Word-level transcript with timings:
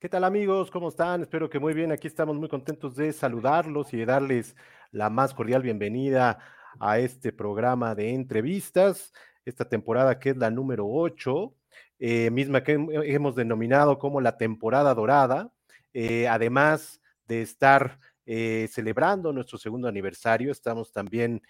¿Qué 0.00 0.08
tal 0.08 0.24
amigos? 0.24 0.70
¿Cómo 0.70 0.88
están? 0.88 1.22
Espero 1.22 1.48
que 1.48 1.58
muy 1.58 1.74
bien. 1.74 1.92
Aquí 1.92 2.08
estamos 2.08 2.36
muy 2.36 2.48
contentos 2.48 2.96
de 2.96 3.12
saludarlos 3.12 3.92
y 3.94 3.98
de 3.98 4.06
darles 4.06 4.56
la 4.90 5.10
más 5.10 5.32
cordial 5.32 5.62
bienvenida 5.62 6.38
a 6.80 6.98
este 6.98 7.32
programa 7.32 7.94
de 7.94 8.12
entrevistas, 8.12 9.12
esta 9.44 9.68
temporada 9.68 10.18
que 10.18 10.30
es 10.30 10.36
la 10.36 10.50
número 10.50 10.86
8, 10.88 11.54
eh, 11.98 12.30
misma 12.30 12.62
que 12.62 12.72
hemos 12.72 13.36
denominado 13.36 13.98
como 13.98 14.20
la 14.20 14.36
temporada 14.36 14.94
dorada, 14.94 15.52
eh, 15.92 16.26
además 16.26 17.00
de 17.26 17.42
estar 17.42 17.98
eh, 18.26 18.68
celebrando 18.70 19.32
nuestro 19.32 19.58
segundo 19.58 19.88
aniversario, 19.88 20.50
estamos 20.50 20.92
también 20.92 21.42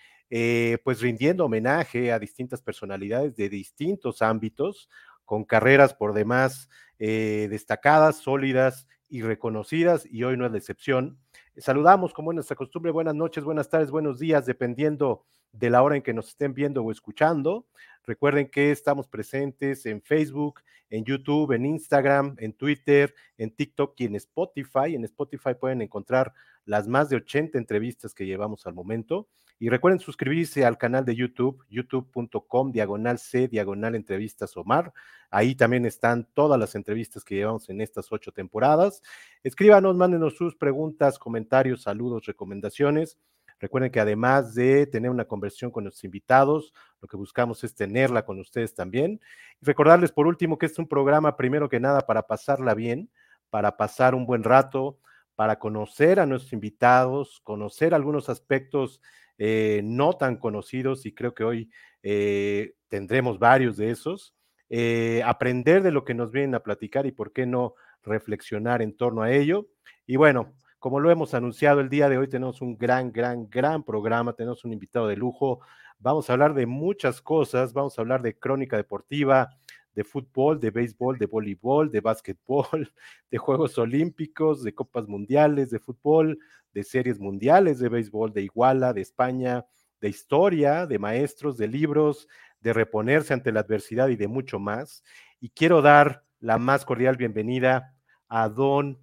pues 0.83 1.03
rindiendo 1.03 1.45
homenaje 1.45 2.11
a 2.11 2.19
distintas 2.19 2.63
personalidades 2.63 3.37
de 3.37 3.51
distintos 3.51 4.23
ámbitos, 4.23 4.89
con 5.33 5.45
carreras 5.45 5.95
por 5.95 6.13
demás 6.13 6.69
eh, 6.99 7.49
destacadas, 7.51 8.17
sólidas 8.17 8.87
y 9.09 9.23
reconocidas, 9.23 10.05
y 10.05 10.25
hoy 10.25 10.37
no 10.37 10.45
es 10.45 10.53
la 10.53 10.59
excepción. 10.59 11.19
Saludamos, 11.57 12.13
como 12.13 12.33
es 12.33 12.35
nuestra 12.35 12.55
costumbre, 12.55 12.93
buenas 12.93 13.15
noches, 13.15 13.43
buenas 13.43 13.71
tardes, 13.71 13.91
buenos 13.91 14.19
días, 14.19 14.45
dependiendo 14.45 15.25
de 15.53 15.71
la 15.71 15.83
hora 15.83 15.97
en 15.97 16.03
que 16.03 16.15
nos 16.15 16.29
estén 16.29 16.55
viendo 16.55 16.83
o 16.83 16.91
escuchando. 16.91 17.67
Recuerden 18.05 18.49
que 18.49 18.73
estamos 18.73 19.07
presentes 19.07 19.87
en 19.87 20.03
Facebook, 20.03 20.61
en 20.91 21.05
YouTube, 21.05 21.53
en 21.53 21.65
Instagram, 21.65 22.35
en 22.39 22.53
Twitter, 22.53 23.15
en 23.39 23.55
TikTok 23.55 23.95
y 23.99 24.07
en 24.07 24.17
Spotify. 24.17 24.95
En 24.95 25.05
Spotify 25.05 25.55
pueden 25.59 25.83
encontrar 25.83 26.33
las 26.65 26.89
más 26.89 27.09
de 27.09 27.17
80 27.17 27.59
entrevistas 27.59 28.13
que 28.13 28.27
llevamos 28.27 28.67
al 28.67 28.75
momento. 28.75 29.29
Y 29.59 29.69
recuerden 29.69 30.01
suscribirse 30.01 30.65
al 30.65 30.77
canal 30.77 31.05
de 31.05 31.15
YouTube, 31.15 31.65
youtube.com, 31.69 32.73
diagonal 32.73 33.19
C, 33.19 33.47
diagonal 33.47 33.95
entrevistas 33.95 34.57
Omar. 34.57 34.93
Ahí 35.31 35.55
también 35.55 35.87
están 35.87 36.29
todas 36.35 36.59
las 36.59 36.75
entrevistas 36.75 37.23
que 37.23 37.37
llevamos 37.37 37.69
en 37.71 37.81
estas 37.81 38.11
ocho 38.11 38.33
temporadas. 38.33 39.03
Escríbanos, 39.45 39.97
mándenos 39.97 40.37
sus 40.37 40.57
preguntas, 40.57 41.17
comentarios, 41.17 41.83
saludos, 41.83 42.27
recomendaciones. 42.27 43.19
Recuerden 43.63 43.93
que 43.93 44.01
además 44.01 44.57
de 44.57 44.89
tener 44.89 45.09
una 45.09 45.25
conversión 45.25 45.71
con 45.71 45.85
nuestros 45.85 46.03
invitados, 46.03 46.75
lo 47.01 47.07
que 47.07 47.17
buscamos 47.17 47.63
es 47.63 47.77
tenerla 47.77 48.25
con 48.25 48.41
ustedes 48.41 48.75
también. 48.75 49.21
Y 49.61 49.65
recordarles 49.65 50.11
por 50.11 50.27
último 50.27 50.59
que 50.59 50.67
es 50.67 50.77
un 50.81 50.89
programa 50.89 51.37
primero 51.37 51.69
que 51.69 51.79
nada 51.79 52.01
para 52.01 52.27
pasarla 52.27 52.75
bien, 52.75 53.09
para 53.51 53.77
pasar 53.77 54.17
un 54.17 54.27
buen 54.27 54.43
rato, 54.43 54.99
para 55.37 55.61
conocer 55.61 56.19
a 56.19 56.27
nuestros 56.27 56.53
invitados, 56.55 57.41
conocer 57.45 57.95
algunos 57.95 58.29
aspectos 58.29 59.01
eh, 59.39 59.81
no 59.85 60.15
tan 60.15 60.39
conocidos 60.39 61.07
y 61.07 61.15
creo 61.15 61.33
que 61.33 61.45
hoy 61.45 61.71
eh, 62.03 62.75
tendremos 62.89 63.39
varios 63.39 63.77
de 63.77 63.91
esos, 63.91 64.35
eh, 64.71 65.23
aprender 65.25 65.85
de 65.85 65.93
lo 65.93 66.05
que 66.05 66.15
nos 66.15 66.33
vienen 66.33 66.57
a 66.57 66.65
platicar 66.65 67.07
y 67.07 67.13
por 67.13 67.33
qué 67.33 67.47
no 67.47 67.77
reflexionar 68.03 68.83
en 68.83 68.97
torno 68.97 69.23
a 69.23 69.31
ello. 69.31 69.69
Y 70.05 70.17
bueno, 70.17 70.53
como 70.83 70.99
lo 70.99 71.13
hemos 71.13 71.33
anunciado 71.33 71.79
el 71.79 71.89
día 71.89 72.09
de 72.09 72.19
hoy, 72.19 72.27
tenemos 72.27 72.61
un 72.61 72.77
gran, 72.77 73.13
gran, 73.13 73.49
gran 73.49 73.85
programa, 73.85 74.33
tenemos 74.33 74.65
un 74.65 74.73
invitado 74.73 75.07
de 75.07 75.15
lujo. 75.15 75.61
Vamos 76.01 76.29
a 76.29 76.33
hablar 76.33 76.55
de 76.55 76.67
muchas 76.67 77.23
cosas, 77.23 77.73
vamos 77.73 77.97
a 77.97 78.03
hablar 78.03 78.21
de 78.21 78.37
crónica 78.37 78.77
deportiva, 78.77 79.57
de 79.95 80.03
fútbol, 80.03 80.59
de 80.59 80.73
béisbol, 80.73 81.19
de 81.19 81.27
voleibol, 81.27 81.89
de 81.89 82.01
básquetbol, 82.01 82.93
de 83.31 83.39
Juegos 83.39 83.79
Olímpicos, 83.79 84.65
de 84.65 84.75
Copas 84.75 85.07
Mundiales, 85.07 85.71
de 85.71 85.79
fútbol, 85.79 86.41
de 86.75 86.83
series 86.83 87.21
mundiales 87.21 87.79
de 87.79 87.89
béisbol, 87.89 88.33
de 88.33 88.43
Iguala, 88.43 88.93
de 88.93 89.03
España, 89.03 89.65
de 90.01 90.09
historia, 90.09 90.89
de 90.89 90.99
maestros, 90.99 91.57
de 91.57 91.69
libros, 91.69 92.27
de 92.59 92.73
reponerse 92.73 93.33
ante 93.33 93.53
la 93.53 93.61
adversidad 93.61 94.09
y 94.09 94.17
de 94.17 94.27
mucho 94.27 94.59
más. 94.59 95.05
Y 95.39 95.51
quiero 95.51 95.81
dar 95.81 96.25
la 96.41 96.59
más 96.59 96.85
cordial 96.85 97.17
bienvenida 97.17 97.95
a 98.27 98.49
don 98.49 98.99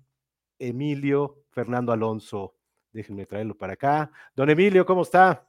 Emilio 0.59 1.37
Fernando 1.59 1.91
Alonso. 1.91 2.55
Déjenme 2.93 3.25
traerlo 3.25 3.53
para 3.53 3.73
acá. 3.73 4.09
Don 4.33 4.49
Emilio, 4.49 4.85
¿cómo 4.85 5.01
está? 5.01 5.45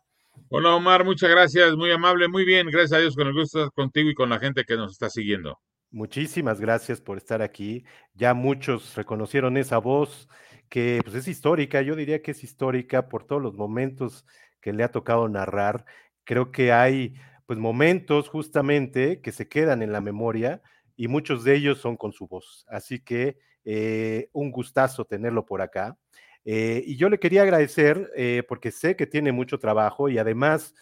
Hola 0.48 0.75
Omar, 0.75 1.04
muchas 1.04 1.31
gracias, 1.31 1.76
muy 1.76 1.93
amable, 1.93 2.26
muy 2.26 2.44
bien, 2.44 2.66
gracias 2.66 2.94
a 2.94 2.98
Dios 2.98 3.15
con 3.15 3.28
el 3.28 3.32
gusto 3.32 3.60
estar 3.60 3.72
contigo 3.72 4.10
y 4.10 4.15
con 4.15 4.28
la 4.28 4.41
gente 4.41 4.65
que 4.65 4.76
nos 4.76 4.91
está 4.91 5.09
siguiendo. 5.09 5.60
Muchísimas 5.93 6.60
gracias 6.60 7.00
por 7.00 7.16
estar 7.16 7.43
aquí. 7.43 7.84
Ya 8.15 8.34
muchos 8.34 8.97
reconocieron 8.97 9.56
esa 9.56 9.78
voz 9.78 10.28
que 10.69 11.00
pues, 11.04 11.15
es 11.15 11.28
histórica, 11.28 11.81
yo 11.81 11.94
diría 11.94 12.22
que 12.22 12.32
es 12.32 12.42
histórica 12.42 13.09
por 13.09 13.25
todos 13.25 13.41
los 13.41 13.54
momentos 13.54 14.27
que 14.60 14.72
le 14.72 14.82
ha 14.82 14.91
tocado 14.91 15.28
narrar. 15.28 15.84
Creo 16.25 16.50
que 16.50 16.72
hay 16.72 17.15
pues 17.47 17.59
momentos 17.60 18.28
justamente 18.28 19.21
que 19.21 19.31
se 19.31 19.48
quedan 19.48 19.81
en 19.82 19.92
la 19.92 20.00
memoria 20.00 20.60
y 20.97 21.06
muchos 21.06 21.44
de 21.44 21.54
ellos 21.54 21.78
son 21.78 21.97
con 21.97 22.12
su 22.12 22.27
voz. 22.27 22.66
Así 22.69 22.98
que 22.98 23.38
eh, 23.65 24.28
un 24.32 24.50
gustazo 24.50 25.04
tenerlo 25.04 25.44
por 25.44 25.60
acá. 25.60 25.97
Eh, 26.44 26.82
y 26.87 26.97
yo 26.97 27.10
le 27.10 27.19
quería 27.19 27.43
agradecer 27.43 28.10
eh, 28.16 28.43
porque 28.48 28.71
sé 28.71 28.97
que 28.97 29.06
tiene 29.06 29.31
mucho 29.32 29.59
trabajo 29.59 30.09
y 30.09 30.19
además, 30.19 30.75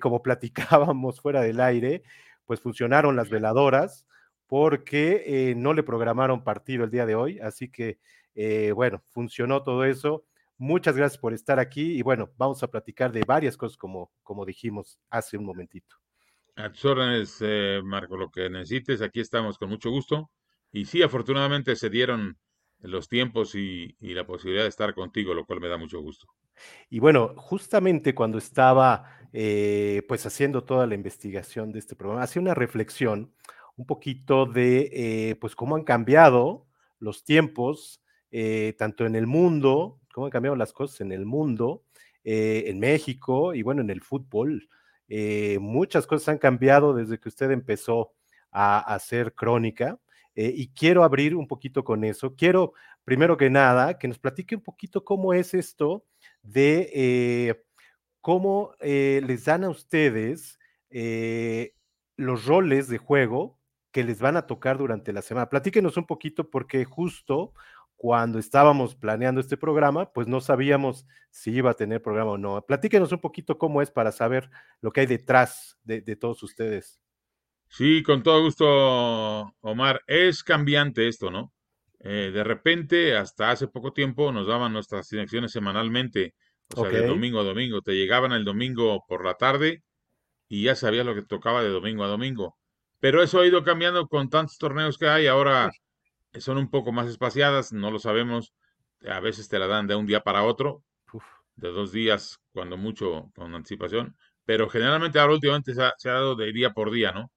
como 0.00 0.22
platicábamos 0.22 1.20
fuera 1.20 1.42
del 1.42 1.60
aire, 1.60 2.02
pues 2.46 2.60
funcionaron 2.60 3.16
las 3.16 3.28
veladoras 3.28 4.06
porque 4.46 5.52
no 5.56 5.74
le 5.74 5.82
programaron 5.82 6.42
partido 6.42 6.84
el 6.84 6.90
día 6.90 7.04
de 7.04 7.14
hoy, 7.14 7.38
así 7.40 7.68
que 7.70 7.98
bueno, 8.74 9.02
funcionó 9.10 9.62
todo 9.62 9.84
eso. 9.84 10.24
Muchas 10.56 10.96
gracias 10.96 11.20
por 11.20 11.34
estar 11.34 11.58
aquí 11.58 11.98
y 11.98 12.02
bueno, 12.02 12.30
vamos 12.38 12.62
a 12.62 12.70
platicar 12.70 13.12
de 13.12 13.22
varias 13.26 13.56
cosas 13.56 13.76
como, 13.76 14.10
como 14.22 14.46
dijimos 14.46 14.98
hace 15.10 15.36
un 15.36 15.44
momentito. 15.44 15.96
A 16.56 16.70
tus 16.72 16.84
órdenes, 16.86 17.42
Marco, 17.84 18.16
lo 18.16 18.30
que 18.30 18.48
necesites, 18.48 19.02
aquí 19.02 19.20
estamos 19.20 19.58
con 19.58 19.68
mucho 19.68 19.90
gusto. 19.90 20.30
Y 20.78 20.84
sí, 20.84 21.02
afortunadamente 21.02 21.76
se 21.76 21.90
dieron 21.90 22.38
los 22.80 23.08
tiempos 23.08 23.54
y, 23.54 23.96
la 24.00 24.26
posibilidad 24.26 24.64
de 24.64 24.68
estar 24.68 24.94
contigo, 24.94 25.34
lo 25.34 25.44
cual 25.44 25.60
me 25.60 25.68
da 25.68 25.76
mucho 25.76 26.00
gusto. 26.00 26.26
Y 26.90 26.98
bueno, 26.98 27.34
justamente 27.36 28.14
cuando 28.14 28.38
estaba 28.38 29.04
eh, 29.32 30.02
pues 30.08 30.26
haciendo 30.26 30.64
toda 30.64 30.86
la 30.86 30.94
investigación 30.94 31.72
de 31.72 31.78
este 31.78 31.96
programa, 31.96 32.22
hacía 32.22 32.42
una 32.42 32.54
reflexión 32.54 33.32
un 33.76 33.86
poquito 33.86 34.46
de 34.46 35.36
pues 35.40 35.54
cómo 35.54 35.76
han 35.76 35.84
cambiado 35.84 36.66
los 36.98 37.24
tiempos 37.24 38.02
eh, 38.30 38.74
tanto 38.78 39.06
en 39.06 39.16
el 39.16 39.26
mundo, 39.26 40.00
cómo 40.12 40.26
han 40.26 40.30
cambiado 40.30 40.56
las 40.56 40.72
cosas 40.72 41.00
en 41.00 41.12
el 41.12 41.24
mundo, 41.24 41.84
eh, 42.24 42.64
en 42.66 42.78
México 42.78 43.54
y 43.54 43.62
bueno, 43.62 43.82
en 43.82 43.90
el 43.90 44.02
fútbol. 44.02 44.68
Eh, 45.08 45.58
muchas 45.60 46.06
cosas 46.06 46.28
han 46.28 46.38
cambiado 46.38 46.92
desde 46.92 47.18
que 47.18 47.28
usted 47.28 47.50
empezó 47.50 48.12
a 48.50 48.80
hacer 48.94 49.34
crónica 49.34 49.98
y 50.40 50.68
quiero 50.68 51.04
abrir 51.04 51.34
un 51.34 51.46
poquito 51.46 51.84
con 51.84 52.04
eso. 52.04 52.34
Quiero, 52.36 52.72
primero 53.04 53.36
que 53.36 53.50
nada, 53.50 53.98
que 53.98 54.08
nos 54.08 54.18
platique 54.18 54.54
un 54.54 54.62
poquito 54.62 55.04
cómo 55.04 55.34
es 55.34 55.54
esto 55.54 56.04
de 56.42 57.64
cómo 58.20 58.74
les 58.80 59.44
dan 59.44 59.64
a 59.64 59.70
ustedes 59.70 60.58
los 62.16 62.46
roles 62.46 62.88
de 62.88 62.98
juego 62.98 63.58
que 63.90 64.04
les 64.04 64.20
van 64.20 64.36
a 64.36 64.46
tocar 64.46 64.78
durante 64.78 65.12
la 65.12 65.22
semana. 65.22 65.48
Platíquenos 65.48 65.96
un 65.96 66.06
poquito 66.06 66.50
porque 66.50 66.84
justo 66.84 67.52
cuando 67.96 68.38
estábamos 68.38 68.94
planeando 68.94 69.40
este 69.40 69.56
programa, 69.56 70.12
pues 70.12 70.28
no 70.28 70.40
sabíamos 70.40 71.06
si 71.30 71.50
iba 71.50 71.72
a 71.72 71.74
tener 71.74 72.00
programa 72.00 72.32
o 72.32 72.38
no. 72.38 72.64
Platíquenos 72.64 73.10
un 73.10 73.18
poquito 73.18 73.58
cómo 73.58 73.82
es 73.82 73.90
para 73.90 74.12
saber 74.12 74.50
lo 74.80 74.92
que 74.92 75.00
hay 75.00 75.06
detrás 75.06 75.78
de, 75.82 76.00
todos 76.14 76.42
ustedes. 76.42 77.00
Sí, 77.68 78.02
con 78.02 78.22
todo 78.22 78.42
gusto, 78.42 79.54
Omar. 79.60 80.02
Es 80.06 80.42
cambiante 80.42 81.08
esto, 81.08 81.30
¿no? 81.30 81.52
Eh, 82.00 82.30
de 82.32 82.44
repente, 82.44 83.16
hasta 83.16 83.50
hace 83.50 83.68
poco 83.68 83.92
tiempo, 83.92 84.32
nos 84.32 84.46
daban 84.46 84.72
nuestras 84.72 85.06
asignaciones 85.06 85.52
semanalmente, 85.52 86.34
o 86.74 86.82
sea, 86.82 86.90
de 86.90 87.06
domingo 87.06 87.40
a 87.40 87.44
domingo. 87.44 87.82
Te 87.82 87.94
llegaban 87.94 88.32
el 88.32 88.44
domingo 88.44 89.04
por 89.06 89.24
la 89.24 89.34
tarde 89.34 89.82
y 90.48 90.64
ya 90.64 90.74
sabías 90.74 91.04
lo 91.06 91.14
que 91.14 91.22
tocaba 91.22 91.62
de 91.62 91.68
domingo 91.68 92.04
a 92.04 92.08
domingo. 92.08 92.56
Pero 93.00 93.22
eso 93.22 93.40
ha 93.40 93.46
ido 93.46 93.62
cambiando 93.62 94.08
con 94.08 94.28
tantos 94.28 94.58
torneos 94.58 94.98
que 94.98 95.08
hay. 95.08 95.26
Ahora 95.26 95.70
son 96.38 96.58
un 96.58 96.70
poco 96.70 96.92
más 96.92 97.08
espaciadas, 97.08 97.72
no 97.72 97.90
lo 97.90 97.98
sabemos. 97.98 98.52
A 99.06 99.20
veces 99.20 99.48
te 99.48 99.58
la 99.58 99.66
dan 99.66 99.86
de 99.86 99.94
un 99.94 100.06
día 100.06 100.20
para 100.20 100.42
otro, 100.42 100.82
de 101.54 101.68
dos 101.68 101.92
días, 101.92 102.40
cuando 102.52 102.76
mucho, 102.76 103.30
con 103.34 103.54
anticipación. 103.54 104.16
Pero 104.44 104.68
generalmente 104.68 105.18
ahora 105.18 105.34
últimamente 105.34 105.74
se 105.74 105.82
ha, 105.82 105.94
dado 106.12 106.34
de 106.34 106.52
día 106.52 106.70
por 106.70 106.90
día, 106.90 107.12
¿no? 107.12 107.30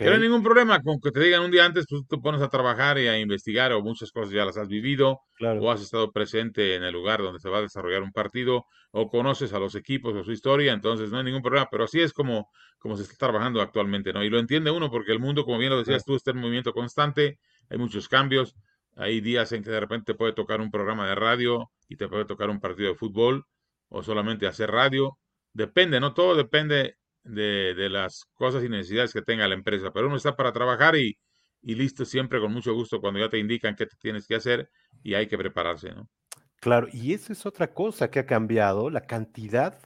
No 0.00 0.12
hay 0.12 0.18
ningún 0.18 0.42
problema 0.42 0.80
con 0.82 0.98
que 1.00 1.10
te 1.10 1.20
digan 1.20 1.42
un 1.42 1.50
día 1.50 1.64
antes, 1.66 1.86
pues 1.88 2.02
tú 2.02 2.16
te 2.16 2.22
pones 2.22 2.40
a 2.42 2.48
trabajar 2.48 2.98
y 2.98 3.08
a 3.08 3.18
investigar 3.18 3.72
o 3.72 3.82
muchas 3.82 4.10
cosas 4.12 4.32
ya 4.32 4.44
las 4.44 4.56
has 4.56 4.68
vivido 4.68 5.20
o 5.56 5.70
has 5.70 5.82
estado 5.82 6.10
presente 6.12 6.74
en 6.74 6.82
el 6.84 6.92
lugar 6.94 7.22
donde 7.22 7.38
se 7.40 7.48
va 7.50 7.58
a 7.58 7.62
desarrollar 7.62 8.02
un 8.02 8.12
partido 8.12 8.64
o 8.92 9.08
conoces 9.08 9.52
a 9.52 9.58
los 9.58 9.74
equipos 9.74 10.14
o 10.14 10.24
su 10.24 10.32
historia, 10.32 10.72
entonces 10.72 11.10
no 11.10 11.18
hay 11.18 11.24
ningún 11.24 11.42
problema, 11.42 11.68
pero 11.70 11.84
así 11.84 12.00
es 12.00 12.12
como, 12.12 12.48
como 12.78 12.96
se 12.96 13.02
está 13.02 13.16
trabajando 13.26 13.60
actualmente, 13.60 14.12
¿no? 14.12 14.24
Y 14.24 14.30
lo 14.30 14.38
entiende 14.38 14.70
uno 14.70 14.90
porque 14.90 15.12
el 15.12 15.20
mundo, 15.20 15.44
como 15.44 15.58
bien 15.58 15.70
lo 15.70 15.78
decías 15.78 16.04
tú, 16.04 16.16
está 16.16 16.30
en 16.30 16.38
movimiento 16.38 16.72
constante, 16.72 17.38
hay 17.68 17.78
muchos 17.78 18.08
cambios. 18.08 18.56
Hay 18.96 19.20
días 19.20 19.52
en 19.52 19.62
que 19.62 19.70
de 19.70 19.80
repente 19.80 20.12
te 20.12 20.18
puede 20.18 20.32
tocar 20.32 20.60
un 20.60 20.70
programa 20.70 21.06
de 21.08 21.14
radio 21.14 21.70
y 21.88 21.96
te 21.96 22.08
puede 22.08 22.24
tocar 22.24 22.50
un 22.50 22.60
partido 22.60 22.88
de 22.90 22.94
fútbol 22.96 23.44
o 23.88 24.02
solamente 24.02 24.46
hacer 24.46 24.70
radio. 24.70 25.18
Depende, 25.52 26.00
¿no? 26.00 26.12
Todo 26.14 26.34
depende 26.36 26.96
de, 27.30 27.88
las 27.90 28.24
cosas 28.34 28.64
y 28.64 28.68
necesidades 28.68 29.12
que 29.12 29.22
tenga 29.22 29.48
la 29.48 29.54
empresa. 29.54 29.90
Pero 29.92 30.06
uno 30.06 30.16
está 30.16 30.36
para 30.36 30.52
trabajar 30.52 30.96
y, 30.96 31.16
y 31.62 31.74
listo 31.74 32.04
siempre 32.04 32.40
con 32.40 32.52
mucho 32.52 32.74
gusto 32.74 33.00
cuando 33.00 33.20
ya 33.20 33.28
te 33.28 33.38
indican 33.38 33.76
qué 33.76 33.86
te 33.86 33.96
tienes 33.96 34.26
que 34.26 34.36
hacer 34.36 34.70
y 35.02 35.14
hay 35.14 35.26
que 35.26 35.38
prepararse, 35.38 35.90
¿no? 35.92 36.08
Claro, 36.60 36.88
y 36.92 37.14
esa 37.14 37.32
es 37.32 37.46
otra 37.46 37.72
cosa 37.72 38.10
que 38.10 38.18
ha 38.18 38.26
cambiado, 38.26 38.90
la 38.90 39.06
cantidad 39.06 39.80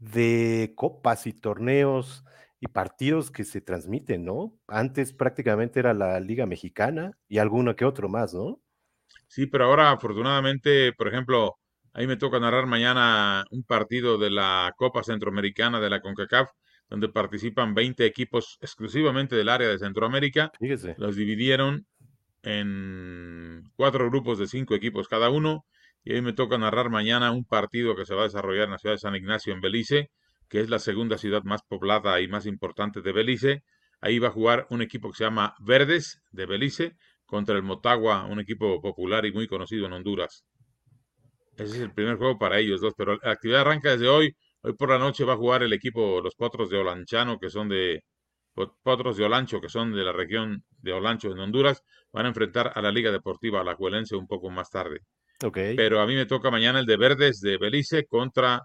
de 0.00 0.72
copas 0.74 1.26
y 1.26 1.34
torneos 1.34 2.24
y 2.58 2.68
partidos 2.68 3.30
que 3.30 3.44
se 3.44 3.60
transmiten, 3.60 4.24
¿no? 4.24 4.58
Antes 4.66 5.12
prácticamente 5.12 5.78
era 5.80 5.92
la 5.92 6.18
Liga 6.20 6.46
Mexicana 6.46 7.12
y 7.28 7.38
alguno 7.38 7.76
que 7.76 7.84
otro 7.84 8.08
más, 8.08 8.32
¿no? 8.32 8.60
Sí, 9.28 9.46
pero 9.46 9.66
ahora 9.66 9.90
afortunadamente, 9.90 10.92
por 10.94 11.08
ejemplo, 11.08 11.58
ahí 11.92 12.06
me 12.06 12.16
toca 12.16 12.40
narrar 12.40 12.66
mañana 12.66 13.44
un 13.50 13.64
partido 13.64 14.18
de 14.18 14.30
la 14.30 14.72
Copa 14.76 15.02
Centroamericana 15.02 15.80
de 15.80 15.90
la 15.90 16.00
CONCACAF, 16.00 16.48
donde 16.88 17.08
participan 17.08 17.74
20 17.74 18.04
equipos 18.06 18.58
exclusivamente 18.60 19.36
del 19.36 19.48
área 19.48 19.68
de 19.68 19.78
Centroamérica. 19.78 20.52
Fíjese. 20.58 20.94
Los 20.98 21.16
dividieron 21.16 21.86
en 22.42 23.64
cuatro 23.74 24.08
grupos 24.08 24.38
de 24.38 24.46
cinco 24.46 24.74
equipos 24.74 25.08
cada 25.08 25.30
uno. 25.30 25.64
Y 26.04 26.14
ahí 26.14 26.22
me 26.22 26.32
toca 26.32 26.56
narrar 26.56 26.88
mañana 26.88 27.32
un 27.32 27.44
partido 27.44 27.96
que 27.96 28.06
se 28.06 28.14
va 28.14 28.22
a 28.22 28.24
desarrollar 28.24 28.66
en 28.66 28.70
la 28.70 28.78
ciudad 28.78 28.94
de 28.94 29.00
San 29.00 29.16
Ignacio, 29.16 29.52
en 29.52 29.60
Belice, 29.60 30.10
que 30.48 30.60
es 30.60 30.70
la 30.70 30.78
segunda 30.78 31.18
ciudad 31.18 31.42
más 31.42 31.62
poblada 31.68 32.20
y 32.20 32.28
más 32.28 32.46
importante 32.46 33.02
de 33.02 33.12
Belice. 33.12 33.64
Ahí 34.00 34.20
va 34.20 34.28
a 34.28 34.30
jugar 34.30 34.68
un 34.70 34.82
equipo 34.82 35.10
que 35.10 35.16
se 35.16 35.24
llama 35.24 35.54
Verdes 35.58 36.20
de 36.30 36.46
Belice 36.46 36.96
contra 37.24 37.56
el 37.56 37.64
Motagua, 37.64 38.24
un 38.26 38.38
equipo 38.38 38.80
popular 38.80 39.26
y 39.26 39.32
muy 39.32 39.48
conocido 39.48 39.86
en 39.86 39.94
Honduras. 39.94 40.44
Ese 41.56 41.76
es 41.76 41.80
el 41.80 41.92
primer 41.92 42.16
juego 42.16 42.38
para 42.38 42.58
ellos 42.60 42.80
dos, 42.80 42.94
pero 42.96 43.18
la 43.20 43.32
actividad 43.32 43.62
arranca 43.62 43.90
desde 43.90 44.08
hoy. 44.08 44.36
Hoy 44.66 44.72
por 44.72 44.90
la 44.90 44.98
noche 44.98 45.22
va 45.22 45.34
a 45.34 45.36
jugar 45.36 45.62
el 45.62 45.72
equipo, 45.72 46.20
los 46.20 46.34
Potros 46.34 46.68
de 46.68 46.76
Olanchano, 46.76 47.38
que 47.38 47.50
son 47.50 47.68
de 47.68 48.02
Potros 48.82 49.16
de 49.16 49.24
Olancho, 49.24 49.60
que 49.60 49.68
son 49.68 49.92
de 49.92 50.02
la 50.02 50.10
región 50.10 50.64
de 50.82 50.92
Olancho 50.92 51.30
en 51.30 51.38
Honduras, 51.38 51.84
van 52.12 52.26
a 52.26 52.30
enfrentar 52.30 52.72
a 52.74 52.82
la 52.82 52.90
Liga 52.90 53.12
Deportiva 53.12 53.60
Alajuelense 53.60 54.16
un 54.16 54.26
poco 54.26 54.50
más 54.50 54.68
tarde. 54.68 55.02
Okay. 55.40 55.76
Pero 55.76 56.00
a 56.00 56.06
mí 56.08 56.16
me 56.16 56.26
toca 56.26 56.50
mañana 56.50 56.80
el 56.80 56.86
de 56.86 56.96
Verdes 56.96 57.40
de 57.40 57.58
Belice 57.58 58.06
contra 58.06 58.60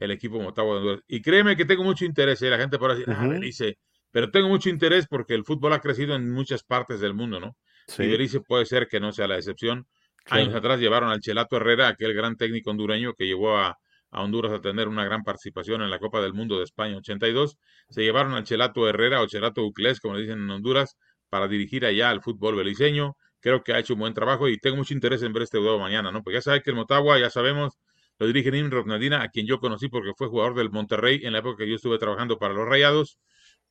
el 0.00 0.10
equipo 0.10 0.40
Motagua 0.40 0.72
de 0.74 0.78
Honduras. 0.80 1.04
Y 1.06 1.22
créeme 1.22 1.56
que 1.56 1.64
tengo 1.64 1.84
mucho 1.84 2.04
interés, 2.04 2.42
¿eh? 2.42 2.50
la 2.50 2.58
gente 2.58 2.76
por 2.76 2.90
decir, 2.90 3.14
ah, 3.16 3.24
Belice, 3.24 3.78
pero 4.10 4.32
tengo 4.32 4.48
mucho 4.48 4.68
interés 4.70 5.06
porque 5.06 5.34
el 5.34 5.44
fútbol 5.44 5.72
ha 5.74 5.80
crecido 5.80 6.16
en 6.16 6.32
muchas 6.32 6.64
partes 6.64 6.98
del 6.98 7.14
mundo, 7.14 7.38
¿no? 7.38 7.56
Sí. 7.86 8.02
Y 8.02 8.08
Belice 8.08 8.40
puede 8.40 8.66
ser 8.66 8.88
que 8.88 8.98
no 8.98 9.12
sea 9.12 9.28
la 9.28 9.36
excepción. 9.36 9.86
Claro. 10.24 10.42
Años 10.42 10.54
atrás 10.56 10.80
llevaron 10.80 11.10
al 11.10 11.20
Chelato 11.20 11.58
Herrera, 11.58 11.86
aquel 11.86 12.12
gran 12.12 12.36
técnico 12.36 12.70
hondureño 12.70 13.14
que 13.14 13.26
llevó 13.26 13.56
a, 13.56 13.78
a, 14.14 14.22
Honduras 14.22 14.52
a 14.52 14.60
tener 14.60 14.88
una 14.88 15.04
gran 15.04 15.22
participación 15.24 15.82
en 15.82 15.90
la 15.90 15.98
Copa 15.98 16.20
del 16.20 16.32
Mundo 16.32 16.58
de 16.58 16.64
España 16.64 16.96
82. 16.96 17.58
Se 17.88 18.02
llevaron 18.02 18.32
al 18.34 18.44
Chelato 18.44 18.88
Herrera 18.88 19.20
o 19.20 19.26
Chelato 19.26 19.64
Uclés, 19.64 20.00
como 20.00 20.14
le 20.14 20.22
dicen 20.22 20.38
en 20.38 20.50
Honduras, 20.50 20.96
para 21.28 21.48
dirigir 21.48 21.84
allá 21.84 22.10
al 22.10 22.22
fútbol 22.22 22.56
beliceño. 22.56 23.16
Creo 23.40 23.62
que 23.62 23.72
ha 23.72 23.78
hecho 23.78 23.94
un 23.94 24.00
buen 24.00 24.14
trabajo 24.14 24.48
y 24.48 24.58
tengo 24.58 24.76
mucho 24.76 24.94
interés 24.94 25.22
en 25.22 25.32
ver 25.32 25.42
este 25.42 25.58
juego 25.58 25.78
mañana, 25.78 26.10
¿no? 26.10 26.22
Porque 26.22 26.38
ya 26.38 26.42
sabes 26.42 26.62
que 26.62 26.70
el 26.70 26.76
Motagua, 26.76 27.18
ya 27.18 27.30
sabemos, 27.30 27.78
lo 28.18 28.26
dirige 28.26 28.50
Nimrod 28.50 28.86
Nadina, 28.86 29.22
a 29.22 29.28
quien 29.28 29.46
yo 29.46 29.58
conocí 29.60 29.88
porque 29.88 30.12
fue 30.16 30.28
jugador 30.28 30.54
del 30.54 30.70
Monterrey 30.70 31.20
en 31.24 31.32
la 31.32 31.40
época 31.40 31.64
que 31.64 31.68
yo 31.68 31.76
estuve 31.76 31.98
trabajando 31.98 32.38
para 32.38 32.54
los 32.54 32.66
Rayados. 32.66 33.18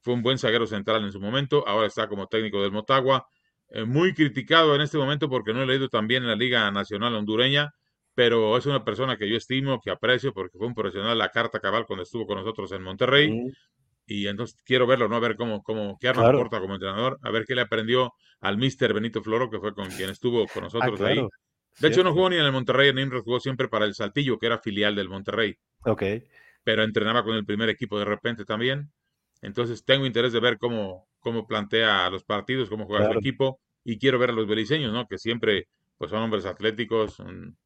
Fue 0.01 0.13
un 0.13 0.21
buen 0.21 0.37
zaguero 0.37 0.67
central 0.67 1.03
en 1.03 1.11
su 1.11 1.19
momento, 1.19 1.67
ahora 1.67 1.87
está 1.87 2.07
como 2.07 2.27
técnico 2.27 2.61
del 2.61 2.71
Motagua 2.71 3.25
eh, 3.73 3.85
muy 3.85 4.13
criticado 4.13 4.75
en 4.75 4.81
este 4.81 4.99
momento 4.99 5.27
porque 5.29 5.51
no 5.51 5.63
he 5.63 5.65
leído 5.65 5.89
tan 5.89 6.07
bien 6.07 6.21
en 6.23 6.29
la 6.29 6.35
Liga 6.35 6.69
Nacional 6.71 7.15
Hondureña, 7.15 7.73
pero 8.15 8.57
es 8.57 8.65
una 8.65 8.83
persona 8.83 9.17
que 9.17 9.29
yo 9.29 9.37
estimo, 9.37 9.79
que 9.81 9.91
aprecio, 9.91 10.33
porque 10.33 10.57
fue 10.57 10.67
un 10.67 10.75
profesional 10.75 11.17
la 11.17 11.29
carta 11.29 11.59
cabal 11.59 11.85
cuando 11.85 12.03
estuvo 12.03 12.27
con 12.27 12.37
nosotros 12.37 12.71
en 12.71 12.83
Monterrey. 12.83 13.51
Y 14.05 14.27
entonces 14.27 14.57
quiero 14.65 14.85
verlo, 14.85 15.07
¿no? 15.07 15.15
A 15.15 15.19
ver 15.19 15.35
cómo, 15.35 15.63
cómo 15.63 15.97
qué 15.99 16.09
arma 16.09 16.23
claro. 16.23 16.39
porta 16.39 16.59
como 16.59 16.73
entrenador, 16.73 17.19
a 17.21 17.31
ver 17.31 17.45
qué 17.45 17.55
le 17.55 17.61
aprendió 17.61 18.13
al 18.41 18.57
mister 18.57 18.93
Benito 18.93 19.23
Floro, 19.23 19.49
que 19.49 19.59
fue 19.59 19.73
con 19.73 19.89
quien 19.89 20.09
estuvo 20.09 20.45
con 20.47 20.63
nosotros 20.63 20.99
ah, 21.01 21.05
claro. 21.05 21.21
ahí. 21.21 21.27
De 21.79 21.87
hecho, 21.87 22.03
no 22.03 22.13
jugó 22.13 22.29
ni 22.29 22.35
en 22.35 22.43
el 22.43 22.51
Monterrey, 22.51 22.89
en 22.89 23.09
jugó 23.21 23.39
siempre 23.39 23.67
para 23.67 23.85
el 23.85 23.95
Saltillo, 23.95 24.37
que 24.37 24.45
era 24.45 24.59
filial 24.59 24.95
del 24.95 25.09
Monterrey. 25.09 25.57
Ok. 25.85 26.03
Pero 26.63 26.83
entrenaba 26.83 27.23
con 27.23 27.35
el 27.35 27.45
primer 27.45 27.69
equipo 27.69 27.97
de 27.97 28.05
repente 28.05 28.45
también. 28.45 28.91
Entonces 29.41 29.83
tengo 29.83 30.05
interés 30.05 30.33
de 30.33 30.39
ver 30.39 30.57
cómo, 30.57 31.07
cómo 31.19 31.47
plantea 31.47 32.09
los 32.09 32.23
partidos, 32.23 32.69
cómo 32.69 32.85
juega 32.85 33.05
claro. 33.05 33.13
su 33.13 33.19
equipo 33.19 33.59
y 33.83 33.97
quiero 33.97 34.19
ver 34.19 34.29
a 34.29 34.33
los 34.33 34.47
beliceños, 34.47 34.93
¿no? 34.93 35.07
Que 35.07 35.17
siempre 35.17 35.67
pues 35.97 36.11
son 36.11 36.21
hombres 36.21 36.45
atléticos, 36.45 37.15
son, 37.15 37.57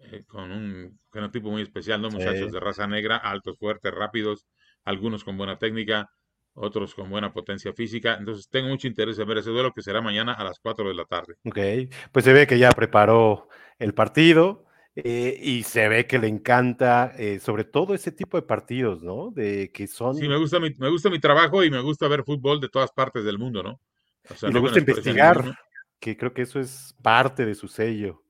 eh, 0.00 0.24
con 0.26 0.50
un 0.50 0.98
genotipo 1.12 1.50
muy 1.50 1.62
especial, 1.62 2.00
¿no? 2.00 2.10
Muchachos 2.10 2.46
sí. 2.46 2.52
de 2.52 2.60
raza 2.60 2.86
negra, 2.86 3.16
altos, 3.16 3.58
fuertes, 3.58 3.92
rápidos, 3.92 4.46
algunos 4.84 5.24
con 5.24 5.36
buena 5.36 5.58
técnica, 5.58 6.08
otros 6.54 6.94
con 6.94 7.10
buena 7.10 7.32
potencia 7.32 7.72
física. 7.72 8.16
Entonces 8.18 8.48
tengo 8.48 8.68
mucho 8.68 8.86
interés 8.86 9.18
en 9.18 9.28
ver 9.28 9.38
ese 9.38 9.50
duelo 9.50 9.72
que 9.72 9.82
será 9.82 10.00
mañana 10.00 10.32
a 10.32 10.44
las 10.44 10.58
4 10.60 10.88
de 10.88 10.94
la 10.94 11.04
tarde. 11.04 11.34
Ok, 11.44 11.58
pues 12.12 12.24
se 12.24 12.32
ve 12.32 12.46
que 12.46 12.58
ya 12.58 12.70
preparó 12.72 13.48
el 13.78 13.94
partido. 13.94 14.64
Eh, 15.04 15.38
y 15.40 15.62
se 15.62 15.88
ve 15.88 16.08
que 16.08 16.18
le 16.18 16.26
encanta, 16.26 17.12
eh, 17.16 17.38
sobre 17.38 17.62
todo 17.62 17.94
ese 17.94 18.10
tipo 18.10 18.36
de 18.36 18.42
partidos, 18.42 19.00
¿no? 19.00 19.30
De 19.30 19.70
que 19.72 19.86
son. 19.86 20.16
Sí, 20.16 20.26
me 20.26 20.36
gusta 20.36 20.58
mi, 20.58 20.74
me 20.76 20.90
gusta 20.90 21.08
mi 21.08 21.20
trabajo 21.20 21.62
y 21.62 21.70
me 21.70 21.80
gusta 21.80 22.08
ver 22.08 22.24
fútbol 22.24 22.60
de 22.60 22.68
todas 22.68 22.90
partes 22.90 23.22
del 23.22 23.38
mundo, 23.38 23.62
¿no? 23.62 23.80
O 24.28 24.34
sea, 24.34 24.50
y 24.50 24.52
le 24.52 24.58
gusta 24.58 24.80
investigar, 24.80 25.56
que 26.00 26.16
creo 26.16 26.34
que 26.34 26.42
eso 26.42 26.58
es 26.58 26.96
parte 27.00 27.46
de 27.46 27.54
su 27.54 27.68
sello. 27.68 28.24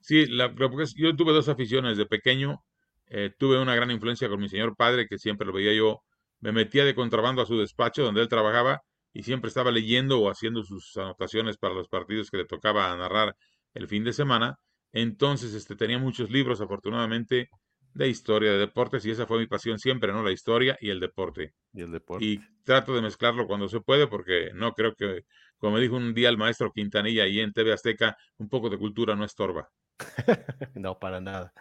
Sí, 0.00 0.26
la, 0.26 0.52
yo 0.96 1.16
tuve 1.16 1.32
dos 1.32 1.48
aficiones 1.48 1.96
de 1.96 2.06
pequeño. 2.06 2.62
Eh, 3.06 3.30
tuve 3.38 3.60
una 3.60 3.74
gran 3.74 3.90
influencia 3.90 4.28
con 4.28 4.40
mi 4.40 4.48
señor 4.48 4.76
padre, 4.76 5.06
que 5.06 5.18
siempre 5.18 5.46
lo 5.46 5.52
veía 5.52 5.74
yo. 5.74 6.02
Me 6.40 6.52
metía 6.52 6.84
de 6.84 6.94
contrabando 6.94 7.42
a 7.42 7.46
su 7.46 7.58
despacho 7.58 8.02
donde 8.02 8.22
él 8.22 8.28
trabajaba 8.28 8.80
y 9.12 9.22
siempre 9.22 9.48
estaba 9.48 9.70
leyendo 9.70 10.20
o 10.20 10.30
haciendo 10.30 10.62
sus 10.62 10.96
anotaciones 10.96 11.58
para 11.58 11.74
los 11.74 11.88
partidos 11.88 12.30
que 12.30 12.38
le 12.38 12.44
tocaba 12.46 12.96
narrar 12.96 13.34
el 13.74 13.88
fin 13.88 14.04
de 14.04 14.12
semana. 14.12 14.56
Entonces, 14.92 15.54
este, 15.54 15.76
tenía 15.76 15.98
muchos 15.98 16.30
libros, 16.30 16.60
afortunadamente, 16.60 17.48
de 17.92 18.08
historia, 18.08 18.52
de 18.52 18.58
deportes, 18.58 19.04
y 19.04 19.10
esa 19.10 19.26
fue 19.26 19.38
mi 19.38 19.46
pasión 19.46 19.78
siempre, 19.78 20.12
¿no? 20.12 20.22
La 20.22 20.32
historia 20.32 20.76
y 20.80 20.90
el 20.90 21.00
deporte. 21.00 21.54
Y 21.72 21.82
el 21.82 21.92
deporte. 21.92 22.24
Y 22.24 22.40
trato 22.64 22.94
de 22.94 23.02
mezclarlo 23.02 23.46
cuando 23.46 23.68
se 23.68 23.80
puede, 23.80 24.06
porque 24.06 24.50
no 24.54 24.72
creo 24.72 24.94
que, 24.94 25.22
como 25.58 25.74
me 25.74 25.80
dijo 25.80 25.96
un 25.96 26.14
día 26.14 26.28
el 26.28 26.38
maestro 26.38 26.72
Quintanilla 26.72 27.24
ahí 27.24 27.40
en 27.40 27.52
TV 27.52 27.72
Azteca, 27.72 28.16
un 28.38 28.48
poco 28.48 28.70
de 28.70 28.78
cultura 28.78 29.16
no 29.16 29.24
estorba. 29.24 29.68
no, 30.74 30.98
para 30.98 31.20
nada. 31.20 31.52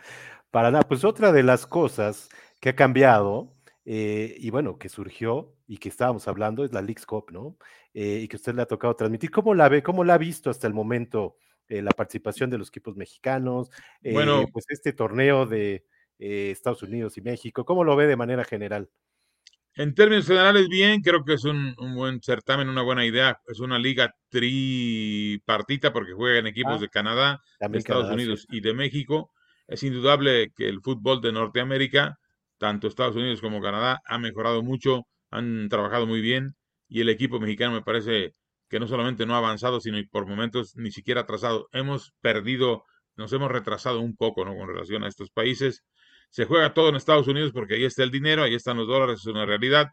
Para 0.51 0.71
nada. 0.71 0.83
Pues 0.87 1.03
otra 1.03 1.31
de 1.31 1.43
las 1.43 1.65
cosas 1.65 2.29
que 2.59 2.69
ha 2.69 2.75
cambiado, 2.75 3.53
eh, 3.85 4.35
y 4.37 4.49
bueno, 4.49 4.77
que 4.77 4.89
surgió 4.89 5.55
y 5.67 5.77
que 5.77 5.89
estábamos 5.89 6.27
hablando, 6.27 6.63
es 6.63 6.73
la 6.73 6.81
Leagues 6.81 7.05
Cup, 7.05 7.31
¿no? 7.31 7.57
Eh, 7.93 8.21
y 8.23 8.27
que 8.27 8.35
usted 8.35 8.53
le 8.55 8.61
ha 8.61 8.65
tocado 8.67 8.95
transmitir. 8.95 9.31
¿Cómo 9.31 9.53
la 9.53 9.69
ve? 9.69 9.83
¿Cómo 9.83 10.03
la 10.03 10.15
ha 10.15 10.17
visto 10.17 10.49
hasta 10.49 10.67
el 10.67 10.73
momento? 10.73 11.37
Eh, 11.67 11.81
la 11.81 11.91
participación 11.91 12.49
de 12.49 12.57
los 12.57 12.69
equipos 12.69 12.95
mexicanos, 12.95 13.69
bueno, 14.01 14.45
pues 14.51 14.65
este 14.69 14.91
torneo 14.91 15.45
de 15.45 15.85
Estados 16.17 16.81
Unidos 16.81 17.17
y 17.17 17.21
México, 17.21 17.63
¿cómo 17.63 17.83
lo 17.83 17.95
ve 17.95 18.07
de 18.07 18.15
manera 18.15 18.43
general? 18.43 18.89
En 19.79 19.95
términos 19.95 20.27
generales, 20.27 20.67
bien, 20.67 20.99
creo 20.99 21.23
que 21.23 21.35
es 21.35 21.45
un, 21.45 21.73
un, 21.77 21.95
buen 21.95 22.21
certamen, 22.21 22.67
una 22.67 22.81
buena 22.81 23.05
idea. 23.05 23.39
Es 23.47 23.61
una 23.61 23.79
liga 23.79 24.13
tripartita 24.27 25.93
porque 25.93 26.11
juegan 26.11 26.47
equipos 26.47 26.73
ah, 26.75 26.79
de 26.79 26.89
Canadá, 26.89 27.41
de 27.61 27.77
Estados 27.77 28.03
Canadá, 28.03 28.13
Unidos 28.13 28.41
sí. 28.41 28.57
y 28.57 28.59
de 28.59 28.73
México. 28.73 29.31
Es 29.67 29.81
indudable 29.83 30.51
que 30.53 30.67
el 30.67 30.81
fútbol 30.81 31.21
de 31.21 31.31
Norteamérica, 31.31 32.19
tanto 32.57 32.87
Estados 32.87 33.15
Unidos 33.15 33.39
como 33.39 33.61
Canadá, 33.61 34.01
ha 34.05 34.17
mejorado 34.17 34.63
mucho, 34.63 35.07
han 35.31 35.69
trabajado 35.69 36.05
muy 36.05 36.19
bien 36.19 36.57
y 36.89 36.99
el 36.99 37.07
equipo 37.07 37.39
mexicano 37.39 37.71
me 37.71 37.81
parece 37.81 38.33
que 38.67 38.81
no 38.81 38.87
solamente 38.89 39.25
no 39.25 39.35
ha 39.35 39.37
avanzado, 39.37 39.79
sino 39.79 39.97
por 40.11 40.27
momentos 40.27 40.75
ni 40.75 40.91
siquiera 40.91 41.21
atrasado. 41.21 41.69
Hemos 41.71 42.11
perdido, 42.19 42.83
nos 43.15 43.31
hemos 43.31 43.49
retrasado 43.49 44.01
un 44.01 44.17
poco 44.17 44.43
¿no? 44.43 44.57
con 44.57 44.67
relación 44.67 45.05
a 45.05 45.07
estos 45.07 45.29
países. 45.29 45.85
Se 46.29 46.45
juega 46.45 46.73
todo 46.73 46.89
en 46.89 46.95
Estados 46.95 47.27
Unidos 47.27 47.51
porque 47.53 47.75
ahí 47.75 47.85
está 47.85 48.03
el 48.03 48.11
dinero, 48.11 48.43
ahí 48.43 48.55
están 48.55 48.77
los 48.77 48.87
dólares, 48.87 49.19
es 49.19 49.25
una 49.25 49.45
realidad. 49.45 49.87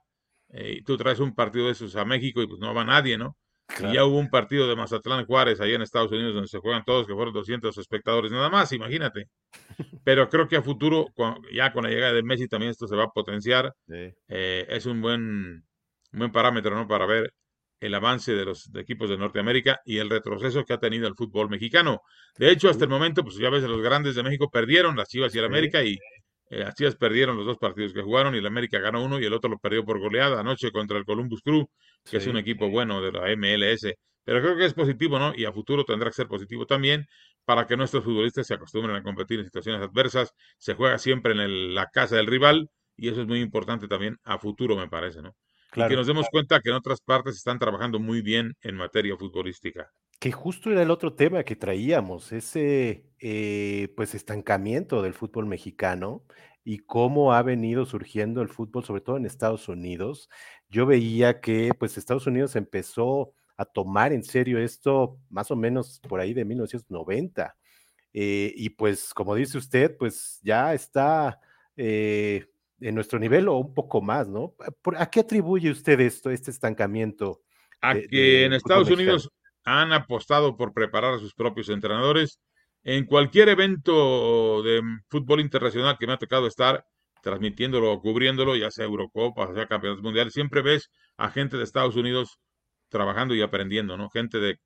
Eh, 0.51 0.77
y 0.79 0.83
tú 0.83 0.97
traes 0.97 1.19
un 1.19 1.35
partido 1.35 1.67
de 1.67 1.73
esos 1.73 1.97
a 1.97 2.05
México 2.05 2.43
y 2.43 2.47
pues 2.47 2.61
no 2.61 2.73
va 2.75 2.85
nadie, 2.85 3.19
¿no? 3.19 3.37
Claro. 3.67 3.93
Y 3.93 3.97
ya 3.97 4.05
hubo 4.05 4.19
un 4.19 4.31
partido 4.31 4.69
de 4.69 4.77
Mazatlán 4.77 5.27
Juárez 5.27 5.61
ahí 5.61 5.75
en 5.75 5.83
Estados 5.83 6.13
Unidos 6.13 6.35
donde 6.35 6.49
se 6.49 6.59
juegan 6.59 6.85
todos, 6.85 7.07
que 7.07 7.15
fueron 7.15 7.35
200 7.35 7.77
espectadores 7.79 8.31
nada 8.31 8.49
más, 8.49 8.71
imagínate. 8.73 9.29
Pero 10.05 10.29
creo 10.29 10.47
que 10.47 10.57
a 10.57 10.63
futuro, 10.63 11.07
ya 11.53 11.73
con 11.73 11.85
la 11.85 11.91
llegada 11.91 12.13
de 12.13 12.23
Messi 12.23 12.47
también 12.47 12.71
esto 12.71 12.87
se 12.87 12.95
va 12.95 13.05
a 13.05 13.11
potenciar. 13.11 13.75
Sí. 13.89 14.15
Eh, 14.29 14.67
es 14.69 14.87
un 14.87 15.01
buen, 15.01 15.65
un 16.13 16.19
buen 16.19 16.31
parámetro, 16.31 16.77
¿no? 16.77 16.87
Para 16.87 17.07
ver 17.07 17.33
el 17.81 17.95
avance 17.95 18.35
de 18.35 18.45
los 18.45 18.73
de 18.73 18.81
equipos 18.81 19.11
de 19.11 19.19
Norteamérica 19.19 19.81
y 19.85 19.99
el 19.99 20.09
retroceso 20.09 20.65
que 20.65 20.73
ha 20.73 20.79
tenido 20.79 21.07
el 21.09 21.15
fútbol 21.15 21.51
mexicano. 21.51 22.01
De 22.39 22.51
hecho, 22.51 22.71
hasta 22.71 22.85
el 22.85 22.91
momento, 22.91 23.23
pues 23.23 23.37
ya 23.37 23.51
ves, 23.51 23.63
los 23.65 23.83
grandes 23.83 24.15
de 24.15 24.23
México 24.23 24.51
perdieron, 24.51 24.97
las 24.97 25.09
Chivas 25.09 25.35
y 25.35 25.39
el 25.39 25.45
América, 25.45 25.83
y 25.83 25.99
eh, 26.51 26.65
Chivas 26.75 26.97
perdieron 26.97 27.37
los 27.37 27.47
dos 27.47 27.59
partidos 27.59 27.93
que 27.93 28.03
jugaron 28.03 28.35
y 28.35 28.39
el 28.39 28.47
América 28.47 28.79
ganó 28.79 29.05
uno 29.05 29.19
y 29.19 29.25
el 29.25 29.33
otro 29.33 29.51
lo 29.51 29.59
perdió 29.59 29.85
por 29.85 29.99
goleada 29.99 30.41
anoche 30.41 30.71
contra 30.71 30.97
el 30.99 31.05
Columbus 31.05 31.43
Crew, 31.43 31.69
que 32.05 32.11
sí. 32.11 32.17
es 32.19 32.27
un 32.27 32.37
equipo 32.37 32.69
bueno 32.69 33.03
de 33.03 33.13
la 33.13 33.29
MLS. 33.37 33.95
Pero 34.25 34.41
creo 34.41 34.57
que 34.57 34.65
es 34.65 34.75
positivo, 34.75 35.19
¿no? 35.19 35.33
Y 35.37 35.45
a 35.45 35.53
futuro 35.53 35.85
tendrá 35.85 36.11
que 36.11 36.17
ser 36.17 36.27
positivo 36.27 36.67
también 36.67 37.07
para 37.45 37.67
que 37.67 37.77
nuestros 37.77 38.03
futbolistas 38.03 38.47
se 38.47 38.55
acostumbren 38.55 38.97
a 38.97 39.03
competir 39.03 39.39
en 39.39 39.45
situaciones 39.45 39.81
adversas. 39.81 40.35
Se 40.59 40.75
juega 40.75 40.99
siempre 40.99 41.33
en 41.33 41.41
el, 41.41 41.75
la 41.75 41.87
casa 41.87 42.17
del 42.17 42.27
rival 42.27 42.69
y 42.97 43.09
eso 43.09 43.21
es 43.21 43.27
muy 43.27 43.41
importante 43.41 43.87
también 43.87 44.19
a 44.25 44.39
futuro, 44.39 44.77
me 44.77 44.89
parece, 44.89 45.23
¿no? 45.23 45.37
y 45.75 45.89
que 45.89 45.97
nos 45.97 46.07
demos 46.07 46.27
cuenta 46.31 46.61
que 46.61 46.71
en 46.71 46.77
otras 46.77 47.01
partes 47.01 47.37
están 47.37 47.59
trabajando 47.59 47.99
muy 47.99 48.23
bien 48.23 48.57
en 48.63 48.77
materia 48.77 49.17
futbolística. 49.17 49.91
Que 50.19 50.33
justo 50.33 50.71
era 50.71 50.83
el 50.83 50.91
otro 50.91 51.15
tema 51.15 51.45
que 51.45 51.57
traíamos, 51.57 52.33
ese 52.33 53.05
eh, 53.21 53.93
pues 53.97 54.15
estancamiento 54.15 55.03
del 55.03 55.15
fútbol 55.15 55.47
mexicano 55.47 56.25
y 56.65 56.79
cómo 56.79 57.33
ha 57.33 57.43
venido 57.43 57.87
surgiendo 57.87 58.43
el 58.43 58.49
fútbol, 58.49 58.85
sobre 58.85 59.01
todo 59.01 59.17
en 59.17 59.27
Estados 59.27 59.69
Unidos. 59.69 60.29
Yo 60.69 60.85
veía 60.85 61.41
que 61.41 61.73
pues 61.79 61.97
Estados 61.97 62.27
Unidos 62.27 62.57
empezó 62.57 63.33
a 63.57 63.65
tomar 63.65 64.13
en 64.13 64.23
serio 64.23 64.59
esto 64.59 65.19
más 65.31 65.51
o 65.51 65.57
menos 65.57 66.01
por 66.09 66.21
ahí 66.21 66.35
de 66.35 66.45
1990. 66.45 67.57
Eh, 68.13 68.53
y 68.57 68.71
pues 68.71 69.15
como 69.15 69.35
dice 69.35 69.59
usted, 69.59 69.97
pues 69.97 70.41
ya 70.43 70.75
está 70.75 71.39
eh, 71.77 72.47
en 72.81 72.95
nuestro 72.95 73.19
nivel 73.19 73.49
o 73.49 73.59
un 73.59 73.75
poco 73.75 74.01
más, 74.01 74.29
¿no? 74.29 74.55
¿A 74.97 75.11
qué 75.11 75.21
atribuye 75.21 75.71
usted 75.71 76.01
esto, 76.01 76.31
este 76.31 76.51
estancamiento? 76.51 77.43
A 77.81 77.95
que 77.95 78.45
en 78.45 78.55
Estados 78.55 78.91
Unidos 78.91 79.31
han 79.67 79.93
apostado 79.93 80.57
por 80.57 80.73
preparar 80.73 81.15
a 81.15 81.19
sus 81.19 81.35
propios 81.35 81.69
entrenadores. 81.69 82.41
En 82.85 83.05
cualquier 83.05 83.51
evento 83.51 84.63
de 84.63 84.81
fútbol 85.09 85.41
internacional 85.41 85.99
que 85.99 86.07
me 86.07 86.15
ha 86.15 86.19
tocado 86.19 86.47
estar 86.47 86.85
transmitiéndolo 87.23 87.93
o 87.93 88.01
cubriéndolo, 88.01 88.57
ya 88.57 88.71
sea 88.71 88.85
Eurocopa, 88.87 89.53
sea 89.53 89.67
Campeonatos 89.67 90.05
Mundiales, 90.05 90.33
siempre 90.33 90.63
ves 90.63 90.89
a 91.17 91.31
gente 91.31 91.57
de 91.57 91.65
Estados 91.65 91.97
Unidos 91.97 92.39
trabajando 92.89 93.35
y 93.35 93.43
aprendiendo, 93.43 93.97
¿no? 93.97 94.09
Gente 94.11 94.39
de, 94.39 94.61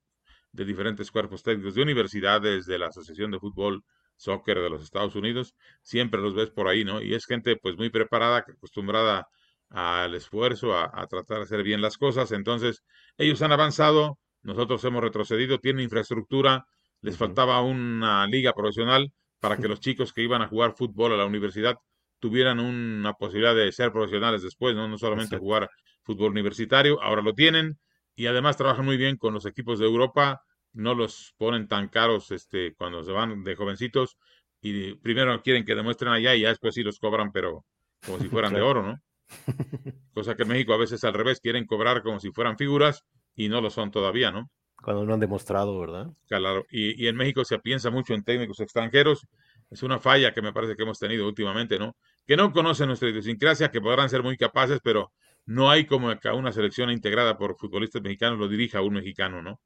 de 0.51 0.65
diferentes 0.65 1.11
cuerpos 1.11 1.43
técnicos, 1.43 1.75
de 1.75 1.81
universidades, 1.81 2.65
de 2.65 2.77
la 2.77 2.87
Asociación 2.87 3.31
de 3.31 3.39
Fútbol 3.39 3.83
Soccer 4.17 4.59
de 4.59 4.69
los 4.69 4.83
Estados 4.83 5.15
Unidos, 5.15 5.55
siempre 5.81 6.21
los 6.21 6.35
ves 6.35 6.51
por 6.51 6.67
ahí, 6.67 6.85
¿no? 6.85 7.01
Y 7.01 7.15
es 7.15 7.25
gente 7.25 7.55
pues 7.57 7.75
muy 7.77 7.89
preparada, 7.89 8.37
acostumbrada 8.37 9.27
al 9.69 10.13
esfuerzo, 10.15 10.77
a, 10.77 11.07
tratar 11.07 11.37
de 11.37 11.43
hacer 11.43 11.63
bien 11.63 11.81
las 11.81 11.97
cosas. 11.97 12.31
Entonces, 12.31 12.83
ellos 13.17 13.41
han 13.41 13.51
avanzado, 13.51 14.19
nosotros 14.43 14.83
hemos 14.85 15.01
retrocedido, 15.01 15.59
tienen 15.59 15.83
infraestructura, 15.83 16.65
les 17.01 17.17
faltaba 17.17 17.61
una 17.61 18.25
liga 18.27 18.53
profesional 18.53 19.11
para 19.39 19.57
que 19.57 19.67
los 19.67 19.79
chicos 19.79 20.13
que 20.13 20.21
iban 20.21 20.41
a 20.41 20.47
jugar 20.47 20.73
fútbol 20.75 21.13
a 21.13 21.17
la 21.17 21.25
universidad 21.25 21.77
tuvieran 22.19 22.59
una 22.59 23.13
posibilidad 23.13 23.55
de 23.55 23.71
ser 23.71 23.91
profesionales 23.91 24.43
después, 24.43 24.75
no, 24.75 24.87
no 24.87 24.97
solamente 24.97 25.37
jugar 25.37 25.69
fútbol 26.03 26.31
universitario, 26.31 27.01
ahora 27.01 27.21
lo 27.21 27.33
tienen 27.33 27.79
y 28.15 28.27
además 28.27 28.57
trabajan 28.57 28.85
muy 28.85 28.97
bien 28.97 29.17
con 29.17 29.33
los 29.33 29.45
equipos 29.45 29.79
de 29.79 29.85
Europa, 29.85 30.43
no 30.73 30.93
los 30.93 31.33
ponen 31.37 31.67
tan 31.67 31.87
caros 31.87 32.31
este, 32.31 32.75
cuando 32.75 33.03
se 33.03 33.11
van 33.11 33.43
de 33.43 33.55
jovencitos 33.55 34.17
y 34.61 34.93
primero 34.95 35.41
quieren 35.41 35.65
que 35.65 35.75
demuestren 35.75 36.13
allá 36.13 36.35
y 36.35 36.41
ya 36.41 36.49
después 36.49 36.75
sí 36.75 36.83
los 36.83 36.99
cobran, 36.99 37.31
pero 37.31 37.65
como 38.05 38.19
si 38.19 38.29
fueran 38.29 38.53
de 38.53 38.61
oro, 38.61 38.83
¿no? 38.83 39.01
Cosa 40.13 40.35
que 40.35 40.43
en 40.43 40.49
México 40.49 40.73
a 40.73 40.77
veces 40.77 41.03
al 41.03 41.13
revés, 41.13 41.39
quieren 41.39 41.65
cobrar 41.65 42.03
como 42.03 42.19
si 42.19 42.31
fueran 42.31 42.57
figuras 42.57 43.03
y 43.35 43.49
no 43.49 43.61
lo 43.61 43.69
son 43.69 43.91
todavía, 43.91 44.31
¿no? 44.31 44.49
Cuando 44.75 45.05
no 45.05 45.13
han 45.13 45.19
demostrado, 45.19 45.79
¿verdad? 45.79 46.07
Claro, 46.27 46.65
y, 46.69 47.03
y 47.03 47.07
en 47.07 47.15
México 47.15 47.45
se 47.45 47.59
piensa 47.59 47.89
mucho 47.91 48.13
en 48.13 48.23
técnicos 48.23 48.59
extranjeros, 48.59 49.27
es 49.69 49.83
una 49.83 49.99
falla 49.99 50.33
que 50.33 50.41
me 50.41 50.51
parece 50.51 50.75
que 50.75 50.83
hemos 50.83 50.99
tenido 50.99 51.25
últimamente, 51.27 51.79
¿no? 51.79 51.95
Que 52.27 52.35
no 52.35 52.51
conocen 52.51 52.87
nuestra 52.87 53.09
idiosincrasia, 53.09 53.71
que 53.71 53.79
podrán 53.79 54.09
ser 54.09 54.21
muy 54.21 54.37
capaces, 54.37 54.79
pero 54.83 55.13
no 55.45 55.69
hay 55.69 55.85
como 55.85 56.17
que 56.19 56.29
una 56.29 56.51
selección 56.51 56.91
integrada 56.91 57.37
por 57.37 57.57
futbolistas 57.57 58.01
mexicanos 58.01 58.37
lo 58.37 58.49
dirija 58.49 58.81
un 58.81 58.95
mexicano, 58.95 59.41
¿no? 59.41 59.59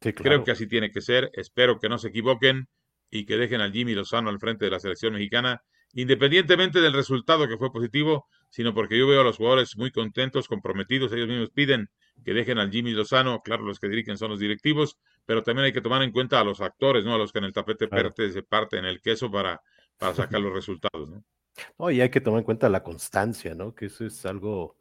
Creo 0.00 0.44
que 0.44 0.50
así 0.50 0.66
tiene 0.66 0.90
que 0.90 1.00
ser. 1.00 1.30
Espero 1.34 1.78
que 1.78 1.88
no 1.88 1.98
se 1.98 2.08
equivoquen 2.08 2.68
y 3.10 3.26
que 3.26 3.36
dejen 3.36 3.60
al 3.60 3.72
Jimmy 3.72 3.94
Lozano 3.94 4.30
al 4.30 4.38
frente 4.38 4.64
de 4.64 4.70
la 4.70 4.80
selección 4.80 5.14
mexicana, 5.14 5.62
independientemente 5.92 6.80
del 6.80 6.92
resultado 6.92 7.48
que 7.48 7.56
fue 7.56 7.72
positivo, 7.72 8.26
sino 8.50 8.74
porque 8.74 8.98
yo 8.98 9.06
veo 9.06 9.20
a 9.20 9.24
los 9.24 9.36
jugadores 9.36 9.76
muy 9.76 9.90
contentos, 9.90 10.48
comprometidos. 10.48 11.12
Ellos 11.12 11.28
mismos 11.28 11.50
piden 11.50 11.90
que 12.24 12.32
dejen 12.32 12.58
al 12.58 12.70
Jimmy 12.70 12.92
Lozano. 12.92 13.42
Claro, 13.42 13.64
los 13.64 13.78
que 13.78 13.88
dirigen 13.88 14.16
son 14.16 14.30
los 14.30 14.40
directivos, 14.40 14.98
pero 15.24 15.42
también 15.42 15.66
hay 15.66 15.72
que 15.72 15.80
tomar 15.80 16.02
en 16.02 16.12
cuenta 16.12 16.40
a 16.40 16.44
los 16.44 16.60
actores, 16.60 17.04
¿no? 17.04 17.14
A 17.14 17.18
los 17.18 17.32
que 17.32 17.38
en 17.38 17.44
el 17.44 17.52
tapete 17.52 17.88
parte 17.88 18.30
se 18.30 18.42
parte 18.42 18.78
en 18.78 18.84
el 18.84 19.00
queso 19.00 19.30
para, 19.30 19.60
para 19.98 20.14
sacar 20.14 20.40
los 20.40 20.52
resultados, 20.52 21.08
¿no? 21.08 21.22
No, 21.78 21.90
y 21.90 22.02
hay 22.02 22.10
que 22.10 22.20
tomar 22.20 22.40
en 22.40 22.44
cuenta 22.44 22.68
la 22.68 22.82
constancia, 22.82 23.54
¿no? 23.54 23.74
Que 23.74 23.86
eso 23.86 24.04
es 24.04 24.26
algo, 24.26 24.76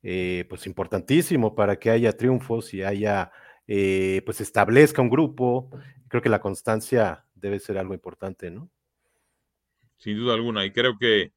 eh, 0.00 0.46
pues, 0.48 0.64
importantísimo 0.68 1.56
para 1.56 1.76
que 1.76 1.90
haya 1.90 2.16
triunfos 2.16 2.72
y 2.72 2.84
haya 2.84 3.32
eh, 3.72 4.22
pues 4.26 4.40
establezca 4.40 5.00
un 5.00 5.10
grupo. 5.10 5.70
Creo 6.08 6.20
que 6.20 6.28
la 6.28 6.40
constancia 6.40 7.24
debe 7.34 7.60
ser 7.60 7.78
algo 7.78 7.94
importante, 7.94 8.50
¿no? 8.50 8.68
Sin 9.96 10.16
duda 10.16 10.34
alguna. 10.34 10.64
Y 10.64 10.72
creo 10.72 10.98
que 10.98 11.32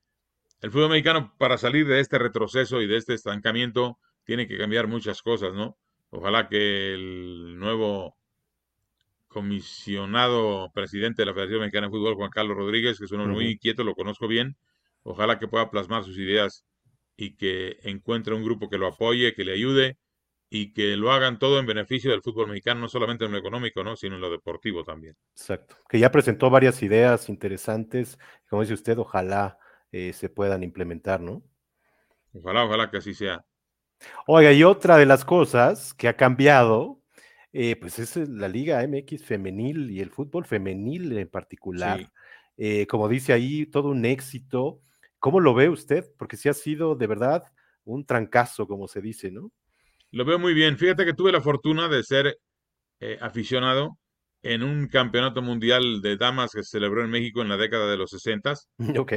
el 0.63 0.72
fútbol 0.72 0.91
mexicano, 0.91 1.36
para 1.38 1.58
salir 1.58 1.86
de 1.86 2.00
este 2.00 2.17
retroceso 2.17 2.82
y 2.82 2.88
de 2.88 2.96
este 2.96 3.13
estancamiento, 3.13 4.00
tiene 4.24 4.48
que 4.48 4.58
cambiar 4.58 4.88
muchas 4.88 5.22
cosas, 5.22 5.53
¿no? 5.53 5.77
Ojalá 6.10 6.48
que 6.48 6.93
el 6.93 7.60
nuevo 7.60 8.15
comisionado 9.27 10.72
presidente 10.74 11.24
de 11.24 11.25
la 11.25 11.34
Federación 11.34 11.60
Mexicana 11.60 11.88
de 11.88 11.91
Fútbol, 11.91 12.15
Juan 12.15 12.29
Carlos 12.29 12.55
Rodríguez, 12.55 12.98
que 12.98 13.03
es 13.03 13.12
un 13.12 13.20
hombre 13.20 13.36
muy 13.36 13.51
inquieto, 13.51 13.84
lo 13.84 13.93
conozco 13.93 14.29
bien, 14.29 14.55
ojalá 15.01 15.38
que 15.38 15.50
pueda 15.50 15.70
plasmar 15.70 16.05
sus 16.05 16.17
ideas 16.17 16.63
y 17.17 17.36
que 17.36 17.79
encuentre 17.84 18.34
un 18.34 18.46
grupo 18.46 18.70
que 18.70 18.77
lo 18.77 18.88
apoye, 18.88 19.34
que 19.34 19.43
le 19.43 19.51
ayude 19.51 19.98
y 20.50 20.72
que 20.72 20.96
lo 20.96 21.12
hagan 21.12 21.39
todo 21.39 21.60
en 21.60 21.65
beneficio 21.65 22.10
del 22.12 22.22
fútbol 22.22 22.48
mexicano, 22.48 22.79
no 22.79 22.88
solamente 22.88 23.25
en 23.25 23.34
lo 23.34 23.38
económico, 23.38 23.84
¿no? 23.84 23.98
sino 23.98 24.15
en 24.15 24.22
lo 24.22 24.32
deportivo 24.32 24.86
también. 24.86 25.17
Exacto, 25.32 25.75
que 25.89 26.00
ya 26.00 26.10
presentó 26.10 26.50
varias 26.50 26.82
ideas 26.84 27.27
interesantes, 27.27 28.17
como 28.48 28.62
dice 28.62 28.75
usted, 28.75 28.98
ojalá 28.98 29.58
eh, 29.94 30.12
se 30.12 30.28
puedan 30.28 30.64
implementar, 30.64 31.22
¿no? 31.22 31.44
Ojalá, 32.34 32.66
ojalá 32.66 32.90
que 32.90 32.98
así 32.98 33.14
sea. 33.14 33.46
Oiga, 34.28 34.52
y 34.52 34.64
otra 34.64 34.98
de 34.98 35.06
las 35.06 35.24
cosas 35.24 35.94
que 35.94 36.08
ha 36.08 36.18
cambiado, 36.18 37.00
eh, 37.54 37.76
pues 37.76 38.00
es 38.00 38.16
la 38.28 38.48
Liga 38.48 38.82
MX 38.86 39.24
femenil 39.24 39.92
y 39.92 40.02
el 40.02 40.10
fútbol 40.10 40.46
femenil 40.46 41.16
en 41.16 41.30
particular. 41.30 42.12
Eh, 42.58 42.88
como 42.88 43.08
dice 43.08 43.34
ahí, 43.34 43.68
todo 43.68 43.90
un 43.90 44.04
éxito. 44.06 44.82
¿Cómo 45.20 45.40
lo 45.40 45.54
ve 45.54 45.70
usted? 45.70 46.06
Porque 46.18 46.38
sí 46.38 46.50
ha 46.50 46.54
sido 46.54 46.96
de 46.96 47.08
verdad 47.08 47.44
un 47.86 48.04
trancazo, 48.04 48.68
como 48.68 48.88
se 48.88 49.00
dice, 49.00 49.32
¿no? 49.32 49.52
Lo 50.10 50.26
veo 50.26 50.40
muy 50.40 50.56
bien. 50.56 50.78
Fíjate 50.78 51.06
que 51.06 51.14
tuve 51.14 51.32
la 51.32 51.42
fortuna 51.42 51.88
de 51.88 52.04
ser 52.04 52.40
eh, 53.00 53.18
aficionado 53.22 54.00
en 54.42 54.64
un 54.64 54.88
campeonato 54.88 55.42
mundial 55.42 56.02
de 56.02 56.18
damas 56.18 56.52
que 56.52 56.64
se 56.64 56.72
celebró 56.72 57.04
en 57.04 57.10
México 57.10 57.42
en 57.42 57.50
la 57.50 57.58
década 57.58 57.90
de 57.90 57.98
los 57.98 58.10
60. 58.10 58.54
Ok. 59.00 59.14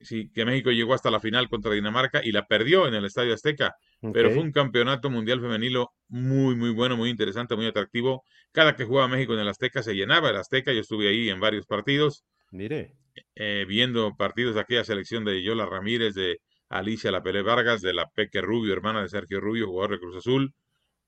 Sí, 0.00 0.30
que 0.32 0.44
México 0.44 0.70
llegó 0.70 0.94
hasta 0.94 1.10
la 1.10 1.20
final 1.20 1.48
contra 1.48 1.72
Dinamarca 1.72 2.20
y 2.22 2.30
la 2.30 2.46
perdió 2.46 2.86
en 2.86 2.94
el 2.94 3.06
Estadio 3.06 3.32
Azteca. 3.34 3.74
Pero 4.12 4.30
fue 4.30 4.42
un 4.42 4.52
campeonato 4.52 5.08
mundial 5.10 5.40
femenilo 5.40 5.90
muy, 6.08 6.54
muy 6.54 6.70
bueno, 6.70 6.96
muy 6.96 7.08
interesante, 7.08 7.56
muy 7.56 7.66
atractivo. 7.66 8.22
Cada 8.52 8.76
que 8.76 8.84
jugaba 8.84 9.08
México 9.08 9.32
en 9.32 9.40
el 9.40 9.48
Azteca 9.48 9.82
se 9.82 9.94
llenaba 9.94 10.30
el 10.30 10.36
Azteca. 10.36 10.72
Yo 10.72 10.80
estuve 10.80 11.08
ahí 11.08 11.30
en 11.30 11.40
varios 11.40 11.66
partidos. 11.66 12.24
Mire. 12.50 12.92
Eh, 13.34 13.64
viendo 13.66 14.14
partidos 14.16 14.54
de 14.54 14.60
aquella 14.60 14.84
selección 14.84 15.24
de 15.24 15.42
Yola 15.42 15.64
Ramírez, 15.64 16.14
de 16.14 16.40
Alicia 16.68 17.10
La 17.10 17.22
Pele 17.22 17.42
Vargas, 17.42 17.80
de 17.80 17.94
la 17.94 18.06
Peque 18.14 18.42
Rubio, 18.42 18.74
hermana 18.74 19.00
de 19.00 19.08
Sergio 19.08 19.40
Rubio, 19.40 19.66
jugador 19.66 19.92
de 19.92 20.00
Cruz 20.00 20.16
Azul, 20.16 20.54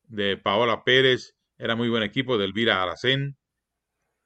de 0.04 0.38
Paola 0.38 0.82
Pérez, 0.84 1.34
era 1.58 1.76
muy 1.76 1.88
buen 1.88 2.02
equipo, 2.02 2.38
de 2.38 2.46
Elvira 2.46 2.82
Aracén, 2.82 3.36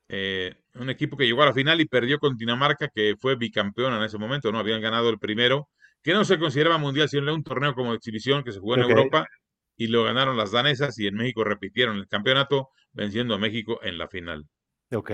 eh, 0.09 0.55
un 0.75 0.91
equipo 0.91 1.17
que 1.17 1.27
llegó 1.27 1.43
a 1.43 1.47
la 1.47 1.53
final 1.53 1.81
y 1.81 1.87
perdió 1.87 2.19
con 2.19 2.37
Dinamarca, 2.37 2.89
que 2.89 3.15
fue 3.19 3.37
bicampeón 3.37 3.95
en 3.95 4.03
ese 4.03 4.19
momento, 4.19 4.51
¿no? 4.53 4.59
Habían 4.59 4.81
ganado 4.81 5.11
el 5.11 5.19
primero, 5.19 5.69
que 6.03 6.13
no 6.13 6.25
se 6.25 6.39
consideraba 6.39 6.79
mundial, 6.79 7.09
sino 7.09 7.35
un 7.35 7.45
torneo 7.45 7.75
como 7.75 7.95
exhibición 7.95 8.43
que 8.43 8.53
se 8.53 8.59
jugó 8.59 8.77
en 8.77 8.83
Europa, 8.83 9.27
y 9.77 9.89
lo 9.89 10.05
ganaron 10.05 10.37
las 10.37 10.53
danesas, 10.53 10.99
y 10.99 11.07
en 11.07 11.15
México 11.15 11.45
repitieron 11.45 11.97
el 11.97 12.09
campeonato, 12.09 12.71
venciendo 12.93 13.35
a 13.35 13.39
México 13.39 13.81
en 13.83 13.99
la 13.99 14.09
final. 14.09 14.47
Ok. 14.93 15.11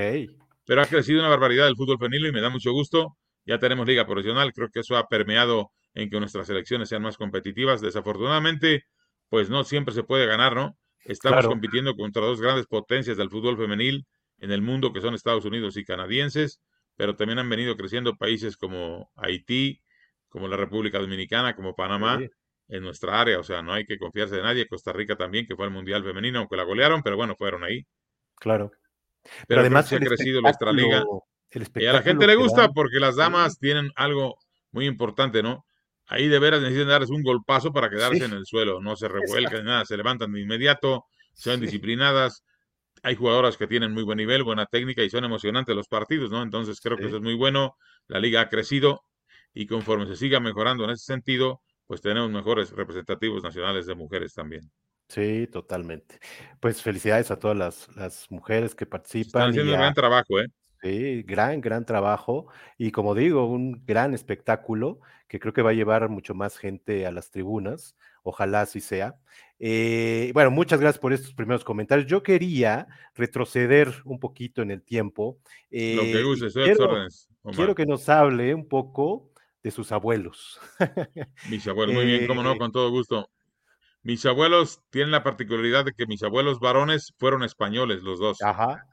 Pero 0.65 0.83
ha 0.83 0.87
crecido 0.87 1.21
una 1.21 1.29
barbaridad 1.29 1.69
el 1.69 1.77
fútbol 1.77 1.99
femenil 1.99 2.27
y 2.27 2.33
me 2.33 2.41
da 2.41 2.51
mucho 2.51 2.73
gusto. 2.73 3.17
Ya 3.47 3.59
tenemos 3.59 3.87
liga 3.87 4.07
profesional, 4.07 4.53
creo 4.53 4.69
que 4.71 4.81
eso 4.81 4.97
ha 4.97 5.09
permeado 5.09 5.71
en 5.95 6.11
que 6.11 6.21
nuestras 6.21 6.51
elecciones 6.51 6.89
sean 6.89 7.03
más 7.03 7.17
competitivas. 7.17 7.81
Desafortunadamente, 7.81 8.85
pues 9.31 9.49
no 9.49 9.65
siempre 9.65 9.95
se 9.95 10.03
puede 10.03 10.27
ganar, 10.27 10.55
¿no? 10.55 10.77
Estamos 11.05 11.47
compitiendo 11.47 11.95
contra 11.95 12.23
dos 12.23 12.41
grandes 12.41 12.67
potencias 12.67 13.17
del 13.17 13.31
fútbol 13.31 13.57
femenil 13.57 14.07
en 14.39 14.53
el 14.53 14.63
mundo, 14.63 14.93
que 14.93 15.01
son 15.01 15.15
Estados 15.15 15.45
Unidos 15.45 15.77
y 15.77 15.85
canadienses, 15.85 16.61
pero 16.97 17.17
también 17.17 17.39
han 17.39 17.49
venido 17.49 17.77
creciendo 17.77 18.17
países 18.17 18.57
como 18.57 19.11
Haití, 19.17 19.81
como 20.29 20.49
la 20.49 20.57
República 20.57 20.99
Dominicana, 20.99 21.55
como 21.55 21.75
Panamá, 21.75 22.19
en 22.69 22.83
nuestra 22.83 23.21
área. 23.21 23.39
O 23.39 23.45
sea, 23.45 23.63
no 23.63 23.73
hay 23.73 23.85
que 23.87 23.99
confiarse 23.99 24.37
de 24.37 24.43
nadie. 24.43 24.67
Costa 24.67 24.93
Rica 24.93 25.17
también, 25.17 25.47
que 25.47 25.57
fue 25.57 25.67
el 25.67 25.73
Mundial 25.73 26.05
Femenino, 26.05 26.41
aunque 26.41 26.57
la 26.57 26.65
golearon, 26.65 27.03
pero 27.03 27.17
bueno, 27.17 27.35
fueron 27.37 27.65
ahí. 27.65 27.87
Claro. 28.37 28.73
Pero, 29.47 29.61
además 29.61 29.89
se 29.89 29.97
ha 29.97 30.01
crecido 30.01 30.41
nuestra 30.41 30.73
liga. 30.73 31.03
Y 31.77 31.87
a 31.87 31.93
la 31.93 32.03
gente 32.03 32.27
le 32.27 32.37
gusta 32.37 32.69
porque 32.69 33.01
las 33.01 33.17
damas 33.17 33.59
tienen 33.59 33.91
algo 33.97 34.37
muy 34.71 34.87
importante, 34.87 35.43
¿no? 35.43 35.65
ahí 36.09 36.29
de 36.29 36.39
veras 36.39 36.61
necesitan 36.61 36.89
darles 36.89 37.11
un 37.11 37.23
golpazo 37.23 37.73
para 37.73 37.91
quedarse 37.91 38.25
en 38.25 38.33
el 38.33 38.47
suelo, 38.47 38.81
no 38.81 38.97
se 38.97 39.09
revuelcan, 39.09 39.65
nada, 39.65 39.85
se 39.85 39.97
levantan 39.97 40.33
de 40.33 40.41
inmediato, 40.41 41.05
son 41.35 41.61
disciplinadas. 41.61 42.45
Hay 43.03 43.15
jugadoras 43.15 43.57
que 43.57 43.67
tienen 43.67 43.93
muy 43.93 44.03
buen 44.03 44.19
nivel, 44.19 44.43
buena 44.45 44.67
técnica 44.67 45.03
y 45.03 45.11
son 45.11 45.25
emocionantes 45.25 45.75
los 45.75 45.89
partidos, 45.89 46.31
¿no? 46.31 46.43
Entonces 46.43 46.81
creo 46.81 46.97
que 46.97 47.07
eso 47.07 47.17
es 47.17 47.23
muy 47.23 47.35
bueno. 47.35 47.77
La 48.07 48.19
liga 48.19 48.41
ha 48.41 48.49
crecido 48.49 49.03
y 49.55 49.67
conforme 49.67 50.07
se 50.07 50.17
siga 50.17 50.41
mejorando 50.41 50.85
en 50.85 50.91
ese 50.91 51.05
sentido, 51.05 51.63
pues 51.87 52.01
tenemos 52.01 52.31
mejores 52.31 52.71
representativos 52.73 53.43
nacionales 53.43 53.87
de 53.87 53.95
mujeres 53.95 54.35
también. 54.35 54.71
Sí, 55.09 55.47
totalmente. 55.47 56.19
Pues 56.61 56.83
felicidades 56.83 57.31
a 57.31 57.39
todas 57.39 57.57
las, 57.57 57.89
las 57.97 58.31
mujeres 58.31 58.75
que 58.75 58.85
participan. 58.85 59.27
Están 59.27 59.51
haciendo 59.51 59.73
un 59.73 59.79
gran 59.79 59.95
trabajo, 59.95 60.39
¿eh? 60.39 60.47
Sí, 60.83 61.23
gran, 61.23 61.61
gran 61.61 61.85
trabajo. 61.85 62.49
Y 62.77 62.93
como 62.93 63.15
digo, 63.15 63.47
un 63.47 63.85
gran 63.87 64.15
espectáculo 64.15 65.01
que 65.27 65.41
creo 65.41 65.53
que 65.53 65.63
va 65.63 65.71
a 65.71 65.75
llevar 65.75 66.09
mucho 66.09 66.35
más 66.35 66.57
gente 66.59 67.07
a 67.07 67.11
las 67.11 67.31
tribunas. 67.31 67.97
Ojalá 68.23 68.63
así 68.63 68.81
sea. 68.81 69.17
Eh, 69.61 70.31
bueno, 70.35 70.51
muchas 70.51 70.81
gracias 70.81 71.01
por 71.01 71.13
estos 71.13 71.35
primeros 71.35 71.65
comentarios. 71.65 72.07
Yo 72.07 72.23
quería 72.23 72.87
retroceder 73.15 74.03
un 74.05 74.21
poquito 74.21 74.63
en 74.63 74.71
el 74.71 74.83
tiempo. 74.83 75.39
Lo 75.71 76.03
que 76.03 76.23
guste, 76.23 76.47
estoy 76.47 76.65
quiero, 76.65 77.07
quiero 77.55 77.75
que 77.75 77.87
nos 77.87 78.09
hable 78.09 78.55
un 78.55 78.69
poco 78.69 79.31
de 79.63 79.71
sus 79.71 79.91
abuelos. 79.91 80.61
Mis 81.51 81.67
abuelos, 81.67 81.95
muy 81.95 82.07
bien, 82.07 82.27
cómo 82.27 82.43
no, 82.43 82.53
eh, 82.53 82.59
con 82.59 82.71
todo 82.71 82.91
gusto. 82.91 83.29
Mis 84.03 84.25
abuelos 84.27 84.81
tienen 84.91 85.11
la 85.11 85.25
particularidad 85.25 85.85
de 85.85 85.93
que 85.93 86.07
mis 86.07 86.23
abuelos 86.23 86.61
varones 86.61 87.13
fueron 87.19 87.43
españoles, 87.43 88.03
los 88.03 88.21
dos. 88.21 88.41
Ajá. 88.43 88.87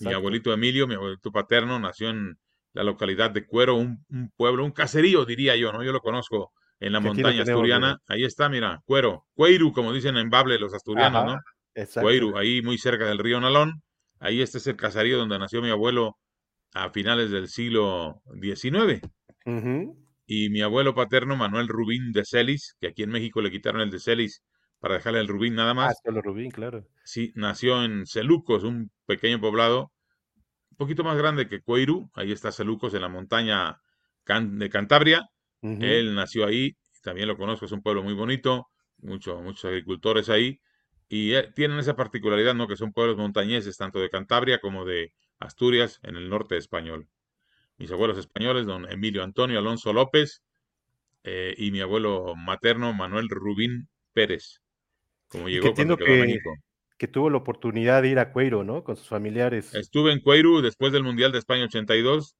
Mi 0.00 0.12
abuelito 0.12 0.52
Emilio, 0.52 0.86
mi 0.86 0.94
abuelito 0.94 1.32
paterno, 1.32 1.78
nació 1.78 2.10
en 2.10 2.38
la 2.72 2.84
localidad 2.84 3.32
de 3.32 3.44
Cuero, 3.44 3.74
un, 3.74 4.04
un, 4.08 4.30
pueblo, 4.30 4.64
un 4.64 4.70
caserío, 4.70 5.24
diría 5.24 5.56
yo, 5.56 5.72
¿no? 5.72 5.82
Yo 5.82 5.92
lo 5.92 6.00
conozco 6.00 6.52
en 6.82 6.92
la 6.92 7.00
montaña 7.00 7.42
asturiana. 7.42 7.98
Ahí 8.08 8.24
está, 8.24 8.48
mira, 8.48 8.80
Cuero, 8.84 9.24
Cueiru, 9.34 9.72
como 9.72 9.92
dicen 9.92 10.16
en 10.16 10.28
Bable 10.28 10.58
los 10.58 10.74
asturianos, 10.74 11.24
¿no? 11.24 11.38
Exacto. 11.74 12.02
Cueiru, 12.02 12.36
ahí 12.36 12.60
muy 12.60 12.76
cerca 12.76 13.06
del 13.06 13.18
río 13.18 13.40
Nalón. 13.40 13.82
Ahí 14.18 14.42
este 14.42 14.58
es 14.58 14.66
el 14.66 14.76
caserío 14.76 15.16
donde 15.16 15.38
nació 15.38 15.62
mi 15.62 15.70
abuelo 15.70 16.16
a 16.74 16.90
finales 16.90 17.30
del 17.30 17.48
siglo 17.48 18.20
XIX. 18.40 19.00
Y 20.26 20.50
mi 20.50 20.60
abuelo 20.60 20.94
paterno, 20.94 21.36
Manuel 21.36 21.68
Rubín 21.68 22.12
de 22.12 22.24
Celis, 22.24 22.76
que 22.80 22.88
aquí 22.88 23.04
en 23.04 23.10
México 23.10 23.40
le 23.40 23.50
quitaron 23.50 23.80
el 23.80 23.90
de 23.90 24.00
Celis 24.00 24.42
para 24.80 24.94
dejarle 24.94 25.20
el 25.20 25.28
Rubín 25.28 25.54
nada 25.54 25.74
más. 25.74 25.92
Ah, 25.92 26.00
solo 26.04 26.20
Rubín, 26.20 26.50
claro. 26.50 26.84
Sí, 27.04 27.32
nació 27.36 27.84
en 27.84 28.06
Celucos, 28.06 28.64
un 28.64 28.90
pequeño 29.06 29.40
poblado 29.40 29.92
un 30.70 30.76
poquito 30.76 31.04
más 31.04 31.16
grande 31.16 31.48
que 31.48 31.60
Cueiru. 31.60 32.10
Ahí 32.14 32.32
está 32.32 32.50
Celucos, 32.50 32.94
en 32.94 33.02
la 33.02 33.08
montaña 33.08 33.80
de 34.26 34.70
Cantabria. 34.70 35.28
Él 35.62 36.14
nació 36.14 36.44
ahí, 36.44 36.76
también 37.02 37.28
lo 37.28 37.36
conozco, 37.36 37.66
es 37.66 37.72
un 37.72 37.82
pueblo 37.82 38.02
muy 38.02 38.14
bonito, 38.14 38.66
mucho, 38.98 39.40
muchos 39.40 39.66
agricultores 39.66 40.28
ahí. 40.28 40.60
Y 41.08 41.34
eh, 41.34 41.52
tienen 41.54 41.78
esa 41.78 41.94
particularidad, 41.94 42.54
¿no? 42.54 42.66
Que 42.66 42.76
son 42.76 42.92
pueblos 42.92 43.16
montañeses, 43.16 43.76
tanto 43.76 44.00
de 44.00 44.10
Cantabria 44.10 44.60
como 44.60 44.84
de 44.84 45.12
Asturias, 45.38 46.00
en 46.02 46.16
el 46.16 46.28
norte 46.28 46.56
español. 46.56 47.08
Mis 47.76 47.92
abuelos 47.92 48.18
españoles, 48.18 48.66
don 48.66 48.90
Emilio 48.90 49.22
Antonio 49.22 49.58
Alonso 49.58 49.92
López, 49.92 50.42
eh, 51.22 51.54
y 51.56 51.70
mi 51.70 51.80
abuelo 51.80 52.34
materno, 52.34 52.92
Manuel 52.92 53.28
Rubín 53.28 53.88
Pérez 54.12 54.62
como 55.32 55.48
llegó 55.48 55.74
cuando 55.74 55.96
quedó 55.96 56.06
que, 56.06 56.20
México. 56.20 56.54
Que 56.98 57.08
tuvo 57.08 57.30
la 57.30 57.38
oportunidad 57.38 58.02
de 58.02 58.08
ir 58.08 58.18
a 58.18 58.32
Cueiro, 58.32 58.62
¿no? 58.62 58.84
Con 58.84 58.96
sus 58.96 59.08
familiares. 59.08 59.74
Estuve 59.74 60.12
en 60.12 60.20
Cueiro 60.20 60.60
después 60.60 60.92
del 60.92 61.02
Mundial 61.02 61.32
de 61.32 61.38
España 61.38 61.64
82. 61.64 62.36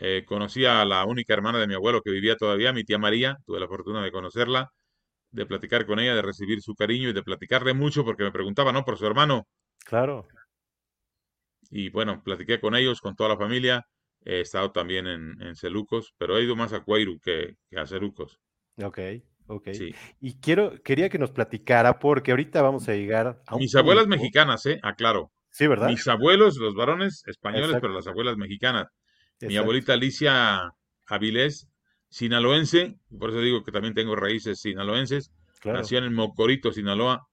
Eh, 0.00 0.24
conocí 0.24 0.64
a 0.64 0.84
la 0.84 1.04
única 1.04 1.34
hermana 1.34 1.58
de 1.58 1.66
mi 1.66 1.74
abuelo 1.74 2.00
que 2.02 2.10
vivía 2.10 2.36
todavía, 2.36 2.72
mi 2.72 2.84
tía 2.84 2.98
María. 2.98 3.36
Tuve 3.44 3.60
la 3.60 3.68
fortuna 3.68 4.02
de 4.02 4.10
conocerla, 4.10 4.70
de 5.30 5.46
platicar 5.46 5.86
con 5.86 6.00
ella, 6.00 6.14
de 6.14 6.22
recibir 6.22 6.62
su 6.62 6.74
cariño 6.74 7.10
y 7.10 7.12
de 7.12 7.22
platicarle 7.22 7.74
mucho 7.74 8.04
porque 8.04 8.24
me 8.24 8.32
preguntaba, 8.32 8.72
¿no? 8.72 8.84
Por 8.84 8.96
su 8.96 9.06
hermano. 9.06 9.46
Claro. 9.84 10.26
Y 11.70 11.90
bueno, 11.90 12.22
platiqué 12.24 12.60
con 12.60 12.74
ellos, 12.74 13.00
con 13.00 13.14
toda 13.14 13.30
la 13.30 13.36
familia. 13.36 13.84
He 14.24 14.40
estado 14.40 14.72
también 14.72 15.06
en, 15.06 15.40
en 15.40 15.54
Celucos, 15.54 16.12
pero 16.18 16.36
he 16.36 16.44
ido 16.44 16.56
más 16.56 16.72
a 16.72 16.80
Cueiro 16.80 17.12
que, 17.22 17.54
que 17.68 17.78
a 17.78 17.86
Celucos. 17.86 18.38
Ok. 18.82 18.98
Ok. 19.46 19.68
Y 20.20 20.38
quiero, 20.40 20.80
quería 20.82 21.08
que 21.08 21.18
nos 21.18 21.32
platicara, 21.32 21.98
porque 21.98 22.30
ahorita 22.30 22.62
vamos 22.62 22.88
a 22.88 22.94
llegar 22.94 23.42
a 23.46 23.56
Mis 23.56 23.74
abuelas 23.74 24.06
mexicanas, 24.06 24.64
¿eh? 24.66 24.78
Aclaro. 24.82 25.32
Sí, 25.50 25.66
¿verdad? 25.66 25.88
Mis 25.88 26.06
abuelos, 26.06 26.56
los 26.56 26.74
varones 26.76 27.24
españoles, 27.26 27.78
pero 27.80 27.92
las 27.92 28.06
abuelas 28.06 28.36
mexicanas. 28.36 28.86
Mi 29.42 29.56
abuelita 29.56 29.94
Alicia 29.94 30.74
Avilés, 31.06 31.68
sinaloense, 32.08 32.96
por 33.18 33.30
eso 33.30 33.40
digo 33.40 33.64
que 33.64 33.72
también 33.72 33.94
tengo 33.94 34.16
raíces 34.16 34.60
sinaloenses. 34.60 35.32
Nació 35.64 35.98
en 35.98 36.14
Mocorito, 36.14 36.72
Sinaloa, 36.72 37.26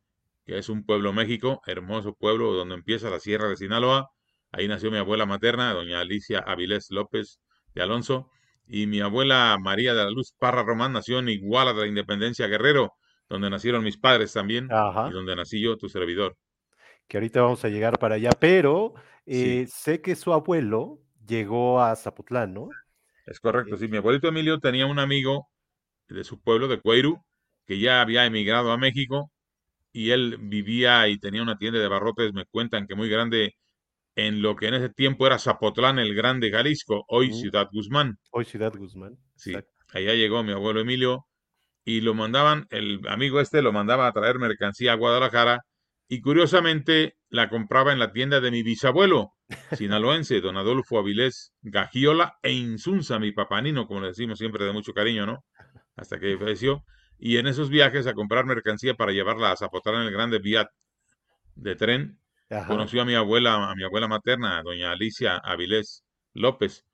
que 0.46 0.58
es 0.58 0.70
un 0.70 0.86
pueblo 0.86 1.14
México, 1.14 1.62
hermoso 1.66 2.14
pueblo 2.14 2.54
donde 2.54 2.76
empieza 2.76 3.10
la 3.10 3.20
sierra 3.20 3.48
de 3.48 3.58
Sinaloa. 3.58 4.10
Ahí 4.52 4.68
nació 4.68 4.92
mi 4.92 4.98
abuela 4.98 5.26
materna, 5.26 5.74
doña 5.74 6.00
Alicia 6.00 6.40
Avilés 6.40 6.88
López 6.92 7.40
de 7.74 7.84
Alonso 7.84 8.30
y 8.68 8.86
mi 8.86 9.00
abuela 9.00 9.58
María 9.60 9.94
de 9.94 10.04
la 10.04 10.12
Luz 10.12 10.34
Parra 10.38 10.64
Román 10.64 10.94
nació 10.94 11.20
en 11.20 11.30
Iguala 11.30 11.74
de 11.74 11.82
la 11.82 11.88
Independencia 11.88 12.48
Guerrero, 12.48 12.94
donde 13.30 13.50
nacieron 13.50 13.84
mis 13.84 13.98
padres 13.98 14.34
también 14.34 14.66
y 14.66 15.14
donde 15.14 15.36
nací 15.36 15.62
yo, 15.62 15.78
tu 15.78 15.90
servidor. 15.90 16.36
Que 17.08 17.18
ahorita 17.18 17.42
vamos 17.42 17.64
a 17.64 17.70
llegar 17.70 17.98
para 18.00 18.16
allá, 18.16 18.32
pero 18.38 18.94
eh, 19.26 19.66
sé 19.70 20.02
que 20.02 20.16
su 20.16 20.34
abuelo 20.34 21.00
llegó 21.28 21.82
a 21.82 21.96
Zapotlán, 21.96 22.54
¿no? 22.54 22.70
Es 23.26 23.40
correcto, 23.40 23.76
eh, 23.76 23.78
sí. 23.78 23.88
Mi 23.88 23.98
abuelito 23.98 24.28
Emilio 24.30 24.60
tenía 24.60 24.86
un 24.86 25.00
amigo 25.00 25.48
de 26.08 26.24
su 26.24 26.40
pueblo, 26.40 26.68
de 26.68 26.80
Cueiru, 26.80 27.22
que 27.66 27.80
ya 27.80 28.02
había 28.02 28.26
emigrado 28.26 28.72
a 28.72 28.78
México 28.78 29.32
y 29.92 30.12
él 30.12 30.38
vivía 30.40 31.08
y 31.08 31.20
tenía 31.20 31.42
una 31.42 31.58
tienda 31.58 31.80
de 31.80 31.88
barrotes, 31.88 32.34
me 32.34 32.46
cuentan 32.46 32.88
que 32.88 32.96
muy 32.96 33.10
grande 33.10 33.56
en 34.16 34.42
lo 34.42 34.56
que 34.56 34.68
en 34.68 34.76
ese 34.76 34.90
tiempo 34.90 35.28
era 35.28 35.38
Zapotlán, 35.38 36.00
el 36.00 36.16
Grande 36.16 36.50
Jalisco, 36.50 37.06
hoy 37.08 37.32
Ciudad 37.34 37.68
Guzmán. 37.72 38.18
Hoy 38.32 38.46
Ciudad 38.46 38.74
Guzmán. 38.76 39.18
Sí, 39.36 39.56
allá 39.94 40.14
llegó 40.14 40.44
mi 40.44 40.54
abuelo 40.54 40.80
Emilio 40.82 41.28
y 41.86 42.02
lo 42.02 42.14
mandaban, 42.14 42.66
el 42.70 43.02
amigo 43.08 43.40
este 43.40 43.62
lo 43.62 43.72
mandaba 43.72 44.08
a 44.08 44.12
traer 44.12 44.40
mercancía 44.40 44.94
a 44.94 44.96
Guadalajara 44.96 45.62
y 46.08 46.22
curiosamente 46.22 47.16
la 47.30 47.50
compraba 47.50 47.94
en 47.94 48.00
la 48.00 48.12
tienda 48.12 48.40
de 48.40 48.52
mi 48.52 48.64
bisabuelo, 48.64 49.34
sinaloense, 49.78 50.42
don 50.42 50.58
Adolfo 50.58 51.00
Avilés 51.00 51.54
Gagiola 51.62 52.38
e 52.42 52.52
Insunza, 52.52 53.20
mi 53.20 53.32
papanino, 53.32 53.88
como 53.88 54.02
le 54.02 54.08
decimos 54.08 54.40
siempre 54.40 54.66
de 54.66 54.74
mucho 54.74 54.94
cariño, 54.94 55.26
¿no? 55.26 55.46
Hasta 55.96 56.20
que 56.20 56.38
falleció. 56.38 56.84
Y 57.18 57.38
en 57.38 57.48
esos 57.48 57.70
viajes 57.70 58.08
a 58.08 58.14
comprar 58.14 58.46
mercancía 58.46 58.94
para 58.94 59.12
llevarla 59.12 59.52
a 59.52 59.58
Zapotlán, 59.58 60.04
el 60.04 60.12
Grande 60.12 60.40
Viat 60.40 60.70
de 61.56 61.76
tren, 61.76 62.20
Conoció 62.68 63.02
a 63.02 63.06
mi 63.06 63.14
abuela, 63.14 63.72
a 63.72 63.76
mi 63.76 63.84
abuela 63.84 64.08
materna, 64.08 64.62
doña 64.64 64.92
Alicia 64.92 65.36
Avilés 65.36 66.06
López, 66.34 66.86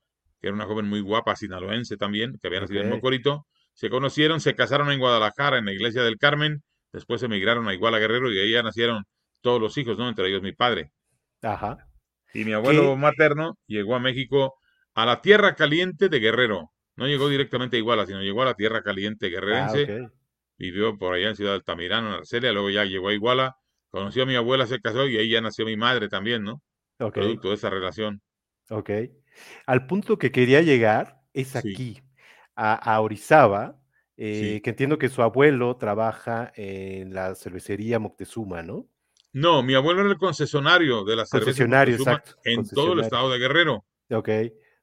que 0.42 0.48
era 0.48 0.56
una 0.56 0.66
joven 0.66 0.89
muy 0.89 1.00
guapa, 1.00 1.36
sinaloense 1.36 1.96
también, 1.96 2.39
que 2.42 2.48
había 2.48 2.62
nacido 2.62 2.82
en 2.82 2.89
Mocorito. 2.89 3.46
Se 3.74 3.89
conocieron, 3.89 4.39
se 4.39 4.56
casaron 4.56 4.92
en 4.92 5.00
Guadalajara, 5.00 5.60
en 5.60 5.66
la 5.66 5.74
iglesia 5.74 6.02
del 6.02 6.18
Carmen, 6.18 6.63
después 6.92 7.22
emigraron 7.22 7.68
a 7.68 7.74
Iguala 7.74 8.00
Guerrero 8.00 8.32
y 8.32 8.39
ahí 8.39 8.52
ya 8.52 8.63
nacieron 8.63 9.04
todos 9.42 9.62
los 9.62 9.78
hijos, 9.78 9.98
¿no? 9.98 10.10
Entre 10.10 10.28
ellos 10.28 10.42
mi 10.42 10.54
padre. 10.54 10.92
Ajá. 11.44 11.78
Y 12.34 12.46
mi 12.46 12.54
abuelo 12.54 12.96
materno 12.96 13.58
llegó 13.67 13.96
a 13.96 14.00
México 14.00 14.56
a 14.93 15.06
la 15.06 15.22
tierra 15.22 15.56
caliente 15.56 16.10
de 16.10 16.19
Guerrero. 16.19 16.72
No 16.96 17.08
llegó 17.08 17.30
directamente 17.30 17.78
a 17.78 17.80
Iguala, 17.80 18.06
sino 18.06 18.22
llegó 18.22 18.43
a 18.43 18.46
la 18.46 18.54
tierra 18.54 18.84
caliente 18.84 19.30
guerrerense. 19.30 20.02
Ah, 20.04 20.12
Vivió 20.58 20.98
por 20.98 21.15
allá 21.15 21.30
en 21.30 21.36
Ciudad 21.36 21.56
Altamirano, 21.56 22.10
en 22.10 22.13
Arcelia, 22.13 22.52
luego 22.52 22.69
ya 22.69 22.86
llegó 22.86 23.10
a 23.10 23.13
Iguala 23.13 23.58
Conoció 23.93 24.24
a 24.24 24.26
mi 24.26 24.34
abuela, 24.34 24.65
se 24.65 24.82
casó 24.82 25.08
y 25.08 25.17
ahí 25.17 25.30
ya 25.30 25.39
nació 25.39 25.67
mi 25.67 25.78
madre 25.78 26.10
también, 26.10 26.43
¿no? 26.43 26.63
Producto 26.98 27.50
de 27.50 27.54
esa 27.54 27.69
relación. 27.69 28.24
Ok. 28.72 28.89
Al 29.67 29.86
punto 29.86 30.17
que 30.17 30.32
quería 30.32 30.63
llegar 30.63 31.22
es 31.32 31.56
aquí, 31.56 32.02
a, 32.56 33.00
Orizaba, 33.00 33.80
eh, 34.17 34.62
que 34.63 34.72
entiendo 34.72 34.98
que 34.98 35.10
su 35.10 35.22
abuelo 35.22 35.78
trabaja 35.78 36.52
en 36.56 37.13
la 37.13 37.36
cervecería 37.36 38.00
Moctezuma, 38.00 38.63
¿no? 38.63 38.88
No, 39.34 39.63
mi 39.63 39.74
abuelo 39.74 40.02
era 40.02 40.12
el 40.12 40.17
concesionario 40.17 41.04
de 41.04 41.15
la 41.15 41.26
cerveza 41.26 41.46
concesionario, 41.48 41.96
exacto, 41.96 42.36
en 42.43 42.63
todo 42.67 42.93
el 42.93 43.00
estado 43.00 43.32
de 43.32 43.39
Guerrero. 43.39 43.86
Ok. 44.12 44.30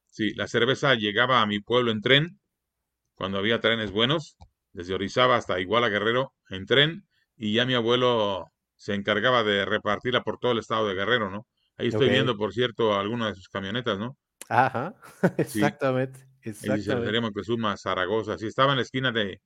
Sí, 0.07 0.33
la 0.35 0.47
cerveza 0.47 0.93
llegaba 0.95 1.41
a 1.41 1.45
mi 1.45 1.61
pueblo 1.61 1.91
en 1.91 2.01
tren, 2.01 2.39
cuando 3.15 3.37
había 3.37 3.61
trenes 3.61 3.91
buenos, 3.91 4.35
desde 4.73 4.93
Orizaba 4.93 5.37
hasta 5.37 5.59
Iguala 5.59 5.87
Guerrero 5.87 6.33
en 6.49 6.65
tren, 6.65 7.07
y 7.37 7.53
ya 7.53 7.65
mi 7.65 7.75
abuelo 7.75 8.51
se 8.75 8.93
encargaba 8.93 9.43
de 9.43 9.63
repartirla 9.63 10.21
por 10.21 10.37
todo 10.37 10.51
el 10.51 10.59
estado 10.59 10.87
de 10.87 10.95
Guerrero, 10.95 11.29
¿no? 11.29 11.47
Ahí 11.77 11.87
estoy 11.87 12.09
viendo, 12.09 12.35
por 12.35 12.53
cierto, 12.53 12.93
algunas 12.99 13.29
de 13.29 13.35
sus 13.35 13.47
camionetas, 13.47 13.97
¿no? 13.97 14.17
Ajá, 14.49 14.95
exactamente. 15.37 16.19
Sí. 16.43 16.71
exactamente. 16.71 17.33
que 17.35 17.43
suma 17.43 17.77
Zaragoza. 17.77 18.35
Sí, 18.35 18.47
estaba 18.47 18.71
en 18.71 18.77
la 18.77 18.81
esquina 18.81 19.11
de, 19.11 19.41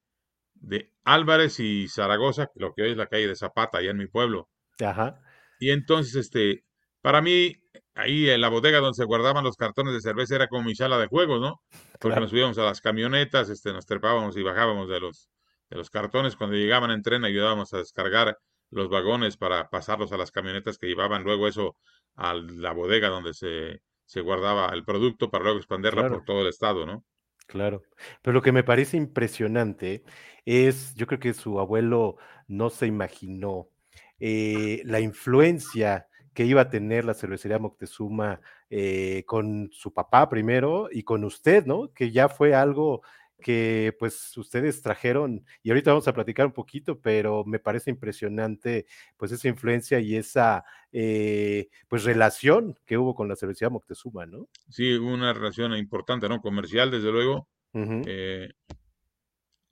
de 0.54 0.94
Álvarez 1.04 1.60
y 1.60 1.90
Zaragoza, 1.90 2.50
lo 2.56 2.74
que 2.74 2.84
hoy 2.84 2.92
es 2.92 2.98
la 2.98 3.08
calle 3.08 3.28
de 3.28 3.36
Zapata, 3.36 3.80
allá 3.80 3.92
en 3.92 3.98
mi 3.98 4.08
pueblo. 4.08 4.48
Ajá. 4.84 5.22
Y 5.60 5.72
entonces, 5.72 6.16
este, 6.16 6.66
para 7.02 7.22
mí, 7.22 7.56
ahí 7.94 8.30
en 8.30 8.42
la 8.42 8.50
bodega 8.50 8.80
donde 8.80 8.96
se 8.96 9.06
guardaban 9.06 9.44
los 9.44 9.56
cartones 9.56 9.94
de 9.94 10.02
cerveza 10.02 10.36
era 10.36 10.48
como 10.48 10.64
mi 10.64 10.76
sala 10.76 10.98
de 10.98 11.08
juegos, 11.08 11.40
¿no? 11.40 11.62
Porque 12.00 12.20
nos 12.20 12.30
subíamos 12.30 12.58
a 12.58 12.64
las 12.64 12.82
camionetas, 12.82 13.50
este, 13.50 13.72
nos 13.74 13.86
trepábamos 13.86 14.36
y 14.38 14.44
bajábamos 14.44 14.90
de 14.90 15.00
los, 15.00 15.30
de 15.70 15.78
los 15.78 15.90
cartones. 15.90 16.36
Cuando 16.36 16.56
llegaban 16.56 16.92
en 16.92 17.02
tren 17.02 17.24
ayudábamos 17.24 17.74
a 17.74 17.78
descargar 17.78 18.38
los 18.72 18.90
vagones 18.90 19.38
para 19.38 19.70
pasarlos 19.70 20.12
a 20.12 20.18
las 20.18 20.32
camionetas 20.32 20.78
que 20.78 20.88
llevaban 20.88 21.24
luego 21.24 21.48
eso 21.48 21.78
a 22.16 22.34
la 22.34 22.74
bodega 22.74 23.10
donde 23.10 23.34
se, 23.34 23.82
se 24.06 24.22
guardaba 24.22 24.70
el 24.74 24.84
producto 24.84 25.30
para 25.30 25.44
luego 25.44 25.60
expanderla 25.60 26.10
por 26.10 26.24
todo 26.24 26.42
el 26.42 26.48
estado, 26.48 26.86
¿no? 26.86 27.04
Claro, 27.48 27.84
pero 28.24 28.34
lo 28.34 28.42
que 28.42 28.52
me 28.52 28.64
parece 28.64 28.98
impresionante 28.98 30.04
es, 30.46 30.96
yo 30.96 31.06
creo 31.06 31.20
que 31.20 31.34
su 31.34 31.60
abuelo 31.60 32.18
no 32.48 32.72
se 32.72 32.88
imaginó 32.88 33.70
eh, 34.20 34.82
la 34.86 35.00
influencia 35.00 36.08
que 36.34 36.46
iba 36.46 36.62
a 36.62 36.70
tener 36.70 37.06
la 37.06 37.14
cervecería 37.14 37.60
Moctezuma 37.60 38.42
eh, 38.70 39.24
con 39.26 39.70
su 39.72 39.94
papá 39.94 40.30
primero 40.30 40.90
y 40.92 41.04
con 41.04 41.24
usted, 41.24 41.66
¿no? 41.66 41.92
Que 41.94 42.12
ya 42.12 42.28
fue 42.30 42.54
algo 42.54 43.02
que 43.42 43.96
pues 44.00 44.36
ustedes 44.38 44.82
trajeron 44.82 45.46
y 45.62 45.70
ahorita 45.70 45.92
vamos 45.92 46.08
a 46.08 46.14
platicar 46.14 46.46
un 46.46 46.52
poquito, 46.52 47.00
pero 47.00 47.46
me 47.46 47.60
parece 47.60 47.90
impresionante 47.90 48.86
pues 49.18 49.32
esa 49.32 49.48
influencia 49.48 50.00
y 50.00 50.16
esa 50.16 50.66
eh, 50.92 51.70
pues 51.88 52.04
relación 52.04 52.76
que 52.86 52.98
hubo 52.98 53.14
con 53.16 53.28
la 53.28 53.36
cervecería 53.36 53.70
Moctezuma, 53.70 54.26
¿no? 54.26 54.48
Sí, 54.70 54.94
una 54.94 55.32
relación 55.32 55.74
importante, 55.76 56.28
¿no? 56.28 56.42
Comercial, 56.42 56.92
desde 56.92 57.12
luego, 57.12 57.48
eh, 57.74 58.50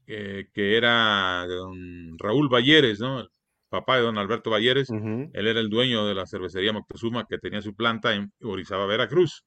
que 0.06 0.78
era 0.78 1.46
don 1.48 2.18
Raúl 2.20 2.50
Valleres, 2.50 3.00
¿no? 3.00 3.22
El 3.22 3.30
papá 3.74 3.96
de 3.96 4.04
don 4.04 4.20
Alberto 4.20 4.52
Valleres, 4.52 4.88
él 4.92 5.48
era 5.48 5.60
el 5.60 5.68
dueño 5.68 6.06
de 6.06 6.14
la 6.14 6.28
cervecería 6.28 6.72
Moctezuma 6.72 7.26
que 7.28 7.40
tenía 7.40 7.60
su 7.60 7.74
planta 7.74 8.14
en 8.14 8.32
Orizaba, 8.44 8.86
Veracruz. 8.86 9.46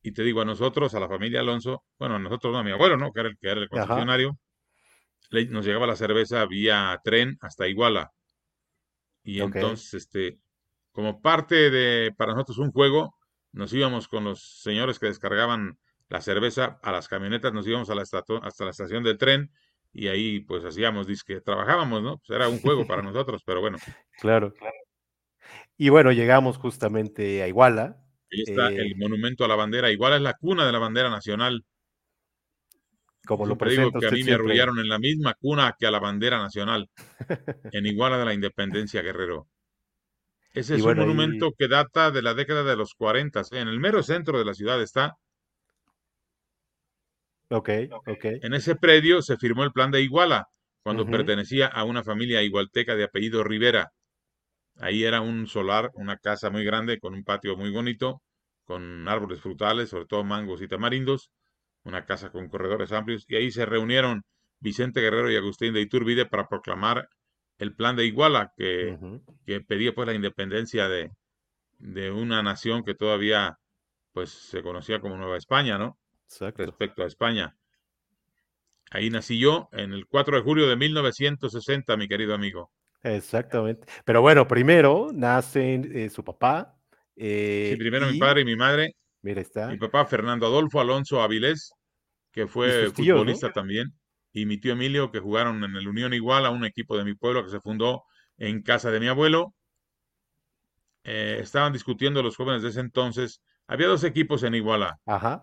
Y 0.00 0.12
te 0.12 0.22
digo, 0.22 0.42
a 0.42 0.44
nosotros, 0.44 0.94
a 0.94 1.00
la 1.00 1.08
familia 1.08 1.40
Alonso, 1.40 1.82
bueno, 1.98 2.14
a 2.14 2.18
nosotros 2.20 2.52
no, 2.52 2.60
a 2.60 2.62
mi 2.62 2.70
abuelo, 2.70 2.96
¿no? 2.96 3.10
Que 3.10 3.18
era 3.18 3.28
el, 3.30 3.36
que 3.36 3.48
era 3.48 3.60
el 3.60 3.68
concesionario, 3.68 4.38
nos 5.50 5.66
llegaba 5.66 5.88
la 5.88 5.96
cerveza 5.96 6.46
vía 6.46 6.96
tren 7.02 7.36
hasta 7.40 7.66
Iguala. 7.66 8.12
Y 9.24 9.40
entonces, 9.40 9.94
este, 9.94 10.38
como 10.92 11.20
parte 11.20 11.70
de, 11.70 12.14
para 12.16 12.32
nosotros 12.32 12.58
un 12.58 12.70
juego, 12.70 13.16
nos 13.50 13.72
íbamos 13.72 14.06
con 14.06 14.22
los 14.22 14.60
señores 14.62 15.00
que 15.00 15.06
descargaban 15.06 15.80
la 16.08 16.20
cerveza 16.20 16.78
a 16.80 16.92
las 16.92 17.08
camionetas, 17.08 17.52
nos 17.52 17.66
íbamos 17.66 17.90
a 17.90 17.96
la 17.96 18.02
hasta 18.02 18.64
la 18.64 18.70
estación 18.70 19.02
del 19.02 19.18
tren 19.18 19.50
y 19.92 20.08
ahí 20.08 20.40
pues 20.40 20.64
hacíamos, 20.64 21.06
que 21.24 21.40
trabajábamos, 21.40 22.02
¿no? 22.02 22.18
Pues 22.18 22.36
era 22.36 22.48
un 22.48 22.60
juego 22.60 22.86
para 22.86 23.02
nosotros, 23.02 23.42
pero 23.44 23.60
bueno. 23.60 23.78
Claro, 24.20 24.52
claro. 24.52 24.74
Y 25.76 25.90
bueno, 25.90 26.12
llegamos 26.12 26.58
justamente 26.58 27.42
a 27.42 27.48
Iguala, 27.48 28.04
Ahí 28.30 28.42
está 28.46 28.68
el 28.68 28.92
eh, 28.92 28.94
monumento 28.96 29.44
a 29.44 29.48
la 29.48 29.56
bandera. 29.56 29.90
Igual 29.90 30.14
es 30.14 30.20
la 30.20 30.34
cuna 30.34 30.66
de 30.66 30.72
la 30.72 30.78
bandera 30.78 31.08
nacional. 31.08 31.64
Como 33.26 33.46
lo 33.46 33.56
digo 33.56 33.92
que 33.92 34.06
a 34.06 34.10
mí 34.10 34.24
me 34.24 34.32
arrullaron 34.32 34.78
en 34.78 34.88
la 34.88 34.98
misma 34.98 35.34
cuna 35.34 35.74
que 35.78 35.86
a 35.86 35.90
la 35.90 35.98
bandera 35.98 36.38
nacional, 36.38 36.88
en 37.72 37.86
Iguala 37.86 38.18
de 38.18 38.24
la 38.24 38.34
Independencia, 38.34 39.02
Guerrero. 39.02 39.48
Ese 40.54 40.76
es 40.76 40.82
un 40.82 40.96
monumento 40.96 41.52
que 41.56 41.68
data 41.68 42.10
de 42.10 42.22
la 42.22 42.34
década 42.34 42.64
de 42.64 42.76
los 42.76 42.94
40. 42.94 43.42
En 43.52 43.68
el 43.68 43.80
mero 43.80 44.02
centro 44.02 44.38
de 44.38 44.44
la 44.44 44.54
ciudad 44.54 44.80
está. 44.82 45.16
Ok, 47.50 47.70
ok. 48.06 48.24
En 48.42 48.54
ese 48.54 48.76
predio 48.76 49.22
se 49.22 49.36
firmó 49.36 49.64
el 49.64 49.72
plan 49.72 49.90
de 49.90 50.02
Iguala, 50.02 50.46
cuando 50.82 51.06
pertenecía 51.06 51.66
a 51.66 51.84
una 51.84 52.02
familia 52.02 52.42
igualteca 52.42 52.94
de 52.94 53.04
apellido 53.04 53.44
Rivera. 53.44 53.90
Ahí 54.76 55.04
era 55.04 55.20
un 55.20 55.46
solar, 55.46 55.90
una 55.94 56.16
casa 56.18 56.50
muy 56.50 56.64
grande 56.64 56.98
con 56.98 57.14
un 57.14 57.24
patio 57.24 57.56
muy 57.56 57.70
bonito, 57.70 58.22
con 58.64 59.08
árboles 59.08 59.40
frutales, 59.40 59.90
sobre 59.90 60.06
todo 60.06 60.24
mangos 60.24 60.62
y 60.62 60.68
tamarindos, 60.68 61.30
una 61.84 62.04
casa 62.04 62.30
con 62.30 62.48
corredores 62.48 62.92
amplios, 62.92 63.24
y 63.28 63.36
ahí 63.36 63.50
se 63.50 63.66
reunieron 63.66 64.22
Vicente 64.60 65.00
Guerrero 65.00 65.30
y 65.30 65.36
Agustín 65.36 65.72
de 65.74 65.80
Iturbide 65.80 66.26
para 66.26 66.46
proclamar 66.48 67.08
el 67.58 67.74
plan 67.74 67.96
de 67.96 68.06
Iguala, 68.06 68.52
que, 68.56 68.96
que 69.46 69.60
pedía 69.60 69.94
pues 69.94 70.06
la 70.06 70.14
independencia 70.14 70.88
de, 70.88 71.10
de, 71.78 72.10
una 72.10 72.42
nación 72.42 72.84
que 72.84 72.94
todavía 72.94 73.56
pues 74.12 74.30
se 74.30 74.62
conocía 74.62 75.00
como 75.00 75.16
Nueva 75.16 75.36
España, 75.36 75.78
¿no? 75.78 75.98
Respecto 76.56 77.02
a 77.02 77.06
España. 77.06 77.56
Ahí 78.90 79.10
nací 79.10 79.38
yo 79.38 79.68
en 79.72 79.92
el 79.92 80.06
4 80.06 80.36
de 80.36 80.42
julio 80.42 80.68
de 80.68 80.76
1960, 80.76 81.96
mi 81.96 82.08
querido 82.08 82.34
amigo. 82.34 82.70
Exactamente. 83.02 83.86
Pero 84.04 84.22
bueno, 84.22 84.48
primero 84.48 85.10
nacen 85.12 85.90
eh, 85.94 86.10
su 86.10 86.24
papá. 86.24 86.76
Eh, 87.16 87.70
sí, 87.72 87.76
primero 87.78 88.06
mi 88.06 88.18
padre 88.18 88.42
y 88.42 88.44
mi 88.44 88.56
madre. 88.56 88.94
Mira, 89.22 89.40
está. 89.40 89.68
Mi 89.68 89.76
papá 89.76 90.06
Fernando 90.06 90.46
Adolfo 90.46 90.80
Alonso 90.80 91.20
Avilés, 91.20 91.72
que 92.32 92.46
fue 92.46 92.90
futbolista 92.90 93.52
también, 93.52 93.92
y 94.32 94.46
mi 94.46 94.58
tío 94.58 94.72
Emilio, 94.72 95.10
que 95.10 95.18
jugaron 95.18 95.62
en 95.64 95.76
el 95.76 95.88
Unión 95.88 96.14
Igual 96.14 96.46
a 96.46 96.50
un 96.50 96.64
equipo 96.64 96.96
de 96.96 97.04
mi 97.04 97.14
pueblo 97.14 97.44
que 97.44 97.50
se 97.50 97.60
fundó 97.60 98.04
en 98.36 98.62
casa 98.62 98.90
de 98.90 99.00
mi 99.00 99.08
abuelo. 99.08 99.54
Eh, 101.04 101.38
estaban 101.40 101.72
discutiendo 101.72 102.22
los 102.22 102.36
jóvenes 102.36 102.62
de 102.62 102.68
ese 102.68 102.80
entonces. 102.80 103.42
Había 103.66 103.88
dos 103.88 104.04
equipos 104.04 104.42
en 104.44 104.54
Iguala. 104.54 104.98
Ajá. 105.06 105.42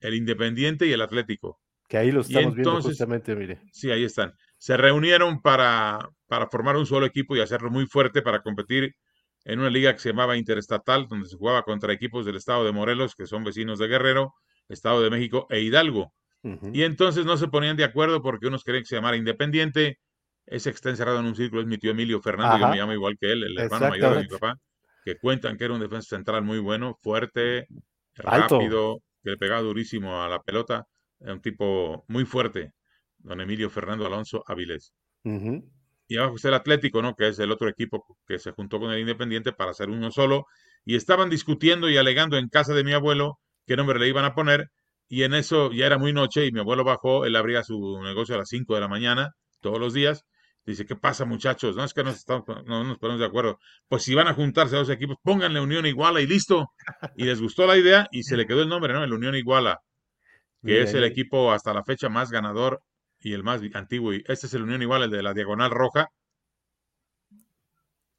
El 0.00 0.14
Independiente 0.14 0.86
y 0.86 0.92
el 0.92 1.00
Atlético. 1.00 1.60
Que 1.88 1.98
ahí 1.98 2.12
los 2.12 2.28
estamos 2.28 2.54
viendo 2.54 2.80
justamente, 2.80 3.34
mire. 3.36 3.60
Sí, 3.72 3.90
ahí 3.90 4.04
están. 4.04 4.32
Se 4.58 4.76
reunieron 4.76 5.42
para, 5.42 6.08
para 6.26 6.48
formar 6.48 6.76
un 6.76 6.86
solo 6.86 7.06
equipo 7.06 7.36
y 7.36 7.40
hacerlo 7.40 7.70
muy 7.70 7.86
fuerte 7.86 8.22
para 8.22 8.40
competir 8.42 8.94
en 9.44 9.60
una 9.60 9.70
liga 9.70 9.92
que 9.92 9.98
se 9.98 10.10
llamaba 10.10 10.36
Interestatal, 10.36 11.06
donde 11.08 11.28
se 11.28 11.36
jugaba 11.36 11.62
contra 11.62 11.92
equipos 11.92 12.24
del 12.24 12.36
estado 12.36 12.64
de 12.64 12.72
Morelos, 12.72 13.14
que 13.14 13.26
son 13.26 13.44
vecinos 13.44 13.78
de 13.78 13.88
Guerrero, 13.88 14.34
Estado 14.68 15.02
de 15.02 15.10
México 15.10 15.46
e 15.50 15.60
Hidalgo. 15.60 16.12
Y 16.72 16.82
entonces 16.82 17.24
no 17.24 17.38
se 17.38 17.48
ponían 17.48 17.76
de 17.76 17.84
acuerdo 17.84 18.20
porque 18.20 18.46
unos 18.46 18.64
querían 18.64 18.82
que 18.82 18.88
se 18.88 18.96
llamara 18.96 19.16
Independiente. 19.16 19.98
Ese 20.44 20.70
que 20.70 20.74
está 20.74 20.90
encerrado 20.90 21.20
en 21.20 21.24
un 21.24 21.34
círculo 21.34 21.62
es 21.62 21.66
mi 21.66 21.78
tío 21.78 21.92
Emilio 21.92 22.20
Fernando, 22.20 22.58
yo 22.58 22.68
me 22.68 22.76
llamo 22.76 22.92
igual 22.92 23.16
que 23.18 23.32
él, 23.32 23.44
el 23.44 23.58
hermano 23.58 23.88
mayor 23.88 24.16
de 24.16 24.22
mi 24.22 24.28
papá, 24.28 24.58
que 25.02 25.16
cuentan 25.16 25.56
que 25.56 25.64
era 25.64 25.72
un 25.72 25.80
defensa 25.80 26.16
central 26.16 26.42
muy 26.42 26.58
bueno, 26.58 26.98
fuerte, 27.02 27.66
rápido, 28.14 29.00
que 29.24 29.30
le 29.30 29.36
pegaba 29.36 29.62
durísimo 29.62 30.22
a 30.22 30.28
la 30.28 30.40
pelota, 30.40 30.86
un 31.18 31.40
tipo 31.40 32.04
muy 32.08 32.24
fuerte, 32.24 32.72
don 33.18 33.40
Emilio 33.40 33.70
Fernando 33.70 34.06
Alonso 34.06 34.44
Avilés 34.46 34.92
y 36.06 36.18
abajo 36.18 36.36
está 36.36 36.48
el 36.48 36.54
Atlético, 36.54 37.02
¿no? 37.02 37.14
Que 37.14 37.28
es 37.28 37.38
el 37.38 37.50
otro 37.50 37.68
equipo 37.68 38.04
que 38.26 38.38
se 38.38 38.52
juntó 38.52 38.78
con 38.78 38.92
el 38.92 39.00
Independiente 39.00 39.52
para 39.52 39.70
hacer 39.70 39.88
uno 39.88 40.10
solo. 40.10 40.46
Y 40.84 40.96
estaban 40.96 41.30
discutiendo 41.30 41.88
y 41.88 41.96
alegando 41.96 42.36
en 42.36 42.48
casa 42.48 42.74
de 42.74 42.84
mi 42.84 42.92
abuelo 42.92 43.38
qué 43.66 43.76
nombre 43.76 43.98
le 43.98 44.08
iban 44.08 44.24
a 44.24 44.34
poner. 44.34 44.68
Y 45.08 45.22
en 45.22 45.34
eso 45.34 45.72
ya 45.72 45.86
era 45.86 45.98
muy 45.98 46.12
noche 46.12 46.46
y 46.46 46.52
mi 46.52 46.60
abuelo 46.60 46.84
bajó, 46.84 47.24
él 47.24 47.36
abría 47.36 47.62
su 47.62 48.00
negocio 48.02 48.34
a 48.34 48.38
las 48.38 48.48
5 48.48 48.74
de 48.74 48.80
la 48.80 48.88
mañana 48.88 49.32
todos 49.60 49.78
los 49.78 49.94
días. 49.94 50.24
Dice, 50.66 50.86
¿qué 50.86 50.96
pasa 50.96 51.26
muchachos? 51.26 51.76
No 51.76 51.84
es 51.84 51.92
que 51.92 52.02
no, 52.02 52.10
estamos, 52.10 52.46
no 52.64 52.84
nos 52.84 52.98
ponemos 52.98 53.20
de 53.20 53.26
acuerdo. 53.26 53.58
Pues 53.86 54.02
si 54.02 54.14
van 54.14 54.28
a 54.28 54.34
juntarse 54.34 54.76
dos 54.76 54.88
equipos, 54.88 55.18
pónganle 55.22 55.60
Unión 55.60 55.84
Iguala 55.84 56.22
y 56.22 56.26
listo. 56.26 56.70
Y 57.16 57.24
les 57.24 57.40
gustó 57.40 57.66
la 57.66 57.76
idea 57.76 58.08
y 58.10 58.22
se 58.22 58.36
le 58.36 58.46
quedó 58.46 58.62
el 58.62 58.68
nombre, 58.68 58.94
¿no? 58.94 59.04
El 59.04 59.12
Unión 59.12 59.34
Iguala, 59.34 59.80
que 60.64 60.82
es 60.82 60.94
el 60.94 61.04
equipo 61.04 61.52
hasta 61.52 61.74
la 61.74 61.84
fecha 61.84 62.08
más 62.08 62.30
ganador 62.30 62.80
y 63.20 63.34
el 63.34 63.42
más 63.42 63.60
antiguo. 63.74 64.14
Y 64.14 64.24
este 64.26 64.46
es 64.46 64.54
el 64.54 64.62
Unión 64.62 64.80
igual, 64.80 65.02
el 65.02 65.10
de 65.10 65.22
la 65.22 65.34
diagonal 65.34 65.70
roja. 65.70 66.08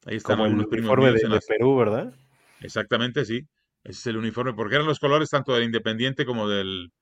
Ahí 0.04 0.16
están 0.16 0.36
Como 0.36 0.46
el 0.46 0.54
uniforme 0.54 1.12
de, 1.12 1.40
Perú, 1.48 1.76
¿verdad? 1.76 2.14
Exactamente, 2.60 3.24
sí. 3.24 3.40
Ese 3.82 3.98
es 3.98 4.06
el 4.06 4.18
uniforme, 4.18 4.54
porque 4.54 4.76
eran 4.76 4.86
los 4.86 5.00
colores 5.00 5.30
tanto 5.30 5.52
del 5.52 5.64
Independiente 5.64 6.24
como 6.24 6.48
del 6.48 6.92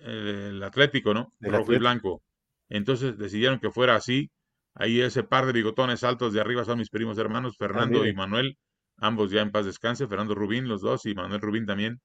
el 0.00 0.62
Atlético, 0.62 1.14
¿no? 1.14 1.32
Rojo 1.40 1.72
y 1.72 1.78
blanco. 1.78 2.22
Entonces 2.68 3.18
decidieron 3.18 3.58
que 3.60 3.70
fuera 3.70 3.96
así. 3.96 4.30
Ahí 4.74 5.00
ese 5.00 5.22
par 5.22 5.46
de 5.46 5.52
bigotones 5.52 6.04
altos 6.04 6.32
de 6.32 6.40
arriba 6.40 6.64
son 6.64 6.78
mis 6.78 6.90
primos 6.90 7.16
hermanos, 7.18 7.56
Fernando 7.56 8.02
ah, 8.02 8.08
y 8.08 8.12
Manuel, 8.12 8.58
ambos 8.98 9.30
ya 9.30 9.40
en 9.40 9.50
paz 9.50 9.64
descanse, 9.64 10.06
Fernando 10.06 10.34
Rubín, 10.34 10.68
los 10.68 10.82
dos, 10.82 11.06
y 11.06 11.14
Manuel 11.14 11.40
Rubín 11.40 11.64
también 11.64 12.00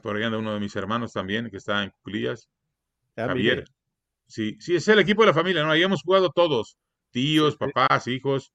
por 0.00 0.16
ahí 0.16 0.22
anda 0.22 0.38
uno 0.38 0.54
de 0.54 0.60
mis 0.60 0.74
hermanos 0.76 1.12
también, 1.12 1.50
que 1.50 1.56
está 1.56 1.82
en 1.82 1.90
Cuclillas. 1.90 2.48
Ah, 3.16 3.26
Javier. 3.28 3.64
Sí, 4.26 4.56
sí, 4.60 4.76
es 4.76 4.88
el 4.88 4.98
equipo 4.98 5.22
de 5.22 5.28
la 5.28 5.34
familia, 5.34 5.64
¿no? 5.64 5.70
Ahí 5.70 5.82
hemos 5.82 6.02
jugado 6.02 6.30
todos, 6.30 6.78
tíos, 7.10 7.56
papás, 7.56 8.06
hijos, 8.06 8.52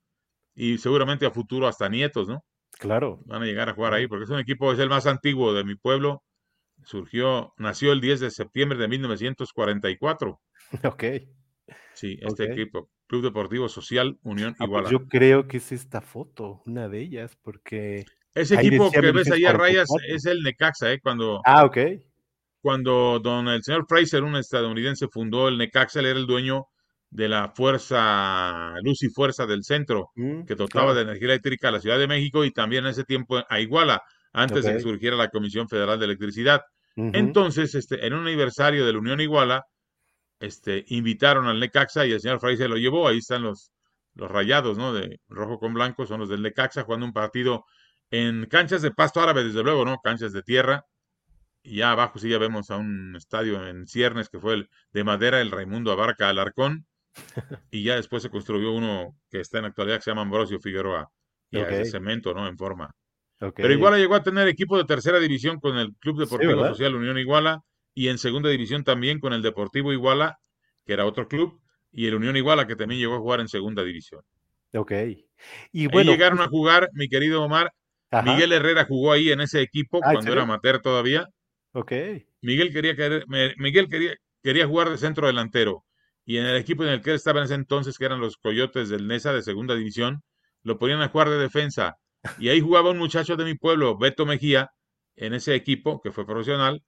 y 0.56 0.78
seguramente 0.80 1.26
a 1.26 1.32
futuro 1.32 1.68
hasta 1.68 1.88
nietos, 1.90 2.28
¿no? 2.28 2.44
Claro. 2.72 3.22
Van 3.26 3.44
a 3.44 3.46
llegar 3.46 3.70
a 3.70 3.74
jugar 3.74 3.94
ahí, 3.94 4.08
porque 4.08 4.24
es 4.24 4.30
un 4.30 4.40
equipo, 4.40 4.72
es 4.72 4.80
el 4.80 4.90
más 4.90 5.06
antiguo 5.06 5.54
de 5.54 5.64
mi 5.64 5.76
pueblo. 5.76 6.24
Surgió, 6.88 7.54
nació 7.58 7.92
el 7.92 8.00
10 8.00 8.22
de 8.22 8.32
septiembre 8.32 8.78
de 8.78 8.88
1944. 8.88 10.40
Ok. 10.84 11.04
Sí, 11.94 12.18
este 12.22 12.46
equipo, 12.46 12.90
Club 13.08 13.24
Deportivo 13.24 13.68
Social 13.68 14.18
Unión 14.24 14.52
ah, 14.54 14.56
pues 14.60 14.68
Iguala. 14.68 14.90
yo 14.90 15.08
creo 15.08 15.48
que 15.48 15.58
es 15.58 15.72
esta 15.72 16.00
foto, 16.02 16.62
una 16.66 16.88
de 16.88 17.00
ellas, 17.00 17.38
porque 17.42 18.06
ese 18.34 18.56
equipo 18.56 18.92
que 18.92 19.12
ves 19.12 19.32
ahí 19.32 19.46
a 19.46 19.54
rayas 19.54 19.90
es 20.08 20.26
el 20.26 20.44
Necaxa, 20.44 20.92
¿eh? 20.94 21.00
Cuando, 21.02 21.42
ah, 21.46 21.66
ok. 21.66 21.78
Cuando 22.62 23.20
don 23.20 23.48
el 23.48 23.64
señor 23.64 23.86
Fraser, 23.88 24.24
un 24.24 24.36
estadounidense, 24.36 25.08
fundó 25.10 25.48
el 25.48 25.58
Necaxa, 25.58 26.00
él 26.00 26.06
era 26.06 26.20
el 26.20 26.28
dueño 26.28 26.68
de 27.10 27.28
la 27.28 27.50
fuerza, 27.50 28.76
luz 28.82 29.04
y 29.04 29.10
fuerza 29.10 29.46
del 29.46 29.64
centro, 29.64 30.12
mm, 30.16 30.44
que 30.44 30.56
dotaba 30.56 30.94
de 30.94 31.02
energía 31.02 31.28
eléctrica 31.28 31.70
a 31.70 31.72
la 31.72 31.82
Ciudad 31.82 32.00
de 32.00 32.08
México 32.08 32.46
y 32.46 32.52
también 32.52 32.86
en 32.86 32.92
ese 32.92 33.04
tiempo 33.04 33.44
a 33.50 33.60
Iguala, 33.60 34.02
antes 34.32 34.66
de 34.66 34.74
que 34.74 34.80
surgiera 34.80 35.18
la 35.18 35.30
Comisión 35.30 35.68
Federal 35.68 36.00
de 36.00 36.06
Electricidad. 36.06 36.62
Entonces, 36.98 37.76
este, 37.76 38.08
en 38.08 38.14
un 38.14 38.26
aniversario 38.26 38.84
de 38.84 38.92
la 38.92 39.00
Unión 39.00 39.22
Iguala, 39.22 39.64
este, 40.40 40.84
invitaron 40.88 41.46
al 41.46 41.60
Necaxa 41.60 42.06
y 42.06 42.12
el 42.12 42.20
señor 42.20 42.40
Fraser 42.40 42.70
lo 42.70 42.78
llevó. 42.78 43.08
Ahí 43.08 43.20
están 43.20 43.44
los, 43.44 43.72
los 44.16 44.30
rayados, 44.32 44.78
¿no? 44.78 44.94
De 44.94 45.20
rojo 45.30 45.60
con 45.60 45.74
blanco, 45.74 46.08
son 46.08 46.22
los 46.22 46.30
del 46.30 46.42
Necaxa 46.42 46.84
jugando 46.84 47.06
un 47.06 47.14
partido 47.14 47.66
En 48.10 48.46
canchas 48.48 48.82
de 48.82 48.92
pasto 48.92 49.22
árabe, 49.22 49.44
desde 49.44 49.64
luego, 49.64 49.86
¿no? 49.86 50.00
Canchas 50.04 50.34
de 50.34 50.42
tierra. 50.42 50.86
Y 51.62 51.78
ya 51.78 51.92
abajo 51.92 52.18
sí 52.18 52.30
ya 52.30 52.40
vemos 52.40 52.72
a 52.72 52.78
un 52.78 53.16
estadio 53.16 53.68
en 53.68 53.86
Ciernes 53.88 54.30
que 54.30 54.40
fue 54.40 54.56
el 54.56 54.70
de 54.92 55.04
madera, 55.04 55.42
el 55.42 55.52
Raimundo 55.52 55.92
Abarca 55.92 56.30
Alarcón. 56.30 56.88
y 57.72 57.84
ya 57.84 57.96
después 57.96 58.24
se 58.24 58.30
construyó 58.30 58.72
uno 58.72 59.16
que 59.30 59.40
está 59.42 59.58
en 59.58 59.64
la 59.64 59.70
actualidad 59.70 59.98
que 59.98 60.04
se 60.04 60.12
llama 60.12 60.22
Ambrosio 60.24 60.60
Figueroa. 60.60 61.12
Y 61.52 61.60
es 61.60 61.68
de 61.68 61.86
cemento, 61.86 62.34
¿no? 62.34 62.48
En 62.48 62.58
forma. 62.58 62.92
Pero 63.40 63.72
Iguala 63.72 63.98
llegó 63.98 64.16
a 64.16 64.24
tener 64.24 64.48
equipo 64.48 64.78
de 64.78 64.86
tercera 64.86 65.20
división 65.20 65.60
con 65.60 65.78
el 65.78 65.94
Club 65.96 66.20
Deportivo 66.20 66.68
Social 66.68 66.96
Unión 66.96 67.18
Iguala 67.20 67.62
y 67.94 68.10
en 68.10 68.18
segunda 68.18 68.50
división 68.50 68.84
también 68.84 69.20
con 69.20 69.34
el 69.34 69.42
Deportivo 69.42 69.94
Iguala, 69.94 70.40
que 70.86 70.94
era 70.94 71.06
otro 71.06 71.28
club, 71.28 71.60
y 71.92 72.08
el 72.08 72.16
Unión 72.16 72.36
Iguala, 72.36 72.68
que 72.68 72.76
también 72.76 73.00
llegó 73.00 73.16
a 73.16 73.20
jugar 73.20 73.40
en 73.40 73.48
segunda 73.48 73.84
división. 73.84 74.22
Ok. 74.74 74.92
Y 75.72 75.88
bueno. 75.88 76.12
llegaron 76.12 76.40
a 76.42 76.48
jugar, 76.48 76.90
mi 76.94 77.08
querido 77.08 77.44
Omar. 77.44 77.72
Miguel 78.24 78.54
Herrera 78.54 78.86
jugó 78.86 79.12
ahí 79.12 79.32
en 79.32 79.42
ese 79.42 79.62
equipo 79.62 80.00
ah, 80.04 80.14
cuando 80.14 80.32
era 80.32 80.44
amateur 80.44 80.82
todavía. 80.82 81.28
Ok. 81.74 81.92
Miguel 82.42 82.72
quería, 82.72 82.96
Miguel 83.58 83.90
quería, 83.90 84.16
quería 84.42 84.68
jugar 84.68 84.90
de 84.90 84.98
centro 84.98 85.28
delantero. 85.28 85.84
Y 86.26 86.38
en 86.38 86.46
el 86.46 86.56
equipo 86.56 86.84
en 86.84 86.90
el 86.90 87.02
que 87.02 87.12
él 87.12 87.16
estaba 87.16 87.40
en 87.40 87.46
ese 87.46 87.56
entonces, 87.56 87.98
que 87.98 88.06
eran 88.06 88.20
los 88.20 88.38
Coyotes 88.38 88.90
del 88.90 89.08
NESA 89.08 89.34
de 89.34 89.42
segunda 89.42 89.76
división, 89.76 90.24
lo 90.64 90.78
ponían 90.78 91.02
a 91.02 91.10
jugar 91.10 91.30
de 91.30 91.38
defensa. 91.38 91.98
Y 92.40 92.50
ahí 92.50 92.62
jugaba 92.62 92.92
un 92.92 92.98
muchacho 92.98 93.36
de 93.36 93.46
mi 93.46 93.56
pueblo, 93.56 93.98
Beto 93.98 94.26
Mejía, 94.26 94.70
en 95.16 95.34
ese 95.34 95.56
equipo, 95.56 96.02
que 96.02 96.12
fue 96.12 96.26
profesional, 96.26 96.84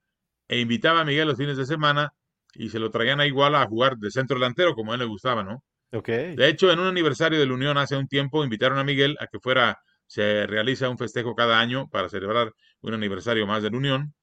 e 0.48 0.60
invitaba 0.60 1.02
a 1.02 1.06
Miguel 1.06 1.28
los 1.28 1.38
fines 1.38 1.58
de 1.58 1.66
semana 1.66 2.12
y 2.56 2.70
se 2.70 2.80
lo 2.80 2.90
traían 2.90 3.20
a 3.20 3.28
Iguala 3.28 3.62
a 3.62 3.68
jugar 3.68 3.98
de 3.98 4.12
centro 4.12 4.38
delantero, 4.38 4.74
como 4.74 4.92
a 4.92 4.96
él 4.96 5.02
le 5.02 5.06
gustaba, 5.06 5.44
¿no? 5.44 5.64
Okay. 5.92 6.36
De 6.36 6.48
hecho, 6.48 6.72
en 6.72 6.80
un 6.80 6.88
aniversario 6.88 7.40
de 7.40 7.46
la 7.46 7.54
Unión 7.54 7.78
hace 7.78 7.96
un 7.96 8.08
tiempo 8.08 8.44
invitaron 8.44 8.78
a 8.78 8.84
Miguel 8.84 9.18
a 9.20 9.28
que 9.28 9.40
fuera, 9.40 9.80
se 10.06 10.46
realiza 10.48 10.90
un 10.90 10.98
festejo 10.98 11.36
cada 11.36 11.60
año 11.60 11.88
para 11.90 12.10
celebrar 12.10 12.52
un 12.82 12.94
aniversario 12.94 13.48
más 13.48 13.64
de 13.64 13.72
la 13.72 13.78
Unión 13.78 14.14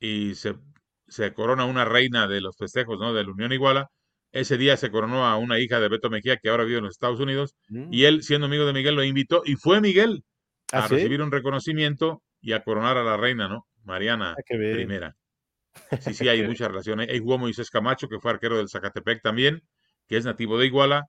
y 0.00 0.34
se, 0.34 0.56
se 1.08 1.32
corona 1.32 1.64
una 1.64 1.84
reina 1.84 2.26
de 2.26 2.40
los 2.40 2.56
festejos, 2.56 2.98
¿no? 2.98 3.14
De 3.14 3.24
la 3.24 3.30
Unión 3.30 3.52
Iguala. 3.52 3.88
Ese 4.32 4.58
día 4.58 4.76
se 4.76 4.90
coronó 4.90 5.24
a 5.26 5.36
una 5.36 5.60
hija 5.60 5.78
de 5.78 5.88
Beto 5.88 6.10
Mejía 6.10 6.36
que 6.36 6.48
ahora 6.48 6.64
vive 6.64 6.78
en 6.78 6.84
los 6.84 6.94
Estados 6.94 7.20
Unidos 7.20 7.54
mm. 7.68 7.92
y 7.92 8.04
él, 8.04 8.22
siendo 8.24 8.46
amigo 8.46 8.66
de 8.66 8.72
Miguel, 8.72 8.96
lo 8.96 9.04
invitó 9.04 9.42
y 9.44 9.54
fue 9.54 9.80
Miguel 9.80 10.24
¿Ah, 10.72 10.84
a 10.84 10.88
recibir 10.88 11.22
un 11.22 11.30
reconocimiento 11.30 12.22
y 12.40 12.52
a 12.52 12.62
coronar 12.62 12.96
a 12.96 13.04
la 13.04 13.16
reina, 13.16 13.48
¿no? 13.48 13.66
Mariana 13.84 14.34
ah, 14.38 14.42
primera. 14.46 15.16
Sí, 16.00 16.14
sí, 16.14 16.28
hay 16.28 16.46
muchas 16.46 16.68
relaciones. 16.68 17.08
Ahí 17.08 17.18
jugó 17.18 17.38
Moisés 17.38 17.70
Camacho, 17.70 18.08
que 18.08 18.18
fue 18.18 18.30
arquero 18.32 18.56
del 18.56 18.68
Zacatepec 18.68 19.22
también, 19.22 19.62
que 20.06 20.16
es 20.16 20.24
nativo 20.24 20.58
de 20.58 20.66
Iguala. 20.66 21.06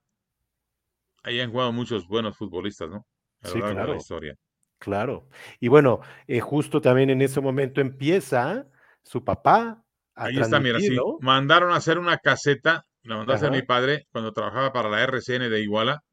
Ahí 1.23 1.39
han 1.39 1.51
jugado 1.51 1.71
muchos 1.71 2.07
buenos 2.07 2.37
futbolistas, 2.37 2.89
¿no? 2.89 3.05
A 3.41 3.47
sí, 3.47 3.59
claro. 3.59 3.81
De 3.81 3.91
la 3.91 3.97
historia. 3.97 4.35
Claro. 4.77 5.27
Y 5.59 5.67
bueno, 5.67 6.01
eh, 6.27 6.39
justo 6.39 6.81
también 6.81 7.09
en 7.09 7.21
ese 7.21 7.41
momento 7.41 7.81
empieza 7.81 8.67
su 9.03 9.23
papá. 9.23 9.83
A 10.15 10.25
Ahí 10.25 10.39
está, 10.39 10.59
mira, 10.59 10.79
sí. 10.79 10.95
Mandaron 11.21 11.71
a 11.71 11.77
hacer 11.77 11.97
una 11.97 12.17
caseta, 12.17 12.85
la 13.03 13.17
mandaste 13.17 13.47
a 13.47 13.51
mi 13.51 13.61
padre 13.61 14.07
cuando 14.11 14.31
trabajaba 14.31 14.71
para 14.73 14.89
la 14.89 15.01
RCN 15.03 15.49
de 15.49 15.61
Iguala 15.61 16.03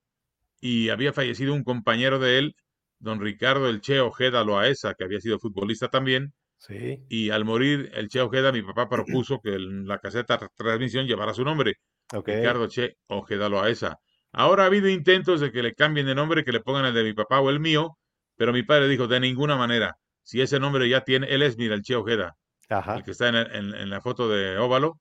y 0.61 0.91
había 0.91 1.13
fallecido 1.13 1.55
un 1.55 1.65
compañero 1.65 2.19
de 2.19 2.39
él 2.39 2.57
don 3.03 3.21
Ricardo 3.21 3.69
El 3.69 3.81
Che 3.81 4.01
Ojeda 4.01 4.45
Loaesa, 4.45 4.95
que 4.95 5.05
había 5.05 5.21
sido 5.21 5.39
futbolista 5.39 5.89
también. 5.89 6.33
Sí. 6.57 7.05
Y 7.09 7.31
al 7.31 7.45
morir 7.45 7.91
el 7.95 8.09
Che 8.09 8.21
Ojeda, 8.21 8.53
mi 8.53 8.63
papá 8.63 8.89
propuso 8.89 9.41
que 9.43 9.59
la 9.59 9.99
caseta 9.99 10.39
de 10.39 10.47
transmisión 10.57 11.07
llevara 11.07 11.35
su 11.35 11.45
nombre. 11.45 11.75
Ricardo 12.11 12.69
Che 12.69 12.97
Ojeda 13.09 13.49
Loaesa. 13.49 13.99
Ahora 14.31 14.63
ha 14.63 14.67
habido 14.67 14.89
intentos 14.89 15.41
de 15.41 15.51
que 15.51 15.63
le 15.63 15.75
cambien 15.75 16.07
de 16.07 16.15
nombre, 16.15 16.45
que 16.45 16.53
le 16.53 16.61
pongan 16.61 16.87
el 16.87 16.95
de 16.95 17.03
mi 17.03 17.13
papá 17.13 17.41
o 17.41 17.51
el 17.51 17.59
mío, 17.59 17.99
pero 18.37 18.53
mi 18.53 18.63
padre 18.63 18.89
dijo, 18.89 19.09
de 19.09 19.19
ninguna 19.19 19.57
manera. 19.57 19.97
Si 20.23 20.41
ese 20.41 20.61
nombre 20.61 20.89
ya 20.89 21.03
tiene, 21.03 21.27
él 21.27 21.43
es, 21.43 21.59
mira, 21.59 21.75
el 21.75 21.83
Che 21.83 21.97
Ojeda, 21.97 22.37
el 22.69 23.03
que 23.03 23.11
está 23.11 23.29
en, 23.29 23.37
en, 23.37 23.91
la 23.91 24.01
foto 24.01 24.29
de 24.29 24.57
Óvalo, 24.59 25.01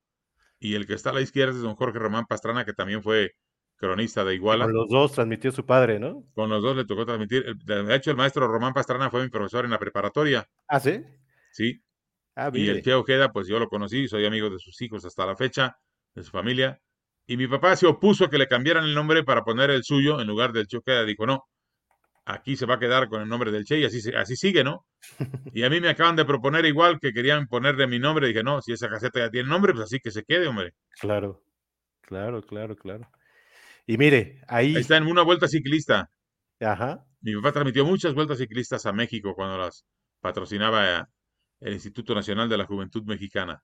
y 0.60 0.74
el 0.74 0.88
que 0.88 0.96
está 0.96 1.12
a 1.12 1.14
la 1.14 1.22
izquierda 1.22 1.54
es 1.54 1.62
don 1.62 1.76
Jorge 1.76 2.00
Román 2.00 2.26
Pastrana, 2.26 2.66
que 2.66 2.74
también 2.74 3.04
fue 3.04 3.34
cronista 3.82 4.24
de 4.24 4.36
Iguala. 4.36 4.66
Con 4.66 4.76
los 4.76 4.90
dos 4.90 5.12
transmitió 5.12 5.52
su 5.52 5.66
padre, 5.66 6.00
¿no? 6.00 6.24
Con 6.34 6.50
los 6.50 6.62
dos 6.62 6.78
le 6.78 6.86
tocó 6.86 7.04
transmitir. 7.04 7.56
De 7.66 7.96
hecho, 7.96 8.12
el 8.12 8.18
maestro 8.18 8.48
Román 8.48 8.74
Pastrana 8.74 9.10
fue 9.10 9.24
mi 9.24 9.30
profesor 9.30 9.66
en 9.66 9.72
la 9.72 9.80
preparatoria. 9.80 10.48
¿Ah, 10.68 10.80
sí? 10.80 11.04
Sí. 11.52 11.82
Ah, 12.36 12.52
y 12.54 12.70
el 12.70 12.84
Che 12.84 12.94
Ojeda, 12.94 13.32
pues 13.32 13.48
yo 13.48 13.60
lo 13.60 13.68
conocí, 13.68 14.08
soy 14.08 14.26
amigo 14.26 14.50
de 14.50 14.60
sus 14.60 14.80
hijos 14.82 15.04
hasta 15.04 15.26
la 15.26 15.36
fecha, 15.36 15.78
de 16.14 16.24
su 16.24 16.30
familia. 16.30 16.80
Y 17.26 17.38
mi 17.38 17.48
papá 17.48 17.76
se 17.76 17.88
opuso 17.88 18.26
a 18.26 18.30
que 18.30 18.38
le 18.38 18.48
cambiaran 18.48 18.84
el 18.84 18.94
nombre 18.94 19.24
para 19.24 19.44
poner 19.44 19.72
el 19.72 19.84
suyo 19.84 20.22
en 20.22 20.28
lugar 20.28 20.54
del 20.54 20.68
Che 20.68 20.78
Ojeda. 20.78 21.04
Dijo, 21.04 21.26
no, 21.26 21.46
aquí 22.26 22.56
se 22.56 22.68
va 22.68 22.76
a 22.76 22.80
quedar 22.80 23.10
con 23.10 23.22
el 23.24 23.28
nombre 23.28 23.52
del 23.52 23.66
Che 23.66 23.80
y 23.80 23.86
así, 23.86 24.00
así 24.16 24.36
sigue, 24.36 24.64
¿no? 24.64 24.86
Y 25.56 25.64
a 25.64 25.70
mí 25.72 25.82
me 25.82 25.90
acaban 25.90 26.16
de 26.16 26.24
proponer 26.24 26.66
igual 26.66 27.00
que 27.00 27.14
querían 27.14 27.48
ponerle 27.48 27.88
mi 27.88 27.98
nombre. 27.98 28.28
Dije, 28.28 28.44
no, 28.44 28.62
si 28.62 28.74
esa 28.74 28.90
caseta 28.90 29.20
ya 29.20 29.32
tiene 29.32 29.50
nombre, 29.50 29.74
pues 29.74 29.86
así 29.86 30.00
que 30.00 30.12
se 30.12 30.24
quede, 30.24 30.48
hombre. 30.48 30.74
Claro, 31.00 31.44
claro, 32.02 32.44
claro, 32.44 32.76
claro. 32.76 33.10
Y 33.92 33.98
mire, 33.98 34.40
ahí... 34.48 34.78
está 34.78 34.96
en 34.96 35.06
una 35.06 35.22
vuelta 35.22 35.50
ciclista. 35.50 36.10
Ajá. 36.62 37.04
Mi 37.20 37.36
papá 37.36 37.52
transmitió 37.52 37.86
muchas 37.86 38.14
vueltas 38.14 38.38
ciclistas 38.38 38.86
a 38.86 38.94
México 38.94 39.36
cuando 39.36 39.58
las 39.58 39.86
patrocinaba 40.22 41.10
el 41.60 41.74
Instituto 41.74 42.16
Nacional 42.16 42.48
de 42.48 42.58
la 42.58 42.66
Juventud 42.66 43.04
Mexicana, 43.04 43.62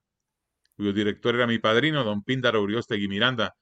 cuyo 0.76 0.92
director 0.92 1.34
era 1.34 1.46
mi 1.46 1.58
padrino, 1.58 2.04
don 2.04 2.22
Píndaro 2.22 2.60
Uriostegui 2.60 3.08
Miranda. 3.08 3.56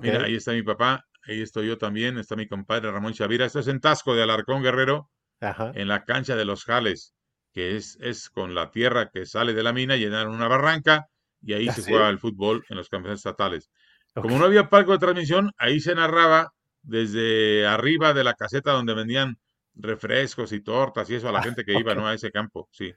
Mira, 0.00 0.22
ahí 0.22 0.36
está 0.36 0.52
mi 0.52 0.62
papá, 0.62 1.04
ahí 1.26 1.42
estoy 1.42 1.66
yo 1.66 1.76
también, 1.76 2.16
está 2.18 2.36
mi 2.36 2.46
compadre 2.46 2.92
Ramón 2.92 3.14
Chavira. 3.14 3.44
Esto 3.44 3.58
es 3.58 3.66
en 3.66 3.80
Tasco 3.80 4.14
de 4.14 4.22
Alarcón 4.22 4.62
Guerrero, 4.62 5.10
en 5.40 5.88
la 5.88 6.04
cancha 6.04 6.36
de 6.36 6.44
los 6.44 6.62
Jales, 6.62 7.14
que 7.52 7.74
es, 7.74 7.98
es 8.00 8.30
con 8.30 8.54
la 8.54 8.70
tierra 8.70 9.10
que 9.10 9.26
sale 9.26 9.54
de 9.54 9.62
la 9.64 9.72
mina, 9.72 9.96
llenaron 9.96 10.36
una 10.36 10.46
barranca 10.46 11.08
y 11.40 11.54
ahí 11.54 11.66
¿Ah, 11.68 11.72
se 11.72 11.82
juega 11.82 12.08
el 12.08 12.20
fútbol 12.20 12.64
en 12.68 12.76
los 12.76 12.88
campeonatos 12.88 13.26
estatales. 13.26 13.72
Como 14.14 14.38
no 14.38 14.44
había 14.44 14.68
palco 14.68 14.92
de 14.92 14.98
transmisión, 14.98 15.52
ahí 15.56 15.80
se 15.80 15.94
narraba 15.94 16.52
desde 16.82 17.66
arriba 17.66 18.12
de 18.12 18.24
la 18.24 18.34
caseta 18.34 18.72
donde 18.72 18.94
vendían 18.94 19.38
refrescos 19.74 20.52
y 20.52 20.60
tortas 20.60 21.08
y 21.08 21.14
eso 21.14 21.28
a 21.28 21.32
la 21.32 21.38
ah, 21.38 21.42
gente 21.42 21.64
que 21.64 21.72
iba 21.78 21.94
¿no? 21.94 22.06
a 22.06 22.14
ese 22.14 22.30
campo, 22.30 22.68
sí. 22.72 22.92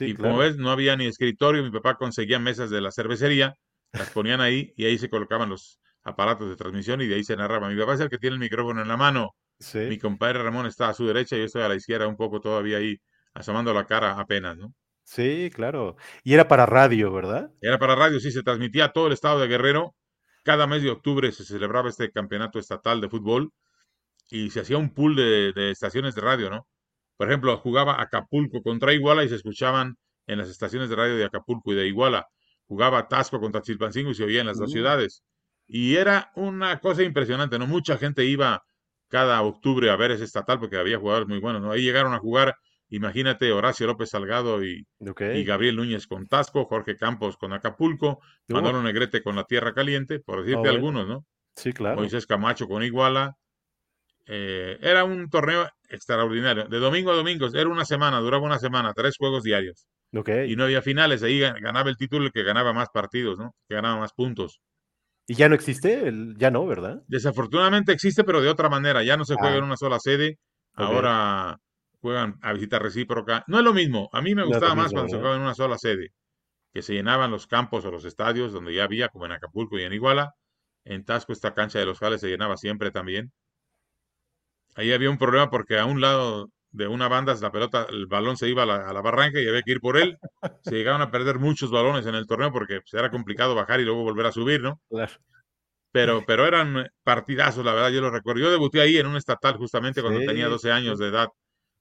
y 0.00 0.14
como 0.14 0.38
ves, 0.38 0.56
no 0.56 0.70
había 0.70 0.96
ni 0.96 1.06
escritorio, 1.06 1.62
mi 1.62 1.70
papá 1.70 1.96
conseguía 1.96 2.38
mesas 2.38 2.70
de 2.70 2.80
la 2.80 2.92
cervecería, 2.92 3.54
las 3.92 4.10
ponían 4.10 4.40
ahí 4.40 4.72
y 4.76 4.84
ahí 4.84 4.98
se 4.98 5.10
colocaban 5.10 5.48
los 5.48 5.80
aparatos 6.04 6.48
de 6.48 6.56
transmisión 6.56 7.00
y 7.00 7.06
de 7.06 7.16
ahí 7.16 7.24
se 7.24 7.36
narraba. 7.36 7.68
Mi 7.68 7.78
papá 7.78 7.94
es 7.94 8.00
el 8.00 8.08
que 8.08 8.18
tiene 8.18 8.34
el 8.34 8.40
micrófono 8.40 8.82
en 8.82 8.88
la 8.88 8.96
mano. 8.96 9.34
Mi 9.74 9.98
compadre 9.98 10.42
Ramón 10.42 10.66
está 10.66 10.88
a 10.88 10.94
su 10.94 11.06
derecha 11.06 11.36
y 11.36 11.40
yo 11.40 11.44
estoy 11.44 11.62
a 11.62 11.68
la 11.68 11.76
izquierda 11.76 12.08
un 12.08 12.16
poco 12.16 12.40
todavía 12.40 12.78
ahí 12.78 12.96
asomando 13.34 13.72
la 13.72 13.86
cara 13.86 14.18
apenas, 14.18 14.56
¿no? 14.56 14.74
Sí, 15.04 15.50
claro. 15.54 15.96
Y 16.24 16.34
era 16.34 16.48
para 16.48 16.66
radio, 16.66 17.12
¿verdad? 17.12 17.50
Era 17.60 17.78
para 17.78 17.94
radio, 17.94 18.18
sí, 18.18 18.30
se 18.32 18.42
transmitía 18.42 18.86
a 18.86 18.92
todo 18.92 19.08
el 19.08 19.12
estado 19.12 19.40
de 19.40 19.48
Guerrero 19.48 19.94
cada 20.42 20.66
mes 20.66 20.82
de 20.82 20.90
octubre 20.90 21.30
se 21.32 21.44
celebraba 21.44 21.88
este 21.88 22.10
campeonato 22.10 22.58
estatal 22.58 23.00
de 23.00 23.08
fútbol 23.08 23.52
y 24.30 24.50
se 24.50 24.60
hacía 24.60 24.78
un 24.78 24.94
pool 24.94 25.16
de, 25.16 25.70
estaciones 25.70 26.14
de 26.14 26.22
radio, 26.22 26.50
¿no? 26.50 26.66
Por 27.16 27.28
ejemplo, 27.28 27.56
jugaba 27.58 28.00
Acapulco 28.00 28.62
contra 28.62 28.92
Iguala 28.92 29.24
y 29.24 29.28
se 29.28 29.36
escuchaban 29.36 29.96
en 30.26 30.38
las 30.38 30.48
estaciones 30.48 30.88
de 30.88 30.96
radio 30.96 31.16
de 31.16 31.24
Acapulco 31.24 31.72
y 31.72 31.76
de 31.76 31.86
Iguala. 31.86 32.26
Jugaba 32.66 33.08
Tasco 33.08 33.38
contra 33.40 33.60
Chilpancingo 33.62 34.10
y 34.10 34.14
se 34.14 34.24
oía 34.24 34.40
en 34.40 34.46
las 34.46 34.58
dos 34.58 34.72
ciudades. 34.72 35.22
Y 35.66 35.96
era 35.96 36.32
una 36.34 36.80
cosa 36.80 37.02
impresionante, 37.02 37.58
¿no? 37.58 37.66
Mucha 37.66 37.98
gente 37.98 38.24
iba 38.24 38.62
cada 39.08 39.42
octubre 39.42 39.90
a 39.90 39.96
ver 39.96 40.12
ese 40.12 40.24
estatal 40.24 40.58
porque 40.58 40.78
había 40.78 40.98
jugadores 40.98 41.28
muy 41.28 41.38
buenos, 41.38 41.60
¿no? 41.62 41.70
Ahí 41.70 41.82
llegaron 41.82 42.14
a 42.14 42.18
jugar 42.18 42.56
Imagínate 42.92 43.50
Horacio 43.52 43.86
López 43.86 44.10
Salgado 44.10 44.62
y, 44.62 44.86
y, 45.00 45.44
Gabriel 45.44 45.76
Núñez 45.76 46.06
con 46.06 46.26
Tasco, 46.26 46.66
Jorge 46.66 46.98
Campos 46.98 47.38
con 47.38 47.54
Acapulco, 47.54 48.20
Manolo 48.48 48.82
Negrete 48.82 49.22
con 49.22 49.34
la 49.34 49.44
Tierra 49.44 49.72
Caliente, 49.72 50.20
por 50.20 50.44
decirte 50.44 50.68
algunos, 50.68 51.08
¿no? 51.08 51.24
Sí, 51.56 51.72
claro. 51.72 51.96
Moisés 51.96 52.26
Camacho 52.26 52.68
con 52.68 52.82
Iguala. 52.82 53.38
Eh, 54.26 54.76
era 54.82 55.04
un 55.04 55.30
torneo 55.30 55.70
extraordinario. 55.88 56.66
De 56.68 56.78
domingo 56.78 57.12
a 57.12 57.16
domingo, 57.16 57.46
era 57.54 57.68
una 57.70 57.86
semana, 57.86 58.18
duraba 58.18 58.44
una 58.44 58.58
semana, 58.58 58.92
tres 58.94 59.16
juegos 59.18 59.42
diarios. 59.42 59.86
Okay. 60.14 60.52
Y 60.52 60.56
no 60.56 60.64
había 60.64 60.82
finales, 60.82 61.22
ahí 61.22 61.40
ganaba 61.40 61.88
el 61.88 61.96
título 61.96 62.26
el 62.26 62.32
que 62.32 62.42
ganaba 62.42 62.74
más 62.74 62.90
partidos, 62.92 63.38
¿no? 63.38 63.54
Que 63.70 63.74
ganaba 63.74 64.00
más 64.00 64.12
puntos. 64.12 64.60
¿Y 65.26 65.34
ya 65.34 65.48
no 65.48 65.54
existe? 65.54 66.12
Ya 66.36 66.50
no, 66.50 66.66
¿verdad? 66.66 67.02
Desafortunadamente 67.06 67.90
existe, 67.92 68.22
pero 68.22 68.42
de 68.42 68.50
otra 68.50 68.68
manera. 68.68 69.02
Ya 69.02 69.16
no 69.16 69.24
se 69.24 69.34
juega 69.34 69.54
ah. 69.54 69.58
en 69.58 69.64
una 69.64 69.76
sola 69.78 69.98
sede. 69.98 70.36
Ahora 70.74 71.58
juegan 72.02 72.38
a 72.42 72.52
visita 72.52 72.78
recíproca. 72.78 73.44
No 73.46 73.58
es 73.58 73.64
lo 73.64 73.72
mismo. 73.72 74.10
A 74.12 74.20
mí 74.20 74.34
me 74.34 74.44
gustaba 74.44 74.74
más 74.74 74.92
cuando 74.92 75.08
se 75.08 75.16
jugaba 75.16 75.36
en 75.36 75.42
una 75.42 75.54
sola 75.54 75.78
sede, 75.78 76.12
que 76.74 76.82
se 76.82 76.94
llenaban 76.94 77.30
los 77.30 77.46
campos 77.46 77.84
o 77.84 77.90
los 77.90 78.04
estadios 78.04 78.52
donde 78.52 78.74
ya 78.74 78.84
había, 78.84 79.08
como 79.08 79.24
en 79.24 79.32
Acapulco 79.32 79.78
y 79.78 79.84
en 79.84 79.92
Iguala. 79.94 80.34
En 80.84 81.04
Tasco 81.04 81.32
esta 81.32 81.54
cancha 81.54 81.78
de 81.78 81.86
los 81.86 82.00
Jales 82.00 82.20
se 82.20 82.28
llenaba 82.28 82.56
siempre 82.56 82.90
también. 82.90 83.32
Ahí 84.74 84.92
había 84.92 85.10
un 85.10 85.18
problema 85.18 85.48
porque 85.48 85.78
a 85.78 85.86
un 85.86 86.00
lado 86.00 86.50
de 86.72 86.88
una 86.88 87.06
banda 87.06 87.34
la 87.40 87.52
pelota, 87.52 87.86
el 87.88 88.06
balón 88.06 88.36
se 88.36 88.48
iba 88.48 88.64
a 88.64 88.66
la, 88.66 89.00
barranca 89.00 89.40
y 89.40 89.46
había 89.46 89.62
que 89.62 89.72
ir 89.72 89.80
por 89.80 89.96
él. 89.96 90.18
Se 90.62 90.74
llegaban 90.74 91.02
a 91.02 91.10
perder 91.10 91.38
muchos 91.38 91.70
balones 91.70 92.06
en 92.06 92.14
el 92.14 92.26
torneo 92.26 92.50
porque 92.50 92.80
pues, 92.80 92.94
era 92.94 93.10
complicado 93.10 93.54
bajar 93.54 93.80
y 93.80 93.84
luego 93.84 94.02
volver 94.02 94.26
a 94.26 94.32
subir, 94.32 94.62
¿no? 94.62 94.80
Pero, 95.92 96.24
pero 96.26 96.46
eran 96.46 96.88
partidazos, 97.02 97.62
la 97.62 97.74
verdad, 97.74 97.90
yo 97.90 98.00
lo 98.00 98.10
recuerdo. 98.10 98.40
Yo 98.40 98.50
debuté 98.50 98.80
ahí 98.80 98.96
en 98.96 99.06
un 99.06 99.16
estatal 99.16 99.58
justamente 99.58 100.00
cuando 100.00 100.20
tenía 100.20 100.48
12 100.48 100.72
años 100.72 100.98
de 100.98 101.08
edad 101.08 101.28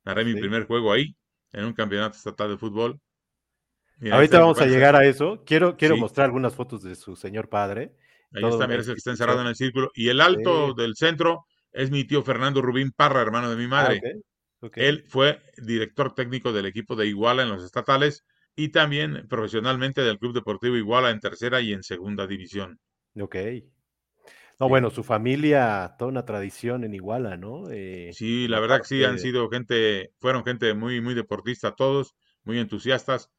narré 0.03 0.25
mi 0.25 0.33
primer 0.33 0.65
juego 0.65 0.91
ahí, 0.91 1.15
en 1.53 1.65
un 1.65 1.73
campeonato 1.73 2.17
estatal 2.17 2.49
de 2.49 2.57
fútbol. 2.57 2.99
Ahorita 4.11 4.39
vamos 4.39 4.59
a 4.59 4.65
llegar 4.65 4.95
a 4.95 5.05
eso. 5.05 5.43
Quiero, 5.45 5.77
quiero 5.77 5.97
mostrar 5.97 6.25
algunas 6.25 6.55
fotos 6.55 6.81
de 6.81 6.95
su 6.95 7.15
señor 7.15 7.49
padre. 7.49 7.95
Ahí 8.33 8.43
está, 8.45 8.67
mira, 8.67 8.81
ese 8.81 8.91
que 8.91 8.97
está 8.97 9.11
encerrado 9.11 9.41
en 9.41 9.47
el 9.47 9.55
círculo. 9.55 9.91
Y 9.93 10.09
el 10.09 10.21
alto 10.21 10.73
del 10.73 10.95
centro 10.95 11.45
es 11.71 11.91
mi 11.91 12.05
tío 12.05 12.23
Fernando 12.23 12.61
Rubín 12.61 12.91
Parra, 12.91 13.21
hermano 13.21 13.49
de 13.49 13.57
mi 13.57 13.65
ah, 13.65 13.67
madre. 13.67 14.01
Él 14.75 15.05
fue 15.07 15.41
director 15.57 16.13
técnico 16.13 16.53
del 16.53 16.65
equipo 16.65 16.95
de 16.95 17.07
Iguala 17.07 17.43
en 17.43 17.49
los 17.49 17.63
estatales 17.63 18.23
y 18.55 18.69
también 18.69 19.27
profesionalmente 19.27 20.01
del 20.01 20.19
Club 20.19 20.33
Deportivo 20.33 20.75
Iguala 20.75 21.09
en 21.09 21.19
tercera 21.19 21.61
y 21.61 21.73
en 21.73 21.83
segunda 21.83 22.27
división. 22.27 22.79
Ok. 23.19 23.35
No, 24.61 24.69
bueno, 24.69 24.91
su 24.91 25.03
familia, 25.03 25.95
toda 25.97 26.11
una 26.11 26.23
tradición 26.23 26.83
en 26.83 26.93
Iguala, 26.93 27.35
¿no? 27.35 27.71
Eh, 27.71 28.11
sí, 28.13 28.47
la 28.47 28.59
verdad 28.59 28.77
que 28.77 28.85
sí, 28.85 29.03
han 29.03 29.17
sido 29.17 29.49
gente, 29.49 30.11
fueron 30.19 30.45
gente 30.45 30.75
muy, 30.75 31.01
muy 31.01 31.15
deportista 31.15 31.71
todos, 31.71 32.13
muy 32.43 32.59
entusiastas. 32.59 33.31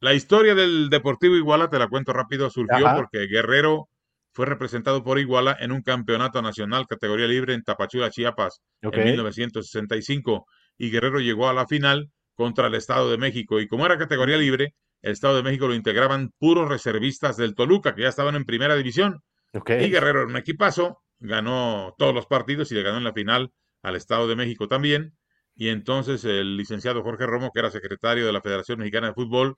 La 0.00 0.14
historia 0.14 0.56
del 0.56 0.90
Deportivo 0.90 1.36
Iguala, 1.36 1.70
te 1.70 1.78
la 1.78 1.86
cuento 1.86 2.12
rápido, 2.12 2.50
surgió 2.50 2.84
porque 2.96 3.28
Guerrero 3.28 3.88
fue 4.32 4.46
representado 4.46 5.04
por 5.04 5.20
Iguala 5.20 5.56
en 5.60 5.70
un 5.70 5.80
campeonato 5.80 6.42
nacional 6.42 6.88
categoría 6.88 7.28
libre 7.28 7.54
en 7.54 7.62
Tapachula, 7.62 8.10
Chiapas, 8.10 8.60
en 8.82 9.04
1965, 9.04 10.44
y 10.76 10.90
Guerrero 10.90 11.20
llegó 11.20 11.48
a 11.48 11.52
la 11.52 11.68
final 11.68 12.10
contra 12.34 12.66
el 12.66 12.74
Estado 12.74 13.08
de 13.12 13.18
México. 13.18 13.60
Y 13.60 13.68
como 13.68 13.86
era 13.86 13.96
categoría 13.96 14.36
libre, 14.36 14.74
el 15.02 15.12
Estado 15.12 15.36
de 15.36 15.44
México 15.44 15.68
lo 15.68 15.74
integraban 15.74 16.32
puros 16.36 16.68
reservistas 16.68 17.36
del 17.36 17.54
Toluca, 17.54 17.94
que 17.94 18.02
ya 18.02 18.08
estaban 18.08 18.34
en 18.34 18.44
primera 18.44 18.74
división. 18.74 19.22
Y 19.52 19.90
Guerrero 19.90 20.22
en 20.22 20.30
un 20.30 20.36
equipazo, 20.36 21.02
ganó 21.18 21.94
todos 21.98 22.14
los 22.14 22.26
partidos 22.26 22.70
y 22.72 22.74
le 22.74 22.82
ganó 22.82 22.98
en 22.98 23.04
la 23.04 23.12
final 23.12 23.52
al 23.82 23.96
Estado 23.96 24.28
de 24.28 24.36
México 24.36 24.68
también. 24.68 25.16
Y 25.54 25.68
entonces 25.68 26.24
el 26.24 26.56
licenciado 26.56 27.02
Jorge 27.02 27.26
Romo, 27.26 27.50
que 27.52 27.60
era 27.60 27.70
secretario 27.70 28.26
de 28.26 28.32
la 28.32 28.40
Federación 28.40 28.78
Mexicana 28.78 29.08
de 29.08 29.14
Fútbol, 29.14 29.56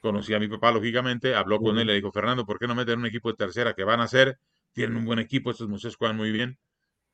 conocía 0.00 0.36
a 0.36 0.40
mi 0.40 0.48
papá, 0.48 0.70
lógicamente, 0.72 1.34
habló 1.34 1.58
con 1.58 1.78
él, 1.78 1.86
le 1.86 1.94
dijo, 1.94 2.12
Fernando, 2.12 2.44
¿por 2.44 2.58
qué 2.58 2.66
no 2.66 2.74
meten 2.74 3.00
un 3.00 3.06
equipo 3.06 3.30
de 3.30 3.36
tercera 3.36 3.74
que 3.74 3.84
van 3.84 4.00
a 4.00 4.04
hacer? 4.04 4.38
Tienen 4.72 4.96
un 4.96 5.04
buen 5.04 5.18
equipo, 5.18 5.50
estos 5.50 5.68
muchachos 5.68 5.96
juegan 5.96 6.16
muy 6.16 6.30
bien. 6.30 6.58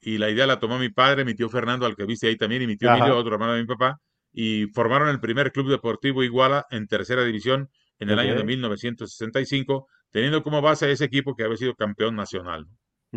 Y 0.00 0.18
la 0.18 0.28
idea 0.28 0.46
la 0.46 0.58
tomó 0.58 0.78
mi 0.78 0.90
padre, 0.90 1.24
mi 1.24 1.34
tío 1.34 1.48
Fernando, 1.48 1.86
al 1.86 1.96
que 1.96 2.04
viste 2.04 2.26
ahí 2.26 2.36
también, 2.36 2.62
y 2.62 2.66
mi 2.66 2.76
tío 2.76 2.90
Emilio, 2.90 3.16
otro 3.16 3.34
hermano 3.34 3.54
de 3.54 3.60
mi 3.60 3.66
papá, 3.66 4.00
y 4.32 4.66
formaron 4.66 5.08
el 5.08 5.20
primer 5.20 5.52
club 5.52 5.70
deportivo 5.70 6.22
Iguala 6.22 6.66
en 6.70 6.86
tercera 6.86 7.24
división 7.24 7.70
en 7.98 8.10
el 8.10 8.18
año 8.18 8.34
de 8.34 8.44
1965, 8.44 9.86
teniendo 10.14 10.44
como 10.44 10.62
base 10.62 10.92
ese 10.92 11.06
equipo 11.06 11.34
que 11.34 11.42
había 11.42 11.56
sido 11.56 11.74
campeón 11.74 12.14
nacional. 12.14 12.68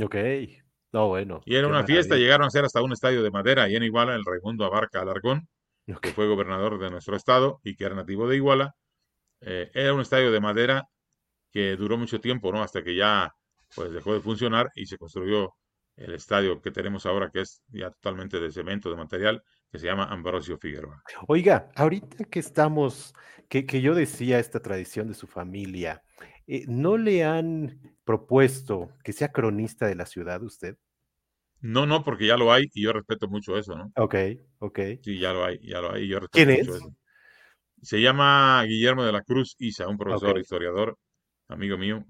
Ok. 0.02 0.16
No, 0.92 1.10
bueno. 1.10 1.42
Y 1.46 1.56
era 1.56 1.68
una 1.68 1.84
fiesta, 1.84 2.16
llegaron 2.16 2.48
a 2.48 2.50
ser 2.50 2.66
hasta 2.66 2.82
un 2.82 2.92
estadio 2.92 3.22
de 3.22 3.30
madera 3.30 3.70
y 3.70 3.76
en 3.76 3.84
Iguala, 3.84 4.16
el 4.16 4.26
Raimundo 4.26 4.66
Abarca 4.66 5.02
Alargón, 5.02 5.48
que 6.02 6.10
fue 6.10 6.28
gobernador 6.28 6.80
de 6.80 6.90
nuestro 6.90 7.16
estado 7.16 7.60
y 7.64 7.76
que 7.76 7.84
era 7.84 7.94
nativo 7.94 8.28
de 8.28 8.38
Iguala, 8.38 8.74
eh, 9.42 9.70
era 9.76 9.94
un 9.94 10.02
estadio 10.02 10.32
de 10.32 10.40
madera 10.40 10.86
que 11.52 11.76
duró 11.76 12.00
mucho 12.00 12.20
tiempo, 12.20 12.52
¿no? 12.52 12.64
Hasta 12.64 12.84
que 12.84 12.96
ya 12.96 13.32
pues 13.76 13.92
dejó 13.92 14.16
de 14.16 14.20
funcionar 14.20 14.72
y 14.74 14.88
se 14.88 14.98
construyó 14.98 15.54
el 15.98 16.16
estadio 16.16 16.64
que 16.64 16.72
tenemos 16.72 17.06
ahora, 17.06 17.30
que 17.32 17.42
es 17.42 17.62
ya 17.68 17.92
totalmente 17.92 18.40
de 18.40 18.52
cemento, 18.52 18.90
de 18.90 18.96
material, 18.96 19.44
que 19.72 19.78
se 19.78 19.86
llama 19.86 20.06
Ambrosio 20.06 20.58
Figueroa. 20.58 21.04
Oiga, 21.28 21.70
ahorita 21.76 22.24
que 22.24 22.40
estamos, 22.40 23.14
que, 23.48 23.68
que 23.68 23.82
yo 23.82 23.94
decía 23.94 24.40
esta 24.40 24.62
tradición 24.62 25.08
de 25.08 25.14
su 25.14 25.28
familia, 25.28 26.02
eh, 26.48 26.64
¿no 26.68 26.98
le 26.98 27.24
han 27.26 27.98
propuesto 28.06 28.90
que 29.04 29.14
sea 29.14 29.32
cronista 29.32 29.86
de 29.86 29.96
la 29.96 30.06
ciudad 30.06 30.42
usted? 30.44 30.78
No, 31.60 31.86
no, 31.86 32.04
porque 32.04 32.28
ya 32.28 32.38
lo 32.38 32.54
hay 32.54 32.70
y 32.74 32.84
yo 32.84 32.94
respeto 32.94 33.28
mucho 33.28 33.58
eso, 33.58 33.76
¿no? 33.76 33.92
Ok, 33.96 34.16
ok. 34.60 34.80
Sí, 35.02 35.20
ya 35.20 35.34
lo 35.34 35.44
hay, 35.44 35.60
ya 35.62 35.82
lo 35.82 35.94
hay. 35.94 36.08
Yo 36.08 36.20
respeto 36.20 36.46
¿Quién 36.46 36.60
mucho 36.60 36.76
es? 36.76 36.82
Eso. 36.82 36.96
Se 37.82 38.02
llama 38.02 38.64
Guillermo 38.64 39.04
de 39.04 39.12
la 39.12 39.22
Cruz 39.22 39.56
Isa, 39.60 39.88
un 39.88 39.98
profesor 39.98 40.38
historiador, 40.40 40.98
amigo 41.48 41.78
mío. 41.78 42.06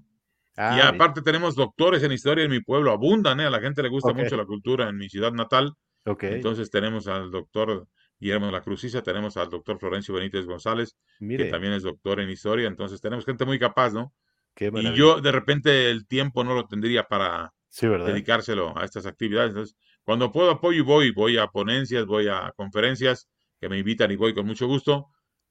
y 0.56 0.60
ah, 0.60 0.88
aparte 0.88 1.20
tenemos 1.22 1.54
doctores 1.54 2.02
en 2.02 2.12
historia 2.12 2.44
en 2.44 2.50
mi 2.50 2.60
pueblo, 2.60 2.90
abundan, 2.90 3.40
¿eh? 3.40 3.44
a 3.44 3.50
la 3.50 3.60
gente 3.60 3.82
le 3.82 3.88
gusta 3.88 4.12
mucho 4.12 4.36
la 4.36 4.46
cultura 4.46 4.88
en 4.88 4.96
mi 4.96 5.08
ciudad 5.08 5.32
natal. 5.32 5.74
Entonces 6.04 6.70
tenemos 6.70 7.06
al 7.06 7.30
doctor 7.30 7.86
Guillermo 8.18 8.46
de 8.46 8.52
la 8.52 8.62
Cruz 8.62 8.84
Isa, 8.84 9.02
tenemos 9.02 9.36
al 9.36 9.50
doctor 9.50 9.78
Florencio 9.78 10.14
Benítez 10.14 10.46
González, 10.46 10.96
que 11.18 11.44
también 11.46 11.74
es 11.74 11.82
doctor 11.82 12.20
en 12.20 12.30
historia. 12.30 12.66
Entonces 12.66 13.00
tenemos 13.00 13.24
gente 13.26 13.44
muy 13.44 13.58
capaz, 13.58 13.92
¿no? 13.92 14.14
Y 14.60 14.94
yo 14.94 15.20
de 15.20 15.32
repente 15.32 15.90
el 15.90 16.06
tiempo 16.06 16.44
no 16.44 16.54
lo 16.54 16.66
tendría 16.66 17.04
para 17.04 17.52
dedicárselo 17.80 18.76
a 18.76 18.84
estas 18.84 19.06
actividades. 19.06 19.50
Entonces, 19.50 19.76
cuando 20.02 20.32
puedo 20.32 20.50
apoyo 20.50 20.78
y 20.78 20.82
voy, 20.82 21.10
voy 21.12 21.38
a 21.38 21.46
ponencias, 21.46 22.06
voy 22.06 22.28
a 22.28 22.52
conferencias 22.56 23.28
que 23.60 23.68
me 23.68 23.78
invitan 23.78 24.10
y 24.10 24.16
voy 24.16 24.34
con 24.34 24.46
mucho 24.46 24.66
gusto 24.66 25.08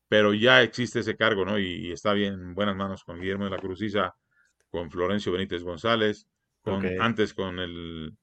pero 0.08 0.34
ya 0.34 0.62
existe 0.62 1.00
ese 1.00 1.15
cargo, 1.15 1.46
¿no? 1.46 1.60
Y, 1.60 1.91
está 1.91 2.13
bien 2.13 2.34
en 2.34 2.54
buenas 2.54 2.76
manos 2.76 3.04
con 3.04 3.20
Guillermo 3.20 3.46
de 3.46 3.52
la 3.52 3.58
Cruziza, 3.58 4.15
con 4.70 4.89
Florencio 4.89 5.32
Benítez 5.32 5.63
González, 5.63 6.28
con, 6.62 6.86
antes 7.02 7.34
con 7.34 7.60
el 7.60 8.13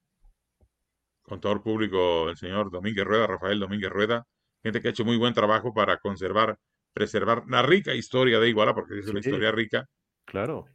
contador 1.23 1.63
público, 1.63 2.29
el 2.29 2.37
señor 2.37 2.71
Domínguez 2.71 3.05
Rueda, 3.05 3.27
Rafael 3.27 3.59
Domínguez 3.59 3.91
Rueda, 3.91 4.27
gente 4.63 4.81
que 4.81 4.89
ha 4.89 4.91
hecho 4.91 5.05
muy 5.05 5.17
buen 5.17 5.35
trabajo 5.35 5.73
para 5.73 5.99
conservar, 5.99 6.59
preservar 6.93 7.45
la 7.49 7.63
rica 7.63 7.95
historia 7.95 8.39
de 8.41 8.49
Iguala, 8.49 8.75
porque 8.75 8.99
es 8.99 9.07
una 9.07 9.21
historia 9.21 9.51
rica. 9.53 9.87
Claro. 10.25 10.67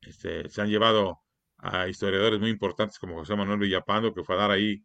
Este, 0.00 0.48
se 0.48 0.60
han 0.60 0.68
llevado 0.68 1.18
a 1.58 1.88
historiadores 1.88 2.38
muy 2.40 2.50
importantes 2.50 2.98
como 2.98 3.16
José 3.16 3.34
Manuel 3.36 3.58
Villapando, 3.58 4.14
que 4.14 4.22
fue 4.22 4.36
a 4.36 4.38
dar 4.38 4.50
ahí 4.50 4.82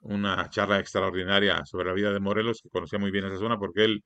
una 0.00 0.48
charla 0.50 0.78
extraordinaria 0.78 1.64
sobre 1.64 1.88
la 1.88 1.94
vida 1.94 2.12
de 2.12 2.20
Morelos, 2.20 2.60
que 2.62 2.68
conocía 2.68 2.98
muy 2.98 3.10
bien 3.10 3.24
esa 3.26 3.38
zona, 3.38 3.58
porque 3.58 3.84
él 3.84 4.04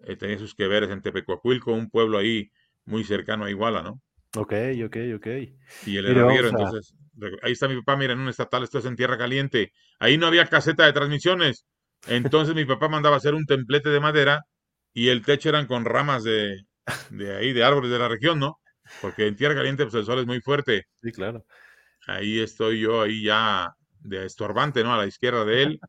eh, 0.00 0.16
tenía 0.16 0.38
sus 0.38 0.54
que 0.54 0.66
veres 0.66 0.90
en 0.90 1.02
Tepecuacuilco, 1.02 1.72
un 1.72 1.90
pueblo 1.90 2.18
ahí 2.18 2.50
muy 2.84 3.04
cercano 3.04 3.44
a 3.44 3.50
Iguala, 3.50 3.82
¿no? 3.82 4.00
Ok, 4.36 4.52
ok, 4.84 4.96
ok. 5.16 5.26
Y 5.86 5.96
el 5.96 6.06
herrero, 6.06 6.48
entonces, 6.48 6.94
ahí 7.42 7.52
está 7.52 7.68
mi 7.68 7.76
papá, 7.76 7.96
mira, 7.96 8.12
en 8.12 8.20
un 8.20 8.28
estatal, 8.28 8.62
esto 8.62 8.78
es 8.78 8.84
en 8.84 8.96
Tierra 8.96 9.16
Caliente. 9.16 9.72
Ahí 9.98 10.18
no 10.18 10.26
había 10.26 10.46
caseta 10.46 10.84
de 10.84 10.92
transmisiones. 10.92 11.66
Entonces 12.06 12.54
mi 12.54 12.64
papá 12.64 12.88
mandaba 12.88 13.16
hacer 13.16 13.34
un 13.34 13.46
templete 13.46 13.88
de 13.88 14.00
madera 14.00 14.42
y 14.92 15.08
el 15.08 15.24
techo 15.24 15.48
eran 15.48 15.66
con 15.66 15.84
ramas 15.84 16.22
de, 16.22 16.62
de 17.10 17.36
ahí, 17.36 17.52
de 17.52 17.64
árboles 17.64 17.90
de 17.90 17.98
la 17.98 18.08
región, 18.08 18.38
¿no? 18.38 18.58
Porque 19.00 19.26
en 19.26 19.36
Tierra 19.36 19.54
Caliente, 19.54 19.84
pues 19.84 19.94
el 19.94 20.04
sol 20.04 20.20
es 20.20 20.26
muy 20.26 20.40
fuerte. 20.40 20.86
Sí, 21.02 21.12
claro. 21.12 21.44
Ahí 22.06 22.40
estoy 22.40 22.80
yo, 22.80 23.02
ahí 23.02 23.24
ya 23.24 23.74
de 24.00 24.26
estorbante, 24.26 24.84
¿no? 24.84 24.94
A 24.94 24.98
la 24.98 25.06
izquierda 25.06 25.44
de 25.44 25.62
él 25.62 25.80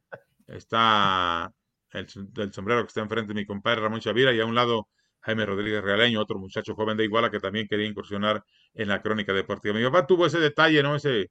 está 0.47 1.51
el, 1.91 2.07
sombrero 2.53 2.81
que 2.81 2.87
está 2.87 3.01
enfrente 3.01 3.33
de 3.33 3.39
mi 3.39 3.45
compadre 3.45 3.81
Ramón 3.81 3.99
Chavira 3.99 4.33
y 4.33 4.39
a 4.39 4.45
un 4.45 4.55
lado 4.55 4.87
Jaime 5.21 5.45
Rodríguez 5.45 5.83
Realeño, 5.83 6.21
otro 6.21 6.39
muchacho 6.39 6.75
joven 6.75 6.97
de 6.97 7.03
Iguala 7.03 7.29
que 7.29 7.39
también 7.39 7.67
quería 7.67 7.85
incursionar 7.85 8.43
en 8.73 8.87
la 8.87 9.01
crónica 9.01 9.33
deportiva. 9.33 9.75
Mi 9.75 9.83
papá 9.83 10.07
tuvo 10.07 10.25
ese 10.25 10.39
detalle, 10.39 10.81
¿no? 10.83 10.95
Ese, 10.95 11.29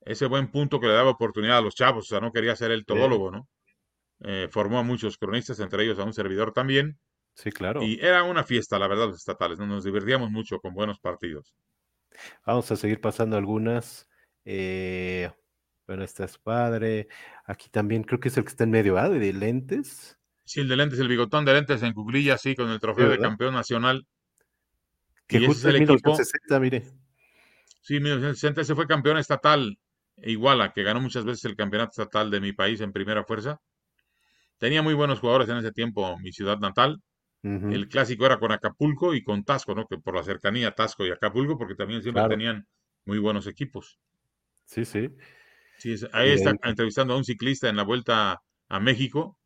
ese 0.00 0.26
buen 0.26 0.50
punto 0.50 0.80
que 0.80 0.86
le 0.86 0.92
daba 0.94 1.10
oportunidad 1.10 1.58
a 1.58 1.62
los 1.62 1.74
chavos, 1.74 2.04
o 2.06 2.08
sea, 2.08 2.20
no 2.20 2.32
quería 2.32 2.56
ser 2.56 2.70
el 2.70 2.84
todólogo, 2.84 3.30
¿no? 3.30 3.48
Eh, 4.20 4.48
formó 4.50 4.78
a 4.78 4.82
muchos 4.82 5.18
cronistas, 5.18 5.58
entre 5.60 5.84
ellos 5.84 5.98
a 5.98 6.04
un 6.04 6.12
servidor 6.12 6.52
también. 6.52 6.98
Sí, 7.34 7.50
claro. 7.50 7.82
Y 7.82 7.98
era 8.00 8.22
una 8.24 8.44
fiesta, 8.44 8.78
la 8.78 8.88
verdad, 8.88 9.06
los 9.06 9.16
estatales, 9.16 9.58
¿no? 9.58 9.66
Nos 9.66 9.84
divertíamos 9.84 10.30
mucho 10.30 10.58
con 10.60 10.74
buenos 10.74 11.00
partidos. 11.00 11.54
Vamos 12.46 12.70
a 12.70 12.76
seguir 12.76 13.00
pasando 13.00 13.36
algunas. 13.36 14.08
Eh, 14.44 15.30
bueno, 15.86 16.04
este 16.04 16.24
es 16.24 16.38
padre. 16.38 17.08
Aquí 17.46 17.68
también 17.70 18.04
creo 18.04 18.20
que 18.20 18.28
es 18.28 18.36
el 18.36 18.44
que 18.44 18.50
está 18.50 18.64
en 18.64 18.70
medio, 18.70 18.98
¿ah? 18.98 19.08
De 19.08 19.32
lentes. 19.32 20.18
Sí, 20.44 20.60
el 20.60 20.68
de 20.68 20.76
lentes, 20.76 20.98
el 20.98 21.08
bigotón 21.08 21.44
de 21.44 21.54
lentes 21.54 21.82
en 21.82 21.94
cuclilla, 21.94 22.36
sí, 22.36 22.54
con 22.54 22.68
el 22.68 22.80
trofeo 22.80 23.08
de 23.08 23.18
campeón 23.18 23.54
nacional. 23.54 24.06
Que 25.26 25.46
justo 25.46 25.68
en 25.68 25.74
1960, 25.74 26.60
mire. 26.60 26.82
Sí, 27.80 27.96
en 27.96 28.02
1960 28.02 28.64
se 28.64 28.74
fue 28.74 28.86
campeón 28.86 29.18
estatal, 29.18 29.78
Iguala, 30.18 30.72
que 30.72 30.82
ganó 30.82 31.00
muchas 31.00 31.24
veces 31.24 31.44
el 31.46 31.56
campeonato 31.56 31.90
estatal 31.90 32.30
de 32.30 32.40
mi 32.40 32.52
país 32.52 32.80
en 32.80 32.92
primera 32.92 33.24
fuerza. 33.24 33.60
Tenía 34.58 34.82
muy 34.82 34.94
buenos 34.94 35.20
jugadores 35.20 35.48
en 35.48 35.56
ese 35.56 35.72
tiempo, 35.72 36.16
mi 36.18 36.32
ciudad 36.32 36.58
natal. 36.58 37.00
El 37.42 37.88
clásico 37.88 38.26
era 38.26 38.38
con 38.38 38.52
Acapulco 38.52 39.14
y 39.14 39.22
con 39.24 39.44
Tasco, 39.44 39.74
¿no? 39.74 39.86
Que 39.86 39.98
por 39.98 40.14
la 40.14 40.22
cercanía 40.22 40.74
Tasco 40.74 41.04
y 41.06 41.10
Acapulco, 41.10 41.58
porque 41.58 41.74
también 41.74 42.02
siempre 42.02 42.24
tenían 42.28 42.66
muy 43.04 43.18
buenos 43.18 43.46
equipos. 43.46 43.98
Sí, 45.78 45.98
sí 45.98 46.06
ahí 46.12 46.30
está 46.30 46.54
entrevistando 46.62 47.14
a 47.14 47.16
un 47.16 47.24
ciclista 47.24 47.68
en 47.68 47.76
la 47.76 47.82
vuelta 47.82 48.42
a 48.68 48.80
México. 48.80 49.38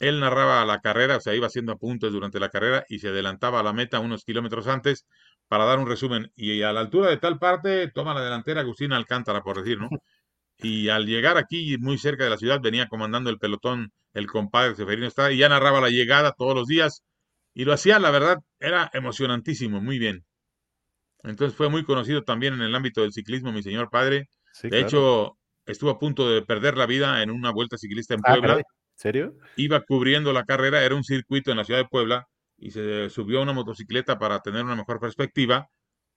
Él 0.00 0.18
narraba 0.18 0.64
la 0.64 0.80
carrera, 0.80 1.18
o 1.18 1.20
sea, 1.20 1.34
iba 1.34 1.46
haciendo 1.46 1.72
apuntes 1.72 2.10
durante 2.10 2.40
la 2.40 2.48
carrera 2.48 2.84
y 2.88 2.98
se 2.98 3.08
adelantaba 3.08 3.60
a 3.60 3.62
la 3.62 3.72
meta 3.72 4.00
unos 4.00 4.24
kilómetros 4.24 4.66
antes 4.66 5.06
para 5.46 5.64
dar 5.64 5.78
un 5.78 5.86
resumen. 5.86 6.32
Y 6.36 6.62
a 6.62 6.72
la 6.72 6.80
altura 6.80 7.10
de 7.10 7.18
tal 7.18 7.38
parte 7.38 7.88
toma 7.90 8.14
la 8.14 8.22
delantera 8.22 8.62
Agustín 8.62 8.92
Alcántara, 8.92 9.42
por 9.42 9.58
decir, 9.58 9.78
¿no? 9.78 9.88
Y 10.62 10.88
al 10.88 11.06
llegar 11.06 11.36
aquí, 11.36 11.76
muy 11.78 11.98
cerca 11.98 12.24
de 12.24 12.30
la 12.30 12.36
ciudad, 12.36 12.60
venía 12.60 12.88
comandando 12.88 13.30
el 13.30 13.38
pelotón 13.38 13.92
el 14.12 14.26
compadre 14.26 14.74
Seferino 14.74 15.06
Estrada 15.06 15.32
y 15.32 15.38
ya 15.38 15.48
narraba 15.48 15.80
la 15.80 15.88
llegada 15.88 16.32
todos 16.32 16.54
los 16.54 16.66
días. 16.66 17.02
Y 17.54 17.64
lo 17.64 17.72
hacía, 17.72 17.98
la 17.98 18.10
verdad, 18.10 18.38
era 18.58 18.90
emocionantísimo, 18.92 19.80
muy 19.80 19.98
bien. 19.98 20.24
Entonces 21.22 21.56
fue 21.56 21.68
muy 21.68 21.84
conocido 21.84 22.22
también 22.22 22.54
en 22.54 22.62
el 22.62 22.74
ámbito 22.74 23.02
del 23.02 23.12
ciclismo, 23.12 23.52
mi 23.52 23.62
señor 23.62 23.90
padre, 23.90 24.28
de 24.62 24.80
hecho, 24.80 25.38
estuvo 25.66 25.90
a 25.90 25.98
punto 25.98 26.28
de 26.28 26.42
perder 26.42 26.76
la 26.76 26.86
vida 26.86 27.22
en 27.22 27.30
una 27.30 27.50
vuelta 27.50 27.78
ciclista 27.78 28.14
en 28.14 28.20
ah, 28.24 28.32
Puebla. 28.32 28.62
¿Serio? 28.94 29.34
Iba 29.56 29.80
cubriendo 29.80 30.32
la 30.32 30.44
carrera, 30.44 30.84
era 30.84 30.94
un 30.94 31.04
circuito 31.04 31.50
en 31.50 31.56
la 31.56 31.64
ciudad 31.64 31.80
de 31.80 31.88
Puebla 31.88 32.26
y 32.58 32.70
se 32.70 33.08
subió 33.08 33.38
a 33.38 33.42
una 33.42 33.52
motocicleta 33.52 34.18
para 34.18 34.40
tener 34.40 34.64
una 34.64 34.76
mejor 34.76 35.00
perspectiva 35.00 35.70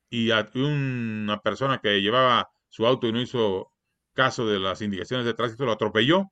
y 0.09 0.31
a 0.31 0.49
una 0.55 1.39
persona 1.39 1.79
que 1.79 2.01
llevaba 2.01 2.49
su 2.67 2.85
auto 2.85 3.07
y 3.07 3.13
no 3.13 3.21
hizo 3.21 3.71
caso 4.13 4.47
de 4.47 4.59
las 4.59 4.81
indicaciones 4.81 5.25
de 5.25 5.33
tránsito 5.33 5.65
lo 5.65 5.73
atropelló 5.73 6.31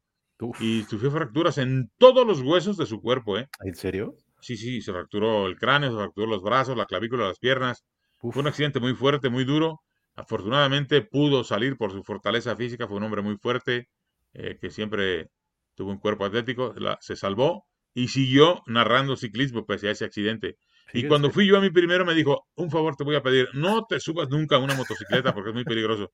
y 0.59 0.83
sufrió 0.83 1.11
fracturas 1.11 1.57
en 1.57 1.91
todos 1.97 2.25
los 2.25 2.41
huesos 2.41 2.77
de 2.77 2.85
su 2.85 3.01
cuerpo. 3.01 3.37
¿eh? 3.37 3.47
¿En 3.63 3.75
serio? 3.75 4.15
Sí, 4.39 4.57
sí, 4.57 4.81
se 4.81 4.91
fracturó 4.91 5.45
el 5.45 5.55
cráneo, 5.55 5.91
se 5.91 5.97
fracturó 5.97 6.27
los 6.27 6.41
brazos, 6.41 6.75
la 6.75 6.85
clavícula, 6.85 7.27
las 7.27 7.39
piernas. 7.39 7.83
Fue 8.17 8.31
un 8.35 8.47
accidente 8.47 8.79
muy 8.79 8.93
fuerte, 8.93 9.29
muy 9.29 9.45
duro. 9.45 9.81
Afortunadamente 10.15 11.01
pudo 11.01 11.43
salir 11.43 11.77
por 11.77 11.91
su 11.91 12.03
fortaleza 12.03 12.55
física, 12.55 12.87
fue 12.87 12.97
un 12.97 13.03
hombre 13.03 13.21
muy 13.21 13.37
fuerte, 13.37 13.87
eh, 14.33 14.57
que 14.59 14.69
siempre 14.69 15.29
tuvo 15.75 15.91
un 15.91 15.99
cuerpo 15.99 16.25
atlético, 16.25 16.73
se 16.99 17.15
salvó 17.15 17.65
y 17.93 18.09
siguió 18.09 18.61
narrando 18.65 19.15
ciclismo 19.15 19.65
pese 19.65 19.87
a 19.87 19.91
ese 19.91 20.05
accidente. 20.05 20.57
Y 20.93 21.07
cuando 21.07 21.31
fui 21.31 21.47
yo 21.47 21.57
a 21.57 21.61
mi 21.61 21.69
primero 21.69 22.05
me 22.05 22.13
dijo, 22.13 22.47
un 22.55 22.69
favor 22.69 22.95
te 22.95 23.03
voy 23.03 23.15
a 23.15 23.23
pedir, 23.23 23.47
no 23.53 23.85
te 23.85 23.99
subas 23.99 24.29
nunca 24.29 24.57
a 24.57 24.59
una 24.59 24.75
motocicleta 24.75 25.33
porque 25.33 25.51
es 25.51 25.55
muy 25.55 25.63
peligroso. 25.63 26.11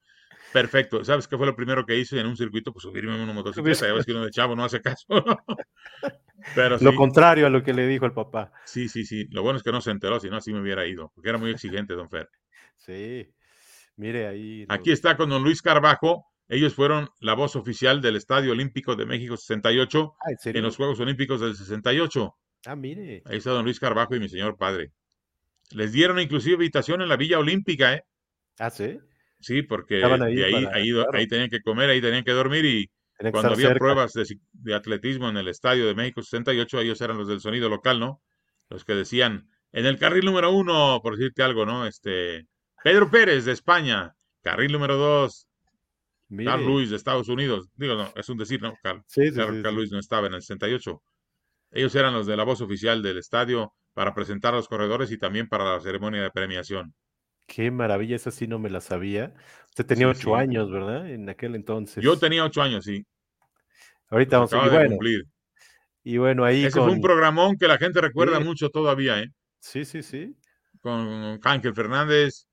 Perfecto. 0.54 1.04
¿Sabes 1.04 1.28
qué 1.28 1.38
fue 1.38 1.46
lo 1.46 1.56
primero 1.56 1.86
que 1.86 1.98
hice 1.98 2.20
en 2.20 2.28
un 2.28 2.38
circuito? 2.38 2.72
Pues 2.72 2.84
subirme 2.84 3.14
a 3.14 3.24
una 3.24 3.34
motocicleta. 3.34 3.88
Ya 3.88 3.94
ves 3.94 4.06
que 4.06 4.12
uno 4.12 4.26
de 4.26 4.32
chavo 4.32 4.56
no 4.56 4.64
hace 4.64 4.82
caso. 4.82 5.06
Pero 6.56 6.78
Lo 6.80 6.96
contrario 6.96 7.48
a 7.48 7.50
lo 7.50 7.64
que 7.64 7.74
le 7.74 7.88
dijo 7.88 8.06
el 8.06 8.14
papá. 8.14 8.52
Sí, 8.66 8.88
sí, 8.88 9.06
sí. 9.06 9.28
Lo 9.32 9.44
bueno 9.44 9.58
es 9.58 9.64
que 9.64 9.72
no 9.72 9.82
se 9.82 9.92
enteró, 9.92 10.20
si 10.20 10.30
no, 10.30 10.38
así 10.38 10.54
me 10.54 10.62
hubiera 10.62 10.86
ido. 10.86 11.12
Porque 11.14 11.30
era 11.30 11.38
muy 11.38 11.52
exigente, 11.52 11.94
don 11.94 12.10
Fer. 12.10 12.30
Sí. 12.76 13.34
Mire 13.98 14.28
ahí. 14.28 14.66
Aquí 14.70 14.92
está 14.92 15.18
con 15.18 15.30
don 15.30 15.44
Luis 15.44 15.62
Carbajo. 15.62 16.26
Ellos 16.48 16.74
fueron 16.74 17.10
la 17.20 17.34
voz 17.34 17.56
oficial 17.56 18.02
del 18.02 18.16
Estadio 18.16 18.54
Olímpico 18.54 18.96
de 18.96 19.06
México 19.06 19.36
68 19.36 20.16
ah, 20.18 20.30
¿en, 20.46 20.64
los 20.64 20.78
Juegos 20.78 21.00
Olímpicos 21.02 21.42
del 21.42 21.56
68. 21.56 22.36
Ah, 22.66 22.76
mire. 22.76 23.22
Ahí 23.26 23.38
está 23.38 23.52
don 23.52 23.66
Luis 23.66 23.80
Carbajo 23.80 24.16
y 24.16 24.20
mi 24.20 24.30
señor 24.30 24.56
padre. 24.58 24.94
Les 25.72 25.92
dieron 25.92 26.20
inclusive 26.20 26.56
habitación 26.56 27.02
en 27.02 27.10
la 27.10 27.18
Villa 27.18 27.40
Olímpica, 27.40 27.94
¿eh? 27.94 28.06
Ah, 28.60 28.70
sí. 28.70 28.98
Sí, 29.40 29.62
porque 29.62 30.04
ahí, 30.04 30.42
ahí, 30.42 30.94
ahí, 31.14 31.28
tenían 31.28 31.50
que 31.50 31.62
comer, 31.62 31.90
ahí 31.90 32.02
tenían 32.02 32.24
que 32.24 32.32
dormir 32.32 32.66
y 32.66 32.90
cuando 33.32 33.54
había 33.54 33.74
pruebas 33.76 34.14
de, 34.14 34.76
atletismo 34.76 35.30
en 35.30 35.38
el 35.38 35.48
Estadio 35.48 35.88
de 35.88 35.96
México 35.96 36.22
68, 36.22 36.82
ellos 36.82 37.02
eran 37.02 37.18
los 37.18 37.28
del 37.28 37.40
sonido 37.40 37.70
local, 37.70 38.00
¿no? 38.00 38.22
Los 38.70 38.86
que 38.86 38.94
decían, 38.94 39.50
en 39.72 39.86
el 39.86 39.98
carril 39.98 40.26
número 40.26 40.52
uno, 40.52 41.00
por 41.02 41.18
decirte 41.18 41.44
algo, 41.44 41.66
¿no? 41.66 41.88
Este, 41.88 42.48
Pedro 42.84 43.10
Pérez 43.10 43.46
de 43.46 43.54
España, 43.54 44.14
carril 44.42 44.72
número 44.72 44.98
dos, 44.98 45.48
Carl 46.44 46.66
Luis 46.66 46.90
de 46.90 46.98
Estados 46.98 47.30
Unidos. 47.30 47.70
Digo, 47.76 47.96
no, 47.96 48.12
es 48.16 48.30
un 48.30 48.38
decir, 48.38 48.62
¿no? 48.62 48.76
Carl, 48.84 49.04
Carl, 49.36 49.76
Luis 49.76 49.92
no 49.92 50.00
estaba 50.00 50.28
en 50.28 50.34
el 50.34 50.42
68. 50.42 51.02
Ellos 51.72 51.96
eran 51.96 52.14
los 52.14 52.28
de 52.28 52.38
la 52.38 52.44
voz 52.44 52.62
oficial 52.62 53.02
del 53.02 53.18
estadio 53.18 53.74
para 53.94 54.14
presentar 54.14 54.54
a 54.54 54.58
los 54.58 54.68
corredores 54.68 55.12
y 55.12 55.18
también 55.18 55.48
para 55.48 55.74
la 55.74 55.80
ceremonia 55.80 56.22
de 56.22 56.32
premiación. 56.32 56.94
Qué 57.48 57.72
maravilla, 57.72 58.16
esa 58.16 58.30
sí 58.30 58.46
no 58.46 58.60
me 58.60 58.70
la 58.70 58.82
sabía. 58.82 59.34
Usted 59.70 59.86
tenía 59.86 60.10
ocho 60.10 60.36
años, 60.36 60.70
¿verdad? 60.70 61.10
En 61.10 61.30
aquel 61.30 61.56
entonces. 61.56 62.04
Yo 62.04 62.20
tenía 62.20 62.44
ocho 62.44 62.62
años, 62.62 62.86
sí. 62.86 63.06
Ahorita 64.10 64.38
vamos 64.38 64.54
a 64.54 64.70
bueno, 64.70 64.90
cumplir. 64.90 65.24
Y 66.04 66.18
bueno, 66.18 66.46
ahí. 66.46 66.66
Ese 66.66 66.80
fue 66.80 66.92
un 66.92 67.02
programón 67.02 67.58
que 67.58 67.68
la 67.68 67.78
gente 67.78 68.02
recuerda 68.02 68.40
mucho 68.40 68.70
todavía, 68.70 69.20
¿eh? 69.20 69.28
Sí, 69.60 69.86
sí, 69.86 70.04
sí. 70.04 70.36
Con 70.82 71.40
Ángel 71.44 71.74
Fernández, 71.74 72.48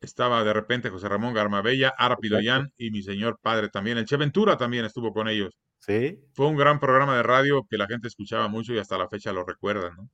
estaba 0.00 0.44
de 0.44 0.52
repente 0.52 0.90
José 0.90 1.08
Ramón 1.08 1.34
Garmabella, 1.34 1.92
Ara 1.96 2.16
Piloyán 2.16 2.72
y 2.76 2.90
mi 2.90 3.02
señor 3.02 3.38
padre 3.40 3.68
también. 3.68 3.98
El 3.98 4.04
Che 4.04 4.16
Ventura 4.16 4.56
también 4.56 4.84
estuvo 4.84 5.12
con 5.12 5.28
ellos. 5.28 5.58
Sí. 5.78 6.18
Fue 6.34 6.46
un 6.46 6.56
gran 6.56 6.78
programa 6.78 7.16
de 7.16 7.22
radio 7.22 7.66
que 7.68 7.78
la 7.78 7.86
gente 7.86 8.08
escuchaba 8.08 8.48
mucho 8.48 8.72
y 8.72 8.78
hasta 8.78 8.98
la 8.98 9.08
fecha 9.08 9.32
lo 9.32 9.44
recuerdan, 9.44 9.96
¿no? 9.96 10.08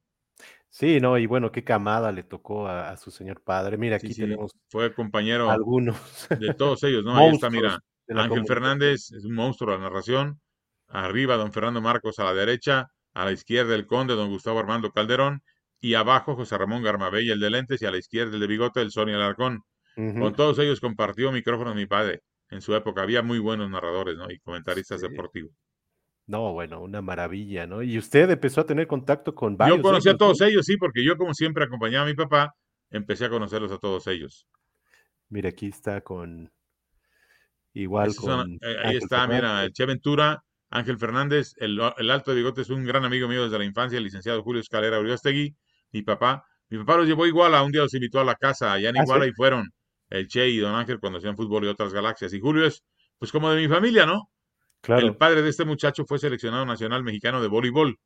Sí, 0.71 1.01
no, 1.01 1.19
y 1.19 1.27
bueno, 1.27 1.51
qué 1.51 1.65
camada 1.65 2.13
le 2.13 2.23
tocó 2.23 2.69
a, 2.69 2.97
su 2.97 3.11
señor 3.11 3.43
padre. 3.43 3.77
Mira, 3.77 3.97
aquí 3.97 4.15
tenemos. 4.15 4.53
Fue 4.69 4.95
compañero 4.95 5.51
algunos. 5.51 5.97
de 6.31 6.55
todos 6.55 6.85
ellos, 6.85 7.05
¿no? 7.05 7.17
Ahí 7.17 7.31
está, 7.31 7.51
mira. 7.51 7.81
Ángel 8.09 8.47
Fernández 8.47 9.11
es 9.13 9.25
un 9.25 9.35
monstruo 9.35 9.73
de 9.73 9.79
la 9.79 9.85
narración. 9.85 10.41
Arriba, 10.89 11.37
don 11.37 11.53
Fernando 11.53 11.81
Marcos 11.81 12.19
a 12.21 12.25
la 12.25 12.35
derecha. 12.35 12.89
A 13.13 13.25
la 13.25 13.33
izquierda, 13.33 13.75
el 13.75 13.87
conde, 13.87 14.15
don 14.15 14.31
Gustavo 14.31 14.61
Armando 14.61 14.93
Calderón. 14.93 15.43
Y 15.81 15.95
abajo, 15.95 16.37
José 16.37 16.57
Ramón 16.57 16.85
Garmabella, 16.85 17.33
el 17.33 17.41
de 17.41 17.51
lentes. 17.51 17.83
Y 17.83 17.87
a 17.87 17.91
la 17.91 17.99
izquierda, 17.99 18.35
el 18.35 18.41
de 18.41 18.47
bigote, 18.47 18.81
el 18.81 18.93
Sonia 18.93 19.17
Alarcón. 19.17 19.65
Con 19.97 20.35
todos 20.35 20.59
ellos 20.61 20.81
compartió 20.81 21.31
micrófono 21.33 21.75
mi 21.75 21.87
padre. 21.87 22.23
En 22.49 22.63
su 22.63 22.75
época 22.75 23.03
había 23.03 23.23
muy 23.23 23.39
buenos 23.39 23.69
narradores, 23.69 24.17
¿no? 24.17 24.31
Y 24.31 24.39
comentaristas 24.39 25.01
deportivos. 25.01 25.53
No, 26.31 26.53
bueno, 26.53 26.81
una 26.81 27.03
maravilla, 27.03 27.67
¿no? 27.67 27.83
Y 27.83 27.99
usted 27.99 28.31
empezó 28.31 28.61
a 28.61 28.65
tener 28.65 28.87
contacto 28.87 29.35
con 29.35 29.57
varios. 29.57 29.79
Yo 29.79 29.83
conocí 29.83 30.09
a 30.11 30.17
todos 30.17 30.41
ellos, 30.43 30.65
sí, 30.65 30.77
porque 30.77 31.05
yo 31.05 31.17
como 31.17 31.35
siempre 31.35 31.65
acompañaba 31.65 32.05
a 32.05 32.09
mi 32.09 32.15
papá, 32.15 32.55
empecé 32.89 33.25
a 33.25 33.31
conocerlos 33.31 33.73
a 33.73 33.79
todos 33.79 34.07
ellos. 34.07 34.47
Mira, 35.29 35.49
aquí 35.49 35.67
está 35.67 36.03
con 36.03 36.53
igual 37.73 38.15
con. 38.15 38.53
Eh, 38.63 38.77
ahí 38.85 38.97
está, 38.99 39.27
mira, 39.27 39.65
el 39.65 39.73
Che 39.73 39.85
Ventura, 39.87 40.41
Ángel 40.71 40.99
Fernández, 40.99 41.55
el, 41.57 41.81
alto 41.81 42.31
de 42.31 42.37
bigote 42.37 42.61
es 42.61 42.71
un 42.71 42.85
gran 42.85 43.05
amigo 43.05 43.27
mío 43.27 43.43
desde 43.43 43.59
la 43.59 43.65
infancia, 43.65 43.99
el 43.99 44.05
licenciado 44.05 44.45
Julio 44.45 44.61
Escalera 44.61 45.01
Uriostegui, 45.01 45.57
mi 45.91 46.03
papá. 46.03 46.47
Mi 46.69 46.79
papá 46.79 46.99
los 46.99 47.09
llevó 47.09 47.27
igual, 47.27 47.57
a 47.57 47.65
un 47.65 47.73
día 47.73 47.83
los 47.83 47.95
invitó 47.95 48.21
a 48.21 48.25
la 48.25 48.37
casa 48.37 48.73
allá 48.73 48.91
en 48.91 48.99
¿Ah, 48.99 49.03
Iguala 49.03 49.27
y 49.27 49.33
fueron 49.33 49.69
el 50.09 50.29
Che 50.29 50.49
y 50.49 50.59
Don 50.59 50.77
Ángel 50.77 51.01
cuando 51.01 51.19
hacían 51.19 51.37
fútbol 51.37 51.65
y 51.65 51.67
otras 51.67 51.93
galaxias. 51.93 52.33
Y 52.35 52.39
Julio 52.39 52.67
es, 52.67 52.85
pues 53.19 53.33
como 53.33 53.51
de 53.51 53.61
mi 53.61 53.67
familia, 53.67 54.07
¿no? 54.07 54.31
El 54.87 55.17
padre 55.17 55.43
de 55.43 55.51
este 55.51 55.65
muchacho 55.65 56.05
fue 56.07 56.19
seleccionado 56.19 56.65
nacional 56.65 57.03
mexicano 57.03 57.43
de 57.43 57.49
voleibol. 57.49 57.99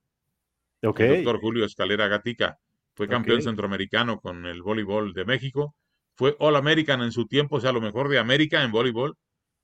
Okay. 0.82 1.08
El 1.08 1.24
doctor 1.24 1.40
Julio 1.40 1.64
Escalera 1.64 2.08
Gatica. 2.08 2.58
Fue 2.94 3.08
campeón 3.08 3.42
centroamericano 3.42 4.20
con 4.20 4.46
el 4.46 4.62
voleibol 4.62 5.12
de 5.14 5.24
México. 5.24 5.74
Fue 6.14 6.36
All 6.38 6.54
American 6.54 7.02
en 7.02 7.10
su 7.10 7.26
tiempo, 7.26 7.56
o 7.56 7.60
sea, 7.60 7.72
lo 7.72 7.80
mejor 7.80 8.08
de 8.08 8.18
América 8.18 8.62
en 8.62 8.70
voleibol. 8.70 9.16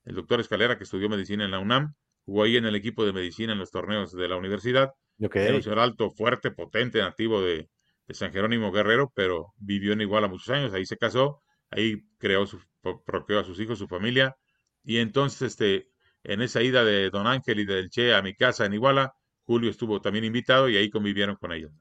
El 0.03 0.15
doctor 0.15 0.39
Escalera, 0.41 0.77
que 0.77 0.83
estudió 0.83 1.07
medicina 1.07 1.45
en 1.45 1.51
la 1.51 1.59
UNAM, 1.59 1.93
jugó 2.25 2.43
ahí 2.43 2.57
en 2.57 2.65
el 2.65 2.75
equipo 2.75 3.05
de 3.05 3.13
medicina 3.13 3.53
en 3.53 3.59
los 3.59 3.71
torneos 3.71 4.11
de 4.11 4.27
la 4.27 4.35
universidad. 4.35 4.91
Okay. 5.23 5.53
un 5.53 5.61
señor 5.61 5.79
alto, 5.79 6.09
fuerte, 6.09 6.51
potente, 6.51 6.99
nativo 6.99 7.41
de, 7.41 7.69
San 8.09 8.33
Jerónimo 8.33 8.73
Guerrero, 8.73 9.13
pero 9.15 9.53
vivió 9.57 9.93
en 9.93 10.01
Iguala 10.01 10.27
muchos 10.27 10.49
años. 10.49 10.73
Ahí 10.73 10.85
se 10.85 10.97
casó, 10.97 11.41
ahí 11.69 12.03
creó 12.17 12.45
su, 12.45 12.59
procreó 13.05 13.39
a 13.39 13.45
sus 13.45 13.57
hijos, 13.61 13.79
su 13.79 13.87
familia. 13.87 14.35
Y 14.83 14.97
entonces, 14.97 15.53
este, 15.53 15.90
en 16.23 16.41
esa 16.41 16.61
ida 16.61 16.83
de 16.83 17.09
Don 17.09 17.27
Ángel 17.27 17.59
y 17.59 17.65
del 17.65 17.89
Che 17.89 18.13
a 18.13 18.21
mi 18.21 18.35
casa 18.35 18.65
en 18.65 18.73
Iguala, 18.73 19.13
Julio 19.45 19.69
estuvo 19.69 20.01
también 20.01 20.25
invitado 20.25 20.69
y 20.69 20.77
ahí 20.77 20.89
convivieron 20.89 21.35
con 21.35 21.51
ellos. 21.51 21.71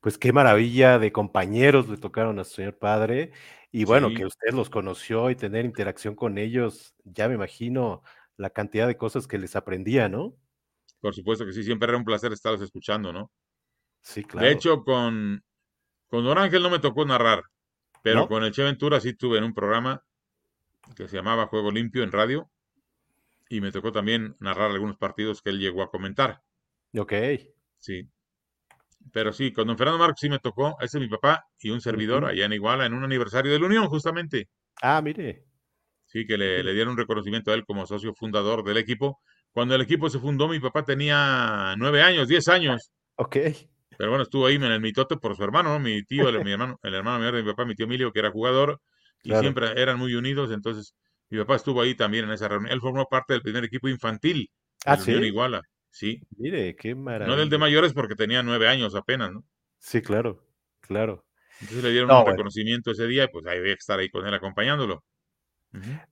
Pues 0.00 0.18
qué 0.18 0.32
maravilla 0.32 0.98
de 0.98 1.12
compañeros 1.12 1.88
le 1.88 1.96
tocaron 1.96 2.38
a 2.38 2.44
su 2.44 2.54
señor 2.54 2.78
padre. 2.78 3.32
Y 3.70 3.84
bueno, 3.84 4.08
que 4.14 4.24
usted 4.24 4.52
los 4.52 4.70
conoció 4.70 5.30
y 5.30 5.36
tener 5.36 5.64
interacción 5.64 6.14
con 6.14 6.38
ellos, 6.38 6.94
ya 7.04 7.28
me 7.28 7.34
imagino 7.34 8.02
la 8.36 8.50
cantidad 8.50 8.86
de 8.86 8.96
cosas 8.96 9.26
que 9.26 9.38
les 9.38 9.56
aprendía, 9.56 10.08
¿no? 10.08 10.36
Por 11.00 11.14
supuesto 11.14 11.44
que 11.44 11.52
sí, 11.52 11.64
siempre 11.64 11.88
era 11.88 11.98
un 11.98 12.04
placer 12.04 12.32
estarlos 12.32 12.62
escuchando, 12.62 13.12
¿no? 13.12 13.32
Sí, 14.00 14.22
claro. 14.22 14.46
De 14.46 14.52
hecho, 14.52 14.84
con, 14.84 15.42
con 16.06 16.24
Don 16.24 16.38
Ángel 16.38 16.62
no 16.62 16.70
me 16.70 16.78
tocó 16.78 17.04
narrar, 17.04 17.42
pero 18.02 18.28
con 18.28 18.44
el 18.44 18.52
Che 18.52 18.62
Ventura 18.62 19.00
sí 19.00 19.14
tuve 19.14 19.38
en 19.38 19.44
un 19.44 19.54
programa 19.54 20.02
que 20.94 21.08
se 21.08 21.16
llamaba 21.16 21.46
Juego 21.46 21.70
Limpio 21.70 22.02
en 22.02 22.12
radio 22.12 22.50
y 23.48 23.60
me 23.60 23.72
tocó 23.72 23.92
también 23.92 24.36
narrar 24.40 24.70
algunos 24.70 24.96
partidos 24.96 25.42
que 25.42 25.50
él 25.50 25.58
llegó 25.58 25.82
a 25.82 25.90
comentar. 25.90 26.42
Ok. 26.96 27.12
Sí. 27.78 28.08
Pero 29.12 29.32
sí, 29.32 29.52
con 29.52 29.66
don 29.66 29.76
Fernando 29.76 29.98
Marcos 29.98 30.20
sí 30.20 30.28
me 30.28 30.38
tocó, 30.38 30.76
ese 30.80 30.98
es 30.98 31.02
mi 31.02 31.08
papá 31.08 31.46
y 31.58 31.70
un 31.70 31.80
servidor 31.80 32.24
allá 32.24 32.46
en 32.46 32.52
Iguala, 32.52 32.86
en 32.86 32.94
un 32.94 33.04
aniversario 33.04 33.52
de 33.52 33.58
la 33.58 33.66
Unión, 33.66 33.86
justamente. 33.88 34.48
Ah, 34.80 35.00
mire. 35.02 35.44
Sí, 36.06 36.26
que 36.26 36.38
le, 36.38 36.62
dieron 36.72 36.92
un 36.92 36.98
reconocimiento 36.98 37.50
a 37.50 37.54
él 37.54 37.64
como 37.64 37.86
socio 37.86 38.14
fundador 38.14 38.64
del 38.64 38.78
equipo. 38.78 39.20
Cuando 39.52 39.74
el 39.74 39.82
equipo 39.82 40.08
se 40.08 40.18
fundó, 40.18 40.48
mi 40.48 40.58
papá 40.58 40.84
tenía 40.84 41.74
nueve 41.76 42.02
años, 42.02 42.28
diez 42.28 42.48
años. 42.48 42.90
Ok. 43.16 43.36
Pero 43.96 44.10
bueno, 44.10 44.22
estuvo 44.22 44.46
ahí 44.46 44.56
en 44.56 44.64
el 44.64 44.80
mitote 44.80 45.16
por 45.16 45.36
su 45.36 45.44
hermano, 45.44 45.78
mi 45.78 46.02
tío, 46.04 46.28
el, 46.28 46.42
mi 46.44 46.52
hermano, 46.52 46.78
el 46.82 46.94
hermano 46.94 47.18
mayor 47.18 47.36
de 47.36 47.42
mi 47.42 47.50
papá, 47.50 47.64
mi 47.64 47.74
tío 47.74 47.86
Emilio, 47.86 48.12
que 48.12 48.18
era 48.18 48.30
jugador, 48.30 48.80
y 49.22 49.32
siempre 49.36 49.80
eran 49.80 49.98
muy 49.98 50.14
unidos, 50.14 50.50
entonces 50.50 50.94
mi 51.34 51.40
papá 51.40 51.56
estuvo 51.56 51.80
ahí 51.80 51.94
también 51.94 52.24
en 52.24 52.32
esa 52.32 52.48
reunión. 52.48 52.72
Él 52.72 52.80
formó 52.80 53.06
parte 53.06 53.34
del 53.34 53.42
primer 53.42 53.64
equipo 53.64 53.88
infantil 53.88 54.50
ah, 54.86 54.96
¿sí? 54.96 55.12
Iguala. 55.12 55.62
Sí. 55.90 56.20
Mire, 56.36 56.74
qué 56.76 56.94
maravilla. 56.94 57.34
No 57.34 57.38
del 57.38 57.50
de 57.50 57.58
mayores 57.58 57.92
porque 57.92 58.14
tenía 58.14 58.42
nueve 58.42 58.68
años 58.68 58.94
apenas, 58.94 59.32
¿no? 59.32 59.44
Sí, 59.78 60.02
claro, 60.02 60.44
claro. 60.80 61.24
Entonces 61.60 61.84
le 61.84 61.90
dieron 61.92 62.10
un 62.10 62.26
reconocimiento 62.26 62.90
ese 62.90 63.06
día 63.06 63.24
y 63.24 63.28
pues 63.28 63.46
ahí 63.46 63.58
había 63.58 63.74
que 63.74 63.78
estar 63.78 63.98
ahí 63.98 64.10
con 64.10 64.26
él 64.26 64.34
acompañándolo. 64.34 65.04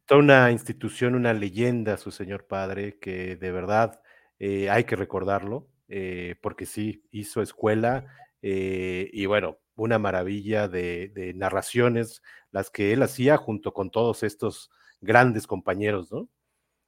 Toda 0.07 0.21
una 0.21 0.51
institución, 0.51 1.15
una 1.15 1.33
leyenda, 1.33 1.97
su 1.97 2.11
señor 2.11 2.47
padre, 2.47 2.99
que 2.99 3.37
de 3.37 3.53
verdad 3.53 4.01
eh, 4.41 4.69
hay 4.71 4.85
que 4.85 4.97
recordarlo, 4.97 5.69
eh, 5.89 6.35
porque 6.43 6.67
sí, 6.67 7.05
hizo 7.13 7.43
escuela 7.43 8.07
eh, 8.43 9.09
y 9.13 9.27
bueno, 9.27 9.59
una 9.77 9.99
maravilla 9.99 10.69
de, 10.69 11.33
narraciones, 11.37 12.23
las 12.51 12.71
que 12.71 12.93
él 12.93 13.03
hacía 13.03 13.37
junto 13.37 13.73
con 13.73 13.91
todos 13.91 14.23
estos 14.23 14.71
grandes 15.03 15.47
compañeros, 15.47 16.11
¿no? 16.11 16.29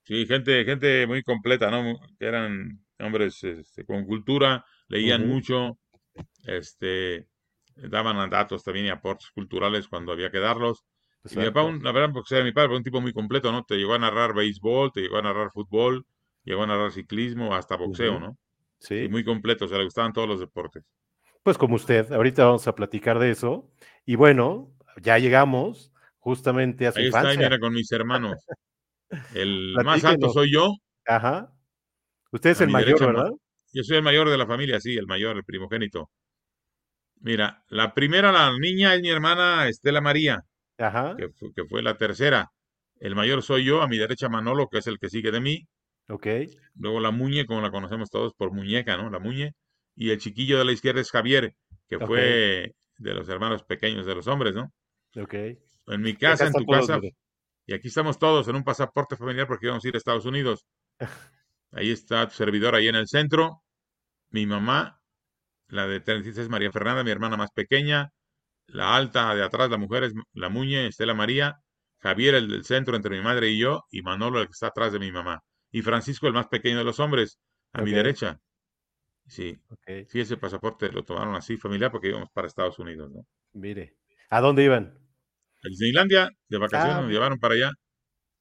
Sí, 0.05 0.27
gente, 0.27 0.65
gente 0.65 1.07
muy 1.07 1.23
completa, 1.23 1.71
¿no? 1.71 1.99
Que 2.19 2.27
eran 2.27 2.85
hombres 2.99 3.43
este, 3.43 3.85
con 3.85 4.05
cultura, 4.07 4.65
leían 4.89 5.27
mucho, 5.27 5.79
este, 6.45 7.27
daban 7.75 8.31
datos 8.31 8.63
también 8.63 8.87
y 8.87 8.91
aportes 8.91 9.31
culturales 9.31 9.89
cuando 9.89 10.13
había 10.13 10.31
que 10.31 10.39
darlos. 10.39 10.85
Y 11.31 11.39
mi 11.39 11.47
papá, 11.47 11.63
la 11.83 11.93
verdad, 11.93 12.13
porque 12.13 12.35
era 12.35 12.45
mi 12.45 12.53
padre, 12.53 12.69
fue 12.69 12.77
un 12.77 12.83
tipo 12.83 13.01
muy 13.01 13.13
completo, 13.13 13.51
¿no? 13.51 13.65
Te 13.65 13.77
llegó 13.77 13.95
a 13.95 13.99
narrar 13.99 14.35
béisbol, 14.35 14.93
te 14.93 15.01
llegó 15.01 15.17
a 15.17 15.23
narrar 15.23 15.51
fútbol, 15.53 16.07
llegó 16.45 16.63
a 16.65 16.67
narrar 16.67 16.93
ciclismo, 16.93 17.55
hasta 17.55 17.77
boxeo, 17.77 18.21
¿no? 18.21 18.39
Sí. 18.79 19.09
muy 19.09 19.25
completo, 19.25 19.65
o 19.65 19.69
sea, 19.69 19.79
le 19.79 19.85
gustaban 19.85 20.13
todos 20.13 20.29
los 20.29 20.41
deportes. 20.41 20.85
Pues 21.43 21.57
como 21.57 21.77
usted, 21.77 22.13
ahorita 22.13 22.45
vamos 22.45 22.69
a 22.69 22.75
platicar 22.75 23.19
de 23.19 23.31
eso. 23.31 23.71
Y 24.05 24.17
bueno, 24.17 24.71
ya 25.01 25.19
llegamos 25.19 25.94
justamente 26.25 26.87
a 26.87 26.93
su 26.93 27.01
Ahí 27.01 27.07
está, 27.09 27.35
mira, 27.37 27.59
con 27.61 27.75
mis 27.75 27.93
hermanos. 27.93 28.47
El 29.35 29.75
más 29.85 30.03
alto 30.05 30.31
soy 30.31 30.53
yo. 30.53 30.73
Ajá. 31.07 31.53
Usted 32.33 32.51
es 32.51 32.61
el 32.63 32.71
mayor, 32.71 32.99
¿verdad? 32.99 33.31
Yo 33.73 33.83
soy 33.83 33.99
el 33.99 34.03
mayor 34.03 34.31
de 34.31 34.39
la 34.39 34.47
familia, 34.47 34.81
sí, 34.81 34.97
el 34.97 35.07
mayor, 35.07 35.37
el 35.37 35.45
primogénito. 35.45 36.11
Mira, 37.21 37.63
la 37.69 37.93
primera, 37.93 38.33
la 38.33 38.51
niña, 38.59 38.95
es 38.95 39.03
mi 39.03 39.11
hermana 39.11 39.69
Estela 39.69 40.01
María, 40.01 40.43
Ajá. 40.79 41.15
Que, 41.17 41.29
que 41.55 41.65
fue 41.69 41.83
la 41.83 41.99
tercera. 41.99 42.51
El 43.01 43.15
mayor 43.15 43.43
soy 43.43 43.65
yo, 43.65 43.83
a 43.83 43.89
mi 43.89 43.99
derecha 43.99 44.31
Manolo, 44.31 44.69
que 44.69 44.79
es 44.79 44.87
el 44.87 44.99
que 44.99 45.11
sigue 45.11 45.31
de 45.31 45.41
mí. 45.41 45.69
Ok. 46.09 46.27
Luego 46.77 47.01
la 47.01 47.11
Muñe, 47.11 47.45
como 47.45 47.61
la 47.61 47.71
conocemos 47.71 48.09
todos 48.09 48.33
por 48.35 48.51
muñeca, 48.53 48.97
¿no? 48.97 49.11
La 49.11 49.19
Muñe. 49.19 49.53
Y 49.95 50.11
el 50.11 50.19
chiquillo 50.19 50.59
de 50.59 50.65
la 50.65 50.73
izquierda 50.73 51.03
es 51.03 51.11
Javier, 51.11 51.55
que 51.89 51.99
fue 51.99 52.73
de 52.97 53.15
los 53.15 53.29
hermanos 53.29 53.63
pequeños 53.65 54.07
de 54.07 54.15
los 54.15 54.27
hombres, 54.27 54.55
¿no? 54.55 54.73
Ok. 55.17 55.35
En 55.87 56.01
mi 56.01 56.15
casa, 56.15 56.47
en 56.47 56.53
tu 56.53 56.65
casa. 56.65 57.01
Y 57.67 57.75
aquí 57.75 57.89
estamos 57.89 58.19
todos 58.19 58.49
en 58.49 58.57
un 58.57 58.65
pasaporte 58.65 59.17
familiar 59.17 59.47
porque 59.47 59.67
íbamos 59.67 59.85
a 59.85 59.89
ir 59.89 59.95
a 59.95 59.99
Estados 59.99 60.27
Unidos. 60.27 60.65
Ahí 61.73 61.91
está 61.91 62.29
tu 62.29 62.35
servidor, 62.35 62.77
ahí 62.77 62.87
en 62.87 62.95
el 62.95 63.09
centro. 63.09 63.65
Mi 64.31 64.47
mamá, 64.47 65.01
la 65.67 65.89
de 65.89 65.99
36 65.99 66.45
es 66.45 66.49
María 66.49 66.71
Fernanda, 66.71 67.03
mi 67.03 67.11
hermana 67.11 67.37
más 67.37 67.51
pequeña. 67.51 68.11
La 68.69 68.95
alta 68.95 69.35
de 69.35 69.43
atrás, 69.43 69.71
la 69.71 69.77
mujer 69.77 70.05
es 70.05 70.13
la 70.35 70.49
Muñe, 70.51 70.87
Estela 70.87 71.15
María. 71.15 71.57
Javier, 71.99 72.37
el 72.37 72.49
del 72.49 72.65
centro, 72.65 72.95
entre 72.95 73.17
mi 73.17 73.23
madre 73.23 73.51
y 73.51 73.59
yo. 73.59 73.83
Y 73.91 74.03
Manolo, 74.03 74.41
el 74.41 74.47
que 74.47 74.53
está 74.53 74.69
atrás 74.69 74.93
de 74.93 75.01
mi 75.01 75.11
mamá 75.11 75.43
y 75.75 75.83
Francisco, 75.83 76.29
el 76.29 76.33
más 76.33 76.47
pequeño 76.47 76.79
de 76.79 76.85
los 76.85 77.01
hombres, 77.01 77.41
a 77.73 77.83
mi 77.83 77.91
derecha. 77.91 78.39
Sí, 79.27 79.59
sí, 80.07 80.21
ese 80.21 80.37
pasaporte 80.37 80.89
lo 80.93 81.03
tomaron 81.03 81.35
así 81.35 81.57
familiar 81.57 81.91
porque 81.91 82.11
íbamos 82.11 82.31
para 82.33 82.47
Estados 82.47 82.79
Unidos, 82.79 83.11
¿no? 83.11 83.27
Mire, 83.55 83.97
¿a 84.31 84.41
dónde 84.41 84.63
iban? 84.63 84.97
A 85.65 85.69
Disneylandia, 85.69 86.31
de 86.49 86.59
vacaciones, 86.59 86.97
nos 86.97 87.07
ah. 87.07 87.09
llevaron 87.09 87.39
para 87.39 87.55
allá. 87.55 87.73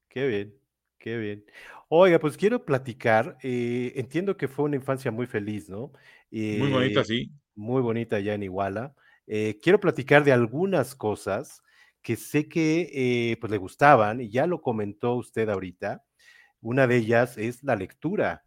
Qué 0.09 0.27
bien, 0.27 0.53
qué 0.97 1.17
bien. 1.17 1.45
Oiga, 1.87 2.19
pues 2.19 2.37
quiero 2.37 2.65
platicar, 2.65 3.37
eh, 3.43 3.93
entiendo 3.95 4.35
que 4.35 4.47
fue 4.47 4.65
una 4.65 4.75
infancia 4.75 5.11
muy 5.11 5.25
feliz, 5.25 5.69
¿no? 5.69 5.93
muy 6.31 6.71
bonita, 6.71 7.01
eh, 7.01 7.05
sí. 7.05 7.31
Muy 7.55 7.81
bonita 7.81 8.19
ya 8.19 8.33
en 8.33 8.43
Iguala. 8.43 8.93
Eh, 9.27 9.59
quiero 9.61 9.79
platicar 9.79 10.23
de 10.23 10.33
algunas 10.33 10.95
cosas 10.95 11.61
que 12.01 12.15
sé 12.15 12.49
que 12.49 13.37
pues 13.39 13.51
le 13.51 13.57
gustaban 13.57 14.19
y 14.19 14.29
ya 14.29 14.47
lo 14.47 14.59
comentó 14.61 15.13
usted 15.15 15.47
ahorita. 15.49 16.03
Una 16.61 16.87
de 16.87 16.97
ellas 16.97 17.37
es 17.37 17.63
la 17.63 17.75
lectura 17.75 18.43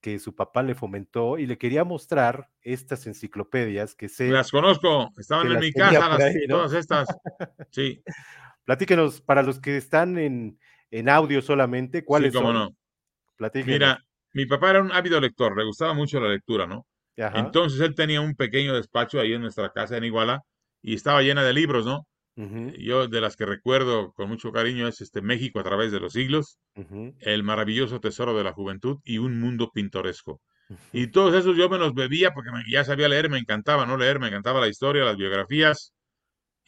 que 0.00 0.18
su 0.18 0.34
papá 0.34 0.62
le 0.62 0.74
fomentó 0.74 1.38
y 1.38 1.46
le 1.46 1.58
quería 1.58 1.84
mostrar 1.84 2.48
estas 2.62 3.06
enciclopedias 3.06 3.94
que 3.94 4.08
se... 4.08 4.28
Las 4.30 4.50
conozco, 4.50 5.12
estaban 5.16 5.50
en 5.50 5.58
mi 5.58 5.72
casa, 5.72 6.18
todas 6.48 6.72
estas. 6.72 7.08
Sí. 7.70 8.02
Platíquenos, 8.64 9.20
para 9.20 9.42
los 9.42 9.60
que 9.60 9.76
están 9.76 10.18
en, 10.18 10.58
audio 11.08 11.42
solamente, 11.42 12.04
¿cuáles 12.04 12.32
sí, 12.32 12.38
cómo 12.38 12.52
no. 12.52 12.70
Mira, 13.64 14.04
mi 14.32 14.46
papá 14.46 14.70
era 14.70 14.82
un 14.82 14.92
ávido 14.92 15.20
lector, 15.20 15.56
le 15.56 15.64
gustaba 15.64 15.94
mucho 15.94 16.20
la 16.20 16.28
lectura, 16.28 16.66
¿no? 16.66 16.86
Entonces 17.16 17.80
él 17.80 17.94
tenía 17.94 18.20
un 18.20 18.34
pequeño 18.34 18.74
despacho 18.74 19.20
ahí 19.20 19.32
en 19.32 19.40
nuestra 19.40 19.72
casa 19.72 19.96
en 19.96 20.04
Iguala 20.04 20.44
y 20.82 20.94
estaba 20.94 21.22
llena 21.22 21.42
de 21.42 21.52
libros, 21.52 21.84
¿no? 21.84 22.06
Yo 22.78 23.08
de 23.08 23.20
las 23.20 23.34
que 23.34 23.46
recuerdo 23.46 24.12
con 24.12 24.28
mucho 24.28 24.52
cariño 24.52 24.86
es 24.86 25.00
este 25.00 25.22
México 25.22 25.58
a 25.58 25.64
través 25.64 25.90
de 25.90 25.98
los 25.98 26.12
siglos, 26.12 26.58
El 27.20 27.42
maravilloso 27.42 28.00
tesoro 28.00 28.36
de 28.36 28.44
la 28.44 28.52
juventud 28.52 28.98
y 29.04 29.18
Un 29.18 29.40
mundo 29.40 29.70
pintoresco. 29.72 30.40
Y 30.92 31.08
todos 31.08 31.34
esos 31.34 31.56
yo 31.56 31.68
me 31.68 31.78
los 31.78 31.94
bebía 31.94 32.32
porque 32.34 32.50
ya 32.70 32.84
sabía 32.84 33.08
leer, 33.08 33.30
me 33.30 33.38
encantaba 33.38 33.86
no 33.86 33.96
leer, 33.96 34.20
me 34.20 34.28
encantaba 34.28 34.60
la 34.60 34.68
historia, 34.68 35.04
las 35.04 35.16
biografías. 35.16 35.94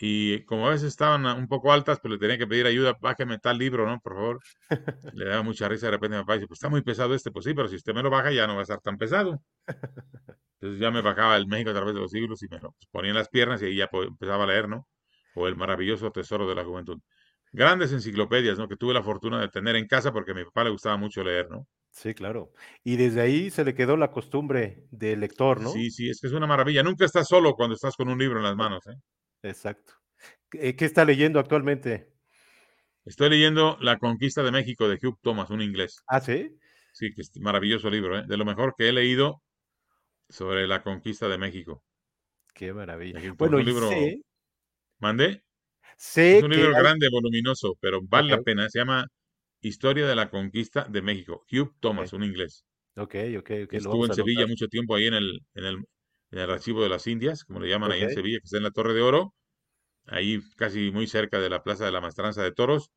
Y 0.02 0.44
como 0.46 0.66
a 0.66 0.70
veces 0.70 0.88
estaban 0.88 1.26
un 1.26 1.46
poco 1.46 1.72
altas, 1.72 1.98
pero 2.02 2.14
pues 2.14 2.20
le 2.20 2.26
tenía 2.26 2.38
que 2.38 2.48
pedir 2.48 2.64
ayuda, 2.66 2.96
bájeme 3.00 3.38
tal 3.38 3.58
libro, 3.58 3.86
¿no? 3.86 4.00
Por 4.00 4.14
favor. 4.14 4.40
Le 5.14 5.26
daba 5.26 5.42
mucha 5.42 5.68
risa 5.68 5.86
de 5.86 5.92
repente 5.92 6.16
mi 6.16 6.22
papá 6.22 6.34
dice, 6.34 6.46
pues 6.46 6.56
está 6.56 6.70
muy 6.70 6.80
pesado 6.82 7.14
este, 7.14 7.30
pues 7.30 7.44
sí, 7.44 7.52
pero 7.52 7.68
si 7.68 7.76
usted 7.76 7.92
me 7.92 8.02
lo 8.02 8.08
baja 8.08 8.32
ya 8.32 8.46
no 8.46 8.54
va 8.54 8.60
a 8.60 8.62
estar 8.62 8.80
tan 8.80 8.96
pesado. 8.96 9.42
Entonces 10.60 10.80
ya 10.80 10.90
me 10.90 11.02
bajaba 11.02 11.36
el 11.36 11.46
México 11.46 11.70
a 11.70 11.74
través 11.74 11.94
de 11.94 12.00
los 12.00 12.10
siglos 12.10 12.42
y 12.42 12.48
me 12.48 12.58
lo 12.58 12.74
ponía 12.90 13.10
en 13.10 13.16
las 13.16 13.28
piernas 13.28 13.60
y 13.62 13.66
ahí 13.66 13.76
ya 13.76 13.88
pues, 13.88 14.08
empezaba 14.08 14.44
a 14.44 14.46
leer, 14.46 14.68
¿no? 14.68 14.86
O 15.34 15.48
El 15.48 15.56
maravilloso 15.56 16.10
tesoro 16.10 16.48
de 16.48 16.54
la 16.54 16.64
juventud. 16.64 16.98
Grandes 17.52 17.92
enciclopedias, 17.92 18.58
¿no? 18.58 18.68
Que 18.68 18.76
tuve 18.76 18.94
la 18.94 19.02
fortuna 19.02 19.40
de 19.40 19.48
tener 19.48 19.76
en 19.76 19.86
casa 19.86 20.12
porque 20.12 20.32
a 20.32 20.34
mi 20.34 20.44
papá 20.44 20.64
le 20.64 20.70
gustaba 20.70 20.96
mucho 20.96 21.24
leer, 21.24 21.50
¿no? 21.50 21.66
Sí, 21.90 22.14
claro. 22.14 22.52
Y 22.84 22.96
desde 22.96 23.20
ahí 23.20 23.50
se 23.50 23.64
le 23.64 23.74
quedó 23.74 23.96
la 23.96 24.12
costumbre 24.12 24.86
de 24.90 25.16
lector, 25.16 25.60
¿no? 25.60 25.70
Sí, 25.70 25.90
sí, 25.90 26.08
es 26.08 26.20
que 26.20 26.28
es 26.28 26.32
una 26.32 26.46
maravilla. 26.46 26.82
Nunca 26.82 27.04
estás 27.04 27.26
solo 27.26 27.54
cuando 27.54 27.74
estás 27.74 27.96
con 27.96 28.08
un 28.08 28.18
libro 28.18 28.38
en 28.38 28.44
las 28.44 28.56
manos, 28.56 28.86
¿eh? 28.86 28.94
Exacto. 29.42 29.94
¿Qué 30.50 30.76
está 30.78 31.04
leyendo 31.04 31.40
actualmente? 31.40 32.12
Estoy 33.04 33.30
leyendo 33.30 33.76
La 33.80 33.98
conquista 33.98 34.42
de 34.42 34.52
México 34.52 34.88
de 34.88 34.98
Hugh 35.02 35.18
Thomas, 35.20 35.50
un 35.50 35.62
inglés. 35.62 36.02
¿Ah, 36.06 36.20
sí? 36.20 36.56
Sí, 36.92 37.12
que 37.14 37.22
es 37.22 37.30
maravilloso 37.40 37.90
libro, 37.90 38.18
¿eh? 38.18 38.24
De 38.26 38.36
lo 38.36 38.44
mejor 38.44 38.74
que 38.76 38.88
he 38.88 38.92
leído 38.92 39.42
sobre 40.28 40.66
la 40.66 40.82
conquista 40.82 41.28
de 41.28 41.38
México. 41.38 41.82
Qué 42.54 42.72
maravilla. 42.72 43.20
Bueno, 43.36 43.56
un 43.56 43.64
libro 43.64 43.90
¿Mandé? 45.00 45.42
es 45.96 46.42
un 46.42 46.50
libro 46.50 46.72
grande, 46.72 47.08
voluminoso, 47.10 47.76
pero 47.80 48.00
vale 48.02 48.30
la 48.30 48.42
pena. 48.42 48.68
Se 48.68 48.78
llama 48.78 49.06
Historia 49.60 50.06
de 50.06 50.14
la 50.14 50.30
Conquista 50.30 50.84
de 50.84 51.02
México. 51.02 51.44
Hugh 51.50 51.74
Thomas, 51.80 52.12
un 52.12 52.24
inglés. 52.24 52.64
Ok, 52.96 53.14
ok, 53.38 53.50
ok. 53.64 53.72
Estuvo 53.72 54.06
en 54.06 54.14
Sevilla 54.14 54.46
mucho 54.46 54.68
tiempo 54.68 54.94
ahí 54.94 55.06
en 55.06 55.14
el, 55.14 55.40
en 55.54 55.64
el, 55.64 55.74
en 56.30 56.38
el 56.38 56.50
archivo 56.50 56.82
de 56.82 56.88
las 56.88 57.06
Indias, 57.06 57.44
como 57.44 57.60
le 57.60 57.68
llaman 57.68 57.92
ahí 57.92 58.02
en 58.02 58.10
Sevilla, 58.10 58.38
que 58.38 58.44
está 58.44 58.56
en 58.56 58.62
la 58.64 58.70
Torre 58.70 58.94
de 58.94 59.02
Oro, 59.02 59.34
ahí 60.06 60.40
casi 60.56 60.90
muy 60.90 61.06
cerca 61.06 61.38
de 61.38 61.50
la 61.50 61.62
Plaza 61.62 61.84
de 61.84 61.92
la 61.92 62.00
Maestranza 62.00 62.42
de 62.42 62.52
Toros. 62.52 62.90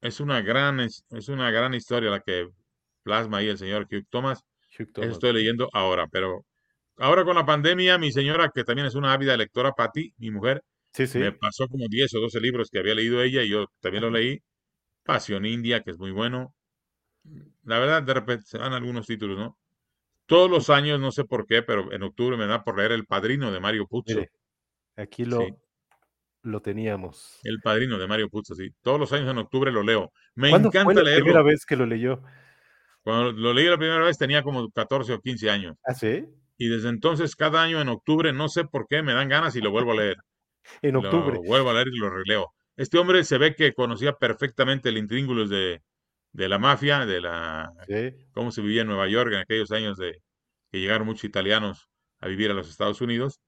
Es 0.00 0.20
una 0.20 0.40
gran, 0.42 0.80
es, 0.80 1.04
una 1.28 1.50
gran 1.50 1.74
historia 1.74 2.10
la 2.10 2.20
que 2.20 2.48
plasma 3.02 3.38
ahí 3.38 3.48
el 3.48 3.58
señor 3.58 3.88
Hugh 3.90 4.06
Thomas. 4.10 4.44
Hugh 4.78 4.92
Thomas. 4.92 5.08
Eso 5.08 5.14
estoy 5.14 5.32
leyendo 5.32 5.68
ahora, 5.72 6.06
pero 6.06 6.44
ahora 6.96 7.24
con 7.24 7.34
la 7.34 7.44
pandemia, 7.44 7.98
mi 7.98 8.12
señora, 8.12 8.50
que 8.54 8.64
también 8.64 8.86
es 8.86 8.94
una 8.94 9.12
ávida 9.12 9.36
lectora, 9.36 9.72
Patti, 9.72 10.14
mi 10.18 10.30
mujer, 10.30 10.62
me 11.14 11.32
pasó 11.32 11.68
como 11.68 11.86
10 11.88 12.14
o 12.14 12.20
12 12.20 12.40
libros 12.40 12.70
que 12.70 12.78
había 12.78 12.94
leído 12.94 13.22
ella 13.22 13.42
y 13.42 13.50
yo 13.50 13.66
también 13.80 14.04
lo 14.04 14.10
leí. 14.10 14.42
Pasión 15.02 15.46
India, 15.46 15.82
que 15.82 15.92
es 15.92 15.98
muy 15.98 16.10
bueno. 16.10 16.54
La 17.64 17.78
verdad, 17.78 18.02
de 18.02 18.14
repente 18.14 18.46
se 18.46 18.58
van 18.58 18.72
algunos 18.72 19.06
títulos, 19.06 19.38
¿no? 19.38 19.58
Todos 20.26 20.50
los 20.50 20.70
años, 20.70 21.00
no 21.00 21.10
sé 21.10 21.24
por 21.24 21.46
qué, 21.46 21.62
pero 21.62 21.92
en 21.92 22.02
octubre 22.02 22.36
me 22.36 22.46
da 22.46 22.62
por 22.62 22.76
leer 22.76 22.92
El 22.92 23.06
Padrino 23.06 23.50
de 23.50 23.60
Mario 23.60 23.86
Puzo. 23.86 24.20
aquí 24.96 25.24
lo, 25.24 25.40
lo 26.42 26.60
teníamos. 26.60 27.40
El 27.44 27.60
Padrino 27.62 27.98
de 27.98 28.06
Mario 28.06 28.28
Puzo, 28.28 28.54
sí. 28.54 28.70
Todos 28.82 29.00
los 29.00 29.12
años 29.12 29.30
en 29.30 29.38
octubre 29.38 29.72
lo 29.72 29.82
leo. 29.82 30.12
Me 30.34 30.50
encanta 30.50 30.84
fue 30.84 30.94
la 30.94 31.02
primera 31.02 31.42
vez 31.42 31.64
que 31.64 31.76
lo 31.76 31.86
leyó? 31.86 32.22
Cuando 33.02 33.32
lo 33.32 33.54
leí 33.54 33.66
la 33.66 33.78
primera 33.78 34.04
vez 34.04 34.18
tenía 34.18 34.42
como 34.42 34.70
14 34.70 35.14
o 35.14 35.20
15 35.20 35.50
años. 35.50 35.76
¿Ah, 35.84 35.94
sí? 35.94 36.26
Y 36.58 36.68
desde 36.68 36.88
entonces, 36.88 37.36
cada 37.36 37.62
año 37.62 37.80
en 37.80 37.88
octubre, 37.88 38.32
no 38.32 38.48
sé 38.48 38.64
por 38.64 38.86
qué, 38.88 39.02
me 39.02 39.14
dan 39.14 39.28
ganas 39.28 39.56
y 39.56 39.60
lo 39.60 39.70
vuelvo 39.70 39.92
a 39.92 39.96
leer 39.96 40.16
en 40.82 40.96
octubre. 40.96 41.34
Lo 41.36 41.42
vuelvo 41.42 41.70
a 41.70 41.74
leer 41.74 41.88
y 41.88 41.98
lo 41.98 42.10
releo. 42.10 42.48
Este 42.76 42.98
hombre 42.98 43.24
se 43.24 43.38
ve 43.38 43.54
que 43.54 43.72
conocía 43.74 44.14
perfectamente 44.14 44.88
el 44.90 44.98
intríngulos 44.98 45.50
de, 45.50 45.82
de 46.32 46.48
la 46.48 46.58
mafia, 46.58 47.06
de 47.06 47.20
la 47.20 47.72
cómo 48.32 48.52
se 48.52 48.62
vivía 48.62 48.82
en 48.82 48.88
Nueva 48.88 49.08
York 49.08 49.32
en 49.32 49.40
aquellos 49.40 49.70
años 49.72 49.96
de 49.98 50.22
que 50.70 50.80
llegaron 50.80 51.06
muchos 51.06 51.24
italianos 51.24 51.88
a 52.20 52.28
vivir 52.28 52.50
a 52.50 52.54
los 52.54 52.70
Estados 52.70 53.00
Unidos. 53.00 53.40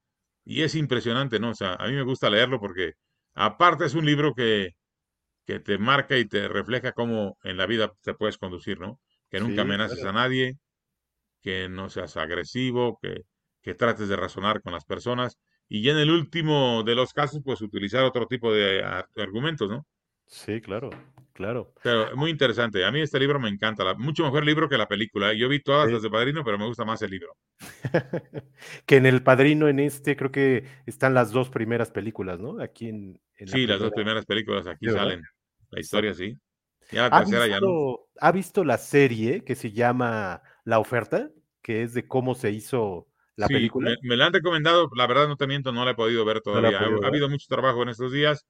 Y 0.44 0.62
es 0.62 0.74
impresionante, 0.74 1.38
¿no? 1.40 1.50
O 1.50 1.54
sea, 1.54 1.74
a 1.74 1.86
mí 1.88 1.94
me 1.94 2.02
gusta 2.02 2.30
leerlo 2.30 2.60
porque 2.60 2.94
aparte 3.34 3.84
es 3.86 3.94
un 3.94 4.06
libro 4.06 4.34
que, 4.34 4.70
que 5.46 5.60
te 5.60 5.78
marca 5.78 6.18
y 6.18 6.26
te 6.26 6.48
refleja 6.48 6.92
cómo 6.92 7.38
en 7.44 7.56
la 7.56 7.66
vida 7.66 7.92
te 8.02 8.14
puedes 8.14 8.38
conducir, 8.38 8.80
¿no? 8.80 9.00
Que 9.30 9.40
nunca 9.40 9.62
amenaces 9.62 10.04
a 10.04 10.12
nadie, 10.12 10.54
que 11.42 11.68
no 11.68 11.90
seas 11.90 12.16
agresivo, 12.16 12.98
que, 13.00 13.22
que 13.62 13.74
trates 13.74 14.08
de 14.08 14.16
razonar 14.16 14.62
con 14.62 14.72
las 14.72 14.84
personas 14.84 15.38
y 15.70 15.82
ya 15.82 15.92
en 15.92 15.98
el 15.98 16.10
último 16.10 16.82
de 16.82 16.96
los 16.96 17.14
casos, 17.14 17.40
pues 17.44 17.62
utilizar 17.62 18.04
otro 18.04 18.26
tipo 18.26 18.52
de 18.52 18.82
argumentos, 19.16 19.70
¿no? 19.70 19.86
Sí, 20.26 20.60
claro, 20.60 20.90
claro. 21.32 21.72
Pero 21.82 22.16
muy 22.16 22.30
interesante. 22.30 22.84
A 22.84 22.90
mí 22.90 23.00
este 23.00 23.20
libro 23.20 23.38
me 23.38 23.48
encanta. 23.48 23.94
mucho 23.94 24.24
mejor 24.24 24.44
libro 24.44 24.68
que 24.68 24.76
la 24.76 24.88
película. 24.88 25.32
Yo 25.32 25.48
vi 25.48 25.62
todas 25.62 25.90
las 25.90 26.02
de 26.02 26.10
Padrino, 26.10 26.44
pero 26.44 26.58
me 26.58 26.66
gusta 26.66 26.84
más 26.84 27.00
el 27.02 27.12
libro. 27.12 27.36
que 28.86 28.96
en 28.96 29.06
el 29.06 29.22
Padrino, 29.22 29.68
en 29.68 29.78
este, 29.78 30.16
creo 30.16 30.32
que 30.32 30.64
están 30.86 31.14
las 31.14 31.30
dos 31.30 31.50
primeras 31.50 31.92
películas, 31.92 32.40
¿no? 32.40 32.60
Aquí 32.60 32.88
en. 32.88 33.20
sí, 33.46 33.64
las 33.64 33.78
dos 33.78 33.92
primeras 33.92 34.26
películas 34.26 34.66
aquí 34.66 34.86
salen. 34.88 35.22
La 35.70 35.80
historia, 35.80 36.14
sí. 36.14 36.36
Ya 36.90 37.08
la 37.08 37.20
tercera 37.20 37.46
ya 37.46 37.60
no. 37.60 38.00
¿Ha 38.20 38.32
visto 38.32 38.64
la 38.64 38.76
serie 38.76 39.44
que 39.44 39.54
se 39.54 39.70
llama 39.70 40.42
La 40.64 40.80
Oferta? 40.80 41.30
que 41.62 41.82
es 41.82 41.94
de 41.94 42.06
cómo 42.06 42.34
se 42.34 42.50
hizo 42.50 43.06
la 43.36 43.48
película. 43.48 43.90
Me, 43.90 43.96
me, 44.10 44.16
la 44.16 44.26
han 44.26 44.32
recomendado, 44.32 44.88
la 44.96 45.06
verdad 45.06 45.28
no 45.28 45.36
te 45.36 45.46
miento, 45.46 45.72
no 45.72 45.84
la 45.84 45.92
he 45.92 45.94
podido 45.94 46.24
ver 46.24 46.40
todavía. 46.40 46.78
ha, 46.78 47.06
habido 47.06 47.28
mucho 47.28 47.46
trabajo 47.48 47.82
en 47.82 47.90
estos 47.90 48.12
días, 48.12 48.46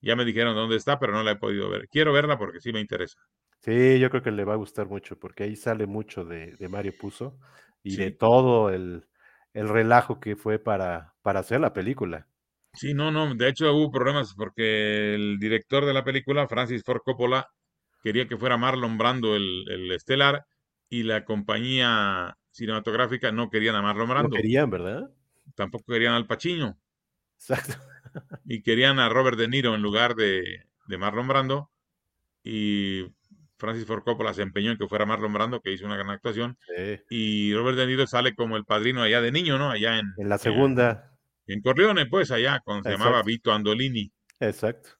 ya 0.00 0.16
me 0.16 0.24
dijeron 0.24 0.54
dónde 0.54 0.76
está, 0.76 0.98
pero 0.98 1.12
no 1.12 1.22
la 1.22 1.32
he 1.32 1.36
podido 1.36 1.68
ver. 1.68 1.88
Quiero 1.88 2.12
verla 2.12 2.38
porque 2.38 2.60
sí 2.60 2.72
me 2.72 2.80
interesa. 2.80 3.18
Sí, 3.60 3.98
yo 3.98 4.08
creo 4.08 4.22
que 4.22 4.30
le 4.30 4.44
va 4.44 4.54
a 4.54 4.56
gustar 4.56 4.86
mucho, 4.86 5.18
porque 5.18 5.44
ahí 5.44 5.56
sale 5.56 5.86
mucho 5.86 6.24
de, 6.24 6.56
Mario 6.70 6.94
Puzo 6.98 7.38
y 7.82 7.96
de 7.96 8.10
todo 8.10 8.70
el, 8.70 9.06
el, 9.52 9.68
relajo 9.68 10.18
que 10.18 10.36
fue 10.36 10.58
para, 10.58 11.14
para 11.22 11.40
hacer 11.40 11.60
la 11.60 11.74
película. 11.74 12.26
Sí, 12.72 12.94
no, 12.94 13.10
no, 13.10 13.34
de 13.34 13.48
hecho 13.48 13.74
hubo 13.74 13.90
problemas 13.90 14.34
porque 14.34 15.14
el 15.14 15.38
director 15.38 15.84
de 15.84 15.92
la 15.92 16.04
película, 16.04 16.48
Francis 16.48 16.82
Ford 16.84 17.00
Coppola, 17.04 17.48
quería 18.02 18.26
que 18.26 18.38
fuera 18.38 18.56
Marlon 18.56 18.96
Brando 18.96 19.36
el, 19.36 19.64
el 19.68 19.92
estelar 19.92 20.46
y 20.88 21.02
la 21.02 21.24
compañía 21.24 22.38
cinematográfica 22.50 23.32
no 23.32 23.50
querían 23.50 23.76
a 23.76 23.82
Marlon 23.82 24.08
Brando. 24.08 24.28
No 24.28 24.34
querían, 24.34 24.70
¿verdad? 24.70 25.10
Tampoco 25.54 25.92
querían 25.92 26.14
al 26.14 26.26
Pacino. 26.26 26.78
Exacto. 27.36 27.74
y 28.44 28.62
querían 28.62 28.98
a 28.98 29.08
Robert 29.08 29.38
De 29.38 29.48
Niro 29.48 29.74
en 29.74 29.82
lugar 29.82 30.14
de, 30.14 30.66
de 30.86 30.98
Marlon 30.98 31.28
Brando. 31.28 31.70
Y 32.42 33.04
Francis 33.60 33.86
Ford 33.86 34.02
Coppola 34.02 34.34
se 34.34 34.42
empeñó 34.42 34.72
en 34.72 34.78
que 34.78 34.88
fuera 34.88 35.06
Marlon 35.06 35.32
Brando, 35.32 35.60
que 35.60 35.72
hizo 35.72 35.86
una 35.86 35.96
gran 35.96 36.10
actuación. 36.10 36.58
Y 37.08 37.54
Robert 37.54 37.76
De 37.76 37.86
Niro 37.86 38.06
sale 38.06 38.34
como 38.34 38.56
el 38.56 38.64
padrino 38.64 39.02
allá 39.02 39.20
de 39.20 39.30
niño, 39.30 39.58
¿no? 39.58 39.70
Allá 39.70 39.98
en... 39.98 40.12
En 40.16 40.28
la 40.28 40.38
segunda. 40.38 41.12
En, 41.46 41.60
Corleone, 41.62 42.06
pues, 42.06 42.30
allá, 42.30 42.60
cuando 42.64 42.88
se 42.88 42.96
llamaba 42.96 43.22
Vito 43.22 43.52
Andolini. 43.52 44.12
Exacto. 44.38 44.90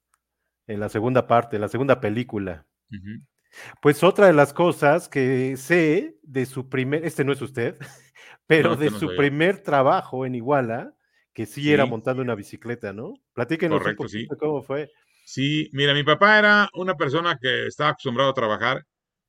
En 0.67 0.81
la 0.81 0.89
segunda 0.89 1.27
parte, 1.27 1.57
en 1.57 1.63
la 1.63 1.69
segunda 1.69 2.01
película. 2.01 2.67
Pues 3.81 4.03
otra 4.03 4.27
de 4.27 4.33
las 4.33 4.53
cosas 4.53 5.09
que 5.09 5.57
sé 5.57 6.19
de 6.23 6.47
su 6.47 6.69
primer, 6.69 7.05
este 7.05 7.25
no 7.25 7.33
es 7.33 7.43
usted, 7.43 7.77
pero 8.47 8.77
de 8.77 8.91
su 8.91 9.15
primer 9.17 9.63
trabajo 9.63 10.27
en 10.27 10.35
Iguala, 10.35 10.95
que 11.33 11.47
sí, 11.47 11.73
era 11.73 11.87
montando 11.87 12.23
una 12.23 12.35
bicicleta, 12.35 12.93
¿no? 12.93 13.15
Platíquenos 13.33 13.79
Correcto, 13.79 14.03
un 14.03 14.09
poquito 14.09 14.37
cómo 14.37 14.63
fue. 14.63 14.91
Sí, 15.25 15.71
mira, 15.73 15.95
mi 15.95 16.03
papá 16.03 16.39
era 16.39 16.69
una 16.75 16.97
persona 16.97 17.39
que 17.41 17.67
estaba 17.67 17.91
acostumbrado 17.91 18.31
a 18.31 18.35
trabajar, 18.35 18.85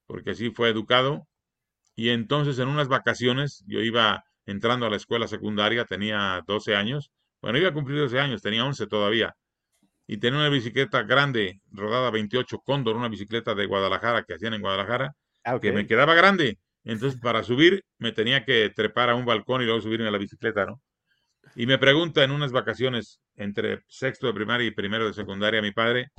porque 0.08 0.32
así 0.32 0.50
fue 0.52 0.70
educado, 0.70 1.28
y 1.96 2.10
entonces 2.10 2.58
en 2.60 2.68
unas 2.68 2.88
vacaciones 2.88 3.64
yo 3.68 3.80
iba 3.82 4.24
entrando 4.46 4.86
a 4.86 4.90
la 4.90 4.96
escuela 4.96 5.28
secundaria, 5.28 5.86
tenía 5.86 6.44
12 6.48 6.76
años, 6.76 7.12
bueno, 7.42 7.58
iba 7.58 7.70
a 7.70 7.74
cumplir 7.74 8.00
12 8.00 8.20
años, 8.20 8.42
tenía 8.42 8.66
11 8.66 8.88
todavía, 8.88 9.36
y 10.08 10.18
tenía 10.18 10.40
una 10.40 10.50
bicicleta 10.50 11.04
grande, 11.04 11.62
rodada 11.72 12.10
28 12.12 12.60
Cóndor, 12.60 12.96
una 12.96 13.08
bicicleta 13.08 13.56
de 13.56 13.66
Guadalajara 13.66 14.24
que 14.24 14.34
hacían 14.34 14.54
en 14.54 14.62
Guadalajara, 14.62 15.16
ah, 15.44 15.60
que 15.60 15.72
me 15.72 15.88
quedaba 15.88 16.14
grande. 16.16 16.60
Entonces, 16.84 17.20
para 17.20 17.44
subir, 17.44 17.84
me 17.98 18.12
tenía 18.12 18.44
que 18.44 18.72
trepar 18.76 19.10
a 19.10 19.16
un 19.16 19.26
balcón 19.26 19.62
y 19.62 19.66
luego 19.66 19.82
subirme 19.82 20.08
a 20.08 20.12
la 20.12 20.18
bicicleta, 20.18 20.66
¿no? 20.66 20.82
Y 21.56 21.66
me 21.66 21.78
pregunta 21.78 22.24
en 22.24 22.32
unas 22.32 22.52
vacaciones 22.52 23.20
entre 23.36 23.84
sexto 23.88 24.28
de 24.28 24.34
primaria 24.34 24.68
y 24.68 24.72
primero 24.72 25.06
de 25.06 25.14
secundaria 25.14 25.62
mi 25.62 25.72
padre, 25.72 26.12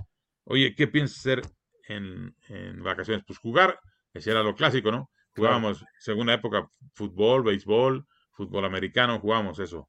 oye, 0.44 0.74
¿qué 0.74 0.88
piensas 0.88 1.18
hacer 1.18 1.42
en, 1.88 2.34
vacaciones? 2.82 3.24
Pues 3.26 3.38
jugar, 3.38 3.78
ese 4.12 4.30
era 4.30 4.42
lo 4.42 4.54
clásico, 4.54 4.90
¿no? 4.90 5.10
Jugábamos, 5.34 5.84
según 5.98 6.26
la 6.26 6.34
época, 6.34 6.68
fútbol, 6.94 7.42
béisbol, 7.42 8.06
fútbol 8.32 8.64
americano, 8.64 9.18
jugábamos 9.18 9.58
eso. 9.58 9.88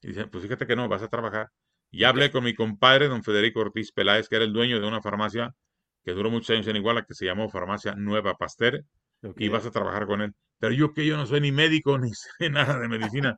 Y 0.00 0.08
dice, 0.08 0.26
pues 0.26 0.44
fíjate 0.44 0.66
que 0.66 0.76
no, 0.76 0.88
vas 0.88 1.02
a 1.02 1.08
trabajar. 1.08 1.48
Y 1.94 2.04
hablé 2.04 2.30
con 2.30 2.42
mi 2.42 2.54
compadre, 2.54 3.06
don 3.06 3.22
Federico 3.22 3.60
Ortiz 3.60 3.92
Peláez, 3.92 4.26
que 4.26 4.36
era 4.36 4.46
el 4.46 4.52
dueño 4.54 4.80
de 4.80 4.86
una 4.88 5.02
farmacia 5.02 5.54
que 6.02 6.12
duró 6.12 6.30
muchos 6.30 6.50
años 6.50 6.66
en 6.66 6.76
Iguala, 6.76 7.04
que 7.04 7.14
se 7.14 7.26
llamó 7.26 7.50
Farmacia 7.50 7.94
Nueva 7.94 8.34
Pasteur, 8.34 8.82
y 9.36 9.48
vas 9.50 9.66
a 9.66 9.70
trabajar 9.70 10.06
con 10.06 10.22
él. 10.22 10.32
Pero 10.58 10.72
yo 10.74 10.94
que 10.94 11.06
yo 11.06 11.18
no 11.18 11.26
soy 11.26 11.42
ni 11.42 11.52
médico, 11.52 11.98
ni 11.98 12.10
sé 12.14 12.48
nada 12.48 12.78
de 12.78 12.88
medicina, 12.88 13.36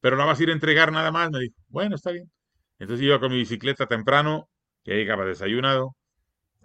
pero 0.00 0.16
la 0.16 0.26
vas 0.26 0.38
a 0.38 0.42
ir 0.42 0.50
a 0.50 0.52
entregar 0.52 0.92
nada 0.92 1.10
más, 1.10 1.30
me 1.30 1.40
dijo, 1.40 1.54
bueno, 1.68 1.96
está 1.96 2.12
bien. 2.12 2.30
Entonces 2.78 3.04
iba 3.04 3.18
con 3.18 3.32
mi 3.32 3.38
bicicleta 3.38 3.86
temprano, 3.86 4.50
ya 4.84 4.94
llegaba 4.94 5.24
desayunado, 5.24 5.96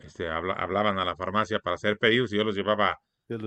este, 0.04 0.28
hablaban 0.28 1.00
a 1.00 1.06
la 1.06 1.16
farmacia 1.16 1.60
para 1.60 1.76
hacer 1.76 1.98
pedidos 1.98 2.34
y 2.34 2.38
yo 2.38 2.44
los 2.44 2.56
llevaba 2.56 3.00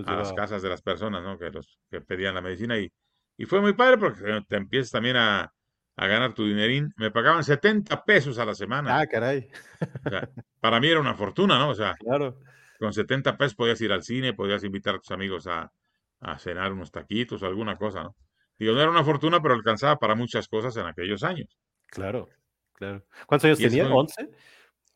a 0.06 0.16
las 0.16 0.32
casas 0.32 0.62
de 0.62 0.70
las 0.70 0.80
personas, 0.80 1.22
¿no? 1.22 1.38
Que 1.38 1.50
los 1.50 1.78
que 1.90 2.00
pedían 2.00 2.34
la 2.34 2.40
medicina 2.40 2.78
y, 2.78 2.90
y 3.36 3.44
fue 3.44 3.60
muy 3.60 3.74
padre 3.74 3.98
porque 3.98 4.42
te 4.48 4.56
empiezas 4.56 4.90
también 4.90 5.16
a, 5.16 5.52
a 5.96 6.06
ganar 6.06 6.34
tu 6.34 6.46
dinerín. 6.46 6.92
Me 6.96 7.10
pagaban 7.10 7.44
70 7.44 8.04
pesos 8.04 8.38
a 8.38 8.44
la 8.44 8.54
semana. 8.54 8.98
Ah, 8.98 9.06
caray. 9.06 9.48
para 10.60 10.80
mí 10.80 10.88
era 10.88 11.00
una 11.00 11.14
fortuna, 11.14 11.58
¿no? 11.58 11.70
O 11.70 11.74
sea, 11.74 11.94
claro. 11.94 12.40
con 12.78 12.92
70 12.92 13.36
pesos 13.36 13.54
podías 13.54 13.80
ir 13.80 13.92
al 13.92 14.02
cine, 14.02 14.34
podías 14.34 14.64
invitar 14.64 14.96
a 14.96 14.98
tus 14.98 15.10
amigos 15.10 15.46
a, 15.46 15.72
a 16.20 16.38
cenar 16.38 16.72
unos 16.72 16.90
taquitos 16.90 17.42
o 17.42 17.46
alguna 17.46 17.76
cosa, 17.76 18.02
¿no? 18.02 18.16
Digo, 18.58 18.72
no 18.72 18.80
era 18.80 18.90
una 18.90 19.04
fortuna, 19.04 19.42
pero 19.42 19.54
alcanzaba 19.54 19.98
para 19.98 20.14
muchas 20.14 20.48
cosas 20.48 20.76
en 20.76 20.86
aquellos 20.86 21.24
años. 21.24 21.58
Claro, 21.88 22.28
claro. 22.74 23.04
¿Cuántos 23.26 23.46
años 23.46 23.58
tenía? 23.58 23.88
¿11? 23.88 24.30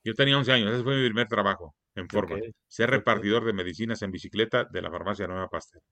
Yo 0.04 0.14
tenía 0.14 0.38
11 0.38 0.52
años, 0.52 0.72
ese 0.72 0.84
fue 0.84 0.96
mi 0.96 1.04
primer 1.06 1.26
trabajo 1.26 1.74
en 1.94 2.08
forma. 2.08 2.36
Ser 2.68 2.90
repartidor 2.90 3.44
de 3.44 3.52
medicinas 3.52 4.00
en 4.02 4.12
bicicleta 4.12 4.64
de 4.64 4.80
la 4.80 4.90
farmacia 4.90 5.26
Nueva 5.26 5.48
Pastel. 5.48 5.82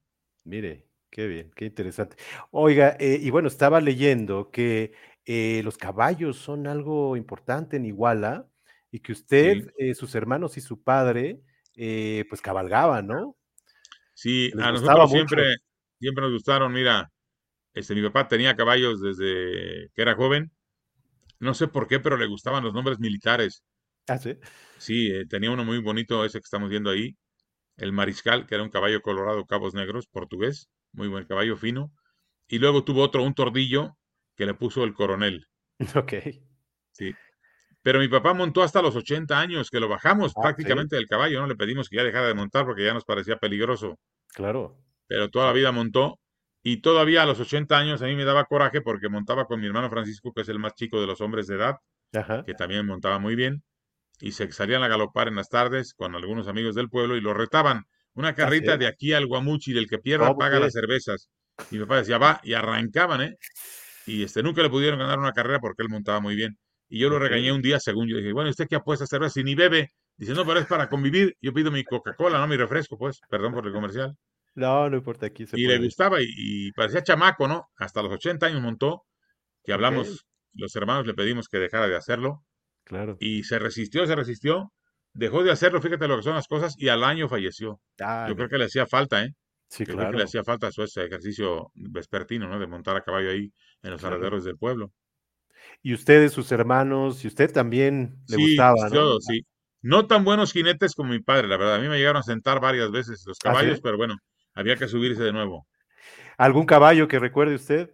Mire, 0.45 0.87
Qué 1.17 1.27
bien, 1.27 1.51
qué 1.57 1.65
interesante. 1.65 2.19
Oiga, 2.51 2.95
eh, 3.01 3.19
y 3.19 3.31
bueno, 3.31 3.49
estaba 3.49 3.81
leyendo 3.81 4.51
que 4.51 4.93
eh, 5.25 5.63
los 5.65 5.79
caballos 5.79 6.37
son 6.37 6.67
algo 6.67 7.17
importante 7.17 7.79
en 7.79 7.87
Iguala 7.87 8.47
y 8.91 9.01
que 9.01 9.13
usted, 9.13 9.73
eh, 9.79 9.95
sus 9.95 10.15
hermanos 10.15 10.59
y 10.59 10.61
su 10.61 10.83
padre, 10.83 11.41
pues 11.75 12.43
cabalgaban, 12.43 13.07
¿no? 13.07 13.35
Sí, 14.13 14.53
a 14.63 14.73
nosotros 14.73 15.11
siempre, 15.11 15.57
siempre 15.99 16.23
nos 16.23 16.35
gustaron. 16.35 16.71
Mira, 16.71 17.11
este, 17.73 17.95
mi 17.95 18.03
papá 18.03 18.29
tenía 18.29 18.55
caballos 18.55 19.01
desde 19.01 19.89
que 19.95 20.03
era 20.03 20.17
joven. 20.17 20.53
No 21.39 21.55
sé 21.55 21.67
por 21.67 21.89
qué, 21.89 21.99
pero 21.99 22.19
le 22.19 22.27
gustaban 22.27 22.63
los 22.63 22.75
nombres 22.75 22.99
militares. 22.99 23.65
Ah, 24.07 24.19
sí. 24.19 24.37
Sí, 24.77 25.11
tenía 25.31 25.51
uno 25.51 25.65
muy 25.65 25.79
bonito, 25.79 26.27
ese 26.27 26.41
que 26.41 26.45
estamos 26.45 26.69
viendo 26.69 26.91
ahí. 26.91 27.17
El 27.79 27.93
Mariscal, 27.93 28.47
que 28.47 28.55
era 28.55 28.65
un 28.65 28.71
caballo 28.71 29.01
colorado, 29.01 29.47
cabos 29.47 29.73
negros, 29.73 30.09
portugués 30.09 30.69
muy 30.93 31.09
buen 31.09 31.25
caballo 31.25 31.57
fino. 31.57 31.93
Y 32.49 32.59
luego 32.59 32.85
tuvo 32.85 33.03
otro, 33.03 33.23
un 33.23 33.35
tordillo, 33.35 33.97
que 34.37 34.47
le 34.47 34.55
puso 34.55 34.85
el 34.85 34.95
coronel. 34.95 35.47
Ok. 35.95 36.15
Sí. 36.93 37.15
Pero 37.83 38.01
mi 38.01 38.09
papá 38.09 38.33
montó 38.33 38.63
hasta 38.63 38.81
los 38.81 38.97
80 38.97 39.39
años, 39.39 39.71
que 39.71 39.79
lo 39.79 39.89
bajamos 39.89 40.33
ah, 40.35 40.41
prácticamente 40.41 40.97
del 40.97 41.07
caballo, 41.07 41.41
¿no? 41.41 41.47
Le 41.47 41.55
pedimos 41.55 41.89
que 41.89 41.97
ya 41.97 42.03
dejara 42.03 42.27
de 42.27 42.35
montar 42.35 42.65
porque 42.65 42.85
ya 42.85 42.95
nos 42.95 43.05
parecía 43.05 43.37
peligroso. 43.37 43.99
Claro. 44.29 44.77
Pero 45.07 45.29
toda 45.31 45.47
la 45.47 45.53
vida 45.53 45.71
montó. 45.71 46.19
Y 46.63 46.79
todavía 46.79 47.23
a 47.23 47.27
los 47.27 47.39
80 47.39 47.79
años 47.79 48.03
a 48.03 48.07
mí 48.07 48.17
me 48.17 48.25
daba 48.25 48.47
coraje 48.47 48.81
porque 48.81 49.09
montaba 49.09 49.45
con 49.45 49.61
mi 49.61 49.67
hermano 49.67 49.89
Francisco, 49.89 50.33
que 50.33 50.41
es 50.41 50.49
el 50.49 50.59
más 50.59 50.75
chico 50.75 51.01
de 51.01 51.07
los 51.07 51.21
hombres 51.21 51.47
de 51.47 51.55
edad, 51.55 51.77
que 52.45 52.55
también 52.55 52.87
montaba 52.87 53.21
muy 53.21 53.37
bien. 53.37 53.63
Y 54.19 54.33
se 54.33 54.51
salían 54.51 54.83
a 54.83 54.89
galopar 54.89 55.29
en 55.29 55.37
las 55.37 55.49
tardes 55.49 55.95
con 55.95 56.17
algunos 56.17 56.49
amigos 56.49 56.75
del 56.75 56.89
pueblo 56.89 57.17
y 57.17 57.21
lo 57.21 57.35
retaban. 57.35 57.85
Una 58.17 58.35
carrita 58.35 58.79
de 58.79 58.87
aquí 58.87 59.13
al 59.13 59.27
Guamuchi, 59.27 59.75
del 59.75 59.87
que 59.87 59.99
pierda 59.99 60.35
paga 60.35 60.59
las 60.59 60.73
cervezas. 60.73 61.29
Y 61.71 61.77
mi 61.77 61.83
papá 61.83 61.99
decía, 61.99 62.17
va, 62.17 62.41
y 62.43 62.55
arrancaban, 62.55 63.21
¿eh? 63.21 63.37
Y 64.07 64.23
este, 64.23 64.43
nunca 64.43 64.63
le 64.63 64.71
pudieron 64.71 64.99
ganar 64.99 65.19
una 65.19 65.33
carrera 65.33 65.61
porque 65.61 65.83
él 65.83 65.91
montaba 65.91 66.21
muy 66.21 66.35
bien. 66.35 66.57
Y 66.89 66.99
yo 66.99 67.11
lo 67.11 67.19
regañé 67.19 67.53
un 67.53 67.61
día, 67.61 67.79
según 67.79 68.09
yo 68.09 68.17
dije, 68.17 68.33
bueno, 68.33 68.49
¿usted 68.49 68.69
qué 68.69 68.77
apuesta 68.77 69.05
a 69.05 69.07
cerveza? 69.07 69.41
Y 69.41 69.45
ni 69.45 69.55
bebe. 69.55 69.91
Dice, 70.17 70.33
no, 70.33 70.47
pero 70.47 70.61
es 70.61 70.67
para 70.67 70.89
convivir. 70.89 71.37
Yo 71.43 71.53
pido 71.53 71.71
mi 71.71 71.85
Coca-Cola, 71.85 72.39
no 72.39 72.47
mi 72.47 72.57
refresco, 72.57 72.97
pues. 72.97 73.21
Perdón 73.29 73.53
por 73.53 73.67
el 73.67 73.73
comercial. 73.75 74.17
No, 74.55 74.89
no 74.89 74.97
importa 74.97 75.27
aquí. 75.27 75.45
y 75.53 75.67
le 75.67 75.79
gustaba 75.79 76.17
y, 76.23 76.73
parecía 76.73 77.03
chamaco, 77.03 77.47
¿no? 77.47 77.69
Hasta 77.77 78.03
los 78.03 78.13
80 78.13 78.47
años 78.47 78.63
montó, 78.63 79.05
que 79.63 79.75
hablamos, 79.75 80.27
los 80.55 80.75
hermanos 80.75 81.07
le 81.07 81.13
pedimos 81.13 81.49
que 81.49 81.59
dejara 81.59 81.87
de 81.87 81.97
hacerlo. 81.97 82.43
Claro. 82.85 83.19
Y 83.21 83.43
se 83.43 83.59
resistió, 83.59 84.07
se 84.07 84.15
resistió 84.15 84.73
dejó 85.17 85.43
de 85.43 85.51
hacerlo, 85.51 85.81
fíjate 85.81 86.07
lo 86.07 86.17
que 86.17 86.23
son 86.23 86.35
las 86.35 86.47
cosas, 86.47 86.75
y 86.79 86.89
al 86.89 87.03
año 87.03 87.29
falleció. 87.29 87.81
Yo 87.99 88.37
creo 88.37 88.49
que 88.49 88.59
le 88.59 88.67
hacía 88.67 88.87
falta, 88.87 89.25
¿eh? 89.25 89.33
Sí, 89.69 89.85
Yo 89.85 89.95
claro. 89.95 90.01
creo 90.01 90.11
que 90.13 90.19
le 90.19 90.25
hacía 90.25 90.45
falta 90.45 90.71
su 90.71 90.83
ese 90.83 91.05
ejercicio 91.05 91.73
vespertino, 91.75 92.49
¿no? 92.49 92.59
De 92.59 92.67
montar 92.67 92.97
a 92.97 93.03
caballo 93.03 93.31
ahí 93.31 93.51
en 93.83 93.91
los 93.91 94.05
alrededores 94.05 94.45
del 94.45 94.57
pueblo. 94.57 94.93
Y 95.83 95.95
ustedes, 95.95 96.33
sus 96.33 96.53
hermanos, 96.53 97.25
y 97.25 97.29
usted 97.29 97.53
también 97.53 98.19
le 98.29 98.37
gustaba, 98.37 98.89
¿no? 98.91 99.19
sí. 99.21 99.41
No 99.83 100.07
tan 100.07 100.25
buenos 100.25 100.53
jinetes 100.53 100.95
como 100.95 101.11
mi 101.11 101.21
padre, 101.21 101.47
la 101.49 101.57
verdad. 101.57 101.77
A 101.77 101.79
mí 101.79 101.89
me 101.89 101.99
llegaron 101.99 102.19
a 102.21 102.23
sentar 102.23 102.61
varias 102.61 102.91
veces 102.91 103.23
los 103.27 103.39
¿Ah, 103.45 103.51
caballos, 103.51 103.81
pero 103.81 103.97
bueno, 103.97 104.17
había 104.55 104.77
que 104.77 104.89
subirse 104.89 105.23
de 105.23 105.33
nuevo. 105.33 105.67
¿Algún 106.39 106.67
caballo 106.67 107.07
que 107.07 107.19
recuerde 107.19 107.55
usted? 107.55 107.91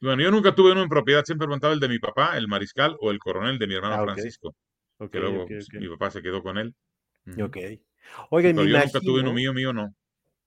Bueno, 0.00 0.22
yo 0.22 0.30
nunca 0.30 0.54
tuve 0.54 0.72
uno 0.72 0.82
en 0.82 0.88
propiedad, 0.88 1.24
siempre 1.24 1.46
montaba 1.46 1.72
el 1.72 1.80
de 1.80 1.88
mi 1.88 1.98
papá, 1.98 2.36
el 2.36 2.48
mariscal 2.48 2.96
o 3.00 3.10
el 3.10 3.18
coronel 3.18 3.58
de 3.58 3.66
mi 3.66 3.74
hermano 3.74 3.94
ah, 3.94 4.04
Francisco 4.04 4.54
que 5.10 5.20
luego 5.20 5.46
mi 5.48 5.88
papá 5.88 6.10
se 6.10 6.22
quedó 6.22 6.42
con 6.42 6.58
él. 6.58 6.74
Ok. 7.40 7.56
Oiga, 8.30 8.50
Pero 8.54 8.64
yo 8.64 8.78
nunca 8.78 9.00
tuve 9.00 9.20
uno 9.20 9.32
mío, 9.32 9.52
mío 9.52 9.72
no. 9.72 9.94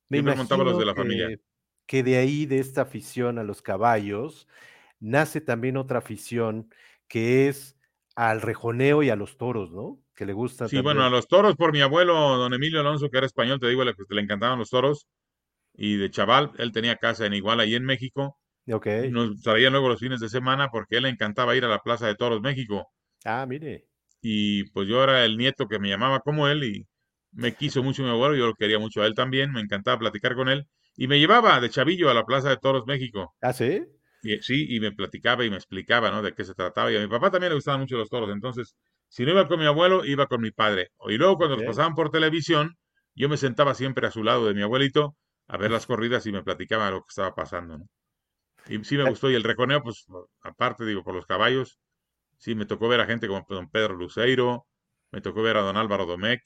Me 0.09 0.21
montaba 0.21 0.63
los 0.63 0.77
de 0.77 0.85
la 0.85 0.95
familia. 0.95 1.37
Que 1.85 2.03
de 2.03 2.17
ahí, 2.17 2.45
de 2.45 2.59
esta 2.59 2.81
afición 2.81 3.37
a 3.37 3.43
los 3.43 3.61
caballos, 3.61 4.47
nace 4.99 5.39
también 5.39 5.77
otra 5.77 5.99
afición 5.99 6.73
que 7.07 7.47
es 7.47 7.77
al 8.15 8.41
rejoneo 8.41 9.03
y 9.03 9.09
a 9.09 9.15
los 9.15 9.37
toros, 9.37 9.71
¿no? 9.71 9.99
Que 10.15 10.25
le 10.25 10.33
gusta. 10.33 10.67
Sí, 10.67 10.79
bueno, 10.81 11.03
a 11.03 11.09
los 11.09 11.27
toros 11.27 11.55
por 11.55 11.73
mi 11.73 11.81
abuelo, 11.81 12.13
don 12.37 12.53
Emilio 12.53 12.79
Alonso, 12.79 13.09
que 13.09 13.17
era 13.17 13.27
español, 13.27 13.59
te 13.59 13.67
digo, 13.67 13.83
le, 13.83 13.93
le 14.09 14.21
encantaban 14.21 14.57
los 14.57 14.69
toros. 14.69 15.07
Y 15.73 15.97
de 15.97 16.09
chaval, 16.09 16.51
él 16.57 16.71
tenía 16.71 16.95
casa 16.95 17.25
en 17.25 17.33
Iguala 17.33 17.65
y 17.65 17.75
en 17.75 17.83
México. 17.83 18.39
Ok. 18.71 18.87
Nos 19.09 19.41
traía 19.41 19.69
luego 19.69 19.89
los 19.89 19.99
fines 19.99 20.21
de 20.21 20.29
semana 20.29 20.69
porque 20.69 20.97
él 20.97 21.03
le 21.03 21.09
encantaba 21.09 21.55
ir 21.55 21.65
a 21.65 21.69
la 21.69 21.79
Plaza 21.79 22.07
de 22.07 22.15
Toros 22.15 22.41
México. 22.41 22.87
Ah, 23.25 23.45
mire. 23.45 23.87
Y 24.27 24.63
pues 24.71 24.87
yo 24.87 25.03
era 25.03 25.23
el 25.23 25.37
nieto 25.37 25.67
que 25.67 25.77
me 25.77 25.87
llamaba 25.87 26.19
como 26.21 26.47
él 26.47 26.63
y 26.63 26.87
me 27.31 27.53
quiso 27.53 27.83
mucho 27.83 28.01
mi 28.01 28.09
abuelo, 28.09 28.33
yo 28.33 28.47
lo 28.47 28.55
quería 28.55 28.79
mucho 28.79 29.03
a 29.03 29.05
él 29.05 29.13
también, 29.13 29.51
me 29.51 29.61
encantaba 29.61 29.99
platicar 29.99 30.33
con 30.33 30.49
él. 30.49 30.65
Y 30.95 31.07
me 31.07 31.19
llevaba 31.19 31.59
de 31.59 31.69
chavillo 31.69 32.09
a 32.09 32.15
la 32.15 32.25
Plaza 32.25 32.49
de 32.49 32.57
Toros 32.57 32.87
México. 32.87 33.35
¿Ah, 33.39 33.53
sí? 33.53 33.83
Y, 34.23 34.39
sí, 34.39 34.65
y 34.67 34.79
me 34.79 34.91
platicaba 34.91 35.45
y 35.45 35.51
me 35.51 35.57
explicaba, 35.57 36.09
¿no? 36.09 36.23
De 36.23 36.33
qué 36.33 36.43
se 36.43 36.55
trataba. 36.55 36.91
Y 36.91 36.97
a 36.97 37.01
mi 37.01 37.07
papá 37.07 37.29
también 37.29 37.51
le 37.51 37.55
gustaban 37.55 37.81
mucho 37.81 37.97
los 37.97 38.09
toros. 38.09 38.31
Entonces, 38.31 38.75
si 39.09 39.25
no 39.25 39.31
iba 39.31 39.47
con 39.47 39.59
mi 39.59 39.67
abuelo, 39.67 40.03
iba 40.03 40.25
con 40.25 40.41
mi 40.41 40.49
padre. 40.49 40.89
Y 41.07 41.17
luego 41.17 41.37
cuando 41.37 41.57
los 41.57 41.65
pasaban 41.65 41.93
por 41.93 42.09
televisión, 42.09 42.79
yo 43.13 43.29
me 43.29 43.37
sentaba 43.37 43.75
siempre 43.75 44.07
a 44.07 44.11
su 44.11 44.23
lado 44.23 44.47
de 44.47 44.55
mi 44.55 44.63
abuelito 44.63 45.15
a 45.47 45.57
ver 45.57 45.69
las 45.69 45.85
corridas 45.85 46.25
y 46.25 46.31
me 46.31 46.41
platicaba 46.41 46.89
lo 46.89 47.01
que 47.01 47.09
estaba 47.09 47.35
pasando, 47.35 47.77
¿no? 47.77 47.85
Y 48.69 48.83
sí 48.85 48.97
me 48.97 49.03
eh. 49.03 49.09
gustó. 49.09 49.29
Y 49.29 49.35
el 49.35 49.43
reconeo, 49.43 49.83
pues, 49.83 50.07
aparte, 50.41 50.83
digo, 50.83 51.03
por 51.03 51.13
los 51.13 51.27
caballos, 51.27 51.77
sí 52.37 52.55
me 52.55 52.65
tocó 52.65 52.87
ver 52.87 53.01
a 53.01 53.05
gente 53.05 53.27
como 53.27 53.45
don 53.47 53.69
Pedro 53.69 53.95
Luceiro, 53.95 54.67
me 55.11 55.21
tocó 55.21 55.41
ver 55.41 55.57
a 55.57 55.61
don 55.61 55.77
Álvaro 55.77 56.05
Domecq, 56.05 56.43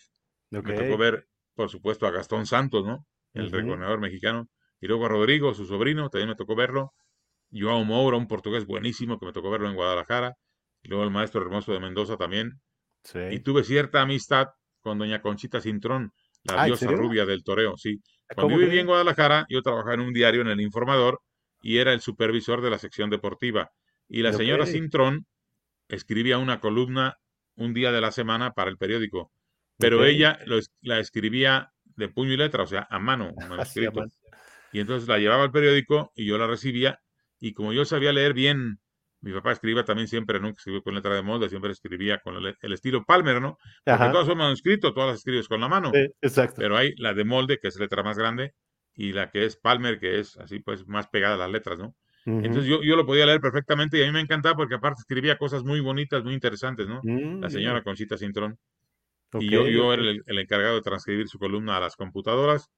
me 0.52 0.62
tocó 0.62 0.98
ver, 0.98 1.28
por 1.56 1.70
supuesto, 1.70 2.08
a 2.08 2.12
Gastón 2.12 2.46
Santos, 2.46 2.86
¿no? 2.86 3.06
El 3.34 3.52
reconedor 3.52 4.00
mexicano. 4.00 4.50
Y 4.82 4.88
luego 4.88 5.06
a 5.06 5.10
Rodrigo, 5.10 5.54
su 5.54 5.66
sobrino, 5.66 6.10
también 6.10 6.30
me 6.30 6.36
tocó 6.36 6.56
verlo. 6.56 6.94
Joao 7.52 7.84
Moura, 7.84 8.18
un 8.18 8.28
portugués 8.28 8.66
buenísimo 8.66 9.20
que 9.20 9.26
me 9.26 9.34
tocó 9.34 9.50
verlo 9.50 9.70
en 9.70 9.76
Guadalajara. 9.76 10.36
Y 10.82 10.90
luego 10.90 11.04
el 11.04 11.12
maestro 11.12 11.42
Hermoso 11.42 11.74
de 11.74 11.80
Mendoza 11.80 12.18
también. 12.18 12.62
Y 13.32 13.40
tuve 13.40 13.64
cierta 13.64 14.02
amistad 14.02 14.48
con 14.82 14.98
doña 14.98 15.22
Conchita 15.22 15.62
Cintrón, 15.62 16.14
la 16.44 16.64
ah, 16.64 16.66
diosa 16.66 16.90
rubia 16.92 17.26
del 17.26 17.44
toreo, 17.44 17.78
sí. 17.78 18.02
Cuando 18.34 18.56
yo 18.56 18.60
vivía 18.60 18.82
en 18.82 18.88
Guadalajara, 18.88 19.46
yo 19.50 19.62
trabajaba 19.62 19.96
en 19.96 20.02
un 20.02 20.14
diario 20.14 20.42
en 20.42 20.48
El 20.48 20.62
Informador 20.62 21.22
y 21.62 21.78
era 21.78 21.94
el 21.94 22.02
supervisor 22.02 22.62
de 22.62 22.70
la 22.70 22.78
sección 22.78 23.10
deportiva. 23.10 23.72
Y 24.08 24.22
la 24.22 24.34
señora 24.34 24.66
Cintrón 24.66 25.26
escribía 25.90 26.38
una 26.38 26.62
columna 26.62 27.20
un 27.56 27.74
día 27.74 27.92
de 27.92 28.02
la 28.02 28.12
semana 28.12 28.54
para 28.54 28.70
el 28.70 28.78
periódico 28.78 29.32
pero 29.80 30.06
ella 30.06 30.38
la 30.82 31.00
escribía 31.00 31.72
de 31.96 32.10
puño 32.10 32.34
y 32.34 32.38
letra, 32.38 32.64
o 32.64 32.68
sea, 32.68 32.88
a 32.90 33.00
mano, 33.00 33.34
manuscrito. 33.50 34.06
y 34.72 34.80
entonces 34.80 35.08
la 35.08 35.18
llevaba 35.18 35.44
al 35.44 35.52
periódico 35.52 36.12
y 36.16 36.26
yo 36.26 36.38
la 36.38 36.48
recibía. 36.48 37.00
Y 37.40 37.54
como 37.54 37.72
yo 37.72 37.86
sabía 37.86 38.12
leer 38.12 38.34
bien, 38.34 38.80
mi 39.22 39.32
papá 39.32 39.54
escribía 39.54 39.86
también 39.86 40.08
siempre, 40.08 40.40
nunca 40.40 40.58
escribió 40.58 40.84
con 40.84 40.96
letra 40.96 41.16
de 41.16 41.22
molde, 41.22 41.50
siempre 41.50 41.72
escribía 41.72 42.20
con 42.20 42.36
el, 42.36 42.74
estilo 42.74 43.06
Palmer, 43.06 43.42
¿no? 43.42 43.58
Porque 43.86 44.10
todas 44.12 44.28
son 44.28 44.38
manuscritos, 44.38 44.94
todas 44.94 45.10
las 45.10 45.18
escribes 45.20 45.48
con 45.48 45.62
la 45.62 45.70
mano. 45.70 45.92
exacto. 46.22 46.56
Pero 46.58 46.76
hay 46.76 46.94
la 46.98 47.14
de 47.14 47.24
molde, 47.24 47.58
que 47.62 47.70
es 47.70 47.80
letra 47.80 48.04
más 48.04 48.18
grande, 48.18 48.54
y 48.94 49.14
la 49.14 49.30
que 49.32 49.46
es 49.46 49.56
Palmer, 49.56 50.00
que 50.00 50.20
es 50.20 50.38
así 50.38 50.60
pues 50.60 50.86
más 50.88 51.08
pegada 51.08 51.36
a 51.36 51.38
las 51.38 51.50
letras, 51.50 51.80
¿no? 51.80 51.96
Entonces 52.26 52.66
yo, 52.66 52.84
yo, 52.84 52.96
lo 52.96 53.06
podía 53.06 53.26
leer 53.26 53.42
perfectamente 53.42 53.98
y 53.98 54.04
a 54.04 54.06
mí 54.06 54.12
me 54.12 54.20
encantaba 54.20 54.56
porque 54.56 54.76
aparte 54.76 55.00
escribía 55.00 55.38
cosas 55.38 55.64
muy 55.64 55.80
bonitas, 55.80 56.24
muy 56.24 56.34
interesantes, 56.34 56.88
¿no? 56.88 57.02
la 57.04 57.48
mm, 57.48 57.50
señora 57.50 57.82
Conchita 57.82 58.18
Cintrón 58.18 58.60
y 59.38 59.50
yo, 59.50 59.68
yo 59.68 59.94
era 59.94 60.02
el, 60.02 60.40
encargado 60.40 60.76
de 60.76 60.82
transcribir 60.82 61.28
su 61.28 61.38
columna 61.38 61.78
a 61.78 61.80
las 61.80 61.96
computadoras. 61.96 62.72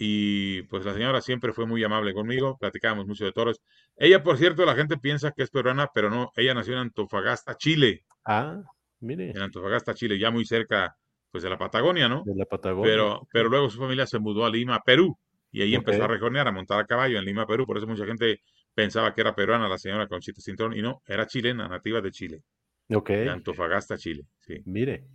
Y 0.00 0.62
pues 0.62 0.84
la 0.84 0.92
señora 0.92 1.20
siempre 1.20 1.52
fue 1.52 1.66
muy 1.66 1.82
amable 1.82 2.14
conmigo, 2.14 2.56
platicábamos 2.58 3.06
mucho 3.06 3.24
de 3.24 3.32
toros. 3.32 3.60
Ella, 3.96 4.22
por 4.22 4.38
cierto, 4.38 4.64
la 4.64 4.76
gente 4.76 4.96
piensa 4.96 5.32
que 5.32 5.42
es 5.42 5.50
peruana, 5.50 5.90
pero 5.92 6.08
no, 6.08 6.30
ella 6.36 6.54
nació 6.54 6.74
en 6.74 6.80
Antofagasta, 6.80 7.56
Chile. 7.56 8.04
Ah, 8.24 8.62
mire. 9.00 9.30
En 9.30 9.42
Antofagasta, 9.42 9.94
Chile, 9.94 10.18
ya 10.18 10.30
muy 10.30 10.44
cerca 10.44 10.96
pues 11.32 11.42
de 11.42 11.50
la 11.50 11.58
Patagonia, 11.58 12.08
¿no? 12.08 12.22
De 12.24 12.34
la 12.36 12.44
Patagonia. 12.44 12.88
Pero, 12.88 13.28
pero 13.32 13.48
luego 13.48 13.68
su 13.70 13.78
familia 13.78 14.06
se 14.06 14.20
mudó 14.20 14.46
a 14.46 14.50
Lima, 14.50 14.80
Perú, 14.84 15.18
y 15.50 15.62
ahí 15.62 15.74
empezó 15.74 16.04
a 16.04 16.08
recorrer, 16.08 16.46
a 16.46 16.52
montar 16.52 16.78
a 16.78 16.86
caballo 16.86 17.18
en 17.18 17.24
Lima, 17.24 17.46
Perú. 17.46 17.66
Por 17.66 17.78
eso 17.78 17.86
mucha 17.88 18.06
gente 18.06 18.40
pensaba 18.78 19.12
que 19.12 19.22
era 19.22 19.34
peruana 19.34 19.68
la 19.68 19.76
señora 19.76 20.06
Conchita 20.06 20.40
Cintrón, 20.40 20.72
y 20.72 20.80
no, 20.80 21.02
era 21.04 21.26
chilena, 21.26 21.66
nativa 21.66 22.00
de 22.00 22.12
Chile. 22.12 22.42
Ok. 22.88 23.08
De 23.08 23.28
Antofagasta, 23.28 23.98
Chile. 23.98 24.22
Sí. 24.38 24.62
Mire. 24.66 25.08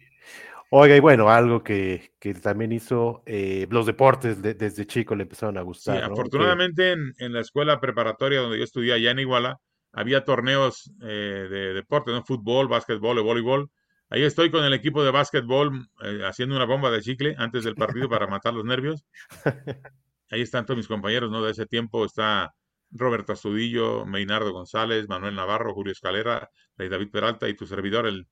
Oiga, 0.69 0.97
y 0.97 0.99
bueno, 0.99 1.29
algo 1.29 1.63
que, 1.63 2.11
también 2.41 2.73
hizo 2.73 3.23
eh, 3.25 3.65
los 3.69 3.85
deportes 3.85 4.41
desde 4.41 4.85
chico 4.85 5.15
le 5.15 5.23
empezaron 5.23 5.57
a 5.57 5.61
gustar. 5.61 5.95
Sí, 5.97 6.03
afortunadamente 6.03 6.91
en, 6.91 7.31
la 7.31 7.39
escuela 7.39 7.79
preparatoria 7.79 8.41
donde 8.41 8.57
yo 8.57 8.65
estudié 8.65 8.95
allá 8.95 9.11
en 9.11 9.19
Iguala, 9.19 9.61
había 9.93 10.25
torneos 10.25 10.91
eh, 11.01 11.47
de 11.49 11.73
deporte, 11.73 12.11
¿no? 12.11 12.21
Fútbol, 12.25 12.67
básquetbol 12.67 13.21
voleibol. 13.21 13.69
Ahí 14.09 14.23
estoy 14.23 14.51
con 14.51 14.65
el 14.65 14.73
equipo 14.73 15.05
de 15.05 15.11
básquetbol 15.11 15.87
eh, 16.03 16.23
haciendo 16.25 16.57
una 16.57 16.65
bomba 16.65 16.91
de 16.91 17.01
chicle 17.01 17.33
antes 17.37 17.63
del 17.63 17.75
partido 17.75 18.09
para 18.09 18.27
matar 18.27 18.53
los 18.53 18.65
nervios. 18.65 19.05
Ahí 20.29 20.41
están 20.41 20.65
todos 20.65 20.77
mis 20.77 20.87
compañeros, 20.89 21.31
¿no? 21.31 21.41
De 21.41 21.51
ese 21.51 21.65
tiempo 21.65 22.03
está 22.03 22.53
Roberto 22.93 23.33
Astudillo, 23.33 24.05
Meinardo 24.05 24.53
González, 24.53 25.07
Manuel 25.09 25.35
Navarro, 25.35 25.73
Julio 25.73 25.91
Escalera, 25.91 26.49
David 26.77 27.09
Peralta 27.11 27.49
y 27.49 27.55
tu 27.55 27.65
servidor, 27.65 28.07
el 28.07 28.27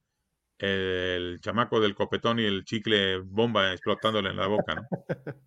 el 0.61 1.39
chamaco 1.41 1.79
del 1.79 1.95
copetón 1.95 2.39
y 2.39 2.43
el 2.43 2.63
chicle 2.63 3.19
bomba 3.19 3.71
explotándole 3.71 4.29
en 4.29 4.37
la 4.37 4.47
boca, 4.47 4.75
¿no? 4.75 4.81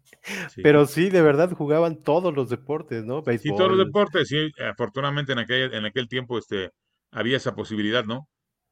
Pero 0.62 0.86
sí, 0.86 1.08
de 1.08 1.22
verdad 1.22 1.52
jugaban 1.52 2.02
todos 2.02 2.34
los 2.34 2.50
deportes, 2.50 3.04
¿no? 3.04 3.22
Sí, 3.38 3.50
todos 3.50 3.70
los 3.70 3.86
deportes, 3.86 4.28
sí. 4.28 4.50
Afortunadamente 4.58 5.32
en 5.32 5.38
aquel, 5.38 5.72
en 5.72 5.84
aquel 5.84 6.08
tiempo 6.08 6.36
este, 6.36 6.70
había 7.12 7.36
esa 7.36 7.54
posibilidad, 7.54 8.04
¿no? 8.04 8.28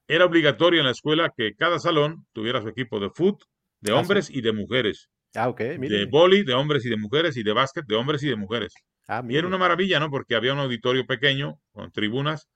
Era 0.09 0.25
obligatorio 0.25 0.81
en 0.81 0.87
la 0.87 0.93
escuela 0.93 1.31
que 1.35 1.55
cada 1.55 1.79
salón 1.79 2.27
tuviera 2.33 2.61
su 2.61 2.69
equipo 2.69 2.99
de 2.99 3.11
fútbol, 3.11 3.47
de 3.81 3.93
ah, 3.93 3.97
hombres 4.01 4.29
y 4.29 4.41
de 4.41 4.53
mujeres. 4.53 5.09
Ah, 5.35 5.49
ok, 5.49 5.61
De 5.61 6.07
boli, 6.11 6.43
de 6.45 6.55
hombres 6.55 6.85
y 6.85 6.91
de 6.91 6.97
mujeres, 6.97 7.37
y 7.37 7.45
de 7.45 7.53
básquet, 7.53 7.85
de 7.87 7.95
hombres 7.95 8.23
y 8.25 8.29
de 8.29 8.37
mujeres. 8.37 8.75
Ah, 9.09 9.23
y 9.29 9.37
era 9.37 9.47
una 9.47 9.59
maravilla, 9.59 10.01
¿no? 10.01 10.11
Porque 10.11 10.35
había 10.35 10.53
un 10.53 10.61
auditorio 10.61 11.07
pequeño, 11.07 11.59
con 11.73 11.91
tribunas, 11.93 12.49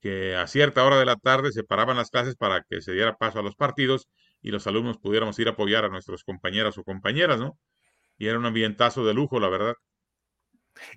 que 0.00 0.34
a 0.34 0.46
cierta 0.46 0.84
hora 0.84 0.98
de 0.98 1.06
la 1.06 1.16
tarde 1.16 1.52
se 1.52 1.64
paraban 1.64 1.96
las 1.96 2.10
clases 2.10 2.36
para 2.36 2.62
que 2.68 2.80
se 2.80 2.92
diera 2.92 3.16
paso 3.16 3.38
a 3.38 3.42
los 3.42 3.56
partidos 3.56 4.08
y 4.40 4.50
los 4.50 4.66
alumnos 4.66 4.98
pudiéramos 4.98 5.38
ir 5.38 5.48
a 5.48 5.52
apoyar 5.52 5.84
a 5.84 5.88
nuestros 5.88 6.24
compañeras 6.24 6.76
o 6.78 6.84
compañeras, 6.84 7.38
¿no? 7.38 7.58
Y 8.18 8.26
era 8.26 8.38
un 8.38 8.46
ambientazo 8.46 9.04
de 9.04 9.14
lujo, 9.14 9.38
la 9.40 9.48
verdad. 9.48 9.74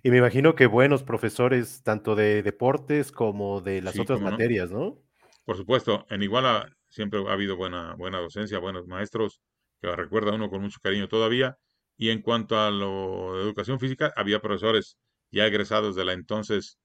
Y 0.04 0.10
me 0.10 0.18
imagino 0.18 0.56
que 0.56 0.66
buenos 0.68 1.04
profesores, 1.04 1.84
tanto 1.84 2.16
de 2.16 2.44
deportes 2.44 3.12
como 3.12 3.62
de 3.62 3.82
las 3.82 4.00
otras 4.00 4.22
materias, 4.22 4.72
¿no? 4.72 5.02
Por 5.44 5.58
supuesto, 5.58 6.06
en 6.10 6.24
Iguala 6.24 6.70
siempre 6.90 7.20
ha 7.28 7.34
habido 7.34 7.56
buena, 7.56 7.94
buena 7.96 8.20
docencia, 8.20 8.58
buenos 8.60 8.88
maestros, 8.88 9.42
que 9.82 9.96
recuerda 9.96 10.34
uno 10.34 10.50
con 10.50 10.62
mucho 10.62 10.80
cariño 10.82 11.08
todavía. 11.08 11.58
Y 11.98 12.10
en 12.10 12.22
cuanto 12.22 12.60
a 12.60 12.72
lo 12.72 13.38
de 13.38 13.44
educación 13.44 13.80
física, 13.80 14.12
había 14.16 14.40
profesores 14.40 14.98
ya 15.32 15.46
egresados 15.46 15.96
de 15.96 16.06
la 16.06 16.14
entonces 16.14 16.78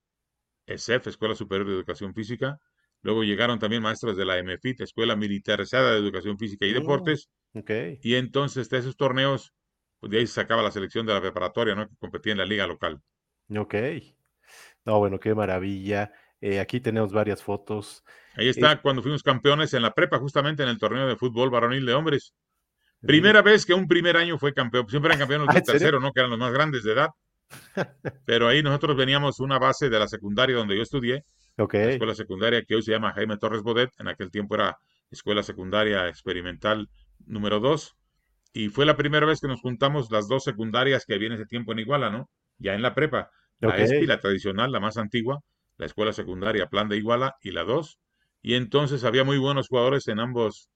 ESEF, 0.65 1.07
Escuela 1.07 1.35
Superior 1.35 1.67
de 1.67 1.75
Educación 1.75 2.13
Física. 2.13 2.57
Luego 3.01 3.23
llegaron 3.23 3.59
también 3.59 3.81
maestros 3.81 4.15
de 4.15 4.25
la 4.25 4.37
MFIT, 4.41 4.81
Escuela 4.81 5.15
Militarizada 5.15 5.91
de 5.91 5.97
Educación 5.97 6.37
Física 6.37 6.65
y 6.65 6.71
mm, 6.71 6.75
Deportes. 6.75 7.29
Y 8.01 8.15
entonces 8.15 8.69
de 8.69 8.77
esos 8.77 8.95
torneos, 8.95 9.53
pues 9.99 10.11
de 10.11 10.19
ahí 10.19 10.27
se 10.27 10.33
sacaba 10.33 10.61
la 10.61 10.71
selección 10.71 11.05
de 11.05 11.13
la 11.13 11.21
preparatoria, 11.21 11.75
¿no? 11.75 11.87
Que 11.87 11.95
competía 11.97 12.33
en 12.33 12.37
la 12.37 12.45
liga 12.45 12.67
local. 12.67 13.01
Ok. 13.55 13.75
No, 14.85 14.99
bueno, 14.99 15.19
qué 15.19 15.33
maravilla. 15.33 16.11
Eh, 16.39 16.59
aquí 16.59 16.79
tenemos 16.79 17.11
varias 17.11 17.43
fotos. 17.43 18.03
Ahí 18.35 18.49
está 18.49 18.81
cuando 18.81 19.01
fuimos 19.01 19.21
campeones 19.21 19.73
en 19.73 19.83
la 19.83 19.93
prepa, 19.93 20.17
justamente 20.17 20.63
en 20.63 20.69
el 20.69 20.79
torneo 20.79 21.07
de 21.07 21.15
fútbol 21.15 21.49
varonil 21.49 21.85
de 21.85 21.93
hombres. 21.93 22.33
Primera 23.01 23.41
vez 23.41 23.65
que 23.65 23.73
un 23.73 23.87
primer 23.87 24.17
año 24.17 24.37
fue 24.37 24.53
campeón. 24.53 24.87
Siempre 24.89 25.09
eran 25.09 25.19
campeones 25.19 25.47
ah, 25.49 25.53
de 25.53 25.61
tercero, 25.61 25.99
¿no? 25.99 26.11
Que 26.11 26.19
eran 26.19 26.29
los 26.29 26.39
más 26.39 26.53
grandes 26.53 26.83
de 26.83 26.93
edad. 26.93 27.09
Pero 28.25 28.47
ahí 28.47 28.61
nosotros 28.63 28.95
veníamos 28.95 29.39
una 29.39 29.59
base 29.59 29.89
de 29.89 29.99
la 29.99 30.07
secundaria 30.07 30.55
donde 30.55 30.75
yo 30.75 30.83
estudié, 30.83 31.25
okay. 31.57 31.85
la 31.85 31.91
escuela 31.91 32.15
secundaria 32.15 32.63
que 32.63 32.75
hoy 32.75 32.81
se 32.81 32.91
llama 32.91 33.13
Jaime 33.13 33.37
Torres 33.37 33.61
Bodet, 33.61 33.91
en 33.99 34.07
aquel 34.07 34.31
tiempo 34.31 34.55
era 34.55 34.77
escuela 35.09 35.43
secundaria 35.43 36.07
experimental 36.07 36.87
número 37.25 37.59
2, 37.59 37.95
y 38.53 38.69
fue 38.69 38.85
la 38.85 38.95
primera 38.95 39.25
vez 39.25 39.41
que 39.41 39.47
nos 39.47 39.61
juntamos 39.61 40.11
las 40.11 40.27
dos 40.27 40.43
secundarias 40.43 41.05
que 41.05 41.13
había 41.13 41.27
en 41.27 41.33
ese 41.33 41.45
tiempo 41.45 41.71
en 41.71 41.79
Iguala, 41.79 42.09
¿no? 42.09 42.29
Ya 42.57 42.73
en 42.73 42.81
la 42.81 42.93
prepa, 42.93 43.29
la 43.59 43.77
ESPI, 43.77 44.05
la 44.05 44.19
tradicional, 44.19 44.71
la 44.71 44.79
más 44.79 44.97
antigua, 44.97 45.41
la 45.77 45.85
escuela 45.85 46.13
secundaria 46.13 46.67
Plan 46.67 46.89
de 46.89 46.97
Iguala 46.97 47.35
y 47.41 47.51
la 47.51 47.63
2, 47.63 47.99
y 48.41 48.55
entonces 48.55 49.03
había 49.03 49.23
muy 49.23 49.37
buenos 49.37 49.67
jugadores 49.67 50.07
en 50.07 50.19
ambos 50.19 50.69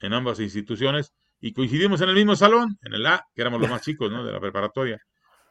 en 0.00 0.12
ambas 0.12 0.40
instituciones 0.40 1.14
y 1.40 1.52
coincidimos 1.52 2.00
en 2.00 2.08
el 2.08 2.14
mismo 2.14 2.36
salón, 2.36 2.78
en 2.82 2.94
el 2.94 3.06
A, 3.06 3.24
que 3.34 3.42
éramos 3.42 3.60
los 3.60 3.70
más 3.70 3.82
chicos, 3.82 4.10
¿no? 4.10 4.24
De 4.24 4.32
la 4.32 4.40
preparatoria. 4.40 5.00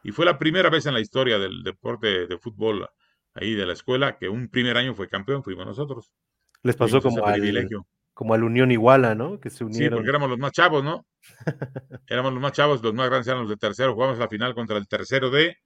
Y 0.02 0.12
fue 0.12 0.24
la 0.24 0.38
primera 0.38 0.70
vez 0.70 0.86
en 0.86 0.94
la 0.94 1.00
historia 1.00 1.38
del 1.38 1.62
deporte 1.62 2.26
de 2.26 2.38
fútbol 2.38 2.88
ahí 3.34 3.54
de 3.54 3.66
la 3.66 3.72
escuela 3.72 4.16
que 4.16 4.28
un 4.28 4.48
primer 4.48 4.76
año 4.76 4.94
fue 4.94 5.08
campeón, 5.08 5.42
fuimos 5.42 5.66
nosotros. 5.66 6.12
Les 6.62 6.76
pasó 6.76 7.00
como 7.00 7.24
al, 7.26 7.68
como 8.14 8.34
al 8.34 8.44
Unión 8.44 8.70
Iguala, 8.70 9.14
¿no? 9.14 9.38
Que 9.38 9.50
se 9.50 9.64
unieron. 9.64 9.88
Sí, 9.88 9.94
porque 9.94 10.08
éramos 10.08 10.30
los 10.30 10.38
más 10.38 10.52
chavos, 10.52 10.82
¿no? 10.82 11.06
éramos 12.08 12.32
los 12.32 12.40
más 12.40 12.52
chavos, 12.52 12.82
los 12.82 12.94
más 12.94 13.08
grandes 13.08 13.28
eran 13.28 13.40
los 13.40 13.50
de 13.50 13.56
tercero. 13.56 13.94
Jugamos 13.94 14.18
la 14.18 14.28
final 14.28 14.54
contra 14.54 14.78
el 14.78 14.88
tercero 14.88 15.30
D, 15.30 15.56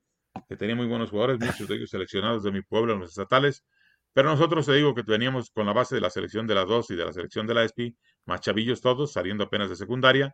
que 0.49 0.57
tenía 0.57 0.75
muy 0.75 0.87
buenos 0.87 1.11
jugadores, 1.11 1.39
muchos 1.39 1.69
de 1.69 1.77
ellos 1.77 1.91
seleccionados 1.91 2.43
de 2.43 2.51
mi 2.51 2.63
pueblo, 2.63 2.95
en 2.95 3.01
los 3.01 3.11
estatales. 3.11 3.65
Pero 4.13 4.31
nosotros 4.31 4.67
te 4.67 4.73
digo 4.73 4.95
que 4.95 5.03
veníamos 5.03 5.51
con 5.51 5.65
la 5.65 5.73
base 5.73 5.95
de 5.95 6.01
la 6.01 6.11
selección 6.11 6.47
de 6.47 6.55
la 6.57 6.65
2 6.65 6.91
y 6.91 6.97
de 6.97 7.05
la 7.05 7.13
selección 7.13 7.47
de 7.47 7.55
la 7.55 7.65
ESPI, 7.65 7.97
más 8.27 8.41
chavillos 8.41 8.81
todos, 8.81 9.13
saliendo 9.13 9.45
apenas 9.45 9.69
de 9.71 9.77
secundaria. 9.77 10.33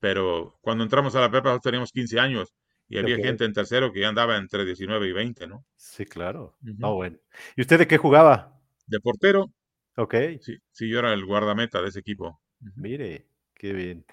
Pero 0.00 0.58
cuando 0.60 0.84
entramos 0.84 1.14
a 1.16 1.20
la 1.20 1.30
prepa, 1.30 1.58
teníamos 1.60 1.90
15 1.92 2.20
años 2.20 2.54
Y 2.88 2.98
había 2.98 3.16
gente 3.16 3.44
en 3.44 3.52
tercero 3.52 3.92
que 3.92 4.00
ya 4.00 4.08
andaba 4.08 4.36
entre 4.36 4.64
19 4.64 5.08
y 5.08 5.12
20, 5.12 5.46
¿no? 5.46 5.64
Sí, 5.74 6.04
claro. 6.04 6.56
Uh 6.62 6.94
bueno. 6.94 7.18
¿Y 7.56 7.62
usted 7.62 7.78
de 7.78 7.86
qué 7.86 7.98
jugaba? 7.98 8.60
De 8.86 9.00
portero. 9.00 9.52
Ok. 9.96 10.14
Sí, 10.40 10.58
sí, 10.70 10.88
yo 10.88 10.98
era 10.98 11.12
el 11.12 11.24
guardameta 11.24 11.82
de 11.82 11.88
ese 11.88 12.00
equipo. 12.00 12.40
Mire, 12.76 13.26
qué 13.54 13.72
bien. 13.72 14.04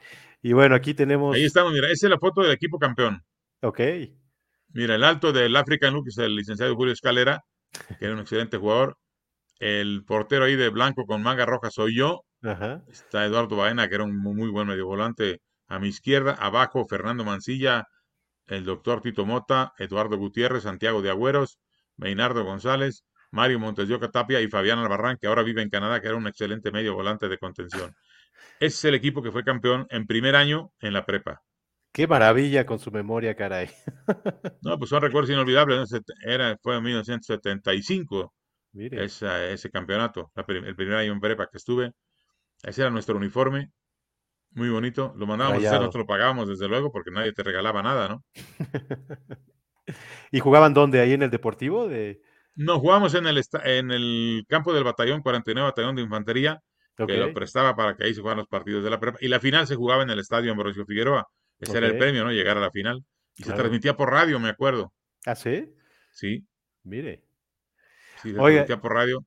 Y 0.41 0.53
bueno, 0.53 0.75
aquí 0.75 0.93
tenemos. 0.93 1.35
Ahí 1.35 1.45
estamos, 1.45 1.71
mira, 1.73 1.91
esa 1.91 2.07
es 2.07 2.11
la 2.11 2.19
foto 2.19 2.41
del 2.41 2.51
equipo 2.51 2.79
campeón. 2.79 3.23
Ok. 3.61 3.79
Mira, 4.69 4.95
el 4.95 5.03
alto 5.03 5.31
del 5.31 5.55
African 5.55 5.93
Look 5.93 6.07
es 6.07 6.17
el 6.17 6.35
licenciado 6.35 6.75
Julio 6.75 6.93
Escalera, 6.93 7.45
que 7.99 8.05
era 8.05 8.13
un 8.13 8.21
excelente 8.21 8.57
jugador. 8.57 8.97
El 9.59 10.03
portero 10.05 10.45
ahí 10.45 10.55
de 10.55 10.69
blanco 10.69 11.05
con 11.05 11.23
manga 11.23 11.45
roja 11.45 11.71
soy 11.71 11.95
yo. 11.95 12.25
Ajá. 12.41 12.83
Está 12.87 13.25
Eduardo 13.25 13.55
Baena, 13.55 13.87
que 13.87 13.95
era 13.95 14.03
un 14.03 14.17
muy 14.17 14.49
buen 14.49 14.67
medio 14.67 14.85
volante 14.85 15.41
a 15.67 15.79
mi 15.79 15.87
izquierda. 15.89 16.33
Abajo, 16.33 16.85
Fernando 16.87 17.23
Mancilla, 17.23 17.85
el 18.47 18.65
doctor 18.65 19.01
Tito 19.01 19.25
Mota, 19.25 19.73
Eduardo 19.77 20.17
Gutiérrez, 20.17 20.63
Santiago 20.63 21.01
de 21.01 21.09
Agüeros, 21.09 21.59
Meinardo 21.97 22.43
González, 22.43 23.05
Mario 23.31 23.59
Montes 23.59 23.87
de 23.87 23.97
Tapia 24.09 24.41
y 24.41 24.47
Fabián 24.47 24.79
Albarrán, 24.79 25.17
que 25.19 25.27
ahora 25.27 25.43
vive 25.43 25.61
en 25.61 25.69
Canadá, 25.69 26.01
que 26.01 26.07
era 26.07 26.17
un 26.17 26.27
excelente 26.27 26.71
medio 26.71 26.93
volante 26.93 27.27
de 27.29 27.37
contención. 27.37 27.95
Ese 28.59 28.75
es 28.75 28.85
el 28.85 28.95
equipo 28.95 29.21
que 29.23 29.31
fue 29.31 29.43
campeón 29.43 29.87
en 29.89 30.05
primer 30.05 30.35
año 30.35 30.71
en 30.79 30.93
la 30.93 31.05
prepa. 31.05 31.41
Qué 31.91 32.07
maravilla 32.07 32.65
con 32.65 32.79
su 32.79 32.91
memoria, 32.91 33.35
caray. 33.35 33.69
No, 34.61 34.77
pues 34.77 34.89
son 34.89 35.01
recuerdos 35.01 35.29
inolvidables. 35.29 35.89
Era, 36.23 36.57
fue 36.61 36.77
en 36.77 36.83
1975 36.83 38.33
Mire. 38.73 39.03
ese 39.05 39.69
campeonato, 39.71 40.31
el 40.35 40.75
primer 40.75 40.97
año 40.97 41.13
en 41.13 41.19
prepa 41.19 41.47
que 41.47 41.57
estuve. 41.57 41.93
Ese 42.63 42.81
era 42.81 42.89
nuestro 42.89 43.15
uniforme, 43.17 43.71
muy 44.55 44.69
bonito. 44.69 45.13
Lo 45.17 45.25
mandábamos 45.25 45.63
a 45.63 45.67
hacer, 45.67 45.79
nosotros 45.79 46.01
lo 46.01 46.07
pagábamos 46.07 46.47
desde 46.47 46.67
luego 46.67 46.91
porque 46.91 47.11
nadie 47.11 47.33
te 47.33 47.43
regalaba 47.43 47.81
nada, 47.81 48.07
¿no? 48.07 48.23
¿Y 50.31 50.39
jugaban 50.39 50.73
dónde? 50.73 51.01
¿Ahí 51.01 51.13
en 51.13 51.23
el 51.23 51.29
Deportivo? 51.29 51.87
De... 51.87 52.21
No, 52.55 52.79
jugábamos 52.79 53.15
en 53.15 53.27
el, 53.27 53.41
en 53.63 53.91
el 53.91 54.45
campo 54.47 54.73
del 54.73 54.83
batallón 54.83 55.21
49, 55.21 55.69
batallón 55.69 55.95
de 55.95 56.01
infantería, 56.03 56.61
que 56.95 57.17
lo 57.17 57.33
prestaba 57.33 57.75
para 57.75 57.95
que 57.95 58.05
ahí 58.05 58.13
se 58.13 58.21
jugaran 58.21 58.39
los 58.39 58.47
partidos 58.47 58.83
de 58.83 58.89
la 58.89 58.99
prepa. 58.99 59.17
Y 59.21 59.27
la 59.27 59.39
final 59.39 59.65
se 59.67 59.75
jugaba 59.75 60.03
en 60.03 60.11
el 60.11 60.19
estadio 60.19 60.51
Ambrosio 60.51 60.85
Figueroa. 60.85 61.27
Ese 61.59 61.77
era 61.77 61.87
el 61.87 61.97
premio, 61.97 62.23
¿no? 62.23 62.31
Llegar 62.31 62.57
a 62.57 62.61
la 62.61 62.71
final. 62.71 63.03
Y 63.35 63.43
se 63.43 63.53
transmitía 63.53 63.97
por 63.97 64.11
radio, 64.11 64.39
me 64.39 64.49
acuerdo. 64.49 64.93
¿Ah, 65.25 65.35
sí? 65.35 65.73
Sí. 66.11 66.45
Mire. 66.83 67.23
Sí, 68.23 68.33
por 68.81 68.93
radio. 68.93 69.25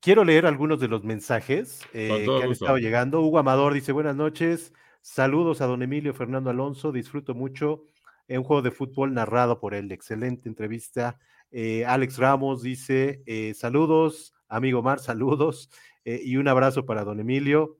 Quiero 0.00 0.24
leer 0.24 0.46
algunos 0.46 0.78
de 0.78 0.88
los 0.88 1.04
mensajes 1.04 1.80
eh, 1.94 2.24
que 2.26 2.44
han 2.44 2.52
estado 2.52 2.76
llegando. 2.76 3.22
Hugo 3.22 3.38
Amador 3.38 3.72
dice, 3.72 3.92
buenas 3.92 4.14
noches, 4.14 4.72
saludos 5.00 5.60
a 5.60 5.66
don 5.66 5.82
Emilio 5.82 6.12
Fernando 6.12 6.50
Alonso, 6.50 6.92
disfruto 6.92 7.34
mucho 7.34 7.84
un 8.28 8.42
juego 8.44 8.62
de 8.62 8.70
fútbol 8.70 9.14
narrado 9.14 9.60
por 9.60 9.74
él. 9.74 9.90
Excelente 9.92 10.48
entrevista. 10.48 11.18
Eh, 11.50 11.84
Alex 11.84 12.18
Ramos 12.18 12.62
dice, 12.62 13.22
eh, 13.26 13.54
saludos, 13.54 14.34
amigo 14.48 14.82
Mar, 14.82 14.98
saludos 14.98 15.70
y 16.04 16.36
un 16.36 16.48
abrazo 16.48 16.84
para 16.84 17.04
don 17.04 17.20
Emilio. 17.20 17.78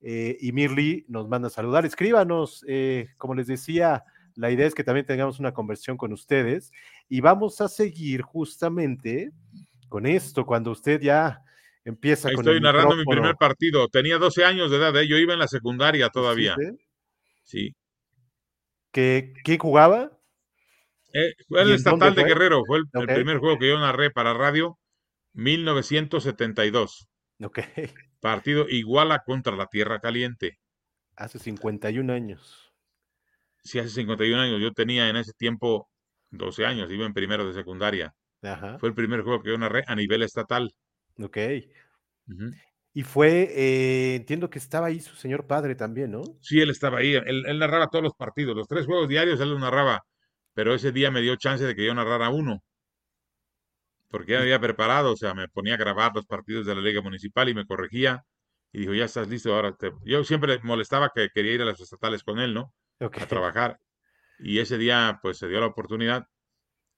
y 0.00 0.52
Mirli 0.52 1.06
nos 1.08 1.28
manda 1.28 1.48
a 1.48 1.50
saludar. 1.50 1.84
Escríbanos, 1.84 2.64
como 3.16 3.34
les 3.34 3.48
decía, 3.48 4.04
la 4.38 4.52
idea 4.52 4.68
es 4.68 4.74
que 4.74 4.84
también 4.84 5.04
tengamos 5.04 5.40
una 5.40 5.52
conversión 5.52 5.96
con 5.96 6.12
ustedes 6.12 6.70
y 7.08 7.20
vamos 7.20 7.60
a 7.60 7.66
seguir 7.66 8.22
justamente 8.22 9.32
con 9.88 10.06
esto, 10.06 10.46
cuando 10.46 10.70
usted 10.70 11.00
ya 11.00 11.42
empieza 11.84 12.30
con 12.30 12.46
Estoy 12.46 12.60
narrando 12.60 12.94
mi 12.94 13.04
primer 13.04 13.34
partido. 13.34 13.88
Tenía 13.88 14.18
12 14.18 14.44
años 14.44 14.70
de 14.70 14.76
edad, 14.76 14.96
¿eh? 14.96 15.08
yo 15.08 15.16
iba 15.16 15.32
en 15.32 15.40
la 15.40 15.48
secundaria 15.48 16.08
todavía. 16.10 16.54
Sí. 17.42 17.74
¿Qué, 18.92 19.34
jugaba? 19.58 20.16
Eh, 21.12 21.34
fue 21.48 21.62
el 21.62 21.72
Estatal 21.72 22.14
de 22.14 22.22
Guerrero, 22.22 22.62
fue 22.64 22.78
el, 22.78 23.06
primer 23.06 23.38
juego 23.38 23.58
que 23.58 23.68
yo 23.68 23.78
narré 23.80 24.12
para 24.12 24.34
radio, 24.34 24.78
1972. 25.32 27.08
Ok. 27.42 27.58
Partido 28.20 28.68
Iguala 28.68 29.24
contra 29.24 29.56
la 29.56 29.66
Tierra 29.66 29.98
Caliente. 29.98 30.60
Hace 31.16 31.40
51 31.40 32.12
años. 32.12 32.67
Sí, 33.62 33.78
hace 33.78 33.90
51 33.90 34.40
años. 34.40 34.60
Yo 34.60 34.72
tenía 34.72 35.08
en 35.08 35.16
ese 35.16 35.32
tiempo 35.32 35.88
12 36.30 36.66
años, 36.66 36.90
iba 36.90 37.06
en 37.06 37.14
primero 37.14 37.46
de 37.46 37.54
secundaria. 37.54 38.14
Fue 38.78 38.88
el 38.88 38.94
primer 38.94 39.22
juego 39.22 39.42
que 39.42 39.50
yo 39.50 39.58
narré 39.58 39.84
a 39.86 39.94
nivel 39.94 40.22
estatal. 40.22 40.72
Ok. 41.20 41.38
Y 42.94 43.02
fue, 43.02 43.48
eh, 43.54 44.16
entiendo 44.16 44.50
que 44.50 44.58
estaba 44.58 44.88
ahí 44.88 45.00
su 45.00 45.14
señor 45.16 45.46
padre 45.46 45.74
también, 45.74 46.12
¿no? 46.12 46.22
Sí, 46.40 46.60
él 46.60 46.70
estaba 46.70 46.98
ahí. 46.98 47.14
Él, 47.14 47.58
narraba 47.58 47.88
todos 47.88 48.02
los 48.04 48.14
partidos. 48.14 48.56
Los 48.56 48.68
tres 48.68 48.86
juegos 48.86 49.08
diarios 49.08 49.40
él 49.40 49.50
los 49.50 49.60
narraba. 49.60 50.02
Pero 50.54 50.74
ese 50.74 50.92
día 50.92 51.10
me 51.10 51.20
dio 51.20 51.36
chance 51.36 51.64
de 51.64 51.74
que 51.74 51.84
yo 51.84 51.94
narrara 51.94 52.30
uno. 52.30 52.62
Porque 54.08 54.32
ya 54.32 54.38
me 54.38 54.44
había 54.44 54.60
preparado, 54.60 55.12
o 55.12 55.16
sea, 55.16 55.34
me 55.34 55.48
ponía 55.48 55.74
a 55.74 55.76
grabar 55.76 56.12
los 56.14 56.26
partidos 56.26 56.66
de 56.66 56.74
la 56.74 56.80
Liga 56.80 57.02
Municipal 57.02 57.48
y 57.48 57.54
me 57.54 57.66
corregía. 57.66 58.24
Y 58.72 58.80
dijo, 58.80 58.94
ya 58.94 59.04
estás 59.04 59.28
listo, 59.28 59.54
ahora 59.54 59.74
te... 59.74 59.92
Yo 60.04 60.24
siempre 60.24 60.58
molestaba 60.62 61.10
que 61.14 61.28
quería 61.34 61.52
ir 61.52 61.62
a 61.62 61.66
los 61.66 61.80
estatales 61.80 62.22
con 62.22 62.38
él, 62.38 62.54
¿no? 62.54 62.72
A 63.00 63.26
trabajar. 63.26 63.78
Y 64.38 64.58
ese 64.60 64.78
día, 64.78 65.18
pues, 65.22 65.38
se 65.38 65.48
dio 65.48 65.60
la 65.60 65.66
oportunidad 65.66 66.26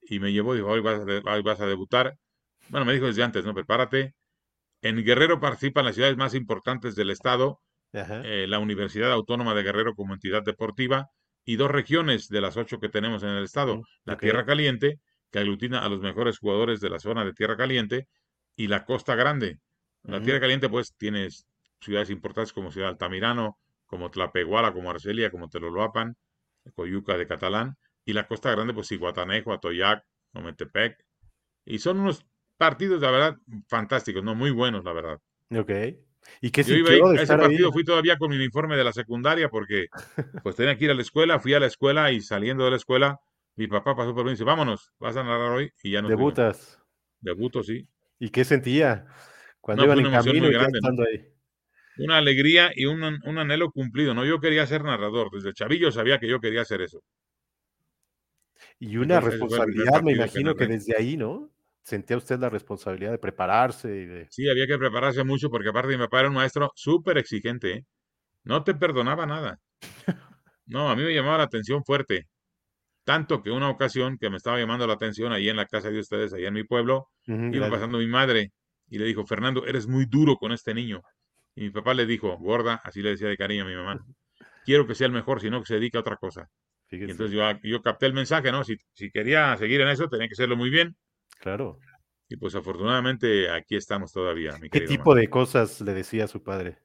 y 0.01 0.19
me 0.19 0.31
llevó, 0.31 0.53
dijo, 0.55 0.67
hoy 0.67 0.81
vas, 0.81 1.01
a, 1.01 1.41
vas 1.41 1.61
a 1.61 1.67
debutar. 1.67 2.17
Bueno, 2.69 2.85
me 2.85 2.93
dijo 2.93 3.05
desde 3.05 3.23
antes, 3.23 3.45
¿no? 3.45 3.53
Prepárate. 3.53 4.15
En 4.81 5.03
Guerrero 5.03 5.39
participan 5.39 5.85
las 5.85 5.95
ciudades 5.95 6.17
más 6.17 6.33
importantes 6.33 6.95
del 6.95 7.11
estado, 7.11 7.61
eh, 7.93 8.45
la 8.47 8.59
Universidad 8.59 9.11
Autónoma 9.11 9.53
de 9.53 9.63
Guerrero 9.63 9.93
como 9.95 10.13
entidad 10.13 10.43
deportiva 10.43 11.09
y 11.45 11.55
dos 11.55 11.69
regiones 11.69 12.29
de 12.29 12.41
las 12.41 12.57
ocho 12.57 12.79
que 12.79 12.89
tenemos 12.89 13.23
en 13.23 13.29
el 13.29 13.43
estado, 13.43 13.77
mm, 13.77 13.83
la 14.05 14.17
Tierra 14.17 14.45
Caliente, 14.45 14.99
que 15.31 15.39
aglutina 15.39 15.79
a 15.79 15.89
los 15.89 16.01
mejores 16.01 16.39
jugadores 16.39 16.79
de 16.79 16.89
la 16.89 16.99
zona 16.99 17.25
de 17.25 17.33
Tierra 17.33 17.57
Caliente, 17.57 18.07
y 18.55 18.67
la 18.67 18.85
Costa 18.85 19.15
Grande. 19.15 19.59
La 20.03 20.21
Tierra 20.21 20.39
Caliente, 20.39 20.69
pues, 20.69 20.93
tienes 20.97 21.47
ciudades 21.79 22.09
importantes 22.09 22.53
como 22.53 22.71
Ciudad 22.71 22.89
Altamirano, 22.89 23.57
como 23.91 24.09
Tlapehuala, 24.09 24.71
como 24.71 24.89
Arcelia, 24.89 25.29
como 25.29 25.49
Teloloapan, 25.49 26.15
Coyuca 26.73 27.17
de 27.17 27.27
Catalán, 27.27 27.77
y 28.05 28.13
la 28.13 28.25
Costa 28.25 28.49
Grande, 28.49 28.73
pues 28.73 28.91
Iguatanejo, 28.93 29.51
Atoyac, 29.51 30.03
Ometepec. 30.33 30.97
Y 31.65 31.79
son 31.79 31.99
unos 31.99 32.25
partidos, 32.57 33.01
la 33.01 33.11
verdad, 33.11 33.37
fantásticos, 33.67 34.23
¿no? 34.23 34.33
Muy 34.33 34.49
buenos, 34.49 34.85
la 34.85 34.93
verdad. 34.93 35.19
Ok. 35.53 35.71
¿Y 36.39 36.51
qué 36.51 36.63
Yo 36.63 36.75
iba 36.75 37.11
a 37.11 37.15
ese 37.15 37.35
partido 37.35 37.71
fui 37.73 37.83
todavía 37.83 38.17
con 38.17 38.29
mi 38.29 38.37
uniforme 38.37 38.77
de 38.77 38.83
la 38.83 38.93
secundaria 38.93 39.49
porque 39.49 39.87
pues 40.43 40.55
tenía 40.55 40.77
que 40.77 40.85
ir 40.85 40.91
a 40.91 40.93
la 40.93 41.01
escuela, 41.01 41.39
fui 41.39 41.53
a 41.53 41.59
la 41.59 41.65
escuela 41.65 42.11
y 42.11 42.21
saliendo 42.21 42.63
de 42.63 42.71
la 42.71 42.77
escuela, 42.77 43.19
mi 43.55 43.67
papá 43.67 43.95
pasó 43.95 44.15
por 44.15 44.23
mí 44.23 44.29
y 44.29 44.33
dice, 44.33 44.45
vámonos, 44.45 44.93
vas 44.99 45.17
a 45.17 45.23
narrar 45.23 45.51
hoy 45.51 45.73
y 45.83 45.91
ya 45.91 46.01
no. 46.01 46.07
Debutas. 46.07 46.79
Debuto, 47.19 47.61
sí. 47.61 47.87
¿Y 48.19 48.29
qué 48.29 48.45
sentía 48.45 49.05
cuando 49.59 49.83
iban 49.83 49.99
en 49.99 50.11
camino 50.11 50.47
y 50.47 50.53
grande, 50.53 50.79
ahí? 51.11 51.30
Una 51.97 52.17
alegría 52.17 52.71
y 52.75 52.85
un, 52.85 53.03
un, 53.03 53.37
anhelo 53.37 53.71
cumplido, 53.71 54.13
¿no? 54.13 54.25
Yo 54.25 54.39
quería 54.39 54.65
ser 54.65 54.83
narrador, 54.83 55.29
desde 55.31 55.53
chavillo 55.53 55.91
sabía 55.91 56.19
que 56.19 56.27
yo 56.27 56.39
quería 56.39 56.61
hacer 56.61 56.81
eso. 56.81 57.03
Y 58.79 58.97
una 58.97 59.19
responsabilidad, 59.19 60.01
me 60.01 60.13
imagino 60.13 60.55
que 60.55 60.67
desde 60.67 60.95
ahí, 60.97 61.17
¿no? 61.17 61.51
Sentía 61.83 62.17
usted 62.17 62.39
la 62.39 62.49
responsabilidad 62.49 63.11
de 63.11 63.17
prepararse 63.17 63.89
y 63.89 64.05
de... 64.05 64.27
Sí, 64.29 64.47
había 64.49 64.67
que 64.67 64.77
prepararse 64.77 65.23
mucho 65.23 65.49
porque 65.49 65.69
aparte 65.69 65.97
mi 65.97 65.97
papá 65.97 66.19
era 66.21 66.29
un 66.29 66.35
maestro 66.35 66.71
súper 66.75 67.17
exigente, 67.17 67.71
¿eh? 67.73 67.85
No 68.43 68.63
te 68.63 68.73
perdonaba 68.73 69.25
nada. 69.25 69.59
No, 70.67 70.89
a 70.89 70.95
mí 70.95 71.03
me 71.03 71.13
llamaba 71.13 71.39
la 71.39 71.43
atención 71.43 71.83
fuerte. 71.83 72.27
Tanto 73.03 73.41
que 73.41 73.51
una 73.51 73.69
ocasión 73.69 74.17
que 74.17 74.29
me 74.29 74.37
estaba 74.37 74.57
llamando 74.57 74.87
la 74.87 74.93
atención 74.93 75.33
ahí 75.33 75.49
en 75.49 75.57
la 75.57 75.65
casa 75.65 75.89
de 75.89 75.99
ustedes, 75.99 76.33
ahí 76.33 76.45
en 76.45 76.53
mi 76.53 76.63
pueblo, 76.63 77.09
iba 77.25 77.69
pasando 77.69 77.97
mi 77.97 78.07
madre 78.07 78.53
y 78.87 78.99
le 78.99 79.05
dijo, 79.05 79.25
Fernando, 79.25 79.65
eres 79.65 79.87
muy 79.87 80.05
duro 80.05 80.37
con 80.37 80.51
este 80.51 80.73
niño. 80.73 81.01
Y 81.55 81.61
mi 81.61 81.69
papá 81.69 81.93
le 81.93 82.05
dijo, 82.05 82.37
gorda, 82.37 82.81
así 82.83 83.01
le 83.01 83.09
decía 83.11 83.27
de 83.27 83.37
cariño 83.37 83.63
a 83.63 83.67
mi 83.67 83.75
mamá, 83.75 83.99
quiero 84.65 84.87
que 84.87 84.95
sea 84.95 85.07
el 85.07 85.13
mejor, 85.13 85.41
sino 85.41 85.59
que 85.59 85.67
se 85.67 85.75
dedique 85.75 85.97
a 85.97 86.01
otra 86.01 86.17
cosa 86.17 86.49
entonces 86.91 87.31
yo, 87.31 87.41
yo, 87.63 87.81
capté 87.81 88.05
el 88.05 88.13
mensaje, 88.13 88.51
¿no? 88.51 88.63
Si, 88.63 88.77
si, 88.93 89.11
quería 89.11 89.55
seguir 89.57 89.81
en 89.81 89.87
eso, 89.87 90.09
tenía 90.09 90.27
que 90.27 90.33
hacerlo 90.33 90.57
muy 90.57 90.69
bien. 90.69 90.95
Claro. 91.39 91.79
Y 92.27 92.37
pues 92.37 92.55
afortunadamente 92.55 93.49
aquí 93.49 93.75
estamos 93.75 94.11
todavía. 94.11 94.57
Mi 94.59 94.69
¿Qué 94.69 94.81
tipo 94.81 95.15
de 95.15 95.29
cosas 95.29 95.81
le 95.81 95.93
decía 95.93 96.25
a 96.25 96.27
su 96.27 96.43
padre? 96.43 96.79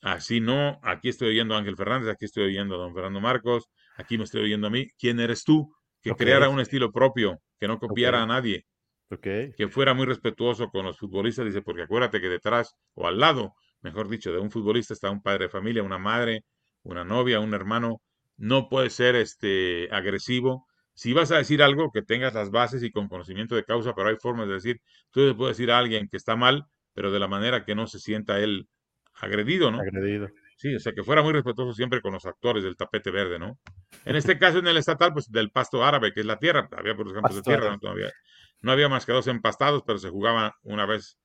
Así 0.00 0.40
no, 0.40 0.80
aquí 0.82 1.08
estoy 1.08 1.28
oyendo 1.28 1.54
a 1.54 1.58
Ángel 1.58 1.76
Fernández, 1.76 2.08
aquí 2.08 2.24
estoy 2.24 2.44
oyendo 2.44 2.74
a 2.74 2.78
don 2.78 2.94
Fernando 2.94 3.20
Marcos, 3.20 3.68
aquí 3.96 4.18
me 4.18 4.24
estoy 4.24 4.42
oyendo 4.42 4.66
a 4.66 4.70
mí. 4.70 4.88
¿Quién 4.98 5.20
eres 5.20 5.44
tú? 5.44 5.72
Que 6.00 6.14
creara 6.14 6.48
un 6.48 6.58
estilo 6.58 6.90
propio, 6.90 7.40
que 7.60 7.68
no 7.68 7.78
copiara 7.78 8.22
a 8.22 8.26
nadie. 8.26 8.66
Okay. 9.08 9.52
Que 9.52 9.68
fuera 9.68 9.94
muy 9.94 10.06
respetuoso 10.06 10.68
con 10.70 10.86
los 10.86 10.98
futbolistas, 10.98 11.44
dice, 11.44 11.62
porque 11.62 11.82
acuérdate 11.82 12.20
que 12.20 12.28
detrás, 12.28 12.74
o 12.94 13.06
al 13.06 13.20
lado, 13.20 13.54
mejor 13.82 14.08
dicho, 14.08 14.32
de 14.32 14.38
un 14.38 14.50
futbolista 14.50 14.94
está 14.94 15.10
un 15.10 15.22
padre 15.22 15.44
de 15.44 15.50
familia, 15.50 15.82
una 15.82 15.98
madre, 15.98 16.44
una 16.82 17.04
novia, 17.04 17.40
un 17.40 17.54
hermano, 17.54 18.00
no 18.36 18.68
puede 18.68 18.90
ser 18.90 19.16
este, 19.16 19.88
agresivo. 19.92 20.66
Si 20.94 21.12
vas 21.12 21.30
a 21.32 21.38
decir 21.38 21.62
algo, 21.62 21.90
que 21.92 22.02
tengas 22.02 22.34
las 22.34 22.50
bases 22.50 22.82
y 22.82 22.90
con 22.90 23.08
conocimiento 23.08 23.54
de 23.54 23.64
causa, 23.64 23.94
pero 23.94 24.08
hay 24.08 24.16
formas 24.16 24.48
de 24.48 24.54
decir, 24.54 24.80
tú 25.10 25.20
le 25.20 25.34
puedes 25.34 25.56
decir 25.56 25.70
a 25.70 25.78
alguien 25.78 26.08
que 26.08 26.16
está 26.16 26.36
mal, 26.36 26.66
pero 26.94 27.10
de 27.10 27.18
la 27.18 27.28
manera 27.28 27.64
que 27.64 27.74
no 27.74 27.86
se 27.86 27.98
sienta 27.98 28.40
él 28.40 28.68
agredido, 29.14 29.70
¿no? 29.70 29.80
Agredido. 29.80 30.28
Sí, 30.56 30.74
o 30.74 30.80
sea, 30.80 30.92
que 30.92 31.02
fuera 31.02 31.22
muy 31.22 31.32
respetuoso 31.32 31.72
siempre 31.72 32.00
con 32.00 32.12
los 32.12 32.24
actores 32.24 32.62
del 32.62 32.76
tapete 32.76 33.10
verde, 33.10 33.38
¿no? 33.38 33.58
En 34.04 34.16
este 34.16 34.38
caso, 34.38 34.58
en 34.58 34.66
el 34.68 34.76
estatal, 34.76 35.12
pues 35.12 35.30
del 35.30 35.50
pasto 35.50 35.84
árabe, 35.84 36.12
que 36.12 36.20
es 36.20 36.26
la 36.26 36.38
tierra. 36.38 36.68
Había 36.76 36.94
por 36.94 37.12
campos 37.12 37.34
de 37.34 37.42
tierra, 37.42 37.76
¿no? 37.82 37.90
había, 37.90 38.12
no 38.60 38.72
había 38.72 38.88
más 38.88 39.04
que 39.04 39.12
dos 39.12 39.26
empastados, 39.26 39.82
pero 39.84 39.98
se 39.98 40.10
jugaba 40.10 40.54
una 40.62 40.86
vez 40.86 41.18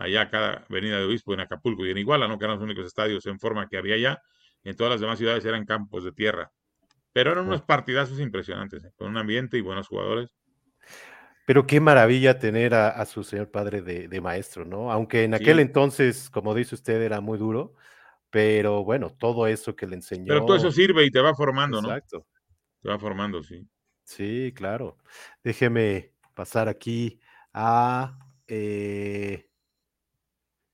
allá 0.00 0.30
cada 0.30 0.64
avenida 0.68 0.98
de 0.98 1.04
Obispo 1.04 1.34
en 1.34 1.40
Acapulco 1.40 1.84
y 1.84 1.90
en 1.90 1.98
Iguala, 1.98 2.26
¿no? 2.26 2.38
Que 2.38 2.46
eran 2.46 2.56
los 2.56 2.64
únicos 2.64 2.86
estadios 2.86 3.26
en 3.26 3.38
forma 3.38 3.68
que 3.68 3.76
había 3.76 3.94
allá. 3.94 4.22
En 4.64 4.74
todas 4.74 4.92
las 4.92 5.00
demás 5.00 5.18
ciudades 5.18 5.44
eran 5.44 5.66
campos 5.66 6.04
de 6.04 6.12
tierra. 6.12 6.50
Pero 7.12 7.32
eran 7.32 7.46
unos 7.46 7.62
partidazos 7.62 8.18
impresionantes, 8.18 8.84
¿eh? 8.84 8.92
con 8.96 9.08
un 9.08 9.18
ambiente 9.18 9.58
y 9.58 9.60
buenos 9.60 9.88
jugadores. 9.88 10.34
Pero 11.46 11.66
qué 11.66 11.80
maravilla 11.80 12.38
tener 12.38 12.74
a, 12.74 13.04
su 13.06 13.24
señor 13.24 13.50
padre 13.50 13.82
de, 13.82 14.20
maestro, 14.20 14.64
¿no? 14.64 14.90
Aunque 14.92 15.24
en 15.24 15.34
aquel 15.34 15.58
entonces, 15.58 16.30
como 16.30 16.54
dice 16.54 16.76
usted, 16.76 17.02
era 17.02 17.20
muy 17.20 17.38
duro, 17.38 17.74
pero 18.30 18.84
bueno, 18.84 19.10
todo 19.10 19.48
eso 19.48 19.74
que 19.74 19.86
le 19.86 19.96
enseñó. 19.96 20.26
Pero 20.28 20.46
todo 20.46 20.56
eso 20.56 20.70
sirve 20.70 21.04
y 21.04 21.10
te 21.10 21.20
va 21.20 21.34
formando, 21.34 21.82
¿no? 21.82 21.88
Exacto. 21.88 22.26
Te 22.80 22.88
va 22.88 22.98
formando, 22.98 23.42
sí. 23.42 23.66
Sí, 24.04 24.52
claro. 24.54 24.96
Déjeme 25.42 26.12
pasar 26.34 26.68
aquí 26.68 27.20
a. 27.52 28.16
Eh, 28.46 29.49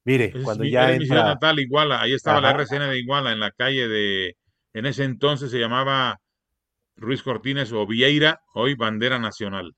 mire, 0.06 0.32
cuando 0.42 0.64
ya. 0.64 0.88
Era 0.88 0.98
mi 0.98 1.04
ciudad 1.04 1.26
natal, 1.26 1.58
Iguala. 1.58 2.00
Ahí 2.00 2.14
estaba 2.14 2.40
la 2.40 2.52
RCN 2.52 2.88
de 2.88 2.98
Iguala, 2.98 3.32
en 3.32 3.40
la 3.40 3.50
calle 3.50 3.88
de. 3.88 4.36
En 4.72 4.86
ese 4.86 5.04
entonces 5.04 5.50
se 5.50 5.58
llamaba 5.58 6.18
Ruiz 6.96 7.22
Cortines 7.22 7.72
o 7.72 7.86
Vieira, 7.86 8.40
hoy 8.54 8.74
Bandera 8.74 9.18
Nacional. 9.18 9.74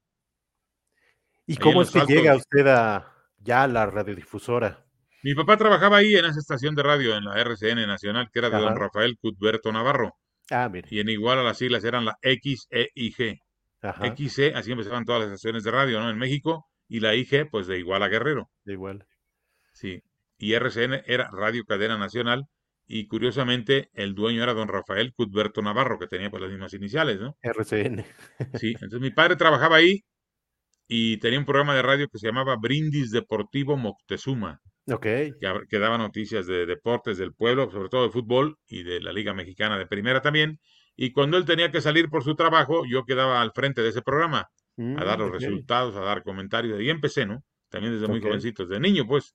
¿Y 1.47 1.57
cómo 1.57 1.83
es 1.83 1.91
que 1.91 2.01
llega 2.07 2.37
usted 2.37 2.66
a 2.66 3.12
ya 3.39 3.64
a 3.64 3.68
la 3.68 3.87
radiodifusora? 3.87 4.85
Mi 5.22 5.35
papá 5.35 5.57
trabajaba 5.57 5.97
ahí 5.97 6.14
en 6.14 6.26
esa 6.26 6.39
estación 6.39 6.74
de 6.74 6.83
radio, 6.83 7.16
en 7.16 7.24
la 7.24 7.41
RCN 7.41 7.87
Nacional, 7.87 8.29
que 8.33 8.39
era 8.39 8.51
de 8.51 8.59
don 8.59 8.76
Rafael 8.76 9.16
Cutberto 9.20 9.72
Navarro. 9.72 10.14
Ah, 10.51 10.68
mire. 10.68 10.89
Y 10.91 11.01
en 11.01 11.09
igual 11.09 11.39
a 11.39 11.43
las 11.43 11.59
siglas 11.59 11.85
eran 11.85 12.05
la 12.05 12.16
X, 12.22 12.68
E 12.70 12.89
y 12.95 13.12
G. 13.12 13.41
Ajá. 13.83 14.14
XE, 14.16 14.55
así 14.55 14.72
empezaban 14.72 15.05
todas 15.05 15.22
las 15.22 15.31
estaciones 15.31 15.64
de 15.64 15.70
radio, 15.70 16.01
¿no? 16.01 16.11
En 16.11 16.18
México. 16.18 16.66
Y 16.89 17.01
la 17.01 17.14
IG, 17.14 17.49
pues 17.51 17.66
de 17.66 17.79
igual 17.79 18.03
a 18.03 18.09
Guerrero. 18.09 18.51
De 18.64 18.72
igual. 18.72 19.07
Sí. 19.72 20.03
Y 20.39 20.55
RCN 20.55 21.03
era 21.07 21.30
Radio 21.32 21.64
Cadena 21.64 21.99
Nacional. 21.99 22.47
Y 22.86 23.07
curiosamente, 23.07 23.91
el 23.93 24.14
dueño 24.14 24.43
era 24.43 24.55
don 24.55 24.68
Rafael 24.68 25.12
Cutberto 25.12 25.61
Navarro, 25.61 25.99
que 25.99 26.07
tenía 26.07 26.30
pues 26.30 26.41
las 26.41 26.51
mismas 26.51 26.72
iniciales, 26.72 27.20
¿no? 27.20 27.36
RCN. 27.43 28.05
sí. 28.59 28.72
Entonces 28.80 29.01
mi 29.01 29.11
padre 29.11 29.36
trabajaba 29.36 29.76
ahí 29.76 30.05
y 30.86 31.18
tenía 31.18 31.39
un 31.39 31.45
programa 31.45 31.74
de 31.74 31.82
radio 31.82 32.09
que 32.09 32.18
se 32.18 32.26
llamaba 32.26 32.57
Brindis 32.57 33.11
Deportivo 33.11 33.76
Moctezuma. 33.76 34.61
Ok. 34.91 35.03
Que, 35.03 35.78
daba 35.78 35.99
noticias 35.99 36.47
de 36.47 36.64
deportes 36.64 37.18
del 37.18 37.34
pueblo, 37.34 37.70
sobre 37.70 37.91
todo 37.91 38.05
de 38.05 38.11
fútbol 38.11 38.57
y 38.66 38.84
de 38.84 39.01
la 39.01 39.12
Liga 39.12 39.34
Mexicana 39.34 39.76
de 39.76 39.86
Primera 39.86 40.22
también. 40.22 40.59
Y 40.97 41.12
cuando 41.12 41.36
él 41.36 41.45
tenía 41.45 41.70
que 41.70 41.82
salir 41.82 42.09
por 42.09 42.24
su 42.24 42.34
trabajo, 42.34 42.84
yo 42.91 43.05
quedaba 43.05 43.43
al 43.43 43.53
frente 43.53 43.82
de 43.82 43.91
ese 43.91 44.01
programa 44.01 44.49
a 44.78 45.05
dar 45.05 45.18
mm, 45.18 45.22
los 45.22 45.30
resultados, 45.32 45.95
a 45.95 46.01
dar 46.01 46.22
comentarios. 46.22 46.80
Y 46.80 46.89
empecé, 46.89 47.26
¿no? 47.26 47.45
También 47.68 47.93
desde 47.93 48.09
muy 48.09 48.22
jovencito, 48.22 48.64
desde 48.64 48.80
niño, 48.80 49.07
pues. 49.07 49.34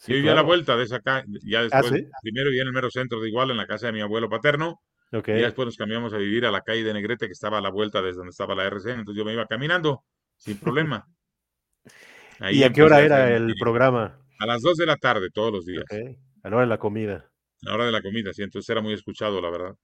Sí, 0.00 0.12
yo 0.12 0.16
vivía 0.16 0.32
a 0.32 0.36
la 0.36 0.42
vuelta 0.42 0.78
de 0.78 0.84
esa 0.84 1.00
calle, 1.00 1.26
ya 1.42 1.60
¿Ah, 1.72 1.82
primero 2.22 2.48
vivía 2.48 2.62
en 2.62 2.68
el 2.68 2.72
mero 2.72 2.90
centro 2.90 3.20
de 3.20 3.28
Igual, 3.28 3.50
en 3.50 3.58
la 3.58 3.66
casa 3.66 3.88
de 3.88 3.92
mi 3.92 4.00
abuelo 4.00 4.30
paterno, 4.30 4.80
y 5.12 5.32
después 5.32 5.66
nos 5.66 5.76
cambiamos 5.76 6.14
a 6.14 6.16
vivir 6.16 6.46
a 6.46 6.50
la 6.50 6.62
calle 6.62 6.82
de 6.82 6.94
Negrete, 6.94 7.26
que 7.26 7.32
estaba 7.32 7.58
a 7.58 7.60
la 7.60 7.70
vuelta 7.70 8.00
desde 8.00 8.16
donde 8.16 8.30
estaba 8.30 8.54
la 8.54 8.64
RCN, 8.64 9.00
entonces 9.00 9.18
yo 9.18 9.26
me 9.26 9.34
iba 9.34 9.44
caminando 9.46 10.04
sin 10.38 10.56
problema. 10.56 11.06
¿Y 12.50 12.62
a 12.62 12.72
qué 12.72 12.82
hora 12.82 13.02
era 13.02 13.30
el 13.36 13.54
programa? 13.60 14.18
A 14.38 14.46
las 14.46 14.62
2 14.62 14.78
de 14.78 14.86
la 14.86 14.96
tarde, 14.96 15.28
todos 15.30 15.52
los 15.52 15.66
días. 15.66 15.84
A 16.42 16.48
la 16.48 16.56
hora 16.56 16.64
de 16.64 16.70
la 16.70 16.78
comida. 16.78 17.30
A 17.66 17.68
la 17.68 17.74
hora 17.74 17.84
de 17.84 17.92
la 17.92 18.00
comida, 18.00 18.32
sí, 18.32 18.42
entonces 18.42 18.70
era 18.70 18.80
muy 18.80 18.94
escuchado, 18.94 19.42
la 19.42 19.50
verdad. 19.50 19.76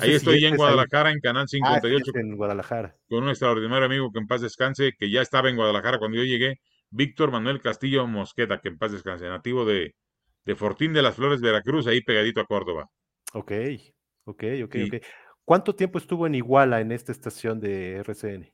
Ahí 0.00 0.12
estoy 0.12 0.44
en 0.44 0.56
Guadalajara, 0.56 1.10
en 1.10 1.18
Canal 1.18 1.48
58. 1.48 2.12
Ah, 2.14 2.20
en 2.20 2.36
Guadalajara. 2.36 2.96
Con 3.08 3.24
un 3.24 3.30
extraordinario 3.30 3.86
amigo 3.86 4.12
que 4.12 4.20
en 4.20 4.28
paz 4.28 4.42
descanse, 4.42 4.92
que 4.96 5.10
ya 5.10 5.22
estaba 5.22 5.48
en 5.48 5.56
Guadalajara 5.56 5.98
cuando 5.98 6.18
yo 6.18 6.24
llegué, 6.24 6.60
Víctor 6.90 7.30
Manuel 7.30 7.60
Castillo 7.60 8.06
Mosqueta, 8.06 8.60
que 8.60 8.68
en 8.68 8.78
paz 8.78 8.92
descanse, 8.92 9.28
nativo 9.28 9.64
de, 9.64 9.94
de 10.44 10.56
Fortín 10.56 10.92
de 10.92 11.02
las 11.02 11.16
Flores, 11.16 11.40
Veracruz, 11.40 11.86
ahí 11.86 12.02
pegadito 12.02 12.40
a 12.40 12.46
Córdoba. 12.46 12.88
Ok, 13.32 13.52
ok, 14.24 14.44
ok, 14.64 14.76
ok. 14.86 15.04
¿Cuánto 15.44 15.74
tiempo 15.74 15.98
estuvo 15.98 16.26
en 16.26 16.34
Iguala 16.34 16.80
en 16.80 16.92
esta 16.92 17.12
estación 17.12 17.60
de 17.60 17.96
RCN? 17.96 18.52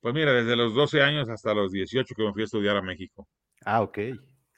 Pues 0.00 0.14
mira, 0.14 0.32
desde 0.34 0.54
los 0.54 0.74
12 0.74 1.02
años 1.02 1.30
hasta 1.30 1.54
los 1.54 1.72
18 1.72 2.14
que 2.14 2.22
me 2.24 2.32
fui 2.32 2.42
a 2.42 2.44
estudiar 2.44 2.76
a 2.76 2.82
México. 2.82 3.26
Ah, 3.64 3.80
ok. 3.80 3.98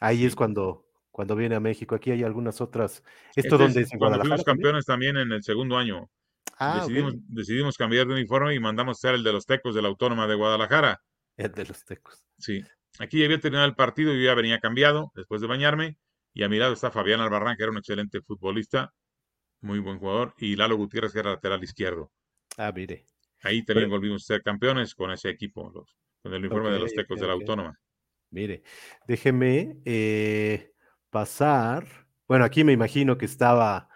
Ahí 0.01 0.25
es 0.25 0.35
cuando, 0.35 0.89
cuando 1.13 1.37
viene 1.37 1.55
a 1.55 1.61
México. 1.61 1.95
Aquí 1.95 2.11
hay 2.11 2.25
algunas 2.25 2.61
otras. 2.61 3.05
¿Esto 3.37 3.55
este 3.55 3.57
donde 3.57 3.81
es 3.83 3.91
Cuando 3.97 4.19
fuimos 4.19 4.43
campeones 4.43 4.85
también 4.85 5.17
en 5.17 5.31
el 5.31 5.43
segundo 5.45 5.77
año. 5.77 6.11
Ah, 6.59 6.81
decidimos, 6.81 7.15
decidimos 7.29 7.77
cambiar 7.77 8.07
de 8.09 8.15
uniforme 8.15 8.55
y 8.55 8.59
mandamos 8.59 8.99
ser 8.99 9.15
el 9.15 9.23
de 9.23 9.33
los 9.33 9.47
Tecos 9.47 9.75
de 9.75 9.83
la 9.83 9.89
Autónoma 9.89 10.27
de 10.27 10.35
Guadalajara. 10.35 11.01
El 11.37 11.53
de 11.53 11.67
los 11.67 11.85
Tecos. 11.85 12.25
Sí. 12.39 12.61
Aquí 12.99 13.19
ya 13.19 13.27
había 13.27 13.41
terminado 13.41 13.69
el 13.69 13.75
partido 13.75 14.13
y 14.13 14.19
yo 14.19 14.27
ya 14.27 14.35
venía 14.35 14.59
cambiado 14.61 15.13
después 15.15 15.41
de 15.41 15.47
bañarme. 15.47 15.99
Y 16.33 16.43
a 16.43 16.49
mi 16.49 16.59
lado 16.59 16.75
está 16.75 16.91
Fabián 16.91 17.21
Albarrán, 17.21 17.57
que 17.57 17.63
era 17.63 17.73
un 17.73 17.79
excelente 17.79 18.21
futbolista, 18.21 18.93
muy 19.61 19.79
buen 19.79 19.99
jugador, 19.99 20.35
y 20.39 20.55
Lalo 20.55 20.77
Gutiérrez, 20.77 21.13
que 21.13 21.21
era 21.21 21.31
lateral 21.31 21.65
izquierdo. 21.65 22.13
Ah, 22.59 22.73
mire. 22.75 23.07
Ahí 23.43 23.65
también 23.65 23.89
volvimos 23.89 24.23
a 24.25 24.35
ser 24.35 24.43
campeones 24.43 24.95
con 24.95 25.11
ese 25.11 25.31
equipo, 25.31 25.71
los, 25.73 25.97
con 26.23 26.35
el 26.35 26.41
uniforme 26.41 26.71
de 26.71 26.79
los 26.79 26.93
Tecos 26.93 27.21
de 27.21 27.27
la 27.27 27.33
Autónoma. 27.35 27.79
Mire, 28.31 28.63
déjeme 29.07 29.79
eh, 29.85 30.73
pasar. 31.11 31.87
Bueno, 32.27 32.45
aquí 32.45 32.65
me 32.65 32.73
imagino 32.73 33.17
que 33.17 33.27
estaba 33.27 33.89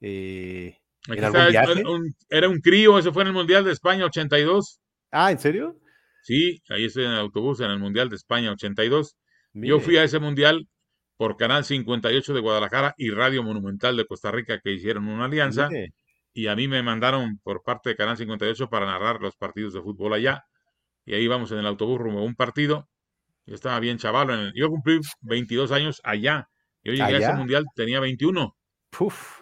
eh, 0.00 0.78
en 1.08 1.24
algún 1.24 1.48
viaje. 1.48 1.82
era 2.28 2.48
un 2.48 2.60
crío, 2.60 2.98
eso 2.98 3.12
fue 3.12 3.22
en 3.22 3.28
el 3.28 3.34
Mundial 3.34 3.64
de 3.64 3.72
España 3.72 4.04
82. 4.04 4.80
Ah, 5.10 5.32
¿en 5.32 5.38
serio? 5.38 5.80
Sí, 6.22 6.62
ahí 6.68 6.84
estoy 6.84 7.04
en 7.04 7.12
el 7.12 7.18
autobús 7.18 7.60
en 7.60 7.70
el 7.70 7.78
Mundial 7.78 8.08
de 8.08 8.16
España 8.16 8.52
82. 8.52 9.16
Yo 9.54 9.80
fui 9.80 9.96
a 9.96 10.04
ese 10.04 10.18
Mundial 10.18 10.68
por 11.16 11.36
Canal 11.36 11.64
58 11.64 12.34
de 12.34 12.40
Guadalajara 12.40 12.94
y 12.96 13.10
Radio 13.10 13.42
Monumental 13.42 13.96
de 13.96 14.06
Costa 14.06 14.30
Rica 14.30 14.60
que 14.62 14.72
hicieron 14.72 15.08
una 15.08 15.24
alianza 15.24 15.68
y 16.32 16.46
a 16.46 16.54
mí 16.54 16.68
me 16.68 16.82
mandaron 16.82 17.40
por 17.42 17.62
parte 17.64 17.90
de 17.90 17.96
Canal 17.96 18.16
58 18.16 18.68
para 18.68 18.86
narrar 18.86 19.20
los 19.20 19.36
partidos 19.36 19.74
de 19.74 19.82
fútbol 19.82 20.12
allá. 20.12 20.44
Y 21.04 21.14
ahí 21.14 21.26
vamos 21.26 21.50
en 21.50 21.58
el 21.58 21.66
autobús 21.66 21.98
rumbo 21.98 22.20
a 22.20 22.22
un 22.22 22.36
partido. 22.36 22.88
Yo 23.46 23.54
estaba 23.54 23.80
bien 23.80 23.98
chaval. 23.98 24.52
Yo 24.54 24.68
cumplí 24.68 25.00
22 25.22 25.72
años 25.72 26.00
allá. 26.04 26.48
Yo 26.84 26.92
llegué 26.92 27.16
a 27.16 27.18
ese 27.18 27.32
mundial, 27.32 27.64
tenía 27.74 27.98
21. 27.98 28.54
Uf. 29.00 29.40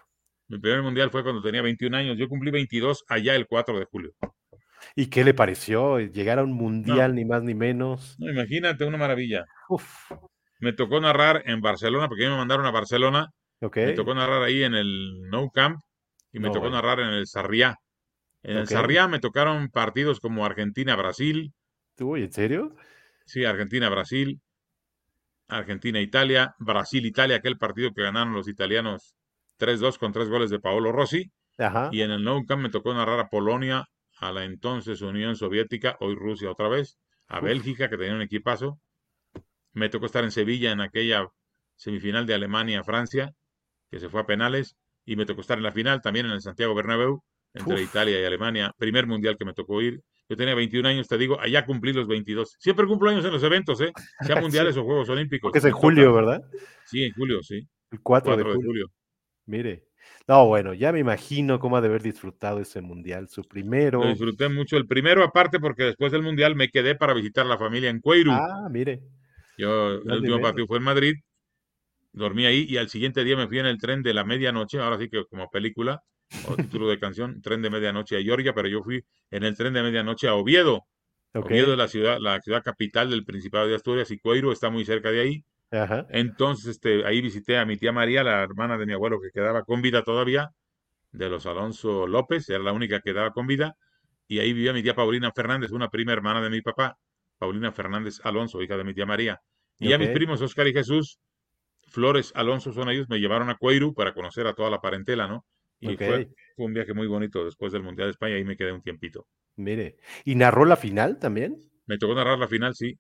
Mi 0.49 0.59
primer 0.59 0.83
mundial 0.83 1.11
fue 1.11 1.23
cuando 1.23 1.43
tenía 1.43 1.61
21 1.61 1.97
años. 1.97 2.17
Yo 2.17 2.29
cumplí 2.29 2.51
22 2.51 3.05
allá 3.09 3.35
el 3.35 3.47
4 3.47 3.79
de 3.79 3.85
julio. 3.85 4.15
¿Y 4.95 5.07
qué 5.07 5.25
le 5.25 5.35
pareció? 5.35 5.99
Llegar 5.99 6.39
a 6.39 6.45
un 6.45 6.53
mundial, 6.53 7.15
ni 7.15 7.25
más 7.25 7.43
ni 7.43 7.55
menos. 7.55 8.17
No, 8.19 8.31
imagínate, 8.31 8.85
una 8.85 8.99
maravilla. 8.99 9.45
Uf. 9.69 10.11
Me 10.61 10.73
tocó 10.73 11.01
narrar 11.01 11.43
en 11.47 11.61
Barcelona, 11.61 12.09
porque 12.09 12.29
me 12.29 12.37
mandaron 12.37 12.65
a 12.67 12.71
Barcelona. 12.71 13.31
Me 13.61 13.93
tocó 13.93 14.15
narrar 14.15 14.43
ahí 14.43 14.63
en 14.63 14.75
el 14.75 15.29
No 15.31 15.51
Camp 15.51 15.81
y 16.33 16.39
me 16.39 16.51
tocó 16.51 16.71
narrar 16.71 17.01
en 17.01 17.09
el 17.09 17.27
Sarriá. 17.27 17.77
En 18.43 18.59
el 18.59 18.69
Sarriá 18.69 19.09
me 19.09 19.19
tocaron 19.19 19.69
partidos 19.71 20.21
como 20.21 20.45
Argentina-Brasil. 20.45 21.53
Uy, 21.99 22.23
¿en 22.23 22.33
serio? 22.33 22.77
Sí, 23.25 23.45
Argentina-Brasil, 23.45 24.41
Argentina-Italia, 25.49 26.55
Brasil-Italia, 26.59 27.37
aquel 27.37 27.59
partido 27.59 27.93
que 27.93 28.03
ganaron 28.03 28.35
los 28.35 28.49
italianos 28.49 29.17
3-2 29.59 29.99
con 29.99 30.13
tres 30.13 30.29
goles 30.29 30.51
de 30.51 30.61
Paolo 30.61 30.93
Rossi. 30.93 31.33
Ajá. 31.59 31.89
Y 31.91 32.03
en 32.03 32.11
el 32.11 32.23
Nou 32.23 32.45
Camp 32.45 32.63
me 32.63 32.69
tocó 32.69 32.93
narrar 32.93 33.19
a 33.19 33.29
Polonia, 33.29 33.87
a 34.17 34.33
la 34.33 34.45
entonces 34.45 35.03
Unión 35.03 35.37
Soviética, 35.37 35.97
hoy 36.01 36.15
Rusia 36.15 36.51
otra 36.51 36.69
vez, 36.69 36.99
a 37.29 37.41
Bélgica, 37.41 37.89
que 37.89 37.97
tenía 37.97 38.15
un 38.15 38.23
equipazo. 38.23 38.81
Me 39.73 39.89
tocó 39.89 40.07
estar 40.07 40.25
en 40.25 40.31
Sevilla 40.31 40.73
en 40.73 40.81
aquella 40.81 41.29
semifinal 41.77 42.27
de 42.27 42.35
Alemania-Francia, 42.35 43.35
que 43.91 44.01
se 44.01 44.09
fue 44.09 44.23
a 44.23 44.27
penales 44.27 44.77
y 45.05 45.17
me 45.17 45.27
tocó 45.27 45.43
estar 45.43 45.59
en 45.59 45.65
la 45.65 45.73
final 45.73 46.01
también 46.01 46.27
en 46.27 46.33
el 46.33 46.41
Santiago 46.41 46.75
Bernabéu 46.75 47.23
entre 47.55 47.83
Italia 47.83 48.21
y 48.21 48.25
Alemania, 48.25 48.75
primer 48.77 49.07
mundial 49.07 49.37
que 49.39 49.45
me 49.45 49.55
tocó 49.55 49.81
ir. 49.81 50.03
Yo 50.29 50.37
tenía 50.37 50.55
21 50.55 50.89
años, 50.89 51.09
te 51.09 51.17
digo, 51.17 51.41
allá 51.41 51.65
cumplí 51.65 51.93
los 51.93 52.09
22. 52.09 52.57
Siempre 52.59 52.87
cumplo 52.87 53.11
años 53.11 53.25
en 53.25 53.33
los 53.33 53.43
eventos, 53.43 53.81
¿eh? 53.81 53.93
Sea 54.21 54.41
mundiales 54.41 54.77
o 54.77 54.85
Juegos 54.85 55.09
Olímpicos. 55.09 55.49
Porque 55.49 55.59
es 55.61 55.65
en 55.65 55.73
julio, 55.73 56.13
¿verdad? 56.13 56.43
Sí, 56.85 57.05
en 57.05 57.13
julio, 57.13 57.43
sí. 57.43 57.67
El 57.91 58.01
4, 58.03 58.37
de, 58.37 58.43
julio. 58.43 58.91
Mire. 59.47 59.86
No, 60.29 60.47
bueno, 60.47 60.75
ya 60.75 60.93
me 60.93 60.99
imagino 60.99 61.61
cómo 61.61 61.77
ha 61.77 61.81
de 61.81 61.89
haber 61.89 62.03
disfrutado 62.03 62.61
ese 62.61 62.81
mundial, 62.81 63.29
su 63.29 63.45
primero. 63.45 64.03
Lo 64.03 64.09
disfruté 64.09 64.49
mucho. 64.49 64.77
El 64.77 64.87
primero, 64.87 65.23
aparte, 65.23 65.61
porque 65.61 65.85
después 65.85 66.11
del 66.11 66.23
mundial 66.23 66.57
me 66.57 66.69
quedé 66.69 66.97
para 66.97 67.15
visitar 67.15 67.47
la 67.47 67.59
familia 67.59 67.91
en 67.91 68.01
Cueiru. 68.01 68.33
Ah, 68.33 68.69
mire. 68.71 69.03
Yo, 69.57 69.93
el 69.93 70.13
último 70.13 70.41
partido 70.41 70.67
fue 70.67 70.79
en 70.79 70.85
Madrid 70.85 71.15
dormí 72.17 72.47
ahí 72.47 72.67
y 72.69 72.79
al 72.79 72.89
siguiente 72.89 73.23
día 73.23 73.37
me 73.37 73.47
fui 73.47 73.59
en 73.59 73.67
el 73.67 73.79
tren 73.79 74.03
de 74.03 74.15
la 74.15 74.25
medianoche, 74.25 74.81
ahora 74.81 74.99
sí 74.99 75.09
que 75.09 75.25
como 75.27 75.49
película 75.51 76.03
o 76.49 76.57
título 76.81 76.89
de 76.89 76.99
canción, 76.99 77.41
tren 77.43 77.63
de 77.63 77.71
medianoche 77.71 78.17
a 78.17 78.23
Georgia, 78.23 78.53
pero 78.55 78.69
yo 78.69 78.83
fui 78.83 79.05
en 79.31 79.45
el 79.45 79.57
tren 79.57 79.75
de 79.75 79.83
medianoche 79.83 80.27
a 80.27 80.35
Oviedo. 80.35 80.87
Oviedo 81.35 81.73
es 81.73 81.79
la 81.79 81.89
ciudad, 81.89 82.19
la 82.19 82.41
ciudad 82.41 82.63
capital 82.63 83.11
del 83.11 83.25
Principado 83.25 83.69
de 83.69 83.75
Asturias 83.75 84.11
y 84.11 84.19
Coiro 84.19 84.51
está 84.51 84.71
muy 84.71 84.87
cerca 84.87 85.11
de 85.11 85.21
ahí. 85.21 85.45
Entonces, 86.11 86.67
este, 86.77 87.05
ahí 87.05 87.21
visité 87.21 87.59
a 87.59 87.65
mi 87.65 87.77
tía 87.77 87.93
María, 87.93 88.23
la 88.23 88.43
hermana 88.43 88.79
de 88.79 88.87
mi 88.87 88.93
abuelo 88.93 89.21
que 89.21 89.31
quedaba 89.33 89.63
con 89.63 89.83
vida 89.83 90.03
todavía, 90.03 90.51
de 91.13 91.29
los 91.29 91.47
Alonso 91.47 92.07
López, 92.07 92.49
era 92.49 92.61
la 92.61 92.73
única 92.73 93.01
que 93.01 93.13
quedaba 93.13 93.33
con 93.33 93.47
vida, 93.47 93.77
y 94.29 94.39
ahí 94.39 94.53
vivía 94.53 94.73
mi 94.73 94.83
tía 94.83 94.95
Paulina 94.95 95.33
Fernández, 95.35 95.71
una 95.73 95.89
prima 95.89 96.13
hermana 96.13 96.41
de 96.41 96.51
mi 96.51 96.63
papá, 96.63 96.97
Paulina 97.39 97.73
Fernández 97.73 98.21
Alonso, 98.25 98.63
hija 98.63 98.77
de 98.77 98.85
mi 98.85 98.95
tía 98.95 99.07
María. 99.07 99.41
Y 99.79 99.93
a 99.93 99.99
mis 99.99 100.09
primos 100.09 100.41
Oscar 100.41 100.67
y 100.69 100.73
Jesús, 100.73 101.19
Flores 101.89 102.33
Alonso 102.35 102.73
son 102.73 102.89
ellos, 102.89 103.09
me 103.09 103.19
llevaron 103.19 103.51
a 103.51 103.57
Cueiru 103.57 103.95
para 103.95 104.15
conocer 104.15 104.47
a 104.47 104.55
toda 104.55 104.71
la 104.71 104.81
parentela, 104.81 105.27
¿no? 105.27 105.45
Y 105.81 105.97
fue, 105.97 106.29
un 106.57 106.73
viaje 106.73 106.95
muy 106.95 107.07
bonito 107.07 107.45
después 107.45 107.73
del 107.73 107.83
Mundial 107.83 108.09
de 108.09 108.13
España, 108.13 108.37
ahí 108.37 108.45
me 108.45 108.57
quedé 108.57 108.73
un 108.73 108.83
tiempito. 108.83 109.27
Mire, 109.57 109.97
¿y 110.25 110.35
narró 110.35 110.65
la 110.65 110.77
final 110.77 111.19
también? 111.19 111.59
Me 111.87 111.99
tocó 111.99 112.15
narrar 112.15 112.39
la 112.39 112.49
final, 112.49 112.75
sí. 112.75 112.99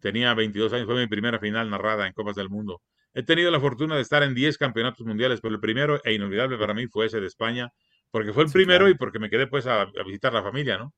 Tenía 0.00 0.34
22 0.34 0.72
años, 0.72 0.86
fue 0.86 1.00
mi 1.00 1.06
primera 1.06 1.38
final 1.38 1.70
narrada 1.70 2.06
en 2.06 2.12
Copas 2.12 2.36
del 2.36 2.48
Mundo. 2.48 2.82
He 3.14 3.22
tenido 3.22 3.50
la 3.50 3.60
fortuna 3.60 3.96
de 3.96 4.02
estar 4.02 4.22
en 4.22 4.34
10 4.34 4.56
campeonatos 4.58 5.06
mundiales, 5.06 5.40
pero 5.40 5.54
el 5.54 5.60
primero 5.60 6.00
e 6.04 6.14
inolvidable 6.14 6.56
para 6.56 6.74
mí 6.74 6.86
fue 6.86 7.06
ese 7.06 7.20
de 7.20 7.26
España, 7.26 7.70
porque 8.10 8.32
fue 8.32 8.44
el 8.44 8.50
primero 8.50 8.88
y 8.88 8.94
porque 8.94 9.18
me 9.18 9.28
quedé 9.28 9.46
pues 9.46 9.66
a, 9.66 9.86
visitar 10.04 10.32
la 10.32 10.42
familia, 10.42 10.78
¿no? 10.78 10.94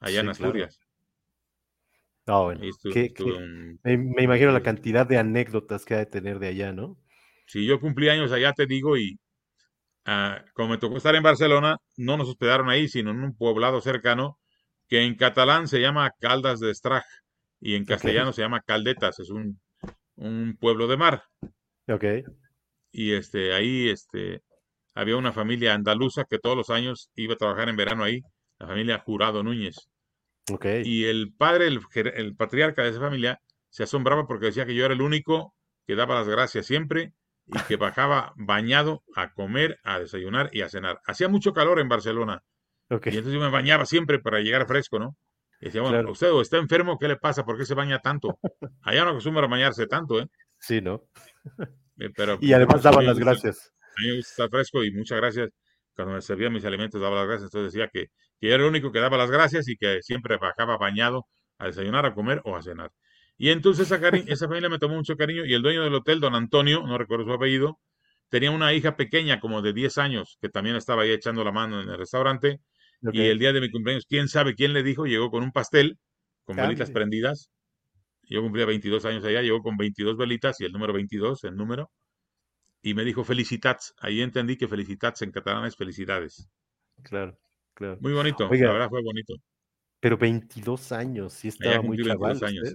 Allá 0.00 0.20
en 0.20 0.28
Asturias. 0.28 0.80
Ah, 2.26 2.40
bueno. 2.40 2.60
me, 3.82 4.22
imagino 4.22 4.52
la 4.52 4.62
cantidad 4.62 5.06
de 5.06 5.18
anécdotas 5.18 5.84
que 5.84 5.94
ha 5.94 5.98
de 5.98 6.06
tener 6.06 6.38
de 6.38 6.48
allá, 6.48 6.72
¿no? 6.72 6.96
Sí, 7.46 7.66
yo 7.66 7.80
cumplí 7.80 8.08
años 8.08 8.32
allá, 8.32 8.52
te 8.52 8.66
digo, 8.66 8.96
y 8.96 9.18
ah, 10.04 10.44
como 10.54 10.70
me 10.70 10.78
tocó 10.78 10.96
estar 10.96 11.14
en 11.14 11.22
Barcelona, 11.22 11.78
no 11.96 12.16
nos 12.16 12.28
hospedaron 12.28 12.70
ahí, 12.70 12.88
sino 12.88 13.10
en 13.10 13.22
un 13.22 13.36
poblado 13.36 13.80
cercano 13.80 14.38
que 14.88 15.02
en 15.02 15.16
catalán 15.16 15.68
se 15.68 15.80
llama 15.80 16.12
Caldas 16.20 16.60
de 16.60 16.70
Estraj 16.70 17.04
y 17.62 17.76
en 17.76 17.84
castellano 17.84 18.32
se 18.32 18.42
llama 18.42 18.60
Caldetas, 18.60 19.20
es 19.20 19.30
un, 19.30 19.60
un 20.16 20.56
pueblo 20.58 20.88
de 20.88 20.96
mar. 20.96 21.22
Ok. 21.88 22.04
Y 22.90 23.12
este, 23.12 23.54
ahí 23.54 23.88
este, 23.88 24.42
había 24.94 25.16
una 25.16 25.32
familia 25.32 25.72
andaluza 25.72 26.24
que 26.28 26.40
todos 26.40 26.56
los 26.56 26.70
años 26.70 27.10
iba 27.14 27.34
a 27.34 27.38
trabajar 27.38 27.68
en 27.68 27.76
verano 27.76 28.02
ahí, 28.02 28.20
la 28.58 28.66
familia 28.66 28.98
Jurado 28.98 29.44
Núñez. 29.44 29.76
Y 30.84 31.04
el 31.04 31.32
padre, 31.32 31.68
el, 31.68 32.34
patriarca 32.34 32.82
de 32.82 32.90
esa 32.90 33.00
familia, 33.00 33.40
se 33.70 33.84
asombraba 33.84 34.26
porque 34.26 34.46
decía 34.46 34.66
que 34.66 34.74
yo 34.74 34.84
era 34.84 34.94
el 34.94 35.00
único 35.00 35.54
que 35.86 35.94
daba 35.94 36.16
las 36.16 36.28
gracias 36.28 36.66
siempre 36.66 37.12
y 37.46 37.58
que 37.68 37.76
bajaba 37.76 38.32
bañado 38.34 39.04
a 39.14 39.32
comer, 39.32 39.78
a 39.84 40.00
desayunar 40.00 40.50
y 40.52 40.62
a 40.62 40.68
cenar. 40.68 41.00
Hacía 41.06 41.28
mucho 41.28 41.52
calor 41.52 41.78
en 41.78 41.88
Barcelona. 41.88 42.42
Y 42.90 42.94
entonces 42.94 43.32
yo 43.32 43.40
me 43.40 43.50
bañaba 43.50 43.86
siempre 43.86 44.18
para 44.18 44.40
llegar 44.40 44.66
fresco, 44.66 44.98
¿no? 44.98 45.16
Y 45.62 45.66
decía, 45.66 45.80
bueno, 45.80 46.10
usted 46.10 46.28
está 46.40 46.56
enfermo, 46.58 46.98
¿qué 46.98 47.06
le 47.06 47.16
pasa? 47.16 47.44
¿Por 47.44 47.56
qué 47.56 47.64
se 47.64 47.74
baña 47.74 48.00
tanto? 48.00 48.36
Allá 48.82 49.04
no 49.04 49.10
acostumbra 49.10 49.46
bañarse 49.46 49.86
tanto, 49.86 50.18
¿eh? 50.20 50.26
Sí, 50.58 50.80
¿no? 50.80 51.04
Eh, 51.98 52.10
pero, 52.16 52.36
y 52.40 52.52
además 52.52 52.82
daban 52.82 53.06
las 53.06 53.18
gracias. 53.18 53.72
A 53.96 54.00
mí 54.00 54.08
me 54.08 54.16
gusta 54.16 54.30
estar 54.30 54.48
fresco 54.50 54.82
y 54.82 54.90
muchas 54.90 55.18
gracias. 55.18 55.50
Cuando 55.94 56.14
me 56.14 56.20
servían 56.20 56.52
mis 56.52 56.64
alimentos 56.64 57.00
daba 57.00 57.16
las 57.16 57.28
gracias. 57.28 57.50
Entonces 57.52 57.72
decía 57.72 57.88
que, 57.92 58.06
que 58.40 58.48
era 58.48 58.64
el 58.64 58.68
único 58.68 58.90
que 58.90 58.98
daba 58.98 59.16
las 59.16 59.30
gracias 59.30 59.68
y 59.68 59.76
que 59.76 60.02
siempre 60.02 60.36
bajaba 60.36 60.78
bañado 60.78 61.26
a 61.58 61.66
desayunar, 61.66 62.06
a 62.06 62.14
comer 62.14 62.40
o 62.44 62.56
a 62.56 62.62
cenar. 62.62 62.90
Y 63.38 63.50
entonces 63.50 63.90
esa, 63.90 64.08
esa 64.08 64.48
familia 64.48 64.68
me 64.68 64.80
tomó 64.80 64.96
mucho 64.96 65.16
cariño 65.16 65.44
y 65.44 65.54
el 65.54 65.62
dueño 65.62 65.84
del 65.84 65.94
hotel, 65.94 66.18
don 66.18 66.34
Antonio, 66.34 66.82
no 66.84 66.98
recuerdo 66.98 67.24
su 67.26 67.32
apellido, 67.32 67.78
tenía 68.30 68.50
una 68.50 68.72
hija 68.72 68.96
pequeña 68.96 69.38
como 69.38 69.62
de 69.62 69.72
10 69.72 69.98
años 69.98 70.38
que 70.40 70.48
también 70.48 70.74
estaba 70.74 71.02
ahí 71.02 71.12
echando 71.12 71.44
la 71.44 71.52
mano 71.52 71.82
en 71.82 71.88
el 71.88 71.98
restaurante. 71.98 72.60
Y 73.12 73.22
el 73.22 73.38
día 73.38 73.52
de 73.52 73.60
mi 73.60 73.70
cumpleaños, 73.70 74.06
quién 74.08 74.28
sabe 74.28 74.54
quién 74.54 74.72
le 74.72 74.82
dijo, 74.82 75.06
llegó 75.06 75.30
con 75.30 75.42
un 75.42 75.52
pastel 75.52 75.98
con 76.44 76.56
velitas 76.56 76.90
prendidas. 76.90 77.50
Yo 78.22 78.40
cumplía 78.40 78.66
22 78.66 79.04
años 79.04 79.24
allá, 79.24 79.42
llegó 79.42 79.62
con 79.62 79.76
22 79.76 80.16
velitas 80.16 80.60
y 80.60 80.64
el 80.64 80.72
número 80.72 80.92
22, 80.92 81.44
el 81.44 81.56
número 81.56 81.90
y 82.82 82.94
me 82.94 83.04
dijo 83.04 83.24
felicitats. 83.24 83.94
Ahí 83.98 84.20
entendí 84.20 84.56
que 84.56 84.68
felicitats 84.68 85.22
en 85.22 85.30
catalán 85.30 85.64
es 85.64 85.76
felicidades. 85.76 86.48
Claro, 87.02 87.38
claro. 87.74 87.96
Muy 88.00 88.12
bonito, 88.12 88.48
la 88.50 88.72
verdad 88.72 88.90
fue 88.90 89.02
bonito. 89.02 89.34
Pero 90.00 90.18
22 90.18 90.92
años, 90.92 91.32
sí 91.32 91.48
estaba 91.48 91.80
muy 91.80 91.96
chaval. 92.02 92.38
Años, 92.44 92.74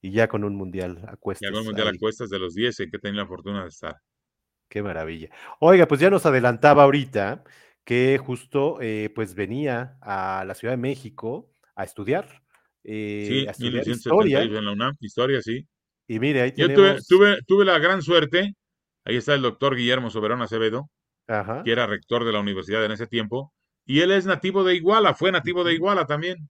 Y 0.00 0.12
ya 0.12 0.28
con 0.28 0.44
un 0.44 0.54
mundial 0.54 1.04
a 1.08 1.16
cuestas. 1.16 1.48
Ya 1.48 1.52
con 1.52 1.60
un 1.60 1.66
mundial 1.66 1.88
a 1.88 1.98
cuestas 1.98 2.30
de 2.30 2.38
los 2.38 2.54
10 2.54 2.78
en 2.80 2.90
que 2.90 2.98
tenía 2.98 3.22
la 3.22 3.26
fortuna 3.26 3.62
de 3.62 3.68
estar. 3.68 3.96
Qué 4.68 4.82
maravilla. 4.82 5.28
Oiga, 5.58 5.86
pues 5.86 6.00
ya 6.00 6.08
nos 6.08 6.24
adelantaba 6.24 6.84
ahorita 6.84 7.42
que 7.84 8.18
justo 8.18 8.78
eh, 8.80 9.10
pues 9.14 9.34
venía 9.34 9.96
a 10.00 10.44
la 10.46 10.54
Ciudad 10.54 10.74
de 10.74 10.78
México 10.78 11.50
a 11.74 11.84
estudiar. 11.84 12.42
Eh, 12.84 13.24
sí, 13.28 13.46
a 13.46 13.50
estudiar 13.52 13.88
historia. 13.88 14.42
en 14.42 14.64
la 14.64 14.72
UNAM, 14.72 14.96
historia, 15.00 15.40
sí. 15.40 15.66
Y 16.06 16.18
mire, 16.18 16.42
ahí 16.42 16.52
tenemos... 16.52 17.06
Yo 17.08 17.16
tuve, 17.16 17.38
tuve 17.46 17.64
la 17.64 17.78
gran 17.78 18.02
suerte 18.02 18.54
Ahí 19.04 19.16
está 19.16 19.34
el 19.34 19.42
doctor 19.42 19.76
Guillermo 19.76 20.10
Soberón 20.10 20.42
Acevedo, 20.42 20.88
que 21.26 21.72
era 21.72 21.86
rector 21.86 22.24
de 22.24 22.32
la 22.32 22.40
universidad 22.40 22.84
en 22.84 22.92
ese 22.92 23.06
tiempo, 23.06 23.52
y 23.84 24.00
él 24.00 24.12
es 24.12 24.26
nativo 24.26 24.64
de 24.64 24.76
Iguala, 24.76 25.14
fue 25.14 25.32
nativo 25.32 25.64
de 25.64 25.74
Iguala 25.74 26.06
también, 26.06 26.48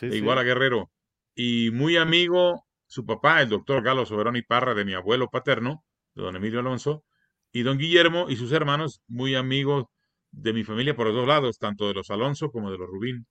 de 0.00 0.16
Iguala 0.16 0.42
Guerrero, 0.42 0.90
y 1.34 1.70
muy 1.72 1.96
amigo, 1.96 2.64
su 2.86 3.04
papá, 3.04 3.42
el 3.42 3.50
doctor 3.50 3.82
Galo 3.82 4.06
Soberón 4.06 4.36
y 4.36 4.42
Parra, 4.42 4.74
de 4.74 4.84
mi 4.84 4.94
abuelo 4.94 5.28
paterno, 5.28 5.84
de 6.14 6.22
don 6.22 6.36
Emilio 6.36 6.60
Alonso, 6.60 7.04
y 7.52 7.62
don 7.62 7.76
Guillermo 7.76 8.30
y 8.30 8.36
sus 8.36 8.52
hermanos, 8.52 9.02
muy 9.06 9.34
amigos 9.34 9.86
de 10.32 10.52
mi 10.52 10.64
familia 10.64 10.94
por 10.94 11.06
los 11.06 11.14
dos 11.14 11.26
lados, 11.26 11.58
tanto 11.58 11.88
de 11.88 11.94
los 11.94 12.10
Alonso 12.10 12.50
como 12.50 12.70
de 12.70 12.78
los 12.78 12.88
Rubín, 12.88 13.26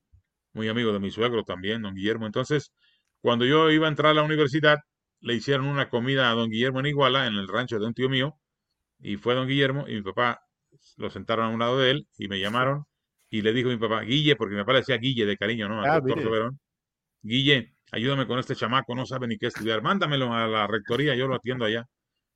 muy 0.54 0.68
amigo 0.68 0.91
de 0.93 1.00
mi 1.00 1.12
suegro 1.12 1.43
también, 1.43 1.82
don 1.82 1.95
Guillermo. 1.95 2.26
Entonces, 2.26 2.72
cuando 3.22 3.45
yo 3.45 3.72
iba 3.72 3.88
a 3.88 3.89
entrar 3.89 4.12
a 4.12 4.14
la 4.16 4.24
universidad, 4.24 4.80
le 5.22 5.36
hicieron 5.36 5.68
una 5.68 5.89
comida 5.89 6.32
a 6.32 6.34
don 6.34 6.50
Guillermo 6.50 6.80
en 6.80 6.88
Iguala, 6.88 7.28
en 7.28 7.36
el 7.36 7.47
rancho 7.47 7.80
de 7.80 7.86
un 7.86 7.93
tío 7.93 8.10
mío, 8.10 8.36
y 9.00 9.18
fue 9.18 9.36
don 9.36 9.47
Guillermo 9.47 9.88
y 9.88 9.95
mi 9.95 10.02
papá 10.02 10.41
lo 10.97 11.10
sentaron 11.10 11.45
a 11.45 11.50
un 11.50 11.60
lado 11.60 11.78
de 11.80 11.91
él 11.91 12.08
y 12.18 12.28
me 12.28 12.39
llamaron 12.39 12.86
y 13.30 13.41
le 13.41 13.54
dijo 13.54 13.70
a 13.70 13.74
mi 13.74 13.78
papá, 13.78 14.02
Guille, 14.02 14.36
porque 14.36 14.56
mi 14.56 14.62
papá 14.62 14.74
le 14.74 14.80
decía 14.80 14.97
Guille 14.97 15.26
de 15.26 15.38
cariño, 15.38 15.70
¿no? 15.70 15.82
Al 15.82 15.89
ah, 15.89 16.00
doctor 16.00 16.24
Soberón. 16.24 16.60
Guille, 17.22 17.76
ayúdame 17.91 18.26
con 18.26 18.39
este 18.39 18.56
chamaco, 18.56 18.95
no 18.95 19.06
sabe 19.06 19.28
ni 19.28 19.38
qué 19.38 19.47
estudiar, 19.47 19.82
mándamelo 19.82 20.34
a 20.34 20.47
la 20.47 20.68
rectoría, 20.68 21.16
yo 21.16 21.28
lo 21.28 21.36
atiendo 21.36 21.66
allá. 21.66 21.86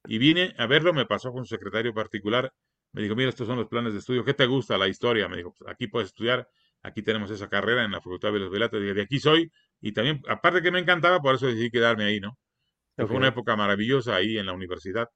Y 0.05 0.18
vine 0.18 0.53
a 0.57 0.68
verlo, 0.68 0.93
me 0.93 1.05
pasó 1.05 1.32
con 1.32 1.45
su 1.45 1.55
secretario 1.55 1.93
particular, 1.93 2.51
me 2.93 3.01
dijo, 3.01 3.15
mira, 3.15 3.29
estos 3.29 3.47
son 3.47 3.57
los 3.57 3.67
planes 3.67 3.93
de 3.93 3.99
estudio, 3.99 4.23
¿qué 4.23 4.33
te 4.33 4.45
gusta 4.45 4.77
la 4.77 4.87
historia? 4.87 5.27
Me 5.27 5.37
dijo, 5.37 5.53
pues 5.57 5.69
aquí 5.69 5.87
puedes 5.87 6.09
estudiar, 6.09 6.47
aquí 6.83 7.01
tenemos 7.01 7.29
esa 7.31 7.49
carrera 7.49 7.83
en 7.83 7.91
la 7.91 7.97
Facultad 7.97 8.31
de 8.31 8.39
los 8.39 8.51
Velatos, 8.51 8.79
de 8.79 9.01
aquí 9.01 9.19
soy, 9.19 9.51
y 9.81 9.91
también, 9.91 10.21
aparte 10.29 10.61
que 10.61 10.71
me 10.71 10.79
encantaba, 10.79 11.19
por 11.19 11.35
eso 11.35 11.47
decidí 11.47 11.69
quedarme 11.69 12.05
ahí, 12.05 12.19
¿no? 12.19 12.37
Fue 12.95 13.15
una 13.15 13.29
época 13.29 13.55
maravillosa 13.55 14.15
ahí 14.15 14.37
en 14.37 14.45
la 14.45 14.53
universidad. 14.53 15.09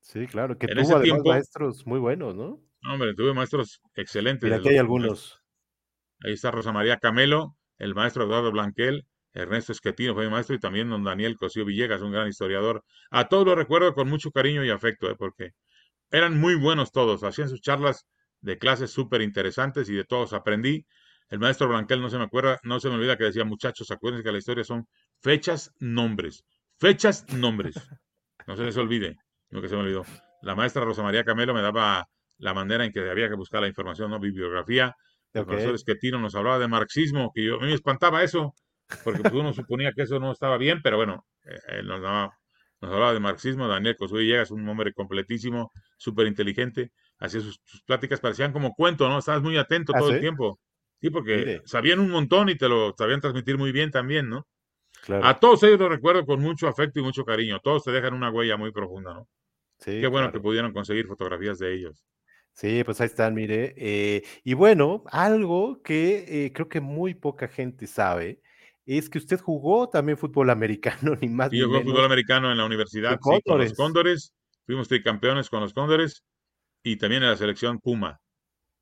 Sí, 0.00 0.26
claro, 0.26 0.58
que 0.58 0.68
tuvo 0.68 0.96
además 0.96 1.22
maestros 1.24 1.86
muy 1.86 1.98
buenos, 1.98 2.36
¿no? 2.36 2.62
Hombre, 2.88 3.14
tuve 3.14 3.32
maestros 3.32 3.80
excelentes. 3.94 4.48
Y 4.48 4.52
aquí 4.52 4.68
hay 4.68 4.76
algunos. 4.76 5.42
Ahí 6.22 6.34
está 6.34 6.50
Rosa 6.50 6.72
María 6.72 6.98
Camelo, 6.98 7.56
el 7.78 7.94
maestro 7.94 8.24
Eduardo 8.24 8.52
Blanquel, 8.52 9.06
Ernesto 9.32 9.72
Esquetino 9.72 10.14
fue 10.14 10.24
mi 10.24 10.30
maestro 10.30 10.56
y 10.56 10.60
también 10.60 10.88
don 10.88 11.04
Daniel 11.04 11.36
Cosío 11.36 11.64
Villegas, 11.64 12.00
un 12.00 12.12
gran 12.12 12.28
historiador. 12.28 12.84
A 13.10 13.28
todos 13.28 13.46
los 13.46 13.56
recuerdo 13.56 13.94
con 13.94 14.08
mucho 14.08 14.30
cariño 14.30 14.64
y 14.64 14.70
afecto, 14.70 15.10
¿eh? 15.10 15.16
porque 15.16 15.52
eran 16.10 16.38
muy 16.38 16.54
buenos 16.54 16.92
todos, 16.92 17.22
hacían 17.24 17.48
sus 17.48 17.60
charlas 17.60 18.06
de 18.40 18.58
clases 18.58 18.90
súper 18.90 19.22
interesantes 19.22 19.88
y 19.88 19.94
de 19.94 20.04
todos 20.04 20.32
aprendí. 20.32 20.86
El 21.28 21.40
maestro 21.40 21.68
Blanquel 21.68 22.00
no 22.00 22.08
se 22.08 22.18
me 22.18 22.24
acuerda, 22.24 22.60
no 22.62 22.78
se 22.78 22.88
me 22.88 22.94
olvida 22.94 23.16
que 23.16 23.24
decía, 23.24 23.44
muchachos, 23.44 23.90
acuérdense 23.90 24.24
que 24.24 24.32
la 24.32 24.38
historia 24.38 24.62
son 24.62 24.86
fechas, 25.20 25.72
nombres. 25.80 26.44
Fechas, 26.78 27.26
nombres. 27.32 27.74
No 28.46 28.54
se 28.54 28.62
les 28.62 28.76
olvide 28.76 29.16
que 29.60 29.68
se 29.68 29.74
me 29.74 29.82
olvidó. 29.82 30.04
La 30.42 30.54
maestra 30.54 30.84
Rosa 30.84 31.02
María 31.02 31.24
Camelo 31.24 31.54
me 31.54 31.62
daba 31.62 32.06
la 32.38 32.54
manera 32.54 32.84
en 32.84 32.92
que 32.92 33.08
había 33.08 33.28
que 33.28 33.34
buscar 33.34 33.62
la 33.62 33.68
información, 33.68 34.10
¿no? 34.10 34.20
Bibliografía. 34.20 34.94
El 35.32 35.44
profesor 35.44 35.74
Esquetino 35.74 36.18
nos 36.18 36.34
hablaba 36.34 36.58
de 36.58 36.68
marxismo, 36.68 37.30
que 37.34 37.44
yo, 37.44 37.56
a 37.56 37.60
mí 37.60 37.66
me 37.66 37.74
espantaba 37.74 38.22
eso, 38.22 38.54
porque 39.04 39.20
pues, 39.20 39.34
uno 39.34 39.52
suponía 39.52 39.92
que 39.94 40.02
eso 40.02 40.18
no 40.18 40.32
estaba 40.32 40.56
bien, 40.56 40.80
pero 40.82 40.96
bueno, 40.96 41.26
eh, 41.44 41.58
él 41.78 41.86
nos, 41.86 42.00
nos 42.00 42.92
hablaba 42.92 43.12
de 43.12 43.20
marxismo. 43.20 43.68
Daniel 43.68 43.96
Cosuy 43.96 44.32
es 44.32 44.50
un 44.50 44.66
hombre 44.68 44.92
completísimo, 44.94 45.72
súper 45.96 46.26
inteligente. 46.26 46.92
Hacía 47.18 47.40
sus, 47.40 47.60
pláticas, 47.86 48.20
parecían 48.20 48.52
como 48.52 48.74
cuento, 48.74 49.08
¿no? 49.08 49.18
Estabas 49.18 49.42
muy 49.42 49.56
atento 49.56 49.92
¿Ah, 49.94 49.98
todo 49.98 50.12
el 50.12 50.20
tiempo. 50.20 50.60
Sí, 51.00 51.10
porque 51.10 51.60
sabían 51.64 52.00
un 52.00 52.10
montón 52.10 52.48
y 52.48 52.56
te 52.56 52.68
lo 52.68 52.94
sabían 52.96 53.20
transmitir 53.20 53.58
muy 53.58 53.72
bien 53.72 53.90
también, 53.90 54.28
¿no? 54.28 54.46
A 55.22 55.38
todos 55.38 55.62
ellos 55.62 55.78
los 55.78 55.90
recuerdo 55.90 56.24
con 56.24 56.40
mucho 56.40 56.68
afecto 56.68 57.00
y 57.00 57.02
mucho 57.02 57.24
cariño. 57.24 57.60
Todos 57.62 57.84
te 57.84 57.92
dejan 57.92 58.14
una 58.14 58.30
huella 58.30 58.56
muy 58.56 58.72
profunda, 58.72 59.14
¿no? 59.14 59.28
Qué 59.84 60.06
bueno 60.06 60.32
que 60.32 60.40
pudieron 60.40 60.72
conseguir 60.72 61.06
fotografías 61.06 61.58
de 61.58 61.74
ellos. 61.74 62.04
Sí, 62.52 62.82
pues 62.84 63.00
ahí 63.02 63.06
están, 63.06 63.34
mire. 63.34 63.74
Eh, 63.76 64.22
y 64.42 64.54
bueno, 64.54 65.04
algo 65.10 65.82
que 65.82 66.46
eh, 66.46 66.52
creo 66.54 66.68
que 66.68 66.80
muy 66.80 67.14
poca 67.14 67.48
gente 67.48 67.86
sabe 67.86 68.40
es 68.86 69.10
que 69.10 69.18
usted 69.18 69.38
jugó 69.38 69.90
también 69.90 70.16
fútbol 70.16 70.48
americano, 70.48 71.16
ni 71.20 71.28
más 71.28 71.50
sí, 71.50 71.58
yo 71.58 71.68
jugué 71.68 71.82
fútbol 71.82 72.06
americano 72.06 72.50
en 72.50 72.58
la 72.58 72.64
universidad, 72.64 73.20
sí, 73.22 73.40
con 73.44 73.58
los 73.58 73.74
Cóndores. 73.74 74.32
Fuimos 74.66 74.88
tricampeones 74.88 75.48
con 75.48 75.60
los 75.60 75.72
Cóndores 75.72 76.24
y 76.82 76.96
también 76.96 77.22
en 77.22 77.30
la 77.30 77.36
selección 77.36 77.80
Puma. 77.80 78.20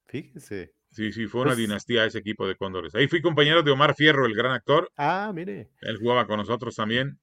Fíjese. 0.06 0.72
Sí, 0.90 1.12
sí, 1.12 1.26
fue 1.26 1.42
una 1.42 1.50
pues 1.50 1.58
dinastía 1.58 2.04
ese 2.04 2.18
equipo 2.18 2.46
de 2.46 2.56
Cóndores. 2.56 2.94
Ahí 2.94 3.08
fui 3.08 3.20
compañero 3.20 3.62
de 3.62 3.70
Omar 3.70 3.94
Fierro, 3.94 4.26
el 4.26 4.34
gran 4.34 4.52
actor. 4.52 4.90
Ah, 4.96 5.32
mire. 5.34 5.70
Él 5.80 5.98
jugaba 5.98 6.26
con 6.26 6.38
nosotros 6.38 6.74
también. 6.74 7.18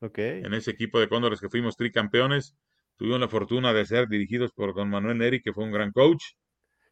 En 0.00 0.54
ese 0.54 0.70
equipo 0.70 1.00
de 1.00 1.08
Cóndores 1.08 1.40
que 1.40 1.48
fuimos 1.48 1.76
tricampeones, 1.76 2.56
tuvimos 2.96 3.20
la 3.20 3.28
fortuna 3.28 3.72
de 3.72 3.84
ser 3.84 4.08
dirigidos 4.08 4.52
por 4.52 4.74
don 4.74 4.88
Manuel 4.88 5.18
Neri, 5.18 5.42
que 5.42 5.52
fue 5.52 5.64
un 5.64 5.72
gran 5.72 5.92
coach, 5.92 6.22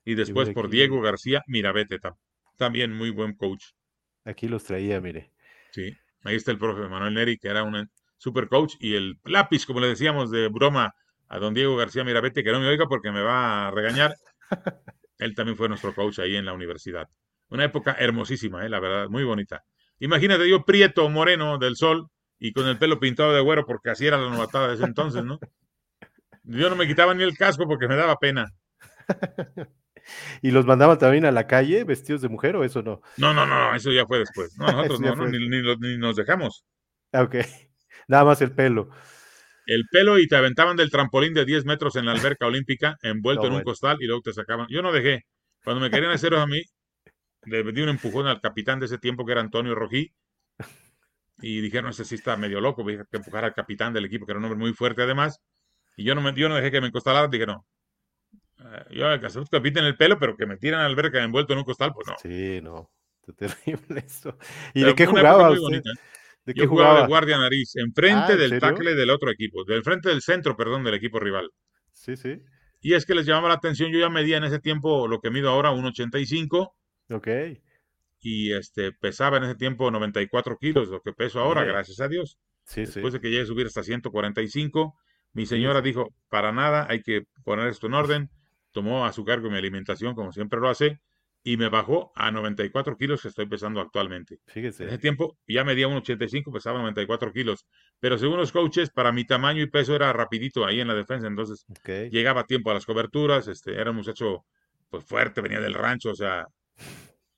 y 0.05 0.15
después 0.15 0.51
por 0.51 0.69
Diego 0.69 1.01
García 1.01 1.43
Mirabete, 1.47 1.99
también 2.57 2.93
muy 2.93 3.11
buen 3.11 3.35
coach. 3.35 3.65
Aquí 4.25 4.49
los 4.49 4.65
traía, 4.65 5.01
mire. 5.01 5.33
Sí, 5.71 5.97
ahí 6.25 6.37
está 6.37 6.51
el 6.51 6.59
profe 6.59 6.89
Manuel 6.89 7.15
Neri, 7.15 7.39
que 7.39 7.49
era 7.49 7.63
un 7.63 7.89
super 8.16 8.48
coach, 8.48 8.74
y 8.80 8.94
el 8.94 9.18
lápiz, 9.24 9.66
como 9.66 9.80
le 9.80 9.88
decíamos 9.88 10.30
de 10.30 10.48
broma 10.48 10.94
a 11.28 11.38
don 11.38 11.55
Diego 11.55 11.76
García 11.76 12.05
Mirabete, 12.05 12.44
que 12.44 12.52
no 12.52 12.60
me 12.60 12.68
oiga 12.68 12.86
porque 12.86 13.10
me 13.10 13.22
va 13.22 13.68
a 13.68 13.70
regañar. 13.70 14.14
Él 15.18 15.34
también 15.34 15.56
fue 15.56 15.68
nuestro 15.68 15.94
coach 15.94 16.18
ahí 16.18 16.36
en 16.36 16.44
la 16.44 16.52
universidad. 16.52 17.09
Una 17.48 17.64
época 17.64 17.97
hermosísima, 17.98 18.64
¿eh? 18.64 18.68
la 18.68 18.80
verdad, 18.80 19.09
muy 19.09 19.24
bonita. 19.24 19.64
Imagínate 19.98 20.48
yo 20.48 20.64
prieto, 20.64 21.09
moreno 21.09 21.59
del 21.59 21.76
sol 21.76 22.09
y 22.38 22.52
con 22.52 22.66
el 22.66 22.78
pelo 22.78 23.01
pintado 23.01 23.32
de 23.32 23.40
güero 23.40 23.64
porque 23.64 23.90
así 23.90 24.06
era 24.06 24.18
la 24.18 24.30
novatada 24.30 24.68
de 24.68 24.74
ese 24.74 24.84
entonces, 24.84 25.24
¿no? 25.24 25.38
Yo 26.43 26.70
no 26.70 26.76
me 26.76 26.86
quitaba 26.86 27.14
ni 27.14 27.22
el 27.22 27.36
casco 27.36 27.66
porque 27.66 27.88
me 27.88 27.97
daba 27.97 28.16
pena. 28.16 28.52
¿Y 30.43 30.51
los 30.51 30.66
mandaban 30.66 30.98
también 30.98 31.24
a 31.24 31.32
la 31.32 31.47
calle 31.47 31.84
vestidos 31.84 32.22
de 32.22 32.28
mujer 32.28 32.56
o 32.56 32.64
eso 32.64 32.82
no? 32.82 33.01
No, 33.16 33.34
no, 33.34 33.47
no, 33.47 33.74
eso 33.74 33.90
ya 33.90 34.06
fue 34.06 34.18
después. 34.18 34.56
No, 34.59 34.66
nosotros 34.86 35.01
no, 35.01 35.26
ni, 35.26 35.98
nos 35.98 36.16
dejamos. 36.16 36.64
Ah, 37.12 37.22
ok, 37.22 37.36
nada 38.09 38.24
más 38.24 38.41
el 38.43 38.53
pelo. 38.53 38.91
El 39.66 39.85
pelo 39.91 40.19
y 40.19 40.28
te 40.28 40.37
aventaban 40.37 40.77
del 40.77 40.91
trampolín 40.91 41.35
de 41.35 41.45
10 41.45 41.65
metros 41.65 41.97
en 41.97 42.07
la 42.07 42.12
alberca 42.12 42.47
olímpica, 42.47 42.97
envuelto 43.03 43.47
en 43.47 43.55
un 43.55 43.62
costal 43.62 43.99
y 44.01 44.07
luego 44.07 44.23
te 44.23 44.33
sacaban. 44.33 44.66
Yo 44.70 44.81
no 44.81 44.93
dejé. 44.93 45.24
Cuando 45.65 45.81
me 45.81 45.91
querían 45.91 46.12
hacer 46.12 46.35
a 46.35 46.47
mí, 46.47 46.62
le 47.47 47.65
di 47.73 47.83
un 47.83 47.89
empujón 47.89 48.27
al 48.28 48.41
capitán 48.41 48.78
de 48.78 48.87
ese 48.87 48.99
tiempo 48.99 49.24
que 49.24 49.33
era 49.33 49.41
Antonio 49.41 49.74
Rojí 49.74 50.12
y 51.41 51.61
dijeron, 51.61 51.91
ese 51.91 52.05
sí 52.05 52.15
está 52.15 52.37
medio 52.37 52.61
loco, 52.61 52.83
voy 52.83 52.95
a 52.95 53.05
empujar 53.11 53.45
al 53.45 53.55
capitán 53.55 53.93
del 53.93 54.05
equipo, 54.05 54.24
que 54.24 54.33
era 54.33 54.39
un 54.39 54.45
hombre 54.45 54.59
muy 54.59 54.73
fuerte 54.73 55.03
además, 55.03 55.41
y 55.97 56.05
yo 56.05 56.15
no, 56.15 56.23
me, 56.23 56.33
yo 56.35 56.49
no 56.49 56.55
dejé 56.55 56.70
que 56.70 56.81
me 56.81 56.87
encostalara, 56.89 57.28
dije, 57.28 57.47
no, 57.47 57.66
eh, 58.59 58.85
yo 58.91 59.09
al 59.09 59.20
que 59.20 59.61
me 59.61 59.89
el 59.89 59.97
pelo, 59.97 60.19
pero 60.19 60.37
que 60.37 60.47
me 60.47 60.57
tiran 60.57 60.81
al 60.81 60.93
alberca 60.93 61.23
envuelto 61.23 61.53
en 61.53 61.61
un 61.61 61.65
costal, 61.65 61.93
pues 61.93 62.07
no. 62.07 62.15
Sí, 62.23 62.61
no, 62.62 62.91
terrible 63.37 64.05
eso. 64.05 64.39
¿Y 64.74 64.83
de 64.83 64.95
qué 64.95 65.07
jugaba 65.07 65.51
usted? 65.51 65.83
¿De 66.47 66.55
qué 66.55 66.62
yo 66.62 66.68
jugaba? 66.68 67.02
de 67.02 67.06
guardia 67.09 67.39
nariz, 67.39 67.77
enfrente 67.77 68.32
ah, 68.32 68.36
del 68.36 68.59
tackle 68.59 68.94
del 68.94 69.10
otro 69.10 69.31
equipo, 69.31 69.64
del 69.64 69.82
frente 69.82 70.09
del 70.09 70.23
centro, 70.23 70.56
perdón, 70.56 70.85
del 70.85 70.94
equipo 70.94 71.18
rival. 71.18 71.51
Sí, 71.93 72.16
sí. 72.16 72.40
Y 72.81 72.94
es 72.94 73.05
que 73.05 73.14
les 73.14 73.27
llamaba 73.27 73.48
la 73.48 73.55
atención, 73.55 73.90
yo 73.90 73.98
ya 73.98 74.09
medía 74.09 74.36
en 74.36 74.44
ese 74.44 74.60
tiempo 74.60 75.09
lo 75.09 75.20
que 75.20 75.31
mido 75.31 75.51
ahora, 75.51 75.73
1,85. 75.73 76.70
Ok 77.10 77.28
y 78.20 78.52
este, 78.52 78.90
pesaba 78.90 79.36
en 79.36 79.44
ese 79.44 79.55
tiempo 79.55 79.89
94 79.90 80.59
kilos, 80.59 80.89
lo 80.89 81.01
que 81.01 81.12
peso 81.12 81.39
ahora, 81.39 81.62
gracias 81.62 82.01
a 82.01 82.09
Dios. 82.09 82.39
Después 82.74 83.12
de 83.12 83.20
que 83.20 83.31
llegue 83.31 83.43
a 83.43 83.47
subir 83.47 83.66
hasta 83.66 83.85
145, 83.85 84.97
mi 85.32 85.47
señora 85.47 85.81
dijo, 85.81 86.12
para 86.28 86.51
nada, 86.51 86.86
hay 86.90 87.02
que 87.02 87.23
poner 87.44 87.68
esto 87.68 87.86
en 87.86 87.94
orden. 87.94 88.31
Tomó 88.73 89.06
a 89.06 89.12
su 89.12 89.24
cargo 89.24 89.48
mi 89.48 89.56
alimentación, 89.56 90.16
como 90.16 90.32
siempre 90.32 90.59
lo 90.59 90.68
hace, 90.68 91.01
y 91.47 91.56
me 91.56 91.68
bajó 91.68 92.10
a 92.16 92.32
94 92.32 92.97
kilos 92.97 93.23
que 93.23 93.28
estoy 93.28 93.47
pesando 93.47 93.81
actualmente. 93.81 94.40
Fíjese. 94.48 94.82
En 94.82 94.89
ese 94.89 94.98
tiempo 94.98 95.39
ya 95.47 95.62
medía 95.62 95.86
1,85, 95.86 96.52
pesaba 96.52 96.81
94 96.81 97.32
kilos. 97.32 97.66
Pero 98.01 98.18
según 98.18 98.39
los 98.39 98.51
coaches, 98.51 98.90
para 98.90 99.12
mi 99.12 99.24
tamaño 99.24 99.62
y 99.62 99.70
peso 99.70 99.94
era 99.94 100.12
rapidito 100.12 100.66
ahí 100.66 100.81
en 100.81 100.89
la 100.89 100.94
defensa, 100.94 101.28
entonces 101.28 101.64
llegaba 102.10 102.40
a 102.40 102.47
tiempo 102.47 102.73
a 102.73 102.74
las 102.74 102.85
coberturas, 102.85 103.47
este, 103.47 103.81
era 103.81 103.90
un 103.90 103.98
muchacho 103.98 104.44
pues 104.90 105.05
fuerte, 105.05 105.40
venía 105.40 105.60
del 105.60 105.74
rancho, 105.74 106.10
o 106.10 106.14
sea, 106.16 106.48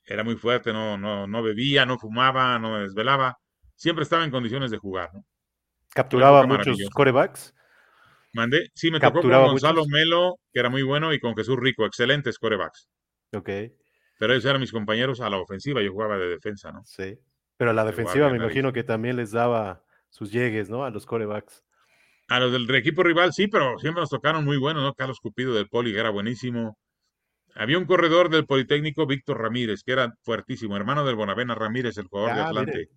era 0.07 0.25
muy 0.25 0.37
fuerte, 0.37 0.73
no, 0.73 0.97
no, 0.97 1.27
no 1.27 1.43
bebía, 1.43 1.85
no 1.85 1.99
fumaba, 1.99 2.59
no 2.59 2.79
desvelaba, 2.79 3.37
siempre 3.75 4.05
estaba 4.05 4.25
en 4.25 4.31
condiciones 4.31 4.71
de 4.71 4.79
jugar. 4.79 5.11
¿no? 5.13 5.27
¿Capturaba 5.91 6.47
muchos 6.47 6.79
corebacks? 6.95 7.55
Mandé, 8.33 8.71
sí, 8.73 8.91
me 8.91 9.01
tocó 9.01 9.21
con 9.21 9.31
Gonzalo 9.31 9.85
Melo, 9.87 10.37
que 10.51 10.61
era 10.61 10.71
muy 10.71 10.83
bueno, 10.83 11.13
y 11.13 11.21
con 11.21 11.37
Jesús 11.37 11.59
Rico, 11.59 11.85
excelentes 11.85 12.39
corebacks. 12.39 12.89
Ok. 13.35 13.51
Pero 14.19 14.33
ellos 14.33 14.45
eran 14.45 14.61
mis 14.61 14.73
compañeros 14.73 15.21
a 15.21 15.31
la 15.31 15.39
ofensiva, 15.39 15.81
yo 15.81 15.93
jugaba 15.93 16.19
de 16.19 16.29
defensa, 16.29 16.73
¿no? 16.73 16.83
Sí. 16.85 17.19
Pero 17.57 17.71
a 17.71 17.75
la 17.75 17.85
defensiva 17.85 18.31
me 18.31 18.37
imagino 18.37 18.73
que 18.73 18.85
también 18.85 19.17
les 19.17 19.31
daba 19.31 19.83
sus 20.11 20.31
llegues, 20.31 20.69
¿no? 20.69 20.85
A 20.85 20.91
los 20.91 21.07
corebacks. 21.07 21.65
A 22.29 22.41
los 22.41 22.53
del 22.53 22.73
equipo 22.75 23.03
rival, 23.03 23.33
sí, 23.33 23.49
pero 23.49 23.79
siempre 23.79 24.01
nos 24.01 24.11
tocaron 24.11 24.45
muy 24.45 24.59
buenos, 24.59 24.83
¿no? 24.83 24.93
Carlos 24.95 25.19
Cupido 25.21 25.55
del 25.55 25.69
Poli, 25.69 25.93
que 25.93 26.01
era 26.01 26.11
buenísimo. 26.11 26.77
Había 27.55 27.79
un 27.79 27.87
corredor 27.87 28.29
del 28.29 28.47
Politécnico, 28.47 29.07
Víctor 29.07 29.41
Ramírez, 29.41 29.83
que 29.83 29.93
era 29.93 30.15
fuertísimo, 30.23 30.77
hermano 30.77 31.05
del 31.05 31.17
Bonavena 31.17 31.55
Ramírez, 31.55 31.97
el 31.97 32.07
jugador 32.07 32.35
de 32.35 32.41
ah, 32.41 32.49
Atlante. 32.49 32.89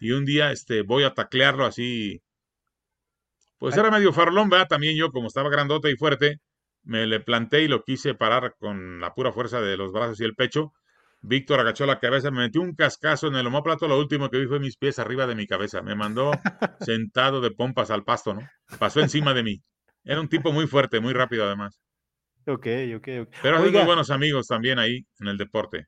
Y 0.00 0.12
un 0.12 0.24
día 0.24 0.52
este, 0.52 0.82
voy 0.82 1.04
a 1.04 1.12
taclearlo 1.12 1.64
así. 1.64 2.22
Pues 3.58 3.76
era 3.76 3.90
medio 3.90 4.12
farlón, 4.12 4.48
¿verdad? 4.48 4.68
También 4.68 4.96
yo, 4.96 5.10
como 5.10 5.28
estaba 5.28 5.50
grandote 5.50 5.90
y 5.90 5.96
fuerte, 5.96 6.38
me 6.84 7.06
le 7.06 7.20
planté 7.20 7.62
y 7.62 7.68
lo 7.68 7.84
quise 7.84 8.14
parar 8.14 8.54
con 8.58 9.00
la 9.00 9.14
pura 9.14 9.32
fuerza 9.32 9.60
de 9.60 9.76
los 9.76 9.92
brazos 9.92 10.20
y 10.20 10.24
el 10.24 10.34
pecho. 10.34 10.72
Víctor 11.20 11.60
agachó 11.60 11.86
la 11.86 12.00
cabeza, 12.00 12.32
me 12.32 12.40
metió 12.40 12.60
un 12.60 12.74
cascazo 12.74 13.28
en 13.28 13.36
el 13.36 13.46
homóplato. 13.46 13.86
Lo 13.86 13.98
último 13.98 14.28
que 14.28 14.38
vi 14.38 14.46
fue 14.46 14.58
mis 14.58 14.76
pies 14.76 14.98
arriba 14.98 15.26
de 15.26 15.36
mi 15.36 15.46
cabeza. 15.46 15.80
Me 15.80 15.94
mandó 15.94 16.32
sentado 16.80 17.40
de 17.40 17.52
pompas 17.52 17.90
al 17.90 18.02
pasto, 18.02 18.34
¿no? 18.34 18.42
Pasó 18.78 19.00
encima 19.00 19.32
de 19.32 19.44
mí. 19.44 19.62
Era 20.04 20.20
un 20.20 20.28
tipo 20.28 20.52
muy 20.52 20.66
fuerte, 20.66 21.00
muy 21.00 21.12
rápido 21.12 21.46
además. 21.46 21.80
Ok, 22.46 22.66
ok, 22.96 23.08
ok. 23.22 23.34
Pero 23.40 23.58
hay 23.58 23.70
muy 23.70 23.84
buenos 23.84 24.10
amigos 24.10 24.48
también 24.48 24.80
ahí 24.80 25.06
en 25.20 25.28
el 25.28 25.38
deporte. 25.38 25.86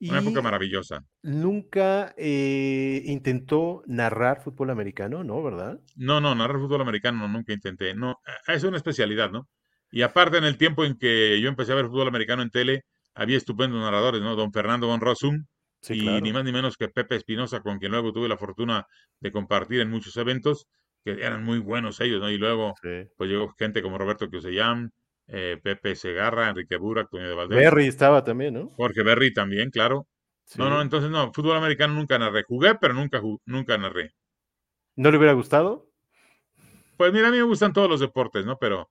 Una 0.00 0.18
época 0.18 0.42
maravillosa. 0.42 1.04
Nunca 1.22 2.14
eh, 2.18 3.02
intentó 3.06 3.82
narrar 3.86 4.42
fútbol 4.42 4.70
americano, 4.70 5.24
¿no? 5.24 5.42
¿Verdad? 5.42 5.80
No, 5.94 6.20
no, 6.20 6.34
narrar 6.34 6.58
fútbol 6.58 6.82
americano 6.82 7.26
nunca 7.28 7.52
intenté. 7.52 7.94
No, 7.94 8.18
es 8.46 8.64
una 8.64 8.76
especialidad, 8.76 9.30
¿no? 9.30 9.48
Y 9.90 10.02
aparte, 10.02 10.38
en 10.38 10.44
el 10.44 10.56
tiempo 10.56 10.84
en 10.84 10.98
que 10.98 11.40
yo 11.40 11.48
empecé 11.48 11.72
a 11.72 11.76
ver 11.76 11.86
fútbol 11.86 12.08
americano 12.08 12.42
en 12.42 12.50
tele, 12.50 12.82
había 13.14 13.36
estupendos 13.36 13.80
narradores, 13.80 14.20
¿no? 14.20 14.36
Don 14.36 14.52
Fernando 14.52 14.86
Von 14.86 15.00
Rossum 15.00 15.44
y 15.88 16.20
ni 16.20 16.32
más 16.32 16.44
ni 16.44 16.52
menos 16.52 16.76
que 16.76 16.88
Pepe 16.88 17.16
Espinosa, 17.16 17.60
con 17.60 17.78
quien 17.78 17.92
luego 17.92 18.12
tuve 18.12 18.28
la 18.28 18.36
fortuna 18.36 18.86
de 19.20 19.32
compartir 19.32 19.80
en 19.80 19.90
muchos 19.90 20.16
eventos, 20.16 20.66
que 21.04 21.12
eran 21.12 21.44
muy 21.44 21.58
buenos 21.58 22.00
ellos, 22.00 22.20
¿no? 22.20 22.30
Y 22.30 22.38
luego, 22.38 22.74
pues 23.16 23.30
llegó 23.30 23.54
gente 23.56 23.82
como 23.82 23.98
Roberto 23.98 24.28
Kioseyam, 24.28 24.90
eh, 25.28 25.58
Pepe 25.62 25.94
Segarra, 25.94 26.48
Enrique 26.48 26.76
Burak, 26.76 27.06
Antonio 27.06 27.28
de 27.28 27.34
Valdés. 27.34 27.58
Berry 27.58 27.86
estaba 27.86 28.24
también, 28.24 28.54
¿no? 28.54 28.68
Jorge 28.70 29.02
Berry 29.02 29.32
también, 29.32 29.70
claro. 29.70 30.06
No, 30.56 30.70
no, 30.70 30.80
entonces 30.80 31.10
no, 31.10 31.32
fútbol 31.32 31.56
americano 31.56 31.94
nunca 31.94 32.18
narré. 32.18 32.44
Jugué, 32.44 32.76
pero 32.76 32.94
nunca, 32.94 33.20
nunca 33.44 33.76
narré. 33.78 34.12
¿No 34.94 35.10
le 35.10 35.18
hubiera 35.18 35.32
gustado? 35.32 35.90
Pues 36.96 37.12
mira, 37.12 37.28
a 37.28 37.30
mí 37.30 37.36
me 37.36 37.42
gustan 37.42 37.72
todos 37.72 37.90
los 37.90 38.00
deportes, 38.00 38.46
¿no? 38.46 38.56
Pero, 38.58 38.88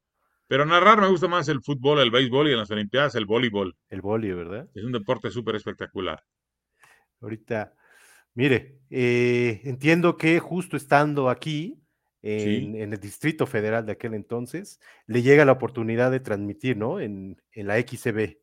pero 0.48 0.66
narrar 0.66 1.02
me 1.02 1.08
gusta 1.08 1.28
más 1.28 1.48
el 1.50 1.62
fútbol, 1.62 2.00
el 2.00 2.12
béisbol 2.12 2.50
y 2.50 2.52
en 2.52 2.60
las 2.60 2.72
Olimpiadas 2.72 3.16
el 3.16 3.26
voleibol. 3.26 3.76
El 3.90 4.02
voleibol, 4.02 4.46
¿verdad? 4.46 4.70
Es 4.74 4.84
un 4.84 4.92
deporte 4.92 5.32
súper 5.32 5.56
espectacular. 5.56 6.24
Ahorita, 7.22 7.74
mire, 8.34 8.80
eh, 8.90 9.62
entiendo 9.64 10.18
que 10.18 10.40
justo 10.40 10.78
estando 10.78 11.30
aquí, 11.30 11.82
en, 12.28 12.94
el 12.94 13.00
Distrito 13.00 13.46
Federal 13.46 13.86
de 13.86 13.94
aquel 13.94 14.16
entonces, 14.16 14.80
le 15.06 15.22
llega 15.22 15.46
la 15.46 15.52
oportunidad 15.52 16.10
de 16.10 16.20
transmitir, 16.20 16.76
¿no? 16.76 17.00
En, 17.00 17.38
la 17.54 17.80
XCB. 17.80 18.38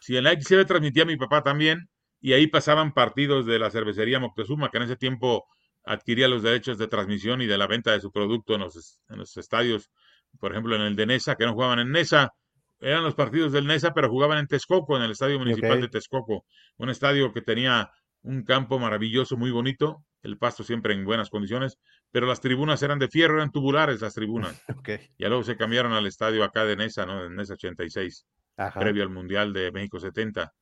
Sí, 0.00 0.16
en 0.16 0.24
la 0.24 0.40
XCB 0.40 0.66
transmitía 0.66 1.04
mi 1.04 1.16
papá 1.16 1.42
también, 1.42 1.90
y 2.20 2.32
ahí 2.32 2.46
pasaban 2.46 2.94
partidos 2.94 3.44
de 3.44 3.58
la 3.58 3.70
cervecería 3.70 4.20
Moctezuma, 4.20 4.70
que 4.70 4.76
en 4.76 4.84
ese 4.84 4.96
tiempo 4.96 5.46
adquiría 5.84 6.28
los 6.28 6.42
derechos 6.42 6.78
de 6.78 6.86
transmisión 6.86 7.42
y 7.42 7.46
de 7.46 7.58
la 7.58 7.66
venta 7.66 7.92
de 7.92 8.00
su 8.00 8.12
producto 8.12 8.54
en 8.54 8.60
los, 8.60 9.36
estadios, 9.36 9.90
por 10.38 10.52
ejemplo, 10.52 10.76
en 10.76 10.82
el 10.82 10.96
de 10.96 11.06
Nesa, 11.06 11.36
que 11.36 11.44
no 11.44 11.54
jugaban 11.54 11.78
en 11.78 11.90
Nesa, 11.90 12.32
eran 12.80 13.02
los 13.02 13.14
partidos 13.14 13.52
del 13.52 13.66
Nesa, 13.66 13.92
pero 13.92 14.08
jugaban 14.08 14.38
en 14.38 14.46
Texcoco, 14.46 14.96
en 14.96 15.02
el 15.02 15.10
Estadio 15.10 15.38
Municipal 15.38 15.80
de 15.80 15.88
Texcoco, 15.88 16.44
un 16.76 16.90
estadio 16.90 17.32
que 17.32 17.42
tenía 17.42 17.90
un 18.22 18.44
campo 18.44 18.78
maravilloso, 18.78 19.36
muy 19.36 19.50
bonito, 19.50 20.04
el 20.22 20.38
pasto 20.38 20.64
siempre 20.64 20.94
en 20.94 21.04
buenas 21.04 21.30
condiciones, 21.30 21.78
pero 22.10 22.26
las 22.26 22.40
tribunas 22.40 22.82
eran 22.82 22.98
de 22.98 23.08
fierro, 23.08 23.36
eran 23.36 23.50
tubulares 23.50 24.00
las 24.00 24.14
tribunas. 24.14 24.62
Okay. 24.78 25.10
Y 25.18 25.24
luego 25.26 25.42
se 25.42 25.56
cambiaron 25.56 25.92
al 25.92 26.06
estadio 26.06 26.44
acá 26.44 26.64
de 26.64 26.76
Nesa, 26.76 27.04
¿no? 27.04 27.24
En 27.24 27.34
Nesa 27.34 27.54
86, 27.54 28.26
previo 28.74 29.02
al 29.02 29.10
Mundial 29.10 29.52
de 29.52 29.72
México 29.72 29.98
70. 29.98 30.52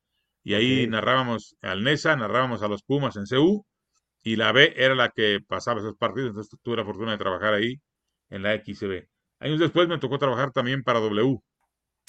Y 0.42 0.54
ahí 0.54 0.86
narrábamos 0.86 1.56
al 1.60 1.82
Nesa, 1.82 2.16
narrábamos 2.16 2.62
a 2.62 2.68
los 2.68 2.82
Pumas 2.82 3.16
en 3.16 3.24
CU, 3.24 3.66
y 4.22 4.36
la 4.36 4.52
B 4.52 4.74
era 4.76 4.94
la 4.94 5.10
que 5.10 5.40
pasaba 5.46 5.80
esos 5.80 5.96
partidos, 5.96 6.30
entonces 6.30 6.58
tuve 6.62 6.76
la 6.76 6.84
fortuna 6.84 7.12
de 7.12 7.18
trabajar 7.18 7.54
ahí 7.54 7.80
en 8.30 8.42
la 8.42 8.54
XB. 8.54 9.06
Años 9.40 9.60
después 9.60 9.88
me 9.88 9.98
tocó 9.98 10.18
trabajar 10.18 10.52
también 10.52 10.82
para 10.82 11.00
W. 11.00 11.38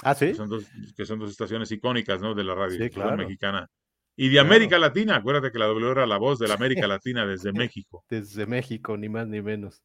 Ah, 0.03 0.15
sí. 0.15 0.27
Que 0.27 0.35
son 0.35 0.49
dos, 0.49 0.65
que 0.95 1.05
son 1.05 1.19
dos 1.19 1.31
estaciones 1.31 1.71
icónicas, 1.71 2.21
¿no? 2.21 2.33
De 2.33 2.43
la 2.43 2.55
radio 2.55 2.79
mexicana. 3.17 3.67
Y 4.19 4.29
de 4.29 4.39
América 4.39 4.79
Latina, 4.79 5.17
acuérdate 5.17 5.51
que 5.51 5.59
la 5.59 5.67
W 5.67 5.91
era 5.91 6.07
la 6.07 6.17
voz 6.17 6.39
de 6.39 6.47
la 6.47 6.55
América 6.83 6.87
Latina 6.87 7.25
desde 7.25 7.53
México. 7.53 8.03
Desde 8.09 8.45
México, 8.47 8.97
ni 8.97 9.09
más 9.09 9.27
ni 9.27 9.41
menos. 9.41 9.83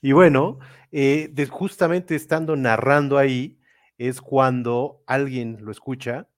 Y 0.00 0.12
bueno, 0.12 0.58
eh, 0.92 1.32
justamente 1.50 2.14
estando 2.14 2.56
narrando 2.56 3.18
ahí, 3.18 3.58
es 3.98 4.20
cuando 4.20 5.02
alguien 5.06 5.58
lo 5.60 5.72
escucha, 5.72 6.28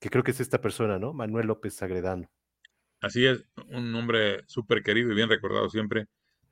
que 0.00 0.10
creo 0.10 0.22
que 0.22 0.30
es 0.30 0.40
esta 0.40 0.60
persona, 0.60 0.98
¿no? 0.98 1.12
Manuel 1.12 1.48
López 1.48 1.74
Sagredano. 1.74 2.30
Así 3.00 3.26
es, 3.26 3.44
un 3.68 3.92
nombre 3.92 4.42
súper 4.46 4.82
querido 4.82 5.12
y 5.12 5.14
bien 5.14 5.28
recordado 5.28 5.68
siempre. 5.68 6.06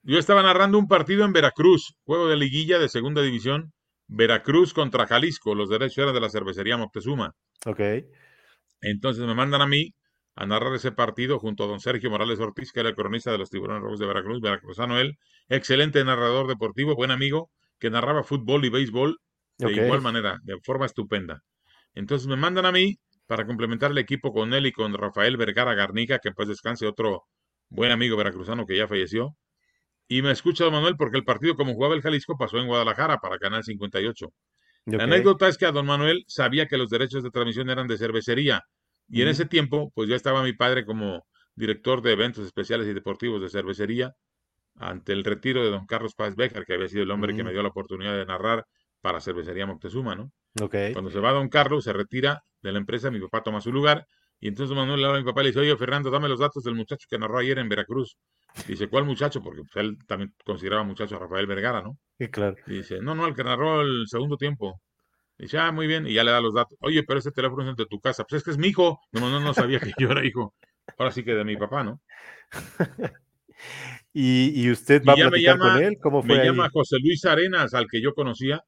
Yo 0.07 0.19
estaba 0.19 0.43
narrando 0.43 0.77
un 0.77 0.87
partido 0.87 1.25
en 1.25 1.33
Veracruz, 1.33 1.95
juego 2.03 2.27
de 2.27 2.37
liguilla 2.37 2.77
de 2.77 2.89
segunda 2.89 3.23
división, 3.23 3.73
Veracruz 4.07 4.71
contra 4.71 5.07
Jalisco, 5.07 5.55
los 5.55 5.67
derechos 5.67 5.97
eran 5.97 6.13
de 6.13 6.21
la 6.21 6.29
cervecería 6.29 6.77
Moctezuma. 6.77 7.33
Ok. 7.65 7.79
Entonces 8.81 9.25
me 9.25 9.33
mandan 9.33 9.63
a 9.63 9.67
mí 9.67 9.95
a 10.35 10.45
narrar 10.45 10.75
ese 10.75 10.91
partido 10.91 11.39
junto 11.39 11.63
a 11.63 11.67
don 11.67 11.79
Sergio 11.79 12.11
Morales 12.11 12.39
Ortiz, 12.39 12.71
que 12.71 12.81
era 12.81 12.89
el 12.89 12.95
cronista 12.95 13.31
de 13.31 13.39
los 13.39 13.49
Tiburones 13.49 13.81
Rojos 13.81 13.99
de 13.99 14.05
Veracruz, 14.05 14.41
veracruzano 14.41 14.99
él, 14.99 15.17
excelente 15.49 16.05
narrador 16.05 16.47
deportivo, 16.47 16.93
buen 16.95 17.09
amigo, 17.09 17.49
que 17.79 17.89
narraba 17.89 18.23
fútbol 18.23 18.63
y 18.63 18.69
béisbol 18.69 19.17
de 19.57 19.71
igual 19.71 20.03
manera, 20.03 20.37
de 20.43 20.59
forma 20.61 20.85
estupenda. 20.85 21.41
Entonces 21.95 22.27
me 22.27 22.35
mandan 22.35 22.67
a 22.67 22.71
mí 22.71 22.97
para 23.25 23.47
complementar 23.47 23.89
el 23.89 23.97
equipo 23.97 24.31
con 24.31 24.53
él 24.53 24.67
y 24.67 24.71
con 24.71 24.93
Rafael 24.93 25.35
Vergara 25.35 25.73
Garnica, 25.73 26.19
que 26.19 26.31
pues 26.31 26.47
descanse, 26.47 26.85
otro 26.85 27.23
buen 27.69 27.91
amigo 27.91 28.15
veracruzano 28.17 28.67
que 28.67 28.77
ya 28.77 28.87
falleció. 28.87 29.35
Y 30.07 30.21
me 30.21 30.31
escucha 30.31 30.63
don 30.63 30.73
Manuel 30.73 30.95
porque 30.97 31.17
el 31.17 31.23
partido 31.23 31.55
como 31.55 31.73
jugaba 31.73 31.95
el 31.95 32.01
Jalisco 32.01 32.37
pasó 32.37 32.57
en 32.57 32.67
Guadalajara 32.67 33.17
para 33.17 33.37
Canal 33.37 33.63
58. 33.63 34.27
La 34.85 35.03
anécdota 35.05 35.47
es 35.47 35.57
que 35.57 35.65
a 35.65 35.71
don 35.71 35.85
Manuel 35.85 36.23
sabía 36.27 36.67
que 36.67 36.77
los 36.77 36.89
derechos 36.89 37.23
de 37.23 37.31
transmisión 37.31 37.69
eran 37.69 37.87
de 37.87 37.97
cervecería. 37.97 38.61
Y 39.09 39.21
en 39.21 39.29
ese 39.29 39.45
tiempo 39.45 39.91
pues 39.95 40.09
ya 40.09 40.15
estaba 40.15 40.43
mi 40.43 40.53
padre 40.53 40.85
como 40.85 41.25
director 41.55 42.01
de 42.01 42.11
eventos 42.11 42.45
especiales 42.45 42.87
y 42.87 42.93
deportivos 42.93 43.41
de 43.41 43.49
cervecería 43.49 44.13
ante 44.75 45.13
el 45.13 45.23
retiro 45.23 45.63
de 45.63 45.71
don 45.71 45.85
Carlos 45.85 46.13
Paz 46.15 46.35
Becker, 46.35 46.65
que 46.65 46.73
había 46.73 46.87
sido 46.87 47.03
el 47.03 47.11
hombre 47.11 47.35
que 47.35 47.43
me 47.43 47.51
dio 47.51 47.63
la 47.63 47.69
oportunidad 47.69 48.15
de 48.15 48.25
narrar 48.25 48.65
para 49.01 49.21
Cervecería 49.21 49.65
Moctezuma, 49.65 50.15
¿no? 50.15 50.31
Cuando 50.93 51.11
se 51.11 51.19
va 51.19 51.31
don 51.31 51.47
Carlos, 51.49 51.83
se 51.85 51.93
retira 51.93 52.41
de 52.61 52.71
la 52.71 52.79
empresa, 52.79 53.09
mi 53.09 53.19
papá 53.19 53.41
toma 53.43 53.61
su 53.61 53.71
lugar 53.71 54.05
y 54.39 54.47
entonces 54.47 54.75
Manuel 54.75 54.99
le 54.99 55.07
habla 55.07 55.17
a 55.17 55.21
mi 55.21 55.25
papá 55.25 55.41
y 55.41 55.45
le 55.45 55.49
dice, 55.49 55.59
oye, 55.61 55.77
Fernando, 55.77 56.11
dame 56.11 56.29
los 56.29 56.39
datos 56.39 56.63
del 56.63 56.75
muchacho 56.75 57.07
que 57.09 57.17
narró 57.17 57.37
ayer 57.37 57.57
en 57.59 57.69
Veracruz. 57.69 58.17
Dice, 58.67 58.87
¿cuál 58.87 59.05
muchacho? 59.05 59.41
Porque 59.41 59.61
pues, 59.61 59.85
él 59.85 59.97
también 60.07 60.33
consideraba 60.45 60.83
muchacho 60.83 61.15
a 61.15 61.19
Rafael 61.19 61.47
Vergara, 61.47 61.81
¿no? 61.81 61.97
Sí, 62.17 62.29
claro. 62.29 62.55
dice, 62.67 62.99
no, 63.01 63.15
no, 63.15 63.27
el 63.27 63.35
que 63.35 63.43
narró 63.43 63.81
el 63.81 64.05
segundo 64.07 64.37
tiempo. 64.37 64.81
Dice, 65.37 65.57
ah, 65.57 65.71
muy 65.71 65.87
bien, 65.87 66.07
y 66.07 66.13
ya 66.13 66.23
le 66.23 66.31
da 66.31 66.39
los 66.39 66.53
datos. 66.53 66.77
Oye, 66.79 67.03
pero 67.03 67.19
ese 67.19 67.31
teléfono 67.31 67.69
es 67.69 67.75
de 67.75 67.85
tu 67.85 67.99
casa. 67.99 68.23
Pues 68.23 68.39
es 68.39 68.45
que 68.45 68.51
es 68.51 68.57
mi 68.57 68.67
hijo. 68.67 69.01
No, 69.11 69.29
no, 69.29 69.39
no 69.39 69.53
sabía 69.53 69.79
que 69.79 69.91
yo 69.97 70.09
era 70.09 70.25
hijo. 70.25 70.53
Ahora 70.97 71.11
sí 71.11 71.23
que 71.23 71.33
de 71.33 71.43
mi 71.43 71.57
papá, 71.57 71.83
¿no? 71.83 72.01
¿Y, 74.13 74.71
usted 74.71 75.03
va 75.03 75.13
a 75.13 75.15
platicar 75.15 75.57
con 75.57 75.83
él? 75.83 75.97
¿Cómo 76.01 76.23
fue 76.23 76.37
Me 76.37 76.45
llama 76.45 76.69
José 76.71 76.97
Luis 77.01 77.25
Arenas, 77.25 77.73
al 77.73 77.87
que 77.87 78.01
yo 78.01 78.13
conocía. 78.13 78.63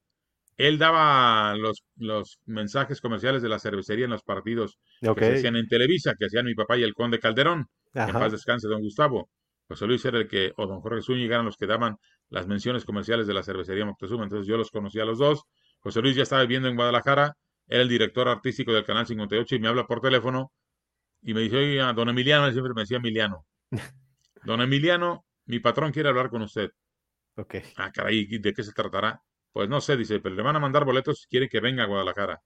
Él 0.57 0.79
daba 0.79 1.55
los, 1.55 1.83
los 1.95 2.39
mensajes 2.45 2.99
comerciales 2.99 3.41
de 3.41 3.49
la 3.49 3.59
cervecería 3.59 4.05
en 4.05 4.11
los 4.11 4.23
partidos 4.23 4.79
que 4.99 5.23
se 5.23 5.33
hacían 5.35 5.55
en 5.55 5.67
Televisa, 5.67 6.15
que 6.17 6.25
hacían 6.25 6.45
mi 6.45 6.55
papá 6.55 6.77
y 6.77 6.83
el 6.83 6.93
conde 6.93 7.19
Calderón. 7.19 7.67
En 7.93 8.11
paz 8.11 8.31
descanse, 8.31 8.67
don 8.67 8.81
Gustavo. 8.81 9.29
José 9.67 9.85
Luis 9.85 10.03
era 10.05 10.17
el 10.17 10.27
que, 10.27 10.53
o 10.57 10.65
don 10.65 10.81
Jorge 10.81 11.01
Zúñiga 11.01 11.35
eran 11.35 11.45
los 11.45 11.57
que 11.57 11.67
daban 11.67 11.97
las 12.29 12.47
menciones 12.47 12.85
comerciales 12.85 13.27
de 13.27 13.33
la 13.33 13.43
cervecería 13.43 13.85
Moctezuma. 13.85 14.23
Entonces 14.23 14.47
yo 14.47 14.57
los 14.57 14.71
conocía 14.71 15.03
a 15.03 15.05
los 15.05 15.19
dos. 15.19 15.43
José 15.79 16.01
Luis 16.01 16.15
ya 16.15 16.23
estaba 16.23 16.41
viviendo 16.41 16.69
en 16.69 16.75
Guadalajara, 16.75 17.33
era 17.67 17.81
el 17.81 17.89
director 17.89 18.27
artístico 18.27 18.73
del 18.73 18.85
Canal 18.85 19.05
58 19.05 19.55
y 19.55 19.59
me 19.59 19.67
habla 19.67 19.85
por 19.85 20.01
teléfono 20.01 20.51
y 21.21 21.33
me 21.33 21.41
dice, 21.41 21.57
oye, 21.57 21.93
don 21.93 22.09
Emiliano, 22.09 22.45
él 22.45 22.53
siempre 22.53 22.73
me 22.73 22.81
decía 22.81 22.97
Emiliano. 22.97 23.45
Don 24.43 24.61
Emiliano, 24.61 25.25
mi 25.45 25.59
patrón 25.59 25.91
quiere 25.91 26.09
hablar 26.09 26.29
con 26.29 26.41
usted. 26.41 26.69
Ok. 27.35 27.55
Ah, 27.75 27.91
caray, 27.91 28.25
¿de 28.27 28.53
qué 28.53 28.63
se 28.63 28.71
tratará? 28.71 29.21
Pues 29.57 29.69
no 29.69 29.81
sé, 29.81 29.97
dice, 29.97 30.19
pero 30.19 30.35
le 30.35 30.43
van 30.43 30.55
a 30.55 30.59
mandar 30.59 30.85
boletos 30.85 31.21
si 31.21 31.27
quiere 31.29 31.49
que 31.49 31.59
venga 31.59 31.81
a 31.81 31.87
Guadalajara. 31.87 32.39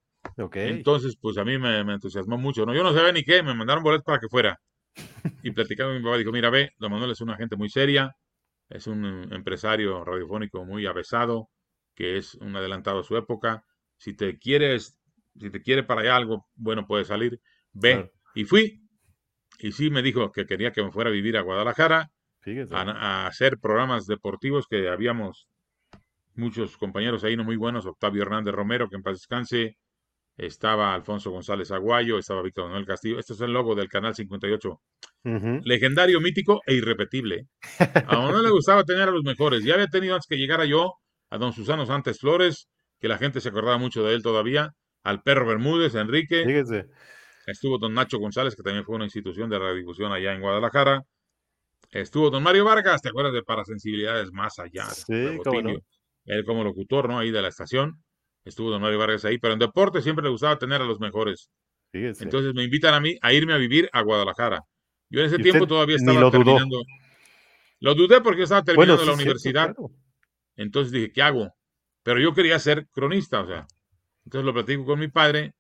Entonces, 0.54 1.18
pues 1.20 1.38
a 1.38 1.44
mí 1.44 1.58
me, 1.58 1.82
entusiasmó 1.82 2.38
mucho, 2.38 2.66
¿no? 2.66 2.74
Yo 2.74 2.84
no 2.84 2.94
sabía 2.94 3.12
ni 3.12 3.22
qué, 3.26 3.44
me 3.44 3.54
mandaron 3.54 3.84
boletos 3.84 4.06
para 4.06 4.18
que 4.18 4.30
fuera. 4.30 4.62
Y 5.44 5.52
platicaba 5.52 5.90
con 5.90 5.98
mi 5.98 6.04
papá, 6.06 6.18
dijo, 6.18 6.32
mira, 6.32 6.50
ve, 6.50 6.70
don 6.78 6.90
Manuel 6.90 7.12
es 7.12 7.20
una 7.20 7.36
gente 7.36 7.58
muy 7.58 7.70
seria, 7.70 8.16
es 8.70 8.88
un 8.88 9.28
empresario 9.34 10.06
radiofónico 10.06 10.64
muy 10.64 10.86
avesado, 10.86 11.50
que 11.96 12.16
es 12.16 12.36
un 12.36 12.56
adelantado 12.56 13.02
a 13.02 13.04
su 13.04 13.18
época. 13.18 13.66
Si 13.98 14.16
te 14.16 14.38
quieres, 14.38 14.98
si 15.38 15.50
te 15.50 15.62
quiere 15.62 15.84
para 15.84 16.04
allá 16.04 16.16
algo 16.16 16.48
bueno 16.56 16.88
puede 16.88 17.04
salir, 17.04 17.42
ve. 17.74 18.10
Y 18.36 18.46
fui. 18.46 18.88
Y 19.60 19.74
sí 19.74 19.90
me 19.90 20.02
dijo 20.02 20.32
que 20.32 20.46
quería 20.46 20.72
que 20.72 20.82
me 20.82 20.94
fuera 20.94 21.10
a 21.10 21.14
vivir 21.14 21.36
a 21.36 21.42
Guadalajara, 21.42 22.10
a, 22.72 23.28
hacer 23.28 23.58
programas 23.60 24.06
deportivos 24.06 24.66
que 24.66 24.88
habíamos 24.88 25.50
muchos 26.36 26.78
compañeros 26.78 27.24
ahí 27.24 27.36
no 27.36 27.44
muy 27.44 27.56
buenos, 27.56 27.86
Octavio 27.86 28.24
Hernández 28.24 28.54
Romero, 28.54 28.90
que 28.90 28.96
en 28.96 29.04
paz 29.04 29.14
descanse, 29.14 29.78
estaba 30.38 30.94
Alfonso 30.94 31.32
González 31.32 31.72
Aguayo, 31.72 32.18
estaba 32.18 32.42
Víctor 32.42 32.66
Manuel 32.66 32.86
Castillo. 32.86 33.20
Este 33.20 33.34
es 33.34 33.42
el 33.42 33.52
logo 33.52 33.76
del 33.76 33.90
Canal 33.90 34.16
58. 34.16 34.82
Legendario, 35.64 36.20
mítico 36.20 36.62
e 36.66 36.74
irrepetible. 36.74 37.48
A 38.08 38.20
uno 38.20 38.42
le 38.42 38.50
gustaba 38.50 38.84
tener 38.84 39.10
a 39.10 39.12
los 39.12 39.24
mejores. 39.24 39.64
Ya 39.64 39.76
había 39.76 39.88
tenido 39.88 40.16
antes 40.16 40.28
que 40.28 40.38
llegara 40.38 40.66
yo 40.66 40.96
a 41.30 41.38
don 41.38 41.54
Susano 41.54 41.86
Santos 41.86 42.20
Flores, 42.20 42.68
que 43.00 43.08
la 43.08 43.18
gente 43.18 43.40
se 43.40 43.50
acordaba 43.50 43.78
mucho 43.78 44.04
de 44.04 44.16
él 44.16 44.24
todavía, 44.24 44.72
al 45.04 45.22
perro 45.22 45.46
Bermúdez, 45.46 45.96
Enrique. 45.96 46.44
Estuvo 47.46 47.78
don 47.78 47.94
Nacho 47.94 48.18
González, 48.20 48.56
que 48.56 48.64
también 48.64 48.86
fue 48.86 48.96
una 48.96 49.06
institución 49.06 49.50
de 49.50 49.60
radiodifusión 49.60 50.12
allá 50.12 50.34
en 50.34 50.42
Guadalajara. 50.42 51.04
Estuvo 51.92 52.30
don 52.30 52.42
Mario 52.42 52.66
Vargas, 52.66 53.02
¿te 53.02 53.10
acuerdas 53.10 53.34
de 53.34 53.44
Parasensibilidades 53.44 54.32
Más 54.32 54.58
Allá? 54.60 54.86
Sí, 54.86 55.38
cómo 55.44 55.82
Él 56.26 56.46
como 56.46 56.64
locutor, 56.64 57.10
¿no? 57.10 57.20
Ahí 57.20 57.32
de 57.32 57.42
la 57.42 57.48
estación. 57.48 58.04
Estuvo 58.44 58.70
don 58.70 58.82
Mario 58.82 59.00
Vargas 59.00 59.26
ahí, 59.26 59.38
pero 59.38 59.54
en 59.54 59.60
deporte 59.60 60.02
siempre 60.02 60.24
le 60.24 60.30
gustaba 60.30 60.58
tener 60.58 60.82
a 60.82 60.86
los 60.86 61.00
mejores. 61.00 61.50
Entonces 61.94 62.54
me 62.54 62.64
invitan 62.64 62.94
a 62.94 63.00
mí 63.00 63.18
a 63.22 63.34
irme 63.34 63.54
a 63.54 63.58
vivir 63.58 63.90
a 63.92 64.02
Guadalajara. 64.02 64.62
Yo 65.10 65.20
en 65.20 65.26
ese 65.26 65.38
tiempo 65.40 65.68
todavía 65.68 65.98
estaba 65.98 66.32
terminando. 66.32 66.82
Lo 67.80 67.96
dudé 67.96 68.22
porque 68.22 68.44
estaba 68.44 68.64
terminando 68.64 69.04
la 69.06 69.14
universidad. 69.14 69.74
Entonces 70.56 70.92
dije, 70.92 71.12
¿qué 71.12 71.22
hago? 71.22 71.50
Pero 72.04 72.20
yo 72.20 72.34
quería 72.34 72.58
ser 72.60 72.88
cronista, 72.92 73.42
o 73.42 73.48
sea. 73.48 73.68
Entonces 74.26 74.46
lo 74.46 74.54
platico 74.54 74.86
con 74.86 75.00
mi 75.00 75.08
padre 75.08 75.54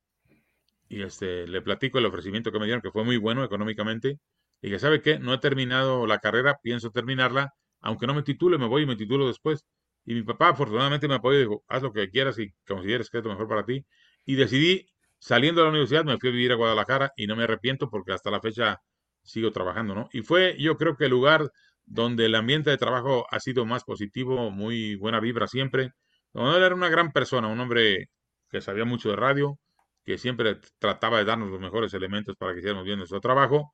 y 0.88 1.02
este, 1.02 1.48
le 1.48 1.62
platico 1.62 2.00
el 2.00 2.06
ofrecimiento 2.06 2.52
que 2.52 2.60
me 2.60 2.66
dieron, 2.66 2.82
que 2.82 2.92
fue 2.92 3.04
muy 3.04 3.18
bueno 3.18 3.44
económicamente. 3.44 4.20
Y 4.62 4.70
que, 4.70 4.78
¿sabe 4.78 5.02
qué? 5.02 5.20
No 5.20 5.34
he 5.34 5.40
terminado 5.40 6.06
la 6.06 6.20
carrera, 6.20 6.60
pienso 6.62 6.92
terminarla. 6.92 7.54
Aunque 7.80 8.06
no 8.08 8.14
me 8.14 8.24
titule, 8.24 8.58
me 8.58 8.68
voy 8.68 8.84
y 8.84 8.86
me 8.86 8.96
titulo 8.96 9.28
después. 9.28 9.66
Y 10.06 10.14
mi 10.15 10.23
papá 10.23 10.49
afortunadamente 10.49 11.07
me 11.07 11.15
apoyó 11.15 11.38
y 11.38 11.41
dijo, 11.41 11.64
haz 11.68 11.84
lo 11.84 11.94
que 11.94 12.10
quieras 12.10 12.40
y 12.40 12.52
consideres 12.68 13.10
que 13.10 13.19
es 13.19 13.23
lo 13.23 13.32
mejor 13.32 13.48
para 13.48 13.65
ti. 13.65 13.86
Y 14.26 14.36
decidí, 14.36 14.88
saliendo 15.19 15.61
de 15.61 15.65
la 15.65 15.69
universidad, 15.72 16.03
me 16.06 16.18
fui 16.18 16.30
a 16.30 16.32
vivir 16.32 16.52
a 16.52 16.56
Guadalajara 16.56 17.11
y 17.15 17.28
no 17.28 17.36
me 17.36 17.44
arrepiento 17.44 17.90
porque 17.90 18.14
hasta 18.14 18.32
la 18.32 18.41
fecha 18.41 18.82
sigo 19.23 19.52
trabajando, 19.52 19.95
¿no? 19.95 20.10
Y 20.11 20.22
fue, 20.22 20.56
yo 20.60 20.78
creo 20.78 20.98
que 20.98 21.06
el 21.06 21.11
lugar 21.11 21.52
donde 21.86 22.26
el 22.26 22.36
ambiente 22.36 22.69
de 22.69 22.78
trabajo 22.78 23.26
ha 23.30 23.40
sido 23.40 23.65
más 23.65 23.84
positivo, 23.84 24.49
muy 24.52 24.95
buena 24.95 25.19
vibra 25.19 25.48
siempre. 25.48 25.91
Él 26.34 26.64
era 26.64 26.76
una 26.76 26.90
gran 26.90 27.11
persona, 27.11 27.48
un 27.48 27.60
hombre 27.60 28.07
que 28.49 28.61
sabía 28.61 28.86
mucho 28.86 29.10
de 29.10 29.15
radio, 29.18 29.60
que 30.06 30.18
siempre 30.18 30.57
trataba 30.80 31.19
de 31.19 31.26
darnos 31.26 31.49
los 31.52 31.60
mejores 31.60 31.94
elementos 31.94 32.36
para 32.38 32.53
que 32.53 32.60
hiciéramos 32.60 32.86
bien 32.86 32.98
nuestro 32.98 33.19
trabajo. 33.22 33.73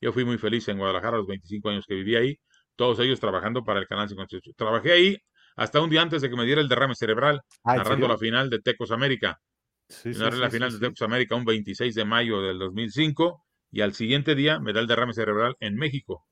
Yo 0.00 0.12
fui 0.12 0.24
muy 0.24 0.38
feliz 0.38 0.68
en 0.68 0.78
Guadalajara 0.78 1.18
los 1.18 1.26
25 1.26 1.68
años 1.70 1.84
que 1.86 1.94
viví 1.94 2.16
ahí, 2.16 2.38
todos 2.76 2.98
ellos 3.00 3.20
trabajando 3.20 3.64
para 3.64 3.80
el 3.80 3.86
Canal 3.86 4.08
58. 4.08 4.52
Trabajé 4.56 4.92
ahí 4.92 5.18
hasta 5.56 5.80
un 5.80 5.90
día 5.90 6.02
antes 6.02 6.22
de 6.22 6.30
que 6.30 6.36
me 6.36 6.44
diera 6.44 6.60
el 6.60 6.68
derrame 6.68 6.94
cerebral, 6.94 7.42
ah, 7.64 7.76
narrando 7.76 8.06
la 8.06 8.18
final 8.18 8.50
de 8.50 8.60
Tecos 8.60 8.90
América. 8.90 9.40
Sí, 9.88 10.10
narré 10.10 10.38
la 10.38 10.50
final 10.50 10.72
de 10.72 10.78
Tecos 10.78 11.02
América 11.02 11.34
un 11.34 11.44
26 11.44 11.94
de 11.94 12.04
mayo 12.04 12.42
del 12.42 12.58
2005 12.58 13.42
y 13.70 13.80
al 13.80 13.94
siguiente 13.94 14.34
día 14.34 14.60
me 14.60 14.72
da 14.72 14.80
el 14.80 14.86
derrame 14.86 15.14
cerebral 15.14 15.56
en 15.60 15.76
México. 15.76 16.26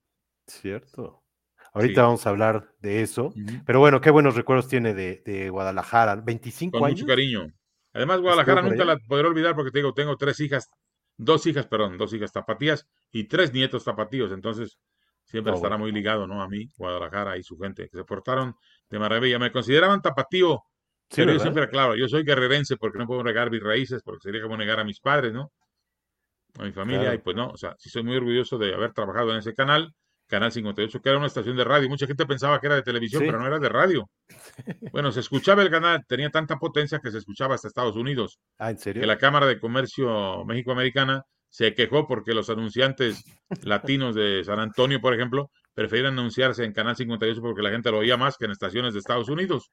Cierto. 0.47 1.23
Ahorita 1.73 2.03
vamos 2.03 2.25
a 2.25 2.31
hablar 2.31 2.73
de 2.81 3.03
eso. 3.03 3.33
Pero 3.67 3.81
bueno, 3.81 4.01
qué 4.01 4.11
buenos 4.11 4.37
recuerdos 4.37 4.69
tiene 4.69 4.95
de, 4.95 5.51
Guadalajara. 5.51 6.15
25 6.17 6.79
Con 6.79 6.87
años. 6.87 7.01
mucho 7.01 7.09
cariño. 7.09 7.49
Además, 7.93 8.21
Guadalajara 8.21 8.63
nunca 8.63 8.85
la 8.85 8.97
podré 9.09 9.27
olvidar 9.27 9.57
porque 9.57 9.73
te 9.73 9.79
digo, 9.79 9.93
tengo 9.93 10.17
tres 10.17 10.39
hijas, 10.39 10.71
dos 11.17 11.47
hijas, 11.47 11.67
perdón, 11.67 11.99
dos 11.99 12.13
hijas 12.13 12.33
tapatías 12.33 12.87
y 13.11 13.25
tres 13.25 13.53
nietos 13.53 13.85
tapatíos. 13.85 14.31
Entonces, 14.31 14.79
siempre 15.25 15.53
oh, 15.53 15.57
estará 15.57 15.77
muy 15.77 15.93
ligado, 15.93 16.27
¿no? 16.27 16.43
A 16.43 16.49
mí, 16.49 16.69
Guadalajara 16.77 17.37
y 17.37 17.43
su 17.43 17.59
gente, 17.59 17.89
que 17.89 17.97
se 17.97 18.05
portaron 18.05 18.55
de 18.91 18.99
maravilla. 18.99 19.39
Me 19.39 19.51
consideraban 19.51 20.01
tapatío, 20.01 20.63
pero 21.15 21.33
yo 21.33 21.39
siempre, 21.39 21.69
claro, 21.69 21.97
yo 21.97 22.09
soy 22.09 22.25
guerrerense 22.25 22.77
porque 22.77 22.99
no 22.99 23.07
puedo 23.07 23.23
negar 23.23 23.51
mis 23.51 23.63
raíces, 23.63 24.03
porque 24.03 24.21
sería 24.23 24.43
como 24.43 24.57
negar 24.57 24.81
a 24.81 24.85
mis 24.85 25.01
padres, 25.01 25.33
¿no? 25.33 25.53
A 26.59 26.65
mi 26.65 26.73
familia, 26.73 27.13
y 27.15 27.19
pues 27.19 27.37
no, 27.37 27.49
o 27.49 27.57
sea, 27.57 27.75
sí 27.79 27.91
soy 27.91 28.05
muy 28.05 28.17
orgulloso 28.17 28.59
de 28.59 28.73
haber 28.75 28.93
trabajado 28.93 29.33
en 29.33 29.39
ese 29.39 29.55
canal 29.55 29.93
Canal 30.27 30.51
58, 30.51 31.03
que 31.03 31.09
era 31.11 31.19
una 31.19 31.27
estación 31.27 31.57
de 31.57 31.65
radio. 31.65 31.89
Mucha 31.89 32.07
gente 32.07 32.25
pensaba 32.25 32.59
que 32.59 32.67
era 32.67 32.77
de 32.77 32.83
televisión, 32.83 33.23
pero 33.27 33.39
no 33.39 33.47
era 33.47 33.59
de 33.59 33.69
radio. 33.69 34.09
Bueno, 34.93 35.13
se 35.13 35.21
escuchaba 35.21 35.63
el 35.63 35.71
canal, 35.71 36.05
tenía 36.07 36.31
tanta 36.31 36.57
potencia 36.57 37.01
que 37.01 37.11
se 37.11 37.19
escuchaba 37.19 37.55
hasta 37.55 37.69
Estados 37.69 37.97
Unidos. 37.97 38.39
Ah, 38.59 38.71
¿en 38.71 38.79
serio? 38.79 39.01
Que 39.01 39.07
la 39.07 39.19
Cámara 39.19 39.47
de 39.47 39.59
Comercio 39.59 40.45
México-Americana 40.45 41.25
se 41.55 41.73
quejó 41.73 42.09
porque 42.09 42.35
los 42.35 42.51
anunciantes 42.51 43.23
latinos 43.63 44.17
de 44.17 44.43
San 44.43 44.59
Antonio, 44.59 45.01
por 45.01 45.15
ejemplo, 45.15 45.53
preferían 45.73 46.19
anunciarse 46.19 46.65
en 46.65 46.73
Canal 46.73 46.97
58 46.97 47.41
porque 47.41 47.63
la 47.63 47.71
gente 47.71 47.93
lo 47.93 47.99
oía 47.99 48.17
más 48.17 48.37
que 48.37 48.47
en 48.47 48.51
estaciones 48.51 48.93
de 48.93 48.99
Estados 48.99 49.29
Unidos. 49.29 49.71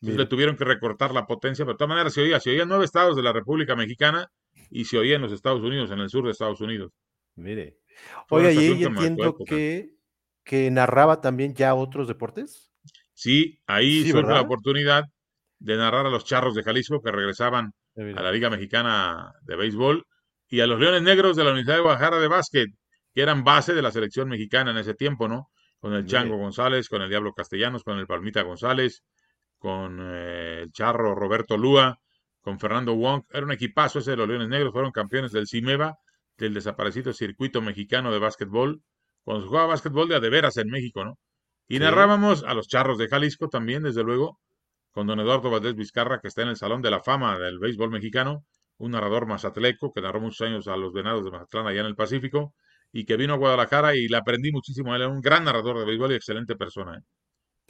Entonces 0.00 0.16
le 0.16 0.24
tuvieron 0.24 0.56
que 0.56 0.64
recortar 0.64 1.12
la 1.12 1.26
potencia, 1.26 1.66
pero 1.66 1.74
de 1.74 1.76
todas 1.76 1.90
maneras 1.90 2.14
se 2.14 2.22
oía, 2.22 2.40
se 2.40 2.48
oía 2.48 2.62
en 2.62 2.70
nueve 2.70 2.86
estados 2.86 3.16
de 3.16 3.22
la 3.22 3.34
República 3.34 3.76
Mexicana 3.76 4.32
y 4.70 4.86
se 4.86 4.96
oía 4.96 5.16
en 5.16 5.20
los 5.20 5.32
Estados 5.32 5.60
Unidos, 5.60 5.90
en 5.90 5.98
el 5.98 6.08
sur 6.08 6.24
de 6.24 6.30
Estados 6.30 6.62
Unidos. 6.62 6.90
Mire, 7.34 7.76
Oye, 8.30 8.54
y 8.54 8.82
entiendo 8.82 9.36
que 9.44 9.90
que 10.42 10.70
narraba 10.70 11.20
también 11.20 11.54
ya 11.54 11.74
otros 11.74 12.08
deportes? 12.08 12.72
Sí, 13.12 13.60
ahí 13.66 14.10
surge 14.10 14.32
la 14.32 14.40
oportunidad 14.40 15.04
de 15.58 15.76
narrar 15.76 16.06
a 16.06 16.10
los 16.10 16.24
Charros 16.24 16.54
de 16.54 16.62
Jalisco 16.62 17.02
que 17.02 17.12
regresaban 17.12 17.74
a 17.94 18.22
la 18.22 18.32
Liga 18.32 18.48
Mexicana 18.48 19.34
de 19.42 19.56
Béisbol 19.56 20.06
y 20.50 20.60
a 20.60 20.66
los 20.66 20.80
Leones 20.80 21.02
Negros 21.02 21.36
de 21.36 21.44
la 21.44 21.50
Universidad 21.50 21.76
de 21.76 21.82
Guadalajara 21.82 22.18
de 22.18 22.28
Básquet, 22.28 22.70
que 23.14 23.22
eran 23.22 23.44
base 23.44 23.72
de 23.72 23.82
la 23.82 23.92
selección 23.92 24.28
mexicana 24.28 24.72
en 24.72 24.78
ese 24.78 24.94
tiempo, 24.94 25.28
¿no? 25.28 25.48
Con 25.78 25.94
el 25.94 26.04
Chango 26.04 26.36
González, 26.36 26.88
con 26.88 27.00
el 27.02 27.08
Diablo 27.08 27.32
Castellanos, 27.32 27.84
con 27.84 27.98
el 27.98 28.06
Palmita 28.06 28.42
González, 28.42 29.04
con 29.58 29.98
eh, 30.02 30.62
el 30.62 30.72
Charro 30.72 31.14
Roberto 31.14 31.56
Lúa, 31.56 31.98
con 32.40 32.58
Fernando 32.58 32.94
Wong. 32.94 33.22
Era 33.30 33.46
un 33.46 33.52
equipazo 33.52 34.00
ese 34.00 34.10
de 34.10 34.16
los 34.16 34.28
Leones 34.28 34.48
Negros, 34.48 34.72
fueron 34.72 34.90
campeones 34.90 35.30
del 35.30 35.46
CIMEVA, 35.46 35.96
del 36.36 36.52
desaparecido 36.52 37.12
circuito 37.12 37.62
mexicano 37.62 38.12
de 38.12 38.18
básquetbol, 38.18 38.82
cuando 39.22 39.42
se 39.44 39.48
jugaba 39.48 39.68
básquetbol 39.68 40.08
de 40.08 40.16
a 40.16 40.20
de 40.20 40.30
veras 40.30 40.56
en 40.56 40.68
México, 40.68 41.04
¿no? 41.04 41.16
Y 41.68 41.78
narrábamos 41.78 42.42
a 42.42 42.54
los 42.54 42.66
Charros 42.66 42.98
de 42.98 43.06
Jalisco 43.06 43.48
también, 43.48 43.84
desde 43.84 44.02
luego, 44.02 44.40
con 44.90 45.06
don 45.06 45.20
Eduardo 45.20 45.50
Valdés 45.50 45.76
Vizcarra, 45.76 46.18
que 46.20 46.26
está 46.26 46.42
en 46.42 46.48
el 46.48 46.56
Salón 46.56 46.82
de 46.82 46.90
la 46.90 47.00
Fama 47.00 47.38
del 47.38 47.60
béisbol 47.60 47.90
mexicano, 47.90 48.44
un 48.80 48.92
narrador 48.92 49.26
mazatleco 49.26 49.92
que 49.92 50.00
narró 50.00 50.20
muchos 50.20 50.40
años 50.40 50.66
a 50.66 50.76
los 50.76 50.92
Venados 50.92 51.24
de 51.24 51.30
Mazatlán 51.30 51.66
allá 51.66 51.80
en 51.80 51.86
el 51.86 51.94
Pacífico, 51.94 52.54
y 52.92 53.04
que 53.04 53.16
vino 53.16 53.34
a 53.34 53.36
Guadalajara 53.36 53.94
y 53.94 54.08
le 54.08 54.16
aprendí 54.16 54.50
muchísimo. 54.50 54.94
Él 54.94 55.02
era 55.02 55.10
un 55.10 55.20
gran 55.20 55.44
narrador 55.44 55.78
de 55.78 55.84
béisbol 55.84 56.12
y 56.12 56.14
excelente 56.16 56.56
persona. 56.56 56.98
¿eh? 56.98 57.02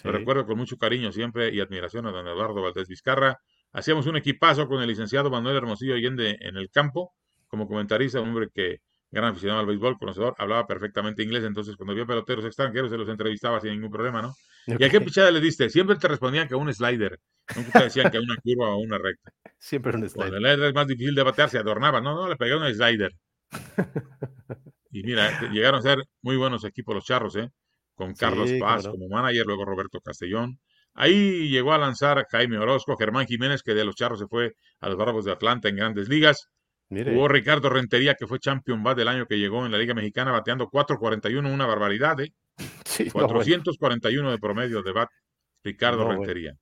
Lo 0.04 0.12
recuerdo 0.12 0.46
con 0.46 0.56
mucho 0.56 0.76
cariño 0.76 1.12
siempre 1.12 1.52
y 1.52 1.60
admiración 1.60 2.06
a 2.06 2.12
don 2.12 2.26
Eduardo 2.26 2.62
Valdés 2.62 2.88
Vizcarra. 2.88 3.36
Hacíamos 3.72 4.06
un 4.06 4.16
equipazo 4.16 4.66
con 4.66 4.80
el 4.80 4.88
licenciado 4.88 5.30
Manuel 5.30 5.56
Hermosillo 5.56 5.94
Allende 5.94 6.38
en 6.40 6.56
el 6.56 6.70
campo, 6.70 7.12
como 7.48 7.66
comentarista, 7.66 8.20
un 8.20 8.28
hombre 8.28 8.48
que 8.54 8.78
gran 9.10 9.30
aficionado 9.32 9.60
al 9.60 9.66
béisbol, 9.66 9.98
conocedor, 9.98 10.34
hablaba 10.38 10.66
perfectamente 10.66 11.22
inglés, 11.24 11.44
entonces 11.44 11.76
cuando 11.76 11.92
había 11.92 12.06
peloteros 12.06 12.44
extranjeros 12.44 12.90
se 12.90 12.96
los 12.96 13.08
entrevistaba 13.08 13.60
sin 13.60 13.72
ningún 13.72 13.90
problema, 13.90 14.22
¿no? 14.22 14.32
¿Y 14.66 14.84
a 14.84 14.88
qué 14.88 15.00
pichada 15.00 15.30
le 15.30 15.40
diste? 15.40 15.70
Siempre 15.70 15.96
te 15.96 16.08
respondían 16.08 16.48
que 16.48 16.54
a 16.54 16.56
un 16.56 16.72
slider, 16.72 17.18
nunca 17.56 17.78
te 17.78 17.84
decían 17.84 18.10
que 18.10 18.18
a 18.18 18.20
una 18.20 18.36
curva 18.36 18.70
o 18.70 18.72
a 18.72 18.78
una 18.78 18.98
recta. 18.98 19.32
Siempre 19.58 19.96
un 19.96 20.08
slider. 20.08 20.14
Cuando 20.14 20.36
el 20.36 20.42
slider 20.42 20.68
es 20.68 20.74
más 20.74 20.86
difícil 20.86 21.14
de 21.14 21.22
batear, 21.22 21.48
se 21.48 21.58
adornaba, 21.58 22.00
no, 22.00 22.14
no, 22.14 22.28
le 22.28 22.36
pegué 22.36 22.56
un 22.56 22.72
slider. 22.72 23.12
y 24.90 25.02
mira, 25.02 25.28
este, 25.28 25.48
llegaron 25.48 25.80
a 25.80 25.82
ser 25.82 25.98
muy 26.22 26.36
buenos 26.36 26.64
equipos 26.64 26.94
los 26.94 27.04
charros, 27.04 27.36
¿eh? 27.36 27.50
Con 27.94 28.14
Carlos 28.14 28.50
Paz 28.58 28.86
como 28.88 29.08
manager, 29.08 29.44
luego 29.44 29.64
Roberto 29.64 30.00
Castellón. 30.00 30.58
Ahí 30.94 31.48
llegó 31.48 31.72
a 31.72 31.78
lanzar 31.78 32.26
Jaime 32.30 32.58
Orozco, 32.58 32.96
Germán 32.96 33.26
Jiménez, 33.26 33.62
que 33.62 33.74
de 33.74 33.84
los 33.84 33.94
charros 33.94 34.18
se 34.18 34.26
fue 34.26 34.54
a 34.80 34.88
los 34.88 34.96
Bravos 34.96 35.24
de 35.24 35.32
Atlanta 35.32 35.68
en 35.68 35.76
grandes 35.76 36.08
ligas. 36.08 36.48
Hubo 36.90 37.28
Ricardo 37.28 37.70
Rentería, 37.70 38.14
que 38.14 38.26
fue 38.26 38.40
champion 38.40 38.82
bat 38.82 38.96
del 38.96 39.06
año 39.06 39.26
que 39.26 39.38
llegó 39.38 39.64
en 39.64 39.70
la 39.70 39.78
Liga 39.78 39.94
Mexicana, 39.94 40.32
bateando 40.32 40.68
4.41, 40.68 41.52
una 41.52 41.66
barbaridad, 41.66 42.18
¿eh? 42.20 42.34
441 43.12 44.30
de 44.30 44.38
promedio 44.38 44.82
de 44.82 44.92
bat, 44.92 45.08
Ricardo 45.62 46.08
Rentería. 46.08 46.56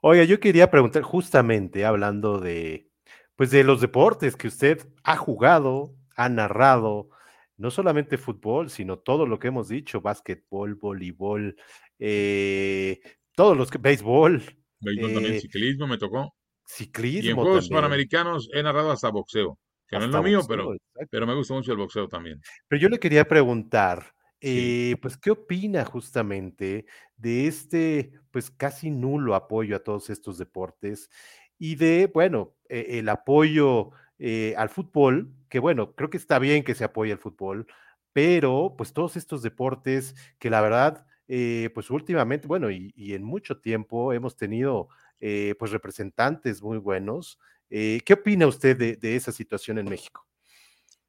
Oiga, 0.00 0.24
yo 0.24 0.38
quería 0.38 0.70
preguntar 0.70 1.02
justamente, 1.02 1.84
hablando 1.84 2.38
de, 2.38 2.88
pues 3.34 3.50
de 3.50 3.64
los 3.64 3.80
deportes 3.80 4.36
que 4.36 4.48
usted 4.48 4.86
ha 5.02 5.16
jugado, 5.16 5.94
ha 6.16 6.28
narrado, 6.28 7.10
no 7.56 7.70
solamente 7.70 8.16
fútbol, 8.16 8.70
sino 8.70 9.00
todo 9.00 9.26
lo 9.26 9.38
que 9.38 9.48
hemos 9.48 9.68
dicho, 9.68 10.00
básquetbol, 10.00 10.76
voleibol, 10.76 11.56
eh, 11.98 13.00
todos 13.34 13.56
los 13.56 13.70
que, 13.70 13.78
béisbol. 13.78 14.42
Béisbol 14.80 15.14
también, 15.14 15.34
eh, 15.34 15.40
ciclismo 15.40 15.88
me 15.88 15.98
tocó. 15.98 16.32
Ciclismo. 16.64 17.26
Y 17.26 17.30
en 17.30 17.36
Juegos 17.36 17.68
Panamericanos 17.68 18.48
he 18.52 18.62
narrado 18.62 18.92
hasta 18.92 19.10
boxeo, 19.10 19.58
que 19.88 19.98
no 19.98 20.04
es 20.04 20.10
lo 20.10 20.22
mío, 20.22 20.40
pero, 20.46 20.76
pero 21.10 21.26
me 21.26 21.34
gusta 21.34 21.54
mucho 21.54 21.72
el 21.72 21.78
boxeo 21.78 22.06
también. 22.06 22.40
Pero 22.68 22.80
yo 22.80 22.88
le 22.88 23.00
quería 23.00 23.26
preguntar, 23.26 24.14
eh, 24.40 24.96
pues, 25.02 25.16
¿qué 25.16 25.30
opina 25.30 25.84
justamente 25.84 26.86
de 27.16 27.46
este, 27.46 28.12
pues, 28.30 28.50
casi 28.50 28.90
nulo 28.90 29.34
apoyo 29.34 29.76
a 29.76 29.84
todos 29.84 30.10
estos 30.10 30.38
deportes 30.38 31.10
y 31.58 31.74
de, 31.74 32.10
bueno, 32.12 32.54
e, 32.68 32.98
el 32.98 33.08
apoyo 33.08 33.90
eh, 34.18 34.54
al 34.56 34.68
fútbol, 34.68 35.32
que 35.48 35.58
bueno, 35.60 35.94
creo 35.94 36.10
que 36.10 36.16
está 36.16 36.38
bien 36.38 36.64
que 36.64 36.74
se 36.74 36.84
apoye 36.84 37.12
el 37.12 37.18
fútbol, 37.18 37.66
pero 38.12 38.74
pues 38.76 38.92
todos 38.92 39.16
estos 39.16 39.42
deportes 39.42 40.14
que 40.38 40.50
la 40.50 40.60
verdad, 40.60 41.06
eh, 41.28 41.70
pues 41.74 41.90
últimamente, 41.90 42.48
bueno, 42.48 42.70
y, 42.70 42.92
en 42.96 43.22
mucho 43.22 43.60
tiempo 43.60 44.12
hemos 44.12 44.36
tenido 44.36 44.88
eh, 45.20 45.54
pues 45.58 45.70
representantes 45.72 46.62
muy 46.62 46.78
buenos. 46.78 47.38
¿Qué 47.70 48.12
opina 48.12 48.46
usted 48.46 48.98
de, 48.98 49.16
esa 49.16 49.30
situación 49.30 49.78
en 49.78 49.86
México? 49.86 50.27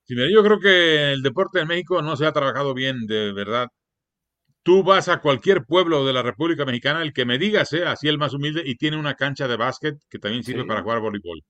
Sí, 0.10 0.16
yo 0.34 0.44
creo 0.44 0.60
que 0.60 1.12
el 1.12 1.22
deporte 1.22 1.60
en 1.60 1.68
México 1.68 2.02
no 2.02 2.18
se 2.18 2.26
ha 2.26 2.32
trabajado 2.34 2.74
bien, 2.74 3.06
de 3.06 3.32
verdad. 3.32 3.68
Tú 4.64 4.82
vas 4.82 5.08
a 5.08 5.22
cualquier 5.22 5.66
pueblo 5.66 6.04
de 6.04 6.14
la 6.14 6.24
República 6.24 6.66
Mexicana, 6.66 7.04
el 7.04 7.14
que 7.14 7.26
me 7.26 7.38
digas, 7.38 7.72
eh, 7.74 7.86
así 7.86 8.08
el 8.08 8.18
más 8.18 8.34
humilde, 8.34 8.64
y 8.66 8.74
tiene 8.76 8.98
una 8.98 9.14
cancha 9.14 9.48
de 9.48 9.56
básquet 9.56 10.00
que 10.10 10.18
también 10.18 10.44
sirve 10.44 10.66
para 10.66 10.82
jugar 10.82 11.00
voleibol. 11.00 11.44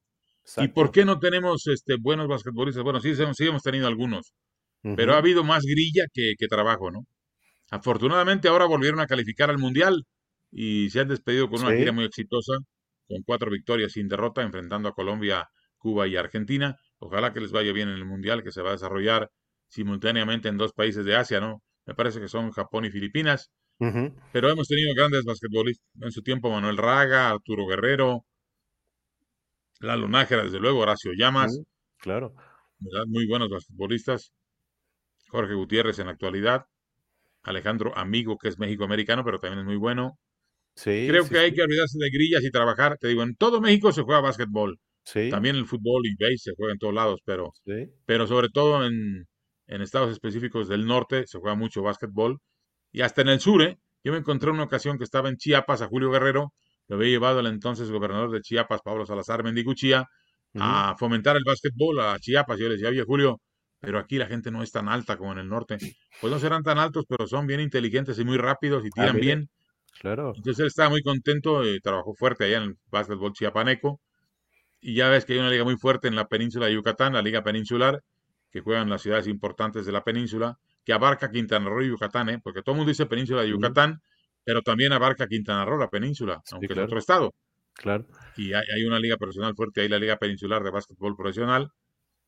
¿Y 0.57 0.67
por 0.67 0.91
qué 0.91 1.05
no 1.05 1.19
tenemos 1.19 1.67
este, 1.67 1.95
buenos 2.01 2.27
basquetbolistas? 2.27 2.83
Bueno, 2.83 2.99
sí, 2.99 3.13
sí 3.15 3.47
hemos 3.47 3.63
tenido 3.63 3.87
algunos, 3.87 4.33
pero 4.81 5.13
ha 5.13 5.19
habido 5.19 5.45
más 5.45 5.63
grilla 5.63 6.03
que, 6.11 6.33
que, 6.37 6.47
trabajo, 6.47 6.91
¿no? 6.91 7.05
Afortunadamente 7.71 8.49
ahora 8.49 8.65
volvieron 8.65 8.99
a 8.99 9.07
calificar 9.07 9.49
al 9.49 9.57
Mundial 9.57 10.03
y 10.51 10.89
se 10.89 10.99
han 10.99 11.07
despedido 11.07 11.49
con 11.49 11.63
una 11.63 11.77
gira 11.77 11.93
muy 11.93 12.03
exitosa, 12.03 12.55
con 13.07 13.21
cuatro 13.23 13.49
victorias 13.49 13.93
sin 13.93 14.09
derrota, 14.09 14.41
enfrentando 14.41 14.89
a 14.89 14.93
Colombia, 14.93 15.47
Cuba 15.77 16.09
y 16.09 16.17
Argentina. 16.17 16.75
Ojalá 16.99 17.33
que 17.33 17.39
les 17.39 17.51
vaya 17.51 17.71
bien 17.71 17.89
en 17.89 17.95
el 17.95 18.05
Mundial, 18.05 18.43
que 18.43 18.51
se 18.51 18.61
va 18.61 18.69
a 18.69 18.73
desarrollar 18.73 19.29
simultáneamente 19.69 20.49
en 20.49 20.57
dos 20.57 20.73
países 20.73 21.05
de 21.05 21.15
Asia, 21.15 21.39
¿no? 21.39 21.61
Me 21.85 21.95
parece 21.95 22.19
que 22.19 22.27
son 22.27 22.51
Japón 22.51 22.85
y 22.85 22.91
Filipinas. 22.91 23.49
Pero 24.33 24.49
hemos 24.49 24.67
tenido 24.67 24.93
grandes 24.93 25.23
basquetbolistas 25.23 25.87
en 26.01 26.11
su 26.11 26.21
tiempo, 26.21 26.51
Manuel 26.51 26.77
Raga, 26.77 27.29
Arturo 27.29 27.65
Guerrero, 27.65 28.25
Lalo 29.79 30.09
Nájera, 30.09 30.43
desde 30.43 30.59
luego, 30.59 30.79
Horacio 30.79 31.13
Llamas. 31.13 31.57
claro. 31.97 32.35
Muy 33.07 33.25
buenos 33.27 33.49
basquetbolistas. 33.49 34.33
Jorge 35.29 35.53
Gutiérrez 35.53 35.99
en 35.99 36.07
la 36.07 36.13
actualidad. 36.13 36.65
Alejandro 37.43 37.97
Amigo, 37.97 38.37
que 38.37 38.49
es 38.49 38.59
México-americano, 38.59 39.23
pero 39.23 39.39
también 39.39 39.59
es 39.59 39.65
muy 39.65 39.77
bueno. 39.77 40.19
Creo 40.75 41.27
que 41.27 41.39
hay 41.39 41.53
que 41.53 41.61
olvidarse 41.61 41.97
de 41.97 42.09
grillas 42.09 42.43
y 42.43 42.51
trabajar. 42.51 42.97
Te 42.99 43.07
digo, 43.07 43.23
en 43.23 43.35
todo 43.35 43.61
México 43.61 43.91
se 43.91 44.01
juega 44.01 44.21
básquetbol. 44.21 44.77
También 45.29 45.55
el 45.55 45.65
fútbol 45.65 46.05
y 46.05 46.15
base 46.15 46.37
se 46.37 46.51
juega 46.55 46.73
en 46.73 46.79
todos 46.79 46.93
lados, 46.93 47.19
pero, 47.25 47.51
pero 48.05 48.27
sobre 48.27 48.49
todo 48.49 48.85
en, 48.85 49.27
estados 49.67 50.11
específicos 50.11 50.67
del 50.67 50.85
norte 50.85 51.25
se 51.27 51.39
juega 51.39 51.55
mucho 51.55 51.81
básquetbol. 51.81 52.39
Y 52.91 53.01
hasta 53.01 53.21
en 53.21 53.29
el 53.29 53.39
sur, 53.39 53.61
¿eh? 53.61 53.77
Yo 54.03 54.11
me 54.11 54.17
encontré 54.17 54.49
una 54.49 54.63
ocasión 54.63 54.97
que 54.97 55.03
estaba 55.03 55.29
en 55.29 55.37
Chiapas 55.37 55.81
a 55.81 55.87
Julio 55.87 56.09
Guerrero, 56.09 56.53
lo 56.87 56.95
había 56.95 57.09
llevado 57.09 57.39
el 57.39 57.47
entonces 57.47 57.91
gobernador 57.91 58.31
de 58.31 58.41
Chiapas, 58.41 58.81
Pablo 58.83 59.05
Salazar 59.05 59.43
Mendiguchía, 59.43 60.05
a 60.55 60.95
fomentar 60.97 61.35
el 61.37 61.43
básquetbol 61.45 61.99
a 61.99 62.17
Chiapas. 62.19 62.57
Yo 62.57 62.67
le 62.67 62.73
decía, 62.73 62.89
oye, 62.89 63.03
Julio, 63.03 63.39
pero 63.79 63.99
aquí 63.99 64.17
la 64.17 64.25
gente 64.25 64.51
no 64.51 64.63
es 64.63 64.71
tan 64.71 64.89
alta 64.89 65.17
como 65.17 65.31
en 65.33 65.39
el 65.39 65.47
norte. 65.47 65.77
Pues 66.19 66.33
no 66.33 66.39
serán 66.39 66.63
tan 66.63 66.79
altos, 66.79 67.05
pero 67.07 67.27
son 67.27 67.45
bien 67.45 67.59
inteligentes 67.59 68.17
y 68.19 68.25
muy 68.25 68.37
rápidos 68.37 68.83
y 68.83 68.87
ah, 68.87 68.91
tiran 68.95 69.19
bien. 69.19 69.49
Claro. 70.01 70.33
Entonces 70.35 70.59
él 70.59 70.67
estaba 70.67 70.89
muy 70.89 71.01
contento, 71.01 71.65
y 71.65 71.79
trabajó 71.79 72.13
fuerte 72.13 72.45
allá 72.45 72.57
en 72.57 72.63
el 72.63 72.77
básquetbol 72.89 73.33
chiapaneco. 73.33 74.01
Y 74.81 74.95
ya 74.95 75.09
ves 75.09 75.25
que 75.25 75.33
hay 75.33 75.39
una 75.39 75.49
liga 75.49 75.63
muy 75.63 75.77
fuerte 75.77 76.07
en 76.07 76.15
la 76.15 76.27
península 76.27 76.67
de 76.67 76.73
Yucatán, 76.73 77.13
la 77.13 77.21
Liga 77.21 77.43
Peninsular, 77.43 78.01
que 78.49 78.61
juega 78.61 78.81
en 78.81 78.89
las 78.89 79.01
ciudades 79.01 79.27
importantes 79.27 79.85
de 79.85 79.91
la 79.91 80.03
península, 80.03 80.57
que 80.85 80.93
abarca 80.93 81.29
Quintana 81.31 81.69
Roo 81.69 81.83
y 81.83 81.89
Yucatán, 81.89 82.29
¿eh? 82.29 82.39
porque 82.41 82.61
todo 82.61 82.73
el 82.73 82.77
mundo 82.77 82.89
dice 82.89 83.05
península 83.05 83.41
de 83.41 83.49
Yucatán, 83.49 84.01
pero 84.43 84.61
también 84.61 84.93
abarca 84.93 85.27
Quintana 85.27 85.65
Roo, 85.65 85.77
la 85.77 85.89
península, 85.89 86.41
aunque 86.51 86.73
es 86.73 86.79
otro 86.79 86.97
estado. 86.97 87.33
Claro. 87.73 88.05
Y 88.37 88.53
hay, 88.53 88.63
hay, 88.75 88.83
una 88.83 88.99
liga 88.99 89.17
profesional 89.17 89.55
fuerte, 89.55 89.81
ahí 89.81 89.89
la 89.89 89.99
Liga 89.99 90.17
Peninsular 90.17 90.63
de 90.63 90.71
Básquetbol 90.71 91.15
Profesional. 91.15 91.71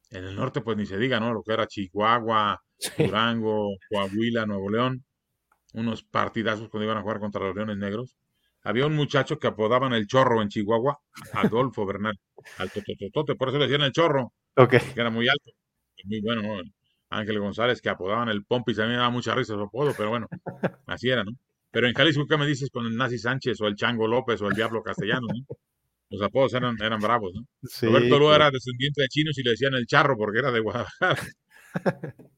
En 0.10 0.26
el 0.26 0.36
norte, 0.36 0.61
pues 0.61 0.78
ni 0.78 0.86
se 0.86 0.98
diga, 0.98 1.19
¿no? 1.19 1.34
Lo 1.34 1.41
que 1.41 1.53
era 1.53 1.68
Chihuahua, 1.68 2.61
Durango, 2.98 3.69
Coahuila, 3.90 4.45
Nuevo 4.45 4.69
León 4.69 5.03
unos 5.73 6.03
partidazos 6.03 6.69
cuando 6.69 6.86
iban 6.86 6.98
a 6.98 7.02
jugar 7.02 7.19
contra 7.19 7.45
los 7.45 7.56
Leones 7.56 7.78
Negros. 7.78 8.18
Había 8.64 8.86
un 8.86 8.96
muchacho 8.96 9.40
que 9.40 9.48
apodaban 9.48 9.94
el 9.94 10.08
chorro 10.08 10.42
en 10.42 10.50
Chihuahua, 10.50 11.00
Adolfo 11.34 11.86
Bernal, 11.86 12.20
al 12.58 12.72
totototote, 12.72 13.36
por 13.36 13.50
eso 13.50 13.58
le 13.58 13.66
decían 13.66 13.82
el 13.82 13.92
chorro, 13.92 14.34
que 14.70 15.00
era 15.02 15.10
muy 15.10 15.28
alto, 15.28 15.52
muy 16.06 16.22
bueno, 16.22 16.42
¿no? 16.42 16.62
Ángel 17.10 17.40
González, 17.40 17.82
que 17.82 17.90
apodaban 17.90 18.30
el 18.30 18.46
Pompis, 18.46 18.80
a 18.80 18.84
mí 18.84 18.90
me 18.90 18.96
daba 18.96 19.10
mucha 19.10 19.36
risa 19.36 19.54
su 19.54 19.62
apodo, 19.62 19.94
pero 19.98 20.10
bueno, 20.10 20.28
así 20.86 21.10
era, 21.10 21.24
¿no? 21.24 21.32
Pero 21.72 21.88
en 21.88 21.94
Jalisco, 21.94 22.26
¿qué 22.28 22.38
me 22.38 22.46
dices 22.46 22.70
con 22.70 22.86
el 22.86 22.96
Nazi 22.96 23.18
Sánchez 23.18 23.60
o 23.62 23.68
el 23.68 23.76
Chango 23.76 24.08
López 24.08 24.42
o 24.42 24.48
el 24.48 24.56
Diablo 24.56 24.84
Castellano, 24.84 25.28
¿no? 25.28 25.56
Los 26.10 26.22
apodos 26.22 26.54
eran, 26.54 26.76
eran 26.82 27.00
bravos, 27.00 27.32
¿no? 27.34 27.46
Roberto 27.82 28.20
Lua 28.20 28.36
era 28.36 28.52
descendiente 28.52 29.02
de 29.02 29.08
chinos 29.08 29.38
y 29.38 29.44
le 29.44 29.52
decían 29.52 29.74
el 29.74 29.86
charro 29.86 30.18
porque 30.18 30.40
era 30.40 30.52
de 30.52 30.60
Guadalajara. 30.60 31.24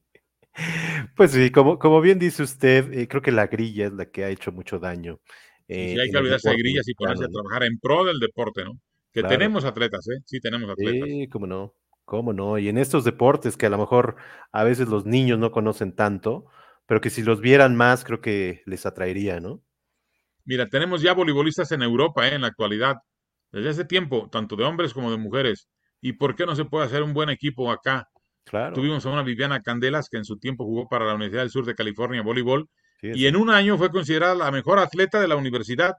Pues 1.16 1.32
sí, 1.32 1.50
como, 1.50 1.80
como 1.80 2.00
bien 2.00 2.20
dice 2.20 2.44
usted, 2.44 2.92
eh, 2.92 3.08
creo 3.08 3.22
que 3.22 3.32
la 3.32 3.48
grilla 3.48 3.86
es 3.86 3.92
la 3.92 4.06
que 4.06 4.24
ha 4.24 4.30
hecho 4.30 4.52
mucho 4.52 4.78
daño. 4.78 5.20
Eh, 5.68 5.94
sí, 5.94 6.00
hay 6.00 6.10
que 6.10 6.16
olvidarse 6.16 6.50
de 6.50 6.56
grillas 6.56 6.88
y 6.88 6.94
ponerse 6.94 7.24
a 7.24 7.28
trabajar 7.28 7.64
en 7.64 7.78
pro 7.78 8.04
del 8.04 8.18
deporte, 8.18 8.64
¿no? 8.64 8.72
Que 9.12 9.22
tenemos 9.22 9.64
atletas, 9.64 10.06
¿eh? 10.08 10.20
Sí, 10.26 10.40
tenemos 10.40 10.68
atletas. 10.68 11.08
Sí, 11.08 11.28
cómo 11.28 11.46
no, 11.46 11.74
cómo 12.04 12.32
no. 12.32 12.58
Y 12.58 12.68
en 12.68 12.78
estos 12.78 13.04
deportes 13.04 13.56
que 13.56 13.66
a 13.66 13.70
lo 13.70 13.78
mejor 13.78 14.16
a 14.52 14.64
veces 14.64 14.88
los 14.88 15.06
niños 15.06 15.38
no 15.38 15.52
conocen 15.52 15.94
tanto, 15.94 16.46
pero 16.86 17.00
que 17.00 17.10
si 17.10 17.22
los 17.22 17.40
vieran 17.40 17.76
más, 17.76 18.04
creo 18.04 18.20
que 18.20 18.62
les 18.66 18.86
atraería, 18.86 19.40
¿no? 19.40 19.62
Mira, 20.44 20.68
tenemos 20.68 21.00
ya 21.00 21.14
voleibolistas 21.14 21.72
en 21.72 21.82
Europa 21.82 22.28
¿eh? 22.28 22.34
en 22.34 22.42
la 22.42 22.48
actualidad, 22.48 22.96
desde 23.50 23.70
hace 23.70 23.84
tiempo, 23.84 24.28
tanto 24.30 24.56
de 24.56 24.64
hombres 24.64 24.92
como 24.92 25.10
de 25.10 25.16
mujeres. 25.16 25.68
¿Y 26.00 26.14
por 26.14 26.36
qué 26.36 26.44
no 26.44 26.54
se 26.54 26.66
puede 26.66 26.84
hacer 26.84 27.02
un 27.02 27.14
buen 27.14 27.30
equipo 27.30 27.70
acá? 27.70 28.08
Claro. 28.44 28.74
Tuvimos 28.74 29.06
a 29.06 29.10
una 29.10 29.22
Viviana 29.22 29.62
Candelas 29.62 30.10
que 30.10 30.18
en 30.18 30.24
su 30.24 30.38
tiempo 30.38 30.64
jugó 30.64 30.86
para 30.86 31.06
la 31.06 31.14
Universidad 31.14 31.42
del 31.42 31.50
Sur 31.50 31.64
de 31.64 31.74
California 31.74 32.20
voleibol 32.20 32.68
y 33.12 33.26
en 33.26 33.36
un 33.36 33.50
año 33.50 33.76
fue 33.76 33.90
considerada 33.90 34.34
la 34.34 34.50
mejor 34.50 34.78
atleta 34.78 35.20
de 35.20 35.28
la 35.28 35.36
universidad, 35.36 35.96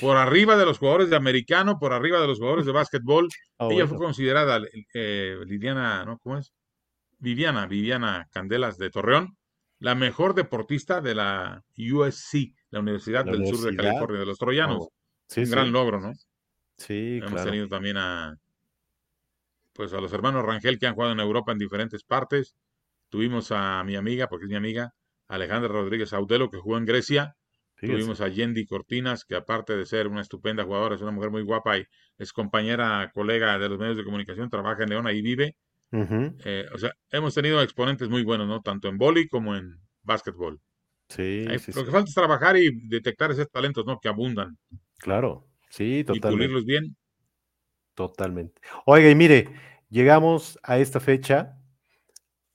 por 0.00 0.16
arriba 0.16 0.56
de 0.56 0.64
los 0.64 0.78
jugadores 0.78 1.10
de 1.10 1.16
americano, 1.16 1.78
por 1.78 1.92
arriba 1.92 2.20
de 2.20 2.26
los 2.26 2.38
jugadores 2.38 2.66
de 2.66 2.72
básquetbol. 2.72 3.28
Ah, 3.58 3.68
Ella 3.70 3.86
fue 3.86 3.96
considerada, 3.96 4.60
eh, 4.92 5.34
Lidiana, 5.46 6.04
¿no? 6.04 6.18
¿Cómo 6.18 6.36
es? 6.36 6.52
Viviana, 7.18 7.66
Viviana 7.66 8.28
Candelas 8.30 8.76
de 8.76 8.90
Torreón, 8.90 9.38
la 9.78 9.94
mejor 9.94 10.34
deportista 10.34 11.00
de 11.00 11.14
la 11.14 11.64
USC, 11.78 12.52
la 12.68 12.80
Universidad 12.80 13.24
del 13.24 13.46
Sur 13.46 13.70
de 13.70 13.76
California, 13.76 14.20
de 14.20 14.26
los 14.26 14.36
troyanos. 14.36 14.76
Oh, 14.78 14.92
un 15.34 15.50
gran 15.50 15.72
logro, 15.72 16.00
¿no? 16.00 16.12
Sí, 16.76 17.18
Hemos 17.22 17.44
tenido 17.44 17.66
también 17.66 17.96
a, 17.96 18.36
pues 19.72 19.94
a 19.94 20.00
los 20.02 20.12
hermanos 20.12 20.44
Rangel 20.44 20.78
que 20.78 20.86
han 20.86 20.94
jugado 20.94 21.12
en 21.12 21.20
Europa 21.20 21.52
en 21.52 21.58
diferentes 21.58 22.04
partes. 22.04 22.54
Tuvimos 23.08 23.52
a 23.52 23.82
mi 23.84 23.96
amiga, 23.96 24.28
porque 24.28 24.44
es 24.44 24.50
mi 24.50 24.56
amiga, 24.56 24.92
Alejandra 25.28 25.68
Rodríguez 25.68 26.12
Audelo, 26.12 26.50
que 26.50 26.58
jugó 26.58 26.78
en 26.78 26.84
Grecia. 26.84 27.36
Tuvimos 27.78 28.22
a 28.22 28.28
Yendi 28.28 28.64
Cortinas, 28.64 29.24
que 29.24 29.36
aparte 29.36 29.76
de 29.76 29.84
ser 29.84 30.08
una 30.08 30.22
estupenda 30.22 30.64
jugadora, 30.64 30.94
es 30.94 31.02
una 31.02 31.10
mujer 31.10 31.30
muy 31.30 31.42
guapa 31.42 31.76
y 31.76 31.84
es 32.16 32.32
compañera, 32.32 33.10
colega 33.12 33.58
de 33.58 33.68
los 33.68 33.78
medios 33.78 33.98
de 33.98 34.04
comunicación, 34.04 34.48
trabaja 34.48 34.84
en 34.84 34.90
León 34.90 35.08
y 35.10 35.20
vive. 35.20 35.56
Eh, 35.92 36.66
o 36.72 36.78
sea, 36.78 36.92
hemos 37.10 37.34
tenido 37.34 37.60
exponentes 37.62 38.08
muy 38.08 38.22
buenos, 38.24 38.48
¿no? 38.48 38.62
Tanto 38.62 38.88
en 38.88 38.96
boli 38.96 39.28
como 39.28 39.54
en 39.54 39.78
básquetbol. 40.02 40.58
Sí, 41.08 41.44
Lo 41.44 41.84
que 41.84 41.90
falta 41.90 42.08
es 42.08 42.14
trabajar 42.14 42.56
y 42.56 42.88
detectar 42.88 43.30
esos 43.30 43.50
talentos, 43.50 43.84
¿no? 43.84 44.00
Que 44.00 44.08
abundan. 44.08 44.56
Claro, 44.98 45.46
sí, 45.68 46.02
totalmente. 46.02 46.28
Y 46.28 46.30
pulirlos 46.30 46.64
bien. 46.64 46.96
Totalmente. 47.94 48.60
Oiga, 48.86 49.10
y 49.10 49.14
mire, 49.14 49.50
llegamos 49.90 50.58
a 50.62 50.78
esta 50.78 50.98
fecha, 50.98 51.58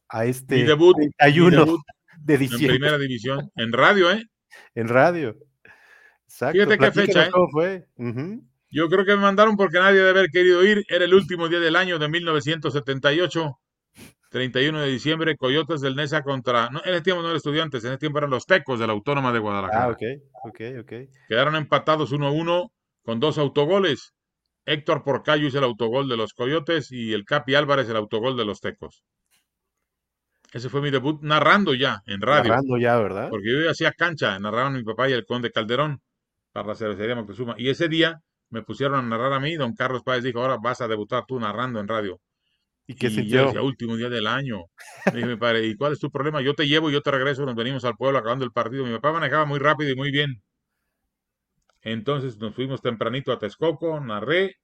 a 0.09 0.25
este 0.25 0.63
debut, 0.63 0.95
31 1.17 1.77
de 2.23 2.37
diciembre. 2.37 2.67
En 2.67 2.79
primera 2.79 2.97
división, 2.97 3.51
en 3.55 3.73
radio, 3.73 4.11
¿eh? 4.11 4.23
En 4.75 4.87
radio. 4.87 5.35
Exacto. 6.25 6.53
Fíjate 6.53 6.77
qué 6.77 6.91
fecha, 6.91 7.27
¿eh? 7.27 7.31
fue? 7.51 7.85
Yo 8.69 8.87
creo 8.87 9.05
que 9.05 9.15
me 9.15 9.21
mandaron 9.21 9.57
porque 9.57 9.79
nadie 9.79 9.97
debe 9.97 10.09
haber 10.11 10.29
querido 10.31 10.63
ir. 10.63 10.83
Era 10.87 11.05
el 11.05 11.13
último 11.13 11.49
día 11.49 11.59
del 11.59 11.75
año 11.75 11.99
de 11.99 12.07
1978. 12.07 13.59
31 14.29 14.79
de 14.79 14.87
diciembre, 14.87 15.35
Coyotes 15.35 15.81
del 15.81 15.97
Nesa 15.97 16.23
contra. 16.23 16.69
No, 16.69 16.81
en 16.85 16.93
ese 16.93 17.01
tiempo 17.01 17.21
no 17.21 17.27
eran 17.27 17.35
estudiantes, 17.35 17.83
en 17.83 17.91
ese 17.91 17.99
tiempo 17.99 18.17
eran 18.17 18.29
los 18.29 18.45
Tecos 18.45 18.79
de 18.79 18.87
la 18.87 18.93
Autónoma 18.93 19.33
de 19.33 19.39
Guadalajara. 19.39 19.83
Ah, 19.83 19.89
ok, 19.89 20.01
ok, 20.45 20.61
ok. 20.79 20.93
Quedaron 21.27 21.57
empatados 21.57 22.13
1-1 22.13 22.71
con 23.03 23.19
dos 23.19 23.37
autogoles. 23.37 24.13
Héctor 24.65 25.03
Porcayo 25.03 25.47
hizo 25.47 25.57
el 25.57 25.65
autogol 25.65 26.07
de 26.07 26.15
los 26.15 26.33
Coyotes 26.33 26.93
y 26.93 27.11
el 27.11 27.25
Capi 27.25 27.55
Álvarez 27.55 27.89
el 27.89 27.97
autogol 27.97 28.37
de 28.37 28.45
los 28.45 28.61
Tecos. 28.61 29.03
Ese 30.51 30.69
fue 30.69 30.81
mi 30.81 30.91
debut 30.91 31.21
narrando 31.21 31.73
ya 31.73 32.01
en 32.05 32.21
radio. 32.21 32.49
Narrando 32.49 32.77
ya, 32.77 32.97
¿verdad? 32.97 33.29
Porque 33.29 33.49
yo 33.49 33.69
hacía 33.69 33.93
cancha, 33.93 34.37
narraban 34.39 34.73
mi 34.73 34.83
papá 34.83 35.09
y 35.09 35.13
el 35.13 35.25
conde 35.25 35.51
Calderón 35.51 36.01
para 36.51 36.67
la 36.67 36.75
cervecería 36.75 37.15
Moctezuma. 37.15 37.55
Y 37.57 37.69
ese 37.69 37.87
día 37.87 38.19
me 38.49 38.61
pusieron 38.61 38.99
a 38.99 39.01
narrar 39.01 39.31
a 39.31 39.39
mí, 39.39 39.55
don 39.55 39.73
Carlos 39.73 40.03
Páez 40.03 40.23
dijo, 40.23 40.41
ahora 40.41 40.57
vas 40.61 40.81
a 40.81 40.87
debutar 40.87 41.23
tú 41.25 41.39
narrando 41.39 41.79
en 41.79 41.87
radio. 41.87 42.19
¿Y 42.85 42.95
qué 42.95 43.07
y 43.07 43.27
yo 43.29 43.45
decía, 43.45 43.61
último 43.61 43.95
día 43.95 44.09
del 44.09 44.27
año. 44.27 44.65
Me 45.05 45.13
dijo 45.13 45.27
mi 45.27 45.37
padre, 45.37 45.65
¿y 45.65 45.75
cuál 45.75 45.93
es 45.93 45.99
tu 45.99 46.11
problema? 46.11 46.41
Yo 46.41 46.53
te 46.53 46.67
llevo 46.67 46.89
y 46.89 46.93
yo 46.93 47.01
te 47.01 47.11
regreso, 47.11 47.45
nos 47.45 47.55
venimos 47.55 47.85
al 47.85 47.95
pueblo 47.95 48.19
acabando 48.19 48.43
el 48.43 48.51
partido. 48.51 48.85
Mi 48.85 48.93
papá 48.93 49.13
manejaba 49.13 49.45
muy 49.45 49.59
rápido 49.59 49.91
y 49.91 49.95
muy 49.95 50.11
bien. 50.11 50.43
Entonces 51.81 52.37
nos 52.37 52.53
fuimos 52.53 52.81
tempranito 52.81 53.31
a 53.31 53.39
Texcoco, 53.39 54.01
narré, 54.01 54.57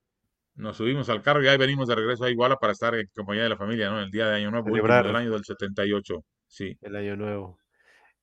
nos 0.57 0.77
subimos 0.77 1.07
al 1.09 1.21
carro 1.21 1.43
y 1.43 1.47
ahí 1.47 1.57
venimos 1.57 1.87
de 1.87 1.95
regreso 1.95 2.25
a 2.25 2.31
Iguala 2.31 2.57
para 2.57 2.73
estar 2.73 2.93
en 2.95 3.07
compañía 3.15 3.43
de 3.43 3.49
la 3.49 3.57
familia, 3.57 3.89
¿no? 3.89 3.99
El 3.99 4.09
día 4.09 4.27
de 4.27 4.37
Año 4.37 4.51
Nuevo, 4.51 4.75
el 4.75 5.15
año 5.15 5.31
del 5.31 5.45
78, 5.45 6.15
sí. 6.47 6.77
El 6.81 6.95
Año 6.95 7.15
Nuevo. 7.15 7.59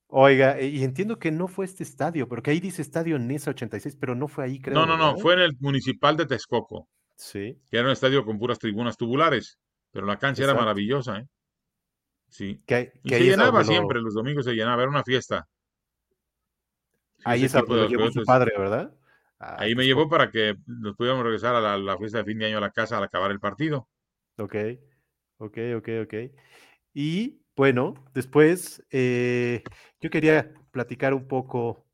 Oiga, 0.07 0.61
y 0.61 0.83
entiendo 0.83 1.17
que 1.17 1.31
no 1.31 1.47
fue 1.47 1.65
este 1.65 1.83
estadio, 1.83 2.27
porque 2.27 2.51
ahí 2.51 2.59
dice 2.59 2.81
estadio 2.81 3.17
NESA 3.17 3.51
86, 3.51 3.97
pero 3.99 4.15
no 4.15 4.27
fue 4.27 4.43
ahí, 4.43 4.59
creo. 4.61 4.75
No, 4.75 4.85
no, 4.85 4.97
no, 4.97 5.17
fue 5.17 5.33
en 5.33 5.39
el 5.39 5.53
municipal 5.59 6.15
de 6.15 6.25
Texcoco. 6.25 6.87
Sí. 7.15 7.57
Que 7.71 7.77
era 7.77 7.87
un 7.87 7.93
estadio 7.93 8.25
con 8.25 8.37
puras 8.37 8.59
tribunas 8.59 8.97
tubulares, 8.97 9.57
pero 9.91 10.05
la 10.05 10.17
cancha 10.17 10.43
era 10.43 10.53
maravillosa, 10.53 11.19
¿eh? 11.19 11.27
Sí. 12.27 12.61
Que, 12.65 12.91
y 13.03 13.09
se 13.09 13.23
llenaba 13.23 13.63
siempre, 13.63 14.01
los 14.01 14.13
domingos 14.13 14.45
se 14.45 14.53
llenaba, 14.53 14.83
era 14.83 14.91
una 14.91 15.03
fiesta. 15.03 15.47
Ahí 17.23 17.45
es 17.45 17.53
donde 17.53 17.87
llevó 17.87 18.11
su 18.11 18.23
padre, 18.23 18.51
¿verdad? 18.57 18.93
Ahí 19.39 19.75
me 19.75 19.85
llevó 19.85 20.09
para 20.09 20.31
que 20.31 20.55
nos 20.65 20.95
pudiéramos 20.95 21.23
regresar 21.23 21.55
a 21.55 21.77
la, 21.77 21.97
fiesta 21.97 22.19
de 22.19 22.23
fin 22.23 22.39
de 22.39 22.47
año 22.47 22.57
a 22.57 22.61
la 22.61 22.71
casa 22.71 22.97
al 22.97 23.03
acabar 23.03 23.31
el 23.31 23.39
partido. 23.39 23.89
Ok, 24.37 24.55
ok, 25.37 25.57
ok, 25.77 25.89
ok. 26.03 26.13
Y 26.93 27.41
bueno, 27.55 27.95
después 28.13 28.83
eh, 28.91 29.63
yo 29.99 30.09
quería 30.09 30.53
platicar 30.71 31.13
un 31.13 31.27
poco 31.27 31.85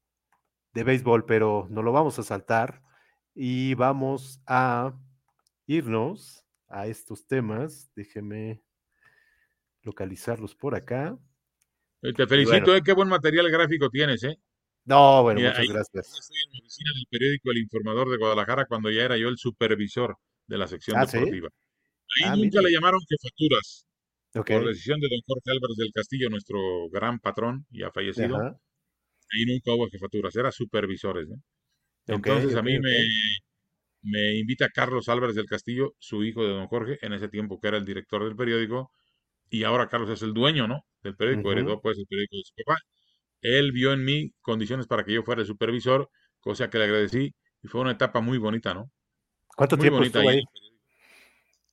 de 0.73 0.83
béisbol, 0.83 1.25
pero 1.25 1.67
no 1.69 1.81
lo 1.81 1.91
vamos 1.91 2.19
a 2.19 2.23
saltar 2.23 2.81
y 3.33 3.73
vamos 3.73 4.41
a 4.45 4.93
irnos 5.65 6.45
a 6.67 6.87
estos 6.87 7.27
temas. 7.27 7.91
Déjeme 7.95 8.61
localizarlos 9.81 10.55
por 10.55 10.75
acá. 10.75 11.17
Te 12.01 12.27
felicito, 12.27 12.75
eh, 12.75 12.81
qué 12.83 12.93
buen 12.93 13.09
material 13.09 13.49
gráfico 13.51 13.89
tienes, 13.89 14.23
¿eh? 14.23 14.39
No, 14.85 15.23
bueno, 15.23 15.41
muchas 15.41 15.67
gracias. 15.67 16.19
Estoy 16.19 16.37
en 16.45 16.53
la 16.53 16.59
oficina 16.59 16.89
del 16.95 17.05
periódico 17.09 17.51
El 17.51 17.57
Informador 17.59 18.09
de 18.09 18.17
Guadalajara 18.17 18.65
cuando 18.65 18.89
ya 18.89 19.03
era 19.03 19.17
yo 19.17 19.27
el 19.27 19.37
supervisor 19.37 20.17
de 20.47 20.57
la 20.57 20.67
sección 20.67 20.97
ah, 20.97 21.05
deportiva. 21.05 21.49
Ahí 22.15 22.29
ah, 22.29 22.35
nunca 22.35 22.61
le 22.61 22.71
llamaron 22.71 22.99
jefaturas. 23.07 23.85
Por 24.33 24.67
decisión 24.67 24.99
de 24.99 25.09
don 25.09 25.19
Jorge 25.27 25.51
Álvarez 25.51 25.77
del 25.77 25.91
Castillo, 25.93 26.29
nuestro 26.29 26.89
gran 26.89 27.19
patrón, 27.19 27.65
y 27.69 27.83
ha 27.83 27.91
fallecido. 27.91 28.37
Ahí 28.37 29.45
nunca 29.45 29.73
hubo 29.73 29.87
jefaturas, 29.89 30.35
eran 30.35 30.51
supervisores. 30.51 31.27
Entonces 32.07 32.55
a 32.55 32.61
mí 32.61 32.79
me, 32.79 33.05
me 34.03 34.37
invita 34.39 34.67
Carlos 34.73 35.09
Álvarez 35.09 35.35
del 35.35 35.45
Castillo, 35.45 35.95
su 35.99 36.23
hijo 36.23 36.43
de 36.43 36.49
don 36.49 36.67
Jorge, 36.67 36.97
en 37.01 37.13
ese 37.13 37.27
tiempo 37.27 37.59
que 37.59 37.67
era 37.67 37.77
el 37.77 37.85
director 37.85 38.23
del 38.23 38.35
periódico, 38.35 38.91
y 39.49 39.63
ahora 39.63 39.87
Carlos 39.89 40.09
es 40.09 40.21
el 40.21 40.33
dueño, 40.33 40.67
¿no? 40.67 40.85
Del 41.03 41.15
periódico, 41.15 41.51
heredó 41.51 41.81
pues 41.81 41.97
el 41.97 42.07
periódico 42.07 42.37
de 42.37 42.43
su 42.43 42.53
papá 42.63 42.77
él 43.41 43.71
vio 43.71 43.93
en 43.93 44.03
mí 44.03 44.33
condiciones 44.41 44.87
para 44.87 45.03
que 45.03 45.13
yo 45.13 45.23
fuera 45.23 45.41
el 45.41 45.47
supervisor, 45.47 46.09
cosa 46.39 46.69
que 46.69 46.77
le 46.77 46.85
agradecí 46.85 47.33
y 47.63 47.67
fue 47.67 47.81
una 47.81 47.91
etapa 47.91 48.21
muy 48.21 48.37
bonita, 48.37 48.73
¿no? 48.73 48.91
¿Cuánto 49.55 49.77
tiempo 49.77 50.01
estuvo 50.01 50.29
ahí? 50.29 50.41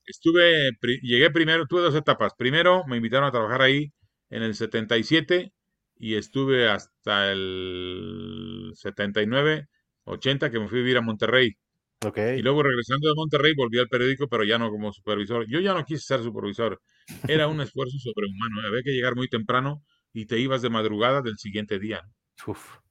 Estuve, 0.05 0.70
llegué 1.03 1.31
primero, 1.31 1.66
tuve 1.66 1.82
dos 1.82 1.95
etapas. 1.95 2.32
Primero 2.36 2.85
me 2.86 2.97
invitaron 2.97 3.28
a 3.28 3.31
trabajar 3.31 3.62
ahí 3.62 3.93
en 4.31 4.43
el 4.43 4.55
77 4.55 5.53
y 5.99 6.15
estuve 6.15 6.69
hasta 6.69 7.31
el 7.31 8.73
79, 8.74 9.69
80 10.05 10.51
que 10.51 10.59
me 10.59 10.69
fui 10.69 10.78
a 10.78 10.82
vivir 10.82 10.97
a 10.97 11.03
Monterrey. 11.03 11.57
Okay. 12.01 12.39
Y 12.39 12.43
luego 12.43 12.62
regresando 12.62 13.09
de 13.09 13.15
Monterrey 13.16 13.55
volví 13.57 13.78
al 13.78 13.89
periódico, 13.89 14.28
pero 14.28 14.45
ya 14.45 14.59
no 14.59 14.70
como 14.70 14.93
supervisor. 14.93 15.47
Yo 15.49 15.61
ya 15.61 15.74
no 15.74 15.85
quise 15.85 16.01
ser 16.01 16.23
supervisor. 16.23 16.81
Era 17.27 17.49
un 17.49 17.61
esfuerzo 17.61 17.99
sobrehumano. 17.99 18.69
Había 18.69 18.82
que 18.85 18.93
llegar 18.93 19.16
muy 19.16 19.28
temprano 19.28 19.82
y 20.19 20.27
te 20.27 20.36
ibas 20.40 20.62
de 20.62 20.69
madrugada 20.69 21.23
del 21.23 21.39
siguiente 21.39 21.78
día. 21.78 22.03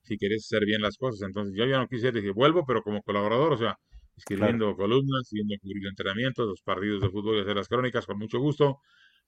Si 0.03 0.17
querés 0.17 0.45
hacer 0.45 0.65
bien 0.65 0.81
las 0.81 0.97
cosas. 0.97 1.27
Entonces 1.27 1.53
yo 1.57 1.65
ya 1.65 1.77
no 1.77 1.87
quise 1.89 2.13
decir, 2.13 2.31
vuelvo, 2.31 2.65
pero 2.65 2.81
como 2.81 3.01
colaborador, 3.01 3.51
o 3.51 3.57
sea, 3.57 3.77
escribiendo 4.15 4.77
columnas, 4.77 5.27
yendo 5.31 5.55
a 5.55 5.57
cubrir 5.59 5.85
entrenamientos, 5.87 6.47
los 6.47 6.61
partidos 6.61 7.01
de 7.01 7.09
fútbol 7.09 7.35
y 7.35 7.41
hacer 7.41 7.57
las 7.57 7.67
crónicas 7.67 8.05
con 8.05 8.17
mucho 8.17 8.39
gusto. 8.39 8.77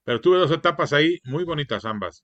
Pero 0.05 0.21
tuve 0.21 0.37
dos 0.37 0.49
etapas 0.51 0.93
ahí 0.93 1.19
muy 1.25 1.43
bonitas 1.43 1.83
ambas 1.83 2.23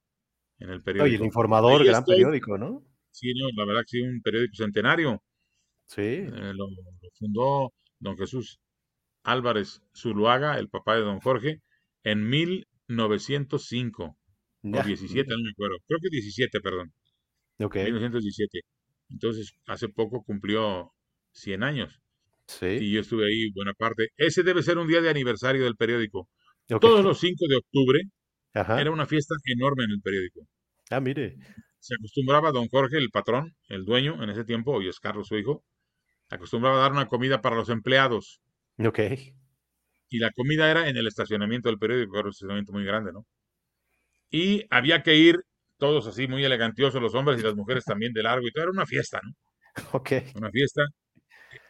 en 0.60 0.70
el 0.70 0.82
periódico. 0.82 1.08
Oye, 1.08 1.18
el 1.18 1.26
informador, 1.26 1.84
gran 1.84 2.06
periódico, 2.06 2.58
¿no? 2.58 2.82
Sí, 3.12 3.34
no, 3.34 3.50
la 3.54 3.66
verdad 3.66 3.82
que 3.82 3.98
sí, 3.98 4.02
un 4.02 4.22
periódico 4.22 4.56
centenario. 4.56 5.22
Sí. 5.88 6.02
Eh, 6.02 6.54
lo, 6.54 6.68
fundó 7.20 7.74
don 8.00 8.18
Jesús 8.18 8.62
Álvarez 9.24 9.82
Zuluaga, 9.94 10.58
el 10.58 10.70
papá 10.70 10.96
de 10.96 11.02
don 11.02 11.20
Jorge, 11.20 11.60
en 12.04 12.30
1905. 12.30 14.18
O 14.74 14.84
17, 14.84 15.30
no 15.30 15.44
me 15.44 15.52
acuerdo. 15.52 15.78
Creo 15.88 16.00
que 16.02 16.10
17, 16.10 16.60
perdón. 16.62 16.94
Ok. 17.60 17.76
1917. 17.76 18.62
Entonces, 19.10 19.54
hace 19.68 19.90
poco 19.90 20.24
cumplió 20.24 20.92
100 21.34 21.64
años. 21.64 22.02
Sí. 22.48 22.66
Y 22.66 22.92
yo 22.94 23.02
estuve 23.02 23.26
ahí 23.28 23.52
buena 23.52 23.74
parte. 23.74 24.10
Ese 24.18 24.44
debe 24.44 24.64
ser 24.64 24.78
un 24.78 24.88
día 24.88 25.02
de 25.02 25.10
aniversario 25.10 25.64
del 25.64 25.76
periódico. 25.76 26.30
Todos 26.68 27.04
los 27.04 27.20
5 27.20 27.46
de 27.48 27.56
octubre 27.58 28.02
era 28.54 28.92
una 28.92 29.06
fiesta 29.06 29.36
enorme 29.46 29.84
en 29.84 29.92
el 29.92 30.02
periódico. 30.02 30.48
Ah, 30.90 31.00
mire. 31.00 31.38
Se 31.80 31.94
acostumbraba 31.96 32.52
don 32.52 32.68
Jorge, 32.68 32.98
el 32.98 33.12
patrón, 33.12 33.56
el 33.68 33.86
dueño 33.86 34.24
en 34.24 34.30
ese 34.32 34.44
tiempo, 34.44 34.72
hoy 34.72 34.88
es 34.88 35.00
Carlos 35.00 35.28
su 35.28 35.38
hijo, 35.38 35.64
acostumbraba 36.30 36.78
a 36.78 36.82
dar 36.82 36.92
una 36.92 37.08
comida 37.08 37.42
para 37.42 37.56
los 37.56 37.70
empleados. 37.70 38.42
Ok. 38.80 39.00
Y 40.10 40.18
la 40.18 40.32
comida 40.32 40.72
era 40.72 40.90
en 40.90 40.98
el 40.98 41.06
estacionamiento 41.06 41.70
del 41.70 41.78
periódico, 41.78 42.16
era 42.16 42.26
un 42.26 42.32
estacionamiento 42.32 42.72
muy 42.72 42.86
grande, 42.86 43.12
¿no? 43.14 43.28
Y 44.30 44.66
había 44.70 45.04
que 45.04 45.16
ir 45.16 45.38
todos 45.78 46.08
así 46.08 46.28
muy 46.28 46.44
elegantiosos, 46.46 47.02
los 47.02 47.16
hombres 47.16 47.40
y 47.40 47.44
las 47.44 47.56
mujeres 47.56 47.86
también 47.86 48.14
de 48.14 48.24
largo 48.24 48.48
y 48.48 48.52
todo. 48.52 48.64
Era 48.66 48.72
una 48.72 48.86
fiesta, 48.86 49.20
¿no? 49.24 49.32
Ok. 49.94 50.12
Una 50.34 50.52
fiesta. 50.52 50.84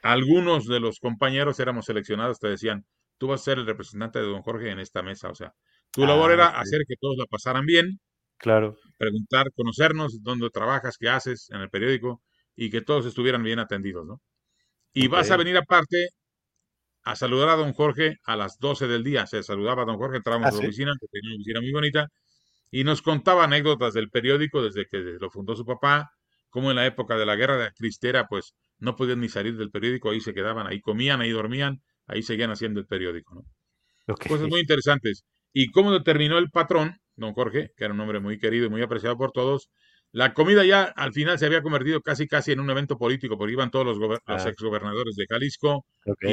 Algunos 0.04 0.68
de 0.68 0.80
los 0.80 1.00
compañeros 1.00 1.60
éramos 1.60 1.86
seleccionados, 1.86 2.40
te 2.40 2.50
decían, 2.50 2.86
tú 3.18 3.28
vas 3.28 3.42
a 3.42 3.46
ser 3.46 3.60
el 3.60 3.66
representante 3.68 4.20
de 4.20 4.26
don 4.26 4.42
Jorge 4.44 4.70
en 4.72 4.80
esta 4.80 5.04
mesa. 5.04 5.30
O 5.30 5.36
sea, 5.36 5.54
tu 5.94 6.06
labor 6.08 6.32
Ah, 6.32 6.34
era 6.34 6.48
ok. 6.48 6.56
hacer 6.60 6.82
que 6.88 6.96
todos 7.00 7.18
la 7.18 7.26
pasaran 7.28 7.66
bien, 7.66 8.00
Claro. 8.38 8.78
preguntar, 8.98 9.48
conocernos, 9.56 10.22
dónde 10.24 10.50
trabajas, 10.50 10.98
qué 11.00 11.10
haces 11.10 11.50
en 11.52 11.62
el 11.62 11.70
periódico 11.70 12.22
y 12.56 12.70
que 12.70 12.82
todos 12.82 13.06
estuvieran 13.06 13.44
bien 13.44 13.60
atendidos, 13.60 14.06
¿no? 14.06 14.22
Y 14.94 15.08
vas 15.10 15.32
a 15.32 15.38
venir 15.38 15.58
aparte 15.58 16.10
a 17.04 17.16
saludar 17.16 17.50
a 17.50 17.56
don 17.56 17.74
Jorge 17.74 18.16
a 18.26 18.36
las 18.36 18.58
12 18.60 18.88
del 18.88 19.04
día. 19.04 19.26
Se 19.28 19.44
saludaba 19.44 19.84
a 19.84 19.86
don 19.86 19.98
Jorge, 19.98 20.18
entrábamos 20.18 20.48
Ah, 20.48 20.52
a 20.52 20.54
su 20.54 20.60
sí. 20.60 20.66
oficina, 20.66 20.92
que 21.00 21.08
tenía 21.08 21.30
una 21.32 21.36
oficina 21.38 21.62
muy 21.62 21.72
bonita, 21.72 22.08
y 22.80 22.84
nos 22.84 23.02
contaba 23.02 23.46
anécdotas 23.46 23.94
del 23.94 24.10
periódico 24.10 24.62
desde 24.62 24.86
que 24.86 24.98
lo 24.98 25.30
fundó 25.30 25.56
su 25.56 25.66
papá, 25.66 26.12
como 26.50 26.72
en 26.72 26.76
la 26.76 26.86
época 26.86 27.16
de 27.18 27.26
la 27.26 27.36
guerra 27.36 27.58
de 27.58 27.72
Cristera, 27.72 28.28
pues 28.28 28.54
no 28.80 28.96
podían 28.98 29.22
ni 29.22 29.30
salir 29.30 29.56
del 29.56 29.72
periódico, 29.72 30.10
ahí 30.10 30.20
se 30.20 30.34
quedaban, 30.34 30.68
ahí 30.68 30.82
comían, 30.82 31.22
ahí 31.22 31.30
dormían, 31.32 31.82
ahí 32.08 32.22
seguían 32.22 32.52
haciendo 32.52 32.80
el 32.82 32.86
periódico. 32.86 33.46
Cosas 34.28 34.48
muy 34.50 34.60
interesantes. 34.60 35.24
¿Y 35.54 35.72
cómo 35.72 35.92
determinó 35.94 36.38
el 36.38 36.50
patrón, 36.50 36.98
don 37.16 37.34
Jorge, 37.34 37.70
que 37.78 37.86
era 37.86 37.94
un 37.94 38.00
hombre 38.02 38.20
muy 38.20 38.38
querido 38.40 38.66
y 38.66 38.70
muy 38.70 38.82
apreciado 38.82 39.18
por 39.18 39.32
todos? 39.32 39.70
La 40.12 40.34
comida 40.34 40.64
ya 40.66 40.84
al 40.84 41.14
final 41.14 41.40
se 41.40 41.46
había 41.46 41.62
convertido 41.62 42.02
casi 42.02 42.28
casi 42.28 42.52
en 42.52 42.60
un 42.60 42.70
evento 42.70 42.98
político, 42.98 43.38
porque 43.38 43.54
iban 43.54 43.72
todos 43.72 43.86
los, 43.86 43.98
gober- 43.98 44.20
los 44.28 44.46
Ah. 44.46 44.50
exgobernadores 44.50 45.16
de 45.16 45.26
Jalisco, 45.30 45.86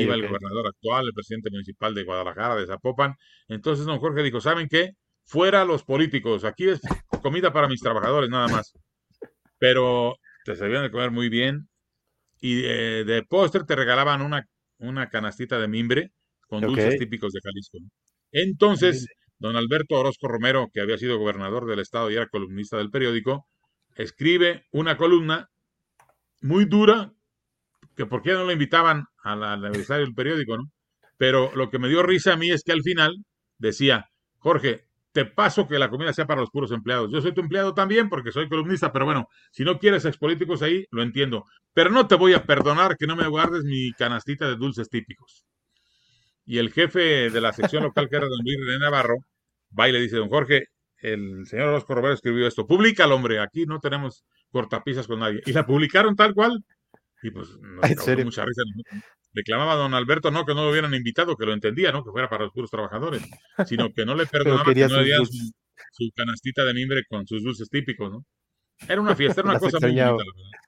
iba 0.02 0.14
el 0.14 0.22
gobernador 0.28 0.66
actual, 0.68 1.06
el 1.06 1.12
presidente 1.14 1.50
municipal 1.50 1.94
de 1.94 2.02
Guadalajara, 2.04 2.56
de 2.56 2.66
Zapopan. 2.66 3.14
Entonces 3.48 3.86
don 3.86 3.98
Jorge 4.00 4.22
dijo, 4.24 4.40
¿saben 4.40 4.68
qué? 4.68 4.90
Fuera 5.32 5.64
los 5.64 5.82
políticos, 5.82 6.44
aquí 6.44 6.68
es 6.68 6.78
comida 7.22 7.54
para 7.54 7.66
mis 7.66 7.80
trabajadores 7.80 8.28
nada 8.28 8.48
más. 8.48 8.74
Pero 9.58 10.16
te 10.44 10.56
sabían 10.56 10.82
de 10.82 10.90
comer 10.90 11.10
muy 11.10 11.30
bien 11.30 11.68
y 12.38 12.64
eh, 12.66 13.04
de 13.06 13.22
postre 13.22 13.64
te 13.64 13.74
regalaban 13.74 14.20
una, 14.20 14.44
una 14.76 15.08
canastita 15.08 15.58
de 15.58 15.68
mimbre 15.68 16.10
con 16.48 16.60
dulces 16.60 16.94
Ok. 16.94 16.98
típicos 16.98 17.32
de 17.32 17.40
Jalisco. 17.42 17.78
Entonces, 18.30 19.06
don 19.38 19.56
Alberto 19.56 19.94
Orozco 19.98 20.28
Romero, 20.28 20.68
que 20.70 20.82
había 20.82 20.98
sido 20.98 21.18
gobernador 21.18 21.64
del 21.66 21.78
estado 21.78 22.10
y 22.10 22.16
era 22.16 22.28
columnista 22.28 22.76
del 22.76 22.90
periódico, 22.90 23.46
escribe 23.94 24.66
una 24.70 24.98
columna 24.98 25.48
muy 26.42 26.66
dura, 26.66 27.14
que 27.96 28.04
por 28.04 28.20
qué 28.22 28.32
no 28.32 28.44
lo 28.44 28.52
invitaban 28.52 29.06
al 29.24 29.42
al 29.44 29.64
aniversario 29.64 30.04
del 30.04 30.14
periódico, 30.14 30.58
¿no? 30.58 30.64
Pero 31.16 31.52
lo 31.54 31.70
que 31.70 31.78
me 31.78 31.88
dio 31.88 32.02
risa 32.02 32.34
a 32.34 32.36
mí 32.36 32.50
es 32.50 32.64
que 32.64 32.72
al 32.72 32.82
final 32.82 33.16
decía, 33.56 34.10
Jorge, 34.38 34.88
te 35.12 35.26
paso 35.26 35.68
que 35.68 35.78
la 35.78 35.90
comida 35.90 36.12
sea 36.12 36.26
para 36.26 36.40
los 36.40 36.50
puros 36.50 36.72
empleados. 36.72 37.10
Yo 37.12 37.20
soy 37.20 37.32
tu 37.32 37.42
empleado 37.42 37.74
también 37.74 38.08
porque 38.08 38.32
soy 38.32 38.48
columnista, 38.48 38.92
pero 38.92 39.04
bueno, 39.04 39.28
si 39.50 39.62
no 39.62 39.78
quieres 39.78 40.04
expolíticos 40.04 40.62
ahí, 40.62 40.86
lo 40.90 41.02
entiendo. 41.02 41.44
Pero 41.74 41.90
no 41.90 42.06
te 42.08 42.14
voy 42.14 42.32
a 42.32 42.44
perdonar 42.44 42.96
que 42.96 43.06
no 43.06 43.14
me 43.14 43.28
guardes 43.28 43.64
mi 43.64 43.92
canastita 43.92 44.48
de 44.48 44.56
dulces 44.56 44.88
típicos. 44.88 45.44
Y 46.44 46.58
el 46.58 46.72
jefe 46.72 47.30
de 47.30 47.40
la 47.40 47.52
sección 47.52 47.82
local, 47.82 48.08
que 48.08 48.16
era 48.16 48.26
don 48.26 48.40
Luis 48.42 48.58
René 48.58 48.78
Navarro, 48.78 49.18
va 49.78 49.88
y 49.88 49.92
le 49.92 50.00
dice, 50.00 50.16
don 50.16 50.28
Jorge, 50.28 50.64
el 50.98 51.46
señor 51.46 51.68
Orozco 51.68 51.94
Romero 51.94 52.14
escribió 52.14 52.46
esto, 52.46 52.66
públicalo, 52.66 53.14
hombre, 53.14 53.38
aquí 53.40 53.66
no 53.66 53.80
tenemos 53.80 54.24
cortapisas 54.50 55.06
con 55.06 55.20
nadie. 55.20 55.42
Y 55.46 55.52
la 55.52 55.66
publicaron 55.66 56.16
tal 56.16 56.34
cual. 56.34 56.64
Y 57.22 57.30
pues 57.30 57.48
nos 57.60 57.84
¿En 57.90 57.94
causó 57.96 58.16
mucha 58.24 58.44
risa. 58.44 58.62
Le 59.32 59.42
clamaba 59.42 59.72
a 59.72 59.76
don 59.76 59.94
Alberto, 59.94 60.30
no, 60.30 60.44
que 60.44 60.54
no 60.54 60.64
lo 60.64 60.70
hubieran 60.70 60.94
invitado, 60.94 61.36
que 61.36 61.46
lo 61.46 61.52
entendía, 61.52 61.90
¿no? 61.90 62.04
Que 62.04 62.10
fuera 62.10 62.28
para 62.28 62.44
los 62.44 62.52
puros 62.52 62.70
trabajadores, 62.70 63.22
sino 63.66 63.92
que 63.92 64.04
no 64.04 64.14
le 64.14 64.26
perdonaba 64.62 64.64
que 64.72 64.88
no 64.88 65.00
le 65.00 65.16
dulces. 65.16 65.52
su, 65.90 66.04
su 66.04 66.10
canastita 66.14 66.64
de 66.64 66.74
mimbre 66.74 67.02
con 67.08 67.26
sus 67.26 67.42
dulces 67.42 67.68
típicos, 67.70 68.10
¿no? 68.10 68.24
Era 68.88 69.00
una 69.00 69.14
fiesta, 69.14 69.40
era 69.40 69.50
una 69.50 69.60
cosa 69.60 69.78
muy 69.80 69.90
bonita, 69.90 70.04
la 70.04 70.12
verdad. 70.12 70.62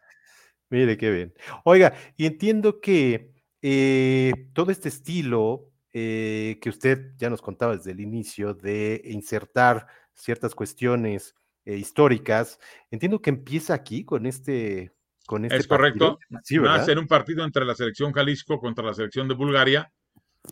Mire, 0.71 0.97
qué 0.97 1.11
bien. 1.11 1.35
Oiga, 1.65 1.95
y 2.17 2.27
entiendo 2.27 2.81
que 2.81 3.35
eh, 3.63 4.33
todo 4.53 4.71
este 4.71 4.89
estilo 4.89 5.73
eh, 5.93 6.59
que 6.61 6.71
usted 6.71 7.13
ya 7.17 7.31
nos 7.31 7.41
contaba 7.41 7.77
desde 7.77 7.93
el 7.93 8.01
inicio 8.01 8.55
de 8.55 9.01
insertar 9.05 9.87
ciertas 10.13 10.55
cuestiones 10.55 11.35
eh, 11.65 11.77
históricas, 11.77 12.59
entiendo 12.91 13.23
que 13.23 13.31
empieza 13.31 13.75
aquí 13.75 14.05
con 14.05 14.27
este, 14.27 14.93
con 15.27 15.45
este 15.45 15.57
Es 15.59 15.67
correcto. 15.67 16.19
partido. 16.19 16.41
Sí, 16.45 16.59
¿verdad? 16.59 16.79
Nace 16.79 16.93
en 16.93 16.99
un 16.99 17.07
partido 17.07 17.45
entre 17.45 17.65
la 17.65 17.75
selección 17.75 18.13
Jalisco 18.13 18.59
contra 18.59 18.85
la 18.85 18.95
selección 18.95 19.29
de 19.29 19.35
Bulgaria, 19.35 19.91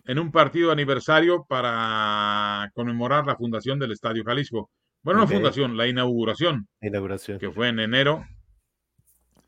en 0.05 0.19
un 0.19 0.31
partido 0.31 0.71
aniversario 0.71 1.45
para 1.47 2.71
conmemorar 2.73 3.25
la 3.25 3.35
fundación 3.35 3.77
del 3.79 3.91
Estadio 3.91 4.23
Jalisco. 4.23 4.71
Bueno, 5.03 5.21
no 5.21 5.27
fundación, 5.27 5.75
la 5.77 5.85
inauguración, 5.87 6.67
La 6.81 6.87
inauguración. 6.87 7.37
que 7.37 7.51
fue 7.51 7.67
en 7.69 7.79
enero. 7.79 8.25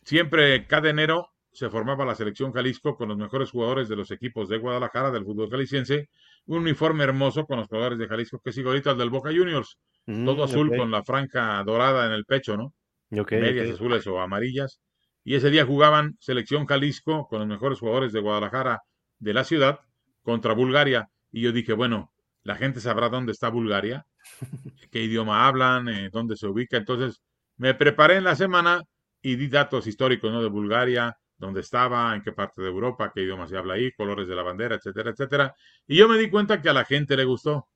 Siempre, 0.03 0.67
cada 0.67 0.89
enero, 0.89 1.29
se 1.51 1.69
formaba 1.69 2.05
la 2.05 2.13
selección 2.15 2.51
Jalisco 2.51 2.95
con 2.97 3.07
los 3.09 3.17
mejores 3.17 3.49
jugadores 3.49 3.87
de 3.87 3.95
los 3.95 4.11
equipos 4.11 4.49
de 4.49 4.57
Guadalajara, 4.57 5.09
del 5.11 5.23
fútbol 5.23 5.49
jalisciense. 5.49 6.09
Un 6.47 6.59
uniforme 6.59 7.05
hermoso 7.05 7.45
con 7.45 7.57
los 7.59 7.67
jugadores 7.67 7.97
de 7.97 8.07
Jalisco, 8.07 8.39
que 8.43 8.49
es 8.51 8.57
igualito 8.57 8.89
al 8.91 8.97
del 8.97 9.09
Boca 9.09 9.29
Juniors. 9.29 9.77
Todo 10.05 10.35
Mm, 10.35 10.41
azul 10.43 10.69
ok, 10.69 10.77
con 10.77 10.91
la 10.91 11.03
franja 11.03 11.63
dorada 11.63 12.05
en 12.05 12.11
el 12.11 12.25
pecho, 12.25 12.55
¿no? 12.57 12.73
medias 13.09 13.71
azules 13.71 14.05
o 14.07 14.19
amarillas. 14.19 14.79
Y 15.25 15.35
ese 15.35 15.49
día 15.49 15.65
jugaban 15.65 16.15
Selección 16.19 16.65
Jalisco 16.67 17.27
con 17.27 17.39
los 17.39 17.47
mejores 17.47 17.79
jugadores 17.79 18.13
de 18.13 18.21
Guadalajara 18.21 18.83
de 19.19 19.33
la 19.33 19.43
ciudad 19.43 19.79
contra 20.21 20.53
Bulgaria. 20.53 21.09
Y 21.31 21.41
yo 21.41 21.51
dije, 21.51 21.73
bueno, 21.73 22.13
la 22.43 22.55
gente 22.55 22.79
sabrá 22.79 23.09
dónde 23.09 23.31
está 23.31 23.49
Bulgaria, 23.49 24.05
qué 24.91 25.01
idioma 25.01 25.47
hablan, 25.47 25.89
eh, 25.89 26.09
dónde 26.13 26.37
se 26.37 26.47
ubica. 26.47 26.77
Entonces 26.77 27.21
me 27.57 27.73
preparé 27.73 28.17
en 28.17 28.23
la 28.23 28.35
semana 28.35 28.83
y 29.19 29.35
di 29.35 29.47
datos 29.47 29.87
históricos 29.87 30.31
¿no? 30.31 30.43
de 30.43 30.49
Bulgaria, 30.49 31.17
dónde 31.37 31.61
estaba, 31.61 32.15
en 32.15 32.21
qué 32.21 32.31
parte 32.31 32.61
de 32.61 32.67
Europa, 32.67 33.11
qué 33.13 33.23
idioma 33.23 33.47
se 33.47 33.57
habla 33.57 33.73
ahí, 33.73 33.91
colores 33.93 34.27
de 34.27 34.35
la 34.35 34.43
bandera, 34.43 34.75
etcétera, 34.75 35.09
etcétera. 35.09 35.55
Y 35.87 35.97
yo 35.97 36.07
me 36.07 36.19
di 36.19 36.29
cuenta 36.29 36.61
que 36.61 36.69
a 36.69 36.73
la 36.73 36.85
gente 36.85 37.17
le 37.17 37.25
gustó 37.25 37.67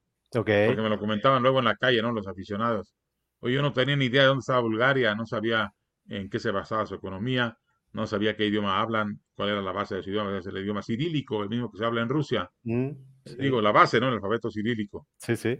porque 0.68 0.82
me 0.84 0.90
lo 0.90 1.00
comentaban 1.00 1.42
luego 1.42 1.58
en 1.58 1.66
la 1.66 1.76
calle, 1.76 2.04
¿no? 2.04 2.12
Los 2.12 2.28
aficionados. 2.28 2.94
Oye, 3.40 3.56
yo 3.56 3.64
no 3.64 3.74
tenía 3.74 3.96
ni 3.96 4.06
idea 4.06 4.22
de 4.22 4.28
dónde 4.28 4.42
estaba 4.42 4.60
Bulgaria, 4.60 5.16
no 5.16 5.26
sabía 5.26 5.74
en 6.10 6.30
qué 6.30 6.40
se 6.40 6.52
basaba 6.52 6.86
su 6.86 6.95
economía, 6.95 7.57
no 7.94 8.06
sabía 8.07 8.36
qué 8.36 8.45
idioma 8.45 8.80
hablan, 8.81 9.22
cuál 9.36 9.49
era 9.49 9.61
la 9.61 9.72
base 9.72 9.95
de 9.95 10.03
su 10.03 10.10
idioma, 10.11 10.38
es 10.38 10.45
el 10.45 10.57
idioma 10.57 10.81
cirílico, 10.84 11.41
el 11.44 11.49
mismo 11.49 11.72
que 11.72 11.77
se 11.77 11.86
habla 11.86 12.02
en 12.02 12.10
Rusia. 12.10 12.49
mm, 12.64 12.88
Eh, 12.88 12.95
sí, 13.26 13.36
Digo, 13.38 13.61
la 13.61 13.72
base, 13.72 13.99
¿no? 13.99 14.07
El 14.10 14.15
alfabeto 14.15 14.49
cirílico. 14.52 15.07
sí, 15.18 15.36
sí. 15.36 15.60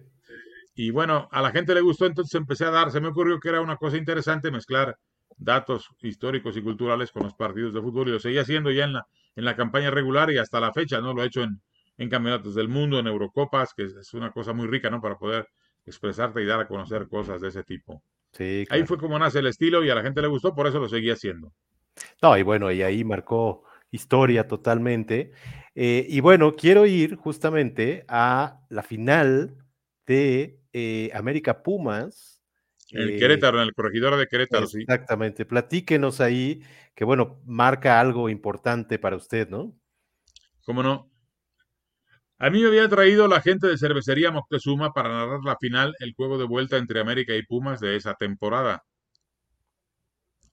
Y 0.76 0.91
bueno, 0.91 1.27
a 1.31 1.41
la 1.41 1.51
gente 1.51 1.73
le 1.73 1.81
gustó, 1.81 2.05
entonces 2.05 2.34
empecé 2.35 2.65
a 2.65 2.69
dar, 2.71 2.91
se 2.91 3.01
me 3.01 3.09
ocurrió 3.09 3.39
que 3.39 3.49
era 3.49 3.61
una 3.61 3.76
cosa 3.77 3.97
interesante 3.97 4.49
mezclar 4.51 4.95
datos 5.38 5.88
históricos 6.01 6.55
y 6.57 6.61
culturales 6.61 7.11
con 7.11 7.23
los 7.23 7.34
partidos 7.34 7.73
de 7.73 7.81
fútbol 7.81 8.07
y 8.07 8.11
lo 8.11 8.19
seguía 8.19 8.41
haciendo 8.41 8.71
ya 8.71 8.85
en 8.85 8.93
la, 8.93 9.05
en 9.35 9.45
la 9.45 9.55
campaña 9.55 9.91
regular 9.91 10.31
y 10.31 10.38
hasta 10.38 10.59
la 10.59 10.71
fecha, 10.73 11.01
¿no? 11.01 11.13
Lo 11.13 11.23
he 11.23 11.27
hecho 11.27 11.43
en, 11.43 11.61
en 11.97 12.09
campeonatos 12.09 12.55
del 12.55 12.69
mundo, 12.69 12.99
en 12.99 13.07
Eurocopas, 13.07 13.73
que 13.73 13.84
es 13.84 14.13
una 14.13 14.31
cosa 14.31 14.53
muy 14.53 14.67
rica, 14.67 14.89
¿no? 14.89 15.01
Para 15.01 15.17
poder 15.17 15.47
expresarte 15.85 16.41
y 16.41 16.45
dar 16.45 16.59
a 16.61 16.67
conocer 16.67 17.07
cosas 17.07 17.41
de 17.41 17.49
ese 17.49 17.63
tipo. 17.63 18.03
Sí, 18.31 18.65
Ahí 18.69 18.85
fue 18.85 18.97
como 18.97 19.18
nace 19.18 19.39
el 19.39 19.47
estilo 19.47 19.84
y 19.84 19.89
a 19.89 19.95
la 19.95 20.03
gente 20.03 20.22
le 20.22 20.27
gustó, 20.27 20.53
por 20.53 20.68
eso 20.68 20.80
lo 20.80 20.88
seguía 20.88 21.14
haciendo. 21.14 21.53
No, 22.22 22.38
y 22.38 22.43
bueno, 22.43 22.72
y 22.72 22.81
ahí 22.81 23.03
marcó 23.03 23.64
historia 23.91 24.47
totalmente. 24.47 25.31
Eh, 25.76 26.06
y 26.10 26.19
bueno, 26.19 26.56
quiero 26.56 26.85
ir 26.85 27.15
justamente 27.15 28.06
a 28.07 28.60
la 28.69 28.84
final 28.84 29.56
de 30.06 30.60
eh, 30.73 31.10
América 31.14 31.64
Pumas. 31.64 32.41
En 32.91 33.10
eh, 33.10 33.18
Querétaro, 33.18 33.61
en 33.61 33.68
el 33.68 33.73
corregidor 33.73 34.18
de 34.18 34.27
Querétaro, 34.27 34.68
sí. 34.68 34.81
Exactamente. 34.81 35.45
Platíquenos 35.45 36.22
ahí, 36.22 36.61
que 36.95 37.06
bueno, 37.06 37.41
marca 37.45 37.99
algo 37.99 38.30
importante 38.30 38.99
para 38.99 39.15
usted, 39.15 39.49
¿no? 39.49 39.76
¿Cómo 40.65 40.84
no? 40.84 41.09
A 42.41 42.49
mí 42.49 42.61
me 42.61 42.70
había 42.70 42.88
traído 42.88 43.28
la 43.28 43.41
gente 43.41 43.68
de 43.68 43.78
Cervecería 43.78 44.32
Moctezuma 44.32 44.94
para 44.94 45.10
narrar 45.10 45.41
la 45.44 45.57
final, 45.57 45.94
el 45.99 46.14
juego 46.14 46.38
de 46.38 46.45
vuelta 46.45 46.78
entre 46.78 47.02
América 47.02 47.36
y 47.36 47.44
Pumas 47.44 47.82
de 47.82 47.98
esa 47.98 48.14
temporada. 48.14 48.84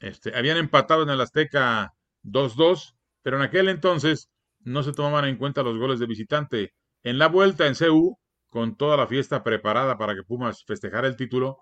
Este, 0.01 0.37
habían 0.37 0.57
empatado 0.57 1.05
en 1.05 1.11
el 1.11 1.21
Azteca 1.21 1.93
2-2, 2.25 2.97
pero 3.23 3.37
en 3.37 3.45
aquel 3.45 3.69
entonces 3.69 4.29
no 4.61 4.83
se 4.83 4.93
tomaban 4.93 5.27
en 5.27 5.37
cuenta 5.37 5.63
los 5.63 5.79
goles 5.79 6.01
de 6.01 6.07
visitante. 6.07 6.75
En 7.05 7.19
la 7.19 7.29
vuelta 7.29 7.69
en 7.69 7.77
CU, 7.77 8.19
con 8.49 8.77
toda 8.77 8.97
la 8.97 9.07
fiesta 9.07 9.45
preparada 9.45 9.97
para 9.97 10.17
que 10.17 10.25
Pumas 10.25 10.65
festejara 10.67 11.07
el 11.07 11.15
título, 11.15 11.59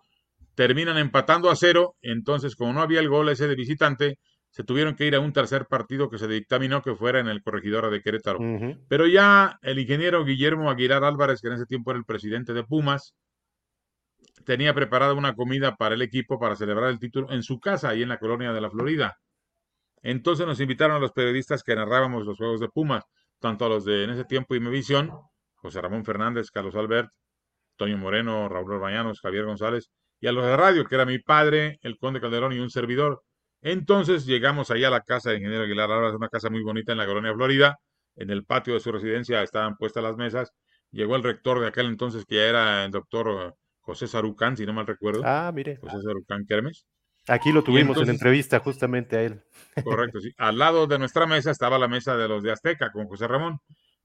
terminan 0.54 0.96
empatando 0.96 1.50
a 1.50 1.56
cero, 1.56 1.96
entonces 2.00 2.56
como 2.56 2.72
no 2.72 2.80
había 2.80 3.00
el 3.00 3.10
gol 3.10 3.28
ese 3.28 3.46
de 3.46 3.56
visitante, 3.56 4.18
se 4.54 4.62
tuvieron 4.62 4.94
que 4.94 5.04
ir 5.04 5.16
a 5.16 5.20
un 5.20 5.32
tercer 5.32 5.66
partido 5.66 6.08
que 6.08 6.16
se 6.16 6.28
dictaminó 6.28 6.80
que 6.80 6.94
fuera 6.94 7.18
en 7.18 7.26
el 7.26 7.42
corregidor 7.42 7.90
de 7.90 8.00
Querétaro. 8.00 8.38
Pero 8.86 9.08
ya 9.08 9.58
el 9.62 9.80
ingeniero 9.80 10.24
Guillermo 10.24 10.70
Aguilar 10.70 11.02
Álvarez, 11.02 11.40
que 11.40 11.48
en 11.48 11.54
ese 11.54 11.66
tiempo 11.66 11.90
era 11.90 11.98
el 11.98 12.04
presidente 12.04 12.52
de 12.52 12.62
Pumas, 12.62 13.16
tenía 14.44 14.72
preparada 14.72 15.14
una 15.14 15.34
comida 15.34 15.74
para 15.74 15.96
el 15.96 16.02
equipo 16.02 16.38
para 16.38 16.54
celebrar 16.54 16.90
el 16.90 17.00
título 17.00 17.32
en 17.32 17.42
su 17.42 17.58
casa, 17.58 17.88
ahí 17.88 18.04
en 18.04 18.08
la 18.08 18.18
colonia 18.18 18.52
de 18.52 18.60
la 18.60 18.70
Florida. 18.70 19.18
Entonces 20.02 20.46
nos 20.46 20.60
invitaron 20.60 20.98
a 20.98 21.00
los 21.00 21.10
periodistas 21.10 21.64
que 21.64 21.74
narrábamos 21.74 22.24
los 22.24 22.36
juegos 22.36 22.60
de 22.60 22.68
Pumas, 22.68 23.02
tanto 23.40 23.64
a 23.64 23.68
los 23.68 23.84
de 23.84 24.04
en 24.04 24.10
ese 24.10 24.24
tiempo 24.24 24.54
Imevisión, 24.54 25.10
José 25.56 25.80
Ramón 25.80 26.04
Fernández, 26.04 26.52
Carlos 26.52 26.76
Albert, 26.76 27.10
Toño 27.74 27.98
Moreno, 27.98 28.48
Raúl 28.48 28.70
Orbañanos, 28.70 29.20
Javier 29.20 29.46
González, 29.46 29.90
y 30.20 30.28
a 30.28 30.32
los 30.32 30.44
de 30.44 30.56
radio, 30.56 30.84
que 30.84 30.94
era 30.94 31.04
mi 31.04 31.18
padre, 31.18 31.80
el 31.82 31.98
conde 31.98 32.20
Calderón 32.20 32.52
y 32.52 32.60
un 32.60 32.70
servidor. 32.70 33.24
Entonces 33.64 34.26
llegamos 34.26 34.70
allá 34.70 34.88
a 34.88 34.90
la 34.90 35.00
casa 35.00 35.30
de 35.30 35.38
Ingeniero 35.38 35.64
Aguilar, 35.64 35.90
ahora 35.90 36.08
es 36.10 36.14
una 36.14 36.28
casa 36.28 36.50
muy 36.50 36.62
bonita 36.62 36.92
en 36.92 36.98
la 36.98 37.06
colonia 37.06 37.32
Florida, 37.32 37.78
en 38.14 38.28
el 38.28 38.44
patio 38.44 38.74
de 38.74 38.80
su 38.80 38.92
residencia 38.92 39.42
estaban 39.42 39.76
puestas 39.76 40.02
las 40.02 40.16
mesas, 40.18 40.52
llegó 40.90 41.16
el 41.16 41.22
rector 41.22 41.60
de 41.60 41.68
aquel 41.68 41.86
entonces, 41.86 42.26
que 42.26 42.36
ya 42.36 42.42
era 42.42 42.84
el 42.84 42.90
doctor 42.90 43.56
José 43.80 44.06
Sarucán, 44.06 44.58
si 44.58 44.66
no 44.66 44.74
mal 44.74 44.86
recuerdo. 44.86 45.22
Ah, 45.24 45.50
mire. 45.52 45.78
José 45.78 45.96
Sarucán 46.02 46.44
Kermes. 46.46 46.86
Aquí 47.26 47.52
lo 47.52 47.64
tuvimos 47.64 47.96
en 47.96 48.10
entrevista 48.10 48.60
justamente 48.60 49.16
a 49.16 49.22
él. 49.22 49.42
Correcto, 49.82 50.20
sí. 50.20 50.30
Al 50.36 50.58
lado 50.58 50.86
de 50.86 50.98
nuestra 50.98 51.26
mesa 51.26 51.50
estaba 51.50 51.78
la 51.78 51.88
mesa 51.88 52.18
de 52.18 52.28
los 52.28 52.42
de 52.42 52.52
Azteca 52.52 52.92
con 52.92 53.06
José 53.06 53.26
Ramón. 53.26 53.60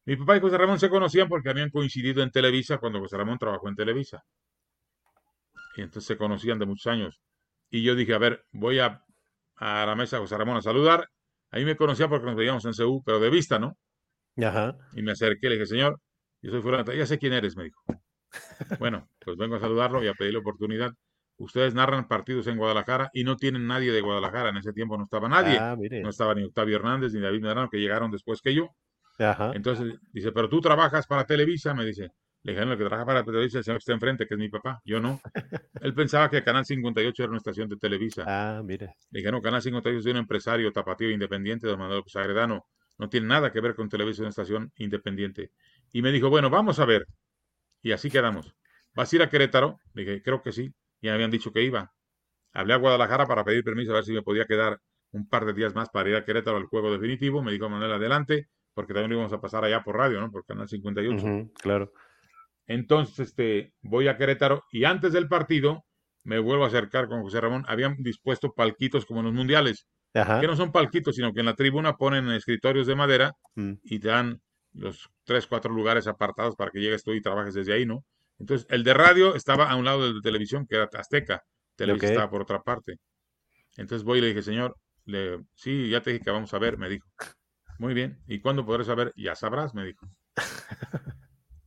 Mi 0.06 0.16
papá 0.16 0.38
y 0.38 0.40
José 0.40 0.58
Ramón 0.58 0.80
se 0.80 0.90
conocían 0.90 1.28
porque 1.28 1.50
habían 1.50 1.70
coincidido 1.70 2.24
en 2.24 2.32
Televisa 2.32 2.78
cuando 2.78 3.02
José 3.02 3.18
Ramón 3.18 3.38
trabajó 3.38 3.68
en 3.68 3.76
Televisa. 3.76 4.24
Y 5.76 5.82
entonces 5.82 6.08
se 6.08 6.18
conocían 6.18 6.60
de 6.60 6.66
muchos 6.66 6.88
años. 6.88 7.20
Y 7.70 7.84
yo 7.84 7.94
dije, 7.94 8.14
a 8.14 8.20
ver, 8.20 8.46
voy 8.54 8.80
a, 8.80 9.04
a 9.60 9.86
la 9.86 9.96
mesa 9.96 10.18
de 10.18 10.22
José 10.22 10.38
Ramón 10.38 10.58
a 10.58 10.62
saludar. 10.62 11.08
Ahí 11.52 11.66
me 11.66 11.76
conocía 11.76 12.08
porque 12.08 12.26
nos 12.26 12.36
veíamos 12.36 12.66
en 12.66 12.74
CU, 12.74 13.04
pero 13.06 13.20
de 13.20 13.30
vista, 13.30 13.60
¿no? 13.60 13.78
Ajá. 14.42 14.78
Y 14.94 15.02
me 15.02 15.12
acerqué, 15.12 15.50
le 15.50 15.56
dije, 15.56 15.66
señor, 15.66 16.00
yo 16.42 16.52
soy 16.52 16.62
fulano, 16.62 16.92
ya 16.94 17.06
sé 17.06 17.18
quién 17.18 17.34
eres, 17.34 17.56
me 17.56 17.66
dijo. 17.66 17.82
Bueno, 18.80 19.10
pues 19.20 19.38
vengo 19.38 19.56
a 19.56 19.60
saludarlo 19.60 20.04
y 20.04 20.08
a 20.08 20.14
pedirle 20.14 20.40
oportunidad 20.40 20.92
ustedes 21.40 21.74
narran 21.74 22.08
partidos 22.08 22.48
en 22.48 22.58
Guadalajara 22.58 23.10
y 23.14 23.24
no 23.24 23.36
tienen 23.38 23.66
nadie 23.66 23.92
de 23.92 24.02
Guadalajara. 24.02 24.50
En 24.50 24.58
ese 24.58 24.74
tiempo 24.74 24.98
no 24.98 25.06
estaba 25.06 25.28
nadie. 25.28 25.58
Ah, 25.58 25.76
no 25.78 26.10
estaba 26.10 26.36
ni 26.36 26.44
Octavio 26.44 26.76
Hernández 26.76 27.14
ni 27.14 27.22
David 27.22 27.42
Medrano, 27.42 27.70
que 27.70 27.78
llegaron 27.78 28.12
después 28.12 28.42
que 28.42 28.54
yo. 28.54 28.70
Entonces 29.56 29.96
dice, 30.12 30.32
pero 30.32 30.48
tú 30.48 30.62
trabajas 30.62 31.08
para 31.08 31.26
Televisa, 31.26 31.74
me 31.74 31.86
dice. 31.86 32.12
Le 32.44 32.54
dije, 32.54 32.66
no, 32.66 32.72
el 32.72 32.78
que 32.78 32.86
trabaja 32.86 33.06
para 33.06 33.24
Televisa 33.24 33.58
el 33.58 33.64
señor 33.64 33.78
que 33.78 33.84
está 33.84 33.94
enfrente, 33.94 34.26
que 34.26 34.34
es 34.34 34.40
mi 34.40 34.50
papá. 34.50 34.82
Yo 34.86 35.00
no. 35.00 35.20
Él 35.82 35.94
pensaba 35.94 36.30
que 36.30 36.44
Canal 36.44 36.66
58 36.66 37.24
era 37.24 37.30
una 37.30 37.38
estación 37.38 37.68
de 37.68 37.78
Televisa. 37.78 38.24
Ah, 38.26 38.62
mire. 38.64 38.96
Le 39.12 39.20
dije, 39.20 39.32
no, 39.32 39.42
Canal 39.42 39.62
58 39.62 40.00
es 40.00 40.06
de 40.06 40.12
un 40.12 40.18
empresario 40.18 40.72
tapatío 40.72 41.12
independiente, 41.12 41.68
don 41.68 41.80
Manuel 41.80 42.04
Sagredano. 42.08 42.66
No 42.98 43.10
tiene 43.10 43.28
nada 43.28 43.52
que 43.52 43.62
ver 43.62 43.76
con 43.76 43.90
Televisa, 43.90 44.16
es 44.16 44.20
una 44.20 44.30
estación 44.30 44.72
independiente. 44.78 45.52
Y 45.92 46.02
me 46.02 46.12
dijo, 46.12 46.30
bueno, 46.30 46.50
vamos 46.50 46.80
a 46.80 46.86
ver. 46.86 47.06
Y 47.82 47.92
así 47.92 48.10
quedamos. 48.10 48.54
¿Vas 48.94 49.12
a 49.12 49.16
ir 49.16 49.22
a 49.22 49.30
Querétaro? 49.30 49.80
Le 49.94 50.04
dije, 50.04 50.22
creo 50.22 50.42
que 50.42 50.52
sí 50.52 50.74
y 51.02 51.08
me 51.08 51.14
habían 51.14 51.32
dicho 51.32 51.52
que 51.52 51.64
iba. 51.64 51.94
Hablé 52.54 52.74
a 52.74 52.78
Guadalajara 52.78 53.26
para 53.26 53.44
pedir 53.44 53.64
permiso 53.64 53.92
a 53.92 53.96
ver 53.96 54.04
si 54.04 54.14
me 54.14 54.22
podía 54.22 54.46
quedar 54.46 54.80
un 55.12 55.28
par 55.28 55.46
de 55.46 55.54
días 55.54 55.74
más 55.76 55.90
para 55.90 56.10
ir 56.10 56.16
a 56.16 56.26
Querétaro 56.26 56.58
al 56.58 56.66
juego 56.66 56.92
definitivo. 56.92 57.42
Me 57.42 57.52
dijo 57.52 57.70
Manuel 57.70 57.94
adelante, 57.94 58.50
porque 58.74 58.94
también 58.94 59.12
lo 59.12 59.16
íbamos 59.18 59.34
a 59.34 59.42
pasar 59.42 59.64
allá 59.64 59.84
por 59.84 59.98
radio, 59.98 60.20
¿no? 60.20 60.32
Por 60.32 60.46
Canal 60.46 60.68
58. 60.68 61.52
claro. 61.62 61.92
Entonces, 62.70 63.30
este, 63.30 63.74
voy 63.82 64.08
a 64.08 64.16
Querétaro 64.16 64.64
y 64.72 64.86
antes 64.86 65.12
del 65.12 65.28
partido 65.28 65.86
me 66.24 66.38
vuelvo 66.38 66.66
a 66.66 66.68
acercar 66.68 67.08
con 67.08 67.24
José 67.24 67.42
Ramón. 67.42 67.66
Habían 67.68 67.96
dispuesto 67.98 68.54
palquitos 68.54 69.08
como 69.08 69.22
en 69.22 69.26
los 69.26 69.34
mundiales, 69.34 69.88
que 70.14 70.48
no 70.48 70.56
son 70.56 70.72
palquitos, 70.72 71.16
sino 71.16 71.34
que 71.34 71.40
en 71.40 71.48
la 71.48 71.56
tribuna 71.56 71.98
ponen 71.98 72.30
escritorios 72.30 72.86
de 72.86 72.96
madera 72.96 73.34
mm. 73.56 73.74
y 73.84 74.00
te 74.00 74.10
dan 74.10 74.40
los 74.74 75.10
tres, 75.24 75.48
cuatro 75.48 75.74
lugares 75.74 76.06
apartados 76.06 76.56
para 76.56 76.70
que 76.70 76.80
llegues 76.80 77.04
tú 77.04 77.14
y 77.14 77.22
trabajes 77.22 77.56
desde 77.56 77.74
ahí, 77.74 77.88
¿no? 77.88 78.06
Entonces, 78.38 78.68
el 78.70 78.84
de 78.84 78.94
radio 78.94 79.34
estaba 79.34 79.72
a 79.72 79.76
un 79.76 79.86
lado 79.86 80.04
del 80.04 80.14
de 80.14 80.22
televisión, 80.22 80.68
que 80.68 80.76
era 80.76 80.88
Azteca. 80.94 81.42
Televisa 81.76 82.06
estaba 82.06 82.30
por 82.30 82.44
otra 82.44 82.62
parte. 82.62 82.98
Entonces 83.78 84.04
voy 84.04 84.20
y 84.20 84.22
le 84.22 84.28
dije, 84.28 84.44
señor, 84.44 84.76
le, 85.06 85.40
sí, 85.56 85.90
ya 85.90 86.02
te 86.02 86.12
dije 86.12 86.24
que 86.24 86.32
vamos 86.32 86.54
a 86.54 86.60
ver, 86.60 86.78
me 86.78 86.88
dijo. 86.88 87.08
Muy 87.80 87.96
bien. 87.96 88.22
¿Y 88.28 88.42
cuándo 88.42 88.64
podré 88.64 88.84
saber? 88.84 89.12
Ya 89.16 89.34
sabrás, 89.34 89.74
me 89.74 89.86
dijo. 89.86 90.08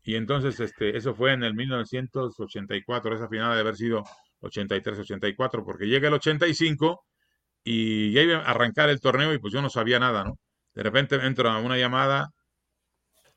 Y 0.02 0.16
entonces, 0.16 0.58
este, 0.60 0.96
eso 0.96 1.14
fue 1.14 1.32
en 1.32 1.44
el 1.44 1.54
1984, 1.54 3.14
esa 3.14 3.28
final 3.28 3.54
de 3.54 3.60
haber 3.60 3.76
sido 3.76 4.02
83-84, 4.40 5.64
porque 5.64 5.86
llega 5.86 6.08
el 6.08 6.14
85 6.14 7.04
y 7.64 8.12
ya 8.12 8.22
iba 8.22 8.38
a 8.38 8.50
arrancar 8.50 8.90
el 8.90 9.00
torneo 9.00 9.32
y 9.32 9.38
pues 9.38 9.52
yo 9.52 9.62
no 9.62 9.70
sabía 9.70 10.00
nada, 10.00 10.24
¿no? 10.24 10.38
De 10.74 10.82
repente 10.82 11.16
entro 11.16 11.48
a 11.50 11.58
una 11.58 11.76
llamada 11.76 12.30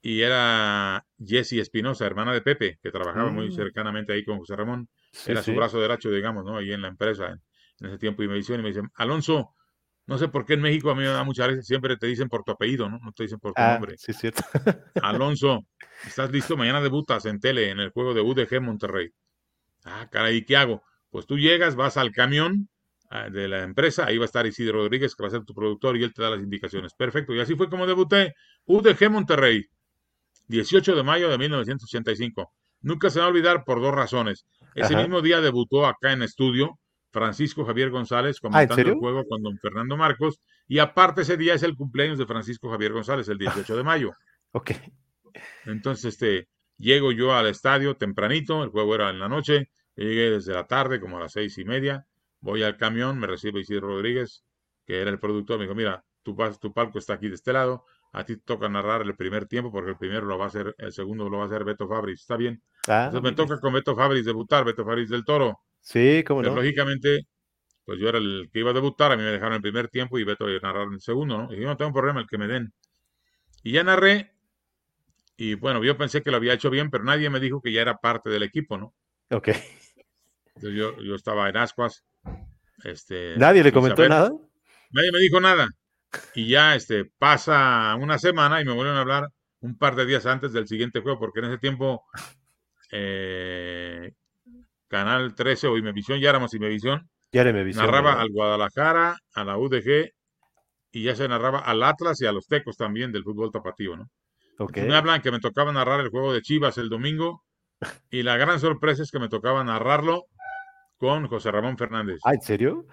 y 0.02 0.22
era 0.22 1.04
Jessie 1.20 1.60
Espinosa, 1.60 2.06
hermana 2.06 2.34
de 2.34 2.42
Pepe, 2.42 2.78
que 2.82 2.92
trabajaba 2.92 3.32
muy 3.32 3.50
mm. 3.50 3.52
cercanamente 3.54 4.14
ahí 4.14 4.24
con 4.24 4.38
José 4.38 4.56
Ramón. 4.56 4.88
era 5.26 5.42
su 5.42 5.54
brazo 5.54 5.80
derecho, 5.80 6.10
digamos, 6.10 6.46
¿no? 6.46 6.58
Ahí 6.58 6.72
en 6.72 6.82
la 6.82 6.90
empresa, 6.90 7.28
en, 7.80 7.88
ese 7.88 7.98
tiempo, 7.98 8.24
y 8.24 8.28
me 8.28 8.36
dice, 8.36 8.54
y 8.54 8.60
me 8.60 8.70
dicen, 8.70 8.90
Alonso, 8.96 9.56
no 10.08 10.18
sé 10.18 10.28
por 10.28 10.46
qué 10.46 10.54
en 10.54 10.62
México 10.62 10.92
a 10.92 10.96
mí 10.96 11.02
me 11.02 11.08
da 11.08 11.24
muchas 11.24 11.48
veces, 11.48 11.66
siempre 11.66 11.98
te 11.98 12.08
dicen 12.08 12.30
por 12.30 12.44
tu 12.44 12.52
apellido, 12.52 12.90
¿no? 12.90 13.00
No 13.00 13.12
te 13.12 13.24
dicen 13.24 13.40
por 13.40 13.54
tu 13.54 13.62
ah, 13.62 13.74
nombre. 13.74 13.96
Sí, 13.98 14.14
cierto. 14.14 14.44
Alonso, 15.02 15.66
¿estás 16.06 16.32
listo? 16.32 16.56
Mañana 16.56 16.82
debutas 16.82 17.26
en 17.26 17.40
tele, 17.40 17.70
en 17.72 17.80
el 17.80 17.90
juego 17.90 18.14
de 18.14 18.22
UDG 18.22 18.62
Monterrey. 18.62 19.10
Ah, 19.84 20.08
caray, 20.12 20.46
¿qué 20.46 20.58
hago? 20.58 20.84
Pues 21.10 21.26
tú 21.26 21.38
llegas, 21.38 21.76
vas 21.76 21.98
al 21.98 22.12
camión 22.12 22.70
ah, 23.10 23.30
de 23.30 23.48
la 23.48 23.64
empresa, 23.64 24.06
ahí 24.06 24.18
va 24.18 24.26
a 24.26 24.28
estar 24.28 24.46
Isidro 24.46 24.80
Rodríguez, 24.80 25.16
que 25.16 25.24
va 25.24 25.28
a 25.28 25.32
ser 25.32 25.44
tu 25.44 25.54
productor, 25.54 25.98
y 25.98 26.04
él 26.04 26.14
te 26.14 26.22
da 26.22 26.30
las 26.30 26.40
indicaciones. 26.40 26.94
Perfecto, 26.94 27.34
y 27.34 27.40
así 27.40 27.56
fue 27.56 27.70
como 27.70 27.88
debuté. 27.88 28.36
UDG 28.66 29.10
Monterrey. 29.10 29.66
18 30.48 30.96
de 30.96 31.04
mayo 31.04 31.30
de 31.30 31.40
1985. 31.40 32.54
Nunca 32.82 33.10
se 33.10 33.20
va 33.20 33.26
a 33.26 33.30
olvidar 33.30 33.64
por 33.64 33.82
dos 33.82 33.96
razones. 33.96 34.46
Ese 34.76 34.96
mismo 34.96 35.22
día 35.22 35.42
debutó 35.42 35.88
acá 35.88 36.12
en 36.12 36.22
estudio 36.22 36.78
Francisco 37.16 37.64
Javier 37.64 37.92
González 37.92 38.36
ah, 38.36 38.40
comentando 38.42 38.90
el 38.92 38.96
juego 38.96 39.26
con 39.26 39.42
don 39.42 39.58
Fernando 39.58 39.96
Marcos. 39.96 40.42
Y 40.68 40.80
aparte 40.80 41.22
ese 41.22 41.38
día 41.38 41.54
es 41.54 41.64
el 41.64 41.78
cumpleaños 41.78 42.18
de 42.18 42.26
Francisco 42.26 42.70
Javier 42.70 42.92
González, 42.92 43.30
el 43.30 43.38
18 43.38 43.74
de 43.78 43.84
mayo. 43.84 44.12
ok. 44.52 44.72
Entonces, 45.66 46.14
este, 46.14 46.50
llego 46.78 47.14
yo 47.14 47.34
al 47.34 47.48
estadio 47.48 47.96
tempranito, 47.96 48.64
el 48.64 48.70
juego 48.70 48.96
era 48.96 49.10
en 49.12 49.20
la 49.20 49.30
noche, 49.30 49.70
llegué 49.96 50.30
desde 50.30 50.54
la 50.54 50.68
tarde, 50.68 51.00
como 51.00 51.16
a 51.16 51.22
las 51.22 51.32
seis 51.32 51.58
y 51.58 51.64
media, 51.64 52.06
voy 52.42 52.64
al 52.64 52.76
camión, 52.76 53.18
me 53.18 53.28
recibe 53.28 53.62
Isidro 53.62 53.88
Rodríguez, 53.88 54.44
que 54.86 55.00
era 55.00 55.10
el 55.10 55.20
productor, 55.20 55.58
me 55.58 55.64
dijo, 55.64 55.76
mira, 55.76 56.04
tu, 56.22 56.36
tu 56.60 56.74
palco 56.74 57.00
está 57.00 57.14
aquí 57.14 57.30
de 57.30 57.36
este 57.36 57.54
lado, 57.54 57.86
a 58.12 58.26
ti 58.26 58.36
te 58.36 58.44
toca 58.44 58.68
narrar 58.68 59.04
el 59.04 59.16
primer 59.16 59.46
tiempo 59.46 59.72
porque 59.72 59.92
el 59.92 59.98
primero 59.98 60.26
lo 60.26 60.38
va 60.38 60.46
a 60.46 60.48
hacer, 60.48 60.76
el 60.78 60.92
segundo 60.92 61.30
lo 61.30 61.38
va 61.38 61.44
a 61.44 61.48
hacer 61.48 61.64
Beto 61.64 61.88
Fabris, 61.88 62.20
¿está 62.20 62.36
bien? 62.36 62.62
Ah, 62.90 63.06
Entonces 63.06 63.32
me 63.32 63.36
toca 63.36 63.60
con 63.62 63.72
Beto 63.72 63.96
Fabris 63.96 64.26
debutar, 64.26 64.66
Beto 64.66 64.84
Fabris 64.84 65.10
del 65.10 65.24
Toro. 65.24 65.62
Sí, 65.86 66.24
como 66.26 66.42
no. 66.42 66.56
lógicamente, 66.56 67.28
pues 67.86 68.00
yo 68.00 68.10
era 68.10 68.18
el 68.18 68.50
que 68.52 68.60
iba 68.60 68.72
a 68.72 68.74
debutar, 68.74 69.12
a 69.12 69.16
mí 69.16 69.22
me 69.22 69.30
dejaron 69.30 69.54
el 69.54 69.62
primer 69.62 69.88
tiempo 69.88 70.18
y 70.18 70.24
Beto 70.24 70.50
iba 70.50 70.58
a 70.58 70.74
narrar 70.74 70.88
el 70.92 71.00
segundo, 71.00 71.38
¿no? 71.38 71.54
Y 71.54 71.62
yo 71.62 71.68
no 71.68 71.78
tengo 71.78 71.94
problema, 71.94 72.22
el 72.22 72.28
que 72.28 72.40
me 72.40 72.48
den. 72.48 72.74
Y 73.62 73.74
ya 73.74 73.84
narré, 73.84 74.34
y 75.38 75.54
bueno, 75.54 75.84
yo 75.84 75.96
pensé 75.96 76.24
que 76.24 76.32
lo 76.32 76.38
había 76.38 76.54
hecho 76.54 76.72
bien, 76.72 76.90
pero 76.90 77.04
nadie 77.04 77.30
me 77.30 77.40
dijo 77.40 77.62
que 77.62 77.72
ya 77.72 77.84
era 77.84 77.98
parte 77.98 78.32
del 78.32 78.42
equipo, 78.42 78.80
¿no? 78.80 78.96
Ok. 79.30 79.50
Entonces 80.56 80.74
yo, 80.74 81.00
yo 81.04 81.14
estaba 81.14 81.48
en 81.50 81.58
Ascuas. 81.58 82.04
Este, 82.84 83.38
¿Nadie 83.38 83.64
le 83.64 83.72
comentó 83.72 84.10
nada? 84.10 84.32
Nadie 84.90 85.12
me 85.12 85.20
dijo 85.20 85.40
nada. 85.40 85.68
Y 86.34 86.48
ya 86.48 86.74
este, 86.74 87.06
pasa 87.06 87.96
una 87.96 88.18
semana 88.18 88.60
y 88.60 88.66
me 88.66 88.74
vuelven 88.74 88.96
a 88.96 89.02
hablar 89.02 89.30
un 89.60 89.78
par 89.78 89.96
de 89.96 90.08
días 90.08 90.26
antes 90.26 90.52
del 90.52 90.68
siguiente 90.68 91.02
juego, 91.02 91.20
porque 91.20 91.42
en 91.42 91.46
ese 91.46 91.58
tiempo 91.60 92.06
eh, 92.92 94.14
Canal 94.96 95.36
13 95.36 95.68
o 95.68 95.78
Imevisión, 95.78 96.20
ya 96.20 96.30
éramos 96.30 96.54
Imevisión, 96.54 97.10
ya 97.32 97.44
narraba 97.44 98.22
al 98.22 98.30
Guadalajara, 98.30 99.18
a 99.34 99.44
la 99.44 99.58
UDG 99.58 100.12
y 100.92 101.04
ya 101.04 101.16
se 101.16 101.28
narraba 101.28 101.60
al 101.60 101.84
Atlas 101.84 102.22
y 102.22 102.26
a 102.26 102.32
los 102.32 102.48
Tecos 102.48 102.78
también 102.78 103.12
del 103.12 103.24
fútbol 103.24 103.52
tapatío, 103.52 103.98
¿no? 103.98 104.10
Me 104.74 104.96
hablan 104.96 105.22
que 105.22 105.32
me 105.32 105.42
tocaba 105.42 105.74
narrar 105.74 106.00
el 106.00 106.10
juego 106.10 106.32
de 106.32 106.42
Chivas 106.42 106.78
el 106.78 106.88
domingo 106.88 107.44
y 108.10 108.24
la 108.24 108.38
gran 108.38 108.60
sorpresa 108.62 109.04
es 109.04 109.12
que 109.12 109.20
me 109.20 109.28
tocaba 109.28 109.66
narrarlo 109.66 110.28
con 110.98 111.28
José 111.28 111.52
Ramón 111.52 111.78
Fernández. 111.78 112.20
¿Ah, 112.24 112.34
en 112.34 112.42
serio? 112.42 112.86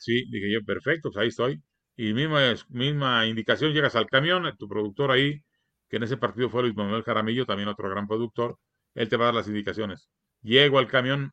Sí, 0.00 0.24
dije 0.28 0.52
yo, 0.52 0.64
perfecto, 0.64 1.10
pues 1.12 1.22
ahí 1.22 1.28
estoy 1.28 1.62
y 1.96 2.12
misma, 2.12 2.40
misma 2.68 3.26
indicación, 3.26 3.72
llegas 3.72 3.94
al 3.94 4.06
camión, 4.06 4.50
tu 4.58 4.68
productor 4.68 5.12
ahí, 5.12 5.40
que 5.88 5.96
en 5.96 6.02
ese 6.02 6.16
partido 6.16 6.50
fue 6.50 6.62
Luis 6.62 6.74
Manuel 6.74 7.04
Jaramillo, 7.04 7.46
también 7.46 7.68
otro 7.68 7.88
gran 7.88 8.08
productor, 8.08 8.58
él 8.94 9.08
te 9.08 9.16
va 9.16 9.24
a 9.24 9.26
dar 9.26 9.34
las 9.34 9.48
indicaciones. 9.48 10.08
Llego 10.42 10.78
al 10.78 10.88
camión, 10.88 11.32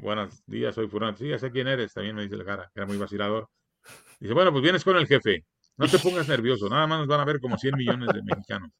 buenos 0.00 0.44
días, 0.46 0.74
soy 0.74 0.88
Furán, 0.88 1.16
sí, 1.16 1.28
ya 1.28 1.38
sé 1.38 1.50
quién 1.50 1.68
eres, 1.68 1.92
también 1.92 2.16
me 2.16 2.22
dice 2.22 2.34
el 2.34 2.44
cara, 2.44 2.70
que 2.72 2.80
era 2.80 2.86
muy 2.86 2.96
vacilador. 2.96 3.48
Dice, 4.18 4.32
bueno, 4.34 4.50
pues 4.50 4.62
vienes 4.62 4.84
con 4.84 4.96
el 4.96 5.06
jefe, 5.06 5.44
no 5.76 5.88
te 5.88 5.98
pongas 5.98 6.28
nervioso, 6.28 6.68
nada 6.68 6.86
más 6.86 7.00
nos 7.00 7.08
van 7.08 7.20
a 7.20 7.24
ver 7.24 7.40
como 7.40 7.58
100 7.58 7.76
millones 7.76 8.08
de 8.12 8.22
mexicanos. 8.22 8.70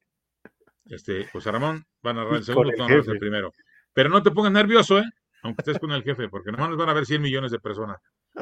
Este, 0.85 1.25
José 1.27 1.51
Ramón 1.51 1.83
va 2.05 2.11
a 2.11 2.13
narrar 2.13 2.35
el 2.35 2.43
segundo, 2.43 2.71
tú 2.75 2.87
narras 2.87 3.07
el 3.07 3.17
primero. 3.17 3.51
Pero 3.93 4.09
no 4.09 4.21
te 4.21 4.31
pongas 4.31 4.51
nervioso, 4.51 4.99
¿eh? 4.99 5.05
Aunque 5.43 5.61
estés 5.61 5.79
con 5.79 5.91
el 5.91 6.03
jefe, 6.03 6.29
porque 6.29 6.51
nada 6.51 6.63
más 6.63 6.69
nos 6.71 6.79
van 6.79 6.89
a 6.89 6.93
ver 6.93 7.05
100 7.05 7.21
millones 7.21 7.51
de 7.51 7.59
personas. 7.59 7.97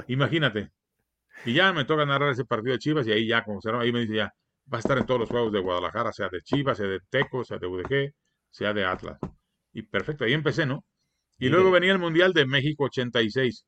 Imagínate, 0.07 0.71
y 1.45 1.53
ya 1.53 1.73
me 1.73 1.85
toca 1.85 2.05
narrar 2.05 2.31
ese 2.31 2.45
partido 2.45 2.73
de 2.73 2.79
Chivas 2.79 3.07
y 3.07 3.11
ahí 3.11 3.27
ya, 3.27 3.43
como 3.43 3.59
ahí 3.79 3.91
me 3.91 4.01
dice 4.01 4.15
ya, 4.15 4.33
va 4.71 4.77
a 4.77 4.79
estar 4.79 4.97
en 4.97 5.05
todos 5.05 5.19
los 5.19 5.29
juegos 5.29 5.51
de 5.51 5.59
Guadalajara, 5.59 6.13
sea 6.13 6.29
de 6.29 6.41
Chivas, 6.41 6.77
sea 6.77 6.87
de 6.87 6.99
Teco, 7.09 7.43
sea 7.43 7.57
de 7.57 7.67
UDG, 7.67 8.13
sea 8.49 8.73
de 8.73 8.85
Atlas. 8.85 9.17
Y 9.73 9.81
perfecto, 9.83 10.23
ahí 10.23 10.33
empecé, 10.33 10.65
¿no? 10.65 10.85
Y 11.43 11.49
luego 11.49 11.71
venía 11.71 11.91
el 11.91 11.99
Mundial 11.99 12.31
de 12.31 12.45
México 12.45 12.85
86. 12.85 13.65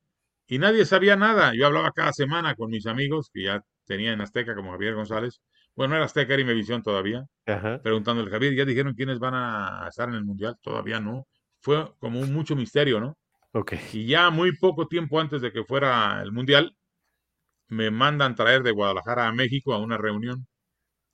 Y 0.47 0.59
nadie 0.59 0.85
sabía 0.85 1.17
nada. 1.17 1.51
Yo 1.53 1.65
hablaba 1.65 1.91
cada 1.91 2.13
semana 2.13 2.55
con 2.55 2.69
mis 2.69 2.85
amigos, 2.85 3.29
que 3.33 3.43
ya 3.43 3.61
tenía 3.85 4.13
en 4.13 4.21
Azteca, 4.21 4.55
como 4.55 4.71
Javier 4.71 4.95
González. 4.95 5.41
Bueno, 5.75 5.89
no 5.91 5.95
era 5.97 6.05
Azteca, 6.05 6.33
era 6.33 6.41
Imevisión 6.41 6.81
todavía. 6.81 7.23
Preguntándole, 7.83 8.31
Javier, 8.31 8.55
¿ya 8.55 8.63
dijeron 8.63 8.93
quiénes 8.93 9.19
van 9.19 9.33
a 9.35 9.87
estar 9.89 10.07
en 10.07 10.15
el 10.15 10.23
Mundial? 10.23 10.55
Todavía 10.61 11.01
no. 11.01 11.27
Fue 11.59 11.91
como 11.99 12.21
un 12.21 12.33
mucho 12.33 12.55
misterio, 12.55 13.01
¿no? 13.01 13.17
Okay. 13.51 13.79
Y 13.91 14.05
ya 14.05 14.29
muy 14.29 14.55
poco 14.55 14.87
tiempo 14.87 15.19
antes 15.19 15.41
de 15.41 15.51
que 15.51 15.65
fuera 15.65 16.21
el 16.21 16.31
Mundial, 16.31 16.75
me 17.67 17.91
mandan 17.91 18.35
traer 18.35 18.63
de 18.63 18.71
Guadalajara 18.71 19.27
a 19.27 19.33
México 19.33 19.73
a 19.73 19.79
una 19.79 19.97
reunión 19.97 20.47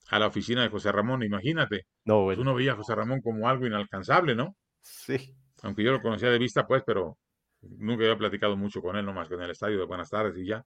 a 0.10 0.20
la 0.20 0.28
oficina 0.28 0.62
de 0.62 0.70
José 0.70 0.92
Ramón. 0.92 1.24
Imagínate, 1.24 1.86
no, 2.06 2.26
pues 2.26 2.38
uno 2.38 2.54
veía 2.54 2.74
a 2.74 2.76
José 2.76 2.94
Ramón 2.94 3.22
como 3.22 3.50
algo 3.50 3.66
inalcanzable, 3.66 4.36
¿no? 4.36 4.56
Sí. 4.82 5.36
Aunque 5.62 5.84
yo 5.84 5.92
lo 5.92 6.02
conocía 6.02 6.30
de 6.30 6.40
vista, 6.40 6.66
pues, 6.66 6.84
pero 6.86 7.18
nunca 7.62 8.04
había 8.04 8.18
platicado 8.18 8.58
mucho 8.58 8.82
con 8.82 8.96
él, 8.96 9.06
nomás 9.06 9.30
con 9.30 9.42
el 9.42 9.52
estadio 9.52 9.78
de 9.78 9.86
Buenas 9.86 10.10
tardes 10.10 10.38
y 10.38 10.46
ya. 10.46 10.64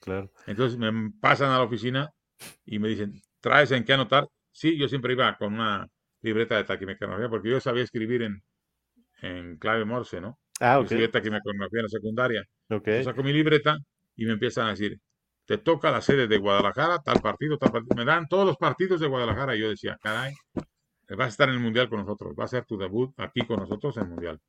Claro. 0.00 0.30
Entonces 0.46 0.78
me 0.78 1.12
pasan 1.20 1.50
a 1.50 1.58
la 1.58 1.64
oficina 1.64 2.10
y 2.64 2.78
me 2.78 2.88
dicen, 2.88 3.20
¿traes 3.40 3.70
en 3.70 3.84
qué 3.84 3.92
anotar? 3.92 4.26
Sí, 4.50 4.76
yo 4.76 4.88
siempre 4.88 5.12
iba 5.12 5.36
con 5.36 5.54
una 5.54 5.86
libreta 6.22 6.56
de 6.56 6.64
taquimecanografía 6.64 7.28
porque 7.28 7.50
yo 7.50 7.60
sabía 7.60 7.84
escribir 7.84 8.22
en, 8.22 8.42
en 9.22 9.56
clave 9.58 9.84
Morse, 9.84 10.20
¿no? 10.20 10.38
Ah, 10.60 10.78
ok. 10.78 10.82
Yo 10.82 10.96
escribí 10.96 11.08
taquimecanografía 11.08 11.78
en 11.78 11.84
la 11.84 11.88
secundaria. 11.88 12.44
Ok. 12.70 12.86
Yo 12.86 13.04
saco 13.04 13.22
mi 13.22 13.32
libreta 13.32 13.78
y 14.16 14.26
me 14.26 14.32
empiezan 14.32 14.66
a 14.66 14.70
decir, 14.70 14.98
te 15.46 15.58
toca 15.58 15.90
la 15.90 16.00
sede 16.00 16.26
de 16.28 16.38
Guadalajara, 16.38 16.98
tal 16.98 17.20
partido, 17.20 17.58
tal 17.58 17.72
partido. 17.72 17.96
Me 17.96 18.04
dan 18.04 18.26
todos 18.28 18.46
los 18.46 18.56
partidos 18.56 19.00
de 19.00 19.06
Guadalajara. 19.06 19.56
Y 19.56 19.60
yo 19.60 19.68
decía, 19.68 19.98
caray, 20.00 20.32
vas 21.16 21.26
a 21.26 21.28
estar 21.30 21.48
en 21.48 21.54
el 21.56 21.60
Mundial 21.60 21.88
con 21.88 22.00
nosotros, 22.00 22.34
va 22.38 22.44
a 22.44 22.48
ser 22.48 22.64
tu 22.64 22.76
debut 22.76 23.12
aquí 23.18 23.40
con 23.46 23.58
nosotros 23.60 23.96
en 23.96 24.04
el 24.04 24.08
Mundial. 24.10 24.40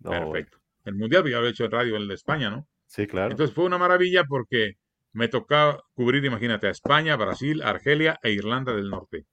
No, 0.00 0.10
Perfecto. 0.10 0.58
El 0.84 0.94
Mundial 0.94 1.24
ya 1.28 1.40
lo 1.40 1.46
he 1.46 1.50
hecho 1.50 1.64
en 1.64 1.70
radio, 1.70 1.96
el 1.96 2.08
de 2.08 2.14
España, 2.14 2.50
¿no? 2.50 2.66
Sí, 2.86 3.06
claro. 3.06 3.30
Entonces 3.32 3.54
fue 3.54 3.64
una 3.64 3.76
maravilla 3.78 4.24
porque 4.24 4.72
me 5.12 5.28
tocaba 5.28 5.82
cubrir, 5.94 6.24
imagínate, 6.24 6.66
a 6.66 6.70
España, 6.70 7.16
Brasil, 7.16 7.62
Argelia 7.62 8.18
e 8.22 8.30
Irlanda 8.32 8.74
del 8.74 8.88
Norte. 8.90 9.26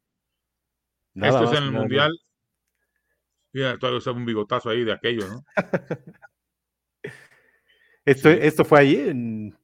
Nada 1.14 1.40
Esto 1.42 1.52
es 1.54 1.58
en 1.60 1.64
el 1.66 1.72
nada 1.72 1.80
Mundial. 1.84 2.12
Mira, 3.54 3.78
todavía 3.78 4.00
usaba 4.00 4.18
un 4.18 4.26
bigotazo 4.26 4.70
ahí 4.70 4.84
de 4.84 4.92
aquello, 4.92 5.28
¿no? 5.28 5.46
Esto, 8.06 8.30
Sí. 8.32 8.38
esto 8.42 8.64
fue 8.66 8.80
ahí 8.80 8.96
en. 8.98 9.58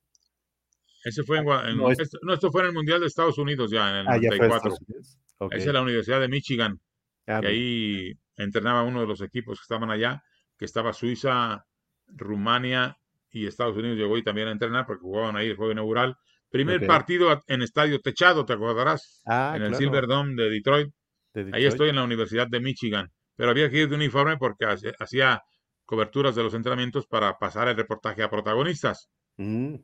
Ese 1.03 1.23
fue 1.23 1.39
en, 1.39 1.47
en- 1.47 1.77
No, 1.77 1.91
es- 1.91 1.99
esto, 1.99 2.17
no, 2.23 2.33
esto 2.33 2.51
fue 2.51 2.61
en 2.61 2.67
el 2.69 2.73
Mundial 2.73 2.99
de 3.01 3.07
Estados 3.07 3.37
Unidos 3.37 3.69
ya, 3.71 3.89
en 3.91 3.95
el 3.97 4.07
Ah, 4.07 4.17
ya 4.17 4.29
fue 4.29 4.37
en 4.37 4.49
94. 4.49 4.55
Estados 4.73 4.81
Unidos. 4.87 5.17
Ok. 5.37 5.53
Esa 5.53 5.67
es 5.67 5.73
la 5.73 5.81
Universidad 5.81 6.19
de 6.21 6.27
Michigan. 6.27 6.79
Que 7.25 7.47
ahí 7.47 8.13
entrenaba 8.35 8.83
uno 8.83 9.01
de 9.01 9.07
los 9.07 9.21
equipos 9.21 9.59
que 9.59 9.63
estaban 9.63 9.89
allá, 9.91 10.21
que 10.57 10.65
estaba 10.65 10.93
Suiza, 10.93 11.65
Rumania 12.07 12.97
y 13.29 13.47
Estados 13.47 13.77
Unidos 13.77 13.97
llegó 13.97 14.15
ahí 14.15 14.23
también 14.23 14.47
a 14.47 14.51
entrenar 14.51 14.85
porque 14.85 15.01
jugaban 15.01 15.35
ahí 15.35 15.47
el 15.47 15.55
juego 15.55 15.71
inaugural. 15.71 16.15
Primer 16.49 16.85
partido 16.85 17.41
en 17.47 17.61
estadio 17.61 18.01
techado, 18.01 18.45
te 18.45 18.53
acordarás, 18.53 19.21
Ah, 19.25 19.53
en 19.55 19.61
el 19.61 19.69
claro, 19.69 19.77
Silverdome 19.77 20.35
de 20.35 20.49
Detroit. 20.49 20.89
de 21.33 21.41
Ahí 21.41 21.45
Detroit. 21.45 21.67
estoy 21.67 21.89
en 21.89 21.95
la 21.95 22.03
Universidad 22.03 22.47
de 22.47 22.59
Michigan, 22.59 23.09
pero 23.37 23.51
había 23.51 23.69
que 23.69 23.77
ir 23.77 23.89
de 23.89 23.95
uniforme 23.95 24.35
porque 24.37 24.65
hacía 24.99 25.41
coberturas 25.85 26.35
de 26.35 26.43
los 26.43 26.53
entrenamientos 26.53 27.07
para 27.07 27.37
pasar 27.37 27.69
el 27.69 27.77
reportaje 27.77 28.21
a 28.23 28.29
protagonistas. 28.29 29.09
Mm. 29.37 29.75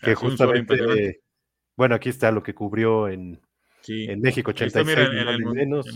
Que 0.00 0.14
justamente. 0.14 1.20
Bueno, 1.76 1.94
aquí 1.96 2.08
está 2.10 2.30
lo 2.30 2.42
que 2.42 2.54
cubrió 2.54 3.08
en, 3.08 3.40
Sí. 3.82 4.04
en 4.08 4.20
México 4.20 4.50
Ahí 4.50 4.66
está, 4.66 4.80
86, 4.80 5.08
mira, 5.10 5.22
en- 5.22 5.28
el 5.28 5.44
menos. 5.46 5.86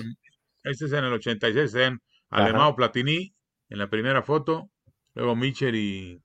este 0.62 0.85
es 0.86 0.93
en 0.93 1.05
el 1.05 1.12
86, 1.12 1.74
en. 1.74 2.01
Alemão 2.31 2.74
Platini, 2.74 3.32
en 3.69 3.78
la 3.78 3.89
primera 3.89 4.23
foto, 4.23 4.70
luego 5.15 5.36
Mitchell 5.36 5.74
y 5.77 6.20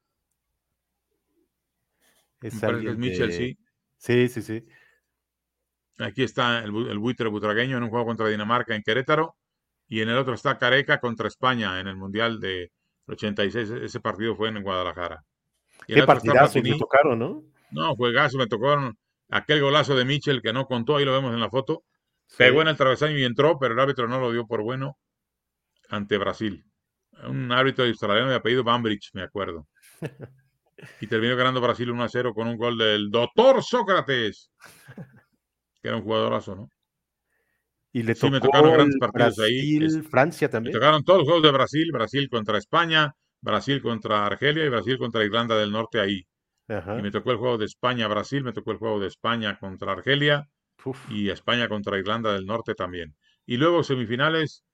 Es 2.41 2.53
me 2.63 2.89
es 2.89 2.97
Mitchell, 2.97 3.27
de- 3.29 3.33
sí. 3.37 3.57
Sí, 3.97 4.27
sí, 4.29 4.41
sí. 4.41 4.65
Aquí 5.99 6.23
está 6.23 6.59
el, 6.59 6.73
el 6.87 6.97
buitre 6.97 7.27
butragueño 7.27 7.77
en 7.77 7.83
un 7.83 7.89
juego 7.89 8.05
contra 8.05 8.27
Dinamarca 8.29 8.73
en 8.75 8.81
Querétaro. 8.81 9.35
Y 9.89 10.01
en 10.01 10.09
el 10.09 10.17
otro 10.17 10.35
está 10.35 10.57
Careca 10.57 10.99
contra 10.99 11.27
España 11.27 11.79
en 11.79 11.87
el 11.87 11.97
Mundial 11.97 12.39
de 12.39 12.71
86. 13.07 13.69
E- 13.71 13.85
Ese 13.85 13.99
partido 13.99 14.35
fue 14.35 14.47
en 14.49 14.61
Guadalajara. 14.63 15.25
Y 15.87 15.93
Qué 15.95 15.99
le 15.99 16.05
Platini. 16.05 16.77
tocaron, 16.77 17.19
¿no? 17.19 17.43
No, 17.71 17.95
juegazo, 17.95 18.37
me 18.37 18.47
tocó 18.47 18.95
aquel 19.29 19.61
golazo 19.61 19.95
de 19.95 20.05
Mitchell 20.05 20.41
que 20.41 20.53
no 20.53 20.65
contó, 20.65 20.97
ahí 20.97 21.05
lo 21.05 21.13
vemos 21.13 21.33
en 21.33 21.39
la 21.39 21.49
foto. 21.49 21.83
Sí. 22.27 22.35
Pegó 22.39 22.61
en 22.61 22.67
el 22.69 22.77
travesaño 22.77 23.17
y 23.17 23.23
entró, 23.23 23.57
pero 23.59 23.73
el 23.73 23.79
árbitro 23.79 24.07
no 24.07 24.19
lo 24.19 24.31
dio 24.31 24.45
por 24.45 24.61
bueno 24.61 24.97
ante 25.89 26.17
Brasil. 26.17 26.63
Un 27.27 27.51
árbitro 27.51 27.85
australiano 27.85 28.29
de 28.29 28.35
apellido 28.35 28.63
Bambridge, 28.63 29.09
me 29.13 29.23
acuerdo. 29.23 29.67
Y 31.01 31.07
terminó 31.07 31.35
ganando 31.35 31.59
Brasil 31.59 31.91
1 31.91 32.03
a 32.05 32.07
0 32.07 32.33
con 32.33 32.47
un 32.47 32.55
gol 32.55 32.77
del 32.77 33.09
doctor 33.11 33.61
Sócrates, 33.61 34.49
que 35.81 35.89
era 35.89 35.97
un 35.97 36.03
jugadorazo, 36.03 36.55
¿no? 36.55 36.69
Y 37.91 38.01
le 38.03 38.15
Sí, 38.15 38.21
tocó 38.21 38.31
me 38.31 38.39
tocaron 38.39 38.71
grandes 38.73 38.97
partidos 38.97 39.39
ahí. 39.39 39.77
Brasil, 39.77 39.83
Es- 39.99 40.09
Francia 40.09 40.47
Me 40.47 40.51
también. 40.53 40.73
tocaron 40.73 41.03
todos 41.03 41.19
los 41.19 41.27
juegos 41.27 41.43
de 41.43 41.51
Brasil, 41.51 41.89
Brasil 41.91 42.29
contra 42.29 42.57
España, 42.57 43.13
Brasil 43.41 43.81
contra 43.81 44.25
Argelia 44.25 44.63
y 44.63 44.69
Brasil 44.69 44.97
contra 44.97 45.25
Irlanda 45.25 45.57
del 45.57 45.69
Norte 45.69 45.99
ahí. 45.99 46.25
Ajá. 46.69 46.95
Y 46.95 47.01
me 47.01 47.11
tocó 47.11 47.31
el 47.31 47.37
juego 47.37 47.57
de 47.57 47.65
España-Brasil, 47.65 48.43
me 48.43 48.53
tocó 48.53 48.71
el 48.71 48.77
juego 48.77 48.99
de 48.99 49.07
España 49.07 49.57
contra 49.59 49.93
Argelia 49.93 50.49
Uf. 50.85 50.99
y 51.07 51.29
España 51.29 51.69
contra 51.69 51.97
Irlanda 51.99 52.33
del 52.33 52.45
Norte 52.47 52.75
también. 52.75 53.15
Y 53.45 53.57
luego 53.57 53.83
semifinales, 53.83 54.65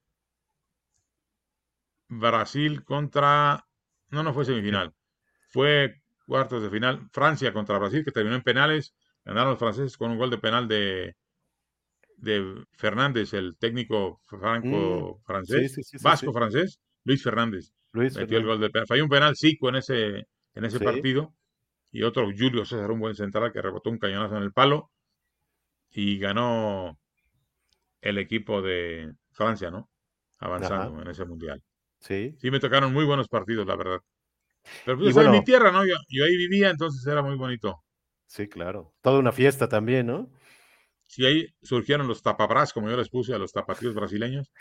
Brasil 2.08 2.84
contra... 2.84 3.64
No, 4.10 4.22
no 4.22 4.32
fue 4.34 4.44
semifinal. 4.44 4.92
Fue 5.50 6.02
cuartos 6.26 6.62
de 6.62 6.70
final, 6.70 7.08
Francia 7.12 7.52
contra 7.52 7.78
Brasil, 7.78 8.04
que 8.04 8.12
terminó 8.12 8.36
en 8.36 8.42
penales. 8.42 8.94
Ganaron 9.24 9.50
los 9.52 9.58
franceses 9.58 9.96
con 9.98 10.10
un 10.12 10.18
gol 10.18 10.30
de 10.30 10.38
penal 10.38 10.68
de, 10.68 11.14
de 12.16 12.64
Fernández, 12.72 13.32
el 13.34 13.56
técnico 13.58 14.20
franco 14.26 15.20
Mm, 15.20 15.22
francés, 15.24 15.66
sí, 15.74 15.82
sí, 15.82 15.82
sí, 15.82 15.98
sí, 15.98 16.12
vasco 16.12 16.32
sí. 16.32 16.32
francés, 16.32 16.80
Luis 17.04 17.22
Fernández. 17.22 17.72
Luis 17.92 18.14
Metió 18.14 18.38
el 18.38 18.44
Fernández. 18.44 18.46
gol 18.46 18.60
de 18.60 18.70
penal. 18.70 18.86
Falló 18.86 19.04
un 19.04 19.10
penal 19.10 19.36
Zico 19.36 19.68
en 19.68 19.76
ese, 19.76 20.26
en 20.54 20.64
ese 20.64 20.80
partido. 20.80 21.34
Y 21.96 22.02
otro, 22.02 22.26
Julio 22.26 22.66
César, 22.66 22.90
un 22.90 23.00
buen 23.00 23.14
central 23.14 23.50
que 23.50 23.62
rebotó 23.62 23.88
un 23.88 23.96
cañonazo 23.98 24.36
en 24.36 24.42
el 24.42 24.52
palo. 24.52 24.90
Y 25.90 26.18
ganó 26.18 26.98
el 28.02 28.18
equipo 28.18 28.60
de 28.60 29.14
Francia, 29.30 29.70
¿no? 29.70 29.88
Avanzando 30.38 30.92
Ajá. 30.92 31.02
en 31.02 31.08
ese 31.08 31.24
mundial. 31.24 31.62
Sí. 32.00 32.36
Sí, 32.38 32.50
me 32.50 32.60
tocaron 32.60 32.92
muy 32.92 33.06
buenos 33.06 33.28
partidos, 33.28 33.66
la 33.66 33.76
verdad. 33.76 34.00
Pero 34.84 34.98
pues, 34.98 35.14
bueno- 35.14 35.32
mi 35.32 35.42
tierra, 35.42 35.72
¿no? 35.72 35.86
Yo, 35.86 35.94
yo 36.10 36.26
ahí 36.26 36.36
vivía, 36.36 36.68
entonces 36.68 37.06
era 37.06 37.22
muy 37.22 37.34
bonito. 37.36 37.82
Sí, 38.26 38.46
claro. 38.46 38.92
Toda 39.00 39.18
una 39.18 39.32
fiesta 39.32 39.66
también, 39.66 40.06
¿no? 40.08 40.30
Sí, 41.06 41.24
ahí 41.24 41.46
surgieron 41.62 42.06
los 42.08 42.20
tapabras, 42.20 42.74
como 42.74 42.90
yo 42.90 42.96
les 42.98 43.08
puse 43.08 43.32
a 43.32 43.38
los 43.38 43.52
tapatíos 43.52 43.94
brasileños, 43.94 44.52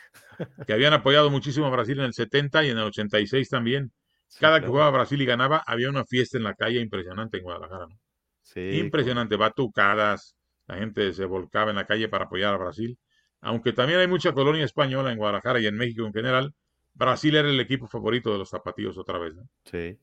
que 0.65 0.71
habían 0.71 0.93
apoyado 0.93 1.29
muchísimo 1.29 1.65
a 1.65 1.69
Brasil 1.69 1.99
en 1.99 2.05
el 2.05 2.13
70 2.13 2.63
y 2.63 2.69
en 2.69 2.77
el 2.77 2.85
86 2.85 3.49
también. 3.49 3.91
Cada 4.39 4.59
que 4.61 4.67
jugaba 4.67 4.91
Brasil 4.91 5.21
y 5.21 5.25
ganaba, 5.25 5.63
había 5.65 5.89
una 5.89 6.05
fiesta 6.05 6.37
en 6.37 6.43
la 6.43 6.53
calle 6.53 6.79
impresionante 6.79 7.37
en 7.37 7.43
Guadalajara, 7.43 7.87
¿no? 7.87 7.97
Sí, 8.41 8.77
Impresionante, 8.79 9.35
batucadas, 9.37 10.35
la 10.67 10.75
gente 10.77 11.13
se 11.13 11.25
volcaba 11.25 11.71
en 11.71 11.77
la 11.77 11.85
calle 11.85 12.07
para 12.09 12.25
apoyar 12.25 12.53
a 12.53 12.57
Brasil. 12.57 12.97
Aunque 13.41 13.73
también 13.73 13.99
hay 13.99 14.07
mucha 14.07 14.33
colonia 14.33 14.63
española 14.65 15.11
en 15.11 15.17
Guadalajara 15.17 15.59
y 15.59 15.67
en 15.67 15.75
México 15.77 16.05
en 16.05 16.13
general, 16.13 16.53
Brasil 16.93 17.35
era 17.35 17.49
el 17.49 17.59
equipo 17.59 17.87
favorito 17.87 18.31
de 18.31 18.37
los 18.39 18.49
zapatillos 18.49 18.97
otra 18.97 19.17
vez, 19.19 19.35
¿no? 19.35 19.43
Sí. 19.65 19.97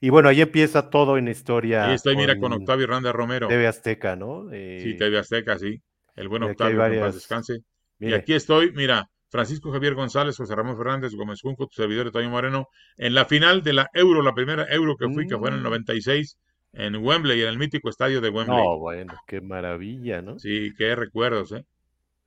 Y 0.00 0.08
bueno, 0.10 0.28
ahí 0.28 0.40
empieza 0.40 0.88
todo 0.90 1.18
en 1.18 1.28
historia. 1.28 1.86
Ahí 1.86 1.94
estoy, 1.94 2.16
mira, 2.16 2.38
con 2.38 2.52
Octavio 2.52 2.84
Hernández 2.84 3.12
Romero. 3.12 3.48
TV 3.48 3.66
Azteca, 3.66 4.16
¿no? 4.16 4.46
Sí, 4.50 4.56
Eh, 4.56 4.96
TV 4.98 5.18
Azteca, 5.18 5.58
sí. 5.58 5.80
El 6.16 6.28
buen 6.28 6.42
Octavio, 6.42 6.76
que 6.76 6.78
paz 6.78 6.88
varias- 6.90 7.14
descanse. 7.14 7.58
Y 7.98 8.12
aquí 8.14 8.32
estoy, 8.32 8.72
mira, 8.72 9.08
Francisco 9.30 9.70
Javier 9.72 9.94
González, 9.94 10.36
José 10.36 10.54
Ramón 10.54 10.76
Fernández, 10.76 11.14
Gómez 11.14 11.40
Junco, 11.40 11.66
tu 11.66 11.74
servidor 11.74 12.06
de 12.06 12.10
Toño 12.12 12.30
Moreno, 12.30 12.66
en 12.96 13.14
la 13.14 13.24
final 13.24 13.62
de 13.62 13.72
la 13.72 13.88
Euro, 13.94 14.22
la 14.22 14.34
primera 14.34 14.66
Euro 14.70 14.96
que 14.96 15.08
fui, 15.08 15.26
que 15.26 15.38
fue 15.38 15.48
en 15.48 15.54
el 15.54 15.60
Mm. 15.60 15.64
96, 15.64 16.38
en 16.72 16.96
Wembley, 16.96 17.42
en 17.42 17.48
el 17.48 17.58
mítico 17.58 17.88
estadio 17.88 18.20
de 18.20 18.28
Wembley. 18.30 18.56
no, 18.58 18.78
bueno, 18.78 19.14
qué 19.26 19.40
maravilla, 19.40 20.20
¿no? 20.22 20.38
Sí, 20.38 20.72
qué 20.76 20.94
recuerdos, 20.96 21.52
¿eh? 21.52 21.64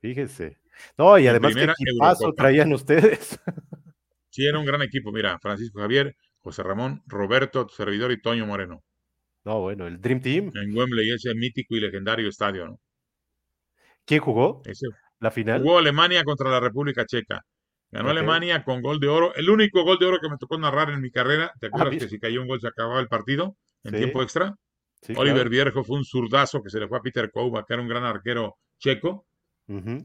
Fíjese. 0.00 0.58
No, 0.98 1.18
y 1.18 1.26
además 1.28 1.54
qué 1.54 1.64
equipazo 1.64 2.24
Eurocopa. 2.24 2.42
traían 2.42 2.72
ustedes. 2.72 3.38
Sí, 4.30 4.44
era 4.44 4.58
un 4.58 4.66
gran 4.66 4.82
equipo. 4.82 5.12
Mira, 5.12 5.38
Francisco 5.38 5.78
Javier, 5.78 6.16
José 6.40 6.64
Ramón, 6.64 7.04
Roberto, 7.06 7.64
tu 7.66 7.74
servidor 7.76 8.10
y 8.10 8.20
Toño 8.20 8.44
Moreno. 8.46 8.82
No, 9.44 9.60
bueno, 9.60 9.86
el 9.86 10.00
Dream 10.00 10.20
Team. 10.20 10.50
En 10.60 10.76
Wembley, 10.76 11.08
ese 11.12 11.32
mítico 11.36 11.76
y 11.76 11.80
legendario 11.80 12.28
estadio, 12.28 12.66
¿no? 12.66 12.80
¿Quién 14.04 14.20
jugó 14.20 14.60
Ese 14.64 14.88
la 15.24 15.30
final? 15.32 15.62
Jugó 15.62 15.78
Alemania 15.78 16.22
contra 16.24 16.48
la 16.50 16.60
República 16.60 17.04
Checa. 17.04 17.42
Ganó. 17.90 18.10
Alemania 18.10 18.64
con 18.64 18.82
gol 18.82 18.98
de 19.00 19.08
oro. 19.08 19.34
El 19.34 19.48
único 19.50 19.82
gol 19.84 19.98
de 19.98 20.06
oro 20.06 20.18
que 20.20 20.28
me 20.28 20.36
tocó 20.36 20.58
narrar 20.58 20.90
en 20.90 21.00
mi 21.00 21.10
carrera. 21.10 21.52
¿Te 21.60 21.66
acuerdas 21.68 21.90
¿viste? 21.90 22.06
que 22.06 22.10
si 22.10 22.18
cayó 22.20 22.42
un 22.42 22.48
gol 22.48 22.60
se 22.60 22.68
acababa 22.68 23.00
el 23.00 23.08
partido 23.08 23.56
en 23.84 23.92
Sí, 23.92 23.98
tiempo 23.98 24.22
extra? 24.22 24.54
Sí, 25.00 25.12
Oliver 25.16 25.34
claro. 25.36 25.50
Vierjo 25.50 25.84
fue 25.84 25.98
un 25.98 26.04
zurdazo 26.04 26.62
que 26.62 26.70
se 26.70 26.80
le 26.80 26.88
fue 26.88 26.98
a 26.98 27.00
Peter 27.02 27.30
Kouba, 27.30 27.64
que 27.66 27.74
era 27.74 27.82
un 27.82 27.88
gran 27.88 28.04
arquero 28.04 28.56
checo. 28.78 29.26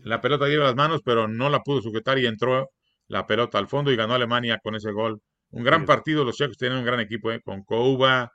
La 0.04 0.22
pelota 0.22 0.48
lleva 0.48 0.66
las 0.66 0.76
manos, 0.76 1.02
pero 1.04 1.28
no 1.28 1.50
la 1.50 1.60
pudo 1.62 1.82
sujetar 1.82 2.18
y 2.20 2.26
entró 2.26 2.70
la 3.08 3.26
pelota 3.28 3.58
al 3.58 3.68
fondo 3.68 3.92
y 3.92 3.96
ganó 3.98 4.14
Alemania 4.14 4.60
con 4.64 4.76
ese 4.76 4.92
gol. 4.92 5.20
Un 5.52 5.64
gran 5.64 5.82
Sí. 5.82 5.88
partido. 5.88 6.24
Los 6.24 6.38
checos 6.38 6.58
tenían 6.58 6.80
un 6.80 6.86
gran 6.86 7.00
equipo 7.00 7.32
¿eh? 7.32 7.42
con 7.42 7.64
Kouba, 7.64 8.32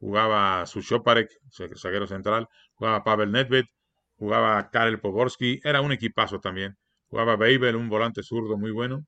jugaba 0.00 0.66
Sushoparek, 0.66 1.28
zaguero 1.76 2.06
central, 2.06 2.46
jugaba 2.74 3.04
Pavel 3.04 3.30
Nedved, 3.30 3.64
jugaba 4.16 4.70
Karel 4.70 5.00
Poborski, 5.00 5.60
era 5.62 5.80
un 5.80 5.92
equipazo 5.92 6.40
también. 6.40 6.76
Jugaba 7.08 7.36
Babel, 7.36 7.76
un 7.76 7.88
volante 7.88 8.22
zurdo 8.22 8.56
muy 8.56 8.70
bueno. 8.70 9.04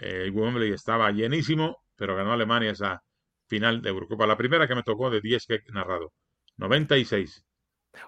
Eh, 0.00 0.22
el 0.24 0.30
Wembley 0.32 0.72
estaba 0.72 1.10
llenísimo, 1.10 1.82
pero 1.96 2.16
ganó 2.16 2.32
Alemania 2.32 2.70
esa 2.70 3.02
final 3.46 3.82
de 3.82 3.90
Eurocopa. 3.90 4.26
La 4.26 4.36
primera 4.36 4.66
que 4.66 4.74
me 4.74 4.82
tocó 4.82 5.10
de 5.10 5.20
10 5.20 5.46
que 5.46 5.54
he 5.54 5.72
narrado. 5.72 6.12
96. 6.56 7.44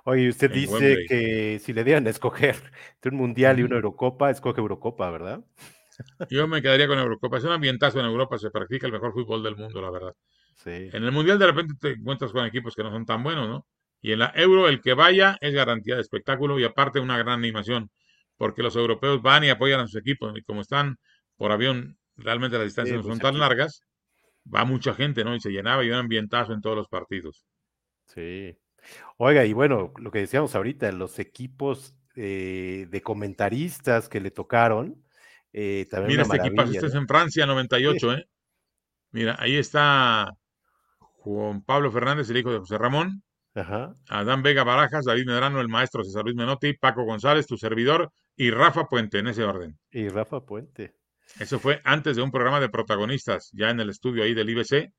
Oye, 0.04 0.28
usted 0.28 0.50
dice 0.50 1.04
que 1.08 1.58
si 1.58 1.72
le 1.72 1.84
dieran 1.84 2.06
a 2.06 2.10
escoger 2.10 2.56
entre 2.94 3.10
un 3.10 3.16
mundial 3.16 3.58
y 3.58 3.62
una 3.62 3.76
Eurocopa, 3.76 4.30
escoge 4.30 4.60
Eurocopa, 4.60 5.10
¿verdad? 5.10 5.44
Yo 6.30 6.46
me 6.46 6.62
quedaría 6.62 6.86
con 6.86 6.98
Eurocopa. 6.98 7.38
Es 7.38 7.44
un 7.44 7.52
ambientazo 7.52 8.00
en 8.00 8.06
Europa, 8.06 8.38
se 8.38 8.50
practica 8.50 8.86
el 8.86 8.92
mejor 8.92 9.12
fútbol 9.12 9.42
del 9.42 9.56
mundo, 9.56 9.82
la 9.82 9.90
verdad. 9.90 10.14
En 10.64 11.02
el 11.02 11.12
mundial 11.12 11.38
de 11.38 11.46
repente 11.46 11.74
te 11.80 11.90
encuentras 11.92 12.32
con 12.32 12.46
equipos 12.46 12.74
que 12.74 12.82
no 12.82 12.90
son 12.90 13.04
tan 13.04 13.22
buenos, 13.22 13.48
¿no? 13.48 13.66
Y 14.02 14.12
en 14.12 14.18
la 14.18 14.32
Euro 14.34 14.68
el 14.68 14.82
que 14.82 14.94
vaya 14.94 15.38
es 15.40 15.54
garantía 15.54 15.94
de 15.94 16.00
espectáculo 16.00 16.58
y 16.58 16.64
aparte 16.64 16.98
una 17.00 17.16
gran 17.16 17.38
animación, 17.38 17.90
porque 18.36 18.62
los 18.62 18.74
europeos 18.74 19.22
van 19.22 19.44
y 19.44 19.48
apoyan 19.48 19.80
a 19.80 19.86
sus 19.86 20.00
equipos 20.00 20.36
y 20.36 20.42
como 20.42 20.60
están 20.60 20.98
por 21.36 21.52
avión, 21.52 21.96
realmente 22.16 22.58
las 22.58 22.66
distancias 22.66 22.96
no 22.96 23.02
pues 23.02 23.12
son 23.12 23.20
tan 23.20 23.38
largas, 23.38 23.82
va 24.52 24.64
mucha 24.64 24.92
gente, 24.92 25.24
¿no? 25.24 25.34
Y 25.36 25.40
se 25.40 25.50
llenaba 25.50 25.84
y 25.84 25.88
un 25.88 25.94
ambientazo 25.94 26.52
en 26.52 26.60
todos 26.60 26.76
los 26.76 26.88
partidos. 26.88 27.46
Sí. 28.06 28.58
Oiga, 29.16 29.44
y 29.44 29.52
bueno, 29.52 29.92
lo 29.96 30.10
que 30.10 30.18
decíamos 30.18 30.56
ahorita, 30.56 30.90
los 30.90 31.20
equipos 31.20 31.94
eh, 32.16 32.88
de 32.90 33.02
comentaristas 33.02 34.08
que 34.08 34.20
le 34.20 34.32
tocaron, 34.32 35.04
eh, 35.52 35.86
también 35.90 36.08
Mira 36.08 36.22
este 36.22 36.36
equipo, 36.38 36.62
este 36.62 36.86
es 36.86 36.94
en 36.94 37.06
Francia, 37.06 37.46
98, 37.46 38.14
¿eh? 38.14 38.28
Mira, 39.12 39.36
ahí 39.38 39.56
está 39.56 40.32
Juan 40.98 41.62
Pablo 41.62 41.92
Fernández, 41.92 42.28
el 42.30 42.38
hijo 42.38 42.50
de 42.50 42.58
José 42.58 42.78
Ramón, 42.78 43.22
Ajá. 43.54 43.94
Adán 44.08 44.42
Vega 44.42 44.64
Barajas, 44.64 45.04
David 45.04 45.26
Medrano, 45.26 45.60
el 45.60 45.68
maestro 45.68 46.04
César 46.04 46.24
Luis 46.24 46.36
Menotti, 46.36 46.72
Paco 46.74 47.04
González, 47.04 47.46
tu 47.46 47.56
servidor, 47.56 48.10
y 48.36 48.50
Rafa 48.50 48.86
Puente, 48.86 49.18
en 49.18 49.26
ese 49.26 49.44
orden. 49.44 49.78
Y 49.90 50.08
Rafa 50.08 50.44
Puente. 50.44 50.94
Eso 51.38 51.58
fue 51.58 51.80
antes 51.84 52.16
de 52.16 52.22
un 52.22 52.30
programa 52.30 52.60
de 52.60 52.68
protagonistas, 52.68 53.50
ya 53.52 53.70
en 53.70 53.80
el 53.80 53.90
estudio 53.90 54.22
ahí 54.22 54.34
del 54.34 54.50
IBC, 54.50 54.92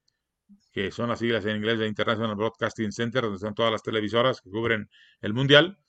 que 0.72 0.92
son 0.92 1.10
las 1.10 1.20
siglas 1.20 1.46
en 1.46 1.58
inglés 1.58 1.80
de 1.80 1.88
International 1.88 2.36
Broadcasting 2.36 2.92
Center, 2.92 3.24
donde 3.24 3.38
están 3.38 3.54
todas 3.54 3.72
las 3.72 3.84
televisoras 3.84 4.42
que 4.42 4.50
cubren 4.50 4.90
el 5.22 5.34
Mundial. 5.34 5.80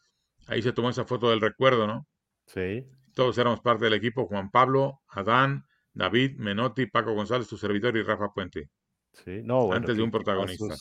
Ahí 0.47 0.62
se 0.62 0.73
tomó 0.73 0.91
esa 0.91 1.05
foto 1.05 1.31
del 1.31 1.41
recuerdo, 1.41 1.86
¿no? 1.86 2.07
Sí. 2.47 2.85
Todos 3.15 3.39
éramos 3.39 3.61
parte 3.61 3.85
del 3.85 3.95
equipo, 3.95 4.27
Juan 4.27 4.51
Pablo, 4.51 5.01
Adán, 5.09 5.66
David, 5.93 6.36
Menotti, 6.39 6.86
Paco 6.86 7.15
González, 7.15 7.49
tu 7.49 7.57
servidor 7.57 7.97
y 7.97 8.03
Rafa 8.03 8.28
Puente. 8.35 8.70
Sí, 9.12 9.41
no, 9.45 9.73
Antes 9.73 9.97
de 9.97 10.03
un 10.03 10.11
protagonista. 10.11 10.74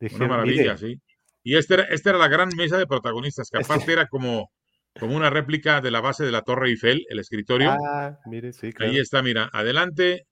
Una 0.14 0.28
maravilla, 0.28 0.76
sí. 0.76 1.00
Y 1.42 1.56
esta 1.56 1.74
era, 1.74 1.84
esta 1.84 2.10
era 2.10 2.18
la 2.18 2.28
gran 2.28 2.50
mesa 2.56 2.78
de 2.78 2.86
protagonistas, 2.86 3.48
que 3.50 3.58
aparte 3.58 3.92
era 3.92 4.06
como 4.06 4.50
como 4.98 5.16
una 5.16 5.30
réplica 5.30 5.80
de 5.80 5.90
la 5.90 6.00
base 6.00 6.24
de 6.24 6.32
la 6.32 6.42
Torre 6.42 6.68
Eiffel, 6.68 7.06
el 7.08 7.18
escritorio. 7.18 7.70
Ah, 7.70 8.18
mire, 8.26 8.52
sí, 8.52 8.70
Ahí 8.78 8.98
está, 8.98 9.22
mira, 9.22 9.48
adelante 9.52 10.26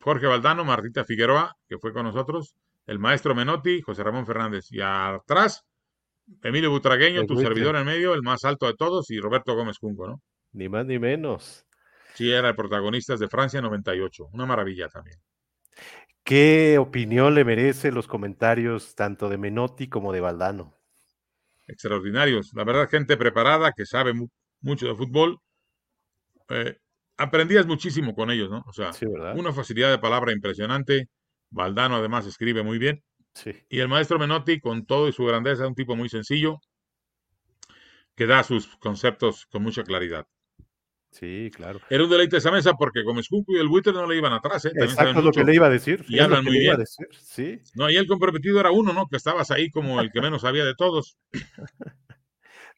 Jorge 0.00 0.26
Valdano, 0.26 0.64
Martita 0.64 1.04
Figueroa, 1.04 1.56
que 1.68 1.78
fue 1.78 1.92
con 1.92 2.04
nosotros, 2.04 2.54
el 2.86 2.98
maestro 2.98 3.34
Menotti, 3.34 3.80
José 3.80 4.02
Ramón 4.04 4.26
Fernández, 4.26 4.66
y 4.70 4.80
atrás 4.80 5.64
Emilio 6.42 6.70
Butragueño, 6.70 7.24
tu 7.24 7.36
servidor 7.36 7.76
en 7.76 7.86
medio, 7.86 8.14
el 8.14 8.22
más 8.22 8.44
alto 8.44 8.66
de 8.66 8.74
todos, 8.74 9.10
y 9.10 9.18
Roberto 9.18 9.54
Gómez 9.54 9.78
Junco, 9.78 10.06
¿no? 10.06 10.22
Ni 10.52 10.68
más 10.68 10.86
ni 10.86 10.98
menos. 10.98 11.64
Sí, 12.14 12.30
era 12.30 12.50
el 12.50 12.54
protagonista 12.54 13.16
de 13.16 13.28
Francia 13.28 13.60
98, 13.60 14.28
una 14.32 14.46
maravilla 14.46 14.88
también. 14.88 15.18
¿Qué 16.28 16.76
opinión 16.76 17.34
le 17.34 17.42
merece 17.42 17.90
los 17.90 18.06
comentarios 18.06 18.94
tanto 18.94 19.30
de 19.30 19.38
Menotti 19.38 19.88
como 19.88 20.12
de 20.12 20.20
Valdano? 20.20 20.74
extraordinarios. 21.66 22.52
La 22.52 22.64
verdad, 22.64 22.86
gente 22.90 23.16
preparada 23.16 23.72
que 23.72 23.86
sabe 23.86 24.12
mucho 24.60 24.86
de 24.88 24.94
fútbol. 24.94 25.38
Eh, 26.50 26.76
aprendías 27.16 27.64
muchísimo 27.64 28.14
con 28.14 28.30
ellos, 28.30 28.50
¿no? 28.50 28.62
O 28.66 28.74
sea, 28.74 28.90
una 29.36 29.54
facilidad 29.54 29.90
de 29.90 29.98
palabra 29.98 30.32
impresionante. 30.32 31.08
Valdano 31.48 31.96
además 31.96 32.26
escribe 32.26 32.62
muy 32.62 32.76
bien. 32.76 33.02
Y 33.70 33.80
el 33.80 33.88
maestro 33.88 34.18
Menotti, 34.18 34.60
con 34.60 34.84
todo 34.84 35.08
y 35.08 35.14
su 35.14 35.24
grandeza, 35.24 35.66
un 35.66 35.74
tipo 35.74 35.96
muy 35.96 36.10
sencillo, 36.10 36.60
que 38.14 38.26
da 38.26 38.42
sus 38.42 38.76
conceptos 38.76 39.46
con 39.46 39.62
mucha 39.62 39.82
claridad. 39.82 40.26
Sí, 41.10 41.50
claro. 41.54 41.80
Era 41.88 42.04
un 42.04 42.10
deleite 42.10 42.36
esa 42.36 42.50
mesa 42.50 42.74
porque 42.74 43.02
Gómez 43.02 43.26
Junco 43.28 43.52
y 43.52 43.58
el 43.58 43.68
Buitre 43.68 43.92
no 43.92 44.06
le 44.06 44.16
iban 44.16 44.32
atrás. 44.32 44.66
¿eh? 44.66 44.72
Exacto, 44.74 45.22
lo 45.22 45.32
que 45.32 45.44
le 45.44 45.54
iba 45.54 45.66
a 45.66 45.70
decir. 45.70 46.04
Y 46.08 46.18
hablan 46.18 46.44
muy 46.44 46.58
bien. 46.58 46.76
Sí. 47.20 47.60
No, 47.74 47.90
y 47.90 47.96
el 47.96 48.06
comprometido 48.06 48.60
era 48.60 48.70
uno, 48.70 48.92
¿no? 48.92 49.06
Que 49.08 49.16
estabas 49.16 49.50
ahí 49.50 49.70
como 49.70 50.00
el 50.00 50.10
que 50.12 50.20
menos 50.20 50.42
sabía 50.42 50.64
de 50.64 50.74
todos. 50.74 51.18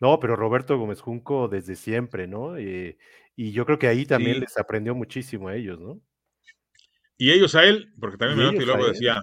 No, 0.01 0.19
pero 0.19 0.35
Roberto 0.35 0.79
Gómez 0.79 1.03
Junco 1.03 1.47
desde 1.49 1.77
siempre, 1.77 2.27
¿no? 2.27 2.57
Eh, 2.57 2.97
y 3.37 3.53
yo 3.53 3.67
creo 3.67 3.79
que 3.79 3.87
ahí 3.87 4.07
también 4.07 4.41
les 4.41 4.57
aprendió 4.57 4.95
muchísimo 4.95 5.49
a 5.49 5.57
ellos, 5.57 5.79
¿no? 5.79 6.01
Y 7.19 7.33
ellos 7.33 7.55
a 7.55 7.65
él, 7.65 7.93
porque 8.01 8.17
también 8.17 8.39
Menotti 8.39 8.65
luego 8.65 8.87
decía, 8.87 9.23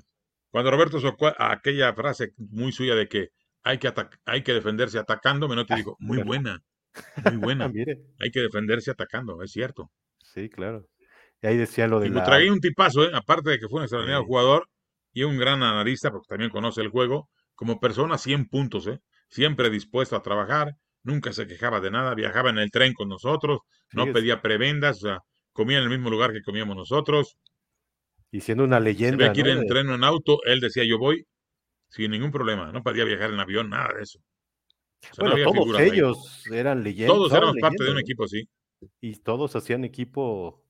cuando 0.52 0.70
Roberto 0.70 1.00
socó 1.00 1.34
aquella 1.36 1.96
frase 1.96 2.34
muy 2.38 2.72
suya 2.72 2.94
de 2.94 3.08
que 3.08 3.30
hay 3.64 3.80
que, 3.80 3.92
hay 4.26 4.44
que 4.44 4.54
defenderse 4.54 5.00
atacando, 5.00 5.48
Menotti 5.48 5.74
dijo, 5.74 5.98
muy 6.00 6.22
buena. 6.22 6.62
Muy 7.26 7.38
buena. 7.38 7.66
Hay 8.20 8.32
que 8.32 8.42
defenderse 8.42 8.92
atacando, 8.92 9.42
es 9.42 9.52
cierto. 9.52 9.90
Sí, 10.24 10.50
claro. 10.50 10.86
Y 11.42 11.48
ahí 11.48 11.58
decía 11.58 11.88
lo 11.88 12.00
de. 12.00 12.08
Y 12.08 12.10
la... 12.10 12.24
tragué 12.24 12.52
un 12.52 12.60
tipazo, 12.60 13.04
¿eh? 13.04 13.12
aparte 13.14 13.52
de 13.52 13.60
que 13.60 13.68
fue 13.68 13.80
un 13.80 13.84
extraordinario 13.84 14.26
jugador 14.26 14.68
y 15.14 15.24
un 15.24 15.38
gran 15.38 15.64
analista, 15.64 16.12
porque 16.12 16.28
también 16.28 16.52
conoce 16.52 16.82
el 16.82 16.90
juego, 16.90 17.30
como 17.56 17.80
persona 17.80 18.18
100 18.18 18.48
puntos, 18.48 18.88
¿eh? 18.88 19.00
siempre 19.30 19.70
dispuesto 19.70 20.16
a 20.16 20.22
trabajar, 20.22 20.74
nunca 21.04 21.34
se 21.34 21.48
quejaba 21.48 21.80
de 21.80 21.92
nada, 21.92 22.14
viajaba 22.16 22.50
en 22.50 22.60
el 22.60 22.72
tren 22.72 22.94
con 22.94 23.10
nosotros, 23.10 23.60
no 23.94 24.12
pedía 24.12 24.42
prebendas, 24.42 24.98
o 24.98 25.08
sea, 25.08 25.20
comía 25.54 25.78
en 25.78 25.84
el 25.84 25.90
mismo 25.90 26.10
lugar 26.10 26.34
que 26.34 26.42
comíamos 26.42 26.76
nosotros. 26.76 27.38
Y 28.32 28.42
siendo 28.42 28.64
una 28.64 28.80
leyenda. 28.80 29.34
Si 29.34 29.42
en 29.42 29.66
tren 29.66 29.90
o 29.90 29.96
en 29.96 30.04
auto, 30.04 30.40
él 30.46 30.60
decía 30.60 30.84
yo 30.86 30.98
voy 30.98 31.26
sin 31.90 32.12
ningún 32.12 32.32
problema, 32.32 32.72
no 32.72 32.84
podía 32.84 33.06
viajar 33.06 33.32
en 33.32 33.40
avión, 33.40 33.70
nada 33.70 33.94
de 33.96 34.04
eso 34.04 34.20
bueno, 35.18 35.36
todos 35.44 35.80
ellos 35.80 36.44
eran 36.52 36.84
leyendas. 36.84 37.16
Todos 37.16 37.32
éramos 37.34 37.56
parte 37.62 37.84
de 37.84 37.92
un 37.92 38.00
equipo, 38.00 38.28
sí. 38.28 38.48
Y 39.02 39.16
todos 39.16 39.56
hacían 39.56 39.84
equipo 39.84 40.64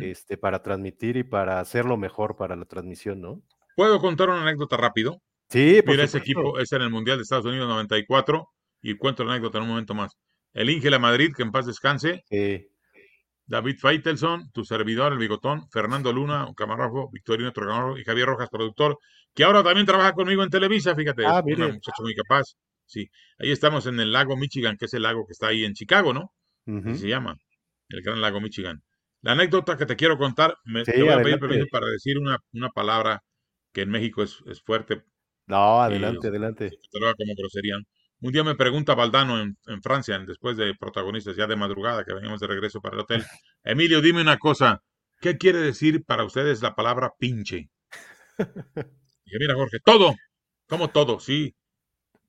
este, 0.00 0.36
para 0.36 0.62
transmitir 0.62 1.16
y 1.16 1.24
para 1.24 1.60
hacerlo 1.60 1.96
mejor 1.96 2.36
para 2.36 2.56
la 2.56 2.64
transmisión, 2.64 3.20
¿no? 3.20 3.42
¿Puedo 3.76 4.00
contar 4.00 4.28
una 4.28 4.42
anécdota 4.42 4.76
rápido? 4.76 5.22
Sí, 5.48 5.80
Mira, 5.86 6.04
ese 6.04 6.18
equipo 6.18 6.58
es 6.58 6.70
en 6.72 6.82
el 6.82 6.90
Mundial 6.90 7.16
de 7.16 7.22
Estados 7.22 7.46
Unidos 7.46 7.68
94 7.68 8.48
y 8.82 8.96
cuento 8.96 9.24
la 9.24 9.32
anécdota 9.32 9.58
en 9.58 9.64
un 9.64 9.70
momento 9.70 9.94
más. 9.94 10.16
El 10.52 10.70
Ingela 10.70 10.98
Madrid, 10.98 11.32
que 11.36 11.42
en 11.42 11.50
paz 11.50 11.66
descanse. 11.66 12.24
David 13.46 13.78
Feitelson, 13.80 14.52
tu 14.52 14.64
servidor, 14.64 15.12
el 15.12 15.18
bigotón, 15.18 15.68
Fernando 15.72 16.12
Luna, 16.12 16.46
un 16.46 16.54
camarógrafo, 16.54 17.10
Victorino, 17.10 17.48
otro 17.48 17.66
camarógrafo, 17.66 17.98
y 17.98 18.04
Javier 18.04 18.26
Rojas, 18.26 18.48
productor, 18.48 18.96
que 19.34 19.42
ahora 19.42 19.64
también 19.64 19.86
trabaja 19.86 20.12
conmigo 20.12 20.44
en 20.44 20.50
Televisa, 20.50 20.94
fíjate, 20.94 21.26
ah, 21.26 21.42
un 21.44 21.58
muchacho 21.58 22.02
muy 22.02 22.14
capaz. 22.14 22.44
Sí, 22.90 23.08
ahí 23.38 23.52
estamos 23.52 23.86
en 23.86 24.00
el 24.00 24.10
lago 24.10 24.36
Michigan, 24.36 24.76
que 24.76 24.86
es 24.86 24.94
el 24.94 25.02
lago 25.04 25.24
que 25.24 25.32
está 25.32 25.46
ahí 25.46 25.64
en 25.64 25.74
Chicago, 25.74 26.12
¿no? 26.12 26.32
se 26.66 27.08
llama, 27.08 27.36
el 27.88 28.02
Gran 28.02 28.20
Lago 28.20 28.40
Michigan. 28.40 28.82
La 29.22 29.32
anécdota 29.32 29.76
que 29.76 29.86
te 29.86 29.96
quiero 29.96 30.18
contar, 30.18 30.56
me 30.64 30.82
te 30.82 31.00
voy 31.02 31.10
a 31.10 31.22
pedir 31.22 31.38
permiso 31.38 31.66
para 31.70 31.86
decir 31.86 32.18
una, 32.18 32.38
una, 32.52 32.70
palabra 32.70 33.22
que 33.72 33.82
en 33.82 33.90
México 33.90 34.22
es, 34.22 34.38
es 34.46 34.60
fuerte. 34.62 35.02
No, 35.46 35.80
adelante, 35.80 36.28
adelante. 36.28 36.70
como 36.90 37.34
grosería. 37.36 37.76
Un 38.20 38.32
día 38.32 38.44
me 38.44 38.54
pregunta 38.54 38.94
Valdano 38.94 39.40
en, 39.40 39.56
en, 39.66 39.82
Francia, 39.82 40.18
después 40.26 40.56
de 40.56 40.74
protagonistas 40.74 41.36
ya 41.36 41.46
de 41.46 41.56
madrugada, 41.56 42.04
que 42.04 42.14
veníamos 42.14 42.40
de 42.40 42.46
regreso 42.48 42.80
para 42.80 42.96
el 42.96 43.02
hotel. 43.02 43.24
Emilio, 43.64 44.00
dime 44.00 44.20
una 44.20 44.38
cosa. 44.38 44.80
¿Qué 45.20 45.38
quiere 45.38 45.58
decir 45.58 46.04
para 46.04 46.24
ustedes 46.24 46.60
la 46.60 46.74
palabra 46.74 47.12
pinche? 47.18 47.70
Y 49.32 49.38
mira, 49.38 49.54
Jorge, 49.54 49.78
todo. 49.84 50.12
Como 50.66 50.88
todo, 50.90 51.20
sí 51.20 51.54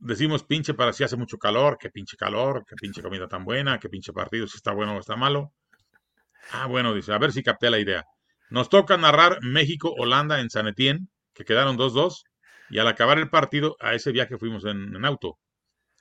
decimos 0.01 0.43
pinche 0.43 0.73
para 0.73 0.93
si 0.93 1.03
hace 1.03 1.15
mucho 1.15 1.37
calor, 1.37 1.77
que 1.79 1.89
pinche 1.89 2.17
calor, 2.17 2.65
que 2.67 2.75
pinche 2.75 3.01
comida 3.01 3.27
tan 3.27 3.45
buena, 3.45 3.79
que 3.79 3.89
pinche 3.89 4.11
partido, 4.11 4.47
si 4.47 4.57
está 4.57 4.73
bueno 4.73 4.95
o 4.95 4.99
está 4.99 5.15
malo. 5.15 5.53
Ah, 6.51 6.67
bueno, 6.67 6.93
dice, 6.93 7.13
a 7.13 7.17
ver 7.17 7.31
si 7.31 7.43
capté 7.43 7.69
la 7.69 7.79
idea. 7.79 8.03
Nos 8.49 8.69
toca 8.69 8.97
narrar 8.97 9.39
México-Holanda 9.41 10.41
en 10.41 10.49
San 10.49 10.67
Etienne, 10.67 11.07
que 11.33 11.45
quedaron 11.45 11.77
2-2, 11.77 12.23
y 12.69 12.79
al 12.79 12.87
acabar 12.87 13.19
el 13.19 13.29
partido, 13.29 13.77
a 13.79 13.93
ese 13.93 14.11
viaje 14.11 14.37
fuimos 14.37 14.65
en, 14.65 15.05
auto. 15.05 15.37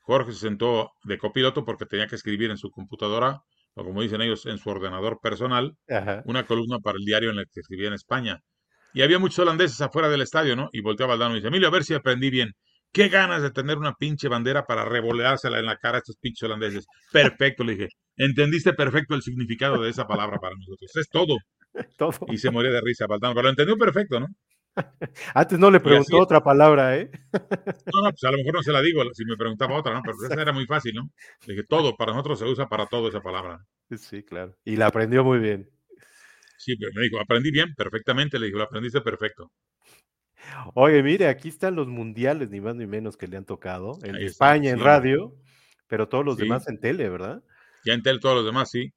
Jorge 0.03 0.33
se 0.33 0.41
sentó 0.41 0.93
de 1.05 1.19
copiloto 1.19 1.65
porque 1.65 1.87
tenía 1.87 2.07
que 2.07 2.17
escribir 2.17 2.51
en 2.51 2.57
su 2.57 2.71
computadora, 2.71 3.43
o 3.75 3.85
como 3.85 4.03
dicen 4.03 4.23
ellos, 4.23 4.47
en 4.47 4.59
su 4.59 4.71
ordenador 4.71 5.21
personal, 5.21 5.77
una 6.25 6.47
columna 6.47 6.79
para 6.79 6.97
el 6.99 7.05
diario 7.05 7.31
en 7.31 7.39
el 7.39 7.47
que 7.53 7.61
escribía 7.61 7.89
en 7.89 7.95
España. 7.95 8.41
Y 8.93 9.03
había 9.03 9.21
muchos 9.21 9.39
holandeses 9.41 9.81
afuera 9.81 10.09
del 10.09 10.23
estadio, 10.23 10.57
¿no? 10.57 10.69
Y 10.73 10.81
volteaba 10.81 11.13
al 11.13 11.21
Dano 11.21 11.35
y 11.35 11.37
dice, 11.37 11.49
Emilio, 11.49 11.69
a 11.69 11.71
ver 11.71 11.85
si 11.85 11.95
aprendí 11.95 12.31
bien. 12.31 12.57
Qué 12.93 13.09
ganas 13.09 13.43
de 13.43 13.51
tener 13.51 13.79
una 13.79 13.95
pinche 13.95 14.29
bandera 14.29 14.67
para 14.67 14.85
revoleársela 14.85 15.59
en 15.59 15.67
la 15.67 15.77
cara 15.77 15.97
a 15.97 15.99
estos 15.99 16.17
pinches 16.17 16.43
holandeses. 16.43 16.87
Perfecto, 17.13 17.63
le 17.63 17.73
dije. 17.73 17.89
Entendiste 18.17 18.73
perfecto 18.73 19.15
el 19.15 19.23
significado 19.23 19.81
de 19.81 19.91
esa 19.91 20.07
palabra 20.07 20.39
para 20.39 20.57
nosotros. 20.57 20.91
Es 20.97 21.09
todo. 21.09 21.37
todo. 21.99 22.19
Y 22.29 22.39
se 22.39 22.51
moría 22.51 22.73
de 22.73 22.81
risa, 22.81 23.07
Baltano. 23.07 23.35
Pero 23.35 23.45
lo 23.45 23.51
entendió 23.51 23.77
perfecto, 23.77 24.19
¿no? 24.19 24.27
Antes 25.35 25.59
no 25.59 25.71
le 25.71 25.81
preguntó 25.81 26.19
otra 26.19 26.43
palabra, 26.43 26.97
¿eh? 26.97 27.11
No, 27.33 28.03
no, 28.03 28.11
pues 28.11 28.25
a 28.25 28.31
lo 28.31 28.39
mejor 28.39 28.55
no 28.55 28.63
se 28.63 28.73
la 28.73 28.81
digo 28.83 29.03
si 29.13 29.25
me 29.25 29.37
preguntaba 29.37 29.77
otra, 29.77 29.95
¿no? 29.95 30.03
Pero 30.03 30.17
esa 30.25 30.41
era 30.41 30.53
muy 30.53 30.67
fácil, 30.67 30.95
¿no? 30.95 31.11
Le 31.47 31.55
dije, 31.55 31.67
todo, 31.69 31.97
para 31.97 32.13
nosotros 32.13 32.39
se 32.39 32.45
usa 32.45 32.69
para 32.69 32.87
todo 32.87 33.09
esa 33.09 33.21
palabra. 33.21 33.59
Sí, 33.97 34.23
claro. 34.23 34.57
Y 34.65 34.77
la 34.77 34.87
aprendió 34.87 35.25
muy 35.25 35.39
bien. 35.39 35.69
Sí, 36.59 36.77
pero 36.77 36.93
me 36.95 37.03
dijo, 37.03 37.21
aprendí 37.21 37.51
bien, 37.51 37.75
perfectamente. 37.75 38.39
Le 38.39 38.47
dijo, 38.47 38.59
lo 38.59 38.65
aprendiste 38.65 39.01
perfecto. 39.01 39.51
Oye, 40.75 41.03
mire, 41.03 41.29
aquí 41.29 41.49
están 41.49 41.75
los 41.75 41.89
mundiales, 41.89 42.51
ni 42.51 42.61
más 42.61 42.77
ni 42.77 42.87
menos 42.87 43.17
que 43.17 43.27
le 43.27 43.37
han 43.37 43.45
tocado. 43.45 43.99
En 44.03 44.17
España, 44.17 44.71
en 44.71 44.81
radio, 44.81 45.35
pero 45.87 46.09
todos 46.09 46.25
los 46.25 46.37
demás 46.37 46.69
en 46.69 46.81
tele, 46.81 47.09
¿verdad? 47.09 47.43
Ya 47.85 47.95
en 47.95 48.03
tele 48.03 48.19
todos 48.21 48.37
los 48.37 48.45
demás, 48.45 48.71
sí. 48.71 48.93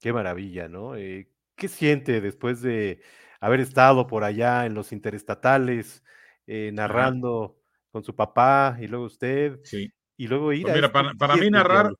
Qué 0.00 0.12
maravilla, 0.12 0.68
¿no? 0.68 0.96
Eh, 0.96 1.28
¿Qué 1.56 1.68
siente 1.68 2.20
después 2.20 2.60
de 2.60 3.00
haber 3.40 3.60
estado 3.60 4.06
por 4.06 4.24
allá 4.24 4.66
en 4.66 4.74
los 4.74 4.92
interestatales, 4.92 6.04
eh, 6.46 6.70
narrando 6.72 7.56
con 7.90 8.04
su 8.04 8.14
papá 8.14 8.76
y 8.80 8.88
luego 8.88 9.06
usted? 9.06 9.58
Sí. 9.64 9.88
Y 10.16 10.28
luego 10.28 10.52
ir 10.52 10.62
pues 10.62 10.72
a. 10.72 10.76
Mira, 10.76 10.92
para, 10.92 11.14
para 11.14 11.36
mí 11.36 11.50
narrar 11.50 11.92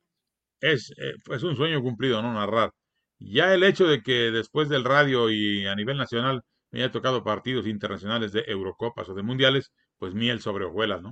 es, 0.61 0.91
eh, 0.99 1.15
es 1.31 1.43
un 1.43 1.57
sueño 1.57 1.81
cumplido, 1.83 2.23
¿no? 2.23 2.33
Narrar. 2.33 2.73
Ya 3.19 3.55
el 3.55 3.63
hecho 3.63 3.87
de 3.87 4.03
que 4.03 4.31
después 4.31 4.69
del 4.69 4.85
radio 4.85 5.31
y 5.31 5.67
a 5.67 5.75
nivel 5.75 5.97
nacional 5.97 6.43
me 6.71 6.81
haya 6.81 6.93
tocado 6.93 7.25
partidos 7.25 7.67
internacionales 7.67 8.33
de 8.33 8.45
Eurocopas 8.47 9.09
o 9.09 9.15
de 9.15 9.23
Mundiales, 9.23 9.73
pues 9.99 10.15
miel 10.15 10.41
sobre 10.41 10.65
hojuelas, 10.67 11.03
¿no? 11.03 11.11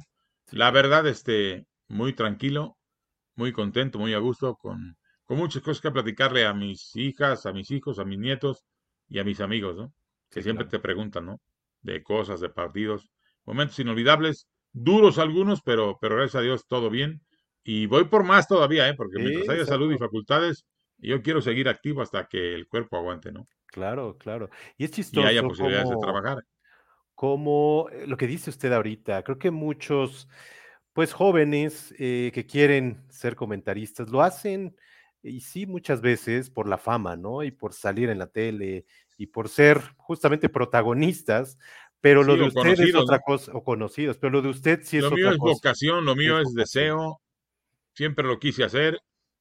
La 0.50 0.70
verdad, 0.70 1.06
este, 1.06 1.66
muy 1.88 2.12
tranquilo, 2.14 2.76
muy 3.36 3.52
contento, 3.52 3.98
muy 3.98 4.14
a 4.14 4.18
gusto, 4.18 4.56
con, 4.56 4.96
con 5.24 5.38
muchas 5.38 5.62
cosas 5.62 5.80
que 5.80 5.90
platicarle 5.90 6.46
a 6.46 6.54
mis 6.54 6.94
hijas, 6.96 7.46
a 7.46 7.52
mis 7.52 7.70
hijos, 7.70 7.98
a 7.98 8.04
mis 8.04 8.18
nietos 8.18 8.64
y 9.08 9.18
a 9.18 9.24
mis 9.24 9.40
amigos, 9.40 9.76
¿no? 9.76 9.92
Que 10.30 10.42
siempre 10.42 10.66
te 10.66 10.78
preguntan, 10.80 11.26
¿no? 11.26 11.40
De 11.82 12.02
cosas, 12.02 12.40
de 12.40 12.50
partidos, 12.50 13.08
momentos 13.44 13.78
inolvidables, 13.78 14.48
duros 14.72 15.18
algunos, 15.18 15.60
pero, 15.62 15.98
pero 16.00 16.16
gracias 16.16 16.36
a 16.36 16.42
Dios 16.42 16.66
todo 16.68 16.90
bien. 16.90 17.22
Y 17.62 17.86
voy 17.86 18.04
por 18.04 18.24
más 18.24 18.46
todavía, 18.46 18.88
¿eh? 18.88 18.94
Porque 18.94 19.18
mientras 19.18 19.48
haya 19.48 19.64
salud 19.66 19.92
y 19.92 19.98
facultades, 19.98 20.66
yo 20.98 21.22
quiero 21.22 21.40
seguir 21.40 21.68
activo 21.68 22.02
hasta 22.02 22.26
que 22.26 22.54
el 22.54 22.66
cuerpo 22.68 22.96
aguante, 22.98 23.32
¿no? 23.32 23.46
Claro, 23.74 24.16
claro. 24.18 24.50
Y 24.78 24.84
es 24.84 24.92
chistoso. 24.92 25.26
Y 25.26 25.30
haya 25.30 25.42
posibilidades 25.42 25.90
de 25.90 25.96
trabajar. 25.96 26.44
Como 27.16 27.88
eh, 27.90 28.06
lo 28.06 28.16
que 28.16 28.28
dice 28.28 28.50
usted 28.50 28.72
ahorita, 28.72 29.24
creo 29.24 29.36
que 29.36 29.50
muchos, 29.50 30.28
pues 30.92 31.12
jóvenes 31.12 31.92
eh, 31.98 32.30
que 32.32 32.46
quieren 32.46 33.04
ser 33.08 33.34
comentaristas, 33.34 34.10
lo 34.10 34.22
hacen, 34.22 34.76
y 35.24 35.40
sí, 35.40 35.66
muchas 35.66 36.00
veces 36.02 36.50
por 36.50 36.68
la 36.68 36.78
fama, 36.78 37.16
¿no? 37.16 37.42
Y 37.42 37.50
por 37.50 37.72
salir 37.72 38.10
en 38.10 38.20
la 38.20 38.28
tele 38.28 38.86
y 39.18 39.26
por 39.26 39.48
ser 39.48 39.80
justamente 39.96 40.48
protagonistas, 40.48 41.58
pero 42.00 42.22
lo 42.22 42.36
de 42.36 42.44
usted 42.44 42.78
es 42.78 42.94
otra 42.94 43.18
cosa, 43.18 43.50
o 43.54 43.64
conocidos, 43.64 44.18
pero 44.18 44.34
lo 44.34 44.42
de 44.42 44.50
usted 44.50 44.82
sí 44.84 44.98
es 44.98 45.04
otra 45.04 45.16
cosa. 45.16 45.24
Lo 45.24 45.30
mío 45.30 45.32
es 45.32 45.56
vocación, 45.56 46.04
lo 46.04 46.14
mío 46.14 46.38
es 46.38 46.54
deseo, 46.54 47.20
siempre 47.92 48.24
lo 48.24 48.38
quise 48.38 48.62
hacer, 48.62 49.00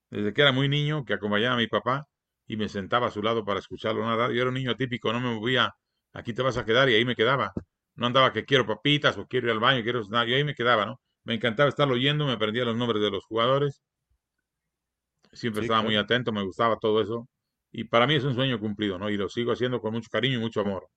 desde 0.09 0.33
que 0.33 0.41
era 0.41 0.51
muy 0.51 0.67
niño, 0.69 1.05
que 1.05 1.13
acompañaba 1.13 1.53
a 1.53 1.57
mi 1.59 1.67
papá 1.67 2.07
y 2.47 2.57
me 2.57 2.69
sentaba 2.69 3.07
a 3.07 3.11
su 3.11 3.21
lado 3.21 3.45
para 3.45 3.59
escucharlo 3.59 4.05
narrar. 4.05 4.31
Yo 4.31 4.41
era 4.41 4.49
un 4.49 4.55
niño 4.55 4.75
típico, 4.75 5.11
no 5.13 5.19
me 5.19 5.33
movía, 5.33 5.73
aquí 6.13 6.33
te 6.33 6.41
vas 6.41 6.57
a 6.57 6.65
quedar 6.65 6.89
y 6.89 6.95
ahí 6.95 7.05
me 7.05 7.15
quedaba. 7.15 7.53
No 7.95 8.07
andaba 8.07 8.33
que 8.33 8.45
quiero 8.45 8.65
papitas 8.65 9.17
o 9.17 9.27
quiero 9.27 9.47
ir 9.47 9.53
al 9.53 9.59
baño, 9.59 9.83
quiero 9.83 10.01
nada, 10.09 10.25
yo 10.25 10.35
ahí 10.35 10.43
me 10.43 10.55
quedaba, 10.55 10.85
¿no? 10.85 10.99
Me 11.23 11.35
encantaba 11.35 11.69
estarlo 11.69 11.93
oyendo, 11.93 12.25
me 12.25 12.33
aprendía 12.33 12.65
los 12.65 12.75
nombres 12.75 13.01
de 13.01 13.11
los 13.11 13.25
jugadores. 13.25 13.81
Siempre 15.31 15.63
estaba 15.63 15.81
muy 15.81 15.95
atento, 15.95 16.31
me 16.31 16.43
gustaba 16.43 16.77
todo 16.77 17.01
eso. 17.01 17.27
Y 17.71 17.85
para 17.85 18.05
mí 18.05 18.15
es 18.15 18.23
un 18.23 18.35
sueño 18.35 18.59
cumplido, 18.59 18.99
¿no? 18.99 19.09
Y 19.09 19.17
lo 19.17 19.29
sigo 19.29 19.51
haciendo 19.51 19.81
con 19.81 19.93
mucho 19.93 20.09
cariño 20.11 20.37
y 20.37 20.41
mucho 20.41 20.61
amor. 20.61 20.87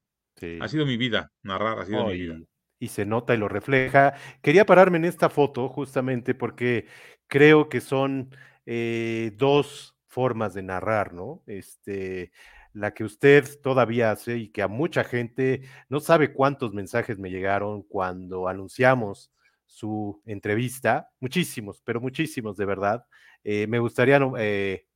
Ha 0.60 0.68
sido 0.68 0.84
mi 0.84 0.98
vida, 0.98 1.32
narrar 1.42 1.78
ha 1.78 1.86
sido 1.86 2.06
mi 2.06 2.18
vida. 2.18 2.38
y 2.78 2.88
se 2.88 3.06
nota 3.06 3.34
y 3.34 3.38
lo 3.38 3.48
refleja. 3.48 4.14
Quería 4.42 4.66
pararme 4.66 4.98
en 4.98 5.06
esta 5.06 5.30
foto 5.30 5.68
justamente 5.68 6.34
porque 6.34 6.86
creo 7.26 7.70
que 7.70 7.80
son 7.80 8.34
eh, 8.66 9.32
dos 9.36 9.95
formas 10.16 10.54
de 10.54 10.62
narrar, 10.62 11.12
¿no? 11.12 11.42
Este, 11.46 12.32
la 12.72 12.94
que 12.94 13.04
usted 13.04 13.44
todavía 13.60 14.12
hace 14.12 14.38
y 14.38 14.48
que 14.48 14.62
a 14.62 14.66
mucha 14.66 15.04
gente 15.04 15.60
no 15.90 16.00
sabe 16.00 16.32
cuántos 16.32 16.72
mensajes 16.72 17.18
me 17.18 17.28
llegaron 17.28 17.82
cuando 17.82 18.48
anunciamos 18.48 19.30
su 19.66 20.22
entrevista, 20.24 21.10
muchísimos, 21.20 21.82
pero 21.84 22.00
muchísimos 22.00 22.56
de 22.56 22.64
verdad. 22.64 23.04
Eh, 23.44 23.66
me 23.66 23.78
gustaría 23.78 24.18
eh, 24.38 24.86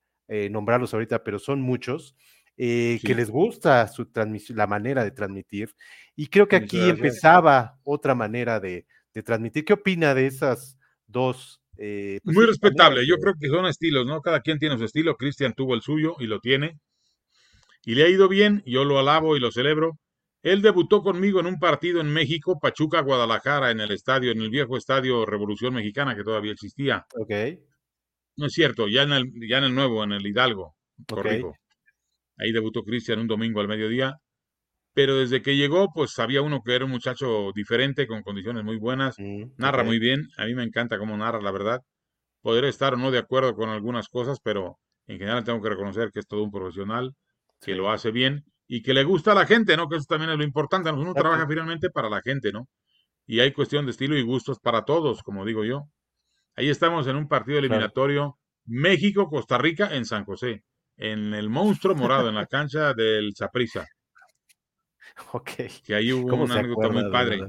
nombrarlos 0.50 0.94
ahorita, 0.94 1.22
pero 1.22 1.38
son 1.38 1.60
muchos. 1.60 2.16
que 2.56 3.14
les 3.14 3.28
gusta 3.28 3.86
su 3.88 4.06
transmisión, 4.06 4.56
la 4.56 4.66
manera 4.66 5.04
de 5.04 5.10
transmitir. 5.10 5.74
Y 6.16 6.28
creo 6.28 6.48
que 6.48 6.56
aquí 6.56 6.80
empezaba 6.80 7.78
otra 7.84 8.14
manera 8.14 8.58
de, 8.58 8.86
de, 9.12 9.22
transmitir. 9.22 9.66
¿Qué 9.66 9.74
opina 9.74 10.14
de 10.14 10.26
esas 10.26 10.78
dos 11.06 11.59
eh, 11.82 12.20
pues 12.22 12.36
Muy 12.36 12.44
respetable, 12.44 13.06
yo 13.06 13.16
creo 13.16 13.32
que 13.40 13.48
son 13.48 13.64
estilos, 13.64 14.04
¿no? 14.04 14.20
Cada 14.20 14.40
quien 14.40 14.58
tiene 14.58 14.76
su 14.76 14.84
estilo, 14.84 15.16
Cristian 15.16 15.54
tuvo 15.54 15.74
el 15.74 15.80
suyo 15.80 16.14
y 16.18 16.26
lo 16.26 16.38
tiene, 16.38 16.78
y 17.86 17.94
le 17.94 18.04
ha 18.04 18.08
ido 18.08 18.28
bien, 18.28 18.62
yo 18.66 18.84
lo 18.84 18.98
alabo 18.98 19.34
y 19.34 19.40
lo 19.40 19.50
celebro. 19.50 19.98
Él 20.42 20.60
debutó 20.60 21.02
conmigo 21.02 21.40
en 21.40 21.46
un 21.46 21.58
partido 21.58 22.02
en 22.02 22.12
México, 22.12 22.58
Pachuca, 22.60 23.00
Guadalajara, 23.00 23.70
en 23.70 23.80
el 23.80 23.92
estadio, 23.92 24.30
en 24.30 24.42
el 24.42 24.50
viejo 24.50 24.76
estadio 24.76 25.24
Revolución 25.24 25.72
Mexicana 25.72 26.14
que 26.14 26.22
todavía 26.22 26.52
existía. 26.52 27.06
Ok. 27.18 27.30
No 28.36 28.46
es 28.46 28.52
cierto, 28.52 28.86
ya 28.86 29.04
en 29.04 29.12
el, 29.12 29.24
ya 29.48 29.58
en 29.58 29.64
el 29.64 29.74
nuevo, 29.74 30.04
en 30.04 30.12
el 30.12 30.26
Hidalgo, 30.26 30.76
corrijo. 31.08 31.54
Ahí 32.36 32.52
debutó 32.52 32.82
Cristian 32.82 33.20
un 33.20 33.26
domingo 33.26 33.60
al 33.60 33.68
mediodía 33.68 34.18
pero 34.92 35.16
desde 35.16 35.42
que 35.42 35.56
llegó, 35.56 35.92
pues 35.94 36.12
sabía 36.12 36.42
uno 36.42 36.62
que 36.64 36.74
era 36.74 36.84
un 36.84 36.90
muchacho 36.90 37.52
diferente, 37.54 38.06
con 38.06 38.22
condiciones 38.22 38.64
muy 38.64 38.76
buenas, 38.76 39.16
mm, 39.18 39.52
narra 39.56 39.84
muy 39.84 39.98
bien, 39.98 40.28
a 40.36 40.46
mí 40.46 40.54
me 40.54 40.64
encanta 40.64 40.98
cómo 40.98 41.16
narra, 41.16 41.40
la 41.40 41.50
verdad. 41.52 41.80
Podré 42.42 42.68
estar 42.68 42.94
o 42.94 42.96
no 42.96 43.10
de 43.10 43.18
acuerdo 43.18 43.54
con 43.54 43.68
algunas 43.70 44.08
cosas, 44.08 44.38
pero 44.42 44.78
en 45.06 45.18
general 45.18 45.44
tengo 45.44 45.60
que 45.62 45.68
reconocer 45.70 46.10
que 46.12 46.20
es 46.20 46.26
todo 46.26 46.42
un 46.42 46.50
profesional, 46.50 47.14
que 47.60 47.74
lo 47.74 47.90
hace 47.90 48.10
bien 48.10 48.44
y 48.66 48.82
que 48.82 48.94
le 48.94 49.04
gusta 49.04 49.32
a 49.32 49.34
la 49.34 49.46
gente, 49.46 49.76
¿no? 49.76 49.88
Que 49.88 49.96
eso 49.96 50.06
también 50.08 50.30
es 50.30 50.38
lo 50.38 50.44
importante. 50.44 50.90
Uno 50.90 51.14
trabaja 51.14 51.46
finalmente 51.46 51.90
para 51.90 52.08
la 52.08 52.22
gente, 52.22 52.52
¿no? 52.52 52.68
Y 53.26 53.40
hay 53.40 53.52
cuestión 53.52 53.84
de 53.84 53.92
estilo 53.92 54.16
y 54.16 54.22
gustos 54.22 54.58
para 54.60 54.84
todos, 54.84 55.22
como 55.22 55.44
digo 55.44 55.64
yo. 55.64 55.84
Ahí 56.56 56.68
estamos 56.68 57.06
en 57.06 57.16
un 57.16 57.28
partido 57.28 57.58
eliminatorio 57.58 58.38
México-Costa 58.66 59.58
Rica 59.58 59.94
en 59.94 60.04
San 60.04 60.24
José, 60.24 60.62
en 60.96 61.34
el 61.34 61.48
monstruo 61.48 61.94
morado, 61.94 62.28
en 62.28 62.34
la 62.34 62.46
cancha 62.46 62.94
del 62.94 63.32
Saprissa. 63.34 63.86
Ok. 65.32 65.50
Que 65.84 65.94
ahí 65.94 66.12
hubo 66.12 66.34
una 66.34 66.54
anécdota 66.54 66.88
muy 66.88 67.10
padre. 67.10 67.40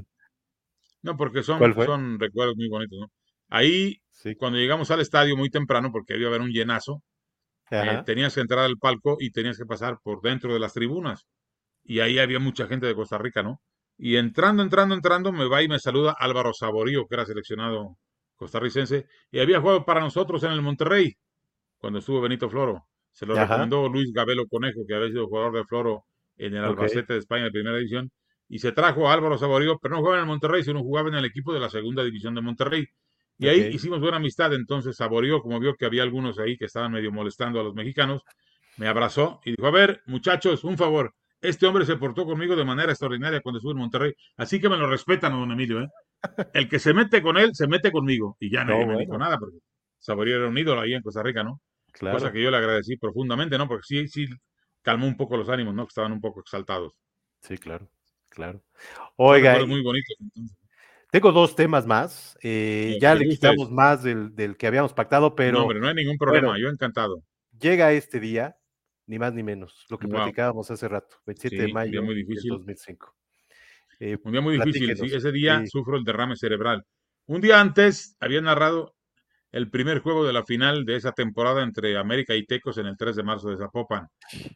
No, 1.02 1.16
porque 1.16 1.42
son, 1.42 1.58
son 1.58 2.18
recuerdos 2.18 2.56
muy 2.56 2.68
bonitos, 2.68 2.98
¿no? 2.98 3.10
Ahí, 3.48 4.00
cuando 4.38 4.58
llegamos 4.58 4.90
al 4.90 5.00
estadio 5.00 5.36
muy 5.36 5.50
temprano, 5.50 5.90
porque 5.92 6.14
había 6.14 6.28
haber 6.28 6.40
un 6.40 6.50
llenazo, 6.50 7.02
eh, 7.70 8.02
tenías 8.06 8.34
que 8.34 8.40
entrar 8.40 8.64
al 8.64 8.78
palco 8.78 9.16
y 9.20 9.30
tenías 9.30 9.58
que 9.58 9.66
pasar 9.66 9.98
por 10.02 10.22
dentro 10.22 10.54
de 10.54 10.60
las 10.60 10.72
tribunas. 10.72 11.26
Y 11.84 12.00
ahí 12.00 12.18
había 12.18 12.38
mucha 12.38 12.66
gente 12.66 12.86
de 12.86 12.94
Costa 12.94 13.18
Rica, 13.18 13.42
¿no? 13.42 13.60
Y 13.98 14.16
entrando, 14.16 14.62
entrando, 14.62 14.94
entrando, 14.94 15.32
me 15.32 15.48
va 15.48 15.62
y 15.62 15.68
me 15.68 15.78
saluda 15.78 16.16
Álvaro 16.18 16.52
Saborío, 16.54 17.06
que 17.06 17.14
era 17.14 17.26
seleccionado 17.26 17.98
costarricense, 18.36 19.06
y 19.30 19.40
había 19.40 19.60
jugado 19.60 19.84
para 19.84 20.00
nosotros 20.00 20.42
en 20.44 20.52
el 20.52 20.62
Monterrey, 20.62 21.16
cuando 21.78 21.98
estuvo 21.98 22.20
Benito 22.20 22.48
Floro. 22.48 22.86
Se 23.12 23.26
lo 23.26 23.34
recomendó 23.34 23.88
Luis 23.88 24.12
Gabelo 24.12 24.46
Conejo, 24.48 24.80
que 24.86 24.94
había 24.94 25.08
sido 25.08 25.28
jugador 25.28 25.52
de 25.52 25.64
Floro 25.64 26.04
en 26.36 26.54
el 26.54 26.64
Albacete 26.64 27.12
de 27.12 27.18
España 27.18 27.44
de 27.44 27.50
primera 27.50 27.76
división, 27.76 28.10
y 28.48 28.58
se 28.58 28.72
trajo 28.72 29.08
a 29.08 29.14
Álvaro 29.14 29.38
Saborío, 29.38 29.78
pero 29.80 29.94
no 29.94 30.00
jugaba 30.00 30.18
en 30.18 30.22
el 30.22 30.26
Monterrey, 30.26 30.62
sino 30.62 30.80
jugaba 30.80 31.08
en 31.08 31.14
el 31.14 31.24
equipo 31.24 31.54
de 31.54 31.60
la 31.60 31.70
segunda 31.70 32.04
división 32.04 32.34
de 32.34 32.42
Monterrey. 32.42 32.86
Y 33.38 33.48
ahí 33.48 33.70
hicimos 33.72 34.00
buena 34.00 34.18
amistad, 34.18 34.52
entonces 34.52 34.96
Saborío, 34.96 35.40
como 35.40 35.58
vio 35.58 35.74
que 35.74 35.86
había 35.86 36.02
algunos 36.02 36.38
ahí 36.38 36.56
que 36.56 36.66
estaban 36.66 36.92
medio 36.92 37.10
molestando 37.10 37.60
a 37.60 37.62
los 37.64 37.74
mexicanos, 37.74 38.22
me 38.76 38.86
abrazó 38.86 39.40
y 39.44 39.52
dijo, 39.52 39.66
a 39.66 39.70
ver, 39.70 40.02
muchachos, 40.06 40.64
un 40.64 40.76
favor, 40.76 41.14
este 41.40 41.66
hombre 41.66 41.84
se 41.84 41.96
portó 41.96 42.24
conmigo 42.24 42.54
de 42.54 42.64
manera 42.64 42.92
extraordinaria 42.92 43.40
cuando 43.40 43.58
estuve 43.58 43.72
en 43.72 43.78
Monterrey, 43.78 44.12
así 44.36 44.60
que 44.60 44.68
me 44.68 44.76
lo 44.76 44.88
respetan, 44.88 45.32
don 45.32 45.50
Emilio, 45.50 45.80
¿eh? 45.82 45.88
El 46.54 46.68
que 46.68 46.78
se 46.78 46.94
mete 46.94 47.20
con 47.20 47.36
él, 47.36 47.50
se 47.52 47.66
mete 47.66 47.90
conmigo. 47.90 48.36
Y 48.38 48.50
ya 48.50 48.64
nadie 48.64 48.86
me 48.86 48.96
dijo 48.96 49.18
nada, 49.18 49.38
porque 49.38 49.58
Saborío 49.98 50.36
era 50.36 50.48
un 50.48 50.56
ídolo 50.56 50.80
ahí 50.80 50.94
en 50.94 51.02
Costa 51.02 51.22
Rica, 51.22 51.42
¿no? 51.42 51.60
Cosa 52.00 52.32
que 52.32 52.42
yo 52.42 52.50
le 52.50 52.56
agradecí 52.56 52.96
profundamente, 52.96 53.58
¿no? 53.58 53.66
Porque 53.66 53.82
sí, 53.84 54.08
sí, 54.08 54.26
calmó 54.82 55.06
un 55.06 55.16
poco 55.16 55.36
los 55.36 55.48
ánimos, 55.48 55.74
¿no? 55.74 55.84
Que 55.84 55.90
estaban 55.90 56.12
un 56.12 56.20
poco 56.20 56.40
exaltados. 56.40 56.94
Sí, 57.40 57.56
claro, 57.58 57.88
claro. 58.28 58.62
Oiga. 59.16 59.64
muy 59.66 59.82
bonito. 59.82 60.14
Tengo 61.10 61.32
dos 61.32 61.54
temas 61.54 61.86
más. 61.86 62.38
Eh, 62.42 62.98
ya 63.00 63.14
le 63.14 63.28
quitamos 63.28 63.70
más 63.70 64.02
del, 64.02 64.56
que 64.56 64.66
habíamos 64.66 64.92
pactado, 64.92 65.34
pero. 65.34 65.58
No, 65.58 65.62
hombre, 65.64 65.80
no 65.80 65.88
hay 65.88 65.94
ningún 65.94 66.16
problema. 66.16 66.58
yo 66.58 66.68
encantado. 66.68 67.22
Llega 67.60 67.92
este 67.92 68.18
día, 68.18 68.56
ni 69.06 69.18
más 69.18 69.32
ni 69.34 69.42
menos, 69.42 69.86
lo 69.90 69.98
que 69.98 70.08
platicábamos 70.08 70.70
hace 70.70 70.88
rato, 70.88 71.16
27 71.26 71.66
de 71.66 71.72
mayo 71.72 72.02
muy 72.02 72.14
difícil. 72.14 72.50
2005. 72.50 73.14
Eh, 74.00 74.16
un 74.24 74.32
día 74.32 74.40
muy 74.40 74.58
difícil. 74.58 74.96
Sí, 74.96 75.14
ese 75.14 75.30
día 75.30 75.62
sufro 75.66 75.96
el 75.96 76.04
derrame 76.04 76.34
cerebral. 76.34 76.84
Un 77.26 77.40
día 77.40 77.60
antes 77.60 78.16
había 78.18 78.40
narrado 78.40 78.96
el 79.52 79.70
primer 79.70 80.00
juego 80.00 80.24
de 80.24 80.32
la 80.32 80.44
final 80.44 80.84
de 80.86 80.96
esa 80.96 81.12
temporada 81.12 81.62
entre 81.62 81.98
América 81.98 82.34
y 82.34 82.46
Tecos 82.46 82.78
en 82.78 82.86
el 82.86 82.96
3 82.96 83.16
de 83.16 83.22
marzo 83.22 83.50
de 83.50 83.58
Zapopan. 83.58 84.08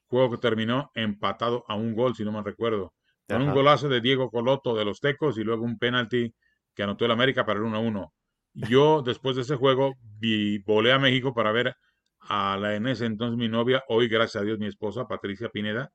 Juego 0.06 0.30
que 0.30 0.38
terminó 0.38 0.90
empatado 0.94 1.64
a 1.68 1.74
un 1.74 1.94
gol, 1.94 2.16
si 2.16 2.24
no 2.24 2.32
me 2.32 2.42
recuerdo. 2.42 2.94
Con 3.28 3.42
un 3.42 3.52
golazo 3.52 3.88
de 3.88 4.00
Diego 4.00 4.30
Coloto 4.30 4.74
de 4.74 4.84
los 4.84 5.00
Tecos 5.00 5.36
y 5.36 5.44
luego 5.44 5.64
un 5.64 5.78
penalti 5.78 6.32
que 6.74 6.82
anotó 6.82 7.04
el 7.04 7.10
América 7.10 7.44
para 7.44 7.60
el 7.60 7.66
1-1. 7.66 8.10
Yo, 8.54 9.02
después 9.02 9.36
de 9.36 9.42
ese 9.42 9.56
juego, 9.56 9.94
vi, 10.18 10.58
volé 10.60 10.92
a 10.92 10.98
México 10.98 11.34
para 11.34 11.52
ver 11.52 11.74
a 12.20 12.56
la 12.56 12.74
en 12.74 12.86
ese 12.86 13.04
entonces 13.04 13.36
mi 13.36 13.48
novia, 13.48 13.84
hoy 13.88 14.08
gracias 14.08 14.42
a 14.42 14.44
Dios 14.44 14.58
mi 14.58 14.66
esposa, 14.66 15.06
Patricia 15.06 15.48
Pineda, 15.50 15.92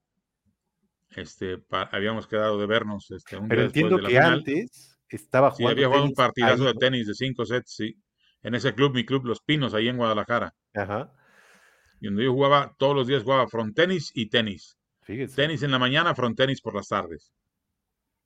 este, 1.15 1.57
habíamos 1.69 2.27
quedado 2.27 2.59
de 2.59 2.67
vernos 2.67 3.09
este, 3.11 3.35
un 3.37 3.47
Pero 3.47 3.63
entiendo 3.63 3.97
que 3.97 4.17
antes 4.17 4.97
estaba 5.09 5.51
jugando. 5.51 5.69
Sí, 5.69 5.73
había 5.73 5.87
jugado 5.87 6.05
un 6.05 6.13
partidazo 6.13 6.65
de 6.65 6.73
tenis 6.75 7.07
de 7.07 7.13
cinco 7.15 7.45
sets, 7.45 7.73
sí. 7.75 7.95
En 8.43 8.55
ese 8.55 8.73
club, 8.73 8.93
mi 8.93 9.05
club 9.05 9.25
Los 9.25 9.41
Pinos, 9.41 9.73
ahí 9.73 9.87
en 9.87 9.97
Guadalajara. 9.97 10.53
Ajá. 10.73 11.11
Y 11.99 12.07
donde 12.07 12.23
yo 12.23 12.33
jugaba, 12.33 12.75
todos 12.77 12.95
los 12.95 13.07
días 13.07 13.23
jugaba 13.23 13.47
frontenis 13.47 14.11
y 14.15 14.29
tenis. 14.29 14.77
Fíjese. 15.01 15.35
Tenis 15.35 15.63
en 15.63 15.71
la 15.71 15.79
mañana, 15.79 16.15
frontenis 16.15 16.61
por 16.61 16.75
las 16.75 16.87
tardes. 16.87 17.31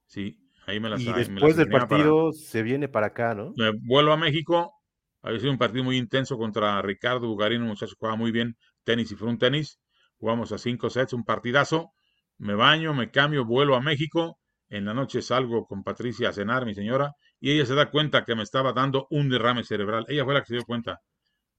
Sí, 0.08 0.38
ahí 0.66 0.80
me 0.80 0.90
las 0.90 1.02
Y 1.02 1.12
después 1.12 1.58
del 1.58 1.68
partido 1.70 2.32
se 2.32 2.64
viene 2.64 2.88
para 2.88 3.08
acá, 3.08 3.34
¿no? 3.34 3.54
Me 3.58 3.72
vuelvo 3.72 4.14
a 4.14 4.18
México. 4.18 4.74
Había 5.22 5.40
sido 5.40 5.52
un 5.52 5.58
partido 5.58 5.84
muy 5.84 5.98
intenso 5.98 6.38
contra 6.38 6.82
Ricardo 6.82 7.28
Bugarino, 7.28 7.64
un 7.64 7.70
muchacho 7.70 7.94
que 7.94 8.00
jugaba 8.00 8.18
muy 8.18 8.32
bien 8.32 8.56
tenis 8.84 9.12
y 9.12 9.16
frontenis. 9.16 9.80
Jugamos 10.18 10.52
a 10.52 10.58
cinco 10.58 10.90
sets, 10.90 11.14
un 11.14 11.26
partidazo. 11.26 11.92
Me 12.38 12.54
baño, 12.54 12.94
me 12.94 13.10
cambio, 13.10 13.44
vuelvo 13.46 13.76
a 13.76 13.82
México 13.82 14.38
en 14.70 14.86
la 14.86 14.94
noche 14.94 15.22
salgo 15.22 15.66
con 15.66 15.84
Patricia 15.84 16.30
a 16.30 16.34
cenar, 16.34 16.66
mi 16.66 16.74
señora, 16.74 17.14
y 17.46 17.52
ella 17.52 17.68
se 17.68 17.76
da 17.76 17.92
cuenta 17.92 18.26
que 18.26 18.34
me 18.34 18.42
estaba 18.42 18.74
dando 18.74 19.06
un 19.12 19.30
derrame 19.30 19.64
cerebral. 19.64 20.04
Ella 20.08 20.26
fue 20.26 20.34
la 20.34 20.42
que 20.42 20.48
se 20.48 20.56
dio 20.56 20.66
cuenta. 20.66 21.00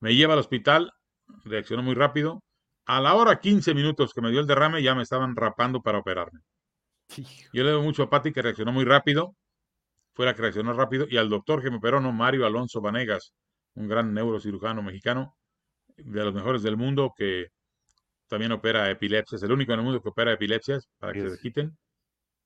Me 0.00 0.16
lleva 0.16 0.32
al 0.32 0.40
hospital, 0.40 0.92
reaccionó 1.44 1.84
muy 1.84 1.94
rápido. 1.94 2.42
A 2.86 3.00
la 3.00 3.14
hora 3.14 3.38
15 3.38 3.72
minutos 3.72 4.12
que 4.12 4.20
me 4.20 4.32
dio 4.32 4.40
el 4.40 4.48
derrame, 4.48 4.82
ya 4.82 4.96
me 4.96 5.04
estaban 5.04 5.36
rapando 5.36 5.82
para 5.82 5.98
operarme. 5.98 6.40
Yo 7.52 7.62
le 7.62 7.70
doy 7.70 7.82
mucho 7.82 8.02
a 8.02 8.10
Pati 8.10 8.32
que 8.32 8.42
reaccionó 8.42 8.72
muy 8.72 8.84
rápido, 8.84 9.36
fue 10.12 10.26
la 10.26 10.34
que 10.34 10.42
reaccionó 10.42 10.72
rápido, 10.72 11.06
y 11.08 11.18
al 11.18 11.28
doctor 11.28 11.62
que 11.62 11.70
me 11.70 11.76
operó, 11.76 12.00
no, 12.00 12.10
Mario 12.10 12.46
Alonso 12.46 12.80
Vanegas, 12.80 13.32
un 13.74 13.86
gran 13.86 14.12
neurocirujano 14.12 14.82
mexicano, 14.82 15.36
de 15.96 16.24
los 16.24 16.34
mejores 16.34 16.64
del 16.64 16.76
mundo, 16.76 17.14
que 17.16 17.46
también 18.26 18.50
opera 18.50 18.90
epilepsias, 18.90 19.40
el 19.44 19.52
único 19.52 19.72
en 19.72 19.78
el 19.78 19.84
mundo 19.84 20.02
que 20.02 20.08
opera 20.08 20.32
epilepsias, 20.32 20.88
para 20.98 21.12
que 21.12 21.30
se 21.30 21.38
quiten. 21.38 21.78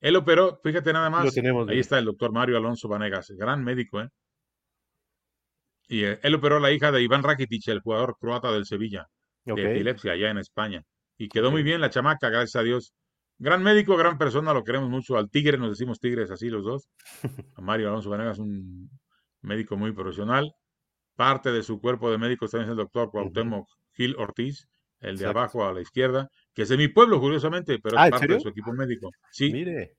Él 0.01 0.17
operó, 0.17 0.59
fíjate 0.63 0.93
nada 0.93 1.11
más. 1.11 1.37
ahí 1.69 1.79
está 1.79 1.99
el 1.99 2.07
doctor 2.07 2.33
Mario 2.33 2.57
Alonso 2.57 2.89
Vanegas, 2.89 3.31
gran 3.31 3.63
médico, 3.63 4.01
¿eh? 4.01 4.09
Y 5.89 6.05
eh, 6.05 6.21
él 6.23 6.35
operó 6.37 6.57
a 6.57 6.61
la 6.61 6.71
hija 6.71 6.93
de 6.93 7.03
Iván 7.03 7.23
Rakitic, 7.23 7.69
el 7.69 7.81
jugador 7.81 8.17
croata 8.19 8.53
del 8.53 8.65
Sevilla, 8.65 9.07
de 9.45 9.73
epilepsia 9.73 10.13
allá 10.13 10.31
en 10.31 10.39
España. 10.39 10.83
Y 11.19 11.29
quedó 11.29 11.51
muy 11.51 11.63
bien 11.63 11.81
la 11.81 11.91
chamaca, 11.91 12.31
gracias 12.31 12.57
a 12.57 12.63
Dios. 12.63 12.95
Gran 13.39 13.63
médico, 13.63 13.97
gran 13.97 14.17
persona, 14.17 14.55
lo 14.55 14.63
queremos 14.63 14.89
mucho. 14.89 15.17
Al 15.17 15.31
Tigre, 15.31 15.59
nos 15.59 15.71
decimos 15.71 15.99
Tigres 15.99 16.31
así 16.31 16.49
los 16.49 16.65
dos. 16.65 16.89
A 17.57 17.61
Mario 17.61 17.89
Alonso 17.89 18.09
Vanegas, 18.09 18.39
un 18.39 18.89
médico 19.43 19.77
muy 19.77 19.93
profesional. 19.93 20.53
Parte 21.17 21.51
de 21.51 21.63
su 21.63 21.81
cuerpo 21.81 22.11
de 22.11 22.19
médicos 22.19 22.53
también 22.53 22.69
es 22.69 22.71
el 22.71 22.77
doctor 22.77 23.11
Cuauhtémoc 23.11 23.67
Gil 23.95 24.15
Ortiz, 24.17 24.69
el 25.01 25.19
de 25.19 25.27
abajo 25.27 25.67
a 25.67 25.73
la 25.73 25.81
izquierda, 25.81 26.31
que 26.61 26.65
es 26.65 26.69
de 26.69 26.77
mi 26.77 26.89
pueblo, 26.89 27.19
curiosamente, 27.19 27.79
pero 27.79 27.97
es 27.97 28.03
ah, 28.03 28.11
parte 28.11 28.35
de 28.35 28.39
su 28.41 28.49
equipo 28.51 28.71
médico. 28.75 29.11
Sí. 29.31 29.51
Mire. 29.51 29.97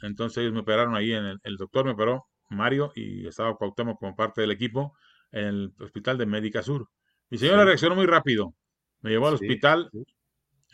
Entonces 0.00 0.38
ellos 0.38 0.52
me 0.52 0.60
operaron 0.60 0.94
ahí, 0.94 1.12
en 1.12 1.40
el, 1.42 1.56
doctor 1.56 1.86
me 1.86 1.90
operó, 1.90 2.26
Mario, 2.50 2.92
y 2.94 3.26
estaba 3.26 3.56
Cuauhtémoc 3.56 3.98
como 3.98 4.14
parte 4.14 4.42
del 4.42 4.52
equipo 4.52 4.96
en 5.32 5.44
el 5.44 5.72
hospital 5.80 6.16
de 6.16 6.26
Médica 6.26 6.62
Sur. 6.62 6.88
Mi 7.30 7.38
señora 7.38 7.64
reaccionó 7.64 7.96
muy 7.96 8.06
rápido. 8.06 8.54
Me 9.00 9.10
llevó 9.10 9.26
al 9.26 9.34
hospital, 9.34 9.90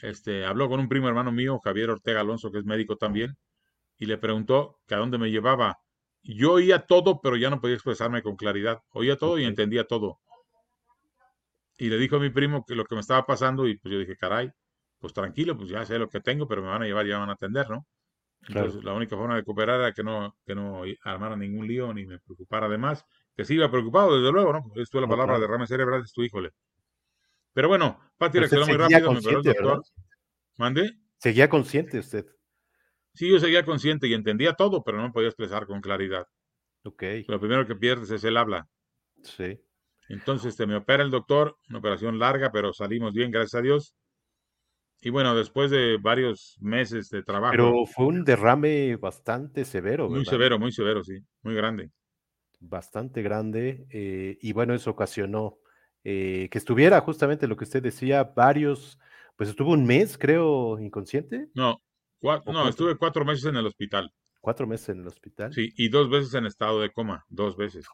este, 0.03 0.45
habló 0.45 0.69
con 0.69 0.79
un 0.79 0.91
primo 0.91 1.09
hermano 1.09 1.33
mío, 1.33 1.59
Javier 1.59 1.89
Ortega 1.89 2.21
Alonso, 2.21 2.53
que 2.53 2.59
es 2.59 2.67
médico 2.67 2.97
también, 2.97 3.39
y 3.97 4.05
le 4.05 4.19
preguntó 4.19 4.79
que 4.87 4.95
a 4.95 4.99
dónde 4.99 5.17
me 5.17 5.31
llevaba. 5.31 5.79
Yo 6.23 6.53
oía 6.53 6.81
todo, 6.81 7.23
pero 7.23 7.39
ya 7.39 7.49
no 7.49 7.63
podía 7.63 7.77
expresarme 7.77 8.23
con 8.23 8.37
claridad. 8.37 8.83
Oía 8.91 9.17
todo 9.17 9.39
y 9.39 9.47
entendía 9.47 9.85
todo. 9.85 10.19
Y 11.79 11.89
le 11.89 11.97
dijo 11.97 12.17
a 12.17 12.21
mi 12.21 12.29
primo 12.29 12.67
que 12.69 12.75
lo 12.75 12.85
que 12.85 12.95
me 12.95 13.01
estaba 13.01 13.25
pasando, 13.25 13.67
y 13.67 13.79
pues 13.79 13.91
yo 13.91 13.99
dije, 13.99 14.19
caray, 14.19 14.53
pues 15.05 15.13
tranquilo, 15.13 15.55
pues 15.55 15.69
ya 15.69 15.85
sé 15.85 15.99
lo 15.99 16.09
que 16.09 16.23
tengo, 16.23 16.49
pero 16.49 16.63
me 16.63 16.69
van 16.69 16.81
a 16.81 16.87
llevar 16.87 17.05
y 17.05 17.11
ya 17.11 17.19
van 17.19 17.29
a 17.29 17.35
atender, 17.35 17.69
¿no? 17.69 17.87
Entonces, 18.49 18.83
la 18.83 18.95
única 18.95 19.15
forma 19.19 19.37
de 19.37 19.45
cooperar 19.45 19.81
era 19.81 19.93
que 19.93 20.03
no, 20.03 20.35
que 20.47 20.55
no 20.55 20.81
armara 21.03 21.37
ningún 21.37 21.67
lío 21.67 21.93
ni 21.93 22.07
me 22.07 22.19
preocupara 22.21 22.71
de 22.71 22.79
más. 22.79 23.05
Que 23.37 23.45
sí 23.45 23.53
iba 23.53 23.71
preocupado, 23.71 24.17
desde 24.17 24.33
luego, 24.33 24.55
¿no? 24.55 24.65
Esto 24.77 24.97
es 24.97 25.03
la 25.03 25.09
palabra 25.09 25.39
de 25.39 25.47
rame 25.47 25.67
cerebral, 25.67 26.01
es 26.03 26.13
tu 26.15 26.23
híjole. 26.23 26.53
Pero 27.53 27.69
bueno, 27.69 28.01
Pati 28.17 28.39
reaccionó 28.39 28.67
muy 28.67 28.79
rápido, 28.79 29.13
me 29.13 29.19
el 29.19 29.43
doctor. 29.43 29.83
¿Mande? 30.57 30.91
Seguía 31.19 31.51
consciente 31.51 31.99
usted. 31.99 32.25
Sí, 33.13 33.31
yo 33.31 33.39
seguía 33.39 33.63
consciente 33.67 34.07
y 34.07 34.15
entendía 34.15 34.55
todo, 34.55 34.83
pero 34.83 35.03
no 35.03 35.13
podía 35.13 35.29
expresar 35.29 35.67
con 35.67 35.83
claridad. 35.83 36.27
Ok. 36.85 37.03
Lo 37.29 37.39
primero 37.39 37.67
que 37.67 37.77
pierdes 37.77 38.11
es 38.11 38.25
el 38.25 38.39
habla. 38.39 38.67
Sí. 39.23 39.61
Entonces, 40.09 40.53
este, 40.53 40.67
me 40.67 40.77
opera 40.77 41.03
el 41.03 41.11
doctor, 41.11 41.59
una 41.69 41.81
operación 41.81 42.19
larga, 42.19 42.51
pero 42.51 42.73
salimos 42.73 43.13
bien, 43.13 43.31
gracias 43.31 43.57
a 43.57 43.61
Dios. 43.61 43.95
Y 45.05 45.11
bueno, 45.11 45.37
después 45.37 45.71
de 45.71 45.99
varios 45.99 46.57
meses 46.61 47.11
de 47.11 47.23
trabajo. 47.23 47.53
Pero 47.53 47.85
fue 47.85 48.07
un 48.07 48.25
derrame 48.25 48.97
bastante 48.97 49.67
severo. 49.67 50.09
Muy 50.09 50.25
severo, 50.25 50.59
muy 50.59 50.73
severo, 50.73 51.05
sí, 51.05 51.19
muy 51.43 51.55
grande. 51.55 51.91
Bastante 52.59 53.21
grande. 53.21 53.87
Eh, 53.91 54.39
y 54.41 54.53
bueno, 54.55 54.73
eso 54.73 54.91
ocasionó 54.91 55.59
eh, 56.05 56.49
que 56.51 56.57
estuviera 56.57 57.03
justamente 57.03 57.47
lo 57.47 57.55
que 57.55 57.65
usted 57.65 57.83
decía, 57.83 58.25
varios, 58.25 58.99
pues 59.37 59.51
estuvo 59.51 59.73
un 59.73 59.85
mes, 59.85 60.17
creo, 60.17 60.79
inconsciente. 60.79 61.49
No, 61.53 61.83
no, 62.23 62.69
estuve 62.71 62.97
cuatro 62.97 63.27
meses 63.27 63.45
en 63.45 63.57
el 63.57 63.67
hospital. 63.67 64.11
Cuatro 64.41 64.67
meses 64.67 64.89
en 64.89 65.01
el 65.01 65.09
hospital. 65.09 65.53
Sí, 65.53 65.71
y 65.77 65.91
dos 65.91 66.09
veces 66.09 66.33
en 66.33 66.47
estado 66.47 66.81
de 66.81 66.91
coma, 66.91 67.27
dos 67.29 67.59
veces. 67.59 67.87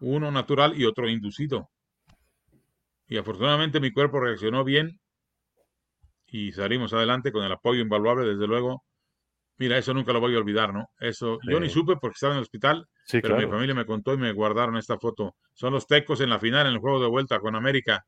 Uno 0.00 0.32
natural 0.32 0.76
y 0.76 0.86
otro 0.86 1.08
inducido. 1.08 1.70
Y 3.06 3.16
afortunadamente 3.16 3.78
mi 3.78 3.92
cuerpo 3.92 4.18
reaccionó 4.18 4.64
bien 4.64 4.98
y 6.32 6.50
salimos 6.50 6.94
adelante 6.94 7.30
con 7.30 7.44
el 7.44 7.52
apoyo 7.52 7.82
invaluable, 7.82 8.26
desde 8.26 8.46
luego. 8.46 8.84
Mira, 9.58 9.76
eso 9.76 9.92
nunca 9.92 10.14
lo 10.14 10.18
voy 10.18 10.34
a 10.34 10.38
olvidar, 10.38 10.72
¿no? 10.72 10.88
Eso, 10.98 11.38
yo 11.46 11.60
ni 11.60 11.68
supe 11.68 11.96
porque 11.96 12.14
estaba 12.14 12.32
en 12.32 12.38
el 12.38 12.42
hospital, 12.42 12.88
pero 13.10 13.36
mi 13.36 13.46
familia 13.46 13.74
me 13.74 13.84
contó 13.84 14.14
y 14.14 14.16
me 14.16 14.32
guardaron 14.32 14.78
esta 14.78 14.98
foto. 14.98 15.36
Son 15.52 15.74
los 15.74 15.86
Tecos 15.86 16.22
en 16.22 16.30
la 16.30 16.38
final, 16.38 16.66
en 16.66 16.72
el 16.72 16.78
juego 16.78 17.00
de 17.00 17.06
vuelta 17.06 17.38
con 17.38 17.54
América. 17.54 18.04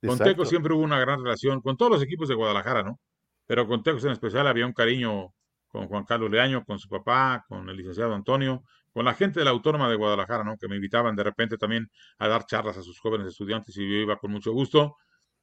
Con 0.00 0.16
Tecos 0.16 0.48
siempre 0.48 0.74
hubo 0.74 0.82
una 0.82 1.00
gran 1.00 1.22
relación, 1.22 1.60
con 1.60 1.76
todos 1.76 1.90
los 1.90 2.02
equipos 2.02 2.28
de 2.28 2.36
Guadalajara, 2.36 2.84
¿no? 2.84 3.00
Pero 3.46 3.66
con 3.66 3.82
Tecos 3.82 4.04
en 4.04 4.12
especial 4.12 4.46
había 4.46 4.64
un 4.64 4.72
cariño 4.72 5.34
con 5.66 5.88
Juan 5.88 6.04
Carlos 6.04 6.30
Leaño, 6.30 6.64
con 6.64 6.78
su 6.78 6.88
papá, 6.88 7.44
con 7.48 7.68
el 7.68 7.76
licenciado 7.76 8.14
Antonio, 8.14 8.62
con 8.92 9.04
la 9.04 9.14
gente 9.14 9.40
de 9.40 9.44
la 9.44 9.50
Autónoma 9.50 9.90
de 9.90 9.96
Guadalajara, 9.96 10.44
¿no? 10.44 10.56
Que 10.56 10.68
me 10.68 10.76
invitaban 10.76 11.16
de 11.16 11.24
repente 11.24 11.58
también 11.58 11.90
a 12.18 12.28
dar 12.28 12.46
charlas 12.46 12.78
a 12.78 12.82
sus 12.82 13.00
jóvenes 13.00 13.26
estudiantes 13.26 13.76
y 13.76 13.90
yo 13.90 13.96
iba 13.96 14.16
con 14.16 14.30
mucho 14.30 14.52
gusto. 14.52 14.96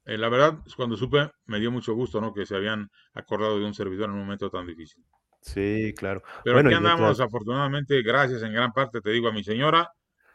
Eh, 0.06 0.18
la 0.18 0.30
verdad, 0.30 0.60
cuando 0.76 0.98
supe, 0.98 1.30
me 1.46 1.60
dio 1.60 1.72
mucho 1.72 1.94
gusto, 1.94 2.20
¿no? 2.20 2.34
Que 2.34 2.46
se 2.46 2.56
habían 2.56 2.90
acordado 3.14 3.58
de 3.58 3.66
un 3.66 3.74
servidor 3.74 4.10
en 4.10 4.16
un 4.16 4.22
momento 4.22 4.50
tan 4.50 4.68
difícil. 4.68 5.04
Sí, 5.42 5.94
claro. 5.96 6.24
Pero 6.44 6.60
aquí 6.60 6.74
andamos, 6.74 7.20
afortunadamente, 7.20 8.02
gracias 8.02 8.44
en 8.44 8.54
gran 8.54 8.72
parte, 8.72 9.02
te 9.02 9.12
digo, 9.12 9.28
a 9.28 9.34
mi 9.34 9.44
señora, 9.44 9.90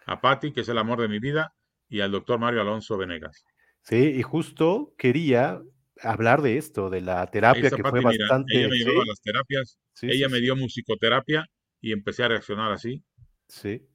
a 0.07 0.21
Patti, 0.21 0.53
que 0.53 0.63
es 0.63 0.69
el 0.69 0.79
amor 0.79 1.01
de 1.01 1.09
mi 1.09 1.19
vida, 1.19 1.55
y 1.89 2.01
al 2.01 2.13
doctor 2.13 2.39
Mario 2.39 2.61
Alonso 2.61 2.97
Venegas. 2.97 3.43
Sí, 3.83 4.15
y 4.17 4.23
justo 4.23 4.95
quería 4.99 5.61
hablar 6.03 6.43
de 6.43 6.59
esto, 6.59 6.91
de 6.91 7.01
la 7.01 7.27
terapia 7.31 7.71
que 7.71 7.83
fue 7.83 8.01
bastante. 8.01 8.55
ella 8.55 8.69
me 8.69 8.77
llevaba 8.77 9.05
las 9.07 9.21
terapias, 9.21 9.79
ella 10.03 10.29
me 10.29 10.41
dio 10.41 10.57
musicoterapia 10.57 11.47
y 11.81 11.93
empecé 11.93 12.25
a 12.25 12.29
reaccionar 12.29 12.73
así. 12.73 13.03
Sí. 13.49 13.87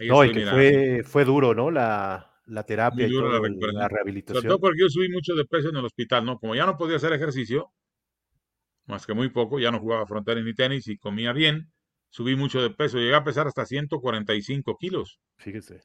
no, 0.00 0.24
y 0.24 0.32
que 0.32 0.46
fue, 0.46 1.02
fue 1.04 1.24
duro, 1.24 1.54
¿no? 1.54 1.70
La, 1.70 2.33
la 2.46 2.62
terapia 2.64 3.06
y 3.06 3.12
la, 3.12 3.88
rehabilitación. 3.88 4.42
Sobre 4.42 4.48
todo 4.48 4.60
porque 4.60 4.80
yo 4.80 4.88
subí 4.88 5.08
mucho 5.08 5.34
de 5.34 5.44
peso 5.44 5.70
en 5.70 5.76
el 5.76 5.84
hospital, 5.84 6.24
¿no? 6.24 6.38
Como 6.38 6.54
ya 6.54 6.66
no 6.66 6.76
podía 6.76 6.96
hacer 6.96 7.12
ejercicio, 7.12 7.72
más 8.86 9.06
que 9.06 9.14
muy 9.14 9.30
poco, 9.30 9.58
ya 9.58 9.70
no 9.70 9.80
jugaba 9.80 10.06
frontal 10.06 10.44
ni 10.44 10.54
tenis 10.54 10.86
y 10.88 10.98
comía 10.98 11.32
bien, 11.32 11.72
subí 12.10 12.36
mucho 12.36 12.60
de 12.60 12.70
peso, 12.70 12.98
llegué 12.98 13.14
a 13.14 13.24
pesar 13.24 13.46
hasta 13.46 13.64
145 13.64 14.76
kilos. 14.78 15.20
Fíjese. 15.38 15.80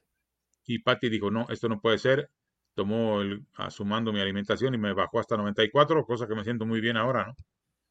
Y 0.66 0.80
Patty 0.80 1.08
dijo, 1.08 1.30
no, 1.30 1.46
esto 1.48 1.68
no 1.68 1.80
puede 1.80 1.98
ser, 1.98 2.28
tomó 2.74 3.22
el, 3.22 3.44
asumando 3.54 4.12
mi 4.12 4.20
alimentación 4.20 4.74
y 4.74 4.78
me 4.78 4.92
bajó 4.92 5.18
hasta 5.18 5.36
94, 5.36 6.04
cosa 6.04 6.26
que 6.26 6.34
me 6.34 6.44
siento 6.44 6.66
muy 6.66 6.80
bien 6.80 6.96
ahora, 6.96 7.26
¿no? 7.26 7.34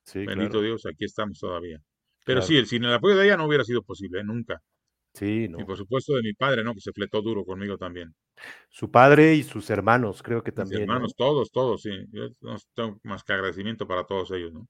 Sí, 0.03 0.25
Bendito 0.25 0.61
Dios, 0.61 0.85
aquí 0.85 1.05
estamos 1.05 1.39
todavía. 1.39 1.81
Pero 2.25 2.41
sí, 2.41 2.63
sin 2.65 2.83
el 2.83 2.93
apoyo 2.93 3.15
de 3.15 3.25
ella 3.25 3.37
no 3.37 3.45
hubiera 3.45 3.63
sido 3.63 3.81
posible, 3.81 4.21
¿eh? 4.21 4.23
nunca. 4.23 4.61
Sí, 5.19 5.49
no. 5.49 5.59
Y 5.59 5.65
por 5.65 5.75
supuesto 5.75 6.15
de 6.15 6.21
mi 6.21 6.33
padre, 6.33 6.63
¿no? 6.63 6.73
Que 6.73 6.79
se 6.79 6.93
fletó 6.93 7.21
duro 7.21 7.43
conmigo 7.43 7.77
también. 7.77 8.15
Su 8.69 8.89
padre 8.89 9.35
y 9.35 9.43
sus 9.43 9.69
hermanos, 9.69 10.23
creo 10.23 10.41
que 10.41 10.53
también. 10.53 10.83
hermanos, 10.83 11.13
todos, 11.13 11.51
todos, 11.51 11.81
sí. 11.81 11.91
Yo 12.13 12.29
no 12.39 12.55
tengo 12.73 12.97
más 13.03 13.25
que 13.25 13.33
agradecimiento 13.33 13.85
para 13.85 14.05
todos 14.05 14.31
ellos, 14.31 14.53
¿no? 14.53 14.65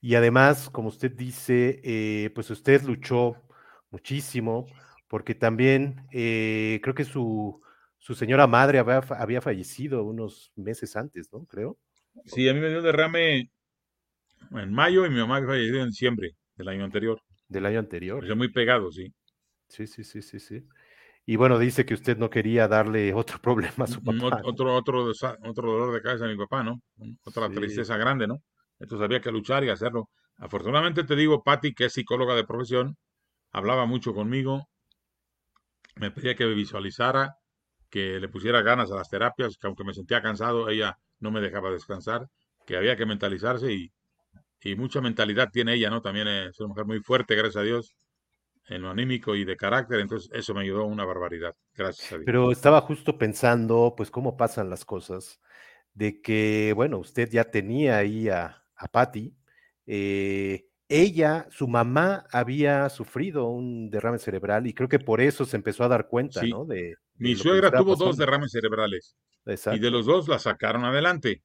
Y 0.00 0.16
además, 0.16 0.70
como 0.70 0.88
usted 0.88 1.12
dice, 1.12 1.80
eh, 1.84 2.30
pues 2.34 2.50
usted 2.50 2.82
luchó 2.82 3.36
muchísimo, 3.90 4.66
porque 5.06 5.36
también 5.36 6.04
eh, 6.10 6.80
creo 6.82 6.96
que 6.96 7.04
su, 7.04 7.62
su 7.98 8.16
señora 8.16 8.48
madre 8.48 8.80
había, 8.80 8.98
había, 8.98 9.40
fallecido 9.40 10.02
unos 10.02 10.50
meses 10.56 10.96
antes, 10.96 11.32
¿no? 11.32 11.44
Creo. 11.44 11.78
Sí, 12.24 12.48
a 12.48 12.54
mí 12.54 12.58
me 12.58 12.70
dio 12.70 12.78
un 12.78 12.84
derrame 12.84 13.52
en 14.50 14.72
mayo 14.72 15.06
y 15.06 15.10
mi 15.10 15.20
mamá 15.20 15.46
falleció 15.46 15.80
en 15.80 15.90
diciembre 15.90 16.34
del 16.56 16.66
año 16.66 16.82
anterior. 16.82 17.22
Del 17.46 17.66
año 17.66 17.78
anterior. 17.78 18.24
Yo 18.26 18.34
muy 18.34 18.50
pegado, 18.50 18.90
sí. 18.90 19.14
Sí, 19.68 19.86
sí, 19.86 20.04
sí, 20.04 20.22
sí, 20.22 20.38
sí. 20.38 20.64
Y 21.28 21.34
bueno, 21.34 21.58
dice 21.58 21.84
que 21.84 21.94
usted 21.94 22.16
no 22.16 22.30
quería 22.30 22.68
darle 22.68 23.12
otro 23.14 23.38
problema 23.40 23.84
a 23.84 23.86
su 23.86 24.02
papá. 24.02 24.40
Otro, 24.44 24.74
otro, 24.74 25.04
otro 25.06 25.72
dolor 25.72 25.92
de 25.92 26.02
cabeza 26.02 26.24
a 26.24 26.28
mi 26.28 26.36
papá, 26.36 26.62
¿no? 26.62 26.80
Otra 27.24 27.48
tristeza 27.48 27.96
grande, 27.96 28.26
¿no? 28.26 28.42
Entonces 28.78 29.04
había 29.04 29.20
que 29.20 29.32
luchar 29.32 29.64
y 29.64 29.70
hacerlo. 29.70 30.08
Afortunadamente 30.38 31.04
te 31.04 31.16
digo, 31.16 31.42
Patti, 31.42 31.74
que 31.74 31.86
es 31.86 31.94
psicóloga 31.94 32.34
de 32.34 32.44
profesión, 32.44 32.96
hablaba 33.52 33.86
mucho 33.86 34.14
conmigo, 34.14 34.68
me 35.96 36.10
pedía 36.10 36.34
que 36.34 36.44
me 36.44 36.54
visualizara, 36.54 37.36
que 37.88 38.20
le 38.20 38.28
pusiera 38.28 38.60
ganas 38.60 38.92
a 38.92 38.96
las 38.96 39.08
terapias, 39.08 39.56
que 39.56 39.66
aunque 39.66 39.84
me 39.84 39.94
sentía 39.94 40.20
cansado, 40.20 40.68
ella 40.68 40.98
no 41.20 41.30
me 41.30 41.40
dejaba 41.40 41.70
descansar, 41.70 42.28
que 42.66 42.76
había 42.76 42.96
que 42.96 43.06
mentalizarse 43.06 43.72
y, 43.72 43.92
y 44.60 44.76
mucha 44.76 45.00
mentalidad 45.00 45.48
tiene 45.50 45.74
ella, 45.74 45.88
¿no? 45.88 46.02
También 46.02 46.28
es 46.28 46.60
una 46.60 46.68
mujer 46.68 46.84
muy 46.84 47.00
fuerte, 47.00 47.34
gracias 47.34 47.56
a 47.56 47.62
Dios, 47.62 47.96
en 48.68 48.82
lo 48.82 48.90
anímico 48.90 49.34
y 49.34 49.44
de 49.44 49.56
carácter, 49.56 50.00
entonces 50.00 50.30
eso 50.32 50.54
me 50.54 50.62
ayudó 50.62 50.84
una 50.86 51.04
barbaridad, 51.04 51.54
gracias 51.74 52.12
a 52.12 52.16
Dios. 52.16 52.26
Pero 52.26 52.50
estaba 52.50 52.80
justo 52.80 53.16
pensando, 53.16 53.94
pues, 53.96 54.10
cómo 54.10 54.36
pasan 54.36 54.70
las 54.70 54.84
cosas, 54.84 55.40
de 55.94 56.20
que, 56.20 56.72
bueno, 56.74 56.98
usted 56.98 57.30
ya 57.30 57.44
tenía 57.44 57.98
ahí 57.98 58.28
a, 58.28 58.64
a 58.76 58.88
Patty, 58.88 59.34
eh, 59.86 60.66
ella, 60.88 61.46
su 61.50 61.66
mamá 61.66 62.26
había 62.30 62.88
sufrido 62.90 63.46
un 63.46 63.90
derrame 63.90 64.18
cerebral 64.18 64.66
y 64.66 64.74
creo 64.74 64.88
que 64.88 64.98
por 65.00 65.20
eso 65.20 65.44
se 65.44 65.56
empezó 65.56 65.84
a 65.84 65.88
dar 65.88 66.08
cuenta, 66.08 66.40
Sí. 66.40 66.50
¿no? 66.50 66.64
De, 66.64 66.76
de 66.76 66.96
Mi 67.14 67.34
suegra 67.34 67.70
tuvo 67.72 67.96
dos 67.96 68.16
derrames 68.16 68.52
cerebrales 68.52 69.16
y 69.46 69.50
Exacto. 69.50 69.80
de 69.80 69.90
los 69.90 70.06
dos 70.06 70.28
la 70.28 70.38
sacaron 70.38 70.84
adelante. 70.84 71.42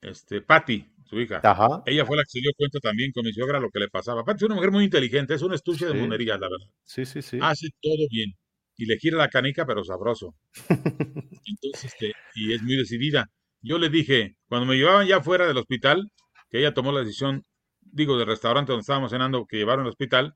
Este, 0.00 0.40
Patty, 0.42 0.88
su 1.08 1.20
hija. 1.20 1.40
Ajá. 1.42 1.82
Ella 1.86 2.04
fue 2.04 2.16
la 2.16 2.22
que 2.22 2.30
se 2.30 2.40
dio 2.40 2.50
cuenta 2.56 2.78
también 2.80 3.12
con 3.12 3.24
mi 3.24 3.32
suegra 3.32 3.58
lo 3.60 3.70
que 3.70 3.80
le 3.80 3.88
pasaba. 3.88 4.24
Patty 4.24 4.44
es 4.44 4.46
una 4.46 4.54
mujer 4.56 4.70
muy 4.70 4.84
inteligente, 4.84 5.34
es 5.34 5.42
un 5.42 5.54
estuche 5.54 5.86
de 5.86 5.94
monerías, 5.94 6.38
la 6.38 6.48
verdad. 6.48 6.66
Sí, 6.84 7.04
sí, 7.04 7.22
sí. 7.22 7.38
Hace 7.40 7.68
todo 7.80 8.06
bien. 8.10 8.32
Y 8.76 8.86
le 8.86 8.96
gira 8.98 9.18
la 9.18 9.28
canica, 9.28 9.66
pero 9.66 9.82
sabroso. 9.82 10.34
Entonces, 10.68 11.84
este, 11.84 12.12
y 12.34 12.52
es 12.52 12.62
muy 12.62 12.76
decidida. 12.76 13.26
Yo 13.60 13.78
le 13.78 13.88
dije, 13.88 14.36
cuando 14.48 14.66
me 14.66 14.76
llevaban 14.76 15.06
ya 15.06 15.20
fuera 15.20 15.46
del 15.46 15.56
hospital, 15.56 16.10
que 16.50 16.60
ella 16.60 16.74
tomó 16.74 16.92
la 16.92 17.00
decisión, 17.00 17.42
digo, 17.80 18.16
del 18.16 18.28
restaurante 18.28 18.72
donde 18.72 18.82
estábamos 18.82 19.10
cenando, 19.10 19.46
que 19.46 19.56
llevaron 19.56 19.84
al 19.84 19.90
hospital, 19.90 20.34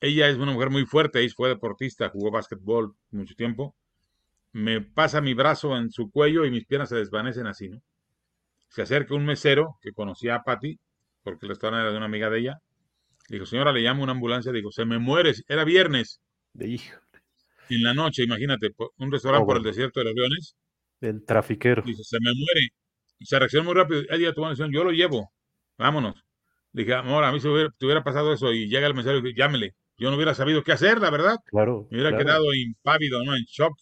ella 0.00 0.28
es 0.28 0.36
una 0.36 0.52
mujer 0.52 0.68
muy 0.70 0.84
fuerte, 0.84 1.26
fue 1.30 1.48
deportista, 1.48 2.10
jugó 2.10 2.30
básquetbol 2.30 2.94
mucho 3.12 3.34
tiempo. 3.34 3.74
Me 4.52 4.80
pasa 4.80 5.20
mi 5.20 5.32
brazo 5.32 5.76
en 5.76 5.90
su 5.90 6.10
cuello 6.10 6.44
y 6.44 6.50
mis 6.50 6.66
piernas 6.66 6.90
se 6.90 6.96
desvanecen 6.96 7.46
así, 7.46 7.70
¿no? 7.70 7.80
Se 8.72 8.80
acerca 8.82 9.14
un 9.14 9.26
mesero 9.26 9.76
que 9.82 9.92
conocía 9.92 10.36
a 10.36 10.42
Patty, 10.44 10.78
porque 11.22 11.44
el 11.44 11.50
restaurante 11.50 11.82
era 11.82 11.90
de 11.90 11.96
una 11.98 12.06
amiga 12.06 12.30
de 12.30 12.38
ella. 12.38 12.58
Le 13.28 13.36
dijo, 13.36 13.44
señora, 13.44 13.70
le 13.70 13.80
llamo 13.80 14.02
una 14.02 14.12
ambulancia. 14.12 14.50
Digo, 14.50 14.72
se 14.72 14.86
me 14.86 14.98
muere. 14.98 15.32
Era 15.46 15.64
viernes, 15.64 16.20
De 16.54 16.68
hijo, 16.68 16.98
en 17.68 17.82
la 17.82 17.92
noche, 17.92 18.22
imagínate, 18.24 18.70
un 18.96 19.12
restaurante 19.12 19.44
Oh, 19.44 19.46
por 19.46 19.56
el 19.58 19.62
desierto 19.62 20.00
de 20.00 20.04
los 20.06 20.14
leones. 20.14 20.56
el 21.02 21.22
trafiquero. 21.24 21.82
Dice, 21.82 22.02
se 22.02 22.16
me 22.20 22.30
muere. 22.34 22.68
Y 23.18 23.26
se 23.26 23.38
reaccionó 23.38 23.64
muy 23.66 23.74
rápido. 23.74 24.02
Ella 24.08 24.32
tomó 24.32 24.46
la 24.46 24.52
decisión, 24.52 24.72
yo 24.72 24.84
lo 24.84 24.90
llevo. 24.90 25.30
Vámonos. 25.78 26.24
Le 26.72 26.82
dije, 26.84 26.94
amor, 26.94 27.24
a 27.24 27.30
mí 27.32 27.40
se 27.40 27.48
hubiera, 27.48 27.68
te 27.78 27.84
hubiera 27.84 28.02
pasado 28.02 28.32
eso. 28.32 28.52
Y 28.52 28.68
llega 28.68 28.86
el 28.86 28.94
mesero 28.94 29.18
y 29.18 29.22
dice, 29.22 29.34
llámele. 29.36 29.74
Yo 29.98 30.08
no 30.10 30.16
hubiera 30.16 30.34
sabido 30.34 30.62
qué 30.62 30.72
hacer, 30.72 30.98
la 30.98 31.10
verdad. 31.10 31.36
Claro. 31.44 31.86
Me 31.90 31.98
hubiera 31.98 32.10
claro. 32.10 32.24
quedado 32.24 32.54
impávido, 32.54 33.22
¿no? 33.22 33.36
En 33.36 33.44
shock. 33.44 33.74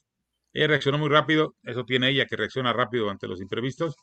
Ella 0.52 0.66
reaccionó 0.66 0.98
muy 0.98 1.08
rápido. 1.08 1.54
Eso 1.62 1.84
tiene 1.84 2.10
ella, 2.10 2.26
que 2.26 2.34
reacciona 2.36 2.72
rápido 2.72 3.08
ante 3.08 3.28
los 3.28 3.40
imprevistos. 3.40 3.94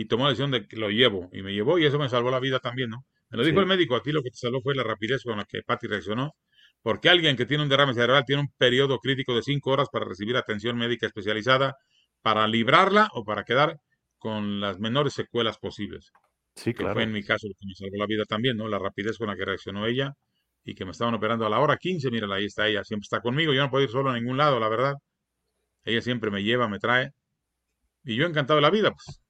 Y 0.00 0.04
tomó 0.04 0.24
la 0.24 0.30
decisión 0.30 0.52
de 0.52 0.68
que 0.68 0.76
lo 0.76 0.90
llevo. 0.90 1.28
Y 1.32 1.42
me 1.42 1.52
llevó 1.52 1.76
y 1.78 1.84
eso 1.84 1.98
me 1.98 2.08
salvó 2.08 2.30
la 2.30 2.38
vida 2.38 2.60
también, 2.60 2.90
¿no? 2.90 3.04
Me 3.30 3.38
lo 3.38 3.42
dijo 3.44 3.56
Sí. 3.56 3.60
el 3.62 3.66
médico. 3.66 3.96
Aquí 3.96 4.12
lo 4.12 4.22
que 4.22 4.30
te 4.30 4.36
salvó 4.36 4.60
fue 4.62 4.74
la 4.76 4.84
rapidez 4.84 5.24
con 5.24 5.36
la 5.38 5.44
que 5.44 5.62
Patty 5.66 5.88
reaccionó. 5.88 6.36
Porque 6.82 7.08
alguien 7.08 7.36
que 7.36 7.46
tiene 7.46 7.64
un 7.64 7.68
derrame 7.68 7.94
cerebral 7.94 8.22
tiene 8.24 8.42
un 8.42 8.48
periodo 8.56 9.00
crítico 9.00 9.34
de 9.34 9.42
cinco 9.42 9.72
horas 9.72 9.88
para 9.90 10.04
recibir 10.04 10.36
atención 10.36 10.76
médica 10.78 11.06
especializada 11.08 11.74
para 12.22 12.46
librarla 12.46 13.08
o 13.12 13.24
para 13.24 13.42
quedar 13.42 13.78
con 14.18 14.60
las 14.60 14.78
menores 14.78 15.14
secuelas 15.14 15.58
posibles. 15.58 16.12
Sí, 16.54 16.70
Que 16.72 16.78
claro. 16.84 16.94
fue 16.94 17.02
en 17.02 17.12
mi 17.12 17.24
caso 17.24 17.48
lo 17.48 17.54
que 17.58 17.66
me 17.66 17.74
salvó 17.74 17.96
la 17.98 18.06
vida 18.06 18.22
también, 18.24 18.56
¿no? 18.56 18.68
La 18.68 18.78
rapidez 18.78 19.18
con 19.18 19.26
la 19.26 19.34
que 19.36 19.44
reaccionó 19.44 19.84
ella 19.86 20.12
y 20.64 20.76
que 20.76 20.84
me 20.84 20.92
estaban 20.92 21.14
operando 21.14 21.44
a 21.44 21.50
la 21.50 21.58
hora 21.58 21.76
15. 21.76 22.08
Mírala, 22.12 22.36
ahí 22.36 22.44
está 22.44 22.68
ella. 22.68 22.84
Siempre 22.84 23.04
está 23.06 23.20
conmigo. 23.20 23.52
Yo 23.52 23.62
no 23.62 23.70
puedo 23.70 23.82
ir 23.82 23.90
solo 23.90 24.10
a 24.10 24.14
ningún 24.14 24.36
lado, 24.36 24.60
la 24.60 24.68
verdad. 24.68 24.94
Ella 25.84 26.00
siempre 26.02 26.30
me 26.30 26.44
lleva, 26.44 26.68
me 26.68 26.78
trae. 26.78 27.10
Y 28.04 28.14
yo 28.16 28.26
encantado 28.26 28.56
de 28.58 28.62
la 28.62 28.70
vida, 28.70 28.90
pues. 28.92 29.20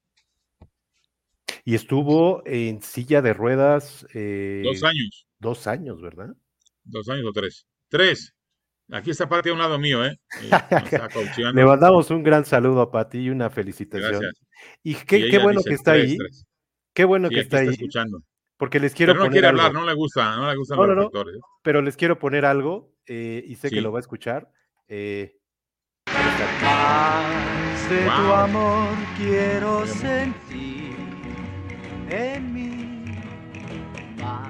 Y 1.68 1.74
estuvo 1.74 2.42
en 2.46 2.80
silla 2.80 3.20
de 3.20 3.34
ruedas 3.34 4.06
eh, 4.14 4.62
Dos 4.64 4.82
años. 4.84 5.26
dos 5.38 5.66
años, 5.66 6.00
¿verdad? 6.00 6.34
Dos 6.82 7.06
años 7.10 7.26
o 7.28 7.32
tres. 7.34 7.66
Tres. 7.90 8.34
Aquí 8.90 9.10
está 9.10 9.28
Pati 9.28 9.50
a 9.50 9.52
un 9.52 9.58
lado 9.58 9.78
mío, 9.78 10.02
¿eh? 10.02 10.18
Coacheando. 11.12 11.52
Le 11.52 11.66
mandamos 11.66 12.10
un 12.10 12.22
gran 12.22 12.46
saludo 12.46 12.80
a 12.80 12.90
Pati 12.90 13.18
y 13.18 13.28
una 13.28 13.50
felicitación. 13.50 14.12
Gracias. 14.12 14.40
Y 14.82 14.94
qué, 14.94 15.18
Y 15.18 15.30
qué 15.30 15.38
bueno 15.40 15.58
dice 15.58 15.68
que 15.68 15.74
está 15.74 15.92
tres, 15.92 16.10
ahí. 16.12 16.16
tres. 16.16 16.44
Qué 16.94 17.04
bueno 17.04 17.28
Sí, 17.28 17.34
que 17.34 17.40
está 17.42 17.58
está 17.58 17.70
ahí. 17.70 17.74
escuchando. 17.74 18.22
Porque 18.56 18.80
les 18.80 18.94
quiero 18.94 19.12
Pero 19.12 19.24
no 19.24 19.26
poner 19.26 19.32
quiere 19.34 19.48
algo. 19.48 19.60
hablar, 19.60 19.82
no 19.82 19.86
le 19.86 19.94
gusta, 19.94 20.36
no 20.36 20.48
le 20.50 20.56
gustan 20.56 20.78
No, 20.78 20.86
los 20.86 20.88
no, 20.88 20.94
no. 20.94 21.00
reflectores. 21.08 21.36
¿eh? 21.36 21.40
Pero 21.62 21.82
les 21.82 21.96
quiero 21.98 22.18
poner 22.18 22.46
algo 22.46 22.94
eh, 23.06 23.44
y 23.46 23.56
sé 23.56 23.68
que 23.68 23.82
lo 23.82 23.92
va 23.92 23.98
a 23.98 24.00
escuchar. 24.00 24.50
eh, 24.88 25.36
Más 26.62 27.90
de 27.90 28.04
tu 28.06 28.32
amor 28.32 28.88
quiero 29.18 29.86
sentir 29.86 30.67
en 32.10 32.52
mí. 32.52 33.04
Más 34.20 34.48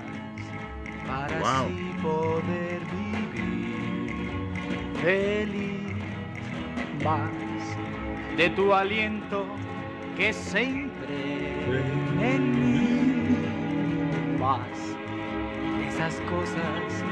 para 1.07 1.39
Wow. 1.39 1.67
así 1.67 1.95
poder 2.03 2.81
vivir 2.93 4.51
feliz. 5.03 5.95
Más 7.05 7.31
de 8.37 8.51
tu 8.51 8.73
aliento 8.75 9.47
que 10.17 10.33
se 10.33 10.63
impregna 10.65 12.25
en 12.35 12.43
mí. 12.73 14.39
Más 14.39 14.61
de 15.79 15.89
esas 15.89 16.15
cosas 16.31 17.05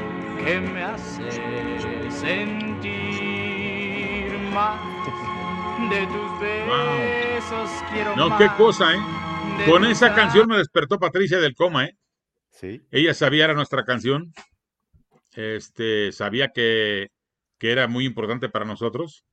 que 0.44 0.60
me 0.60 0.82
hacen 0.82 2.10
sentir 2.10 3.26
más 4.52 4.78
de 5.90 6.06
tus 6.06 6.40
besos 6.40 7.70
quiero 7.92 8.16
No, 8.16 8.28
más 8.30 8.38
qué 8.38 8.48
cosa, 8.56 8.94
¿eh? 8.94 8.98
Con 9.64 9.84
esa 9.84 10.14
canción 10.14 10.48
me 10.48 10.58
despertó 10.58 10.98
Patricia 10.98 11.38
del 11.38 11.54
coma, 11.54 11.86
¿eh? 11.86 11.96
sí, 12.50 12.82
Ella 12.90 13.14
sabía 13.14 13.44
era 13.44 13.54
nuestra 13.54 13.84
canción. 13.84 14.32
Este, 15.34 16.12
sabía 16.12 16.48
que, 16.48 17.08
que 17.58 17.72
era 17.72 17.88
muy 17.88 18.04
importante 18.04 18.48
para 18.48 18.64
nosotros. 18.64 19.24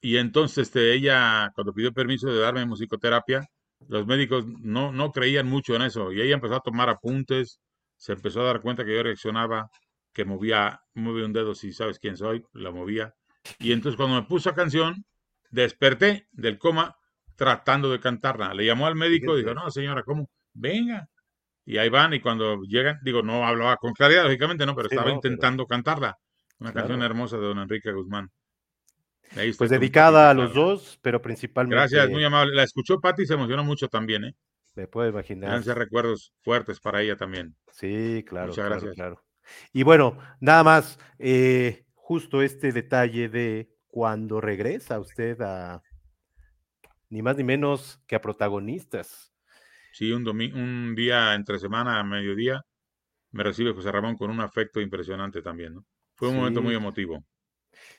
Y 0.00 0.16
entonces 0.18 0.68
este, 0.68 0.92
ella, 0.92 1.50
cuando 1.54 1.72
pidió 1.72 1.92
permiso 1.92 2.28
de 2.28 2.38
darme 2.38 2.66
musicoterapia, 2.66 3.46
los 3.88 4.06
médicos 4.06 4.46
no, 4.46 4.92
no 4.92 5.12
creían 5.12 5.48
mucho 5.48 5.74
en 5.74 5.82
eso. 5.82 6.12
Y 6.12 6.20
ella 6.20 6.34
empezó 6.34 6.56
a 6.56 6.60
tomar 6.60 6.88
apuntes, 6.88 7.60
se 7.96 8.12
empezó 8.12 8.42
a 8.42 8.46
dar 8.46 8.60
cuenta 8.60 8.84
que 8.84 8.94
yo 8.94 9.02
reaccionaba, 9.02 9.70
que 10.12 10.24
movía, 10.24 10.80
movía 10.94 11.24
un 11.24 11.32
dedo 11.32 11.54
si 11.54 11.72
sabes 11.72 11.98
quién 11.98 12.16
soy, 12.16 12.44
la 12.52 12.70
movía. 12.70 13.14
Y 13.58 13.72
entonces 13.72 13.96
cuando 13.96 14.20
me 14.20 14.26
puso 14.26 14.54
canción, 14.54 15.04
desperté 15.50 16.28
del 16.32 16.58
coma 16.58 16.96
tratando 17.38 17.88
de 17.90 18.00
cantarla. 18.00 18.52
Le 18.52 18.66
llamó 18.66 18.88
al 18.88 18.96
médico 18.96 19.34
y 19.38 19.42
dijo, 19.42 19.54
no, 19.54 19.70
señora, 19.70 20.02
¿cómo? 20.02 20.28
Venga. 20.52 21.08
Y 21.64 21.78
ahí 21.78 21.88
van 21.88 22.12
y 22.14 22.20
cuando 22.20 22.62
llegan, 22.64 22.98
digo, 23.02 23.22
no 23.22 23.46
hablaba 23.46 23.76
con 23.76 23.92
claridad, 23.92 24.24
lógicamente, 24.24 24.66
¿no? 24.66 24.74
Pero 24.74 24.88
Sí, 24.88 24.96
estaba 24.96 25.10
no, 25.10 25.20
pero- 25.20 25.28
intentando 25.32 25.64
cantarla. 25.66 26.18
Una 26.58 26.72
Claro. 26.72 26.88
canción 26.88 27.02
hermosa 27.04 27.36
de 27.36 27.42
don 27.46 27.58
Enrique 27.60 27.92
Guzmán. 27.92 28.28
Ahí 29.36 29.52
pues 29.52 29.70
dedicada 29.70 30.30
a 30.30 30.34
los 30.34 30.52
dos, 30.54 30.98
pero 31.02 31.22
principalmente. 31.22 31.76
Gracias, 31.76 32.08
muy 32.10 32.24
amable. 32.24 32.54
La 32.56 32.64
escuchó 32.64 32.98
Patti 32.98 33.22
y 33.22 33.26
se 33.26 33.34
emocionó 33.34 33.62
mucho 33.62 33.86
también, 33.88 34.24
¿eh? 34.24 34.34
Me 34.74 34.88
puedo 34.88 35.08
imaginar. 35.08 35.62
Ser 35.62 35.78
recuerdos 35.78 36.32
fuertes 36.42 36.80
para 36.80 37.02
ella 37.02 37.14
también. 37.16 37.54
Sí, 37.70 38.24
claro, 38.26 38.48
Muchas 38.48 38.64
claro, 38.66 38.70
gracias. 38.80 38.94
claro. 38.94 39.22
Y 39.72 39.82
bueno, 39.82 40.18
nada 40.40 40.64
más, 40.64 40.98
eh, 41.18 41.84
justo 41.94 42.42
este 42.42 42.72
detalle 42.72 43.28
de 43.28 43.68
cuando 43.86 44.40
regresa 44.40 44.98
usted 44.98 45.40
a 45.42 45.82
ni 47.10 47.22
más 47.22 47.36
ni 47.36 47.44
menos 47.44 48.00
que 48.06 48.16
a 48.16 48.20
protagonistas. 48.20 49.32
Sí, 49.92 50.12
un, 50.12 50.26
un 50.28 50.94
día 50.94 51.34
entre 51.34 51.58
semana 51.58 51.98
a 52.00 52.04
mediodía 52.04 52.62
me 53.32 53.44
recibe 53.44 53.74
José 53.74 53.92
Ramón 53.92 54.16
con 54.16 54.30
un 54.30 54.40
afecto 54.40 54.80
impresionante 54.80 55.42
también, 55.42 55.74
¿no? 55.76 55.86
Fue 56.16 56.28
un 56.30 56.36
momento 56.36 56.62
muy 56.62 56.74
emotivo. 56.74 57.24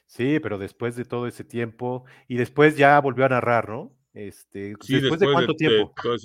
Sí, 0.05 0.39
pero 0.39 0.57
después 0.57 0.95
de 0.95 1.05
todo 1.05 1.27
ese 1.27 1.43
tiempo, 1.43 2.05
y 2.27 2.37
después 2.37 2.77
ya 2.77 2.99
volvió 2.99 3.25
a 3.25 3.29
narrar, 3.29 3.69
¿no? 3.69 3.95
Este, 4.13 4.75
Sí, 4.81 4.99
después, 4.99 5.19
de 5.19 5.27
cuánto 5.31 5.53
de 5.53 5.57
tiempo. 5.57 5.93
todo. 6.01 6.17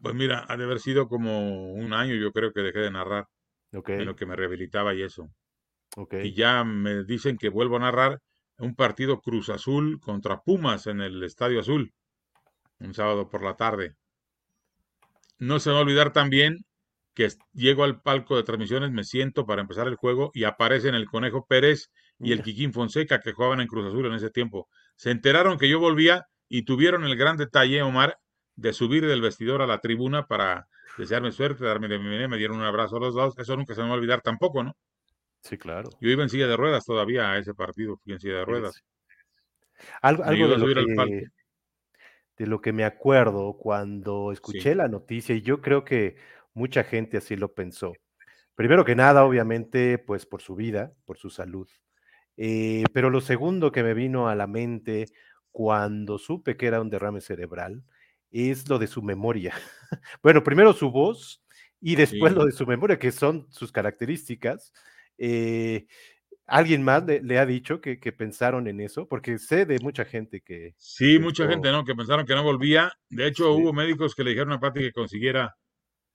Pues 0.00 0.14
mira, 0.14 0.44
ha 0.48 0.56
de 0.56 0.64
haber 0.64 0.78
sido 0.78 1.08
como 1.08 1.72
un 1.72 1.92
año, 1.92 2.14
yo 2.14 2.32
creo 2.32 2.52
que 2.52 2.60
dejé 2.60 2.80
de 2.80 2.90
narrar 2.90 3.26
Ok, 3.74 3.90
en 3.90 4.06
lo 4.06 4.16
que 4.16 4.26
me 4.26 4.36
rehabilitaba 4.36 4.94
y 4.94 5.02
eso. 5.02 5.30
Y 6.22 6.34
ya 6.34 6.64
me 6.64 7.04
dicen 7.04 7.38
que 7.38 7.48
vuelvo 7.48 7.76
a 7.76 7.80
narrar 7.80 8.20
un 8.58 8.74
partido 8.74 9.20
Cruz 9.20 9.48
Azul 9.48 10.00
contra 10.00 10.42
Pumas 10.42 10.86
en 10.86 11.00
el 11.00 11.22
Estadio 11.22 11.60
Azul, 11.60 11.92
un 12.78 12.94
sábado 12.94 13.28
por 13.28 13.42
la 13.42 13.56
tarde. 13.56 13.96
No 15.38 15.58
se 15.58 15.68
me 15.68 15.74
va 15.74 15.80
a 15.80 15.82
olvidar 15.82 16.12
también 16.12 16.64
que 17.14 17.28
llego 17.52 17.84
al 17.84 18.02
palco 18.02 18.36
de 18.36 18.42
transmisiones, 18.42 18.90
me 18.90 19.04
siento 19.04 19.46
para 19.46 19.62
empezar 19.62 19.88
el 19.88 19.96
juego 19.96 20.30
y 20.34 20.44
aparecen 20.44 20.94
el 20.94 21.06
Conejo 21.06 21.46
Pérez 21.46 21.90
y 22.18 22.32
el. 22.32 22.42
Quiquín 22.42 22.72
Fonseca 22.72 23.20
que 23.20 23.32
jugaban 23.32 23.60
en 23.60 23.68
Cruz 23.68 23.86
Azul 23.86 24.06
en 24.06 24.14
ese 24.14 24.30
tiempo. 24.30 24.68
Se 24.96 25.10
enteraron 25.10 25.58
que 25.58 25.68
yo 25.68 25.80
volvía 25.80 26.26
y 26.48 26.64
tuvieron 26.64 27.04
el 27.04 27.16
gran 27.16 27.36
detalle, 27.36 27.82
Omar, 27.82 28.18
de 28.54 28.72
subir 28.72 29.06
del 29.06 29.22
vestidor 29.22 29.62
a 29.62 29.66
la 29.66 29.80
tribuna 29.80 30.26
para 30.26 30.68
desearme 30.98 31.32
suerte, 31.32 31.64
darme 31.64 31.88
de 31.88 31.98
bienvenida, 31.98 32.28
me 32.28 32.38
dieron 32.38 32.58
un 32.58 32.64
abrazo 32.64 32.96
a 32.96 33.00
los 33.00 33.14
dos. 33.14 33.38
Eso 33.38 33.56
nunca 33.56 33.74
se 33.74 33.82
me 33.82 33.88
va 33.88 33.94
a 33.94 33.98
olvidar 33.98 34.22
tampoco, 34.22 34.62
¿no? 34.62 34.76
Sí, 35.46 35.56
claro. 35.56 35.90
Yo 36.00 36.10
iba 36.10 36.24
en 36.24 36.28
silla 36.28 36.48
de 36.48 36.56
ruedas 36.56 36.84
todavía 36.84 37.30
a 37.30 37.38
ese 37.38 37.54
partido, 37.54 37.96
fui 38.02 38.12
en 38.12 38.20
silla 38.20 38.38
de 38.38 38.44
ruedas. 38.44 38.82
Algo, 40.02 40.24
algo 40.24 40.48
de, 40.48 40.58
lo 40.58 40.66
que, 40.66 41.26
de 42.36 42.46
lo 42.46 42.60
que 42.60 42.72
me 42.72 42.84
acuerdo 42.84 43.56
cuando 43.56 44.32
escuché 44.32 44.74
la 44.74 44.88
noticia, 44.88 45.36
y 45.36 45.42
yo 45.42 45.60
creo 45.60 45.84
que 45.84 46.16
mucha 46.52 46.82
gente 46.82 47.18
así 47.18 47.36
lo 47.36 47.54
pensó. 47.54 47.92
Primero 48.56 48.84
que 48.84 48.96
nada, 48.96 49.24
obviamente, 49.24 49.98
pues 49.98 50.26
por 50.26 50.42
su 50.42 50.56
vida, 50.56 50.92
por 51.04 51.16
su 51.16 51.30
salud. 51.30 51.68
Eh, 52.36 52.82
pero 52.92 53.08
lo 53.08 53.20
segundo 53.20 53.70
que 53.70 53.84
me 53.84 53.94
vino 53.94 54.28
a 54.28 54.34
la 54.34 54.48
mente 54.48 55.06
cuando 55.52 56.18
supe 56.18 56.56
que 56.56 56.66
era 56.66 56.80
un 56.80 56.90
derrame 56.90 57.20
cerebral 57.20 57.84
es 58.30 58.68
lo 58.68 58.78
de 58.78 58.88
su 58.88 59.00
memoria. 59.00 59.54
bueno, 60.22 60.42
primero 60.42 60.72
su 60.72 60.90
voz 60.90 61.42
y 61.80 61.94
después 61.94 62.32
lo 62.32 62.44
de 62.44 62.52
su 62.52 62.66
memoria, 62.66 62.98
que 62.98 63.12
son 63.12 63.46
sus 63.50 63.70
características. 63.70 64.72
Eh, 65.18 65.86
¿Alguien 66.46 66.84
más 66.84 67.04
le, 67.04 67.38
ha 67.38 67.46
dicho 67.46 67.80
que, 67.80 67.96
pensaron 68.12 68.68
en 68.68 68.80
eso? 68.80 69.08
Porque 69.08 69.36
sé 69.38 69.66
de 69.66 69.80
mucha 69.80 70.04
gente 70.04 70.42
que... 70.42 70.74
Sí, 70.78 71.18
mucha 71.18 71.48
gente, 71.48 71.72
¿no? 71.72 71.84
Que 71.84 71.94
pensaron 71.94 72.24
que 72.24 72.36
no 72.36 72.44
volvía. 72.44 72.92
De 73.10 73.26
hecho, 73.26 73.52
hubo 73.52 73.72
médicos 73.72 74.14
que 74.14 74.22
le 74.22 74.30
dijeron 74.30 74.52
a 74.52 74.60
Pati 74.60 74.80
que 74.80 74.92
consiguiera 74.92 75.56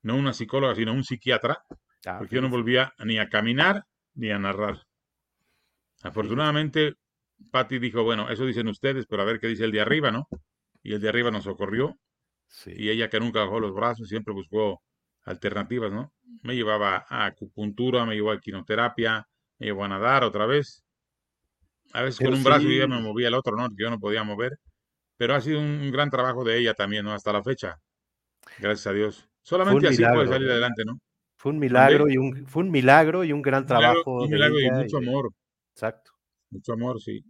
no 0.03 0.15
una 0.15 0.31
psicóloga, 0.31 0.73
sino 0.73 0.93
un 0.93 1.03
psiquiatra, 1.03 1.63
ah, 2.05 2.15
porque 2.19 2.35
yo 2.35 2.41
no 2.41 2.49
volvía 2.49 2.93
ni 3.05 3.19
a 3.19 3.27
caminar 3.27 3.83
ni 4.13 4.31
a 4.31 4.39
narrar. 4.39 4.83
Afortunadamente, 6.01 6.93
Patti 7.51 7.79
dijo, 7.79 8.03
bueno, 8.03 8.29
eso 8.29 8.45
dicen 8.45 8.69
ustedes, 8.69 9.05
pero 9.07 9.23
a 9.23 9.25
ver 9.25 9.39
qué 9.39 9.47
dice 9.47 9.65
el 9.65 9.71
de 9.71 9.81
arriba, 9.81 10.11
¿no? 10.11 10.27
Y 10.81 10.93
el 10.93 11.01
de 11.01 11.09
arriba 11.09 11.29
nos 11.29 11.43
socorrió. 11.43 11.99
Y 12.65 12.89
ella 12.89 13.09
que 13.09 13.19
nunca 13.19 13.41
bajó 13.41 13.59
los 13.59 13.73
brazos, 13.73 14.07
siempre 14.07 14.33
buscó 14.33 14.81
alternativas, 15.23 15.91
¿no? 15.91 16.13
Me 16.43 16.55
llevaba 16.55 17.05
a 17.07 17.25
acupuntura, 17.25 18.05
me 18.05 18.15
llevó 18.15 18.31
a 18.31 18.39
quinoterapia, 18.39 19.27
me 19.59 19.67
llevó 19.67 19.85
a 19.85 19.89
nadar 19.89 20.23
otra 20.23 20.45
vez. 20.45 20.83
A 21.93 22.03
veces 22.03 22.25
con 22.25 22.33
un 22.33 22.43
brazo 22.43 22.67
y 22.67 22.79
ya 22.79 22.87
me 22.87 23.01
movía 23.01 23.27
el 23.27 23.33
otro, 23.33 23.55
¿no? 23.55 23.67
Que 23.69 23.83
yo 23.83 23.89
no 23.89 23.99
podía 23.99 24.23
mover. 24.23 24.57
Pero 25.17 25.35
ha 25.35 25.41
sido 25.41 25.59
un, 25.59 25.91
gran 25.91 26.09
trabajo 26.09 26.43
de 26.43 26.57
ella 26.57 26.73
también, 26.73 27.05
¿no? 27.05 27.13
Hasta 27.13 27.33
la 27.33 27.43
fecha. 27.43 27.79
Gracias 28.59 28.87
a 28.87 28.93
Dios. 28.93 29.29
Solamente 29.43 29.89
así 29.89 30.03
puede 30.03 30.27
salir 30.27 30.49
adelante, 30.49 30.83
¿no? 30.85 30.99
Fue 31.37 31.51
un 31.51 31.59
milagro 31.59 32.07
y 32.07 32.17
un, 32.17 32.45
fue 32.45 32.63
un 32.63 32.71
milagro 32.71 33.23
y 33.23 33.33
un 33.33 33.41
gran 33.41 33.65
trabajo. 33.65 34.23
Un 34.23 34.29
milagro, 34.29 34.59
y 34.59 34.69
mucho 34.69 34.97
amor. 34.97 35.31
Exacto. 35.73 36.11
Mucho 36.51 36.73
amor, 36.73 37.01
sí. 37.01 37.23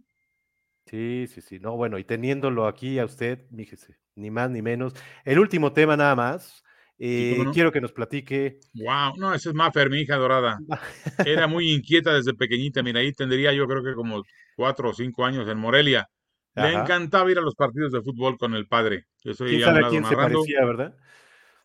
Sí, 0.86 1.26
sí, 1.28 1.40
sí. 1.40 1.58
No, 1.60 1.76
bueno, 1.76 1.98
y 1.98 2.04
teniéndolo 2.04 2.66
aquí 2.66 2.98
a 2.98 3.04
usted, 3.04 3.46
fíjese, 3.54 3.98
ni 4.14 4.30
más 4.30 4.50
ni 4.50 4.62
menos. 4.62 4.94
El 5.24 5.38
último 5.38 5.72
tema 5.72 5.96
nada 5.96 6.14
más. 6.14 6.62
Eh, 7.04 7.36
quiero 7.52 7.72
que 7.72 7.80
nos 7.80 7.90
platique. 7.90 8.60
Wow, 8.74 9.16
no, 9.16 9.34
esa 9.34 9.48
es 9.48 9.54
Maffer, 9.56 9.90
mi 9.90 10.02
hija 10.02 10.14
dorada. 10.14 10.60
Era 11.26 11.48
muy 11.48 11.72
inquieta 11.72 12.14
desde 12.14 12.32
pequeñita. 12.32 12.80
Mira, 12.84 13.00
ahí 13.00 13.12
tendría 13.12 13.52
yo 13.52 13.66
creo 13.66 13.82
que 13.82 13.94
como 13.94 14.22
cuatro 14.54 14.90
o 14.90 14.94
cinco 14.94 15.24
años 15.24 15.48
en 15.48 15.58
Morelia. 15.58 16.08
Le 16.54 16.72
encantaba 16.72 17.28
ir 17.32 17.38
a 17.38 17.40
los 17.40 17.56
partidos 17.56 17.90
de 17.90 18.02
fútbol 18.02 18.38
con 18.38 18.54
el 18.54 18.68
padre. 18.68 19.06
Yo 19.24 19.34
soy 19.34 19.48
¿Quién 19.48 19.62
sabe 19.62 19.84
a 19.84 19.88
quién 19.88 20.04
se 20.04 20.14
parecía, 20.14 20.64
verdad? 20.64 20.94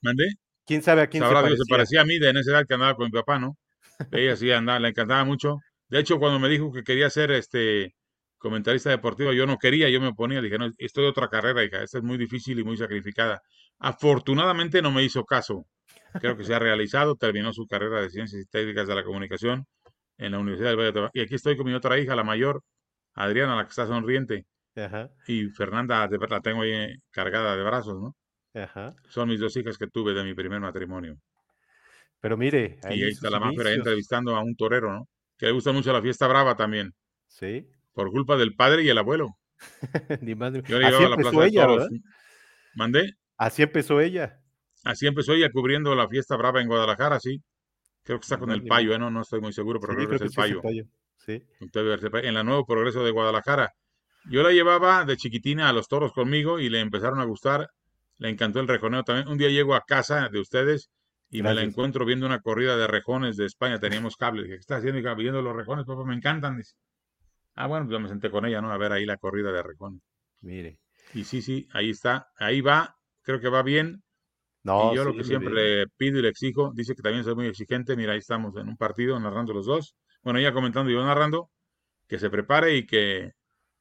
¿Mandé? 0.01 0.25
¿Quién 0.65 0.81
sabe 0.81 1.01
a 1.03 1.07
quién 1.07 1.21
se 1.21 1.31
parecía? 1.31 1.57
se 1.57 1.69
parecía 1.69 2.01
a 2.01 2.05
mí 2.05 2.17
de 2.17 2.29
en 2.29 2.37
esa 2.37 2.51
edad 2.53 2.65
que 2.67 2.73
andaba 2.73 2.95
con 2.95 3.05
mi 3.05 3.11
papá, 3.11 3.37
¿no? 3.37 3.57
Ella 4.11 4.35
sí 4.35 4.51
andaba, 4.51 4.79
le 4.79 4.89
encantaba 4.89 5.23
mucho. 5.23 5.59
De 5.87 5.99
hecho, 5.99 6.17
cuando 6.17 6.39
me 6.39 6.49
dijo 6.49 6.71
que 6.71 6.83
quería 6.83 7.11
ser 7.11 7.29
este 7.29 7.93
comentarista 8.39 8.89
deportivo, 8.89 9.33
yo 9.33 9.45
no 9.45 9.57
quería, 9.57 9.87
yo 9.89 10.01
me 10.01 10.07
oponía, 10.07 10.41
dije, 10.41 10.57
no, 10.57 10.71
estoy 10.79 11.03
de 11.03 11.09
otra 11.11 11.27
carrera, 11.27 11.63
hija, 11.63 11.83
esta 11.83 11.99
es 11.99 12.03
muy 12.03 12.17
difícil 12.17 12.57
y 12.57 12.63
muy 12.63 12.77
sacrificada. 12.77 13.41
Afortunadamente 13.79 14.81
no 14.81 14.91
me 14.91 15.03
hizo 15.03 15.23
caso. 15.23 15.65
Creo 16.19 16.35
que 16.35 16.43
se 16.43 16.53
ha 16.53 16.59
realizado, 16.59 17.15
terminó 17.15 17.53
su 17.53 17.67
carrera 17.67 18.01
de 18.01 18.09
Ciencias 18.09 18.41
y 18.41 18.45
Técnicas 18.45 18.87
de 18.87 18.95
la 18.95 19.03
Comunicación 19.03 19.65
en 20.17 20.31
la 20.31 20.39
Universidad 20.39 20.69
del 20.69 20.77
Valle 20.77 20.91
de 20.91 21.09
Y 21.13 21.21
aquí 21.21 21.35
estoy 21.35 21.55
con 21.57 21.67
mi 21.67 21.73
otra 21.73 21.99
hija, 21.99 22.15
la 22.15 22.23
mayor, 22.23 22.63
Adriana, 23.13 23.55
la 23.55 23.63
que 23.63 23.69
está 23.69 23.85
sonriente. 23.85 24.45
Y 25.27 25.49
Fernanda, 25.49 26.07
la 26.07 26.41
tengo 26.41 26.61
ahí 26.61 26.95
cargada 27.11 27.55
de 27.55 27.63
brazos, 27.63 27.99
¿no? 27.99 28.15
Son 29.09 29.27
mis 29.27 29.39
dos 29.39 29.55
hijas 29.57 29.77
que 29.77 29.87
tuve 29.87 30.13
de 30.13 30.23
mi 30.23 30.33
primer 30.33 30.59
matrimonio. 30.59 31.17
Pero 32.19 32.37
mire, 32.37 32.79
ahí 32.83 32.99
y 32.99 33.03
ahí 33.03 33.09
está 33.09 33.29
la 33.29 33.39
máfera 33.39 33.71
entrevistando 33.71 34.35
a 34.35 34.43
un 34.43 34.55
torero, 34.55 34.91
¿no? 34.91 35.07
Que 35.37 35.47
le 35.47 35.51
gusta 35.51 35.71
mucho 35.71 35.93
la 35.93 36.01
fiesta 36.01 36.27
brava 36.27 36.55
también. 36.55 36.93
Sí. 37.27 37.67
Por 37.93 38.11
culpa 38.11 38.37
del 38.37 38.55
padre 38.55 38.83
y 38.83 38.89
el 38.89 38.97
abuelo. 38.97 39.37
Ni 40.21 40.35
madre. 40.35 40.63
Yo 40.67 40.77
Así 40.77 41.03
empezó 41.03 41.43
ella, 41.43 41.67
¿verdad? 41.67 41.89
¿Mandé? 42.75 43.13
Así 43.37 43.63
empezó 43.63 44.01
ella. 44.01 44.39
Así 44.83 45.07
empezó 45.07 45.33
ella 45.33 45.49
cubriendo 45.51 45.95
la 45.95 46.07
fiesta 46.07 46.35
brava 46.35 46.61
en 46.61 46.67
Guadalajara, 46.67 47.19
sí. 47.19 47.41
Creo 48.03 48.19
que 48.19 48.23
está 48.23 48.37
con 48.37 48.51
el 48.51 48.63
payo, 48.63 48.93
¿eh? 48.93 48.99
no, 48.99 49.11
no 49.11 49.21
estoy 49.21 49.41
muy 49.41 49.51
seguro, 49.51 49.79
pero 49.81 49.95
creo, 49.95 50.09
que 50.09 50.15
es 50.15 50.21
el 50.21 50.31
payo. 50.31 50.61
Sí. 51.17 51.43
En 51.59 52.33
la 52.33 52.43
Nuevo 52.43 52.65
Progreso 52.65 53.03
de 53.03 53.11
Guadalajara. 53.11 53.73
Yo 54.29 54.43
la 54.43 54.51
llevaba 54.51 55.03
de 55.05 55.17
chiquitina 55.17 55.69
a 55.69 55.73
los 55.73 55.87
toros 55.87 56.13
conmigo 56.13 56.59
y 56.59 56.69
le 56.69 56.79
empezaron 56.79 57.19
a 57.19 57.25
gustar 57.25 57.69
le 58.19 58.29
encantó 58.29 58.59
el 58.59 58.67
rejoneo 58.67 59.03
también. 59.03 59.27
Un 59.27 59.37
día 59.37 59.49
llego 59.49 59.75
a 59.75 59.81
casa 59.81 60.29
de 60.29 60.39
ustedes 60.39 60.89
y 61.29 61.41
me 61.41 61.53
la 61.53 61.61
encuentro 61.61 62.05
viendo 62.05 62.25
una 62.25 62.41
corrida 62.41 62.75
de 62.77 62.87
rejones 62.87 63.37
de 63.37 63.45
España. 63.45 63.79
Teníamos 63.79 64.17
cable. 64.17 64.43
Dije, 64.43 64.55
¿qué 64.55 64.59
estás 64.59 64.79
haciendo? 64.79 64.99
Y 64.99 65.15
viendo 65.15 65.41
los 65.41 65.55
rejones, 65.55 65.85
papá, 65.85 66.03
me 66.03 66.15
encantan. 66.15 66.57
Dice, 66.57 66.73
ah, 67.55 67.67
bueno, 67.67 67.85
pues 67.85 67.93
yo 67.93 67.99
me 67.99 68.09
senté 68.09 68.31
con 68.31 68.45
ella, 68.45 68.61
¿no? 68.61 68.71
A 68.71 68.77
ver 68.77 68.91
ahí 68.91 69.05
la 69.05 69.17
corrida 69.17 69.51
de 69.51 69.61
rejones. 69.61 70.01
Mire. 70.41 70.79
Y 71.13 71.23
sí, 71.23 71.41
sí, 71.41 71.67
ahí 71.73 71.91
está. 71.91 72.29
Ahí 72.37 72.61
va. 72.61 72.96
Creo 73.27 73.41
que 73.41 73.49
va 73.49 73.61
bien. 73.61 74.01
No, 74.63 74.93
y 74.93 74.95
yo 74.95 75.03
lo 75.03 75.13
que 75.13 75.25
siempre 75.25 75.53
le 75.53 75.87
pido 75.97 76.19
y 76.19 76.21
le 76.21 76.29
exijo, 76.29 76.71
dice 76.73 76.95
que 76.95 77.01
también 77.01 77.25
soy 77.25 77.35
muy 77.35 77.47
exigente. 77.47 77.97
Mira, 77.97 78.13
ahí 78.13 78.19
estamos 78.19 78.55
en 78.55 78.69
un 78.69 78.77
partido 78.77 79.19
narrando 79.19 79.53
los 79.53 79.65
dos. 79.65 79.97
Bueno, 80.23 80.39
ella 80.39 80.53
comentando 80.53 80.89
y 80.89 80.93
yo 80.93 81.03
narrando, 81.03 81.49
que 82.07 82.19
se 82.19 82.29
prepare 82.29 82.77
y 82.77 82.85
que 82.85 83.33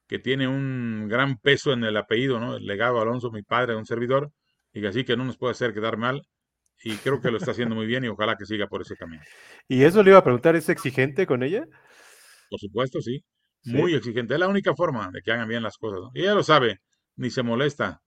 que 0.05 0.19
tiene 0.19 0.49
un 0.49 1.07
gran 1.07 1.37
peso 1.37 1.71
en 1.71 1.85
el 1.85 1.95
apellido, 1.95 2.41
¿no? 2.41 2.57
El 2.57 2.65
legado 2.65 2.99
Alonso, 2.99 3.31
mi 3.31 3.43
padre, 3.43 3.75
un 3.75 3.85
servidor, 3.85 4.31
y 4.73 4.81
que 4.81 4.87
así 4.87 5.05
que 5.05 5.15
no 5.15 5.23
nos 5.23 5.37
puede 5.37 5.51
hacer 5.51 5.73
quedar 5.73 5.95
mal. 5.95 6.21
Y 6.83 6.95
creo 6.97 7.21
que 7.21 7.31
lo 7.31 7.37
está 7.37 7.51
haciendo 7.51 7.75
muy 7.75 7.85
bien 7.85 8.03
y 8.03 8.09
ojalá 8.09 8.35
que 8.35 8.45
siga 8.45 8.67
por 8.67 8.81
ese 8.81 8.95
camino. 8.97 9.23
¿Y 9.69 9.83
eso 9.83 10.03
le 10.03 10.11
iba 10.11 10.19
a 10.19 10.23
preguntar, 10.23 10.57
¿es 10.57 10.69
exigente 10.69 11.25
con 11.25 11.41
ella? 11.41 11.65
Por 12.49 12.59
supuesto, 12.59 13.01
sí. 13.01 13.23
Muy 13.63 13.95
exigente. 13.95 14.33
Es 14.33 14.39
la 14.39 14.47
única 14.47 14.75
forma 14.75 15.09
de 15.11 15.21
que 15.21 15.31
hagan 15.31 15.47
bien 15.47 15.63
las 15.63 15.77
cosas. 15.77 16.01
Y 16.13 16.21
ella 16.21 16.35
lo 16.35 16.43
sabe, 16.43 16.79
ni 17.15 17.29
se 17.29 17.43
molesta. 17.43 18.01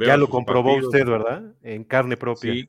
Ya 0.00 0.16
lo 0.16 0.28
comprobó 0.28 0.76
usted, 0.76 1.06
¿verdad? 1.06 1.54
En 1.62 1.84
carne 1.84 2.16
propia. 2.16 2.52
Sí, 2.52 2.68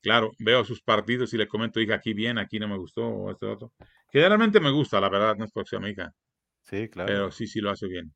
claro, 0.00 0.32
veo 0.38 0.64
sus 0.64 0.82
partidos 0.82 1.32
y 1.34 1.38
le 1.38 1.48
comento, 1.48 1.80
hija, 1.80 1.94
aquí 1.94 2.12
bien, 2.12 2.38
aquí 2.38 2.58
no 2.58 2.68
me 2.68 2.76
gustó, 2.76 3.06
o 3.06 3.30
esto, 3.30 3.50
otro. 3.50 3.72
Generalmente 4.12 4.60
me 4.60 4.70
gusta, 4.70 5.00
la 5.00 5.08
verdad, 5.08 5.36
no 5.36 5.44
es 5.44 5.52
porque 5.52 5.70
sea 5.70 5.88
hija. 5.88 6.14
Sí, 6.62 6.88
claro. 6.88 7.08
Pero 7.08 7.30
sí, 7.30 7.46
sí 7.46 7.60
lo 7.60 7.70
hace 7.70 7.86
bien. 7.88 8.12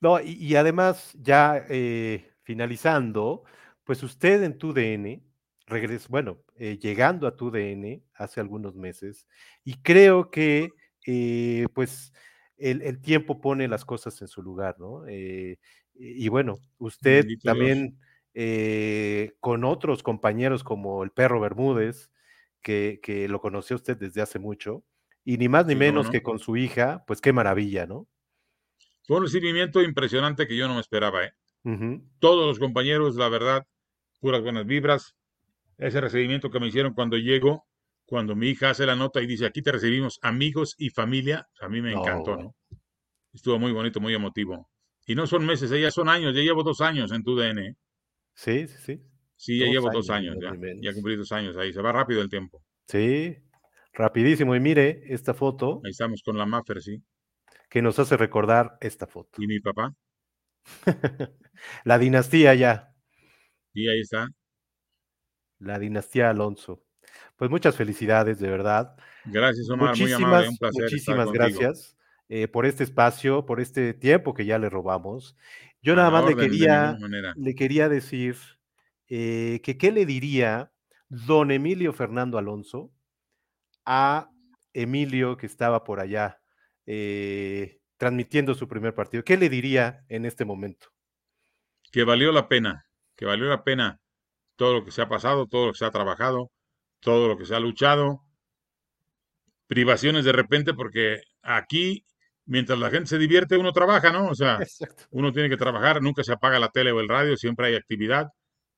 No, 0.00 0.20
y, 0.20 0.56
además, 0.56 1.12
ya 1.14 1.64
eh, 1.68 2.32
finalizando, 2.42 3.44
pues 3.84 4.02
usted 4.02 4.42
en 4.42 4.58
tu 4.58 4.72
DN, 4.72 5.22
regresó, 5.66 6.08
bueno, 6.10 6.42
eh, 6.56 6.76
llegando 6.76 7.28
a 7.28 7.36
tu 7.36 7.52
DN 7.52 8.02
hace 8.14 8.40
algunos 8.40 8.74
meses, 8.74 9.28
y 9.62 9.80
creo 9.80 10.28
que, 10.30 10.70
eh, 11.06 11.66
pues, 11.72 12.12
el, 12.56 13.00
tiempo 13.00 13.40
pone 13.40 13.68
las 13.68 13.84
cosas 13.84 14.20
en 14.22 14.28
su 14.28 14.42
lugar, 14.42 14.76
¿no? 14.80 15.04
Y 15.94 16.28
bueno, 16.28 16.58
usted 16.78 17.24
también 17.42 17.98
con 19.40 19.64
otros 19.64 20.02
compañeros 20.02 20.64
como 20.64 21.02
el 21.04 21.10
perro 21.10 21.40
Bermúdez, 21.40 22.10
que, 22.62 23.00
que 23.02 23.28
lo 23.28 23.40
conoció 23.40 23.76
usted 23.76 23.96
desde 23.96 24.22
hace 24.22 24.38
mucho, 24.38 24.84
y 25.24 25.36
ni 25.38 25.48
más 25.48 25.66
ni 25.66 25.76
menos 25.76 26.10
que 26.10 26.22
con 26.22 26.38
su 26.38 26.56
hija, 26.56 27.04
pues 27.06 27.20
qué 27.20 27.32
maravilla, 27.32 27.86
¿no? 27.86 28.08
Fue 29.06 29.16
un 29.18 29.24
recibimiento 29.24 29.82
impresionante 29.82 30.46
que 30.46 30.56
yo 30.56 30.68
no 30.68 30.74
me 30.74 30.80
esperaba, 30.80 31.24
¿eh? 31.24 31.32
Todos 32.18 32.46
los 32.46 32.58
compañeros, 32.58 33.14
la 33.16 33.28
verdad, 33.28 33.66
puras 34.20 34.42
buenas 34.42 34.66
vibras. 34.66 35.14
Ese 35.78 36.00
recibimiento 36.00 36.50
que 36.50 36.58
me 36.60 36.68
hicieron 36.68 36.94
cuando 36.94 37.16
llego, 37.16 37.66
cuando 38.04 38.34
mi 38.34 38.48
hija 38.48 38.70
hace 38.70 38.86
la 38.86 38.96
nota 38.96 39.20
y 39.20 39.26
dice, 39.26 39.46
aquí 39.46 39.62
te 39.62 39.72
recibimos 39.72 40.18
amigos 40.22 40.74
y 40.78 40.90
familia, 40.90 41.48
a 41.60 41.68
mí 41.68 41.80
me 41.80 41.92
encantó, 41.92 42.36
¿no? 42.36 42.56
Estuvo 43.32 43.58
muy 43.58 43.72
bonito, 43.72 44.00
muy 44.00 44.14
emotivo. 44.14 44.71
Y 45.06 45.14
no 45.14 45.26
son 45.26 45.44
meses, 45.44 45.70
ya 45.70 45.90
son 45.90 46.08
años, 46.08 46.34
ya 46.34 46.42
llevo 46.42 46.62
dos 46.62 46.80
años 46.80 47.12
en 47.12 47.22
tu 47.22 47.36
DN. 47.36 47.66
¿eh? 47.66 47.76
Sí, 48.34 48.66
sí, 48.68 48.76
sí. 48.78 49.02
Sí, 49.36 49.58
ya 49.58 49.66
llevo 49.66 49.90
dos 49.90 50.08
años, 50.10 50.36
ya, 50.40 50.52
ya 50.80 50.94
cumplí 50.94 51.16
dos 51.16 51.32
años 51.32 51.56
ahí, 51.56 51.72
se 51.72 51.82
va 51.82 51.90
rápido 51.90 52.22
el 52.22 52.28
tiempo. 52.28 52.62
Sí, 52.86 53.36
Rapidísimo, 53.94 54.56
y 54.56 54.60
mire 54.60 55.02
esta 55.08 55.34
foto. 55.34 55.82
Ahí 55.84 55.90
estamos 55.90 56.22
con 56.22 56.38
la 56.38 56.46
Maffer, 56.46 56.80
sí. 56.80 57.02
Que 57.68 57.82
nos 57.82 57.98
hace 57.98 58.16
recordar 58.16 58.78
esta 58.80 59.06
foto. 59.06 59.42
¿Y 59.42 59.46
mi 59.46 59.60
papá? 59.60 59.94
la 61.84 61.98
dinastía 61.98 62.54
ya. 62.54 62.94
Y 63.74 63.88
ahí 63.88 64.00
está. 64.00 64.28
La 65.58 65.78
dinastía 65.78 66.30
Alonso. 66.30 66.84
Pues 67.36 67.50
muchas 67.50 67.76
felicidades, 67.76 68.38
de 68.38 68.48
verdad. 68.48 68.96
Gracias, 69.26 69.68
Omar. 69.68 69.90
Muchísimas, 69.90 70.20
muy 70.20 70.26
amable, 70.26 70.48
un 70.48 70.56
placer 70.56 70.82
muchísimas 70.84 71.32
gracias. 71.32 71.96
Eh, 72.34 72.48
por 72.48 72.64
este 72.64 72.82
espacio, 72.82 73.44
por 73.44 73.60
este 73.60 73.92
tiempo 73.92 74.32
que 74.32 74.46
ya 74.46 74.58
le 74.58 74.70
robamos. 74.70 75.36
Yo 75.82 75.94
nada 75.94 76.10
más 76.10 76.24
le 76.24 76.34
quería, 76.34 76.96
le 77.36 77.54
quería 77.54 77.90
decir 77.90 78.38
eh, 79.06 79.60
que 79.62 79.76
qué 79.76 79.92
le 79.92 80.06
diría 80.06 80.72
don 81.10 81.50
Emilio 81.50 81.92
Fernando 81.92 82.38
Alonso 82.38 82.90
a 83.84 84.30
Emilio 84.72 85.36
que 85.36 85.44
estaba 85.44 85.84
por 85.84 86.00
allá 86.00 86.40
eh, 86.86 87.80
transmitiendo 87.98 88.54
su 88.54 88.66
primer 88.66 88.94
partido. 88.94 89.24
¿Qué 89.24 89.36
le 89.36 89.50
diría 89.50 90.02
en 90.08 90.24
este 90.24 90.46
momento? 90.46 90.86
Que 91.90 92.02
valió 92.02 92.32
la 92.32 92.48
pena, 92.48 92.86
que 93.14 93.26
valió 93.26 93.44
la 93.44 93.62
pena 93.62 94.00
todo 94.56 94.72
lo 94.72 94.84
que 94.86 94.90
se 94.90 95.02
ha 95.02 95.08
pasado, 95.10 95.46
todo 95.46 95.66
lo 95.66 95.72
que 95.72 95.78
se 95.80 95.84
ha 95.84 95.90
trabajado, 95.90 96.50
todo 97.00 97.28
lo 97.28 97.36
que 97.36 97.44
se 97.44 97.54
ha 97.54 97.60
luchado. 97.60 98.22
Privaciones 99.66 100.24
de 100.24 100.32
repente 100.32 100.72
porque 100.72 101.20
aquí, 101.42 102.06
mientras 102.46 102.78
la 102.78 102.90
gente 102.90 103.06
se 103.06 103.18
divierte, 103.18 103.56
uno 103.56 103.72
trabaja, 103.72 104.12
¿no? 104.12 104.26
O 104.28 104.34
sea, 104.34 104.58
uno 105.10 105.32
tiene 105.32 105.48
que 105.48 105.56
trabajar, 105.56 106.02
nunca 106.02 106.22
se 106.24 106.32
apaga 106.32 106.58
la 106.58 106.68
tele 106.68 106.92
o 106.92 107.00
el 107.00 107.08
radio, 107.08 107.36
siempre 107.36 107.68
hay 107.68 107.74
actividad. 107.74 108.28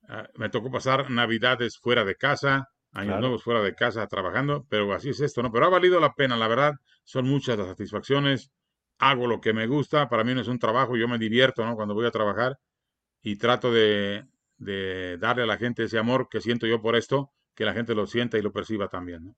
Ah, 0.09 0.28
me 0.35 0.51
tocó 0.51 0.70
pasar 0.70 1.11
navidades 1.11 1.78
fuera 1.78 2.05
de 2.05 2.15
casa, 2.16 2.69
años 2.93 3.20
nuevos 3.20 3.43
fuera 3.43 3.62
de 3.62 3.74
casa 3.74 4.07
trabajando, 4.07 4.66
pero 4.69 4.93
así 4.93 5.11
es 5.11 5.20
esto, 5.20 5.43
¿no? 5.43 5.51
Pero 5.51 5.66
ha 5.66 5.70
valido 5.70 5.99
la 5.99 6.12
pena, 6.12 6.36
la 6.36 6.49
verdad, 6.49 6.74
son 7.05 7.27
muchas 7.27 7.59
las 7.59 7.69
satisfacciones, 7.69 8.51
hago 8.99 9.27
lo 9.27 9.41
que 9.41 9.53
me 9.53 9.66
gusta, 9.66 10.09
para 10.09 10.24
mí 10.24 10.35
no 10.35 10.41
es 10.41 10.49
un 10.49 10.59
trabajo, 10.59 10.97
yo 10.97 11.09
me 11.09 11.19
divierto, 11.19 11.65
¿no? 11.65 11.74
Cuando 11.74 11.95
voy 11.95 12.07
a 12.07 12.11
trabajar 12.11 12.57
y 13.23 13.36
trato 13.36 13.73
de, 13.73 14.24
darle 14.59 15.43
a 15.43 15.47
la 15.47 15.57
gente 15.57 15.85
ese 15.85 15.99
amor 15.99 16.28
que 16.31 16.41
siento 16.41 16.66
yo 16.66 16.81
por 16.81 16.97
esto, 16.97 17.31
que 17.55 17.65
la 17.65 17.73
gente 17.73 17.95
lo 17.95 18.07
sienta 18.07 18.39
y 18.39 18.43
lo 18.43 18.53
perciba 18.53 18.89
también, 18.89 19.24
¿no? 19.24 19.36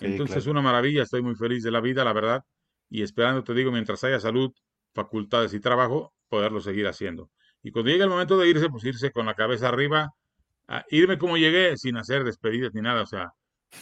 Entonces 0.00 0.36
es 0.38 0.46
una 0.46 0.62
maravilla, 0.62 1.02
estoy 1.02 1.22
muy 1.22 1.34
feliz 1.34 1.64
de 1.64 1.72
la 1.72 1.80
vida, 1.80 2.04
la 2.04 2.12
verdad, 2.12 2.44
y 2.90 3.02
esperando, 3.02 3.44
te 3.44 3.54
digo, 3.54 3.70
mientras 3.70 4.02
haya 4.04 4.20
salud, 4.20 4.52
facultades 4.94 5.54
y 5.54 5.60
trabajo, 5.60 6.14
poderlo 6.28 6.60
seguir 6.60 6.86
haciendo. 6.86 7.30
Y 7.62 7.70
cuando 7.70 7.90
llegue 7.90 8.04
el 8.04 8.10
momento 8.10 8.38
de 8.38 8.48
irse, 8.48 8.68
pues 8.68 8.84
irse 8.84 9.10
con 9.10 9.26
la 9.26 9.34
cabeza 9.34 9.68
arriba, 9.68 10.10
irme 10.90 11.18
como 11.18 11.36
llegué, 11.36 11.76
sin 11.76 11.96
hacer 11.96 12.24
despedidas 12.24 12.72
ni 12.74 12.82
nada, 12.82 13.02
o 13.02 13.06
sea, 13.06 13.32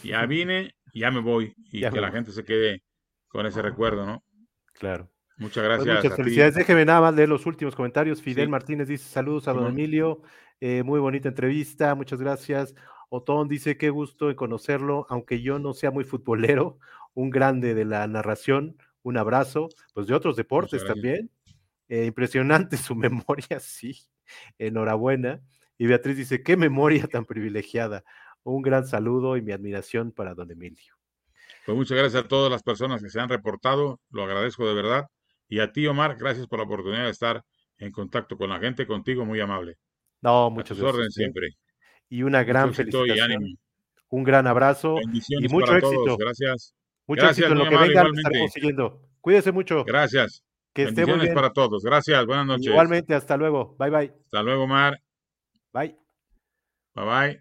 ya 0.03 0.25
vine, 0.27 0.75
ya 0.95 1.11
me 1.11 1.21
voy, 1.21 1.55
y 1.71 1.81
que 1.81 2.01
la 2.01 2.11
gente 2.11 2.33
se 2.33 2.45
quede 2.45 2.83
con 3.29 3.47
ese 3.47 3.63
recuerdo, 3.63 4.07
¿no? 4.07 4.25
Claro. 4.73 5.11
Muchas 5.39 5.67
pues 5.67 5.85
gracias. 5.85 6.05
muchas 6.05 6.17
felicidades. 6.17 6.55
Déjeme 6.55 6.85
nada 6.85 7.03
más 7.03 7.15
leer 7.15 7.29
los 7.29 7.45
últimos 7.45 7.77
comentarios. 7.77 8.23
Fidel 8.23 8.49
Martínez 8.49 8.89
dice 8.89 9.05
saludos 9.05 9.49
a 9.49 9.53
don 9.53 9.67
Emilio. 9.67 10.23
Eh, 10.61 10.83
muy 10.83 10.99
bonita 10.99 11.29
entrevista, 11.29 11.95
muchas 11.95 12.21
gracias. 12.21 12.75
Otón 13.11 13.47
dice 13.47 13.77
qué 13.77 13.91
gusto 13.91 14.31
en 14.31 14.37
conocerlo, 14.37 15.07
aunque 15.11 15.43
yo 15.43 15.59
no 15.59 15.75
sea 15.75 15.91
muy 15.91 16.05
futbolero, 16.05 16.79
un 17.13 17.31
grande 17.31 17.75
de 17.75 17.85
la 17.85 18.07
narración, 18.07 18.77
un 19.07 19.17
abrazo, 19.17 19.69
pues 19.95 20.09
de 20.09 20.15
otros 20.15 20.35
deportes 20.35 20.85
también. 20.85 21.31
Eh, 21.89 22.07
impresionante 22.07 22.77
su 22.77 22.97
memoria, 22.97 23.61
sí. 23.61 24.01
Enhorabuena. 24.59 25.41
Y 25.79 25.87
Beatriz 25.87 26.17
dice, 26.17 26.43
qué 26.43 26.57
memoria 26.57 27.07
tan 27.07 27.25
privilegiada. 27.25 28.03
Un 28.43 28.63
gran 28.63 28.85
saludo 28.85 29.37
y 29.37 29.43
mi 29.43 29.53
admiración 29.53 30.11
para 30.11 30.35
don 30.35 30.51
Emilio. 30.51 30.95
Pues 31.65 31.77
muchas 31.77 31.97
gracias 31.97 32.25
a 32.25 32.29
todas 32.29 32.51
las 32.51 32.65
personas 32.65 33.01
que 33.01 33.09
se 33.09 33.21
han 33.21 33.29
reportado, 33.29 34.01
lo 34.11 34.25
agradezco 34.25 34.67
de 34.67 34.75
verdad. 34.75 35.07
Y 35.49 35.61
a 35.61 35.71
ti, 35.71 35.87
Omar, 35.87 36.17
gracias 36.17 36.49
por 36.49 36.59
la 36.59 36.65
oportunidad 36.65 37.05
de 37.05 37.11
estar 37.11 37.45
en 37.79 37.93
contacto 37.93 38.37
con 38.37 38.51
la 38.51 38.59
gente, 38.59 38.89
contigo, 38.89 39.25
muy 39.25 39.39
amable. 39.39 39.77
No, 40.21 40.51
muchas 40.51 40.79
gracias. 40.79 40.95
orden 40.95 41.07
¿eh? 41.07 41.13
siempre. 41.13 41.49
Y 42.09 42.25
una 42.25 42.43
gran 42.43 42.75
felicitación. 42.75 43.57
Un 44.09 44.25
gran 44.25 44.49
abrazo 44.49 44.97
y 45.13 45.49
mucho 45.49 45.77
éxito. 45.77 46.17
Gracias. 46.17 46.76
Mucho 47.07 47.29
éxito 47.29 47.49
en 47.49 47.59
lo 47.59 47.69
que 47.69 47.77
venga 47.77 48.05
consiguiendo. 48.39 49.03
Cuídese 49.21 49.53
mucho. 49.53 49.85
Gracias. 49.85 50.43
Que 50.73 50.83
esté 50.85 51.07
muy 51.07 51.19
bien. 51.19 51.35
para 51.35 51.53
todos. 51.53 51.83
Gracias. 51.83 52.27
Buenas 52.27 52.47
noches. 52.47 52.67
Igualmente, 52.67 53.15
hasta 53.15 53.37
luego. 53.37 53.77
Bye 53.79 53.91
bye. 53.91 54.13
Hasta 54.25 54.43
luego, 54.43 54.65
Omar. 54.65 55.01
Bye. 55.73 55.97
Bye 56.95 57.05
bye. 57.05 57.35